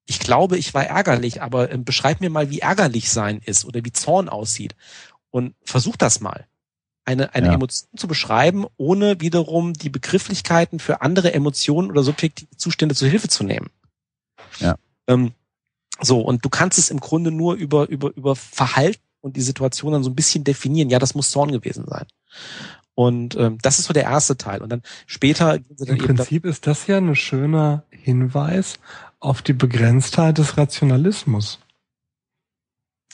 ich 0.06 0.18
glaube, 0.18 0.56
ich 0.56 0.72
war 0.74 0.84
ärgerlich, 0.84 1.42
aber 1.42 1.70
ähm, 1.70 1.84
beschreib 1.84 2.20
mir 2.20 2.30
mal, 2.30 2.50
wie 2.50 2.60
ärgerlich 2.60 3.10
sein 3.10 3.40
ist 3.44 3.64
oder 3.64 3.84
wie 3.84 3.92
Zorn 3.92 4.28
aussieht. 4.28 4.74
Und 5.30 5.54
versuch 5.62 5.96
das 5.96 6.20
mal. 6.20 6.46
Eine, 7.04 7.34
eine 7.34 7.48
Ja. 7.48 7.54
Emotion 7.54 7.88
zu 7.96 8.08
beschreiben, 8.08 8.66
ohne 8.76 9.20
wiederum 9.20 9.74
die 9.74 9.90
Begrifflichkeiten 9.90 10.78
für 10.78 11.02
andere 11.02 11.32
Emotionen 11.34 11.90
oder 11.90 12.02
subjektive 12.02 12.56
Zustände 12.56 12.94
zu 12.94 13.06
Hilfe 13.06 13.28
zu 13.28 13.44
nehmen. 13.44 13.70
Ja. 14.58 14.76
Ähm, 15.06 15.32
so, 16.00 16.20
und 16.20 16.44
du 16.44 16.48
kannst 16.48 16.78
es 16.78 16.90
im 16.90 17.00
Grunde 17.00 17.30
nur 17.30 17.54
über, 17.54 17.88
über, 17.88 18.14
über 18.16 18.36
Verhalten 18.36 19.02
und 19.28 19.36
die 19.36 19.42
Situation 19.42 19.92
dann 19.92 20.02
so 20.04 20.10
ein 20.10 20.14
bisschen 20.16 20.44
definieren. 20.44 20.90
Ja, 20.90 20.98
das 20.98 21.14
muss 21.14 21.30
Zorn 21.30 21.52
gewesen 21.52 21.84
sein. 21.86 22.06
Und 22.94 23.36
ähm, 23.36 23.58
das 23.62 23.78
ist 23.78 23.86
so 23.86 23.92
der 23.92 24.02
erste 24.04 24.36
Teil. 24.36 24.60
Und 24.60 24.70
dann 24.70 24.82
später 25.06 25.58
gehen 25.58 25.76
sie 25.76 25.84
dann 25.86 25.96
Im 25.96 26.02
da- 26.02 26.06
Prinzip 26.14 26.44
ist 26.44 26.66
das 26.66 26.86
ja 26.88 26.98
ein 26.98 27.14
schöner 27.14 27.84
Hinweis 27.90 28.74
auf 29.20 29.42
die 29.42 29.52
Begrenztheit 29.52 30.38
des 30.38 30.56
Rationalismus. 30.56 31.60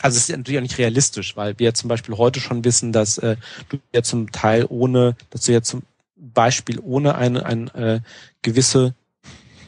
Also 0.01 0.17
es 0.17 0.29
ist 0.29 0.37
natürlich 0.37 0.59
auch 0.59 0.63
nicht 0.63 0.79
realistisch, 0.79 1.37
weil 1.37 1.59
wir 1.59 1.73
zum 1.75 1.89
Beispiel 1.89 2.17
heute 2.17 2.41
schon 2.41 2.65
wissen, 2.65 2.93
dass 2.93 3.19
äh, 3.19 3.37
du 3.69 3.79
ja 3.93 4.03
zum 4.03 4.33
Teil 4.33 4.67
ohne, 4.69 5.17
dass 5.31 5.43
du 5.43 5.53
ja 5.53 5.63
zum 5.63 5.83
Beispiel 6.17 6.81
ohne 6.81 7.15
eine, 7.15 7.45
eine 7.47 7.75
äh, 7.75 8.01
gewisse 8.43 8.95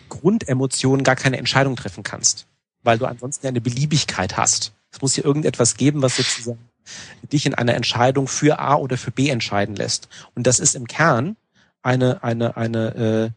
Grundemotion 0.09 1.05
gar 1.05 1.17
keine 1.17 1.37
Entscheidung 1.39 1.77
treffen 1.77 2.03
kannst, 2.03 2.47
weil 2.83 2.99
du 2.99 3.07
ansonsten 3.07 3.47
ja 3.47 3.51
eine 3.51 3.61
Beliebigkeit 3.61 4.37
hast. 4.37 4.73
Es 4.97 5.03
muss 5.03 5.15
hier 5.15 5.27
irgendetwas 5.27 5.77
geben, 5.77 6.01
was 6.01 6.17
sozusagen 6.17 6.71
dich 7.31 7.45
in 7.45 7.55
einer 7.55 7.75
Entscheidung 7.75 8.29
für 8.29 8.59
A 8.59 8.77
oder 8.77 8.97
für 8.97 9.11
B 9.11 9.29
entscheiden 9.29 9.77
lässt. 9.77 10.09
Und 10.35 10.47
das 10.47 10.59
ist 10.59 10.75
im 10.75 10.87
Kern 10.87 11.37
eine 11.83 12.25
eine 12.25 12.57
eine 12.57 12.95
äh, 12.95 13.31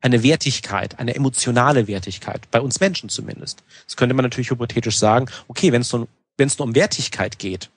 eine 0.00 0.22
Wertigkeit, 0.22 0.98
eine 0.98 1.14
emotionale 1.14 1.86
Wertigkeit, 1.86 2.50
bei 2.50 2.62
uns 2.62 2.80
Menschen 2.80 3.10
zumindest. 3.10 3.62
Das 3.84 3.96
könnte 3.96 4.14
man 4.14 4.22
natürlich 4.22 4.50
hypothetisch 4.50 4.98
sagen, 4.98 5.26
okay, 5.48 5.70
wenn 5.70 5.82
es 5.82 5.92
nur, 5.92 6.08
nur 6.38 6.60
um 6.60 6.74
Wertigkeit 6.74 7.38
geht, 7.38 7.70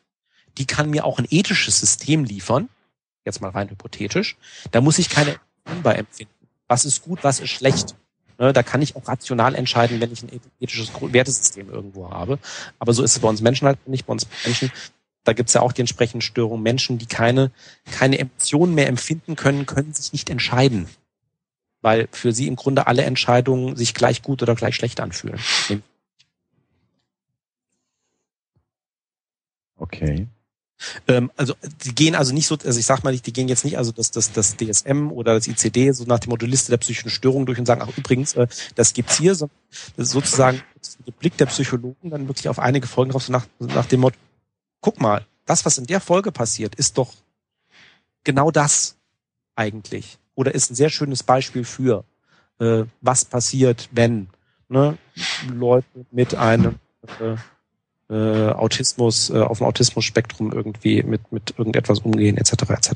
die 0.58 0.66
kann 0.66 0.90
mir 0.90 1.04
auch 1.04 1.20
ein 1.20 1.28
ethisches 1.30 1.78
System 1.78 2.24
liefern, 2.24 2.70
jetzt 3.26 3.42
mal 3.42 3.52
rein 3.52 3.70
hypothetisch, 3.70 4.38
da 4.72 4.80
muss 4.80 4.98
ich 4.98 5.10
keine 5.10 5.32
Emotionen 5.66 5.84
bei 5.84 5.96
empfinden. 5.96 6.34
Was 6.70 6.86
ist 6.86 7.02
gut, 7.02 7.20
was 7.24 7.42
ist 7.42 7.50
schlecht? 7.50 7.96
Ne, 8.40 8.53
da 8.53 8.64
kann 8.64 8.82
ich 8.82 8.95
auch 8.95 9.08
rational 9.08 9.53
entscheiden, 9.53 10.00
wenn 10.00 10.11
ich 10.11 10.24
ein 10.24 10.42
ethisches 10.59 10.92
Wertesystem 11.00 11.69
irgendwo 11.69 12.09
habe. 12.09 12.40
Aber 12.80 12.93
so 12.93 13.03
ist 13.03 13.11
es 13.11 13.19
bei 13.19 13.27
uns 13.27 13.42
Menschen 13.42 13.68
halt 13.68 13.85
nicht. 13.88 14.06
Bei 14.06 14.14
uns 14.14 14.26
Menschen, 14.45 14.72
da 15.26 15.34
gibt's 15.34 15.53
ja 15.53 15.61
auch 15.61 15.74
die 15.74 15.82
entsprechenden 15.82 16.22
Störungen. 16.22 16.64
Menschen, 16.64 16.98
die 16.98 17.06
keine, 17.06 17.51
keine 17.92 18.18
Emotionen 18.18 18.74
mehr 18.74 18.88
empfinden 18.88 19.35
können, 19.35 19.66
können 19.66 19.93
sich 19.93 20.14
nicht 20.14 20.30
entscheiden 20.30 20.88
weil 21.82 22.08
für 22.11 22.32
sie 22.32 22.48
im 22.48 22.56
Grunde 22.56 22.88
alle 22.88 23.03
Entscheidungen 23.03 23.76
sich 23.76 23.93
gleich 23.93 24.22
gut 24.22 24.42
oder 24.42 24.56
gleich 24.56 24.76
schlecht 24.76 25.00
anfühlen. 25.00 25.40
Okay. 29.77 30.27
Ähm, 31.08 31.32
also 31.35 31.56
die 31.83 31.93
gehen 31.93 32.16
also 32.16 32.33
nicht 32.33 32.48
so, 32.48 32.56
also 32.64 32.80
ich 32.80 32.85
sag 32.85 33.03
mal 33.03 33.11
nicht, 33.11 33.25
die 33.25 33.33
gehen 33.33 33.48
jetzt 33.48 33.66
nicht 33.66 33.77
also 33.77 33.91
das, 33.91 34.11
das, 34.11 34.32
das 34.32 34.56
DSM 34.58 35.11
oder 35.11 35.33
das 35.33 35.48
ICD 35.48 35.91
so 35.91 36.06
nach 36.06 36.19
dem 36.19 36.30
Motto 36.30 36.45
Liste 36.45 36.72
der 36.72 36.77
psychischen 36.77 37.09
Störungen 37.09 37.45
durch 37.45 37.59
und 37.59 37.66
sagen, 37.66 37.82
ach 37.83 37.98
übrigens, 37.98 38.33
äh, 38.35 38.48
das 38.75 38.93
gibt's 38.93 39.17
hier, 39.17 39.35
sondern 39.35 39.56
sozusagen 39.98 40.61
der 41.06 41.11
Blick 41.14 41.38
der 41.38 41.48
Psychologen 41.48 42.09
dann 42.09 42.27
wirklich 42.27 42.49
auf 42.49 42.59
einige 42.59 42.88
Folgen 42.88 43.11
drauf, 43.11 43.24
so 43.24 43.32
nach, 43.32 43.45
nach 43.59 43.85
dem 43.85 44.01
Motto, 44.01 44.17
guck 44.82 45.01
mal, 45.01 45.25
das, 45.45 45.66
was 45.66 45.77
in 45.77 45.85
der 45.85 45.99
Folge 45.99 46.32
passiert, 46.32 46.75
ist 46.75 46.98
doch 46.98 47.14
genau 48.24 48.51
das 48.51 48.95
eigentlich. 49.56 50.17
Oder 50.35 50.53
ist 50.53 50.72
ein 50.72 50.75
sehr 50.75 50.90
schönes 50.90 51.24
Beispiel 51.24 51.66
für, 51.66 52.06
äh, 52.59 52.83
was 53.01 53.25
passiert, 53.25 53.90
wenn 53.91 54.30
ne, 54.69 54.98
Leute 55.51 56.06
mit 56.11 56.35
einem 56.35 56.75
äh, 57.19 57.35
äh, 58.10 58.50
Autismus, 58.50 59.30
äh, 59.30 59.40
auf 59.40 59.60
dem 59.60 59.68
Autismus-Spektrum 59.68 60.52
irgendwie 60.52 61.04
mit, 61.04 61.32
mit 61.32 61.54
irgendetwas 61.58 62.00
umgehen, 62.00 62.38
etc. 62.38 62.54
etc. 62.70 62.92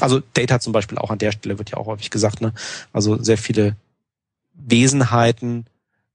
Also 0.00 0.20
Data 0.34 0.60
zum 0.60 0.72
Beispiel 0.72 0.98
auch 0.98 1.10
an 1.10 1.18
der 1.18 1.32
Stelle 1.32 1.58
wird 1.58 1.70
ja 1.70 1.78
auch 1.78 1.86
häufig 1.86 2.10
gesagt, 2.10 2.40
ne? 2.40 2.52
Also 2.92 3.20
sehr 3.22 3.38
viele 3.38 3.76
Wesenheiten, 4.54 5.66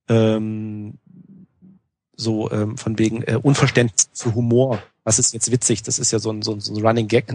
ähm, 0.07 0.97
so 2.15 2.51
ähm, 2.51 2.77
von 2.77 2.97
wegen 2.97 3.23
äh, 3.23 3.39
Unverständnis 3.41 4.09
für 4.13 4.35
Humor. 4.35 4.81
Was 5.03 5.19
ist 5.19 5.33
jetzt 5.33 5.51
witzig? 5.51 5.83
Das 5.83 5.97
ist 5.97 6.11
ja 6.11 6.19
so 6.19 6.31
ein, 6.31 6.41
so 6.41 6.53
ein, 6.53 6.59
so 6.59 6.73
ein 6.73 6.85
Running 6.85 7.07
Gag, 7.07 7.25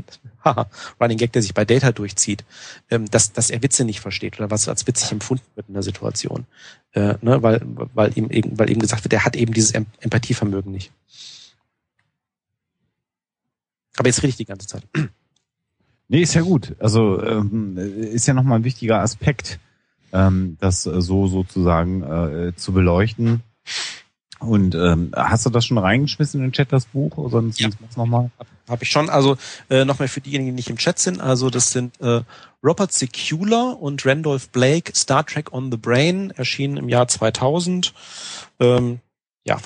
Running 1.00 1.18
Gag, 1.18 1.32
der 1.32 1.42
sich 1.42 1.54
bei 1.54 1.64
Data 1.64 1.92
durchzieht, 1.92 2.44
ähm, 2.90 3.10
dass, 3.10 3.32
dass 3.32 3.50
er 3.50 3.62
Witze 3.62 3.84
nicht 3.84 4.00
versteht 4.00 4.38
oder 4.38 4.50
was 4.50 4.68
als 4.68 4.86
witzig 4.86 5.12
empfunden 5.12 5.44
wird 5.54 5.68
in 5.68 5.74
der 5.74 5.82
Situation, 5.82 6.46
äh, 6.92 7.14
ne, 7.20 7.42
weil, 7.42 7.60
weil 7.94 8.16
ihm 8.16 8.30
eben, 8.30 8.58
weil 8.58 8.70
eben 8.70 8.80
gesagt 8.80 9.04
wird, 9.04 9.12
er 9.12 9.24
hat 9.24 9.36
eben 9.36 9.52
dieses 9.52 9.72
Em 9.72 9.86
Empathievermögen 10.00 10.72
nicht. 10.72 10.92
Aber 13.96 14.08
jetzt 14.08 14.18
rede 14.18 14.28
ich 14.30 14.36
die 14.36 14.44
ganze 14.44 14.66
Zeit. 14.66 14.82
Nee, 16.06 16.20
ist 16.20 16.34
ja 16.34 16.42
gut. 16.42 16.76
Also 16.80 17.22
ähm, 17.22 17.78
ist 17.78 18.26
ja 18.26 18.34
nochmal 18.34 18.58
ein 18.58 18.64
wichtiger 18.64 19.00
Aspekt, 19.00 19.58
ähm, 20.12 20.58
das 20.60 20.82
so 20.82 21.26
sozusagen 21.26 22.02
äh, 22.02 22.52
zu 22.54 22.74
beleuchten. 22.74 23.42
Und 24.46 24.74
ähm, 24.74 25.10
hast 25.16 25.46
du 25.46 25.50
das 25.50 25.64
schon 25.66 25.78
reingeschmissen 25.78 26.40
in 26.40 26.46
den 26.46 26.52
Chat, 26.52 26.72
das 26.72 26.86
Buch? 26.86 27.16
Oder 27.16 27.30
sonst 27.30 27.60
Ja. 27.60 27.68
nochmal? 27.96 28.30
Habe 28.68 28.82
ich 28.82 28.90
schon. 28.90 29.10
Also 29.10 29.36
äh, 29.68 29.84
nochmal 29.84 30.08
für 30.08 30.20
diejenigen, 30.20 30.50
die 30.50 30.56
nicht 30.56 30.70
im 30.70 30.76
Chat 30.78 30.98
sind. 30.98 31.20
Also 31.20 31.50
das 31.50 31.70
sind 31.70 32.00
äh, 32.00 32.22
Robert 32.62 32.92
Secula 32.92 33.72
und 33.72 34.04
Randolph 34.06 34.48
Blake, 34.50 34.92
Star 34.94 35.24
Trek 35.26 35.52
on 35.52 35.70
the 35.70 35.76
Brain, 35.76 36.30
erschienen 36.30 36.76
im 36.78 36.88
Jahr 36.88 37.08
2000. 37.08 37.92
Ähm, 38.60 39.00
ja. 39.44 39.58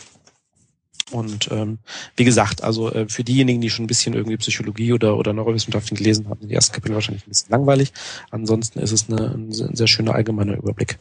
Und 1.11 1.49
ähm, 1.51 1.79
wie 2.17 2.25
gesagt, 2.25 2.63
also 2.63 2.93
äh, 2.93 3.09
für 3.09 3.25
diejenigen, 3.25 3.61
die 3.61 3.71
schon 3.71 3.85
ein 3.85 3.89
bisschen 3.89 4.13
irgendwie 4.15 4.37
Psychologie 4.37 4.93
oder, 4.93 5.17
oder 5.17 5.33
Neurowissenschaften 5.33 5.97
gelesen 5.97 6.29
haben, 6.29 6.41
sind 6.41 6.51
die 6.51 6.55
ersten 6.55 6.75
Kapitel 6.75 6.95
wahrscheinlich 6.95 7.25
ein 7.27 7.31
bisschen 7.31 7.51
langweilig. 7.51 7.93
Ansonsten 8.31 8.79
ist 8.81 8.93
es 8.93 9.09
eine, 9.09 9.35
ein 9.35 9.51
sehr 9.51 9.87
schöner 9.87 10.15
allgemeiner 10.15 10.57
Überblick. 10.59 10.99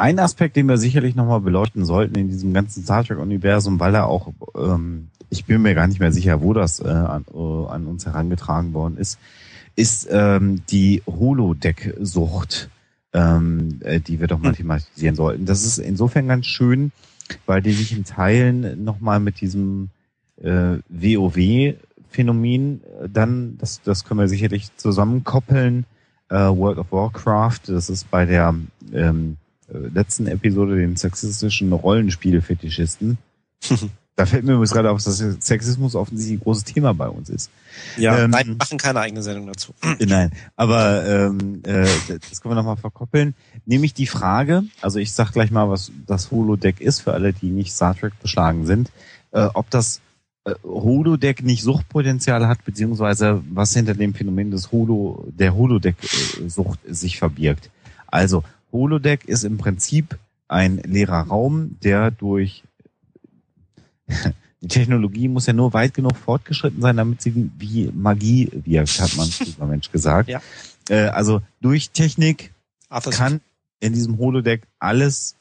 Ein 0.00 0.18
Aspekt, 0.18 0.56
den 0.56 0.66
wir 0.66 0.78
sicherlich 0.78 1.14
nochmal 1.14 1.42
beleuchten 1.42 1.84
sollten 1.84 2.14
in 2.14 2.28
diesem 2.28 2.54
ganzen 2.54 2.82
Star 2.82 3.04
Trek-Universum, 3.04 3.78
weil 3.80 3.94
er 3.94 4.06
auch, 4.06 4.32
ähm, 4.56 5.08
ich 5.28 5.44
bin 5.44 5.60
mir 5.60 5.74
gar 5.74 5.86
nicht 5.88 6.00
mehr 6.00 6.10
sicher, 6.10 6.40
wo 6.40 6.54
das 6.54 6.80
äh, 6.80 6.88
an, 6.88 7.26
äh, 7.30 7.66
an 7.68 7.84
uns 7.84 8.06
herangetragen 8.06 8.72
worden 8.72 8.96
ist, 8.96 9.18
ist 9.76 10.08
ähm, 10.10 10.62
die 10.70 11.02
Holodeck-Sucht, 11.06 12.70
ähm, 13.12 13.80
äh, 13.84 14.00
die 14.00 14.20
wir 14.20 14.26
doch 14.26 14.38
mal 14.38 14.54
thematisieren 14.54 15.16
sollten. 15.16 15.44
Das 15.44 15.66
ist 15.66 15.76
insofern 15.76 16.28
ganz 16.28 16.46
schön, 16.46 16.92
weil 17.44 17.60
die 17.60 17.72
sich 17.72 17.94
in 17.94 18.04
Teilen 18.04 18.82
nochmal 18.82 19.20
mit 19.20 19.42
diesem 19.42 19.90
äh, 20.40 20.78
WoW-Phänomen 20.88 22.80
äh, 23.02 23.08
dann, 23.12 23.58
das, 23.58 23.82
das 23.82 24.04
können 24.06 24.20
wir 24.20 24.28
sicherlich 24.28 24.74
zusammenkoppeln, 24.78 25.84
äh, 26.30 26.36
World 26.36 26.78
of 26.78 26.90
Warcraft, 26.90 27.60
das 27.66 27.90
ist 27.90 28.10
bei 28.10 28.24
der 28.24 28.54
ähm, 28.94 29.36
äh, 29.36 29.39
letzten 29.72 30.26
Episode 30.26 30.76
den 30.76 30.96
sexistischen 30.96 31.72
Rollenspiel-Fetischisten. 31.72 33.18
da 34.20 34.26
fällt 34.26 34.44
mir 34.44 34.52
übrigens 34.52 34.72
gerade 34.72 34.90
auf, 34.90 35.02
dass 35.02 35.18
Sexismus 35.18 35.94
offensichtlich 35.94 36.38
ein 36.38 36.42
großes 36.42 36.64
Thema 36.64 36.92
bei 36.92 37.08
uns 37.08 37.30
ist. 37.30 37.50
Ja, 37.96 38.18
Ähm, 38.18 38.30
nein, 38.30 38.48
wir 38.48 38.56
machen 38.56 38.76
keine 38.76 39.00
eigene 39.00 39.22
Sendung 39.22 39.46
dazu. 39.46 39.72
Äh, 39.82 40.04
Nein, 40.06 40.30
aber 40.56 41.06
ähm, 41.06 41.62
äh, 41.64 41.86
das 42.28 42.40
können 42.40 42.52
wir 42.52 42.56
nochmal 42.56 42.76
verkoppeln. 42.76 43.34
Nämlich 43.64 43.94
die 43.94 44.06
Frage, 44.06 44.64
also 44.82 44.98
ich 44.98 45.12
sag 45.12 45.32
gleich 45.32 45.50
mal, 45.50 45.70
was 45.70 45.90
das 46.06 46.30
Holodeck 46.30 46.80
ist, 46.80 47.00
für 47.00 47.14
alle, 47.14 47.32
die 47.32 47.50
nicht 47.50 47.72
Star 47.72 47.96
Trek 47.96 48.12
beschlagen 48.20 48.66
sind, 48.66 48.90
äh, 49.30 49.48
ob 49.54 49.70
das 49.70 50.02
äh, 50.44 50.54
Holodeck 50.64 51.42
nicht 51.42 51.62
Suchtpotenzial 51.62 52.46
hat, 52.46 52.64
beziehungsweise 52.64 53.42
was 53.50 53.72
hinter 53.72 53.94
dem 53.94 54.12
Phänomen 54.12 54.50
des 54.50 54.70
Holo, 54.70 55.26
der 55.28 55.54
Holodeck-Sucht 55.54 56.80
sich 56.86 57.18
verbirgt. 57.18 57.70
Also 58.06 58.42
Holodeck 58.72 59.24
ist 59.24 59.44
im 59.44 59.58
Prinzip 59.58 60.18
ein 60.48 60.78
leerer 60.78 61.28
Raum, 61.28 61.76
der 61.82 62.10
durch 62.10 62.64
die 64.60 64.68
Technologie 64.68 65.28
muss 65.28 65.46
ja 65.46 65.52
nur 65.52 65.72
weit 65.72 65.94
genug 65.94 66.16
fortgeschritten 66.16 66.82
sein, 66.82 66.96
damit 66.96 67.22
sie 67.22 67.50
wie 67.58 67.90
Magie 67.92 68.50
wirkt, 68.64 69.00
hat 69.00 69.16
man 69.16 69.26
früher 69.28 69.66
Mensch 69.66 69.90
gesagt. 69.90 70.28
Ja. 70.28 70.40
Äh, 70.88 71.08
also 71.08 71.42
durch 71.60 71.90
Technik 71.90 72.52
Arthur 72.88 73.12
kann 73.12 73.40
in 73.78 73.92
diesem 73.94 74.18
Holodeck 74.18 74.62
alles 74.78 75.36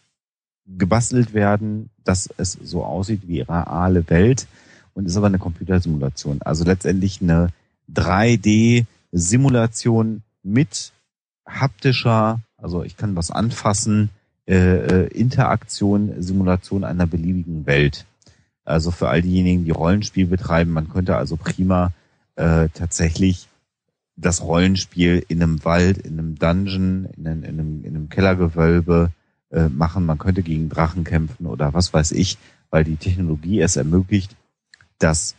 gebastelt 0.66 1.34
werden, 1.34 1.90
dass 2.04 2.30
es 2.38 2.58
so 2.64 2.86
aussieht 2.86 3.28
wie 3.28 3.42
reale 3.42 4.10
Welt 4.10 4.48
und 4.94 5.06
ist 5.06 5.18
aber 5.18 5.28
eine 5.28 5.40
Computersimulation. 5.40 6.42
Also 6.42 6.64
letztendlich 6.64 7.22
eine 7.22 7.52
3D-Simulation 7.94 10.24
mit 10.44 10.94
haptischer, 11.46 12.40
also 12.62 12.84
ich 12.84 12.98
kann 12.98 13.16
was 13.16 13.32
anfassen, 13.32 14.10
äh, 14.48 14.56
äh, 14.56 15.08
Interaktion, 15.08 16.22
Simulation 16.22 16.84
einer 16.84 17.06
beliebigen 17.06 17.66
Welt. 17.66 18.06
Also 18.64 18.92
für 18.92 19.10
all 19.10 19.22
diejenigen, 19.22 19.66
die 19.66 19.72
Rollenspiel 19.72 20.28
betreiben, 20.28 20.72
man 20.72 20.90
könnte 20.90 21.16
also 21.16 21.38
prima 21.38 21.92
äh, 22.36 22.70
tatsächlich 22.74 23.48
das 24.16 24.42
Rollenspiel 24.42 25.24
in 25.28 25.42
einem 25.42 25.64
Wald, 25.64 26.00
in 26.00 26.20
einem 26.20 26.36
Dungeon, 26.36 27.06
in 27.16 27.28
einem, 27.28 27.44
in 27.44 27.60
einem, 27.60 27.86
in 27.86 27.96
einem 27.96 28.10
Kellergewölbe 28.10 29.12
äh, 29.52 29.70
machen. 29.70 30.06
Man 30.06 30.18
könnte 30.18 30.44
gegen 30.44 30.70
Drachen 30.70 31.04
kämpfen 31.04 31.46
oder 31.46 31.74
was 31.74 31.94
weiß 31.94 32.12
ich, 32.12 32.38
weil 32.70 32.84
die 32.84 32.98
Technologie 32.98 33.62
es 33.62 33.76
ermöglicht, 33.76 34.36
dass 35.00 35.36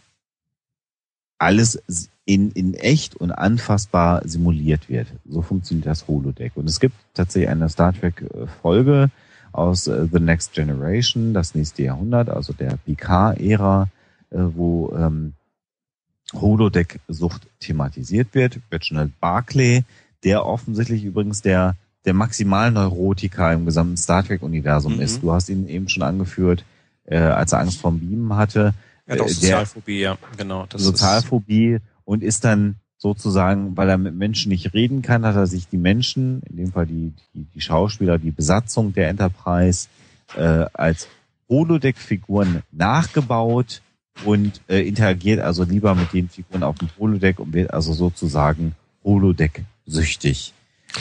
alles 1.38 1.82
in, 2.34 2.50
in 2.52 2.74
echt 2.74 3.16
und 3.16 3.32
anfassbar 3.32 4.22
simuliert 4.26 4.88
wird. 4.88 5.08
So 5.28 5.42
funktioniert 5.42 5.86
das 5.86 6.06
Holodeck. 6.06 6.52
Und 6.54 6.68
es 6.68 6.78
gibt 6.78 6.94
tatsächlich 7.14 7.48
eine 7.50 7.68
Star 7.68 7.92
Trek 7.92 8.22
äh, 8.22 9.08
aus 9.52 9.86
äh, 9.88 10.06
The 10.12 10.20
Next 10.20 10.52
Generation, 10.52 11.34
das 11.34 11.54
nächste 11.56 11.82
Jahrhundert, 11.82 12.28
also 12.28 12.52
der 12.52 12.76
Picard-Ära, 12.86 13.88
äh, 14.30 14.36
wo 14.38 14.92
ähm, 14.96 15.32
Holodeck-Sucht 16.34 17.48
thematisiert 17.58 18.28
wird. 18.34 18.60
Reginald 18.70 19.18
Barclay, 19.20 19.82
der 20.22 20.46
offensichtlich 20.46 21.02
übrigens 21.04 21.42
der, 21.42 21.74
der 22.04 22.14
Maximalneurotiker 22.14 23.52
im 23.52 23.66
gesamten 23.66 23.96
Star 23.96 24.22
Trek-Universum 24.24 24.96
Mhm. 24.96 25.00
ist. 25.02 25.22
Du 25.22 25.32
hast 25.32 25.48
ihn 25.48 25.68
eben 25.68 25.88
schon 25.88 26.04
angeführt, 26.04 26.64
äh, 27.06 27.18
als 27.18 27.52
er 27.52 27.60
Angst 27.60 27.80
vorm 27.80 27.98
Beamen 27.98 28.34
hatte. 28.36 28.72
Ja, 29.08 29.16
doch, 29.16 29.24
Äh, 29.24 29.28
der- 29.28 29.34
Sozialphobie, 29.34 29.98
ja, 30.00 30.16
genau. 30.36 30.66
Das 30.68 30.82
Sozialphobie 30.82 31.78
und 32.10 32.24
ist 32.24 32.44
dann 32.44 32.74
sozusagen, 32.98 33.76
weil 33.76 33.88
er 33.88 33.96
mit 33.96 34.16
Menschen 34.16 34.48
nicht 34.48 34.74
reden 34.74 35.00
kann, 35.00 35.24
hat 35.24 35.36
er 35.36 35.46
sich 35.46 35.68
die 35.68 35.78
Menschen, 35.78 36.42
in 36.50 36.56
dem 36.56 36.72
Fall 36.72 36.86
die, 36.86 37.12
die, 37.32 37.44
die 37.54 37.60
Schauspieler, 37.60 38.18
die 38.18 38.32
Besatzung 38.32 38.92
der 38.92 39.10
Enterprise, 39.10 39.86
äh, 40.36 40.66
als 40.72 41.06
Holodeck-Figuren 41.48 42.64
nachgebaut 42.72 43.80
und 44.24 44.60
äh, 44.68 44.80
interagiert 44.80 45.38
also 45.38 45.62
lieber 45.62 45.94
mit 45.94 46.12
den 46.12 46.28
Figuren 46.28 46.64
auf 46.64 46.78
dem 46.78 46.88
Holodeck 46.98 47.38
und 47.38 47.52
wird 47.52 47.72
also 47.72 47.92
sozusagen 47.92 48.74
Holodeck-süchtig. 49.04 50.52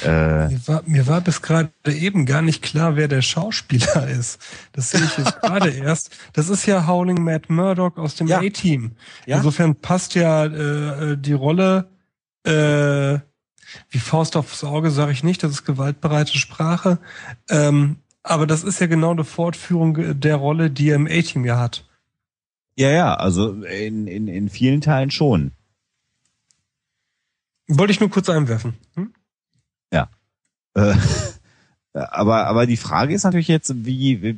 Äh, 0.03 0.47
Mir 0.49 0.67
war, 0.67 0.83
mir 0.85 1.07
war 1.07 1.21
bis 1.21 1.41
gerade 1.41 1.71
eben 1.85 2.25
gar 2.25 2.41
nicht 2.41 2.61
klar, 2.61 2.95
wer 2.95 3.07
der 3.07 3.21
Schauspieler 3.21 4.07
ist. 4.19 4.39
Das 4.73 4.91
sehe 4.91 5.01
ich 5.03 5.17
jetzt 5.17 5.41
gerade 5.41 5.69
erst. 5.85 6.15
Das 6.33 6.49
ist 6.49 6.65
ja 6.65 6.85
Howling 6.87 7.23
Matt 7.23 7.49
Murdock 7.49 7.97
aus 7.97 8.15
dem 8.15 8.27
Ja. 8.27 8.39
A-Team. 8.39 8.91
Ja. 9.25 9.37
Insofern 9.37 9.75
passt 9.75 10.15
ja 10.15 10.45
äh, 10.45 11.11
äh, 11.13 11.17
die 11.17 11.33
Rolle 11.33 11.89
äh, 12.43 13.19
wie 13.89 13.99
Faust 13.99 14.35
aufs 14.35 14.63
Auge, 14.63 14.89
sage 14.91 15.11
ich 15.11 15.23
nicht, 15.23 15.43
das 15.43 15.51
ist 15.51 15.65
gewaltbereite 15.65 16.37
Sprache. 16.37 16.97
Ähm, 17.49 17.97
aber 18.23 18.47
das 18.47 18.63
ist 18.63 18.79
ja 18.81 18.87
genau 18.87 19.11
eine 19.11 19.23
Fortführung 19.23 20.19
der 20.19 20.35
Rolle, 20.35 20.69
die 20.71 20.89
er 20.89 20.95
im 20.95 21.07
A-Team 21.07 21.45
ja 21.45 21.57
hat. 21.59 21.87
ja, 22.75 22.89
ja, 22.89 23.13
also 23.15 23.53
in, 23.63 24.07
in, 24.07 24.27
in 24.27 24.49
vielen 24.49 24.81
Teilen 24.81 25.11
schon. 25.11 25.51
Wollte 27.67 27.91
ich 27.91 27.99
nur 27.99 28.09
kurz 28.09 28.29
einwerfen. 28.29 28.73
Hm? 28.95 29.13
Äh, 30.79 30.95
aber, 31.93 32.47
aber 32.47 32.65
die 32.65 32.77
Frage 32.77 33.13
ist 33.13 33.23
natürlich 33.23 33.47
jetzt, 33.47 33.73
wie, 33.85 34.21
wie, 34.21 34.37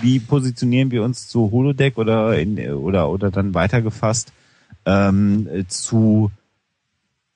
wie 0.00 0.18
positionieren 0.20 0.90
wir 0.90 1.02
uns 1.02 1.28
zu 1.28 1.50
Holodeck 1.50 1.98
oder 1.98 2.38
in, 2.38 2.58
oder, 2.72 3.10
oder 3.10 3.30
dann 3.30 3.54
weitergefasst 3.54 4.32
ähm, 4.86 5.48
zu, 5.68 6.30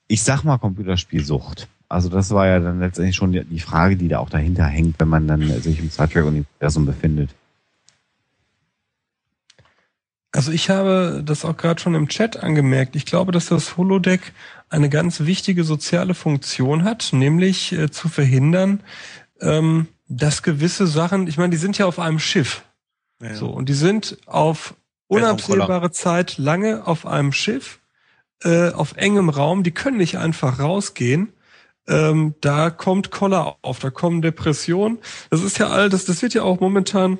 ich 0.07 0.23
sag 0.23 0.43
mal, 0.43 0.57
Computerspielsucht. 0.57 1.67
Also 1.89 2.09
das 2.09 2.31
war 2.31 2.47
ja 2.47 2.59
dann 2.59 2.79
letztendlich 2.79 3.15
schon 3.15 3.31
die 3.31 3.45
die 3.45 3.59
Frage, 3.59 3.95
die 3.95 4.09
da 4.09 4.19
auch 4.19 4.29
dahinter 4.29 4.65
hängt, 4.65 4.99
wenn 4.99 5.07
man 5.07 5.27
dann 5.27 5.41
sich 5.61 5.79
im 5.79 5.89
Star 5.89 6.09
Trek-Universum 6.09 6.85
befindet. 6.85 7.29
Also 10.31 10.51
ich 10.51 10.69
habe 10.69 11.23
das 11.25 11.45
auch 11.45 11.55
gerade 11.55 11.81
schon 11.81 11.95
im 11.95 12.09
Chat 12.09 12.37
angemerkt. 12.37 12.95
Ich 12.95 13.05
glaube, 13.05 13.31
dass 13.31 13.47
das 13.47 13.77
Holodeck 13.77 14.33
eine 14.69 14.89
ganz 14.89 15.21
wichtige 15.21 15.63
soziale 15.63 16.13
Funktion 16.13 16.83
hat, 16.83 17.09
nämlich 17.13 17.71
äh, 17.71 17.89
zu 17.89 18.09
verhindern, 18.09 18.81
ähm, 19.39 19.87
dass 20.07 20.43
gewisse 20.43 20.87
Sachen, 20.87 21.27
ich 21.27 21.37
meine, 21.37 21.51
die 21.51 21.57
sind 21.57 21.77
ja 21.77 21.85
auf 21.85 21.99
einem 21.99 22.19
Schiff. 22.19 22.63
Ja. 23.21 23.35
So, 23.35 23.49
und 23.49 23.69
die 23.69 23.73
sind 23.73 24.17
auf 24.25 24.75
unabsehbare 25.07 25.91
Zeit 25.91 26.37
lange 26.37 26.85
auf 26.85 27.05
einem 27.05 27.31
Schiff, 27.31 27.79
äh, 28.43 28.71
auf 28.71 28.95
engem 28.97 29.29
Raum, 29.29 29.63
die 29.63 29.71
können 29.71 29.97
nicht 29.97 30.17
einfach 30.17 30.59
rausgehen. 30.59 31.33
Ähm, 31.87 32.35
da 32.41 32.69
kommt 32.69 33.11
Koller 33.11 33.55
auf, 33.61 33.79
da 33.79 33.89
kommen 33.89 34.21
Depressionen. 34.21 34.99
Das 35.29 35.41
ist 35.41 35.57
ja 35.57 35.69
all 35.69 35.89
das, 35.89 36.03
das 36.03 36.21
wird 36.21 36.33
ja 36.33 36.43
auch 36.43 36.59
momentan 36.59 37.17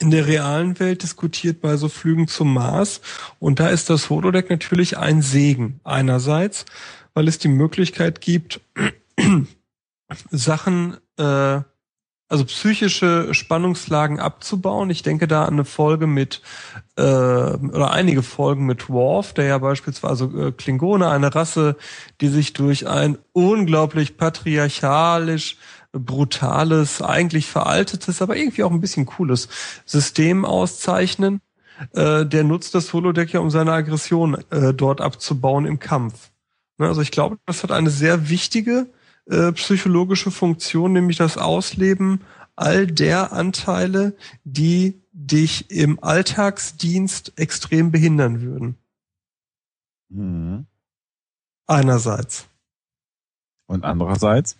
in 0.00 0.10
der 0.10 0.26
realen 0.26 0.78
Welt 0.78 1.02
diskutiert 1.02 1.60
bei 1.60 1.76
so 1.76 1.88
Flügen 1.88 2.28
zum 2.28 2.54
Mars. 2.54 3.00
Und 3.38 3.60
da 3.60 3.68
ist 3.68 3.90
das 3.90 4.10
Holodeck 4.10 4.48
natürlich 4.50 4.96
ein 4.96 5.22
Segen. 5.22 5.80
Einerseits, 5.84 6.66
weil 7.14 7.28
es 7.28 7.38
die 7.38 7.48
Möglichkeit 7.48 8.20
gibt, 8.20 8.60
Sachen, 10.30 10.96
äh, 11.18 11.60
also 12.30 12.44
psychische 12.44 13.32
Spannungslagen 13.32 14.20
abzubauen. 14.20 14.90
Ich 14.90 15.02
denke 15.02 15.26
da 15.26 15.44
an 15.44 15.54
eine 15.54 15.64
Folge 15.64 16.06
mit, 16.06 16.42
äh, 16.96 17.02
oder 17.02 17.90
einige 17.90 18.22
Folgen 18.22 18.66
mit 18.66 18.90
Worf, 18.90 19.32
der 19.32 19.46
ja 19.46 19.58
beispielsweise 19.58 20.24
äh, 20.26 20.52
Klingone, 20.52 21.08
eine 21.08 21.34
Rasse, 21.34 21.76
die 22.20 22.28
sich 22.28 22.52
durch 22.52 22.86
ein 22.86 23.18
unglaublich 23.32 24.18
patriarchalisch 24.18 25.56
brutales, 25.98 27.02
eigentlich 27.02 27.46
veraltetes, 27.46 28.22
aber 28.22 28.36
irgendwie 28.36 28.64
auch 28.64 28.70
ein 28.70 28.80
bisschen 28.80 29.06
cooles 29.06 29.48
System 29.84 30.44
auszeichnen. 30.44 31.40
Äh, 31.92 32.26
der 32.26 32.44
nutzt 32.44 32.74
das 32.74 32.92
Holodeck 32.92 33.32
ja, 33.32 33.40
um 33.40 33.50
seine 33.50 33.72
Aggression 33.72 34.36
äh, 34.50 34.74
dort 34.74 35.00
abzubauen 35.00 35.66
im 35.66 35.78
Kampf. 35.78 36.30
Ne, 36.78 36.86
also 36.86 37.00
ich 37.00 37.10
glaube, 37.10 37.38
das 37.46 37.62
hat 37.62 37.72
eine 37.72 37.90
sehr 37.90 38.28
wichtige 38.28 38.86
äh, 39.26 39.52
psychologische 39.52 40.30
Funktion, 40.30 40.92
nämlich 40.92 41.16
das 41.16 41.38
Ausleben 41.38 42.22
all 42.56 42.86
der 42.86 43.32
Anteile, 43.32 44.16
die 44.44 45.00
dich 45.12 45.70
im 45.70 46.02
Alltagsdienst 46.02 47.32
extrem 47.36 47.92
behindern 47.92 48.40
würden. 48.40 48.76
Mhm. 50.08 50.66
Einerseits. 51.66 52.48
Und 53.66 53.84
andererseits? 53.84 54.56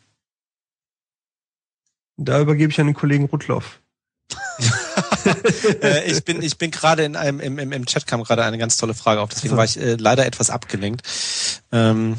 Da 2.19 2.41
übergebe 2.41 2.71
ich 2.71 2.81
an 2.81 2.87
den 2.87 2.95
Kollegen 2.95 3.27
Rudloff. 3.27 3.81
äh, 5.83 6.11
ich 6.11 6.25
bin, 6.25 6.43
ich 6.43 6.59
bin 6.59 6.71
gerade 6.71 7.05
in 7.05 7.17
einem, 7.17 7.41
im, 7.41 7.59
im, 7.59 7.73
im 7.73 7.87
Chat 7.87 8.07
kam 8.07 8.23
gerade 8.25 8.45
eine 8.45 8.59
ganz 8.59 8.77
tolle 8.77 8.93
Frage 8.93 9.21
auf, 9.21 9.31
deswegen 9.31 9.57
war 9.57 9.65
ich 9.65 9.79
äh, 9.79 9.95
leider 9.95 10.27
etwas 10.27 10.51
abgelenkt. 10.51 11.03
Ähm, 11.73 12.19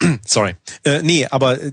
Sorry. 0.24 0.54
Äh, 0.84 1.02
nee, 1.02 1.26
aber 1.26 1.60
äh, 1.60 1.72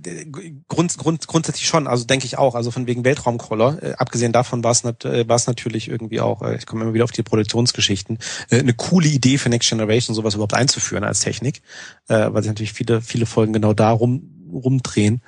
grund, 0.68 0.98
grund, 0.98 1.28
grundsätzlich 1.28 1.68
schon, 1.68 1.88
also 1.88 2.06
denke 2.06 2.26
ich 2.26 2.38
auch, 2.38 2.56
also 2.56 2.72
von 2.72 2.88
wegen 2.88 3.06
Weltraumkoller, 3.06 3.84
äh, 3.84 3.94
abgesehen 3.94 4.32
davon 4.32 4.64
war 4.64 4.72
es 4.72 4.84
nat 4.84 5.06
äh, 5.06 5.26
natürlich 5.46 5.88
irgendwie 5.88 6.22
auch, 6.22 6.42
äh, 6.42 6.56
ich 6.56 6.66
komme 6.66 6.84
immer 6.84 6.94
wieder 6.96 7.04
auf 7.04 7.12
die 7.12 7.24
Produktionsgeschichten, 7.24 8.18
äh, 8.50 8.60
eine 8.60 8.74
coole 8.74 9.08
Idee 9.08 9.38
für 9.38 9.50
Next 9.50 9.70
Generation, 9.70 10.16
sowas 10.16 10.34
überhaupt 10.34 10.56
einzuführen 10.56 11.04
als 11.04 11.20
Technik, 11.20 11.62
äh, 12.08 12.28
weil 12.32 12.42
sich 12.42 12.50
natürlich 12.50 12.74
viele, 12.74 13.02
viele 13.02 13.28
Folgen 13.28 13.54
genau 13.54 13.74
da 13.74 13.92
rum, 13.92 14.35
rumdrehen. 14.52 15.22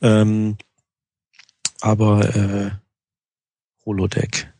Ähm, 0.00 0.56
aber 1.80 2.34
äh, 2.34 2.70
Holodeck. 3.84 4.52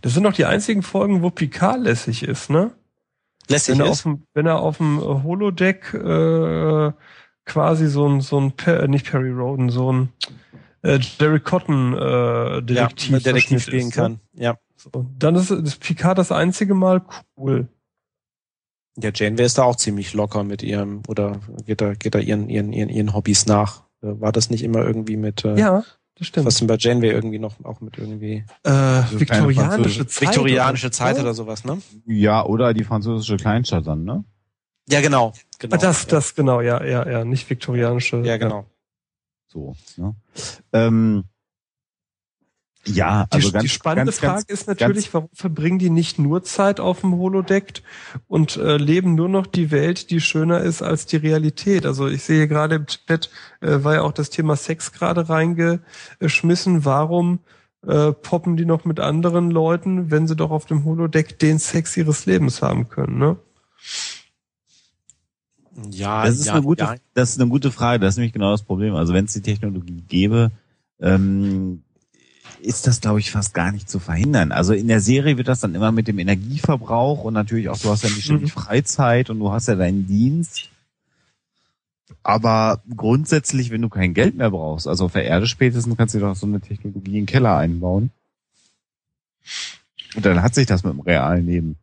Das 0.00 0.14
sind 0.14 0.22
doch 0.22 0.32
die 0.32 0.44
einzigen 0.44 0.82
Folgen, 0.82 1.22
wo 1.22 1.30
Picard 1.30 1.80
lässig 1.80 2.22
ist, 2.22 2.50
ne? 2.50 2.72
Lässig 3.48 3.74
wenn 3.74 3.80
er 3.80 3.86
ist. 3.86 3.92
auf 3.92 4.02
dem, 4.02 4.22
wenn 4.34 4.46
er 4.46 4.60
auf 4.60 4.76
dem 4.78 5.00
Holodeck 5.00 5.92
äh, 5.94 6.92
quasi 7.44 7.88
so 7.88 8.08
ein 8.08 8.20
so 8.20 8.40
ein 8.40 8.52
Per- 8.52 8.84
äh, 8.84 8.88
nicht 8.88 9.10
Perry 9.10 9.30
Roden, 9.30 9.70
so 9.70 9.92
ein 9.92 10.12
äh, 10.82 10.98
Jerry 11.18 11.40
Cotton 11.40 11.94
äh, 11.94 12.62
Detektiv, 12.62 13.10
ja, 13.10 13.18
Detektiv 13.18 13.62
spielen 13.62 13.88
ist, 13.88 13.96
ne? 13.96 14.02
kann. 14.02 14.20
Ja. 14.34 14.58
So. 14.76 15.06
Dann 15.18 15.34
ist 15.34 15.50
das 15.50 15.76
Picard 15.76 16.18
das 16.18 16.30
einzige 16.32 16.74
Mal 16.74 17.02
cool. 17.36 17.68
Ja, 19.00 19.10
Janeway 19.14 19.46
ist 19.46 19.58
da 19.58 19.62
auch 19.62 19.76
ziemlich 19.76 20.12
locker 20.12 20.44
mit 20.44 20.62
ihrem, 20.62 21.02
oder 21.08 21.40
geht 21.64 21.80
da, 21.80 21.94
geht 21.94 22.14
da 22.14 22.18
ihren, 22.18 22.48
ihren, 22.48 22.72
ihren, 22.72 22.88
ihren 22.90 23.14
Hobbys 23.14 23.46
nach. 23.46 23.84
Äh, 24.02 24.20
War 24.20 24.32
das 24.32 24.50
nicht 24.50 24.62
immer 24.62 24.84
irgendwie 24.84 25.16
mit, 25.16 25.44
äh, 25.44 25.58
Ja, 25.58 25.84
das 26.16 26.26
stimmt. 26.26 26.46
was 26.46 26.56
denn 26.56 26.66
bei 26.66 26.76
Janeway 26.78 27.10
irgendwie 27.10 27.38
noch, 27.38 27.54
auch 27.64 27.80
mit 27.80 27.96
irgendwie 27.96 28.44
äh, 28.64 28.70
keine 28.70 29.20
viktorianische 29.20 30.06
Zeit. 30.06 30.28
viktorianische 30.28 30.86
oder 30.86 30.94
so. 30.94 30.98
Zeit 30.98 31.20
oder 31.20 31.34
sowas, 31.34 31.64
ne? 31.64 31.80
Ja, 32.06 32.44
oder 32.44 32.74
die 32.74 32.84
französische 32.84 33.36
Kleinstadt 33.36 33.86
dann, 33.86 34.04
ne? 34.04 34.24
Ja, 34.88 35.00
genau. 35.00 35.32
genau 35.58 35.76
das, 35.76 36.02
ja. 36.02 36.10
das 36.10 36.34
genau, 36.34 36.60
ja, 36.60 36.84
ja, 36.84 37.08
ja, 37.08 37.24
nicht 37.24 37.48
viktorianische. 37.48 38.18
Ja, 38.24 38.36
genau. 38.36 38.66
So. 39.46 39.74
Ne? 39.96 40.14
Ähm, 40.72 41.24
ja, 42.84 43.26
Die, 43.26 43.36
also 43.36 43.52
ganz, 43.52 43.62
die 43.62 43.68
spannende 43.68 44.10
ganz, 44.10 44.18
Frage 44.18 44.46
ganz, 44.46 44.60
ist 44.60 44.66
natürlich, 44.66 45.14
warum 45.14 45.28
verbringen 45.32 45.78
die 45.78 45.90
nicht 45.90 46.18
nur 46.18 46.42
Zeit 46.42 46.80
auf 46.80 47.00
dem 47.00 47.16
Holodeck 47.16 47.82
und 48.26 48.56
äh, 48.56 48.76
leben 48.76 49.14
nur 49.14 49.28
noch 49.28 49.46
die 49.46 49.70
Welt, 49.70 50.10
die 50.10 50.20
schöner 50.20 50.60
ist 50.60 50.82
als 50.82 51.06
die 51.06 51.16
Realität? 51.16 51.86
Also 51.86 52.08
ich 52.08 52.24
sehe 52.24 52.48
gerade 52.48 52.76
im 52.76 52.86
Chat, 52.86 53.30
äh, 53.60 53.84
war 53.84 53.94
ja 53.94 54.02
auch 54.02 54.12
das 54.12 54.30
Thema 54.30 54.56
Sex 54.56 54.90
gerade 54.90 55.28
reingeschmissen. 55.28 56.84
Warum 56.84 57.38
äh, 57.86 58.12
poppen 58.12 58.56
die 58.56 58.64
noch 58.64 58.84
mit 58.84 58.98
anderen 58.98 59.52
Leuten, 59.52 60.10
wenn 60.10 60.26
sie 60.26 60.34
doch 60.34 60.50
auf 60.50 60.66
dem 60.66 60.84
Holodeck 60.84 61.38
den 61.38 61.60
Sex 61.60 61.96
ihres 61.96 62.26
Lebens 62.26 62.62
haben 62.62 62.88
können? 62.88 63.16
Ne? 63.16 63.36
Ja, 65.90 66.24
Das 66.26 66.38
ist, 66.38 66.46
ja, 66.46 66.54
eine 66.54 66.62
gute, 66.62 66.84
ja. 66.84 66.96
das 67.14 67.30
ist 67.30 67.40
eine 67.40 67.48
gute 67.48 67.70
Frage. 67.70 68.00
Das 68.00 68.14
ist 68.14 68.18
nämlich 68.18 68.32
genau 68.32 68.50
das 68.50 68.64
Problem. 68.64 68.96
Also 68.96 69.14
wenn 69.14 69.26
es 69.26 69.32
die 69.32 69.40
Technologie 69.40 70.02
gäbe, 70.02 70.50
ähm, 71.00 71.84
ist 72.62 72.86
das, 72.86 73.00
glaube 73.00 73.20
ich, 73.20 73.30
fast 73.30 73.54
gar 73.54 73.72
nicht 73.72 73.90
zu 73.90 73.98
verhindern. 73.98 74.52
Also 74.52 74.72
in 74.72 74.88
der 74.88 75.00
Serie 75.00 75.36
wird 75.36 75.48
das 75.48 75.60
dann 75.60 75.74
immer 75.74 75.92
mit 75.92 76.08
dem 76.08 76.18
Energieverbrauch 76.18 77.24
und 77.24 77.34
natürlich 77.34 77.68
auch, 77.68 77.78
du 77.78 77.90
hast 77.90 78.04
ja 78.04 78.10
nicht 78.10 78.24
ständig 78.24 78.52
Freizeit 78.52 79.30
und 79.30 79.38
du 79.38 79.52
hast 79.52 79.68
ja 79.68 79.74
deinen 79.74 80.06
Dienst. 80.06 80.68
Aber 82.22 82.80
grundsätzlich, 82.96 83.70
wenn 83.70 83.82
du 83.82 83.88
kein 83.88 84.14
Geld 84.14 84.36
mehr 84.36 84.50
brauchst, 84.50 84.86
also 84.86 85.06
auf 85.06 85.12
der 85.12 85.24
Erde 85.24 85.46
spätestens, 85.46 85.96
kannst 85.96 86.14
du 86.14 86.20
doch 86.20 86.36
so 86.36 86.46
eine 86.46 86.60
Technologie 86.60 87.10
in 87.10 87.14
den 87.24 87.26
Keller 87.26 87.56
einbauen. 87.56 88.10
Und 90.14 90.24
dann 90.24 90.42
hat 90.42 90.54
sich 90.54 90.66
das 90.66 90.84
mit 90.84 90.92
dem 90.92 91.00
realen 91.00 91.46
Leben. 91.46 91.76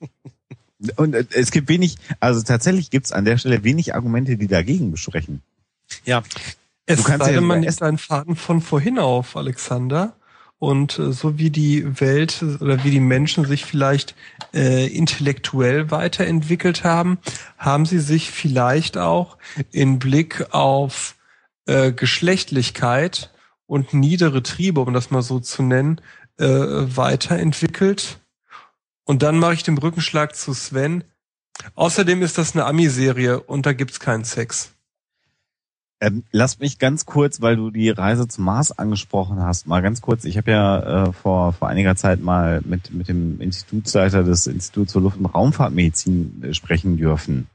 Und 0.96 1.14
äh, 1.14 1.24
es 1.30 1.50
gibt 1.50 1.68
wenig, 1.68 1.96
also 2.20 2.42
tatsächlich 2.42 2.90
gibt 2.90 3.06
es 3.06 3.12
an 3.12 3.24
der 3.24 3.38
Stelle 3.38 3.64
wenig 3.64 3.94
Argumente, 3.94 4.36
die 4.36 4.46
dagegen 4.46 4.90
besprechen. 4.90 5.42
ja. 6.04 6.22
Es 6.86 7.04
sei 7.04 7.12
ja 7.12 7.18
denn, 7.18 7.44
man 7.44 7.60
nimmt 7.60 7.82
einen 7.82 7.98
Faden 7.98 8.36
von 8.36 8.60
vorhin 8.60 8.98
auf, 8.98 9.36
Alexander. 9.36 10.16
Und 10.58 10.98
äh, 10.98 11.12
so 11.12 11.38
wie 11.38 11.50
die 11.50 12.00
Welt 12.00 12.42
oder 12.60 12.84
wie 12.84 12.90
die 12.90 13.00
Menschen 13.00 13.44
sich 13.44 13.64
vielleicht 13.64 14.14
äh, 14.54 14.86
intellektuell 14.86 15.90
weiterentwickelt 15.90 16.84
haben, 16.84 17.18
haben 17.58 17.86
sie 17.86 17.98
sich 17.98 18.30
vielleicht 18.30 18.96
auch 18.96 19.36
in 19.72 19.98
Blick 19.98 20.46
auf 20.54 21.16
äh, 21.66 21.92
Geschlechtlichkeit 21.92 23.30
und 23.66 23.94
niedere 23.94 24.42
Triebe, 24.42 24.80
um 24.80 24.92
das 24.94 25.10
mal 25.10 25.22
so 25.22 25.40
zu 25.40 25.62
nennen, 25.62 26.00
äh, 26.38 26.46
weiterentwickelt. 26.46 28.20
Und 29.04 29.22
dann 29.22 29.38
mache 29.38 29.54
ich 29.54 29.62
den 29.62 29.74
Brückenschlag 29.74 30.34
zu 30.34 30.54
Sven. 30.54 31.04
Außerdem 31.74 32.22
ist 32.22 32.38
das 32.38 32.54
eine 32.54 32.64
Ami-Serie 32.64 33.40
und 33.40 33.66
da 33.66 33.72
gibt's 33.72 34.00
keinen 34.00 34.24
Sex. 34.24 34.72
Ähm, 36.00 36.24
lass 36.32 36.58
mich 36.58 36.78
ganz 36.78 37.06
kurz, 37.06 37.40
weil 37.40 37.56
du 37.56 37.70
die 37.70 37.88
Reise 37.88 38.26
zum 38.28 38.44
Mars 38.44 38.76
angesprochen 38.76 39.40
hast, 39.40 39.66
mal 39.66 39.80
ganz 39.80 40.00
kurz. 40.00 40.24
Ich 40.24 40.36
habe 40.36 40.50
ja 40.50 41.06
äh, 41.06 41.12
vor, 41.12 41.52
vor 41.52 41.68
einiger 41.68 41.96
Zeit 41.96 42.20
mal 42.20 42.60
mit, 42.64 42.92
mit 42.92 43.08
dem 43.08 43.40
Institutsleiter 43.40 44.24
des 44.24 44.46
Instituts 44.46 44.92
für 44.92 45.00
Luft- 45.00 45.18
und 45.18 45.26
Raumfahrtmedizin 45.26 46.42
äh, 46.42 46.54
sprechen 46.54 46.96
dürfen. 46.96 47.46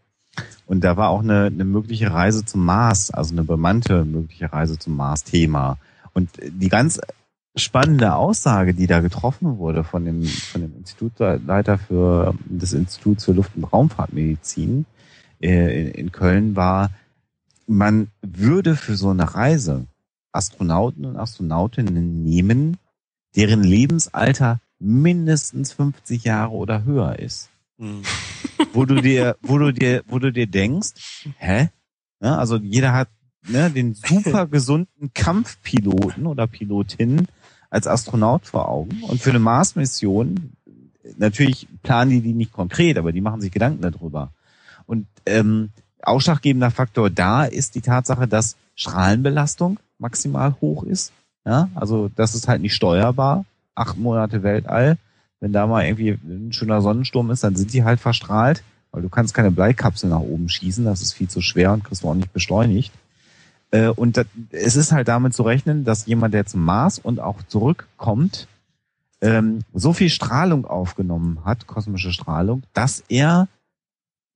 Und 0.66 0.84
da 0.84 0.96
war 0.98 1.10
auch 1.10 1.22
eine, 1.22 1.46
eine 1.46 1.66
mögliche 1.66 2.14
Reise 2.14 2.46
zum 2.46 2.64
Mars, 2.64 3.12
also 3.12 3.34
eine 3.34 3.44
bemannte 3.44 4.06
mögliche 4.06 4.54
Reise 4.54 4.80
zum 4.80 4.96
Mars 4.96 5.24
Thema. 5.24 5.78
Und 6.14 6.30
die 6.42 6.70
ganz 6.70 7.00
spannende 7.56 8.16
Aussage, 8.16 8.74
die 8.74 8.88
da 8.88 9.02
getroffen 9.02 9.58
wurde 9.58 9.84
von 9.84 10.06
dem, 10.06 10.24
von 10.24 10.62
dem 10.62 10.76
Institutsleiter 10.78 11.78
für 11.78 12.34
des 12.46 12.74
Instituts 12.74 13.26
für 13.26 13.34
Luft- 13.34 13.56
und 13.56 13.66
Raumfahrtmedizin 13.66 14.86
äh, 15.42 15.82
in, 15.82 15.92
in 15.92 16.12
Köln 16.12 16.56
war, 16.56 16.92
man 17.70 18.08
würde 18.22 18.76
für 18.76 18.96
so 18.96 19.10
eine 19.10 19.36
Reise 19.36 19.86
Astronauten 20.32 21.06
und 21.06 21.18
Astronautinnen 21.18 22.24
nehmen, 22.24 22.78
deren 23.36 23.64
Lebensalter 23.64 24.60
mindestens 24.80 25.74
50 25.74 26.24
Jahre 26.24 26.52
oder 26.52 26.84
höher 26.84 27.20
ist. 27.20 27.50
Hm. 27.78 28.02
Wo 28.74 28.86
du 28.86 29.02
dir, 29.02 29.38
wo 29.42 29.58
du 29.58 29.72
dir, 29.72 30.04
wo 30.08 30.20
du 30.20 30.32
dir 30.32 30.46
denkst, 30.46 31.24
hä? 31.38 31.70
Ja, 32.22 32.38
also 32.38 32.58
jeder 32.58 32.94
hat 32.94 33.08
ne, 33.48 33.72
den 33.72 33.96
super 33.96 34.48
gesunden 34.48 35.12
Kampfpiloten 35.14 36.28
oder 36.28 36.46
Pilotin 36.46 37.28
als 37.70 37.88
Astronaut 37.88 38.46
vor 38.46 38.68
Augen 38.68 39.02
und 39.04 39.22
für 39.22 39.30
eine 39.30 39.40
Mars-Mission 39.40 40.52
natürlich 41.18 41.68
planen 41.82 42.12
die 42.12 42.22
die 42.22 42.34
nicht 42.34 42.52
konkret, 42.52 42.98
aber 42.98 43.12
die 43.12 43.22
machen 43.22 43.42
sich 43.42 43.52
Gedanken 43.52 43.82
darüber. 43.82 44.32
Und 44.86 45.08
ähm, 45.26 45.70
ausschlaggebender 46.04 46.72
Faktor 46.72 47.10
da 47.10 47.46
ist 47.46 47.76
die 47.76 47.82
Tatsache, 47.82 48.28
dass 48.28 48.56
Strahlenbelastung 48.76 49.80
maximal 49.98 50.56
hoch 50.62 50.84
ist. 50.84 51.12
Ja, 51.46 51.70
also 51.76 52.10
das 52.16 52.36
ist 52.36 52.48
halt 52.48 52.62
nicht 52.62 52.76
steuerbar. 52.76 53.46
Acht 53.76 53.98
Monate 53.98 54.44
Weltall. 54.44 54.98
Wenn 55.40 55.54
da 55.54 55.68
mal 55.68 55.86
irgendwie 55.86 56.12
ein 56.12 56.52
schöner 56.52 56.82
Sonnensturm 56.82 57.32
ist, 57.32 57.44
dann 57.44 57.56
sind 57.56 57.74
die 57.74 57.84
halt 57.84 58.00
verstrahlt, 58.00 58.64
weil 58.92 59.02
du 59.02 59.10
kannst 59.10 59.34
keine 59.34 59.52
Bleikapsel 59.52 60.10
nach 60.10 60.20
oben 60.20 60.50
schießen. 60.50 60.84
Das 60.84 61.02
ist 61.02 61.14
viel 61.14 61.30
zu 61.30 61.42
schwer 61.42 61.72
und 61.74 61.84
kriegst 61.84 62.04
du 62.04 62.10
auch 62.10 62.16
nicht 62.16 62.34
beschleunigt. 62.34 62.92
Äh, 63.72 63.88
Und 63.88 64.26
es 64.52 64.76
ist 64.76 64.92
halt 64.92 65.08
damit 65.08 65.34
zu 65.34 65.44
rechnen, 65.44 65.86
dass 65.86 66.06
jemand, 66.06 66.34
der 66.34 66.46
zum 66.46 66.64
Mars 66.64 67.00
und 67.00 67.20
auch 67.20 67.42
zurückkommt, 67.44 68.48
ähm, 69.22 69.60
so 69.74 69.94
viel 69.94 70.10
Strahlung 70.10 70.66
aufgenommen 70.66 71.44
hat, 71.46 71.68
kosmische 71.68 72.12
Strahlung, 72.12 72.64
dass 72.74 73.04
er 73.10 73.48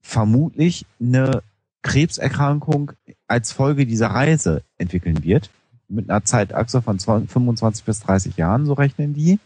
vermutlich 0.01 0.85
eine 0.99 1.41
Krebserkrankung 1.83 2.93
als 3.27 3.51
Folge 3.51 3.85
dieser 3.85 4.07
Reise 4.07 4.63
entwickeln 4.77 5.23
wird. 5.23 5.51
Mit 5.87 6.09
einer 6.09 6.23
Zeitachse 6.23 6.81
von 6.81 6.97
20 6.97 7.29
25 7.29 7.85
bis 7.85 7.99
30 7.99 8.37
Jahren, 8.37 8.65
so 8.65 8.73
rechnen 8.73 9.13
die. 9.13 9.39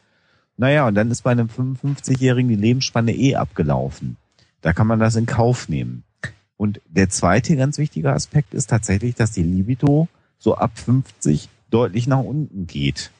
Naja, 0.56 0.88
und 0.88 0.96
dann 0.96 1.12
ist 1.12 1.24
bei 1.24 1.32
einem 1.32 1.48
55-Jährigen 1.48 2.50
die 2.50 2.56
Lebensspanne 2.56 3.14
eh 3.14 3.36
abgelaufen. 3.36 4.18
Da 4.62 4.74
kann 4.74 4.88
man 4.88 5.00
das 5.00 5.16
in 5.16 5.26
Kauf 5.26 5.70
nehmen. 5.70 6.04
Und 6.56 6.82
der 6.88 7.10
zweite 7.10 7.56
ganz 7.56 7.78
wichtige 7.78 8.14
Aspekt 8.14 8.54
ist 8.54 8.70
tatsächlich, 8.70 9.14
dass 9.16 9.32
die 9.32 9.44
Libido 9.44 10.08
so 10.40 10.56
ab 10.56 10.72
50 10.76 11.50
deutlich 11.70 12.08
nach 12.08 12.24
unten 12.24 12.66
geht. 12.66 13.12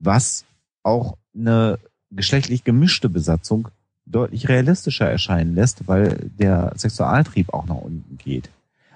Was 0.00 0.44
auch 0.82 1.16
eine 1.34 1.78
geschlechtlich 2.10 2.64
gemischte 2.64 3.08
Besatzung 3.08 3.68
deutlich 4.06 4.48
realistischer 4.48 5.08
erscheinen 5.08 5.54
lässt, 5.54 5.86
weil 5.86 6.30
der 6.38 6.72
Sexualtrieb 6.76 7.52
auch 7.54 7.66
nach 7.66 7.76
unten 7.76 8.18
geht. 8.18 8.50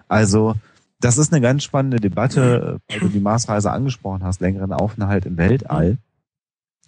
Also, 0.09 0.55
das 1.01 1.19
ist 1.19 1.33
eine 1.33 1.41
ganz 1.41 1.65
spannende 1.65 2.01
Debatte, 2.01 2.81
weil 2.89 3.01
du 3.01 3.09
die 3.09 3.21
Marsreise 3.21 3.71
angesprochen 3.71 4.25
hast, 4.25 4.41
längeren 4.41 4.73
Aufenthalt 4.73 5.27
im 5.27 5.37
Weltall. 5.37 5.99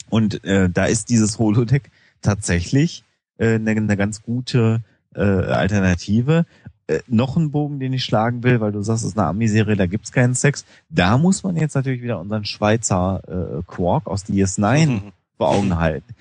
Und 0.08 0.44
äh, 0.44 0.70
da 0.70 0.86
ist 0.86 1.08
dieses 1.10 1.38
Holodeck 1.38 1.90
tatsächlich 2.22 3.04
äh, 3.38 3.56
eine, 3.56 3.70
eine 3.70 3.96
ganz 3.96 4.22
gute 4.22 4.82
äh, 5.14 5.20
Alternative. 5.20 6.46
Äh, 6.86 7.00
noch 7.08 7.36
ein 7.36 7.50
Bogen, 7.50 7.80
den 7.80 7.92
ich 7.92 8.04
schlagen 8.04 8.42
will, 8.44 8.60
weil 8.60 8.72
du 8.72 8.82
sagst, 8.82 9.02
es 9.02 9.10
ist 9.10 9.18
eine 9.18 9.28
Ami-Serie, 9.28 9.76
da 9.76 9.86
gibt's 9.86 10.12
keinen 10.12 10.34
Sex. 10.34 10.64
Da 10.88 11.18
muss 11.18 11.42
man 11.42 11.56
jetzt 11.56 11.74
natürlich 11.74 12.02
wieder 12.02 12.20
unseren 12.20 12.44
Schweizer 12.44 13.20
äh, 13.26 13.62
Quark 13.66 14.06
aus 14.06 14.24
DS9 14.24 15.00
vor 15.36 15.48
Augen 15.48 15.76
halten. 15.76 16.14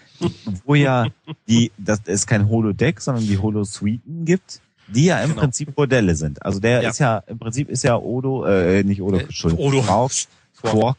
Wo 0.65 0.75
ja 0.75 1.07
die, 1.47 1.71
das 1.77 1.99
ist 2.05 2.25
kein 2.27 2.49
Holodeck, 2.49 2.99
sondern 2.99 3.25
die 3.25 3.37
Holosuiten 3.37 4.25
gibt, 4.25 4.61
die 4.87 5.05
ja 5.05 5.19
im 5.21 5.29
Genau. 5.29 5.41
Prinzip 5.41 5.73
Bordelle 5.75 6.15
sind. 6.15 6.43
Also 6.45 6.59
der 6.59 6.81
Ja. 6.83 6.89
ist 6.89 6.99
ja, 6.99 7.23
im 7.27 7.39
Prinzip 7.39 7.69
ist 7.69 7.83
ja 7.83 7.97
Odo, 7.97 8.45
äh, 8.45 8.83
nicht 8.83 9.01
Odo, 9.01 9.17
Äh, 9.17 9.23
Entschuldigung, 9.23 9.65
Odo. 9.65 9.81
Quark, 9.81 10.11
Quark 10.61 10.97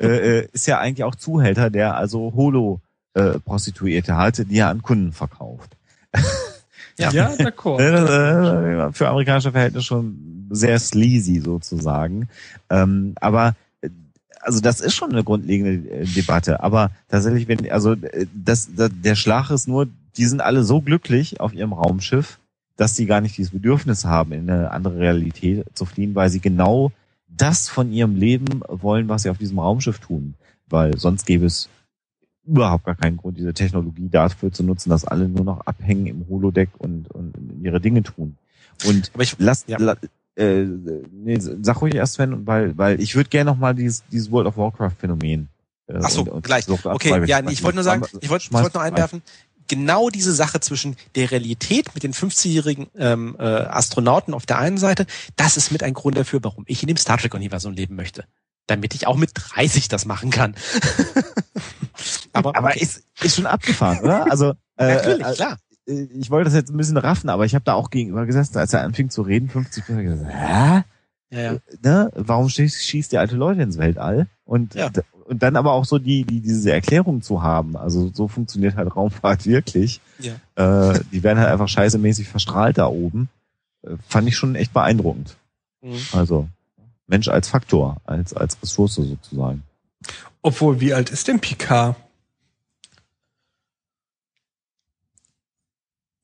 äh, 0.00 0.06
äh, 0.40 0.48
ist 0.52 0.66
ja 0.66 0.78
eigentlich 0.78 1.04
auch 1.04 1.14
Zuhälter, 1.14 1.70
der 1.70 1.96
also 1.96 2.32
Holo-Prostituierte 2.34 4.16
hatte, 4.16 4.44
die 4.44 4.58
er 4.58 4.68
an 4.68 4.82
Kunden 4.82 5.12
verkauft. 5.12 5.76
Ja. 6.98 7.10
Ja, 7.12 7.30
d'accord. 7.30 7.80
Äh, 7.80 8.92
für 8.92 9.08
amerikanische 9.08 9.52
Verhältnisse 9.52 9.86
schon 9.86 10.46
sehr 10.50 10.78
sleazy 10.78 11.40
sozusagen. 11.40 12.28
Ähm, 12.68 13.14
aber 13.20 13.54
äh, 13.80 13.88
also 14.40 14.60
das 14.60 14.80
ist 14.80 14.94
schon 14.94 15.10
eine 15.12 15.24
grundlegende 15.24 15.88
äh, 15.90 16.04
Debatte. 16.04 16.62
Aber 16.62 16.90
tatsächlich, 17.08 17.48
wenn 17.48 17.70
also 17.70 17.92
äh, 17.92 18.26
das, 18.34 18.68
das 18.76 18.90
der 19.02 19.14
Schlag 19.14 19.50
ist 19.50 19.66
nur, 19.66 19.86
die 20.16 20.26
sind 20.26 20.42
alle 20.42 20.62
so 20.64 20.80
glücklich 20.82 21.40
auf 21.40 21.54
ihrem 21.54 21.72
Raumschiff, 21.72 22.38
dass 22.80 22.96
sie 22.96 23.04
gar 23.04 23.20
nicht 23.20 23.36
dieses 23.36 23.52
Bedürfnis 23.52 24.06
haben, 24.06 24.32
in 24.32 24.48
eine 24.48 24.70
andere 24.70 24.98
Realität 24.98 25.66
zu 25.74 25.84
fliehen, 25.84 26.14
weil 26.14 26.30
sie 26.30 26.40
genau 26.40 26.92
das 27.28 27.68
von 27.68 27.92
ihrem 27.92 28.16
Leben 28.16 28.62
wollen, 28.68 29.06
was 29.06 29.22
sie 29.24 29.28
auf 29.28 29.36
diesem 29.36 29.58
Raumschiff 29.58 29.98
tun. 29.98 30.32
Weil 30.66 30.96
sonst 30.96 31.26
gäbe 31.26 31.44
es 31.44 31.68
überhaupt 32.46 32.86
gar 32.86 32.94
keinen 32.94 33.18
Grund, 33.18 33.36
diese 33.36 33.52
Technologie 33.52 34.08
dafür 34.08 34.50
zu 34.50 34.62
nutzen, 34.62 34.88
dass 34.88 35.04
alle 35.04 35.28
nur 35.28 35.44
noch 35.44 35.60
abhängen 35.66 36.06
im 36.06 36.26
Holodeck 36.30 36.70
und, 36.78 37.10
und 37.10 37.34
ihre 37.62 37.82
Dinge 37.82 38.02
tun. 38.02 38.36
Und 38.86 39.10
Aber 39.12 39.24
ich, 39.24 39.36
lass, 39.38 39.66
Ja. 39.66 39.76
la, 39.78 39.96
äh, 40.36 40.64
nee, 40.64 41.38
sag 41.38 41.82
ruhig 41.82 41.94
erst, 41.94 42.14
Sven, 42.14 42.46
weil, 42.46 42.78
weil 42.78 42.98
ich 42.98 43.14
würde 43.14 43.28
gerne 43.28 43.50
noch 43.50 43.58
mal 43.58 43.74
dieses, 43.74 44.04
dieses 44.10 44.30
World 44.30 44.46
of 44.46 44.56
Warcraft 44.56 44.94
Phänomen. 44.98 45.48
Äh, 45.86 45.98
Ach 46.02 46.08
so, 46.08 46.22
und- 46.22 46.28
und 46.30 46.44
gleich. 46.46 46.66
Okay, 46.66 47.26
ja, 47.26 47.42
nee, 47.42 47.52
ich 47.52 47.62
wollte 47.62 47.76
nur 47.76 47.84
sagen, 47.84 48.04
ich 48.22 48.30
wollte 48.30 48.50
wollte 48.52 48.78
nur 48.78 48.82
einwerfen, 48.82 49.20
genau 49.70 50.10
diese 50.10 50.34
Sache 50.34 50.58
zwischen 50.58 50.96
der 51.14 51.30
Realität 51.30 51.94
mit 51.94 52.02
den 52.02 52.12
50-jährigen 52.12 52.88
ähm, 52.98 53.36
äh, 53.38 53.44
Astronauten 53.44 54.34
auf 54.34 54.44
der 54.44 54.58
einen 54.58 54.78
Seite, 54.78 55.06
das 55.36 55.56
ist 55.56 55.70
mit 55.70 55.84
ein 55.84 55.94
Grund 55.94 56.16
dafür, 56.16 56.40
warum 56.42 56.64
ich 56.66 56.82
in 56.82 56.88
dem 56.88 56.96
Star 56.96 57.18
Trek-Universum 57.18 57.72
leben 57.72 57.94
möchte. 57.94 58.24
Damit 58.66 58.94
ich 58.94 59.06
auch 59.06 59.16
mit 59.16 59.30
30 59.34 59.86
das 59.88 60.06
machen 60.06 60.30
kann. 60.30 60.56
aber 62.32 62.56
Aber 62.56 62.70
okay. 62.70 62.80
ist, 62.80 63.04
ist 63.22 63.36
schon 63.36 63.46
abgefahren, 63.46 64.00
oder? 64.00 64.30
Also, 64.30 64.54
äh, 64.76 64.94
natürlich, 64.96 65.26
äh, 65.26 65.34
klar. 65.34 65.56
äh, 65.86 66.02
ich 66.02 66.30
wollte 66.30 66.46
das 66.46 66.54
jetzt 66.54 66.70
ein 66.70 66.76
bisschen 66.76 66.96
raffen, 66.96 67.30
aber 67.30 67.44
ich 67.44 67.54
habe 67.54 67.64
da 67.64 67.74
auch 67.74 67.90
gegenüber 67.90 68.26
gesessen, 68.26 68.58
als 68.58 68.72
er 68.72 68.82
anfing 68.82 69.08
zu 69.08 69.22
reden, 69.22 69.48
50 69.48 69.88
Minuten, 69.88 70.08
hab 70.08 70.14
ich 70.14 70.20
gesagt, 70.20 70.36
hä? 70.36 70.84
Ja, 71.32 71.52
ja. 71.52 71.58
ne, 71.80 72.10
warum 72.16 72.48
schießt, 72.48 72.84
schießt 72.84 73.12
ihr 73.12 73.20
alte 73.20 73.36
Leute 73.36 73.62
ins 73.62 73.78
Weltall? 73.78 74.26
Und, 74.44 74.74
Ja. 74.74 74.90
Und 75.30 75.44
dann 75.44 75.54
aber 75.54 75.72
auch 75.74 75.84
so 75.84 76.00
die, 76.00 76.24
die, 76.24 76.40
diese 76.40 76.72
Erklärung 76.72 77.22
zu 77.22 77.40
haben. 77.40 77.76
Also 77.76 78.10
so 78.12 78.26
funktioniert 78.26 78.74
halt 78.74 78.96
Raumfahrt 78.96 79.46
wirklich. 79.46 80.00
Ja. 80.18 80.34
Äh, 80.56 81.00
die 81.12 81.22
werden 81.22 81.38
halt 81.38 81.50
einfach 81.50 81.68
scheißemäßig 81.68 82.28
verstrahlt 82.28 82.78
da 82.78 82.86
oben. 82.86 83.28
Äh, 83.82 83.94
fand 84.08 84.26
ich 84.26 84.36
schon 84.36 84.56
echt 84.56 84.72
beeindruckend. 84.72 85.36
Mhm. 85.82 86.00
Also 86.10 86.48
Mensch 87.06 87.28
als 87.28 87.48
Faktor, 87.48 87.98
als, 88.04 88.34
als 88.34 88.60
Ressource 88.60 88.96
sozusagen. 88.96 89.62
Obwohl, 90.42 90.80
wie 90.80 90.94
alt 90.94 91.10
ist 91.10 91.28
denn 91.28 91.38
Picard? 91.38 91.94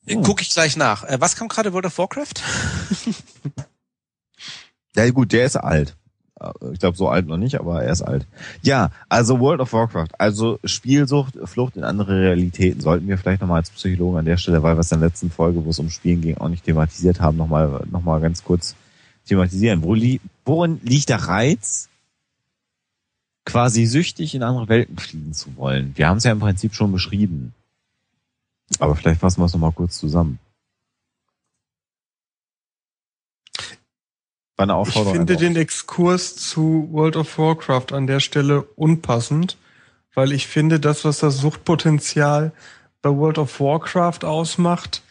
Hm. 0.08 0.22
Guck 0.22 0.42
ich 0.42 0.50
gleich 0.50 0.76
nach. 0.76 1.04
Äh, 1.04 1.20
was 1.20 1.36
kam 1.36 1.46
gerade 1.46 1.72
World 1.72 1.86
of 1.86 1.98
Warcraft? 1.98 2.34
Ja 4.96 5.10
gut, 5.10 5.32
der 5.32 5.44
ist 5.44 5.56
alt. 5.56 5.94
Äh, 6.40 6.50
Ich 6.72 6.78
glaube, 6.78 6.96
so 6.96 7.08
alt 7.08 7.26
noch 7.26 7.36
nicht, 7.36 7.58
aber 7.58 7.82
er 7.82 7.92
ist 7.92 8.02
alt. 8.02 8.26
Ja, 8.62 8.90
also 9.08 9.40
World 9.40 9.60
of 9.60 9.72
Warcraft, 9.72 10.08
also 10.18 10.58
Spielsucht, 10.64 11.34
Flucht 11.44 11.76
in 11.76 11.84
andere 11.84 12.20
Realitäten, 12.20 12.80
sollten 12.80 13.08
wir 13.08 13.18
vielleicht 13.18 13.40
nochmal 13.40 13.58
als 13.58 13.70
Psychologen 13.70 14.18
an 14.18 14.24
der 14.24 14.36
Stelle, 14.36 14.62
weil 14.62 14.76
wir 14.76 14.80
es 14.80 14.92
in 14.92 15.00
der 15.00 15.08
letzten 15.08 15.30
Folge, 15.30 15.64
wo 15.64 15.70
es 15.70 15.78
um 15.78 15.90
Spielen 15.90 16.20
ging, 16.20 16.36
auch 16.38 16.48
nicht 16.48 16.64
thematisiert 16.64 17.20
haben, 17.20 17.36
nochmal 17.36 17.84
noch 17.90 18.02
mal 18.02 18.20
ganz 18.20 18.44
kurz 18.44 18.74
thematisieren. 19.26 19.82
Wo 19.82 19.94
li 19.94 20.20
worin 20.44 20.80
liegt 20.82 21.08
der 21.08 21.18
Reiz, 21.18 21.88
quasi 23.44 23.86
süchtig 23.86 24.34
in 24.34 24.42
andere 24.42 24.68
Welten 24.68 24.98
fliegen 24.98 25.32
zu 25.32 25.56
wollen? 25.56 25.92
Wir 25.96 26.08
haben 26.08 26.18
es 26.18 26.24
ja 26.24 26.32
im 26.32 26.40
Prinzip 26.40 26.74
schon 26.74 26.92
beschrieben. 26.92 27.52
Aber 28.80 28.96
vielleicht 28.96 29.20
fassen 29.20 29.40
wir 29.40 29.46
es 29.46 29.52
nochmal 29.52 29.72
kurz 29.72 29.98
zusammen. 29.98 30.38
War 34.56 34.64
eine 34.64 34.72
Ich 34.72 34.76
Aufforderung. 34.78 35.16
finde 35.18 35.34
an- 35.34 35.40
den 35.40 35.56
Exkurs 35.56 36.36
zu 36.36 36.88
World 36.90 37.16
of 37.16 37.38
Warcraft 37.38 37.92
an 37.92 38.06
der 38.06 38.20
Stelle 38.20 38.62
unpassend, 38.76 39.56
weil 40.14 40.32
ich 40.32 40.46
finde, 40.46 40.80
das, 40.80 41.04
was 41.04 41.18
das 41.18 41.38
Suchtpotenzial 41.38 42.52
bei 43.02 43.10
World 43.10 43.38
of 43.38 43.60
Warcraft 43.60 44.24
ausmacht, 44.24 45.02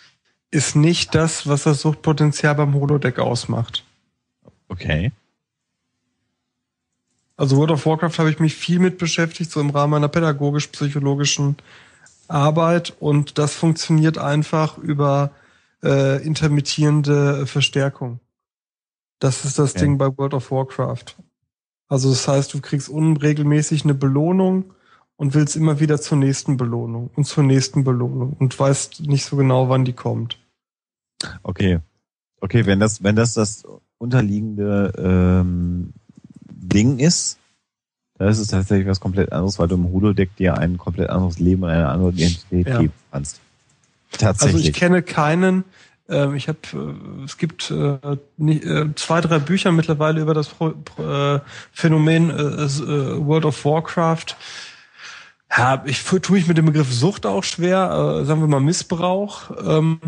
ist 0.52 0.76
nicht 0.76 1.14
das, 1.16 1.48
was 1.48 1.64
das 1.64 1.82
Suchtpotenzial 1.82 2.56
beim 2.56 2.74
Holodeck 2.74 3.20
ausmacht. 3.20 3.84
Okay. 4.68 5.12
Also 7.38 7.58
World 7.58 7.72
of 7.72 7.86
Warcraft 7.86 8.18
habe 8.18 8.32
ich 8.32 8.40
mich 8.40 8.56
viel 8.56 8.80
mit 8.80 8.98
beschäftigt, 8.98 9.52
so 9.52 9.60
im 9.60 9.70
Rahmen 9.70 9.92
meiner 9.92 10.08
pädagogisch-psychologischen 10.08 11.58
Arbeit 12.28 12.94
und 13.00 13.38
das 13.38 13.54
funktioniert 13.54 14.18
einfach 14.18 14.78
über 14.78 15.32
äh, 15.84 16.24
intermittierende 16.26 17.46
Verstärkung. 17.46 18.20
Das 19.26 19.44
ist 19.44 19.58
das 19.58 19.74
Ja. 19.74 19.80
Ding 19.82 19.98
bei 19.98 20.16
World 20.18 20.36
of 20.36 20.52
Warcraft. 20.52 21.16
Also 21.88 22.10
das 22.10 22.28
heißt, 22.28 22.54
du 22.54 22.62
kriegst 22.62 22.90
unregelmäßig 22.90 23.84
eine 23.84 23.96
Belohnung 23.96 24.66
und 25.18 25.34
willst 25.34 25.56
immer 25.56 25.80
wieder 25.80 26.00
zur 26.00 26.18
nächsten 26.20 26.58
Belohnung 26.58 27.10
und 27.16 27.26
zur 27.26 27.44
nächsten 27.44 27.84
Belohnung 27.84 28.34
und 28.40 28.58
weißt 28.60 29.02
nicht 29.02 29.26
so 29.26 29.36
genau, 29.36 29.68
wann 29.70 29.84
die 29.84 29.94
kommt. 29.94 30.38
Okay. 31.42 31.80
Okay, 32.40 32.68
wenn 32.68 32.80
das, 32.80 33.02
wenn 33.04 33.16
das 33.16 33.34
das 33.34 33.64
unterliegende 33.98 34.94
ähm, 34.98 35.94
Ding 36.52 37.00
ist, 37.00 37.40
dann 38.20 38.28
ist 38.28 38.38
es 38.40 38.50
tatsächlich 38.50 38.88
was 38.88 39.00
komplett 39.00 39.32
anderes, 39.32 39.58
weil 39.58 39.68
du 39.68 39.76
im 39.76 39.92
Holodeck 39.92 40.36
dir 40.36 40.58
ein 40.58 40.78
komplett 40.78 41.10
anderes 41.10 41.40
Leben 41.40 41.64
und 41.64 41.70
eine 41.70 41.90
andere 41.90 42.12
Identität 42.12 42.68
Ja. 42.68 42.80
geben 42.80 42.94
kannst. 43.12 43.40
Also 44.12 44.26
Tatsächlich. 44.26 44.68
ich 44.70 44.74
kenne 44.74 45.02
keinen. 45.02 45.64
Ähm, 46.08 46.36
ich 46.36 46.48
habe, 46.48 46.60
äh, 46.74 47.24
es 47.24 47.38
gibt 47.38 47.72
äh, 47.72 47.98
nie- 48.38 48.62
äh, 48.62 48.94
zwei, 48.96 49.22
drei 49.22 49.40
Bücher 49.40 49.72
mittlerweile 49.72 50.22
über 50.22 50.34
das 50.34 50.50
Pro, 50.50 50.72
Pro, 50.72 51.04
äh, 51.36 51.40
Phänomen 51.72 52.30
äh, 52.30 52.34
äh, 52.34 53.26
World 53.26 53.46
of 53.46 53.66
Warcraft. 53.66 54.36
Ja, 55.56 55.84
ich 55.86 56.04
tue 56.04 56.38
ich 56.38 56.48
mit 56.48 56.58
dem 56.58 56.66
Begriff 56.66 56.92
Sucht 56.94 57.26
auch 57.26 57.44
schwer, 57.44 58.20
äh, 58.22 58.26
sagen 58.26 58.42
wir 58.42 58.48
mal 58.48 58.60
Missbrauch. 58.60 59.52
Ähm, 59.66 60.00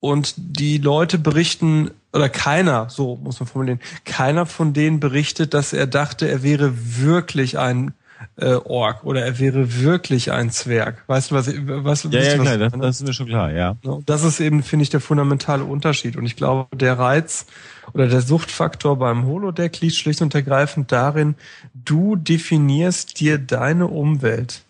und 0.00 0.34
die 0.36 0.78
Leute 0.78 1.18
berichten, 1.18 1.90
oder 2.12 2.28
keiner, 2.28 2.88
so 2.88 3.16
muss 3.16 3.40
man 3.40 3.48
formulieren, 3.48 3.80
keiner 4.04 4.46
von 4.46 4.72
denen 4.72 5.00
berichtet, 5.00 5.54
dass 5.54 5.72
er 5.72 5.86
dachte, 5.86 6.28
er 6.28 6.42
wäre 6.42 6.72
wirklich 6.74 7.58
ein 7.58 7.94
äh, 8.36 8.54
Ork 8.54 9.04
oder 9.04 9.24
er 9.24 9.38
wäre 9.38 9.80
wirklich 9.80 10.32
ein 10.32 10.50
Zwerg. 10.50 11.04
Weißt 11.06 11.30
du, 11.30 11.34
was 11.34 11.48
was, 11.48 12.02
ja, 12.04 12.20
ja, 12.20 12.38
klar, 12.38 12.58
das, 12.58 12.72
das 12.72 13.00
ist 13.00 13.06
mir 13.06 13.12
schon 13.12 13.26
klar, 13.26 13.52
ja. 13.52 13.76
Das 14.06 14.24
ist 14.24 14.40
eben, 14.40 14.62
finde 14.62 14.84
ich, 14.84 14.90
der 14.90 15.00
fundamentale 15.00 15.64
Unterschied. 15.64 16.16
Und 16.16 16.26
ich 16.26 16.36
glaube, 16.36 16.76
der 16.76 16.98
Reiz 16.98 17.46
oder 17.92 18.08
der 18.08 18.20
Suchtfaktor 18.20 18.98
beim 18.98 19.26
Holodeck 19.26 19.80
liegt 19.80 19.96
schlicht 19.96 20.22
und 20.22 20.34
ergreifend 20.34 20.92
darin, 20.92 21.34
du 21.74 22.16
definierst 22.16 23.20
dir 23.20 23.38
deine 23.38 23.86
Umwelt. 23.86 24.62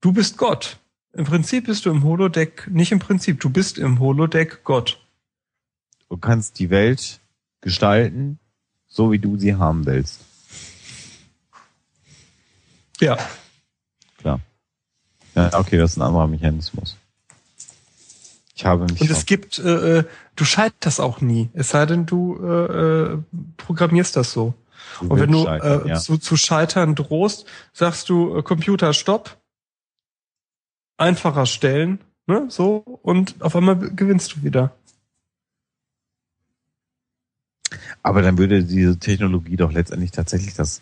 Du 0.00 0.12
bist 0.12 0.36
Gott. 0.36 0.78
Im 1.12 1.24
Prinzip 1.24 1.66
bist 1.66 1.86
du 1.86 1.90
im 1.90 2.04
Holodeck, 2.04 2.68
nicht 2.70 2.92
im 2.92 2.98
Prinzip, 2.98 3.40
du 3.40 3.50
bist 3.50 3.78
im 3.78 3.98
Holodeck 3.98 4.62
Gott. 4.62 5.00
Du 6.08 6.16
kannst 6.16 6.58
die 6.58 6.70
Welt 6.70 7.20
gestalten, 7.60 8.38
so 8.86 9.10
wie 9.10 9.18
du 9.18 9.36
sie 9.36 9.54
haben 9.56 9.84
willst. 9.86 10.27
Ja. 13.00 13.16
Klar. 14.18 14.40
Ja, 15.34 15.58
okay, 15.58 15.78
das 15.78 15.92
ist 15.92 15.96
ein 15.98 16.02
anderer 16.02 16.26
Mechanismus. 16.26 16.96
Ich 18.54 18.64
habe 18.64 18.86
mich 18.86 19.00
Und 19.00 19.10
es 19.10 19.24
gibt, 19.24 19.60
äh, 19.60 19.98
äh, 19.98 20.04
du 20.34 20.44
scheiterst 20.44 21.00
auch 21.00 21.20
nie. 21.20 21.48
Es 21.54 21.70
sei 21.70 21.86
denn, 21.86 22.06
du 22.06 22.36
äh, 22.42 23.12
äh, 23.12 23.18
programmierst 23.56 24.16
das 24.16 24.32
so. 24.32 24.54
Du 25.00 25.08
Und 25.08 25.20
wenn 25.20 25.30
du 25.30 25.46
äh, 25.46 25.88
ja. 25.88 25.94
zu, 25.96 26.18
zu 26.18 26.36
scheitern 26.36 26.96
drohst, 26.96 27.46
sagst 27.72 28.08
du 28.08 28.36
äh, 28.36 28.42
Computer 28.42 28.92
Stopp, 28.94 29.36
einfacher 30.96 31.46
stellen, 31.46 32.00
ne, 32.26 32.46
so 32.48 32.78
und 33.02 33.40
auf 33.40 33.54
einmal 33.54 33.78
gewinnst 33.78 34.34
du 34.34 34.42
wieder. 34.42 34.74
Aber 38.02 38.22
dann 38.22 38.38
würde 38.38 38.64
diese 38.64 38.98
Technologie 38.98 39.56
doch 39.56 39.70
letztendlich 39.70 40.10
tatsächlich 40.10 40.54
das 40.54 40.80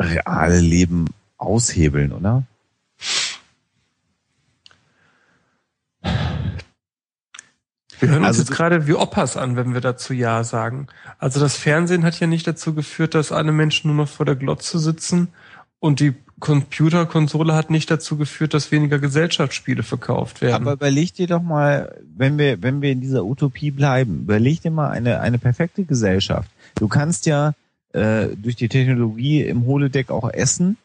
reale 0.00 0.60
Leben 0.60 1.06
aushebeln, 1.38 2.12
oder? 2.12 2.42
Wir 8.00 8.08
hören 8.08 8.18
uns 8.18 8.26
Also 8.26 8.40
jetzt 8.42 8.50
du- 8.50 8.54
gerade 8.54 8.86
wie 8.86 8.94
Opas 8.94 9.36
an, 9.36 9.56
wenn 9.56 9.72
wir 9.72 9.80
dazu 9.80 10.12
Ja 10.12 10.44
sagen. 10.44 10.88
Also 11.18 11.40
das 11.40 11.56
Fernsehen 11.56 12.04
hat 12.04 12.18
ja 12.20 12.26
nicht 12.26 12.46
dazu 12.46 12.74
geführt, 12.74 13.14
dass 13.14 13.32
alle 13.32 13.52
Menschen 13.52 13.88
nur 13.94 14.04
noch 14.04 14.10
vor 14.12 14.26
der 14.26 14.36
Glotze 14.36 14.78
sitzen 14.78 15.28
und 15.78 16.00
die 16.00 16.14
Computerkonsole 16.40 17.54
hat 17.54 17.70
nicht 17.70 17.90
dazu 17.90 18.16
geführt, 18.16 18.52
dass 18.52 18.72
weniger 18.72 18.98
Gesellschaftsspiele 18.98 19.82
verkauft 19.82 20.40
werden. 20.42 20.54
Aber 20.54 20.72
überleg 20.72 21.14
dir 21.14 21.28
doch 21.28 21.40
mal, 21.42 21.96
wenn 22.16 22.36
wir, 22.36 22.60
wenn 22.62 22.82
wir 22.82 22.90
in 22.90 23.00
dieser 23.00 23.24
Utopie 23.24 23.70
bleiben, 23.70 24.22
überleg 24.22 24.60
dir 24.60 24.72
mal 24.72 24.90
eine, 24.90 25.20
eine 25.20 25.38
perfekte 25.38 25.84
Gesellschaft. 25.84 26.50
Du 26.74 26.88
kannst 26.88 27.24
ja 27.26 27.54
äh, 27.94 28.28
durch 28.36 28.56
die 28.56 28.68
Technologie 28.68 29.42
im 29.42 29.66
Holodeck 29.66 30.10
auch 30.10 30.28
essen 30.30 30.76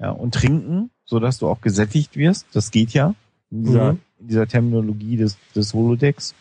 ja, 0.00 0.10
und 0.10 0.34
trinken, 0.34 0.90
so 1.04 1.18
dass 1.18 1.38
du 1.38 1.48
auch 1.48 1.60
gesättigt 1.60 2.16
wirst. 2.16 2.46
Das 2.52 2.70
geht 2.70 2.92
ja 2.92 3.14
in 3.50 3.64
dieser, 3.64 3.92
Mhm. 3.94 4.00
in 4.20 4.28
dieser 4.28 4.46
Terminologie 4.46 5.16
des, 5.16 5.36
des 5.54 5.74
Holodecks. 5.74 6.34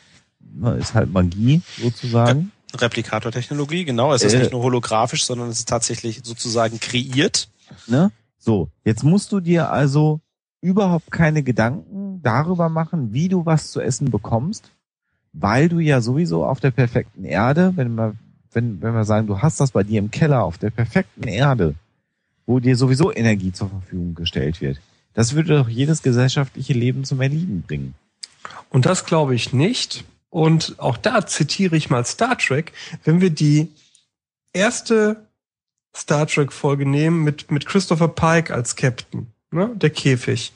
Ist 0.78 0.94
halt 0.94 1.12
Magie 1.12 1.62
sozusagen. 1.82 2.52
Replikator-Technologie, 2.76 3.86
genau. 3.86 4.14
Es 4.14 4.24
ist 4.24 4.34
Äh. 4.34 4.40
nicht 4.40 4.52
nur 4.52 4.62
holographisch, 4.64 5.26
sondern 5.26 5.50
es 5.50 5.60
ist 5.60 5.70
tatsächlich 5.70 6.22
sozusagen 6.24 6.80
kreiert. 6.80 7.50
Ne? 7.88 8.12
So, 8.38 8.70
jetzt 8.84 9.04
musst 9.04 9.32
du 9.32 9.40
dir 9.40 9.72
also 9.72 10.20
überhaupt 10.62 11.12
keine 11.12 11.44
Gedanken 11.44 12.22
darüber 12.22 12.70
machen, 12.70 13.14
wie 13.14 13.30
du 13.30 13.46
was 13.46 13.72
zu 13.72 13.80
essen 13.82 14.12
bekommst, 14.12 14.72
weil 15.32 15.70
du 15.70 15.80
ja 15.80 16.02
sowieso 16.02 16.46
auf 16.46 16.60
der 16.60 16.72
perfekten 16.72 17.24
Erde, 17.26 17.74
wenn 17.76 17.96
wir, 17.96 18.16
wenn, 18.56 18.82
wenn 18.82 18.94
wir 18.94 19.06
sagen, 19.06 19.28
du 19.28 19.42
hast 19.42 19.60
das 19.60 19.72
bei 19.72 19.84
dir 19.84 20.00
im 20.00 20.12
Keller 20.12 20.44
auf 20.44 20.58
der 20.58 20.70
perfekten 20.70 21.24
Erde, 21.28 21.76
wo 22.46 22.60
dir 22.60 22.76
sowieso 22.76 23.14
Energie 23.14 23.52
zur 23.52 23.70
Verfügung 23.70 24.16
gestellt 24.16 24.62
wird. 24.62 24.80
Das 25.14 25.36
würde 25.36 25.58
doch 25.58 25.70
jedes 25.70 26.02
gesellschaftliche 26.02 26.74
Leben 26.74 27.06
zum 27.06 27.22
Erliegen 27.22 27.62
bringen. 27.62 27.96
Und 28.70 28.86
das 28.86 29.06
glaube 29.06 29.36
ich 29.36 29.54
nicht. 29.54 30.04
Und 30.30 30.76
auch 30.80 30.98
da 30.98 31.26
zitiere 31.26 31.76
ich 31.76 31.90
mal 31.90 32.06
Star 32.06 32.38
Trek. 32.38 32.74
Wenn 33.04 33.22
wir 33.22 33.30
die 33.30 33.70
erste 34.52 35.28
Star 35.96 36.26
Trek 36.26 36.52
Folge 36.52 36.88
nehmen 36.88 37.24
mit, 37.24 37.52
mit 37.52 37.66
Christopher 37.66 38.08
Pike 38.08 38.54
als 38.54 38.76
Captain, 38.76 39.28
ne, 39.52 39.70
der 39.76 39.92
Käfig. 39.92 40.54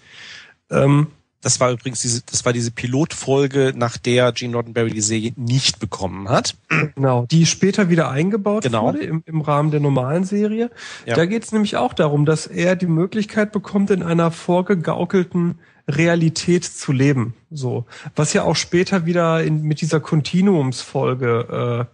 Ähm, 0.69 1.07
Das 1.41 1.59
war 1.59 1.71
übrigens 1.71 2.01
diese, 2.01 2.23
das 2.23 2.45
war 2.45 2.53
diese 2.53 2.71
Pilotfolge, 2.71 3.73
nach 3.75 3.97
der 3.97 4.31
Gene 4.31 4.55
Roddenberry 4.55 4.89
die 4.91 5.01
Serie 5.01 5.33
nicht 5.35 5.79
bekommen 5.79 6.29
hat. 6.29 6.55
genau, 6.95 7.25
die 7.29 7.45
später 7.45 7.89
wieder 7.89 8.09
eingebaut 8.09 8.63
Genau. 8.63 8.85
wurde 8.87 9.03
im, 9.03 9.23
im 9.25 9.41
Rahmen 9.41 9.69
der 9.71 9.79
normalen 9.79 10.23
Serie. 10.23 10.71
Ja. 11.05 11.15
Da 11.15 11.25
geht 11.25 11.43
es 11.43 11.51
nämlich 11.51 11.77
auch 11.77 11.93
darum, 11.93 12.25
dass 12.25 12.47
er 12.47 12.75
die 12.75 12.87
Möglichkeit 12.87 13.51
bekommt, 13.51 13.91
in 13.91 14.01
einer 14.03 14.31
vorgegaukelten 14.31 15.59
Realität 15.87 16.65
zu 16.65 16.91
leben. 16.91 17.33
So. 17.49 17.85
Was 18.15 18.33
ja 18.33 18.43
auch 18.43 18.55
später 18.55 19.05
wieder 19.05 19.43
in, 19.43 19.61
mit 19.61 19.79
dieser 19.81 19.99
Kontinuumsfolge, 19.99 21.87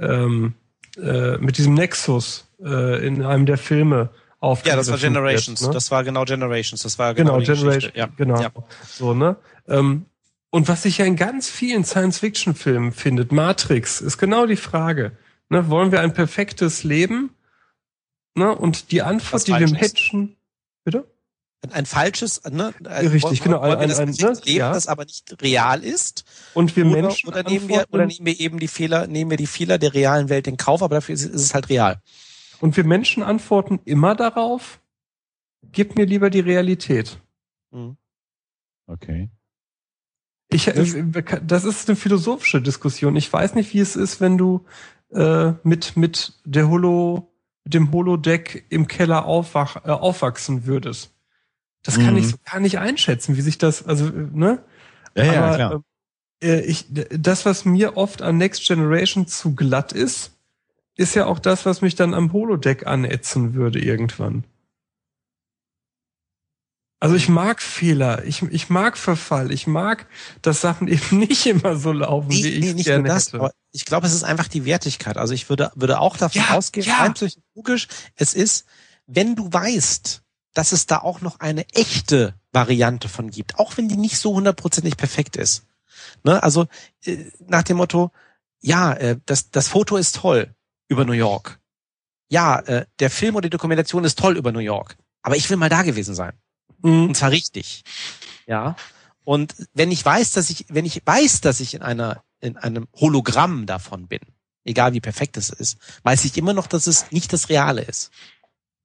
äh, 0.00 0.04
ähm, 0.04 0.54
äh, 1.00 1.36
mit 1.38 1.58
diesem 1.58 1.74
Nexus 1.74 2.48
äh, 2.64 3.06
in 3.06 3.22
einem 3.22 3.46
der 3.46 3.58
Filme 3.58 4.10
aufgegriffen 4.40 4.70
Ja, 4.70 4.76
das 4.76 4.90
war 4.90 4.98
Generations. 4.98 5.60
Wird, 5.60 5.70
ne? 5.70 5.74
Das 5.74 5.90
war 5.90 6.04
genau 6.04 6.24
Generations. 6.24 6.82
Das 6.82 6.98
war 6.98 7.14
Genau, 7.14 7.34
genau, 7.34 7.40
die 7.40 7.46
Generation, 7.46 7.74
Geschichte. 7.74 7.98
Ja. 7.98 8.06
genau. 8.16 8.40
Ja. 8.40 8.50
So, 8.88 9.14
ne? 9.14 9.36
Ähm, 9.68 10.06
und 10.50 10.68
was 10.68 10.82
sich 10.84 10.98
ja 10.98 11.04
in 11.04 11.16
ganz 11.16 11.48
vielen 11.48 11.84
Science-Fiction-Filmen 11.84 12.92
findet, 12.92 13.32
Matrix, 13.32 14.00
ist 14.00 14.18
genau 14.18 14.46
die 14.46 14.56
Frage. 14.56 15.12
Ne, 15.48 15.68
wollen 15.68 15.92
wir 15.92 16.00
ein 16.00 16.12
perfektes 16.14 16.82
Leben? 16.84 17.30
Ne, 18.34 18.54
und 18.54 18.90
die 18.92 19.02
Antwort, 19.02 19.32
Was 19.34 19.44
die 19.44 19.52
wir. 19.52 19.68
Menschen, 19.68 20.36
bitte? 20.84 21.04
Ein, 21.62 21.72
ein 21.72 21.86
falsches, 21.86 22.42
ne? 22.44 22.74
Richtig, 22.84 23.22
wollen, 23.22 23.34
genau, 23.42 23.60
Wollen 23.62 23.70
wir 23.72 23.78
ein- 23.78 23.88
das 23.88 23.98
ein- 23.98 24.14
perfekte 24.14 24.26
ne? 24.40 24.40
Leben, 24.44 24.58
Ja. 24.58 24.72
das 24.72 24.86
aber 24.88 25.04
nicht 25.04 25.36
real 25.42 25.82
ist? 25.82 26.24
Und 26.54 26.76
wir 26.76 26.86
oder, 26.86 27.02
Menschen 27.02 27.28
oder 27.28 27.42
nehmen 27.42 27.68
wir, 27.68 27.86
oder 27.90 28.06
nehmen 28.06 28.26
wir 28.26 28.38
eben 28.40 28.58
die 28.58 28.68
Fehler, 28.68 29.06
nehmen 29.06 29.30
wir 29.30 29.38
die 29.38 29.46
Fehler 29.46 29.78
der 29.78 29.94
realen 29.94 30.28
Welt 30.28 30.46
in 30.46 30.56
Kauf, 30.56 30.82
aber 30.82 30.96
dafür 30.96 31.14
ist, 31.14 31.24
ist 31.24 31.40
es 31.42 31.54
halt 31.54 31.68
real. 31.70 32.00
Und 32.60 32.76
wir 32.76 32.84
Menschen 32.84 33.22
antworten 33.22 33.80
immer 33.84 34.14
darauf, 34.14 34.80
gib 35.72 35.96
mir 35.96 36.06
lieber 36.06 36.30
die 36.30 36.40
Realität. 36.40 37.20
Mhm. 37.70 37.96
Okay. 38.86 39.30
Ich, 40.48 40.68
äh, 40.68 41.04
das 41.44 41.64
ist 41.64 41.88
eine 41.88 41.96
philosophische 41.96 42.62
Diskussion. 42.62 43.16
Ich 43.16 43.32
weiß 43.32 43.54
nicht, 43.54 43.74
wie 43.74 43.80
es 43.80 43.96
ist, 43.96 44.20
wenn 44.20 44.38
du 44.38 44.64
äh, 45.10 45.52
mit 45.64 45.96
mit 45.96 46.34
der 46.44 46.68
Holo, 46.68 47.32
dem 47.64 47.90
Holodeck 47.92 48.64
im 48.68 48.86
Keller 48.86 49.24
aufwach, 49.26 49.84
äh, 49.84 49.90
aufwachsen 49.90 50.66
würdest. 50.66 51.12
Das 51.82 51.96
kann 51.96 52.14
Mhm. 52.14 52.18
ich 52.18 52.28
so 52.28 52.36
gar 52.44 52.60
nicht 52.60 52.78
einschätzen, 52.78 53.36
wie 53.36 53.40
sich 53.40 53.58
das, 53.58 53.86
also 53.86 54.06
äh, 54.06 54.28
ne? 54.32 54.62
Ja, 55.16 55.24
ja, 55.24 55.44
Aber, 55.44 55.54
klar. 55.56 55.84
Äh, 56.42 56.60
ich, 56.62 56.86
das, 56.90 57.44
was 57.46 57.64
mir 57.64 57.96
oft 57.96 58.22
an 58.22 58.38
Next 58.38 58.66
Generation 58.66 59.26
zu 59.26 59.54
glatt 59.54 59.92
ist, 59.92 60.35
ist 60.96 61.14
ja 61.14 61.26
auch 61.26 61.38
das, 61.38 61.66
was 61.66 61.82
mich 61.82 61.94
dann 61.94 62.14
am 62.14 62.32
Holodeck 62.32 62.86
anätzen 62.86 63.54
würde 63.54 63.78
irgendwann. 63.78 64.44
Also 66.98 67.14
ich 67.14 67.28
mag 67.28 67.60
Fehler, 67.60 68.24
ich, 68.24 68.40
ich 68.42 68.70
mag 68.70 68.96
Verfall, 68.96 69.52
ich 69.52 69.66
mag, 69.66 70.06
dass 70.40 70.62
Sachen 70.62 70.88
eben 70.88 71.18
nicht 71.18 71.44
immer 71.46 71.76
so 71.76 71.92
laufen, 71.92 72.30
wie 72.30 72.46
ich 72.48 72.74
nicht 72.74 72.74
nur 72.74 72.84
gerne 72.84 73.08
das, 73.08 73.32
hätte. 73.32 73.50
ich 73.72 73.84
glaube, 73.84 74.06
es 74.06 74.14
ist 74.14 74.24
einfach 74.24 74.48
die 74.48 74.64
Wertigkeit. 74.64 75.18
Also 75.18 75.34
ich 75.34 75.48
würde, 75.50 75.70
würde 75.74 76.00
auch 76.00 76.16
davon 76.16 76.42
Ja, 76.42 76.56
ausgehen, 76.56 76.86
ja. 76.86 76.96
rein 76.96 77.12
psychologisch, 77.14 77.88
es 78.14 78.32
ist, 78.32 78.66
wenn 79.06 79.36
du 79.36 79.52
weißt, 79.52 80.22
dass 80.54 80.72
es 80.72 80.86
da 80.86 80.98
auch 80.98 81.20
noch 81.20 81.40
eine 81.40 81.68
echte 81.74 82.34
Variante 82.52 83.10
von 83.10 83.30
gibt, 83.30 83.58
auch 83.58 83.76
wenn 83.76 83.88
die 83.88 83.98
nicht 83.98 84.18
so 84.18 84.34
hundertprozentig 84.34 84.96
perfekt 84.96 85.36
ist. 85.36 85.66
Ne? 86.24 86.42
Also 86.42 86.66
äh, 87.04 87.26
nach 87.46 87.62
dem 87.62 87.76
Motto, 87.76 88.10
ja, 88.62 88.94
äh, 88.94 89.18
das, 89.26 89.50
das 89.50 89.68
Foto 89.68 89.98
ist 89.98 90.16
toll 90.16 90.55
über 90.88 91.04
New 91.04 91.12
York. 91.12 91.58
Ja, 92.28 92.58
äh, 92.60 92.86
der 92.98 93.10
Film 93.10 93.36
oder 93.36 93.48
die 93.48 93.50
Dokumentation 93.50 94.04
ist 94.04 94.18
toll 94.18 94.36
über 94.36 94.52
New 94.52 94.58
York. 94.58 94.96
Aber 95.22 95.36
ich 95.36 95.48
will 95.50 95.56
mal 95.56 95.68
da 95.68 95.82
gewesen 95.82 96.14
sein. 96.14 96.32
Mhm. 96.82 97.08
Und 97.08 97.16
zwar 97.16 97.30
richtig. 97.30 97.84
Ja. 98.46 98.76
Und 99.24 99.54
wenn 99.74 99.90
ich 99.90 100.04
weiß, 100.04 100.32
dass 100.32 100.50
ich, 100.50 100.66
wenn 100.68 100.84
ich 100.84 101.02
weiß, 101.04 101.40
dass 101.40 101.60
ich 101.60 101.74
in 101.74 101.82
einer, 101.82 102.22
in 102.40 102.56
einem 102.56 102.86
Hologramm 102.94 103.66
davon 103.66 104.06
bin, 104.06 104.20
egal 104.64 104.92
wie 104.92 105.00
perfekt 105.00 105.36
es 105.36 105.50
ist, 105.50 105.78
weiß 106.02 106.24
ich 106.24 106.36
immer 106.36 106.52
noch, 106.52 106.66
dass 106.66 106.86
es 106.86 107.10
nicht 107.10 107.32
das 107.32 107.48
Reale 107.48 107.82
ist. 107.82 108.10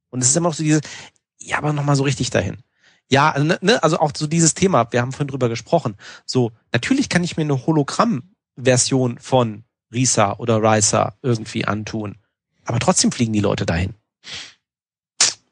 Und 0.10 0.22
es 0.22 0.30
ist 0.30 0.36
immer 0.36 0.50
noch 0.50 0.56
so 0.56 0.64
dieses, 0.64 0.82
ja, 1.40 1.58
aber 1.58 1.74
nochmal 1.74 1.96
so 1.96 2.04
richtig 2.04 2.30
dahin. 2.30 2.58
Ja, 3.10 3.38
ne, 3.38 3.58
ne, 3.62 3.84
also 3.84 4.00
auch 4.00 4.12
so 4.16 4.26
dieses 4.26 4.54
Thema, 4.54 4.92
wir 4.92 5.02
haben 5.02 5.12
vorhin 5.12 5.28
drüber 5.28 5.50
gesprochen. 5.50 5.96
So, 6.26 6.52
natürlich 6.72 7.10
kann 7.10 7.24
ich 7.24 7.36
mir 7.36 7.44
eine 7.44 7.66
Hologramm-Version 7.66 9.20
von 9.20 9.64
Risa 9.92 10.34
oder 10.38 10.62
Risa 10.62 11.16
irgendwie 11.22 11.66
antun. 11.66 12.18
Aber 12.66 12.80
trotzdem 12.80 13.12
fliegen 13.12 13.34
die 13.34 13.40
Leute 13.40 13.66
dahin. 13.66 13.94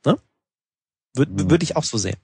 Ne? 0.05 0.19
Würde 1.13 1.31
Mhm. 1.31 1.49
würd 1.49 1.63
ich 1.63 1.75
auch 1.75 1.83
so 1.83 1.97
sehen 1.97 2.17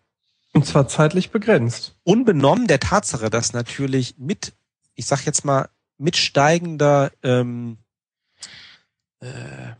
Und 0.53 0.65
zwar 0.65 0.87
zeitlich 0.87 1.31
begrenzt. 1.31 1.95
unbenommen 2.03 2.67
der 2.67 2.79
Tatsache, 2.79 3.29
dass 3.29 3.53
natürlich 3.53 4.15
mit, 4.17 4.53
ich 4.93 5.05
sag 5.05 5.25
jetzt 5.25 5.43
mal, 5.43 5.69
mit 5.97 6.17
steigender 6.17 7.11
ähm, 7.23 7.77
äh, 9.19 9.73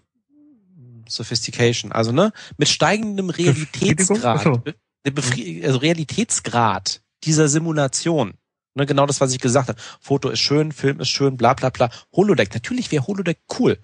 Sophistication, 1.08 1.92
also 1.92 2.12
ne, 2.12 2.32
mit 2.58 2.68
steigendem 2.68 3.30
Realitätsgrad, 3.30 4.64
Befri 5.04 5.64
also 5.64 5.78
Realitätsgrad 5.78 7.02
dieser 7.24 7.48
Simulation, 7.48 8.34
ne, 8.76 8.86
genau 8.86 9.06
das, 9.06 9.22
was 9.22 9.34
ich 9.34 9.40
gesagt 9.40 9.70
habe, 9.70 9.80
Foto 10.00 10.30
ist 10.30 10.40
schön, 10.40 10.72
Film 10.72 11.00
ist 11.00 11.10
schön, 11.10 11.38
bla 11.38 11.54
bla 11.54 11.70
bla, 11.70 11.90
Holodeck, 12.14 12.54
natürlich 12.54 12.92
wäre 12.92 13.08
Holodeck 13.08 13.40
cool, 13.58 13.80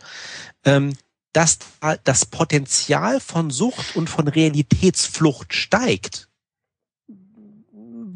ähm, 0.65 0.93
dass 1.33 1.59
da 1.79 1.95
das 1.95 2.25
Potenzial 2.25 3.19
von 3.19 3.49
Sucht 3.49 3.95
und 3.95 4.09
von 4.09 4.27
Realitätsflucht 4.27 5.53
steigt, 5.53 6.27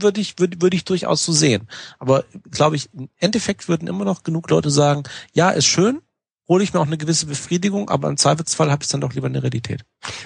würde 0.02 0.20
ich, 0.20 0.38
würde, 0.38 0.62
würde 0.62 0.76
ich 0.76 0.84
durchaus 0.84 1.24
so 1.24 1.32
sehen. 1.32 1.70
Aber 2.00 2.26
glaube 2.52 2.76
ich, 2.76 2.94
im 2.94 3.10
Endeffekt 3.18 3.70
würden 3.70 3.88
immer 3.88 4.04
noch 4.04 4.24
genug 4.24 4.50
Leute 4.50 4.70
sagen, 4.70 5.04
ja, 5.34 5.52
ist 5.52 5.66
schön, 5.66 6.02
hole 6.48 6.64
ich 6.64 6.74
mir 6.74 6.80
auch 6.80 6.86
eine 6.86 6.98
gewisse 6.98 7.26
Befriedigung, 7.26 7.90
aber 7.90 8.08
im 8.10 8.18
Zweifelsfall 8.18 8.72
habe 8.72 8.84
ich 8.84 8.90
dann 8.90 9.02
doch 9.02 9.14
lieber 9.14 9.28
eine 9.28 9.42
Realität. 9.42 9.84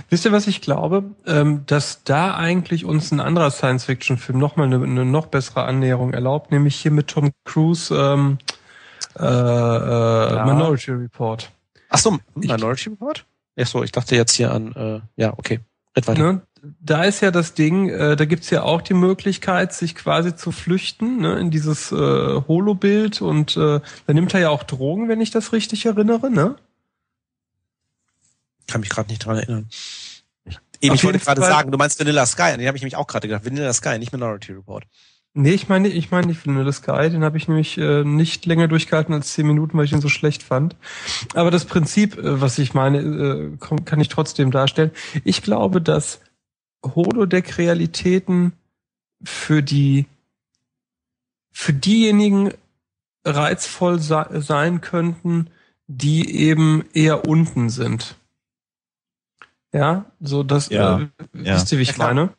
Wisst 0.10 0.26
ihr, 0.26 0.32
was 0.32 0.48
ich 0.48 0.62
glaube? 0.62 1.04
Ähm, 1.26 1.64
dass 1.66 2.04
da 2.04 2.36
eigentlich 2.36 2.86
uns 2.86 3.12
ein 3.12 3.20
anderer 3.20 3.52
Science-Fiction-Film 3.52 4.38
nochmal 4.38 4.68
eine, 4.68 4.84
eine 4.84 5.06
noch 5.06 5.28
bessere 5.28 5.64
Annäherung 5.64 6.14
erlaubt, 6.14 6.52
nämlich 6.52 6.76
hier 6.76 6.92
mit 6.92 7.08
Tom 7.08 7.32
Cruise 7.46 7.96
ähm, 7.96 8.38
äh, 9.18 9.24
äh, 9.24 10.46
Minority 10.46 10.92
Report. 10.92 11.52
Ach 11.90 12.00
so, 12.00 12.18
Minority 12.36 12.90
Report? 12.90 13.26
Ach 13.60 13.68
so, 13.68 13.84
ich 13.84 13.92
dachte 13.92 14.16
jetzt 14.16 14.34
hier 14.34 14.52
an, 14.52 14.74
äh, 14.74 15.02
ja, 15.16 15.34
okay. 15.38 15.60
Red 15.96 16.08
weiter. 16.08 16.34
Ne? 16.34 16.42
Da 16.82 17.04
ist 17.04 17.22
ja 17.22 17.32
das 17.32 17.54
Ding, 17.54 17.90
äh, 17.90 18.16
da 18.16 18.26
gibt's 18.26 18.50
ja 18.50 18.64
auch 18.64 18.82
die 18.82 18.94
Möglichkeit, 18.94 19.74
sich 19.74 19.96
quasi 19.96 20.36
zu 20.36 20.52
flüchten 20.52 21.22
ne, 21.22 21.40
in 21.40 21.52
dieses 21.52 21.92
äh, 21.92 21.96
Holo-Bild 21.96 23.22
und 23.22 23.56
äh, 23.58 23.80
da 24.08 24.14
nimmt 24.14 24.34
er 24.34 24.40
ja 24.40 24.50
auch 24.50 24.64
Drogen, 24.64 25.10
wenn 25.10 25.22
ich 25.22 25.32
das 25.32 25.54
richtig 25.54 25.86
erinnere, 25.86 26.30
ne? 26.30 26.56
Kann 28.68 28.82
mich 28.82 28.90
gerade 28.90 29.10
nicht 29.10 29.26
dran 29.26 29.38
erinnern. 29.38 29.70
Eben, 30.82 30.96
ich 30.96 31.04
wollte 31.04 31.20
gerade 31.20 31.42
sagen, 31.42 31.72
du 31.72 31.78
meinst 31.78 32.00
Vanilla 32.00 32.26
Sky, 32.26 32.44
an 32.44 32.60
den 32.60 32.68
habe 32.68 32.78
ich 32.78 32.84
nämlich 32.84 32.96
auch 32.96 33.08
gerade 33.08 33.28
gedacht. 33.28 33.46
Vanilla 33.46 33.74
Sky, 33.74 34.00
nicht 34.00 34.14
Minority 34.14 34.54
Report. 34.54 34.86
Nee, 35.34 35.52
ich 35.52 35.70
meine, 35.70 35.88
ich 35.90 36.10
meine 36.10 36.28
nicht 36.28 36.46
Vanilla 36.46 36.72
Sky, 36.72 37.10
den 37.10 37.24
habe 37.24 37.38
ich 37.38 37.48
nämlich 37.48 37.78
äh, 37.78 38.04
nicht 38.04 38.46
länger 38.46 38.68
durchgehalten 38.68 39.14
als 39.14 39.34
zehn 39.34 39.46
Minuten, 39.46 39.78
weil 39.78 39.86
ich 39.86 39.92
ihn 39.92 40.02
so 40.02 40.10
schlecht 40.10 40.42
fand. 40.42 40.76
Aber 41.36 41.52
das 41.52 41.66
Prinzip, 41.66 42.18
äh, 42.18 42.42
was 42.42 42.58
ich 42.58 42.74
meine, 42.74 43.00
äh, 43.00 43.58
kann 43.86 44.00
ich 44.00 44.08
trotzdem 44.08 44.52
darstellen. 44.52 44.92
Ich 45.24 45.44
glaube, 45.44 45.82
dass 45.82 46.22
Holodeck-Realitäten 46.86 48.54
für 49.24 49.62
die 49.64 50.06
für 51.52 51.74
diejenigen 51.74 52.54
reizvoll 53.26 54.00
se 54.00 54.28
sein 54.42 54.82
könnten, 54.82 55.50
die 55.88 56.36
eben 56.36 56.86
eher 56.94 57.28
unten 57.28 57.70
sind. 57.70 58.16
Ja, 59.74 60.06
so 60.20 60.44
das 60.44 60.70
Ja, 60.70 61.00
äh, 61.00 61.08
ja. 61.34 61.56
wisst 61.56 61.72
ihr, 61.72 61.80
wie 61.80 61.84
ich 61.84 61.98
Ja, 61.98 61.98
meine? 61.98 62.30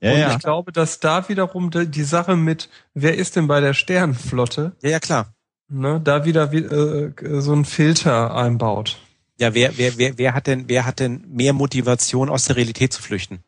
Ja, 0.00 0.12
und 0.12 0.18
ja. 0.18 0.32
ich 0.32 0.38
glaube, 0.40 0.72
dass 0.72 1.00
da 1.00 1.28
wiederum 1.28 1.70
die, 1.70 1.86
die 1.86 2.02
Sache 2.04 2.36
mit, 2.36 2.68
wer 2.92 3.16
ist 3.16 3.36
denn 3.36 3.46
bei 3.46 3.60
der 3.60 3.74
Sternenflotte, 3.74 4.72
Ja, 4.82 4.90
ja, 4.90 5.00
klar. 5.00 5.34
ne, 5.68 6.00
da 6.02 6.24
wieder 6.24 6.52
wie, 6.52 6.58
äh, 6.58 7.40
so 7.40 7.54
ein 7.54 7.64
Filter 7.64 8.34
einbaut. 8.36 8.98
Ja, 9.40 9.54
wer, 9.54 9.76
wer, 9.78 9.96
wer, 9.96 10.18
wer 10.18 10.34
hat 10.34 10.46
denn, 10.46 10.68
wer 10.68 10.84
hat 10.84 11.00
denn 11.00 11.24
mehr 11.28 11.52
Motivation, 11.54 12.28
aus 12.28 12.44
der 12.44 12.56
Realität 12.56 12.92
zu 12.92 13.02
flüchten? 13.02 13.42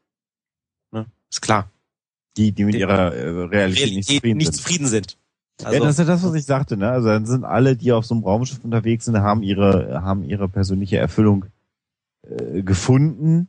Ist 1.30 1.42
klar. 1.42 1.70
Die, 2.36 2.52
die 2.52 2.64
mit 2.64 2.74
ihrer 2.74 3.14
äh, 3.14 3.28
Realität, 3.46 3.94
nicht 3.94 4.08
zufrieden 4.08 4.36
nicht 4.36 4.46
sind. 4.52 4.56
zufrieden 4.56 4.86
sind. 4.86 5.16
ja, 5.60 5.68
Also, 5.68 5.80
das 5.80 5.90
ist 5.92 5.98
ja 5.98 6.04
das, 6.04 6.22
was 6.24 6.34
ich 6.34 6.44
sagte, 6.44 6.76
ne? 6.76 6.90
Also 6.90 7.08
dann 7.08 7.26
sind 7.26 7.44
alle, 7.44 7.76
die 7.76 7.92
auf 7.92 8.04
so 8.04 8.14
einem 8.14 8.24
Raumschiff 8.24 8.62
unterwegs 8.62 9.06
sind, 9.06 9.18
haben 9.18 9.42
ihre, 9.42 10.02
haben 10.02 10.24
ihre 10.24 10.48
persönliche 10.48 10.98
Erfüllung 10.98 11.46
äh, 12.22 12.62
gefunden 12.62 13.48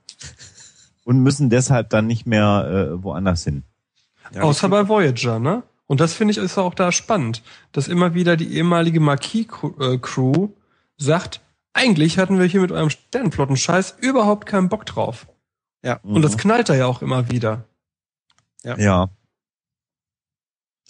und 1.04 1.20
müssen 1.20 1.50
deshalb 1.50 1.90
dann 1.90 2.08
nicht 2.08 2.26
mehr 2.26 2.92
äh, 2.94 3.04
woanders 3.04 3.44
hin. 3.44 3.64
ja, 4.34 4.42
Außer 4.42 4.70
bei 4.70 4.88
Voyager, 4.88 5.40
ne? 5.40 5.64
Und 5.88 6.02
das 6.02 6.14
finde 6.14 6.34
ich 6.34 6.38
ist 6.38 6.58
auch 6.58 6.74
da 6.74 6.92
spannend, 6.92 7.42
dass 7.72 7.88
immer 7.88 8.14
wieder 8.14 8.36
die 8.36 8.54
ehemalige 8.54 9.00
Marquis-Crew 9.00 10.50
sagt, 10.98 11.42
eigentlich 11.74 12.18
hatten 12.18 12.40
wir 12.40 12.46
hier 12.46 12.60
mit 12.60 12.72
eurem 12.72 12.90
Sternenflotten-Scheiß 12.90 13.96
überhaupt 14.02 14.46
keinen 14.48 14.68
Bock 14.68 14.86
drauf. 14.86 15.28
Ja. 15.84 16.00
Und 16.04 16.22
das 16.22 16.38
knallt 16.38 16.70
da 16.70 16.76
ja 16.76 16.86
auch 16.86 17.02
immer 17.02 17.30
wieder. 17.30 17.66
ja. 18.78 19.10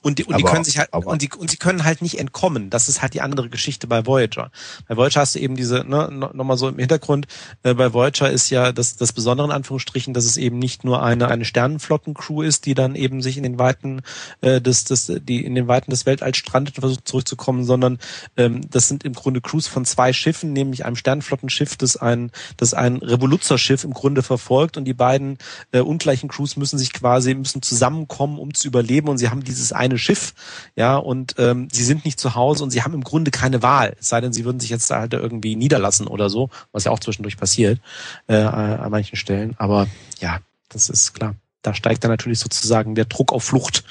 Und 0.03 0.19
die, 0.19 0.25
und 0.25 0.37
die 0.37 0.43
können 0.53 0.63
sich 0.63 0.77
halt, 0.77 0.93
aber- 0.93 1.07
und 1.07 1.21
die, 1.23 1.29
und 1.37 1.49
sie 1.49 1.57
können 1.57 1.83
halt 1.83 2.01
nicht 2.03 2.19
entkommen. 2.19 2.69
Das 2.69 2.87
ist 2.87 3.01
halt 3.01 3.15
die 3.15 3.21
andere 3.21 3.49
Geschichte 3.49 3.87
bei 3.87 4.05
Voyager. 4.05 4.51
Bei 4.87 4.95
Voyager 4.95 5.21
hast 5.21 5.33
du 5.35 5.39
eben 5.39 5.55
diese, 5.55 5.83
ne, 5.85 6.07
no- 6.11 6.29
nochmal 6.33 6.55
so 6.57 6.69
im 6.69 6.77
Hintergrund, 6.77 7.25
äh, 7.63 7.73
bei 7.73 7.91
Voyager 7.93 8.29
ist 8.29 8.49
ja 8.51 8.71
das, 8.71 8.95
das 8.95 9.11
Besondere 9.11 9.47
in 9.47 9.51
Anführungsstrichen, 9.53 10.13
dass 10.13 10.25
es 10.25 10.37
eben 10.37 10.59
nicht 10.59 10.83
nur 10.83 11.01
eine, 11.03 11.29
eine 11.29 11.45
Sternenflottencrew 11.45 12.43
ist, 12.43 12.67
die 12.67 12.75
dann 12.75 12.95
eben 12.95 13.23
sich 13.23 13.37
in 13.37 13.43
den 13.43 13.57
Weiten, 13.57 14.01
äh, 14.41 14.61
des, 14.61 14.83
des, 14.85 15.11
die 15.23 15.43
in 15.43 15.55
den 15.55 15.67
Weiten 15.67 15.89
des 15.89 16.05
Weltalls 16.05 16.37
strandet 16.37 16.77
und 16.77 16.81
versucht 16.81 17.07
zurückzukommen, 17.07 17.65
sondern 17.65 17.97
ähm, 18.37 18.61
das 18.69 18.87
sind 18.87 19.03
im 19.03 19.13
Grunde 19.13 19.41
Crews 19.41 19.67
von 19.67 19.83
zwei 19.83 20.13
Schiffen, 20.13 20.53
nämlich 20.53 20.85
einem 20.85 20.95
Sternenflottenschiff, 20.95 21.75
das 21.75 21.97
ein, 21.97 22.31
das 22.55 22.75
ein 22.75 22.97
Revoluzerschiff 22.97 23.83
im 23.83 23.93
Grunde 23.93 24.21
verfolgt 24.21 24.77
und 24.77 24.85
die 24.85 24.93
beiden 24.93 25.39
äh, 25.71 25.79
ungleichen 25.79 26.29
Crews 26.29 26.55
müssen 26.55 26.77
sich 26.77 26.93
quasi, 26.93 27.33
müssen 27.33 27.63
zusammenkommen, 27.63 28.37
um 28.37 28.53
zu 28.53 28.67
überleben 28.67 29.07
und 29.09 29.17
sie 29.17 29.29
haben 29.29 29.43
dieses 29.43 29.71
eine 29.73 29.86
Schiff, 29.95 30.33
ja, 30.75 30.97
und 30.97 31.35
ähm, 31.37 31.69
sie 31.71 31.85
sind 31.85 32.03
nicht 32.03 32.19
zu 32.19 32.35
Hause 32.35 32.65
und 32.65 32.71
sie 32.71 32.83
haben 32.83 32.93
im 32.93 33.05
Grunde 33.05 33.31
keine 33.31 33.63
Wahl, 33.63 33.95
es 33.97 34.09
sei 34.09 34.19
denn, 34.19 34.33
sie 34.33 34.43
würden 34.43 34.59
sich 34.59 34.69
jetzt 34.69 34.91
da 34.91 34.99
halt 34.99 35.13
irgendwie 35.13 35.55
niederlassen 35.55 36.07
oder 36.07 36.29
so, 36.29 36.49
was 36.73 36.83
ja 36.83 36.91
auch 36.91 36.99
zwischendurch 36.99 37.37
passiert 37.37 37.79
äh, 38.27 38.35
an 38.35 38.91
manchen 38.91 39.15
Stellen, 39.15 39.55
aber 39.57 39.87
ja, 40.19 40.39
das 40.67 40.89
ist 40.89 41.13
klar. 41.13 41.35
Da 41.61 41.73
steigt 41.73 42.03
dann 42.03 42.11
natürlich 42.11 42.39
sozusagen 42.39 42.95
der 42.95 43.05
Druck 43.05 43.33
auf 43.33 43.43
Flucht. 43.43 43.83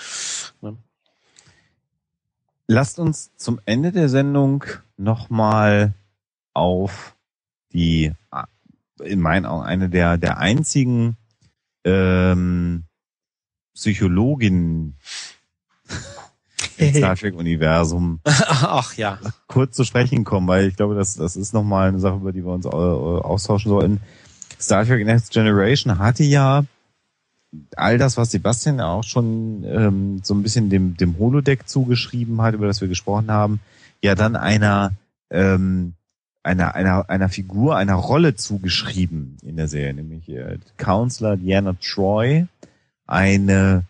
Lasst 2.67 2.99
uns 2.99 3.31
zum 3.37 3.61
Ende 3.65 3.93
der 3.93 4.09
Sendung 4.09 4.65
nochmal 4.97 5.95
auf 6.53 7.15
die, 7.73 8.13
in 9.01 9.21
meinen 9.21 9.47
Augen, 9.47 9.65
eine 9.65 9.89
der, 9.89 10.17
der 10.17 10.39
einzigen 10.39 11.17
ähm, 11.85 12.85
Psychologinnen 13.75 14.97
im 16.79 16.95
Star 16.95 17.17
Trek-Universum 17.17 18.21
Ach 18.25 18.95
ja. 18.95 19.19
kurz 19.47 19.77
zu 19.77 19.85
sprechen 19.85 20.25
kommen, 20.25 20.47
weil 20.49 20.69
ich 20.69 20.77
glaube, 20.77 20.95
das, 20.95 21.15
das 21.15 21.37
ist 21.37 21.53
nochmal 21.53 21.89
eine 21.89 21.99
Sache, 21.99 22.17
über 22.17 22.33
die 22.33 22.45
wir 22.45 22.53
uns 22.53 22.67
austauschen 22.67 23.71
sollten. 23.71 24.01
Star 24.61 24.85
Trek 24.85 25.05
Next 25.05 25.33
Generation 25.33 25.99
hatte 25.99 26.25
ja 26.25 26.65
all 27.77 27.99
das, 27.99 28.17
was 28.17 28.31
Sebastian 28.31 28.81
auch 28.81 29.05
schon 29.05 29.65
ähm, 29.65 30.21
so 30.23 30.35
ein 30.35 30.43
bisschen 30.43 30.71
dem, 30.71 30.97
dem 30.97 31.19
Holodeck 31.19 31.69
zugeschrieben 31.69 32.41
hat, 32.43 32.55
über 32.55 32.67
das 32.67 32.81
wir 32.81 32.89
gesprochen 32.89 33.31
haben, 33.31 33.61
ja 34.03 34.15
dann 34.15 34.37
einer, 34.37 34.93
ähm, 35.31 35.95
einer, 36.43 36.75
einer, 36.75 37.09
einer 37.09 37.29
Figur, 37.29 37.77
einer 37.77 37.95
Rolle 37.95 38.35
zugeschrieben 38.35 39.37
in 39.43 39.57
der 39.57 39.69
Serie, 39.69 39.95
nämlich 39.95 40.29
äh, 40.29 40.59
Counselor 40.77 41.37
Diana 41.37 41.75
Troy, 41.81 42.47
eine 43.07 43.85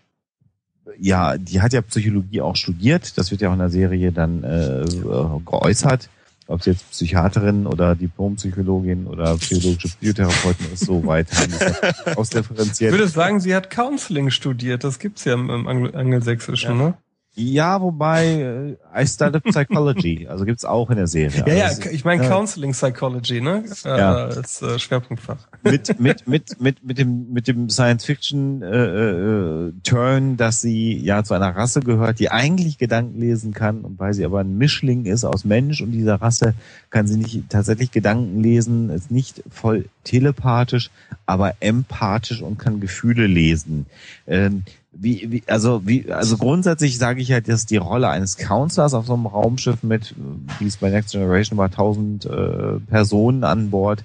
ja, 0.98 1.36
die 1.38 1.60
hat 1.60 1.72
ja 1.72 1.82
Psychologie 1.82 2.40
auch 2.40 2.56
studiert. 2.56 3.16
Das 3.18 3.30
wird 3.30 3.40
ja 3.40 3.48
auch 3.48 3.52
in 3.52 3.58
der 3.58 3.70
Serie 3.70 4.12
dann 4.12 4.42
äh, 4.44 4.82
äh, 4.82 5.40
geäußert. 5.44 6.08
Ob 6.48 6.62
sie 6.62 6.70
jetzt 6.70 6.88
Psychiaterin 6.92 7.66
oder 7.66 7.96
Diplompsychologin 7.96 9.08
oder 9.08 9.36
psychologische 9.36 9.88
Psychotherapeutin 9.88 10.66
ist, 10.72 10.84
so 10.84 11.04
weit 11.04 11.32
haben 11.32 11.50
sie 11.50 11.56
es 11.64 11.82
Ich 12.06 12.16
ausdifferenziert. 12.16 12.92
würde 12.92 13.08
sagen, 13.08 13.40
sie 13.40 13.52
hat 13.54 13.68
Counseling 13.68 14.30
studiert. 14.30 14.84
Das 14.84 15.00
gibt's 15.00 15.24
ja 15.24 15.34
im, 15.34 15.50
im 15.50 15.66
Angelsächsischen, 15.94 16.78
ne? 16.78 16.94
Ja, 17.38 17.82
wobei 17.82 18.76
äh, 18.94 19.02
I 19.02 19.06
studied 19.06 19.44
Psychology, 19.44 20.26
also 20.26 20.46
gibt's 20.46 20.64
auch 20.64 20.88
in 20.88 20.96
der 20.96 21.06
Serie. 21.06 21.44
Ja, 21.46 21.52
ja, 21.52 21.64
Also 21.66 21.90
ich 21.90 22.02
meine 22.02 22.22
ja. 22.22 22.30
Counseling 22.30 22.72
Psychology, 22.72 23.42
ne? 23.42 23.62
Äh, 23.84 23.98
Ja. 23.98 24.14
Als 24.24 24.62
äh, 24.62 24.78
Schwerpunktfach. 24.78 25.36
mit 25.62 26.00
mit 26.00 26.26
mit 26.26 26.60
mit 26.62 26.82
mit 26.82 26.98
dem 26.98 27.30
mit 27.34 27.46
dem 27.46 27.68
Science 27.68 28.06
Fiction 28.06 28.62
äh, 28.62 29.66
äh, 29.66 29.72
Turn, 29.84 30.38
dass 30.38 30.62
sie 30.62 30.96
ja 30.96 31.24
zu 31.24 31.34
einer 31.34 31.54
Rasse 31.54 31.80
gehört, 31.80 32.20
die 32.20 32.30
eigentlich 32.30 32.78
Gedanken 32.78 33.20
lesen 33.20 33.52
kann 33.52 33.82
und 33.82 33.98
weil 33.98 34.14
sie 34.14 34.24
aber 34.24 34.40
ein 34.40 34.56
Mischling 34.56 35.04
ist 35.04 35.24
aus 35.24 35.44
Mensch 35.44 35.82
und 35.82 35.92
dieser 35.92 36.14
Rasse 36.22 36.54
kann 36.88 37.06
sie 37.06 37.18
nicht 37.18 37.50
tatsächlich 37.50 37.90
Gedanken 37.90 38.40
lesen, 38.42 38.88
ist 38.88 39.10
nicht 39.10 39.42
voll 39.50 39.84
telepathisch, 40.04 40.90
aber 41.26 41.52
empathisch 41.60 42.40
und 42.40 42.58
kann 42.58 42.80
Gefühle 42.80 43.26
lesen. 43.26 43.84
Ähm, 44.26 44.62
wie, 44.98 45.30
wie, 45.30 45.42
also 45.46 45.86
wie, 45.86 46.10
also 46.10 46.36
grundsätzlich 46.36 46.98
sage 46.98 47.20
ich 47.20 47.32
halt, 47.32 47.48
dass 47.48 47.66
die 47.66 47.76
Rolle 47.76 48.08
eines 48.08 48.36
Counselors 48.36 48.94
auf 48.94 49.06
so 49.06 49.14
einem 49.14 49.26
Raumschiff 49.26 49.82
mit, 49.82 50.14
wie 50.58 50.66
es 50.66 50.76
bei 50.76 50.90
Next 50.90 51.12
Generation 51.12 51.58
war, 51.58 51.66
1000 51.66 52.24
äh, 52.24 52.80
Personen 52.88 53.44
an 53.44 53.70
Bord, 53.70 54.04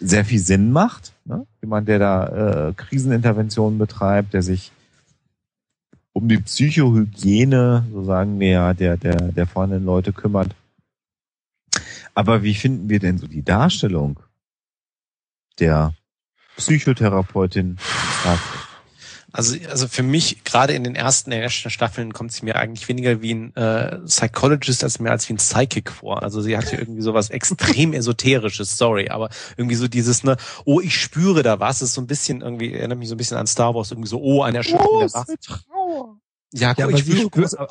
sehr 0.00 0.24
viel 0.24 0.38
Sinn 0.38 0.72
macht. 0.72 1.12
Ne? 1.24 1.46
Jemand, 1.62 1.88
der 1.88 1.98
da 1.98 2.68
äh, 2.68 2.72
Kriseninterventionen 2.74 3.78
betreibt, 3.78 4.34
der 4.34 4.42
sich 4.42 4.72
um 6.12 6.28
die 6.28 6.38
Psychohygiene, 6.38 7.86
so 7.92 8.04
sagen 8.04 8.38
wir 8.38 8.48
ja, 8.48 8.74
der, 8.74 8.96
der, 8.96 9.16
der 9.16 9.46
vorhandenen 9.46 9.84
Leute 9.84 10.12
kümmert. 10.12 10.54
Aber 12.14 12.42
wie 12.42 12.54
finden 12.54 12.88
wir 12.88 13.00
denn 13.00 13.18
so 13.18 13.26
die 13.26 13.42
Darstellung 13.42 14.20
der 15.58 15.94
Psychotherapeutin? 16.56 17.78
Trek? 18.22 18.63
Also, 19.36 19.56
also 19.68 19.88
für 19.88 20.04
mich, 20.04 20.44
gerade 20.44 20.74
in 20.74 20.84
den 20.84 20.94
ersten, 20.94 21.32
in 21.32 21.38
den 21.38 21.42
ersten 21.42 21.68
Staffeln, 21.68 22.12
kommt 22.12 22.30
sie 22.30 22.44
mir 22.44 22.54
eigentlich 22.54 22.86
weniger 22.88 23.20
wie 23.20 23.34
ein 23.34 23.56
äh, 23.56 23.98
Psychologist 24.06 24.84
als 24.84 25.00
mehr 25.00 25.10
als 25.10 25.28
wie 25.28 25.32
ein 25.32 25.38
Psychic 25.38 25.90
vor. 25.90 26.22
Also 26.22 26.40
sie 26.40 26.56
hat 26.56 26.68
hier 26.70 26.78
irgendwie 26.78 27.02
sowas 27.02 27.30
extrem 27.30 27.92
Esoterisches, 27.94 28.78
sorry, 28.78 29.08
aber 29.08 29.30
irgendwie 29.56 29.74
so 29.74 29.88
dieses, 29.88 30.22
ne, 30.22 30.36
oh, 30.64 30.80
ich 30.80 30.94
spüre 30.96 31.42
da 31.42 31.58
was, 31.58 31.82
ist 31.82 31.94
so 31.94 32.00
ein 32.00 32.06
bisschen 32.06 32.42
irgendwie, 32.42 32.72
erinnert 32.74 32.96
mich 33.00 33.08
so 33.08 33.16
ein 33.16 33.18
bisschen 33.18 33.36
an 33.36 33.48
Star 33.48 33.74
Wars, 33.74 33.90
irgendwie 33.90 34.08
so, 34.08 34.20
oh, 34.22 34.42
eine 34.42 34.58
Erschütterung 34.58 35.00
der 35.00 35.10
Macht. 35.12 35.28
Ja, 36.52 36.72
Ja, 36.78 36.84
aber 36.84 36.92
ich 36.96 37.04
sie 37.04 37.16
spürt- 37.26 37.56
oh, 37.58 37.66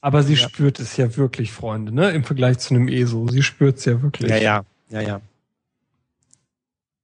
Aber 0.00 0.22
sie 0.22 0.32
Ja. 0.32 0.48
spürt 0.48 0.80
es 0.80 0.96
ja 0.96 1.14
wirklich, 1.18 1.52
Freunde, 1.52 1.92
ne? 1.92 2.10
Im 2.12 2.24
Vergleich 2.24 2.58
zu 2.58 2.72
einem 2.72 2.88
ESO. 2.88 3.28
Sie 3.28 3.42
spürt 3.42 3.76
es 3.76 3.84
ja 3.84 4.00
wirklich. 4.00 4.30
ja, 4.30 4.36
ja, 4.38 4.64
ja, 4.88 5.00
ja. 5.02 5.20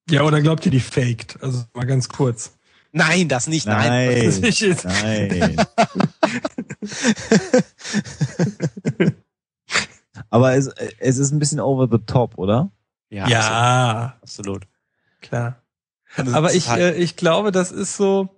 Ja, 0.09 0.23
oder 0.23 0.41
glaubt 0.41 0.65
ihr, 0.65 0.73
die 0.73 0.81
faked? 0.81 1.37
Also 1.43 1.65
mal 1.75 1.85
ganz 1.85 2.09
kurz. 2.09 2.55
Nein, 2.93 3.29
das 3.29 3.47
nicht, 3.49 3.67
nein. 3.67 3.89
Nein. 3.89 4.15
Das 4.25 4.35
ist 4.35 4.43
nicht 4.43 4.61
jetzt- 4.61 4.85
Nein. 4.85 5.57
Aber 10.31 10.55
es, 10.55 10.69
es 10.99 11.19
ist 11.19 11.33
ein 11.33 11.39
bisschen 11.39 11.61
over 11.61 11.89
the 11.91 11.99
top, 12.05 12.39
oder? 12.39 12.71
Ja, 13.11 13.29
Ja, 13.29 14.19
absolut. 14.23 14.67
klar. 15.21 15.63
absolut. 16.11 16.35
Aber 16.35 16.55
ich, 16.55 16.65
Total- 16.65 16.81
äh, 16.81 16.95
ich 16.95 17.17
glaube, 17.17 17.53
das 17.53 17.73
ist 17.73 17.97
so, 17.97 18.29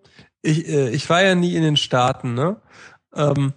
ich, 0.42 0.68
äh, 0.68 0.90
ich 0.90 1.08
war 1.10 1.22
ja 1.22 1.34
nie 1.34 1.56
in 1.56 1.62
den 1.62 1.76
Staaten, 1.76 2.34
ne? 2.34 2.56
Ähm, 3.14 3.52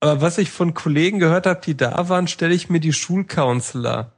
aber 0.00 0.20
was 0.20 0.38
ich 0.38 0.50
von 0.50 0.74
Kollegen 0.74 1.18
gehört 1.18 1.46
habe, 1.46 1.60
die 1.64 1.76
da 1.76 2.08
waren, 2.08 2.28
stelle 2.28 2.54
ich 2.54 2.68
mir 2.68 2.80
die 2.80 2.92
Schulcounselor 2.92 4.12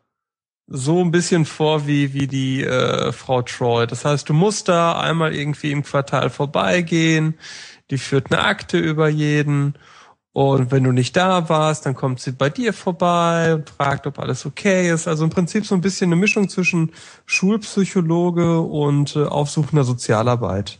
so 0.70 1.00
ein 1.00 1.10
bisschen 1.10 1.44
vor 1.44 1.86
wie, 1.86 2.14
wie 2.14 2.26
die 2.26 2.64
äh, 2.64 3.12
Frau 3.12 3.42
Troy. 3.42 3.86
Das 3.86 4.04
heißt, 4.04 4.28
du 4.28 4.32
musst 4.32 4.68
da 4.68 4.98
einmal 4.98 5.34
irgendwie 5.34 5.72
im 5.72 5.82
Quartal 5.82 6.30
vorbeigehen, 6.30 7.34
die 7.90 7.98
führt 7.98 8.32
eine 8.32 8.42
Akte 8.44 8.78
über 8.78 9.08
jeden 9.08 9.74
und 10.32 10.70
wenn 10.70 10.84
du 10.84 10.92
nicht 10.92 11.16
da 11.16 11.48
warst, 11.48 11.86
dann 11.86 11.94
kommt 11.94 12.20
sie 12.20 12.32
bei 12.32 12.50
dir 12.50 12.72
vorbei 12.72 13.54
und 13.54 13.68
fragt, 13.68 14.06
ob 14.06 14.18
alles 14.20 14.46
okay 14.46 14.90
ist. 14.90 15.08
Also 15.08 15.24
im 15.24 15.30
Prinzip 15.30 15.66
so 15.66 15.74
ein 15.74 15.80
bisschen 15.80 16.08
eine 16.08 16.16
Mischung 16.16 16.48
zwischen 16.48 16.92
Schulpsychologe 17.26 18.60
und 18.60 19.16
äh, 19.16 19.24
aufsuchender 19.24 19.84
Sozialarbeit. 19.84 20.78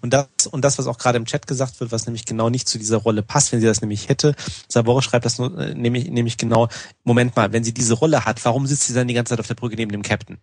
Und 0.00 0.12
das, 0.12 0.28
und 0.50 0.64
das, 0.64 0.78
was 0.78 0.86
auch 0.86 0.98
gerade 0.98 1.18
im 1.18 1.26
Chat 1.26 1.46
gesagt 1.46 1.80
wird, 1.80 1.92
was 1.92 2.06
nämlich 2.06 2.24
genau 2.24 2.48
nicht 2.48 2.68
zu 2.68 2.78
dieser 2.78 2.96
Rolle 2.98 3.22
passt, 3.22 3.52
wenn 3.52 3.60
sie 3.60 3.66
das 3.66 3.80
nämlich 3.82 4.08
hätte. 4.08 4.34
Sabore 4.68 5.02
schreibt 5.02 5.24
das 5.24 5.38
nur, 5.38 5.58
äh, 5.58 5.74
nämlich, 5.74 6.08
nämlich 6.08 6.38
genau, 6.38 6.68
Moment 7.04 7.36
mal, 7.36 7.52
wenn 7.52 7.64
sie 7.64 7.74
diese 7.74 7.94
Rolle 7.94 8.24
hat, 8.24 8.44
warum 8.44 8.66
sitzt 8.66 8.86
sie 8.86 8.94
dann 8.94 9.08
die 9.08 9.14
ganze 9.14 9.30
Zeit 9.30 9.40
auf 9.40 9.46
der 9.46 9.54
Brücke 9.54 9.76
neben 9.76 9.92
dem 9.92 10.02
Captain? 10.02 10.38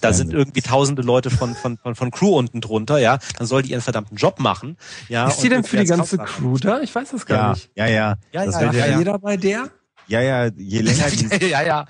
Da 0.00 0.12
sind 0.12 0.32
irgendwie 0.34 0.60
tausende 0.60 1.00
Leute 1.00 1.30
von, 1.30 1.54
von, 1.54 1.78
von, 1.78 1.94
von 1.94 2.10
Crew 2.10 2.36
unten 2.36 2.60
drunter, 2.60 2.98
ja. 2.98 3.18
Dann 3.38 3.46
soll 3.46 3.62
die 3.62 3.70
ihren 3.70 3.80
verdammten 3.80 4.16
Job 4.16 4.38
machen. 4.38 4.76
Ja, 5.08 5.28
ist 5.28 5.42
und 5.42 5.50
denn 5.50 5.64
für 5.64 5.78
die 5.78 5.86
ganze 5.86 6.18
Crew 6.18 6.58
da? 6.58 6.80
Ich 6.82 6.94
weiß 6.94 7.10
das 7.10 7.24
gar 7.24 7.38
Ja, 7.38 7.50
nicht. 7.52 7.70
ja, 7.74 7.86
ja. 7.86 8.16
Ja, 8.32 8.44
Das 8.44 8.60
ja, 8.60 8.72
ja, 8.72 8.86
ja, 8.86 8.98
jeder 8.98 9.18
bei 9.18 9.38
der? 9.38 9.70
Ja, 10.10 10.20
ja, 10.20 10.50
je 10.56 10.80
länger 10.82 11.10
die, 11.10 11.46
ja, 11.46 11.62
ja. 11.62 11.86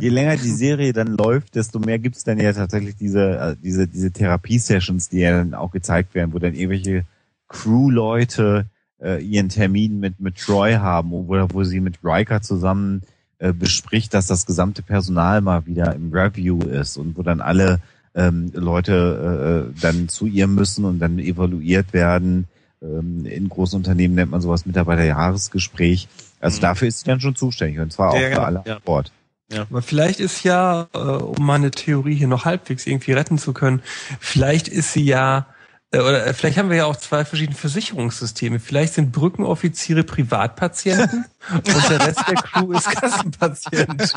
je 0.00 0.08
länger 0.08 0.36
die 0.36 0.50
Serie 0.50 0.92
dann 0.92 1.16
läuft, 1.16 1.54
desto 1.54 1.78
mehr 1.78 1.98
gibt's 1.98 2.24
dann 2.24 2.38
ja 2.38 2.52
tatsächlich 2.52 2.96
diese, 2.96 3.38
äh, 3.38 3.56
diese, 3.62 3.86
diese 3.86 4.10
Therapie-Sessions, 4.10 5.08
die 5.08 5.20
ja 5.20 5.38
dann 5.38 5.54
auch 5.54 5.70
gezeigt 5.70 6.14
werden, 6.14 6.32
wo 6.32 6.38
dann 6.38 6.54
irgendwelche 6.54 7.04
Crew-Leute 7.48 8.66
äh, 9.00 9.22
ihren 9.22 9.48
Termin 9.48 10.00
mit, 10.00 10.20
mit 10.20 10.36
Troy 10.36 10.74
haben, 10.74 11.10
wo, 11.10 11.26
wo 11.28 11.64
sie 11.64 11.80
mit 11.80 11.98
Riker 12.02 12.42
zusammen 12.42 13.02
äh, 13.38 13.52
bespricht, 13.52 14.14
dass 14.14 14.26
das 14.26 14.46
gesamte 14.46 14.82
Personal 14.82 15.40
mal 15.40 15.66
wieder 15.66 15.94
im 15.94 16.12
Review 16.12 16.60
ist 16.60 16.96
und 16.96 17.16
wo 17.16 17.22
dann 17.22 17.40
alle 17.40 17.80
ähm, 18.14 18.50
Leute 18.52 19.70
äh, 19.74 19.80
dann 19.80 20.08
zu 20.08 20.26
ihr 20.26 20.46
müssen 20.46 20.84
und 20.84 20.98
dann 20.98 21.18
evaluiert 21.18 21.92
werden. 21.92 22.46
Ähm, 22.82 23.24
in 23.24 23.48
großen 23.48 23.76
Unternehmen 23.76 24.14
nennt 24.14 24.30
man 24.30 24.40
sowas 24.40 24.66
Mitarbeiterjahresgespräch. 24.66 26.08
Also 26.40 26.56
Mhm. 26.56 26.62
dafür 26.62 26.88
ist 26.88 27.00
sie 27.00 27.04
dann 27.06 27.20
schon 27.20 27.36
zuständig 27.36 27.78
und 27.80 27.92
zwar 27.92 28.14
Ja, 28.14 28.18
auch 28.18 28.22
für 28.24 28.30
genau, 28.30 28.42
alle 28.42 28.62
ja. 28.66 28.76
an 28.76 28.82
Bord. 28.84 29.12
Aber 29.52 29.82
vielleicht 29.82 30.20
ist 30.20 30.44
ja, 30.44 30.86
äh, 30.94 30.98
um 30.98 31.44
meine 31.44 31.70
Theorie 31.72 32.14
hier 32.14 32.28
noch 32.28 32.44
halbwegs 32.44 32.86
irgendwie 32.86 33.12
retten 33.12 33.36
zu 33.36 33.52
können, 33.52 33.82
vielleicht 34.20 34.68
ist 34.68 34.92
sie 34.92 35.04
ja, 35.04 35.46
äh, 35.90 35.98
oder 35.98 36.24
äh, 36.24 36.32
vielleicht 36.34 36.56
haben 36.56 36.70
wir 36.70 36.76
ja 36.76 36.84
auch 36.86 36.94
zwei 36.94 37.24
verschiedene 37.24 37.56
Versicherungssysteme. 37.58 38.60
Vielleicht 38.60 38.94
sind 38.94 39.10
Brückenoffiziere 39.10 40.04
Privatpatienten 40.04 41.24
und 41.52 41.66
der 41.66 42.06
Rest 42.06 42.20
der 42.28 42.34
Crew 42.36 42.72
ist 42.74 42.88
Kassenpatient. 42.92 44.14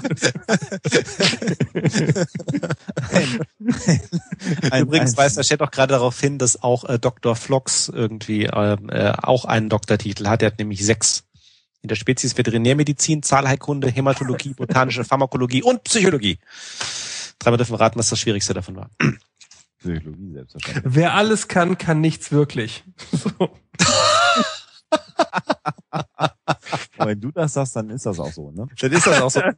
Ein- 4.72 4.84
Übrigens 4.84 5.12
ein- 5.14 5.18
weist 5.18 5.38
der 5.38 5.44
Chat 5.44 5.62
auch 5.62 5.72
gerade 5.72 5.94
darauf 5.94 6.20
hin, 6.20 6.38
dass 6.38 6.62
auch 6.62 6.84
äh, 6.86 7.00
Dr. 7.00 7.36
Flox 7.36 7.90
irgendwie 7.90 8.46
ähm, 8.46 8.90
äh, 8.90 9.14
auch 9.22 9.46
einen 9.46 9.70
Doktortitel 9.70 10.28
hat. 10.28 10.42
Er 10.42 10.48
hat 10.52 10.60
nämlich 10.60 10.86
sechs. 10.86 11.24
In 11.84 11.90
der 11.90 11.96
Spezies 11.96 12.38
Veterinärmedizin, 12.38 13.24
Zahlheilkunde, 13.24 13.90
Hämatologie, 13.90 14.54
botanische 14.54 15.04
Pharmakologie 15.04 15.64
und 15.64 15.84
Psychologie. 15.84 16.40
Dreimal 17.40 17.58
dürfen 17.58 17.74
wir 17.74 17.82
raten, 17.82 18.00
was 18.00 18.10
das 18.10 18.20
Schwierigste 18.20 18.54
davon 18.54 18.78
war. 18.78 18.90
Psychologie 19.80 20.32
selbstverständlich. 20.32 20.96
Wer 20.96 21.14
alles 21.14 21.50
kann, 21.50 21.78
kann 21.78 22.02
nichts 22.02 22.32
wirklich. 22.32 22.86
So. 23.38 23.50
Wenn 26.98 27.20
du 27.20 27.32
das 27.32 27.54
sagst, 27.54 27.76
dann 27.76 27.90
ist 27.90 28.06
das 28.06 28.20
auch 28.20 28.32
so, 28.32 28.52
ne? 28.52 28.68
Dann 28.80 28.92
ist 28.92 29.08
das 29.08 29.22
auch 29.22 29.32
so. 29.32 29.40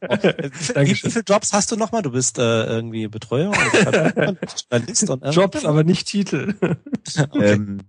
wie, 0.84 0.94
viele 0.94 1.22
Jobs 1.26 1.52
hast 1.52 1.70
du 1.70 1.76
nochmal? 1.76 2.02
Du 2.02 2.10
bist 2.10 2.38
äh, 2.38 2.64
irgendwie 2.64 3.08
Betreuer 3.08 3.50
und 3.50 3.56
Journalist 4.70 5.10
und 5.10 5.22
äh, 5.22 5.30
Jobs, 5.30 5.64
aber 5.64 5.84
nicht 5.84 6.08
Titel. 6.08 6.54
Ähm, 7.34 7.82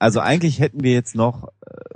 also 0.00 0.18
eigentlich 0.18 0.58
hätten 0.58 0.82
wir 0.82 0.92
jetzt 0.92 1.14
noch 1.14 1.48
äh, 1.66 1.93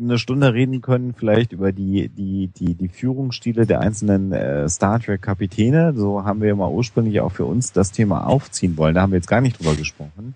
eine 0.00 0.18
Stunde 0.18 0.54
reden 0.54 0.80
können, 0.80 1.14
vielleicht 1.14 1.52
über 1.52 1.72
die 1.72 2.08
die 2.08 2.48
die 2.48 2.74
die 2.74 2.88
Führungsstile 2.88 3.66
der 3.66 3.80
einzelnen 3.80 4.32
äh, 4.32 4.68
Star 4.68 5.00
Trek 5.00 5.22
Kapitäne. 5.22 5.94
So 5.94 6.24
haben 6.24 6.40
wir 6.40 6.54
mal 6.56 6.70
ursprünglich 6.70 7.20
auch 7.20 7.32
für 7.32 7.44
uns 7.44 7.72
das 7.72 7.92
Thema 7.92 8.26
aufziehen 8.26 8.76
wollen. 8.76 8.94
Da 8.94 9.02
haben 9.02 9.12
wir 9.12 9.18
jetzt 9.18 9.28
gar 9.28 9.40
nicht 9.40 9.58
drüber 9.58 9.74
gesprochen. 9.74 10.34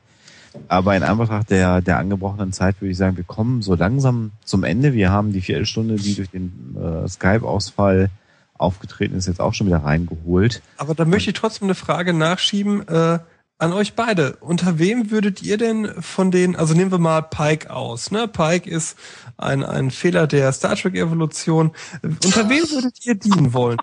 Aber 0.68 0.97
in 0.97 1.02
Anbetracht 1.02 1.51
der 1.51 1.81
der 1.81 1.99
angebrochenen 1.99 2.52
Zeit 2.52 2.81
würde 2.81 2.93
ich 2.93 2.97
sagen, 2.97 3.17
wir 3.17 3.25
kommen 3.25 3.62
so 3.62 3.75
langsam 3.75 4.33
zum 4.44 4.65
Ende. 4.65 4.93
Wir 4.93 5.10
haben 5.10 5.33
die 5.33 5.41
Viertelstunde, 5.41 5.97
die 5.97 6.15
durch 6.15 6.31
den 6.31 6.76
äh, 6.76 7.09
Skype-Ausfall 7.09 8.10
aufgetreten 8.57 9.17
ist, 9.17 9.26
jetzt 9.26 9.41
auch 9.41 9.52
schon 9.52 9.67
wieder 9.67 9.78
reingeholt. 9.78 10.62
Aber 10.76 10.94
da 10.94 11.05
möchte 11.05 11.31
ich 11.31 11.36
trotzdem 11.36 11.67
eine 11.67 11.75
Frage 11.75 12.12
nachschieben 12.12 12.86
äh, 12.86 13.18
an 13.58 13.73
euch 13.73 13.94
beide. 13.94 14.36
Unter 14.36 14.78
wem 14.78 15.10
würdet 15.10 15.42
ihr 15.42 15.57
denn 15.57 16.02
von 16.02 16.31
den, 16.31 16.57
also 16.57 16.74
nehmen 16.74 16.91
wir 16.91 16.99
mal 16.99 17.23
Pike 17.23 17.70
aus, 17.70 18.10
ne? 18.10 18.28
Pike 18.28 18.68
ist 18.68 18.99
ein, 19.36 19.65
ein 19.65 19.91
Fehler 19.91 20.26
der 20.26 20.52
Star 20.52 20.76
Trek 20.76 20.94
Evolution. 20.94 21.73
Unter 22.02 22.49
wem 22.49 22.68
würdet 22.70 23.05
ihr 23.07 23.15
dienen 23.15 23.52
wollen? 23.52 23.78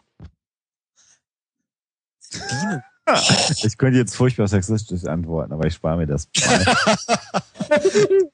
Dienen. 2.34 2.84
Ich 3.64 3.78
könnte 3.78 3.98
jetzt 3.98 4.16
furchtbar 4.16 4.48
sexistisch 4.48 5.04
antworten, 5.06 5.52
aber 5.52 5.66
ich 5.66 5.74
spare 5.74 5.98
mir 5.98 6.08
das. 6.08 6.30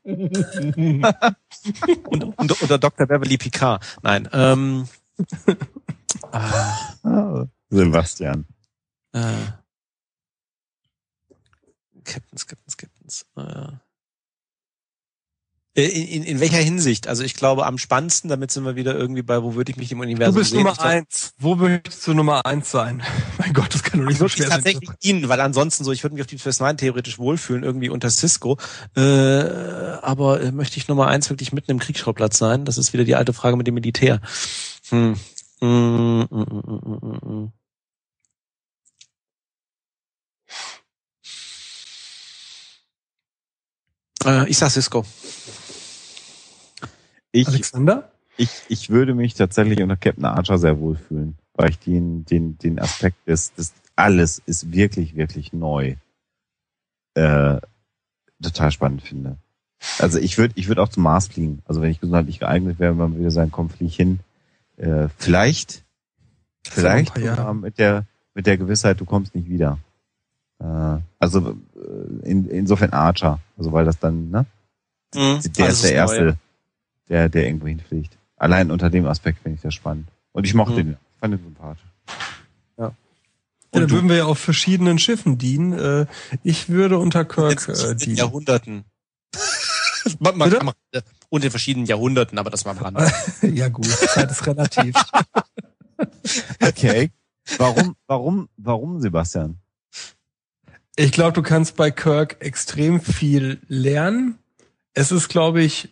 Und, 0.03 2.33
und, 2.38 2.61
oder 2.61 2.77
Dr. 2.77 3.07
Beverly 3.07 3.38
Picard. 3.38 3.83
Nein. 4.03 4.30
Ähm, 4.33 4.88
ah, 6.32 7.45
Sebastian. 7.69 8.45
äh, 9.14 9.22
Captains, 12.07 12.47
Captains, 12.47 12.77
Captains. 12.77 13.25
Äh, 13.37 13.71
in, 15.77 16.07
in, 16.07 16.23
in 16.23 16.39
welcher 16.39 16.57
Hinsicht? 16.57 17.07
Also 17.07 17.23
ich 17.23 17.35
glaube 17.35 17.67
am 17.67 17.77
spannendsten, 17.77 18.31
damit 18.31 18.49
sind 18.49 18.63
wir 18.63 18.75
wieder 18.75 18.95
irgendwie 18.95 19.21
bei, 19.21 19.43
wo 19.43 19.53
würde 19.53 19.71
ich 19.71 19.77
mich 19.77 19.91
im 19.91 19.99
Du 19.99 20.05
Universum 20.05 20.35
bist 20.35 20.49
sehen? 20.49 20.59
Nummer 20.59 20.73
glaub, 20.73 20.87
eins. 20.87 21.33
Wo 21.37 21.53
möchtest 21.53 22.07
du 22.07 22.15
Nummer 22.15 22.43
eins 22.47 22.71
sein? 22.71 23.03
mein 23.37 23.53
Gott, 23.53 23.75
das 23.75 23.83
kann 23.83 23.99
doch 23.99 24.07
nicht 24.07 24.17
so 24.17 24.27
schwer 24.27 24.47
sein. 24.47 24.55
tatsächlich 24.55 24.89
ihn, 25.01 25.29
weil 25.29 25.39
ansonsten 25.39 25.83
so, 25.83 25.91
ich 25.91 26.03
würde 26.03 26.15
mich 26.15 26.21
auf 26.21 26.27
die 26.27 26.39
First 26.39 26.61
Nine 26.61 26.77
theoretisch 26.77 27.19
wohlfühlen, 27.19 27.63
irgendwie 27.63 27.89
unter 27.89 28.09
Cisco. 28.09 28.57
Äh, 28.95 29.01
aber 29.01 30.41
äh, 30.41 30.51
möchte 30.51 30.77
ich 30.77 30.87
Nummer 30.87 31.07
eins 31.07 31.29
wirklich 31.29 31.53
mitten 31.53 31.69
im 31.69 31.79
Kriegsschauplatz 31.79 32.39
sein? 32.39 32.65
Das 32.65 32.79
ist 32.79 32.93
wieder 32.93 33.03
die 33.03 33.15
alte 33.15 33.33
Frage 33.33 33.55
mit 33.55 33.67
dem 33.67 33.75
Militär. 33.75 34.19
Hm. 34.89 35.15
Mm, 35.59 35.67
mm, 35.67 36.25
mm, 36.31 36.81
mm, 36.85 37.19
mm, 37.21 37.53
Äh, 44.27 44.49
ich 44.49 44.57
sag 44.57 44.69
Cisco. 44.69 45.06
Ich, 47.31 47.47
Alexander? 47.47 48.11
ich, 48.35 48.49
ich 48.67 48.89
würde 48.89 49.15
mich 49.15 49.33
tatsächlich 49.33 49.81
unter 49.81 49.95
Captain 49.95 50.25
Archer 50.25 50.57
sehr 50.57 50.80
wohlfühlen, 50.80 51.38
weil 51.53 51.72
ich 51.72 51.80
den, 51.80 52.25
den, 52.25 52.57
den 52.57 52.80
Aspekt 52.80 53.27
des, 53.27 53.53
des 53.53 53.73
alles 53.95 54.41
ist 54.45 54.72
wirklich, 54.72 55.15
wirklich 55.15 55.53
neu, 55.53 55.95
äh, 57.15 57.59
total 58.41 58.72
spannend 58.72 59.01
finde. 59.01 59.38
Also 59.99 60.19
ich 60.19 60.38
würde, 60.38 60.53
ich 60.57 60.67
würde 60.67 60.81
auch 60.81 60.89
zum 60.89 61.03
Mars 61.03 61.27
fliegen. 61.27 61.61
Also 61.65 61.81
wenn 61.81 61.91
ich 61.91 61.99
gesundheitlich 61.99 62.39
geeignet 62.39 62.80
wäre, 62.80 62.91
wenn 62.91 63.11
man 63.11 63.19
wieder 63.19 63.31
sagen, 63.31 63.51
komm, 63.51 63.69
flieg 63.69 63.93
hin. 63.93 64.19
Äh, 64.77 65.07
vielleicht, 65.17 65.83
vielleicht 66.64 67.17
mit 67.53 67.80
der, 67.80 68.06
mit 68.33 68.45
der 68.45 68.57
Gewissheit, 68.57 68.99
du 68.99 69.06
kommst 69.06 69.33
nicht 69.33 69.49
wieder. 69.49 69.80
Äh, 70.59 70.97
also 71.19 71.57
äh, 71.75 72.29
in, 72.29 72.47
insofern 72.49 72.91
Archer, 72.91 73.39
also 73.57 73.71
weil 73.71 73.85
das 73.85 73.99
dann, 73.99 74.29
ne? 74.29 74.45
Mhm. 75.13 75.39
Der 75.57 75.69
ist 75.69 75.83
der 75.83 75.91
neu. 75.91 75.97
Erste, 75.97 76.37
der, 77.09 77.29
der 77.29 77.45
irgendwo 77.45 77.67
hinfliegt. 77.67 78.17
Allein 78.35 78.71
unter 78.71 78.89
dem 78.89 79.05
Aspekt 79.07 79.39
finde 79.41 79.55
ich 79.55 79.61
das 79.61 79.73
spannend. 79.73 80.07
Und 80.31 80.45
ich 80.45 80.53
mochte 80.53 80.73
Mhm. 80.73 80.77
den. 80.77 80.91
Ich 80.91 81.19
fand 81.19 81.33
den 81.33 81.43
sympathisch. 81.43 81.83
Ja, 82.77 82.91
dann 83.71 83.87
du? 83.87 83.91
würden 83.91 84.09
wir 84.09 84.17
ja 84.17 84.25
auf 84.25 84.39
verschiedenen 84.39 84.99
Schiffen 84.99 85.37
dienen. 85.37 85.73
Äh, 85.73 86.05
ich 86.43 86.69
würde 86.69 86.99
unter 86.99 87.25
Kirk 87.25 87.67
äh, 87.67 87.91
in 87.91 87.97
dienen. 87.97 88.15
Jahrhunderten. 88.17 88.83
Man, 90.19 90.37
man, 90.37 90.49
man, 90.63 90.73
äh, 90.93 91.01
und 91.27 91.43
in 91.43 91.49
verschiedenen 91.51 91.85
Jahrhunderten, 91.85 92.37
aber 92.39 92.49
das 92.49 92.63
war 92.63 92.77
am 92.77 92.95
Rand. 92.95 93.11
ja 93.41 93.67
gut, 93.67 93.87
Zeit 93.87 94.31
ist 94.31 94.47
relativ. 94.47 94.95
Okay. 96.61 97.11
Warum, 97.57 97.95
warum, 98.07 98.49
warum, 98.57 99.01
Sebastian? 99.01 99.57
Ich 101.00 101.11
glaube, 101.11 101.34
du 101.34 101.43
kannst 101.43 101.76
bei 101.76 101.92
Kirk 101.92 102.38
extrem 102.40 103.00
viel 103.00 103.61
lernen. 103.67 104.40
Es 104.95 105.11
ist, 105.11 105.30
glaube 105.30 105.61
ich, 105.61 105.90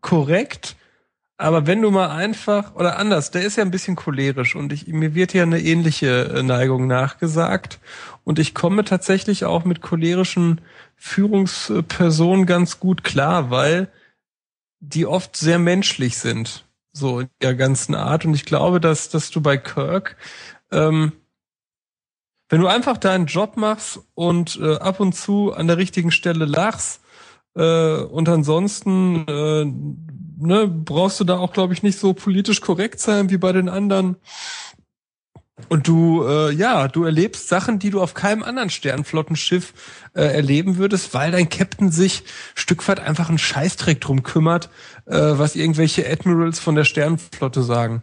korrekt. 0.00 0.76
Aber 1.36 1.66
wenn 1.66 1.82
du 1.82 1.90
mal 1.90 2.08
einfach, 2.08 2.74
oder 2.74 2.98
anders, 2.98 3.32
der 3.32 3.42
ist 3.42 3.56
ja 3.56 3.62
ein 3.62 3.70
bisschen 3.70 3.94
cholerisch 3.94 4.56
und 4.56 4.72
ich, 4.72 4.86
mir 4.86 5.14
wird 5.14 5.34
ja 5.34 5.42
eine 5.42 5.60
ähnliche 5.60 6.24
äh, 6.24 6.42
Neigung 6.42 6.86
nachgesagt. 6.86 7.78
Und 8.24 8.38
ich 8.38 8.54
komme 8.54 8.82
tatsächlich 8.82 9.44
auch 9.44 9.66
mit 9.66 9.82
cholerischen 9.82 10.62
Führungspersonen 10.94 12.46
ganz 12.46 12.80
gut 12.80 13.04
klar, 13.04 13.50
weil 13.50 13.88
die 14.80 15.04
oft 15.04 15.36
sehr 15.36 15.58
menschlich 15.58 16.16
sind. 16.16 16.64
So 16.94 17.20
in 17.20 17.28
der 17.42 17.54
ganzen 17.54 17.94
Art. 17.94 18.24
Und 18.24 18.32
ich 18.32 18.46
glaube, 18.46 18.80
dass, 18.80 19.10
dass 19.10 19.30
du 19.30 19.42
bei 19.42 19.58
Kirk, 19.58 20.16
ähm, 20.72 21.12
wenn 22.48 22.60
du 22.60 22.66
einfach 22.66 22.96
deinen 22.96 23.26
Job 23.26 23.56
machst 23.56 24.00
und 24.14 24.58
äh, 24.60 24.76
ab 24.76 25.00
und 25.00 25.14
zu 25.14 25.52
an 25.52 25.66
der 25.66 25.76
richtigen 25.78 26.10
Stelle 26.10 26.44
lachst 26.44 27.00
äh, 27.54 27.96
und 28.02 28.28
ansonsten 28.28 29.26
äh, 29.26 29.64
ne, 30.38 30.68
brauchst 30.68 31.20
du 31.20 31.24
da 31.24 31.38
auch, 31.38 31.52
glaube 31.52 31.72
ich, 31.72 31.82
nicht 31.82 31.98
so 31.98 32.12
politisch 32.14 32.60
korrekt 32.60 33.00
sein 33.00 33.30
wie 33.30 33.38
bei 33.38 33.52
den 33.52 33.68
anderen. 33.68 34.16
Und 35.68 35.88
du, 35.88 36.22
äh, 36.22 36.52
ja, 36.52 36.86
du 36.86 37.04
erlebst 37.04 37.48
Sachen, 37.48 37.78
die 37.78 37.88
du 37.88 38.02
auf 38.02 38.12
keinem 38.12 38.42
anderen 38.42 38.68
Sternflottenschiff 38.68 39.72
äh, 40.14 40.22
erleben 40.22 40.76
würdest, 40.76 41.14
weil 41.14 41.30
dein 41.30 41.48
Captain 41.48 41.90
sich 41.90 42.24
Stück 42.54 42.86
weit 42.88 43.00
einfach 43.00 43.30
einen 43.30 43.38
Scheißdreck 43.38 44.00
drum 44.02 44.22
kümmert, 44.22 44.68
äh, 45.06 45.16
was 45.16 45.56
irgendwelche 45.56 46.08
Admirals 46.08 46.60
von 46.60 46.74
der 46.74 46.84
Sternflotte 46.84 47.62
sagen. 47.62 48.02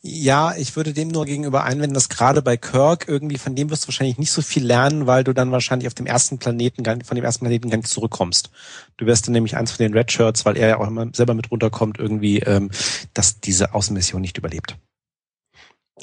Ja, 0.00 0.54
ich 0.56 0.76
würde 0.76 0.92
dem 0.92 1.08
nur 1.08 1.26
gegenüber 1.26 1.64
einwenden, 1.64 1.94
dass 1.94 2.08
gerade 2.08 2.42
bei 2.42 2.56
Kirk 2.56 3.06
irgendwie 3.08 3.38
von 3.38 3.54
dem 3.54 3.70
wirst 3.70 3.84
du 3.84 3.88
wahrscheinlich 3.88 4.18
nicht 4.18 4.32
so 4.32 4.42
viel 4.42 4.64
lernen, 4.64 5.06
weil 5.06 5.24
du 5.24 5.32
dann 5.32 5.52
wahrscheinlich 5.52 5.86
auf 5.86 5.94
dem 5.94 6.06
ersten 6.06 6.38
Planeten, 6.38 6.84
von 6.84 7.14
dem 7.14 7.24
ersten 7.24 7.44
Planeten 7.44 7.70
gar 7.70 7.76
nicht 7.76 7.88
zurückkommst. 7.88 8.50
Du 8.96 9.06
wirst 9.06 9.26
dann 9.26 9.32
nämlich 9.32 9.56
eins 9.56 9.72
von 9.72 9.84
den 9.84 9.94
Red 9.94 10.10
Shirts, 10.12 10.44
weil 10.44 10.56
er 10.56 10.68
ja 10.68 10.78
auch 10.78 10.86
immer 10.86 11.08
selber 11.12 11.34
mit 11.34 11.50
runterkommt, 11.50 11.98
irgendwie, 11.98 12.40
ähm, 12.40 12.70
dass 13.14 13.40
diese 13.40 13.74
Außenmission 13.74 14.20
nicht 14.20 14.38
überlebt. 14.38 14.76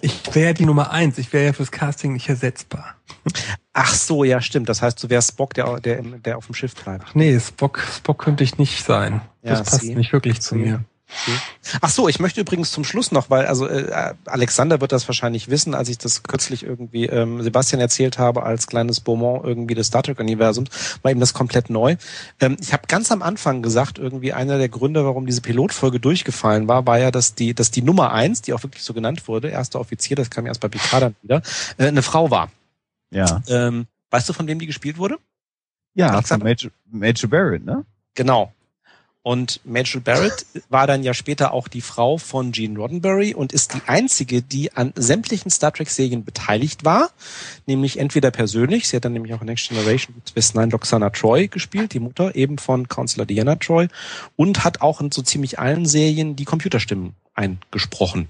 Ich 0.01 0.33
wäre 0.33 0.47
ja 0.47 0.53
die 0.53 0.65
Nummer 0.65 0.91
eins. 0.91 1.17
Ich 1.17 1.33
wäre 1.33 1.45
ja 1.45 1.53
fürs 1.53 1.71
Casting 1.71 2.13
nicht 2.13 2.29
ersetzbar. 2.29 2.95
Ach 3.73 3.93
so, 3.93 4.23
ja, 4.23 4.41
stimmt. 4.41 4.69
Das 4.69 4.81
heißt, 4.81 5.03
du 5.03 5.09
wärst 5.09 5.31
Spock, 5.31 5.53
der, 5.53 5.79
der, 5.79 6.01
der 6.01 6.37
auf 6.37 6.45
dem 6.45 6.55
Schiff 6.55 6.75
bleibt. 6.75 7.05
Ach 7.07 7.15
nee, 7.15 7.39
Spock, 7.39 7.79
Spock 7.79 8.19
könnte 8.19 8.43
ich 8.43 8.57
nicht 8.57 8.83
sein. 8.85 9.21
Ja, 9.41 9.51
das 9.51 9.63
passt 9.63 9.81
sie. 9.81 9.95
nicht 9.95 10.13
wirklich 10.13 10.41
zu 10.41 10.55
mir. 10.55 10.85
Ach 11.81 11.89
so, 11.89 12.07
ich 12.07 12.19
möchte 12.19 12.41
übrigens 12.41 12.71
zum 12.71 12.83
Schluss 12.83 13.11
noch, 13.11 13.29
weil 13.29 13.45
also 13.47 13.67
äh, 13.67 14.13
Alexander 14.25 14.79
wird 14.81 14.91
das 14.91 15.07
wahrscheinlich 15.07 15.49
wissen, 15.49 15.73
als 15.73 15.89
ich 15.89 15.97
das 15.97 16.23
kürzlich 16.23 16.63
irgendwie 16.63 17.05
ähm, 17.05 17.41
Sebastian 17.41 17.81
erzählt 17.81 18.17
habe 18.17 18.43
als 18.43 18.67
kleines 18.67 18.99
Beaumont 18.99 19.45
irgendwie 19.45 19.75
des 19.75 19.87
Star 19.87 20.03
Trek 20.03 20.19
Universums, 20.19 20.69
war 21.01 21.11
ihm 21.11 21.19
das 21.19 21.33
komplett 21.33 21.69
neu. 21.69 21.95
Ähm, 22.39 22.57
ich 22.61 22.73
habe 22.73 22.83
ganz 22.87 23.11
am 23.11 23.21
Anfang 23.21 23.61
gesagt, 23.61 23.97
irgendwie 23.97 24.33
einer 24.33 24.57
der 24.57 24.69
Gründe, 24.69 25.03
warum 25.05 25.25
diese 25.25 25.41
Pilotfolge 25.41 25.99
durchgefallen 25.99 26.67
war, 26.67 26.85
war 26.85 26.99
ja, 26.99 27.11
dass 27.11 27.35
die, 27.35 27.53
dass 27.53 27.71
die 27.71 27.81
Nummer 27.81 28.11
eins, 28.11 28.41
die 28.41 28.53
auch 28.53 28.63
wirklich 28.63 28.83
so 28.83 28.93
genannt 28.93 29.27
wurde, 29.27 29.49
erster 29.49 29.79
Offizier, 29.79 30.15
das 30.15 30.29
kam 30.29 30.45
erst 30.45 30.61
bei 30.61 30.67
Picard 30.67 31.01
dann 31.01 31.15
wieder, 31.21 31.41
äh, 31.77 31.87
eine 31.87 32.03
Frau 32.03 32.29
war. 32.29 32.51
Ja. 33.11 33.41
Ähm, 33.47 33.87
weißt 34.11 34.29
du, 34.29 34.33
von 34.33 34.47
wem 34.47 34.59
die 34.59 34.67
gespielt 34.67 34.97
wurde? 34.97 35.17
Ja, 35.95 36.07
von 36.07 36.15
Alexander? 36.15 36.45
Major, 36.45 36.71
Major 36.91 37.29
Barrett, 37.29 37.65
ne? 37.65 37.85
Genau. 38.13 38.53
Und 39.21 39.59
Major 39.65 40.01
Barrett 40.01 40.45
war 40.69 40.87
dann 40.87 41.03
ja 41.03 41.13
später 41.13 41.51
auch 41.51 41.67
die 41.67 41.81
Frau 41.81 42.17
von 42.17 42.53
Gene 42.53 42.79
Roddenberry 42.79 43.33
und 43.33 43.51
ist 43.51 43.73
die 43.73 43.81
einzige, 43.85 44.41
die 44.41 44.71
an 44.73 44.93
sämtlichen 44.95 45.51
Star 45.51 45.73
Trek-Serien 45.73 46.23
beteiligt 46.23 46.85
war. 46.85 47.11
Nämlich 47.65 47.99
entweder 47.99 48.31
persönlich, 48.31 48.87
sie 48.87 48.95
hat 48.95 49.05
dann 49.05 49.13
nämlich 49.13 49.33
auch 49.33 49.41
in 49.41 49.47
Next 49.47 49.67
Generation 49.67 50.15
mit 50.15 50.29
Space 50.29 50.53
Nine 50.53 50.71
Roxana 50.71 51.09
Troy 51.09 51.47
gespielt, 51.49 51.93
die 51.93 51.99
Mutter 51.99 52.33
eben 52.35 52.57
von 52.57 52.87
Counselor 52.87 53.25
Diana 53.25 53.57
Troy, 53.57 53.89
und 54.37 54.63
hat 54.63 54.81
auch 54.81 55.01
in 55.01 55.11
so 55.11 55.21
ziemlich 55.21 55.59
allen 55.59 55.85
Serien 55.85 56.37
die 56.37 56.45
Computerstimmen 56.45 57.13
eingesprochen, 57.33 58.29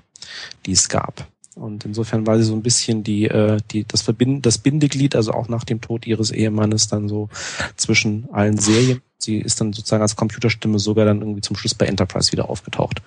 die 0.66 0.72
es 0.72 0.90
gab. 0.90 1.28
Und 1.60 1.86
insofern 1.86 2.26
war 2.26 2.38
sie 2.38 2.44
so 2.44 2.54
ein 2.54 2.64
bisschen 2.64 3.04
die, 3.04 3.26
äh, 3.26 3.58
die, 3.72 3.86
das 3.86 4.02
Verbind 4.02 4.46
das 4.46 4.58
Bindeglied, 4.58 5.16
also 5.16 5.34
auch 5.34 5.50
nach 5.50 5.64
dem 5.64 5.82
Tod 5.82 6.08
ihres 6.08 6.32
Ehemannes 6.32 6.88
dann 6.88 7.08
so 7.08 7.30
zwischen 7.76 8.28
allen 8.32 8.58
Serien. 8.58 9.02
Sie 9.18 9.38
ist 9.38 9.60
dann 9.60 9.74
sozusagen 9.74 10.02
als 10.02 10.16
Computerstimme 10.16 10.80
sogar 10.80 11.06
dann 11.06 11.22
irgendwie 11.22 11.42
zum 11.42 11.56
Schluss 11.56 11.76
bei 11.76 11.86
Enterprise 11.86 12.32
wieder 12.32 12.50
aufgetaucht. 12.50 13.02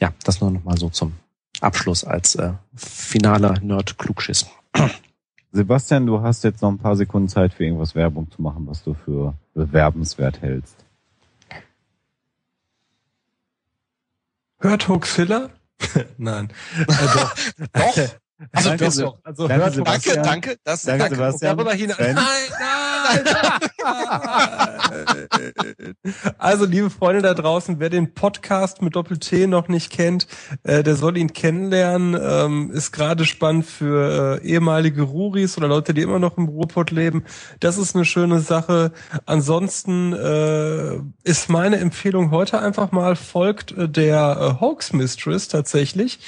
Ja, 0.00 0.12
das 0.24 0.40
nur 0.40 0.50
noch 0.50 0.64
mal 0.64 0.76
so 0.76 0.88
zum 0.88 1.12
Abschluss 1.60 2.04
als 2.04 2.34
äh, 2.34 2.54
finaler 2.74 3.60
Nerd-Klugschiss. 3.60 4.46
Sebastian, 5.52 6.06
du 6.06 6.20
hast 6.20 6.44
jetzt 6.44 6.62
noch 6.62 6.70
ein 6.70 6.78
paar 6.78 6.96
Sekunden 6.96 7.28
Zeit 7.28 7.52
für 7.52 7.64
irgendwas 7.64 7.94
Werbung 7.94 8.30
zu 8.30 8.42
machen, 8.42 8.66
was 8.66 8.82
du 8.82 8.94
für 8.94 9.34
bewerbenswert 9.54 10.40
hältst. 10.40 10.76
Hört 14.58 14.88
Hoaxilla? 14.88 15.50
Nein. 16.18 16.52
Äh, 16.78 16.84
doch. 17.14 18.14
Also, 18.50 18.68
Danke, 18.70 18.84
doch, 18.84 18.94
doch. 18.94 19.18
Also 19.24 19.48
danke, 19.48 19.64
hört 19.64 19.74
Sebastian. 19.74 20.16
Danke, 20.16 20.28
danke. 20.28 20.60
Das, 20.64 20.82
Danke, 20.82 20.98
danke. 20.98 21.16
Sebastian. 21.16 21.56
Darüber 21.56 21.74
hinaus. 21.74 21.96
Sven? 21.96 22.14
Nein, 22.14 22.24
nein. 22.58 23.24
Also, 26.38 26.64
liebe 26.64 26.90
Freunde 26.90 27.22
da 27.22 27.34
draußen, 27.34 27.78
wer 27.80 27.90
den 27.90 28.14
Podcast 28.14 28.82
mit 28.82 28.96
Doppel-T 28.96 29.46
noch 29.46 29.68
nicht 29.68 29.90
kennt, 29.90 30.26
äh, 30.62 30.82
der 30.82 30.96
soll 30.96 31.16
ihn 31.16 31.32
kennenlernen. 31.32 32.18
Ähm, 32.20 32.70
ist 32.72 32.92
gerade 32.92 33.24
spannend 33.24 33.66
für 33.66 34.40
äh, 34.42 34.46
ehemalige 34.46 35.02
Ruris 35.02 35.56
oder 35.56 35.68
Leute, 35.68 35.94
die 35.94 36.02
immer 36.02 36.18
noch 36.18 36.38
im 36.38 36.46
Ruhrpott 36.46 36.90
leben. 36.90 37.24
Das 37.60 37.78
ist 37.78 37.94
eine 37.94 38.04
schöne 38.04 38.40
Sache. 38.40 38.92
Ansonsten 39.26 40.12
äh, 40.12 40.98
ist 41.24 41.48
meine 41.48 41.76
Empfehlung 41.78 42.30
heute 42.30 42.60
einfach 42.60 42.92
mal 42.92 43.16
folgt 43.16 43.72
äh, 43.72 43.88
der 43.88 44.56
äh, 44.58 44.60
Hoax 44.60 44.92
Mistress 44.92 45.48
tatsächlich, 45.48 46.18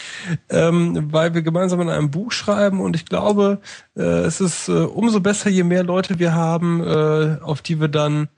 ähm, 0.49 1.13
weil 1.13 1.35
wir 1.35 1.43
gemeinsam 1.43 1.81
in 1.81 1.89
einem 1.89 2.04
Buch 2.11 2.33
schreiben 2.33 2.81
und 2.81 2.97
ich 2.97 3.07
glaube, 3.07 3.61
äh, 3.97 4.03
es 4.03 4.41
ist 4.41 4.69
äh, 4.69 4.73
umso 4.73 5.21
besser, 5.21 5.51
je 5.51 5.65
mehr 5.65 5.83
Leute 5.83 6.19
wir 6.19 6.35
haben, 6.35 6.83
äh, 6.83 7.39
auf 7.43 7.63
die 7.63 7.81
wir 7.81 7.89
dann 7.89 8.29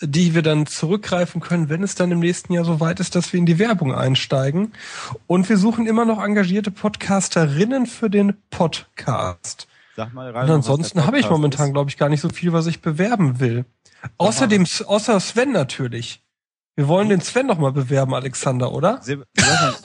die 0.00 0.34
wir 0.34 0.42
dann 0.42 0.66
zurückgreifen 0.66 1.40
können, 1.40 1.68
wenn 1.68 1.82
es 1.82 1.94
dann 1.94 2.10
im 2.10 2.18
nächsten 2.18 2.52
Jahr 2.52 2.64
so 2.64 2.80
weit 2.80 3.00
ist, 3.00 3.14
dass 3.14 3.32
wir 3.32 3.38
in 3.38 3.46
die 3.46 3.60
Werbung 3.60 3.94
einsteigen. 3.94 4.72
Und 5.26 5.48
wir 5.48 5.56
suchen 5.56 5.86
immer 5.86 6.04
noch 6.04 6.22
engagierte 6.22 6.72
Podcasterinnen 6.72 7.86
für 7.86 8.10
den 8.10 8.34
Podcast. 8.50 9.68
Sag 9.96 10.12
mal, 10.12 10.34
Und 10.34 10.50
ansonsten 10.50 11.06
habe 11.06 11.20
ich 11.20 11.30
momentan, 11.30 11.72
glaube 11.72 11.90
ich, 11.90 11.96
gar 11.96 12.08
nicht 12.08 12.20
so 12.20 12.28
viel, 12.28 12.52
was 12.52 12.66
ich 12.66 12.82
bewerben 12.82 13.38
will. 13.38 13.64
Außerdem, 14.18 14.66
außer 14.86 15.20
Sven 15.20 15.52
natürlich. 15.52 16.23
Wir 16.76 16.88
wollen 16.88 17.08
den 17.08 17.20
Sven 17.20 17.46
noch 17.46 17.58
mal 17.58 17.70
bewerben, 17.70 18.14
Alexander, 18.14 18.72
oder? 18.72 19.00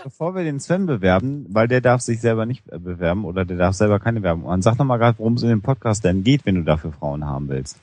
Bevor 0.04 0.34
wir 0.34 0.44
den 0.44 0.60
Sven 0.60 0.88
bewerben, 0.88 1.46
weil 1.50 1.68
der 1.68 1.82
darf 1.82 2.02
sich 2.02 2.20
selber 2.20 2.48
nicht 2.48 2.68
äh, 2.70 2.80
bewerben 2.80 3.26
oder 3.26 3.46
der 3.46 3.58
darf 3.58 3.76
selber 3.76 4.00
keine 4.00 4.24
Werbung 4.24 4.46
machen. 4.46 4.64
Sag 4.64 4.78
doch 4.78 4.86
mal 4.86 4.98
gerade, 4.98 5.20
worum 5.20 5.36
es 5.36 5.44
in 5.44 5.50
dem 5.50 5.62
Podcast 5.62 6.04
denn 6.04 6.24
geht, 6.24 6.48
wenn 6.48 6.56
du 6.56 6.64
dafür 6.64 6.92
Frauen 6.92 7.26
haben 7.26 7.48
willst. 7.50 7.78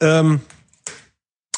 Ähm, 0.00 0.40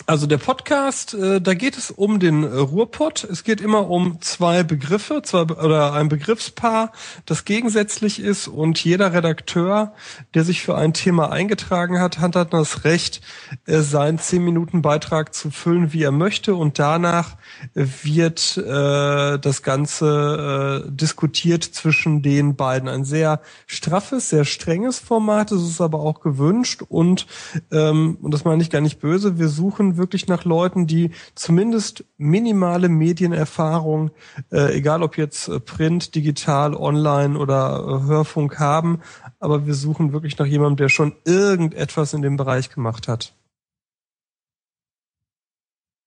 also 0.07 0.26
der 0.26 0.39
Podcast, 0.39 1.15
äh, 1.15 1.41
da 1.41 1.55
geht 1.55 1.78
es 1.78 1.91
um 1.91 2.20
den 2.20 2.42
äh, 2.42 2.47
Ruhrpott. 2.47 3.24
Es 3.24 3.42
geht 3.42 3.60
immer 3.60 3.89
um 3.89 4.20
zwei 4.20 4.62
Begriffe, 4.62 5.23
zwei 5.23 5.42
oder 5.42 5.94
ein 5.94 6.08
Begriffspaar, 6.08 6.92
das 7.24 7.44
gegensätzlich 7.44 8.20
ist. 8.20 8.49
Und 8.49 8.83
jeder 8.84 9.15
Redakteur, 9.15 9.94
der 10.34 10.44
sich 10.44 10.62
für 10.62 10.76
ein 10.76 10.92
Thema 10.92 11.33
eingetragen 11.33 12.00
hat, 12.00 12.18
hat 12.18 12.36
dann 12.36 12.50
das 12.50 12.84
Recht, 12.84 13.23
äh, 13.66 13.81
seinen 13.81 14.18
zehn 14.18 14.44
Minuten 14.44 14.83
Beitrag 14.83 15.34
zu 15.34 15.50
füllen, 15.50 15.92
wie 15.92 16.02
er 16.02 16.12
möchte. 16.12 16.55
Und 16.55 16.78
danach 16.78 17.36
wird 17.73 18.58
äh, 18.58 19.39
das 19.39 19.62
Ganze 19.62 20.84
äh, 20.84 20.91
diskutiert 20.91 21.65
zwischen 21.65 22.20
den 22.20 22.57
beiden. 22.57 22.89
Ein 22.91 23.05
sehr 23.05 23.41
straffes, 23.66 24.28
sehr 24.28 24.44
strenges 24.44 24.99
Format, 24.99 25.50
es 25.50 25.62
ist 25.62 25.81
aber 25.81 26.00
auch 26.00 26.20
gewünscht. 26.20 26.83
Und 26.86 27.26
ähm, 27.73 28.18
und 28.20 28.33
das 28.33 28.44
meine 28.44 28.62
ich 28.62 28.70
gar 28.70 28.81
nicht 28.81 29.00
böse, 29.00 29.39
wir 29.39 29.49
suchen 29.49 29.94
wirklich 29.97 30.27
nach 30.27 30.45
Leuten, 30.45 30.87
die 30.87 31.11
zumindest 31.35 32.05
minimale 32.17 32.89
Medienerfahrung, 32.89 34.11
äh, 34.51 34.77
egal 34.77 35.03
ob 35.03 35.17
jetzt 35.17 35.49
äh, 35.49 35.61
Print, 35.61 36.15
digital, 36.15 36.75
online 36.75 37.39
oder 37.39 37.81
äh, 37.81 38.07
Hörfunk 38.07 38.59
haben, 38.59 39.01
aber 39.41 39.67
wir 39.67 39.75
suchen 39.75 40.13
wirklich 40.13 40.39
nach 40.39 40.47
jemandem, 40.47 40.77
der 40.77 40.89
schon 40.89 41.15
irgendetwas 41.25 42.15
in 42.15 42.23
dem 42.23 42.37
Bereich 42.37 42.71
gemacht 42.71 43.09
hat. 43.09 43.35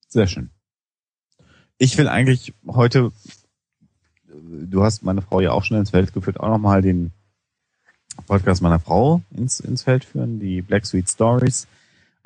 Sehr 0.08 0.28
schön. 0.28 0.50
Ich 1.78 1.98
will 1.98 2.08
eigentlich 2.08 2.54
heute, 2.66 3.12
du 4.26 4.84
hast 4.84 5.04
meine 5.04 5.22
Frau 5.22 5.42
ja 5.42 5.52
auch 5.52 5.64
schon 5.64 5.78
ins 5.78 5.92
Feld 5.92 6.14
geführt, 6.14 6.40
auch 6.40 6.50
nochmal 6.50 6.82
den 6.82 7.12
Podcast 8.26 8.62
meiner 8.62 8.80
Frau 8.80 9.22
ins, 9.32 9.60
ins 9.60 9.84
Feld 9.84 10.04
führen, 10.04 10.40
die 10.40 10.62
Black 10.62 10.86
Sweet 10.86 11.10
Stories. 11.10 11.68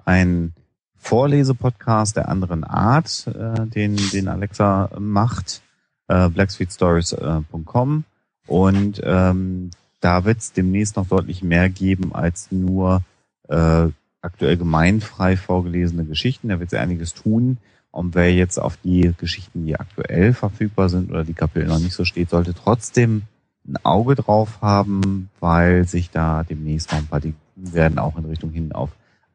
Ein 0.06 0.54
Vorlesepodcast 1.02 2.16
der 2.16 2.30
anderen 2.30 2.64
Art, 2.64 3.28
äh, 3.28 3.66
den, 3.66 3.98
den 4.12 4.28
Alexa 4.28 4.90
macht, 5.00 5.62
äh, 6.08 6.30
blacksweetstories.com. 6.30 8.04
Und 8.48 9.02
ähm, 9.04 9.72
da 10.00 10.26
wird 10.26 10.38
es 10.38 10.54
demnächst 10.54 10.96
noch 10.96 11.08
deutlich 11.08 11.44
mehr 11.44 11.70
geben 11.70 12.14
als 12.14 12.52
nur 12.52 13.02
äh, 13.50 13.88
aktuell 14.22 14.58
gemeinfrei 14.58 15.38
vorgelesene 15.38 16.06
Geschichten. 16.06 16.50
Da 16.50 16.60
wird 16.60 16.70
sie 16.70 16.78
einiges 16.78 17.14
tun. 17.14 17.58
Und 17.90 18.16
wer 18.16 18.34
jetzt 18.34 18.58
auf 18.60 18.78
die 18.78 19.12
Geschichten, 19.18 19.66
die 19.66 19.80
aktuell 19.80 20.34
verfügbar 20.34 20.88
sind 20.88 21.10
oder 21.10 21.24
die 21.24 21.34
Kapitel 21.34 21.68
noch 21.68 21.80
nicht 21.80 21.94
so 21.94 22.06
steht, 22.06 22.30
sollte 22.30 22.54
trotzdem 22.54 23.24
ein 23.68 23.78
Auge 23.84 24.16
drauf 24.16 24.62
haben, 24.62 25.30
weil 25.40 25.88
sich 25.88 26.10
da 26.10 26.44
demnächst 26.44 26.92
noch 26.92 27.00
ein 27.00 27.08
paar 27.08 27.20
Dinge 27.20 27.36
werden, 27.56 28.00
auch 28.00 28.18
in 28.18 28.26
Richtung 28.26 28.52
hin 28.52 28.72
auf 28.72 28.92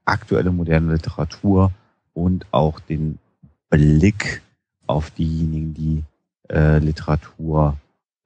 aktuelle 0.07 0.51
moderne 0.52 0.94
Literatur 0.94 1.73
und 2.15 2.47
auch 2.52 2.81
den 2.81 3.18
Blick 3.68 4.43
auf 4.86 5.10
diejenigen, 5.10 5.75
die 5.75 6.05
äh, 6.49 6.78
Literatur 6.78 7.76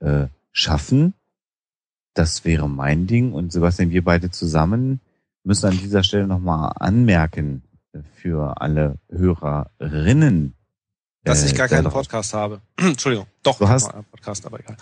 äh, 0.01 0.27
schaffen. 0.53 1.15
Das 2.15 2.45
wäre 2.45 2.69
mein 2.69 3.07
Ding. 3.07 3.33
Und 3.33 3.51
Sebastian, 3.53 3.91
wir 3.91 4.05
beide 4.05 4.31
zusammen 4.31 5.01
müssen 5.43 5.67
an 5.67 5.79
dieser 5.79 6.03
Stelle 6.03 6.27
nochmal 6.27 6.73
anmerken 6.79 7.63
für 8.15 8.61
alle 8.61 8.97
Hörerinnen. 9.11 10.55
Dass 11.25 11.45
ich 11.45 11.53
äh, 11.55 11.57
gar 11.57 11.69
keinen 11.69 11.91
Podcast 11.91 12.35
habe. 12.35 12.61
Entschuldigung. 12.77 13.27
Doch, 13.43 13.59
Du 13.59 13.65
ich 13.65 13.71
hast- 13.71 13.93
einen 13.95 14.05
Podcast, 14.05 14.45
aber 14.47 14.61
egal. 14.61 14.77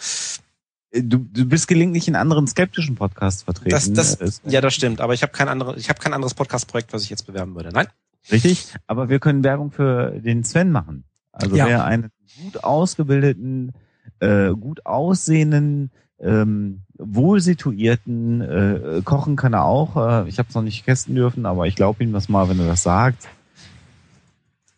Äh, 0.90 1.02
Du, 1.02 1.18
du 1.18 1.44
bist 1.46 1.68
gelegentlich 1.68 2.08
in 2.08 2.16
anderen 2.16 2.46
skeptischen 2.46 2.94
Podcasts 2.94 3.42
vertreten. 3.42 3.70
Das, 3.70 3.92
das, 3.92 4.14
ist 4.14 4.42
ja, 4.46 4.60
das 4.60 4.74
stimmt. 4.74 5.00
Aber 5.00 5.14
ich 5.14 5.22
habe 5.22 5.32
kein 5.32 5.48
anderes, 5.48 5.76
ich 5.78 5.88
habe 5.88 6.00
kein 6.00 6.14
anderes 6.14 6.34
Podcast-Projekt, 6.34 6.92
was 6.92 7.02
ich 7.02 7.10
jetzt 7.10 7.26
bewerben 7.26 7.54
würde. 7.54 7.70
Nein. 7.70 7.88
Richtig, 8.30 8.74
aber 8.86 9.08
wir 9.08 9.20
können 9.20 9.42
Werbung 9.44 9.70
für 9.70 10.10
den 10.20 10.44
Sven 10.44 10.70
machen. 10.70 11.04
Also 11.32 11.56
Ja. 11.56 11.66
wer 11.66 11.84
einen 11.84 12.10
gut 12.42 12.62
ausgebildeten, 12.64 13.72
äh, 14.20 14.50
gut 14.50 14.84
aussehenden, 14.86 15.90
ähm, 16.20 16.82
wohl 16.98 17.40
situierten, 17.40 18.40
äh, 18.40 19.02
kochen 19.04 19.36
kann 19.36 19.52
er 19.54 19.64
auch. 19.64 19.96
Äh, 19.96 20.28
ich 20.28 20.38
habe 20.38 20.48
es 20.48 20.54
noch 20.54 20.62
nicht 20.62 20.84
testen 20.84 21.14
dürfen, 21.14 21.46
aber 21.46 21.66
ich 21.66 21.76
glaube 21.76 22.02
ihm 22.02 22.12
das 22.12 22.28
mal, 22.28 22.48
wenn 22.48 22.58
er 22.58 22.66
das 22.66 22.82
sagt. 22.82 23.28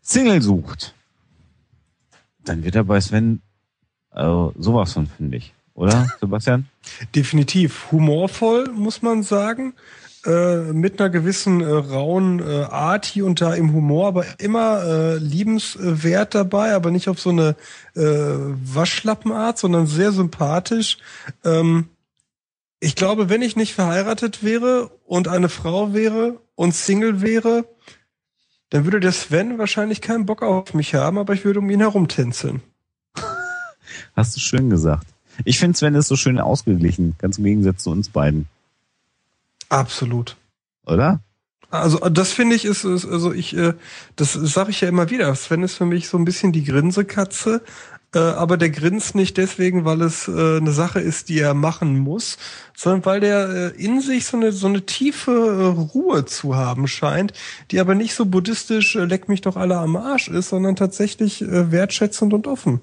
Single 0.02 0.42
sucht, 0.42 0.94
dann 2.44 2.62
wird 2.64 2.74
er 2.74 2.84
bei 2.84 3.00
Sven 3.00 3.40
äh, 4.12 4.22
sowas 4.58 4.92
von 4.92 5.06
fündig, 5.06 5.54
oder 5.80 6.06
Sebastian? 6.20 6.66
Definitiv 7.14 7.90
humorvoll, 7.90 8.68
muss 8.74 9.00
man 9.02 9.22
sagen. 9.22 9.74
Äh, 10.26 10.72
mit 10.74 11.00
einer 11.00 11.08
gewissen 11.08 11.62
äh, 11.62 11.64
rauen 11.64 12.40
äh, 12.40 12.64
Art 12.64 13.06
hier 13.06 13.24
und 13.24 13.40
da 13.40 13.54
im 13.54 13.72
Humor, 13.72 14.08
aber 14.08 14.26
immer 14.36 14.82
äh, 14.82 15.16
liebenswert 15.16 16.34
dabei, 16.34 16.74
aber 16.74 16.90
nicht 16.90 17.08
auf 17.08 17.18
so 17.18 17.30
eine 17.30 17.56
äh, 17.96 18.02
Waschlappenart, 18.02 19.56
sondern 19.56 19.86
sehr 19.86 20.12
sympathisch. 20.12 20.98
Ähm, 21.42 21.88
ich 22.80 22.96
glaube, 22.96 23.30
wenn 23.30 23.40
ich 23.40 23.56
nicht 23.56 23.72
verheiratet 23.72 24.44
wäre 24.44 24.90
und 25.06 25.26
eine 25.26 25.48
Frau 25.48 25.94
wäre 25.94 26.38
und 26.54 26.74
Single 26.74 27.22
wäre, 27.22 27.64
dann 28.68 28.84
würde 28.84 29.00
der 29.00 29.12
Sven 29.12 29.56
wahrscheinlich 29.56 30.02
keinen 30.02 30.26
Bock 30.26 30.42
auf 30.42 30.74
mich 30.74 30.94
haben, 30.94 31.16
aber 31.16 31.32
ich 31.32 31.46
würde 31.46 31.60
um 31.60 31.70
ihn 31.70 31.80
herumtänzeln. 31.80 32.62
Hast 34.14 34.36
du 34.36 34.40
schön 34.40 34.68
gesagt. 34.68 35.06
Ich 35.44 35.58
finde 35.58 35.76
Sven 35.76 35.94
ist 35.94 36.08
so 36.08 36.16
schön 36.16 36.38
ausgeglichen, 36.38 37.14
ganz 37.18 37.38
im 37.38 37.44
Gegensatz 37.44 37.82
zu 37.82 37.90
uns 37.90 38.08
beiden, 38.08 38.46
Absolut. 39.68 40.36
oder? 40.86 41.20
Also 41.70 41.98
das 41.98 42.32
finde 42.32 42.56
ich 42.56 42.64
ist, 42.64 42.84
ist 42.84 43.06
also 43.06 43.32
ich 43.32 43.56
äh, 43.56 43.74
das 44.16 44.32
sage 44.32 44.70
ich 44.70 44.80
ja 44.80 44.88
immer 44.88 45.08
wieder. 45.10 45.32
Sven 45.36 45.62
ist 45.62 45.76
für 45.76 45.86
mich 45.86 46.08
so 46.08 46.18
ein 46.18 46.24
bisschen 46.24 46.52
die 46.52 46.64
Grinsekatze, 46.64 47.62
äh, 48.12 48.18
aber 48.18 48.56
der 48.56 48.70
grinst 48.70 49.14
nicht 49.14 49.36
deswegen, 49.36 49.84
weil 49.84 50.02
es 50.02 50.26
äh, 50.26 50.56
eine 50.56 50.72
Sache 50.72 50.98
ist, 50.98 51.28
die 51.28 51.38
er 51.38 51.54
machen 51.54 51.96
muss, 51.96 52.38
sondern 52.76 53.04
weil 53.04 53.20
der 53.20 53.48
äh, 53.48 53.82
in 53.82 54.00
sich 54.00 54.26
so 54.26 54.36
eine 54.36 54.50
so 54.50 54.66
eine 54.66 54.84
tiefe 54.84 55.30
äh, 55.30 55.80
Ruhe 55.94 56.24
zu 56.24 56.56
haben 56.56 56.88
scheint, 56.88 57.34
die 57.70 57.78
aber 57.78 57.94
nicht 57.94 58.14
so 58.14 58.26
buddhistisch 58.26 58.96
äh, 58.96 59.04
leck 59.04 59.28
mich 59.28 59.42
doch 59.42 59.56
alle 59.56 59.76
am 59.76 59.94
Arsch 59.94 60.26
ist, 60.26 60.48
sondern 60.48 60.74
tatsächlich 60.74 61.40
äh, 61.40 61.70
wertschätzend 61.70 62.34
und 62.34 62.48
offen. 62.48 62.80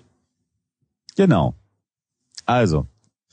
Genau. 1.18 1.56
Also, 2.48 2.88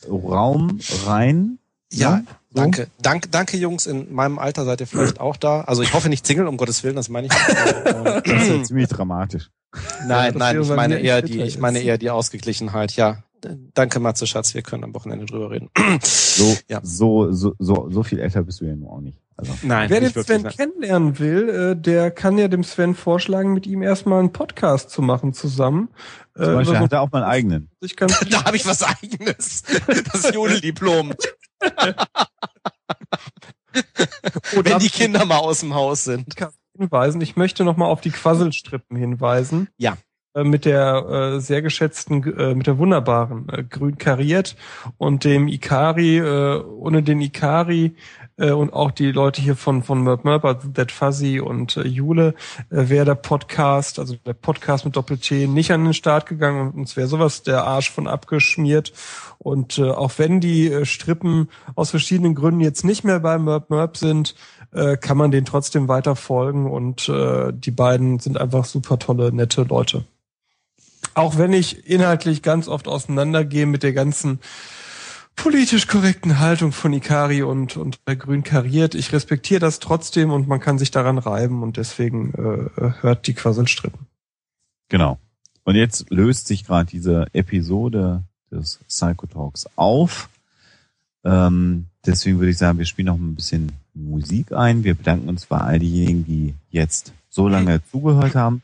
Raum 0.08 0.78
rein. 1.06 1.58
Ja, 1.92 2.16
Ne? 2.16 2.24
So. 2.50 2.60
danke. 2.60 2.86
Danke, 3.02 3.28
danke, 3.30 3.56
Jungs. 3.56 3.86
In 3.86 4.12
meinem 4.14 4.38
Alter 4.38 4.64
seid 4.64 4.80
ihr 4.80 4.86
vielleicht 4.86 5.18
auch 5.20 5.36
da. 5.36 5.62
Also 5.62 5.82
ich 5.82 5.92
hoffe 5.94 6.08
nicht 6.08 6.24
Single, 6.26 6.46
um 6.46 6.56
Gottes 6.56 6.84
Willen, 6.84 6.94
das 6.96 7.08
meine 7.08 7.26
ich 7.28 7.32
nicht. 7.32 7.86
Aber, 7.96 8.20
Das 8.24 8.42
ist 8.42 8.48
ja 8.48 8.62
ziemlich 8.62 8.88
dramatisch. 8.88 9.50
nein, 10.06 10.34
nein, 10.36 10.60
ich 10.60 10.68
meine 10.68 10.98
eher 10.98 11.20
die, 11.22 11.40
ich 11.42 11.58
meine 11.58 11.80
eher 11.80 11.98
die 11.98 12.10
Ausgeglichenheit. 12.10 12.94
Ja, 12.96 13.24
danke, 13.74 13.98
Matze 13.98 14.26
Schatz. 14.28 14.54
Wir 14.54 14.62
können 14.62 14.84
am 14.84 14.94
Wochenende 14.94 15.26
drüber 15.26 15.50
reden. 15.50 15.68
So, 16.02 16.56
Ja. 16.68 16.80
so, 16.84 17.32
so, 17.32 17.54
so, 17.58 17.88
so 17.90 18.02
viel 18.04 18.20
älter 18.20 18.42
bist 18.42 18.60
du 18.60 18.66
ja 18.66 18.76
nur 18.76 18.92
auch 18.92 19.00
nicht. 19.00 19.18
Also, 19.36 19.52
Nein, 19.62 19.90
Wer 19.90 20.00
den 20.00 20.12
nicht. 20.12 20.26
Sven 20.26 20.42
nein. 20.42 20.52
kennenlernen 20.52 21.18
will, 21.18 21.48
äh, 21.48 21.76
der 21.76 22.10
kann 22.12 22.38
ja 22.38 22.46
dem 22.48 22.62
Sven 22.62 22.94
vorschlagen, 22.94 23.52
mit 23.52 23.66
ihm 23.66 23.82
erstmal 23.82 24.20
einen 24.20 24.32
Podcast 24.32 24.90
zu 24.90 25.02
machen 25.02 25.32
zusammen. 25.32 25.88
Äh, 26.36 26.44
zum 26.44 26.54
Beispiel 26.54 26.76
so 26.76 26.80
hat 26.82 26.92
er 26.92 27.00
auch 27.00 27.10
mal 27.10 27.22
einen 27.22 27.30
eigenen. 27.32 27.70
sich 27.80 27.96
ganz 27.96 28.18
Da 28.30 28.44
habe 28.44 28.56
ich 28.56 28.64
was 28.66 28.82
Eigenes. 28.82 29.62
Das 30.12 30.32
Jodeldiplom. 30.32 31.14
Wenn 34.52 34.78
die 34.78 34.88
Kinder 34.88 35.24
mal 35.24 35.38
aus 35.38 35.60
dem 35.60 35.74
Haus 35.74 36.04
sind. 36.04 36.34
hinweisen. 36.76 37.20
Ich 37.20 37.36
möchte 37.36 37.64
nochmal 37.64 37.90
auf 37.90 38.00
die 38.00 38.10
Quasselstrippen 38.10 38.96
hinweisen. 38.96 39.68
Ja. 39.78 39.96
Äh, 40.34 40.44
Mit 40.44 40.64
der 40.64 41.34
äh, 41.36 41.40
sehr 41.40 41.62
geschätzten, 41.62 42.22
äh, 42.38 42.54
mit 42.54 42.66
der 42.66 42.78
wunderbaren 42.78 43.48
äh, 43.48 43.62
Grün 43.64 43.98
kariert 43.98 44.56
und 44.96 45.24
dem 45.24 45.48
Ikari, 45.48 46.18
äh, 46.18 46.60
ohne 46.62 47.02
den 47.02 47.20
Ikari 47.20 47.96
äh, 48.36 48.50
und 48.50 48.72
auch 48.72 48.90
die 48.90 49.12
Leute 49.12 49.40
hier 49.40 49.56
von 49.56 49.82
von 49.82 50.02
Merp 50.02 50.24
Merp, 50.24 50.44
also 50.44 50.68
Dead 50.68 50.90
Fuzzy 50.90 51.40
und 51.40 51.76
äh, 51.76 51.86
Jule, 51.86 52.34
äh, 52.70 52.88
wäre 52.88 53.04
der 53.04 53.14
Podcast, 53.14 53.98
also 53.98 54.16
der 54.16 54.34
Podcast 54.34 54.84
mit 54.84 54.96
Doppel-T, 54.96 55.46
nicht 55.46 55.72
an 55.72 55.84
den 55.84 55.94
Start 55.94 56.26
gegangen 56.26 56.68
und 56.68 56.74
uns 56.74 56.96
wäre 56.96 57.08
sowas 57.08 57.42
der 57.42 57.64
Arsch 57.64 57.90
von 57.90 58.06
abgeschmiert. 58.06 58.92
Und 59.38 59.78
äh, 59.78 59.90
auch 59.90 60.12
wenn 60.16 60.40
die 60.40 60.70
äh, 60.70 60.84
Strippen 60.84 61.48
aus 61.74 61.90
verschiedenen 61.90 62.34
Gründen 62.34 62.60
jetzt 62.60 62.84
nicht 62.84 63.04
mehr 63.04 63.20
bei 63.20 63.38
Merp 63.38 63.70
Merp 63.70 63.96
sind, 63.96 64.34
äh, 64.72 64.96
kann 64.96 65.16
man 65.16 65.30
denen 65.30 65.46
trotzdem 65.46 65.88
weiter 65.88 66.16
folgen 66.16 66.70
und 66.70 67.08
äh, 67.08 67.52
die 67.52 67.70
beiden 67.70 68.18
sind 68.18 68.38
einfach 68.38 68.64
super 68.64 68.98
tolle, 68.98 69.32
nette 69.32 69.62
Leute. 69.62 70.04
Auch 71.14 71.38
wenn 71.38 71.52
ich 71.52 71.88
inhaltlich 71.88 72.42
ganz 72.42 72.66
oft 72.66 72.88
auseinandergehe 72.88 73.66
mit 73.66 73.82
der 73.82 73.92
ganzen 73.92 74.40
politisch 75.36 75.86
korrekten 75.86 76.38
Haltung 76.38 76.72
von 76.72 76.92
Ikari 76.92 77.42
und, 77.42 77.76
und 77.76 78.04
bei 78.04 78.14
Grün 78.14 78.42
kariert. 78.42 78.94
Ich 78.94 79.12
respektiere 79.12 79.60
das 79.60 79.78
trotzdem 79.78 80.30
und 80.30 80.48
man 80.48 80.60
kann 80.60 80.78
sich 80.78 80.90
daran 80.90 81.18
reiben 81.18 81.62
und 81.62 81.76
deswegen 81.76 82.32
äh, 82.34 82.92
hört 83.00 83.26
die 83.26 83.34
Quasselstrippen. 83.34 84.06
Genau. 84.88 85.18
Und 85.64 85.76
jetzt 85.76 86.10
löst 86.10 86.46
sich 86.46 86.64
gerade 86.64 86.90
diese 86.90 87.26
Episode 87.32 88.22
des 88.50 88.80
Psychotalks 88.88 89.66
auf. 89.76 90.28
Ähm, 91.24 91.86
deswegen 92.04 92.38
würde 92.38 92.50
ich 92.50 92.58
sagen, 92.58 92.78
wir 92.78 92.86
spielen 92.86 93.06
noch 93.06 93.16
ein 93.16 93.34
bisschen 93.34 93.72
Musik 93.94 94.52
ein. 94.52 94.84
Wir 94.84 94.94
bedanken 94.94 95.28
uns 95.28 95.46
bei 95.46 95.58
all 95.58 95.78
diejenigen, 95.78 96.24
die 96.26 96.54
jetzt 96.70 97.12
so 97.30 97.48
lange 97.48 97.80
zugehört 97.90 98.34
haben. 98.34 98.62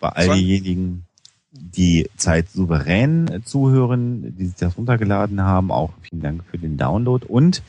Bei 0.00 0.10
all 0.10 0.36
diejenigen, 0.36 1.06
die 1.54 2.08
Zeit 2.16 2.50
souverän 2.50 3.42
zuhören, 3.44 4.34
die 4.36 4.46
sich 4.46 4.56
das 4.56 4.76
runtergeladen 4.76 5.40
haben. 5.42 5.70
Auch 5.70 5.92
vielen 6.02 6.22
Dank 6.22 6.44
für 6.50 6.58
den 6.58 6.76
Download 6.76 7.24
und 7.26 7.62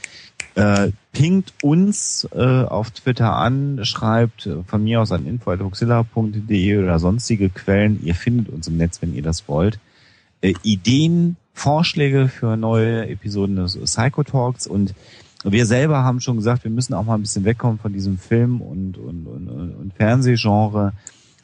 äh, 0.56 0.92
pingt 1.12 1.54
uns 1.62 2.28
äh, 2.34 2.64
auf 2.64 2.92
Twitter 2.92 3.36
an, 3.36 3.80
schreibt 3.84 4.50
von 4.68 4.84
mir 4.84 5.02
aus 5.02 5.12
an 5.12 5.26
info.huxilla.de 5.26 6.78
oder 6.78 7.00
sonstige 7.00 7.50
Quellen. 7.50 8.02
Ihr 8.04 8.16
findet 8.16 8.50
uns 8.50 8.68
im 8.68 8.78
Netz, 8.78 9.02
wenn 9.02 9.14
ihr 9.14 9.24
das 9.24 9.48
wollt. 9.48 9.80
Äh, 10.42 10.54
Ideen, 10.64 11.38
Vorschläge 11.54 12.28
für 12.28 12.58
neue 12.58 13.08
Episoden 13.08 13.56
des 13.56 13.78
Psychotalks 13.78 14.68
und 14.68 14.94
wir 15.44 15.68
selber 15.68 16.04
haben 16.04 16.22
schon 16.22 16.38
gesagt, 16.38 16.64
wir 16.64 16.72
müssen 16.72 16.96
auch 16.96 17.06
mal 17.06 17.16
ein 17.16 17.22
bisschen 17.22 17.46
wegkommen 17.46 17.78
von 17.78 17.94
diesem 17.94 18.18
Film- 18.18 18.62
und, 18.62 18.98
und, 18.98 19.28
und 19.28 19.48
und 19.48 19.94
Fernsehgenre. 19.94 20.94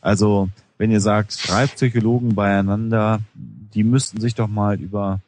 Also, 0.01 0.49
wenn 0.81 0.89
ihr 0.89 0.99
sagt, 0.99 1.47
drei 1.47 1.67
Psychologen 1.67 2.33
beieinander, 2.33 3.19
die 3.35 3.83
müssten 3.83 4.19
sich 4.19 4.33
doch 4.33 4.47
mal 4.47 4.81
über 4.81 5.19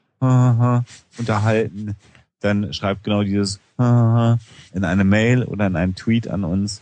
unterhalten, 1.20 1.96
dann 2.40 2.74
schreibt 2.74 3.04
genau 3.04 3.22
dieses 3.22 3.60
in 3.78 4.84
eine 4.84 5.04
Mail 5.04 5.44
oder 5.44 5.68
in 5.68 5.76
einen 5.76 5.94
Tweet 5.94 6.28
an 6.28 6.44
uns. 6.44 6.82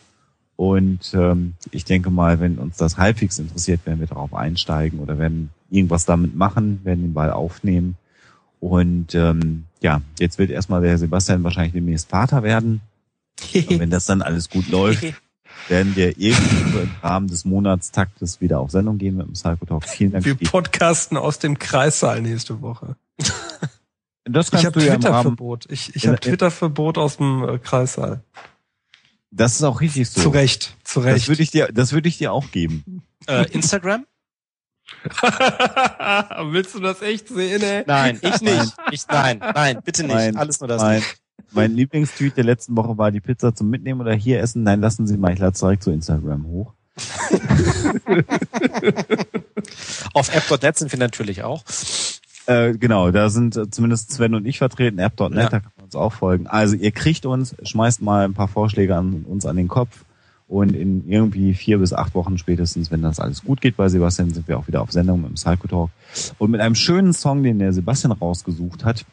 Und 0.55 1.13
ähm, 1.13 1.55
ich 1.71 1.83
denke 1.83 2.11
mal, 2.11 2.39
wenn 2.39 2.59
uns 2.59 2.77
das 2.77 2.97
halbwegs 2.97 3.39
interessiert, 3.39 3.85
werden 3.85 3.99
wir 3.99 4.07
darauf 4.07 4.33
einsteigen 4.33 4.99
oder 4.99 5.17
werden 5.17 5.49
irgendwas 5.69 6.05
damit 6.05 6.33
machen, 6.35 6.79
werden 6.85 7.01
den 7.01 7.13
Ball 7.13 7.31
aufnehmen. 7.31 7.97
Und 8.61 9.15
ähm, 9.15 9.65
ja, 9.81 10.01
jetzt 10.17 10.39
wird 10.39 10.49
erstmal 10.49 10.81
der 10.81 10.97
Sebastian 10.97 11.43
wahrscheinlich 11.43 11.73
demnächst 11.73 12.09
Vater 12.09 12.41
werden. 12.41 12.79
Und 13.53 13.79
wenn 13.79 13.89
das 13.89 14.05
dann 14.05 14.21
alles 14.21 14.49
gut 14.49 14.69
läuft, 14.69 15.03
werden 15.67 15.95
wir 15.95 16.17
irgendwo 16.17 16.79
im 16.79 16.91
Rahmen 17.01 17.27
des 17.27 17.45
Monatstaktes 17.45 18.41
wieder 18.41 18.59
auf 18.59 18.71
Sendung 18.71 18.97
gehen 18.97 19.17
mit 19.17 19.27
dem 19.27 19.33
Psychotalk. 19.33 19.87
Vielen 19.87 20.11
Dank. 20.11 20.25
Wir 20.25 20.35
podcasten 20.35 21.17
aus 21.17 21.39
dem 21.39 21.57
Kreissaal 21.59 22.21
nächste 22.21 22.61
Woche. 22.61 22.95
Das 24.25 24.47
Ich 24.47 24.51
kannst 24.51 24.65
habe 24.65 24.79
du 24.79 24.85
ja 24.85 24.93
im 24.95 25.01
Rahmen. 25.01 25.01
Twitter-Verbot. 25.01 25.65
Ich, 25.69 25.95
ich 25.95 26.07
habe 26.07 26.19
Twitter-Verbot 26.19 26.97
aus 26.97 27.17
dem 27.17 27.47
äh, 27.47 27.57
Kreissaal. 27.57 28.21
Das 29.31 29.55
ist 29.55 29.63
auch 29.63 29.79
richtig 29.81 30.09
so. 30.09 30.21
Zu 30.21 30.29
Recht, 30.29 30.75
zu 30.83 30.99
Das 31.01 31.05
Recht. 31.13 31.27
würde 31.29 31.41
ich 31.41 31.51
dir, 31.51 31.69
das 31.71 31.93
würde 31.93 32.09
ich 32.09 32.17
dir 32.17 32.31
auch 32.33 32.51
geben. 32.51 33.01
Äh, 33.27 33.49
Instagram? 33.51 34.05
Willst 36.51 36.75
du 36.75 36.79
das 36.79 37.01
echt 37.01 37.29
sehen, 37.29 37.61
ey? 37.61 37.83
Nein, 37.87 38.19
ich 38.21 38.41
nicht. 38.41 38.73
Ich, 38.91 39.07
nein, 39.07 39.39
nein, 39.39 39.81
bitte 39.83 40.03
nicht. 40.03 40.13
Nein, 40.13 40.35
Alles 40.35 40.59
nur 40.59 40.67
das 40.67 40.81
Mein, 40.81 40.97
nicht. 40.97 41.20
Mein 41.51 41.71
Lieblingstweet 41.75 42.37
der 42.37 42.43
letzten 42.43 42.75
Woche 42.75 42.97
war 42.97 43.11
die 43.11 43.19
Pizza 43.19 43.53
zum 43.55 43.69
Mitnehmen 43.69 44.01
oder 44.01 44.13
hier 44.13 44.39
essen. 44.41 44.63
Nein, 44.63 44.81
lassen 44.81 45.07
Sie 45.07 45.17
mal, 45.17 45.33
ich 45.33 45.39
lade 45.39 45.57
direkt 45.57 45.83
zu 45.83 45.91
Instagram 45.91 46.45
hoch. 46.47 46.73
Auf 50.13 50.33
app.net 50.35 50.77
sind 50.77 50.91
wir 50.91 50.99
natürlich 50.99 51.43
auch. 51.43 51.63
Äh, 52.47 52.73
genau, 52.73 53.11
da 53.11 53.29
sind 53.29 53.55
äh, 53.55 53.69
zumindest 53.69 54.11
Sven 54.11 54.33
und 54.35 54.45
ich 54.45 54.57
vertreten, 54.57 54.99
app.net, 54.99 55.33
Ja. 55.37 55.49
da 55.49 55.59
kann 55.59 55.71
man 55.77 55.85
uns 55.85 55.95
auch 55.95 56.13
folgen. 56.13 56.47
Also 56.47 56.75
ihr 56.75 56.91
kriegt 56.91 57.25
uns, 57.25 57.55
schmeißt 57.63 58.01
mal 58.01 58.25
ein 58.25 58.33
paar 58.33 58.47
Vorschläge 58.47 58.95
an 58.95 59.23
uns 59.27 59.45
an 59.45 59.55
den 59.57 59.67
Kopf 59.67 60.03
und 60.47 60.75
in 60.75 61.07
irgendwie 61.09 61.53
vier 61.53 61.77
bis 61.77 61.93
acht 61.93 62.13
Wochen 62.15 62.37
spätestens, 62.37 62.91
wenn 62.91 63.01
das 63.01 63.19
alles 63.19 63.43
gut 63.43 63.61
geht 63.61 63.77
bei 63.77 63.87
Sebastian, 63.89 64.33
sind 64.33 64.47
wir 64.47 64.57
auch 64.57 64.67
wieder 64.67 64.81
auf 64.81 64.91
Sendung 64.91 65.21
mit 65.21 65.29
dem 65.29 65.35
Psycho 65.35 65.67
Talk 65.67 65.89
und 66.39 66.51
mit 66.51 66.59
einem 66.61 66.75
schönen 66.75 67.13
Song, 67.13 67.43
den 67.43 67.59
der 67.59 67.73
Sebastian 67.73 68.11
rausgesucht 68.11 68.83
hat. 68.83 69.05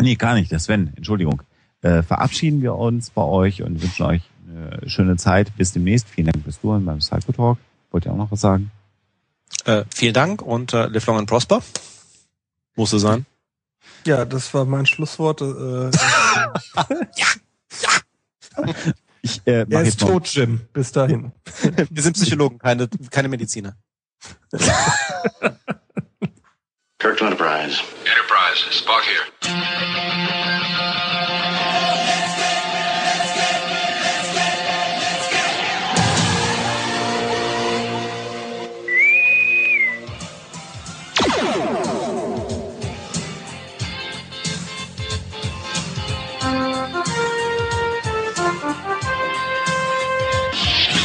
Nee, 0.00 0.16
gar 0.16 0.34
nicht, 0.34 0.50
der 0.50 0.58
Sven, 0.58 0.92
Entschuldigung. 0.96 1.42
Äh, 1.82 2.02
verabschieden 2.02 2.62
wir 2.62 2.74
uns 2.74 3.10
bei 3.10 3.22
euch 3.22 3.62
und 3.62 3.80
wünschen 3.82 4.06
euch 4.06 4.22
eine 4.48 4.88
schöne 4.88 5.16
Zeit. 5.16 5.54
Bis 5.56 5.72
demnächst. 5.72 6.08
Vielen 6.08 6.28
Dank 6.28 6.44
fürs 6.44 6.60
Zuhören 6.60 6.84
beim 6.84 6.98
Psycho 6.98 7.32
Talk. 7.32 7.58
Wollt 7.90 8.06
ihr 8.06 8.12
auch 8.12 8.16
noch 8.16 8.30
was 8.30 8.40
sagen? 8.40 8.70
Äh, 9.64 9.84
vielen 9.94 10.14
Dank 10.14 10.42
und 10.42 10.72
äh, 10.72 10.86
live 10.86 11.06
long 11.06 11.18
and 11.18 11.28
prosper. 11.28 11.62
Muss 12.76 12.90
so 12.90 12.98
sein. 12.98 13.26
Ja, 14.06 14.24
das 14.24 14.54
war 14.54 14.64
mein 14.64 14.86
Schlusswort. 14.86 15.42
Äh, 15.42 15.90
Ich 19.24 19.40
äh, 19.46 19.64
mach 19.66 19.80
er 19.80 19.86
ist 19.86 20.00
tot, 20.00 20.28
Jim. 20.28 20.60
Bis 20.74 20.92
dahin. 20.92 21.32
Wir 21.90 22.02
sind 22.02 22.12
Psychologen, 22.12 22.58
keine, 22.58 22.88
keine 23.10 23.28
Mediziner. 23.28 23.74
Kirkland 27.04 27.34
Enterprise. 27.34 27.82
Enterprise, 28.06 28.64
Spock 28.70 29.02
here. 29.02 29.24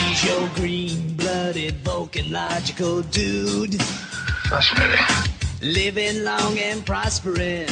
He's 0.07 0.23
your 0.23 0.47
green-blooded 0.55 1.75
Vulcan 1.83 2.31
logical 2.31 3.01
dude, 3.01 3.81
Fascinating. 4.47 5.38
Living 5.61 6.23
long 6.23 6.57
and 6.57 6.85
prospering 6.85 7.67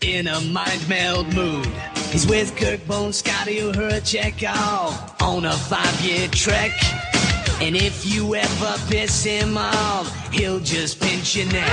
in 0.00 0.28
a 0.28 0.40
mind 0.40 0.88
meld 0.88 1.32
mood. 1.34 1.66
He's 2.10 2.26
with 2.26 2.56
Kirk 2.56 2.86
Bone, 2.86 3.12
Scotty 3.12 3.58
Uhura 3.58 4.00
Chekhov 4.04 5.20
on 5.20 5.44
a 5.44 5.52
five-year 5.52 6.28
trek. 6.28 6.72
And 7.60 7.76
if 7.76 8.06
you 8.06 8.34
ever 8.34 8.76
piss 8.88 9.24
him 9.24 9.58
off, 9.58 10.32
he'll 10.32 10.60
just 10.60 11.00
pinch 11.00 11.36
your 11.36 11.46
neck. 11.52 11.68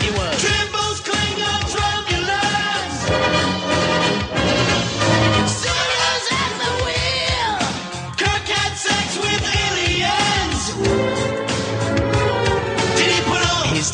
It 0.00 0.16
was 0.16 0.40
Trimbles, 0.40 1.00
Klingons, 1.00 1.74
Romulans. 1.74 3.49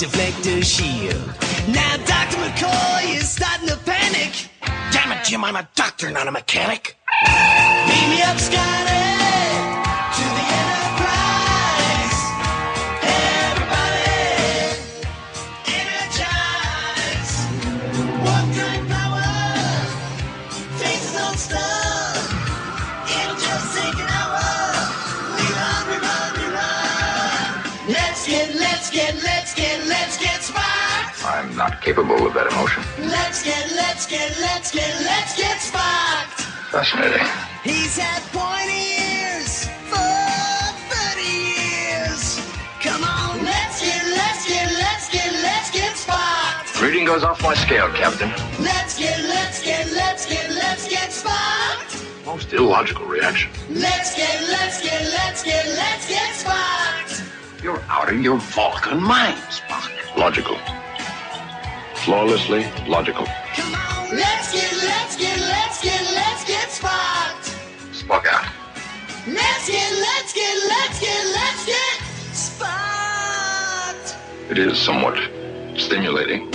Deflector 0.06 0.62
shield? 0.62 1.26
Now 1.74 1.96
Dr. 1.96 2.36
McCoy 2.38 3.16
is 3.16 3.28
starting 3.28 3.68
to 3.68 3.76
panic. 3.78 4.48
Damn 4.92 5.12
it, 5.12 5.24
Jim, 5.24 5.44
I'm 5.44 5.56
a 5.56 5.68
doctor, 5.74 6.10
not 6.10 6.28
a 6.28 6.30
mechanic. 6.30 6.96
Beam 7.26 8.10
me 8.10 8.22
up, 8.22 8.38
Scotty, 8.38 9.25
not 31.56 31.80
capable 31.80 32.26
of 32.26 32.34
that 32.34 32.52
emotion. 32.52 32.82
Let's 33.08 33.42
get, 33.42 33.72
let's 33.72 34.06
get, 34.06 34.28
let's 34.40 34.70
get, 34.70 34.92
let's 35.00 35.36
get 35.36 35.58
sparked. 35.58 36.40
Fascinating. 36.70 37.26
He's 37.64 37.96
had 37.96 38.20
pointy 38.28 39.00
ears 39.00 39.64
for 39.88 40.12
30 40.92 41.24
years. 41.24 42.44
Come 42.84 43.02
on, 43.02 43.42
let's 43.42 43.80
get, 43.80 44.04
let's 44.04 44.44
get, 44.46 44.68
let's 44.76 45.08
get, 45.08 45.32
let's 45.42 45.70
get 45.72 45.96
sparked. 45.96 46.80
Reading 46.82 47.06
goes 47.06 47.24
off 47.24 47.42
my 47.42 47.54
scale, 47.54 47.88
Captain. 47.94 48.28
Let's 48.62 48.98
get, 48.98 49.18
let's 49.24 49.64
get, 49.64 49.90
let's 49.92 50.26
get, 50.26 50.50
let's 50.50 50.86
get 50.86 51.10
sparked. 51.10 52.04
Most 52.26 52.52
illogical 52.52 53.06
reaction. 53.06 53.50
Let's 53.70 54.14
get, 54.14 54.42
let's 54.50 54.82
get, 54.82 55.00
let's 55.08 55.42
get, 55.42 55.64
let's 55.64 56.06
get 56.06 56.34
sparked. 56.34 57.24
You're 57.62 57.80
out 57.88 58.12
of 58.12 58.20
your 58.20 58.36
Vulcan 58.36 59.02
mind, 59.02 59.38
Spock. 59.48 59.90
Logical. 60.18 60.58
Flawlessly 62.06 62.64
logical. 62.86 63.26
Come 63.56 63.74
on, 63.74 64.16
let's 64.16 64.52
get, 64.52 64.72
let's 64.84 65.16
get, 65.16 65.40
let's 65.40 65.82
get, 65.82 66.00
let's 66.14 66.44
get 66.44 66.70
sparked. 66.70 67.50
Spock 67.90 68.24
out. 68.28 68.46
Let's 69.26 69.66
get, 69.68 69.92
let's 69.92 70.32
get, 70.32 70.56
let's 70.68 71.00
get, 71.00 71.26
let's 71.34 71.66
get 71.66 72.02
sparked. 72.32 74.16
It 74.48 74.56
is 74.56 74.78
somewhat 74.78 75.18
stimulating. 75.74 76.48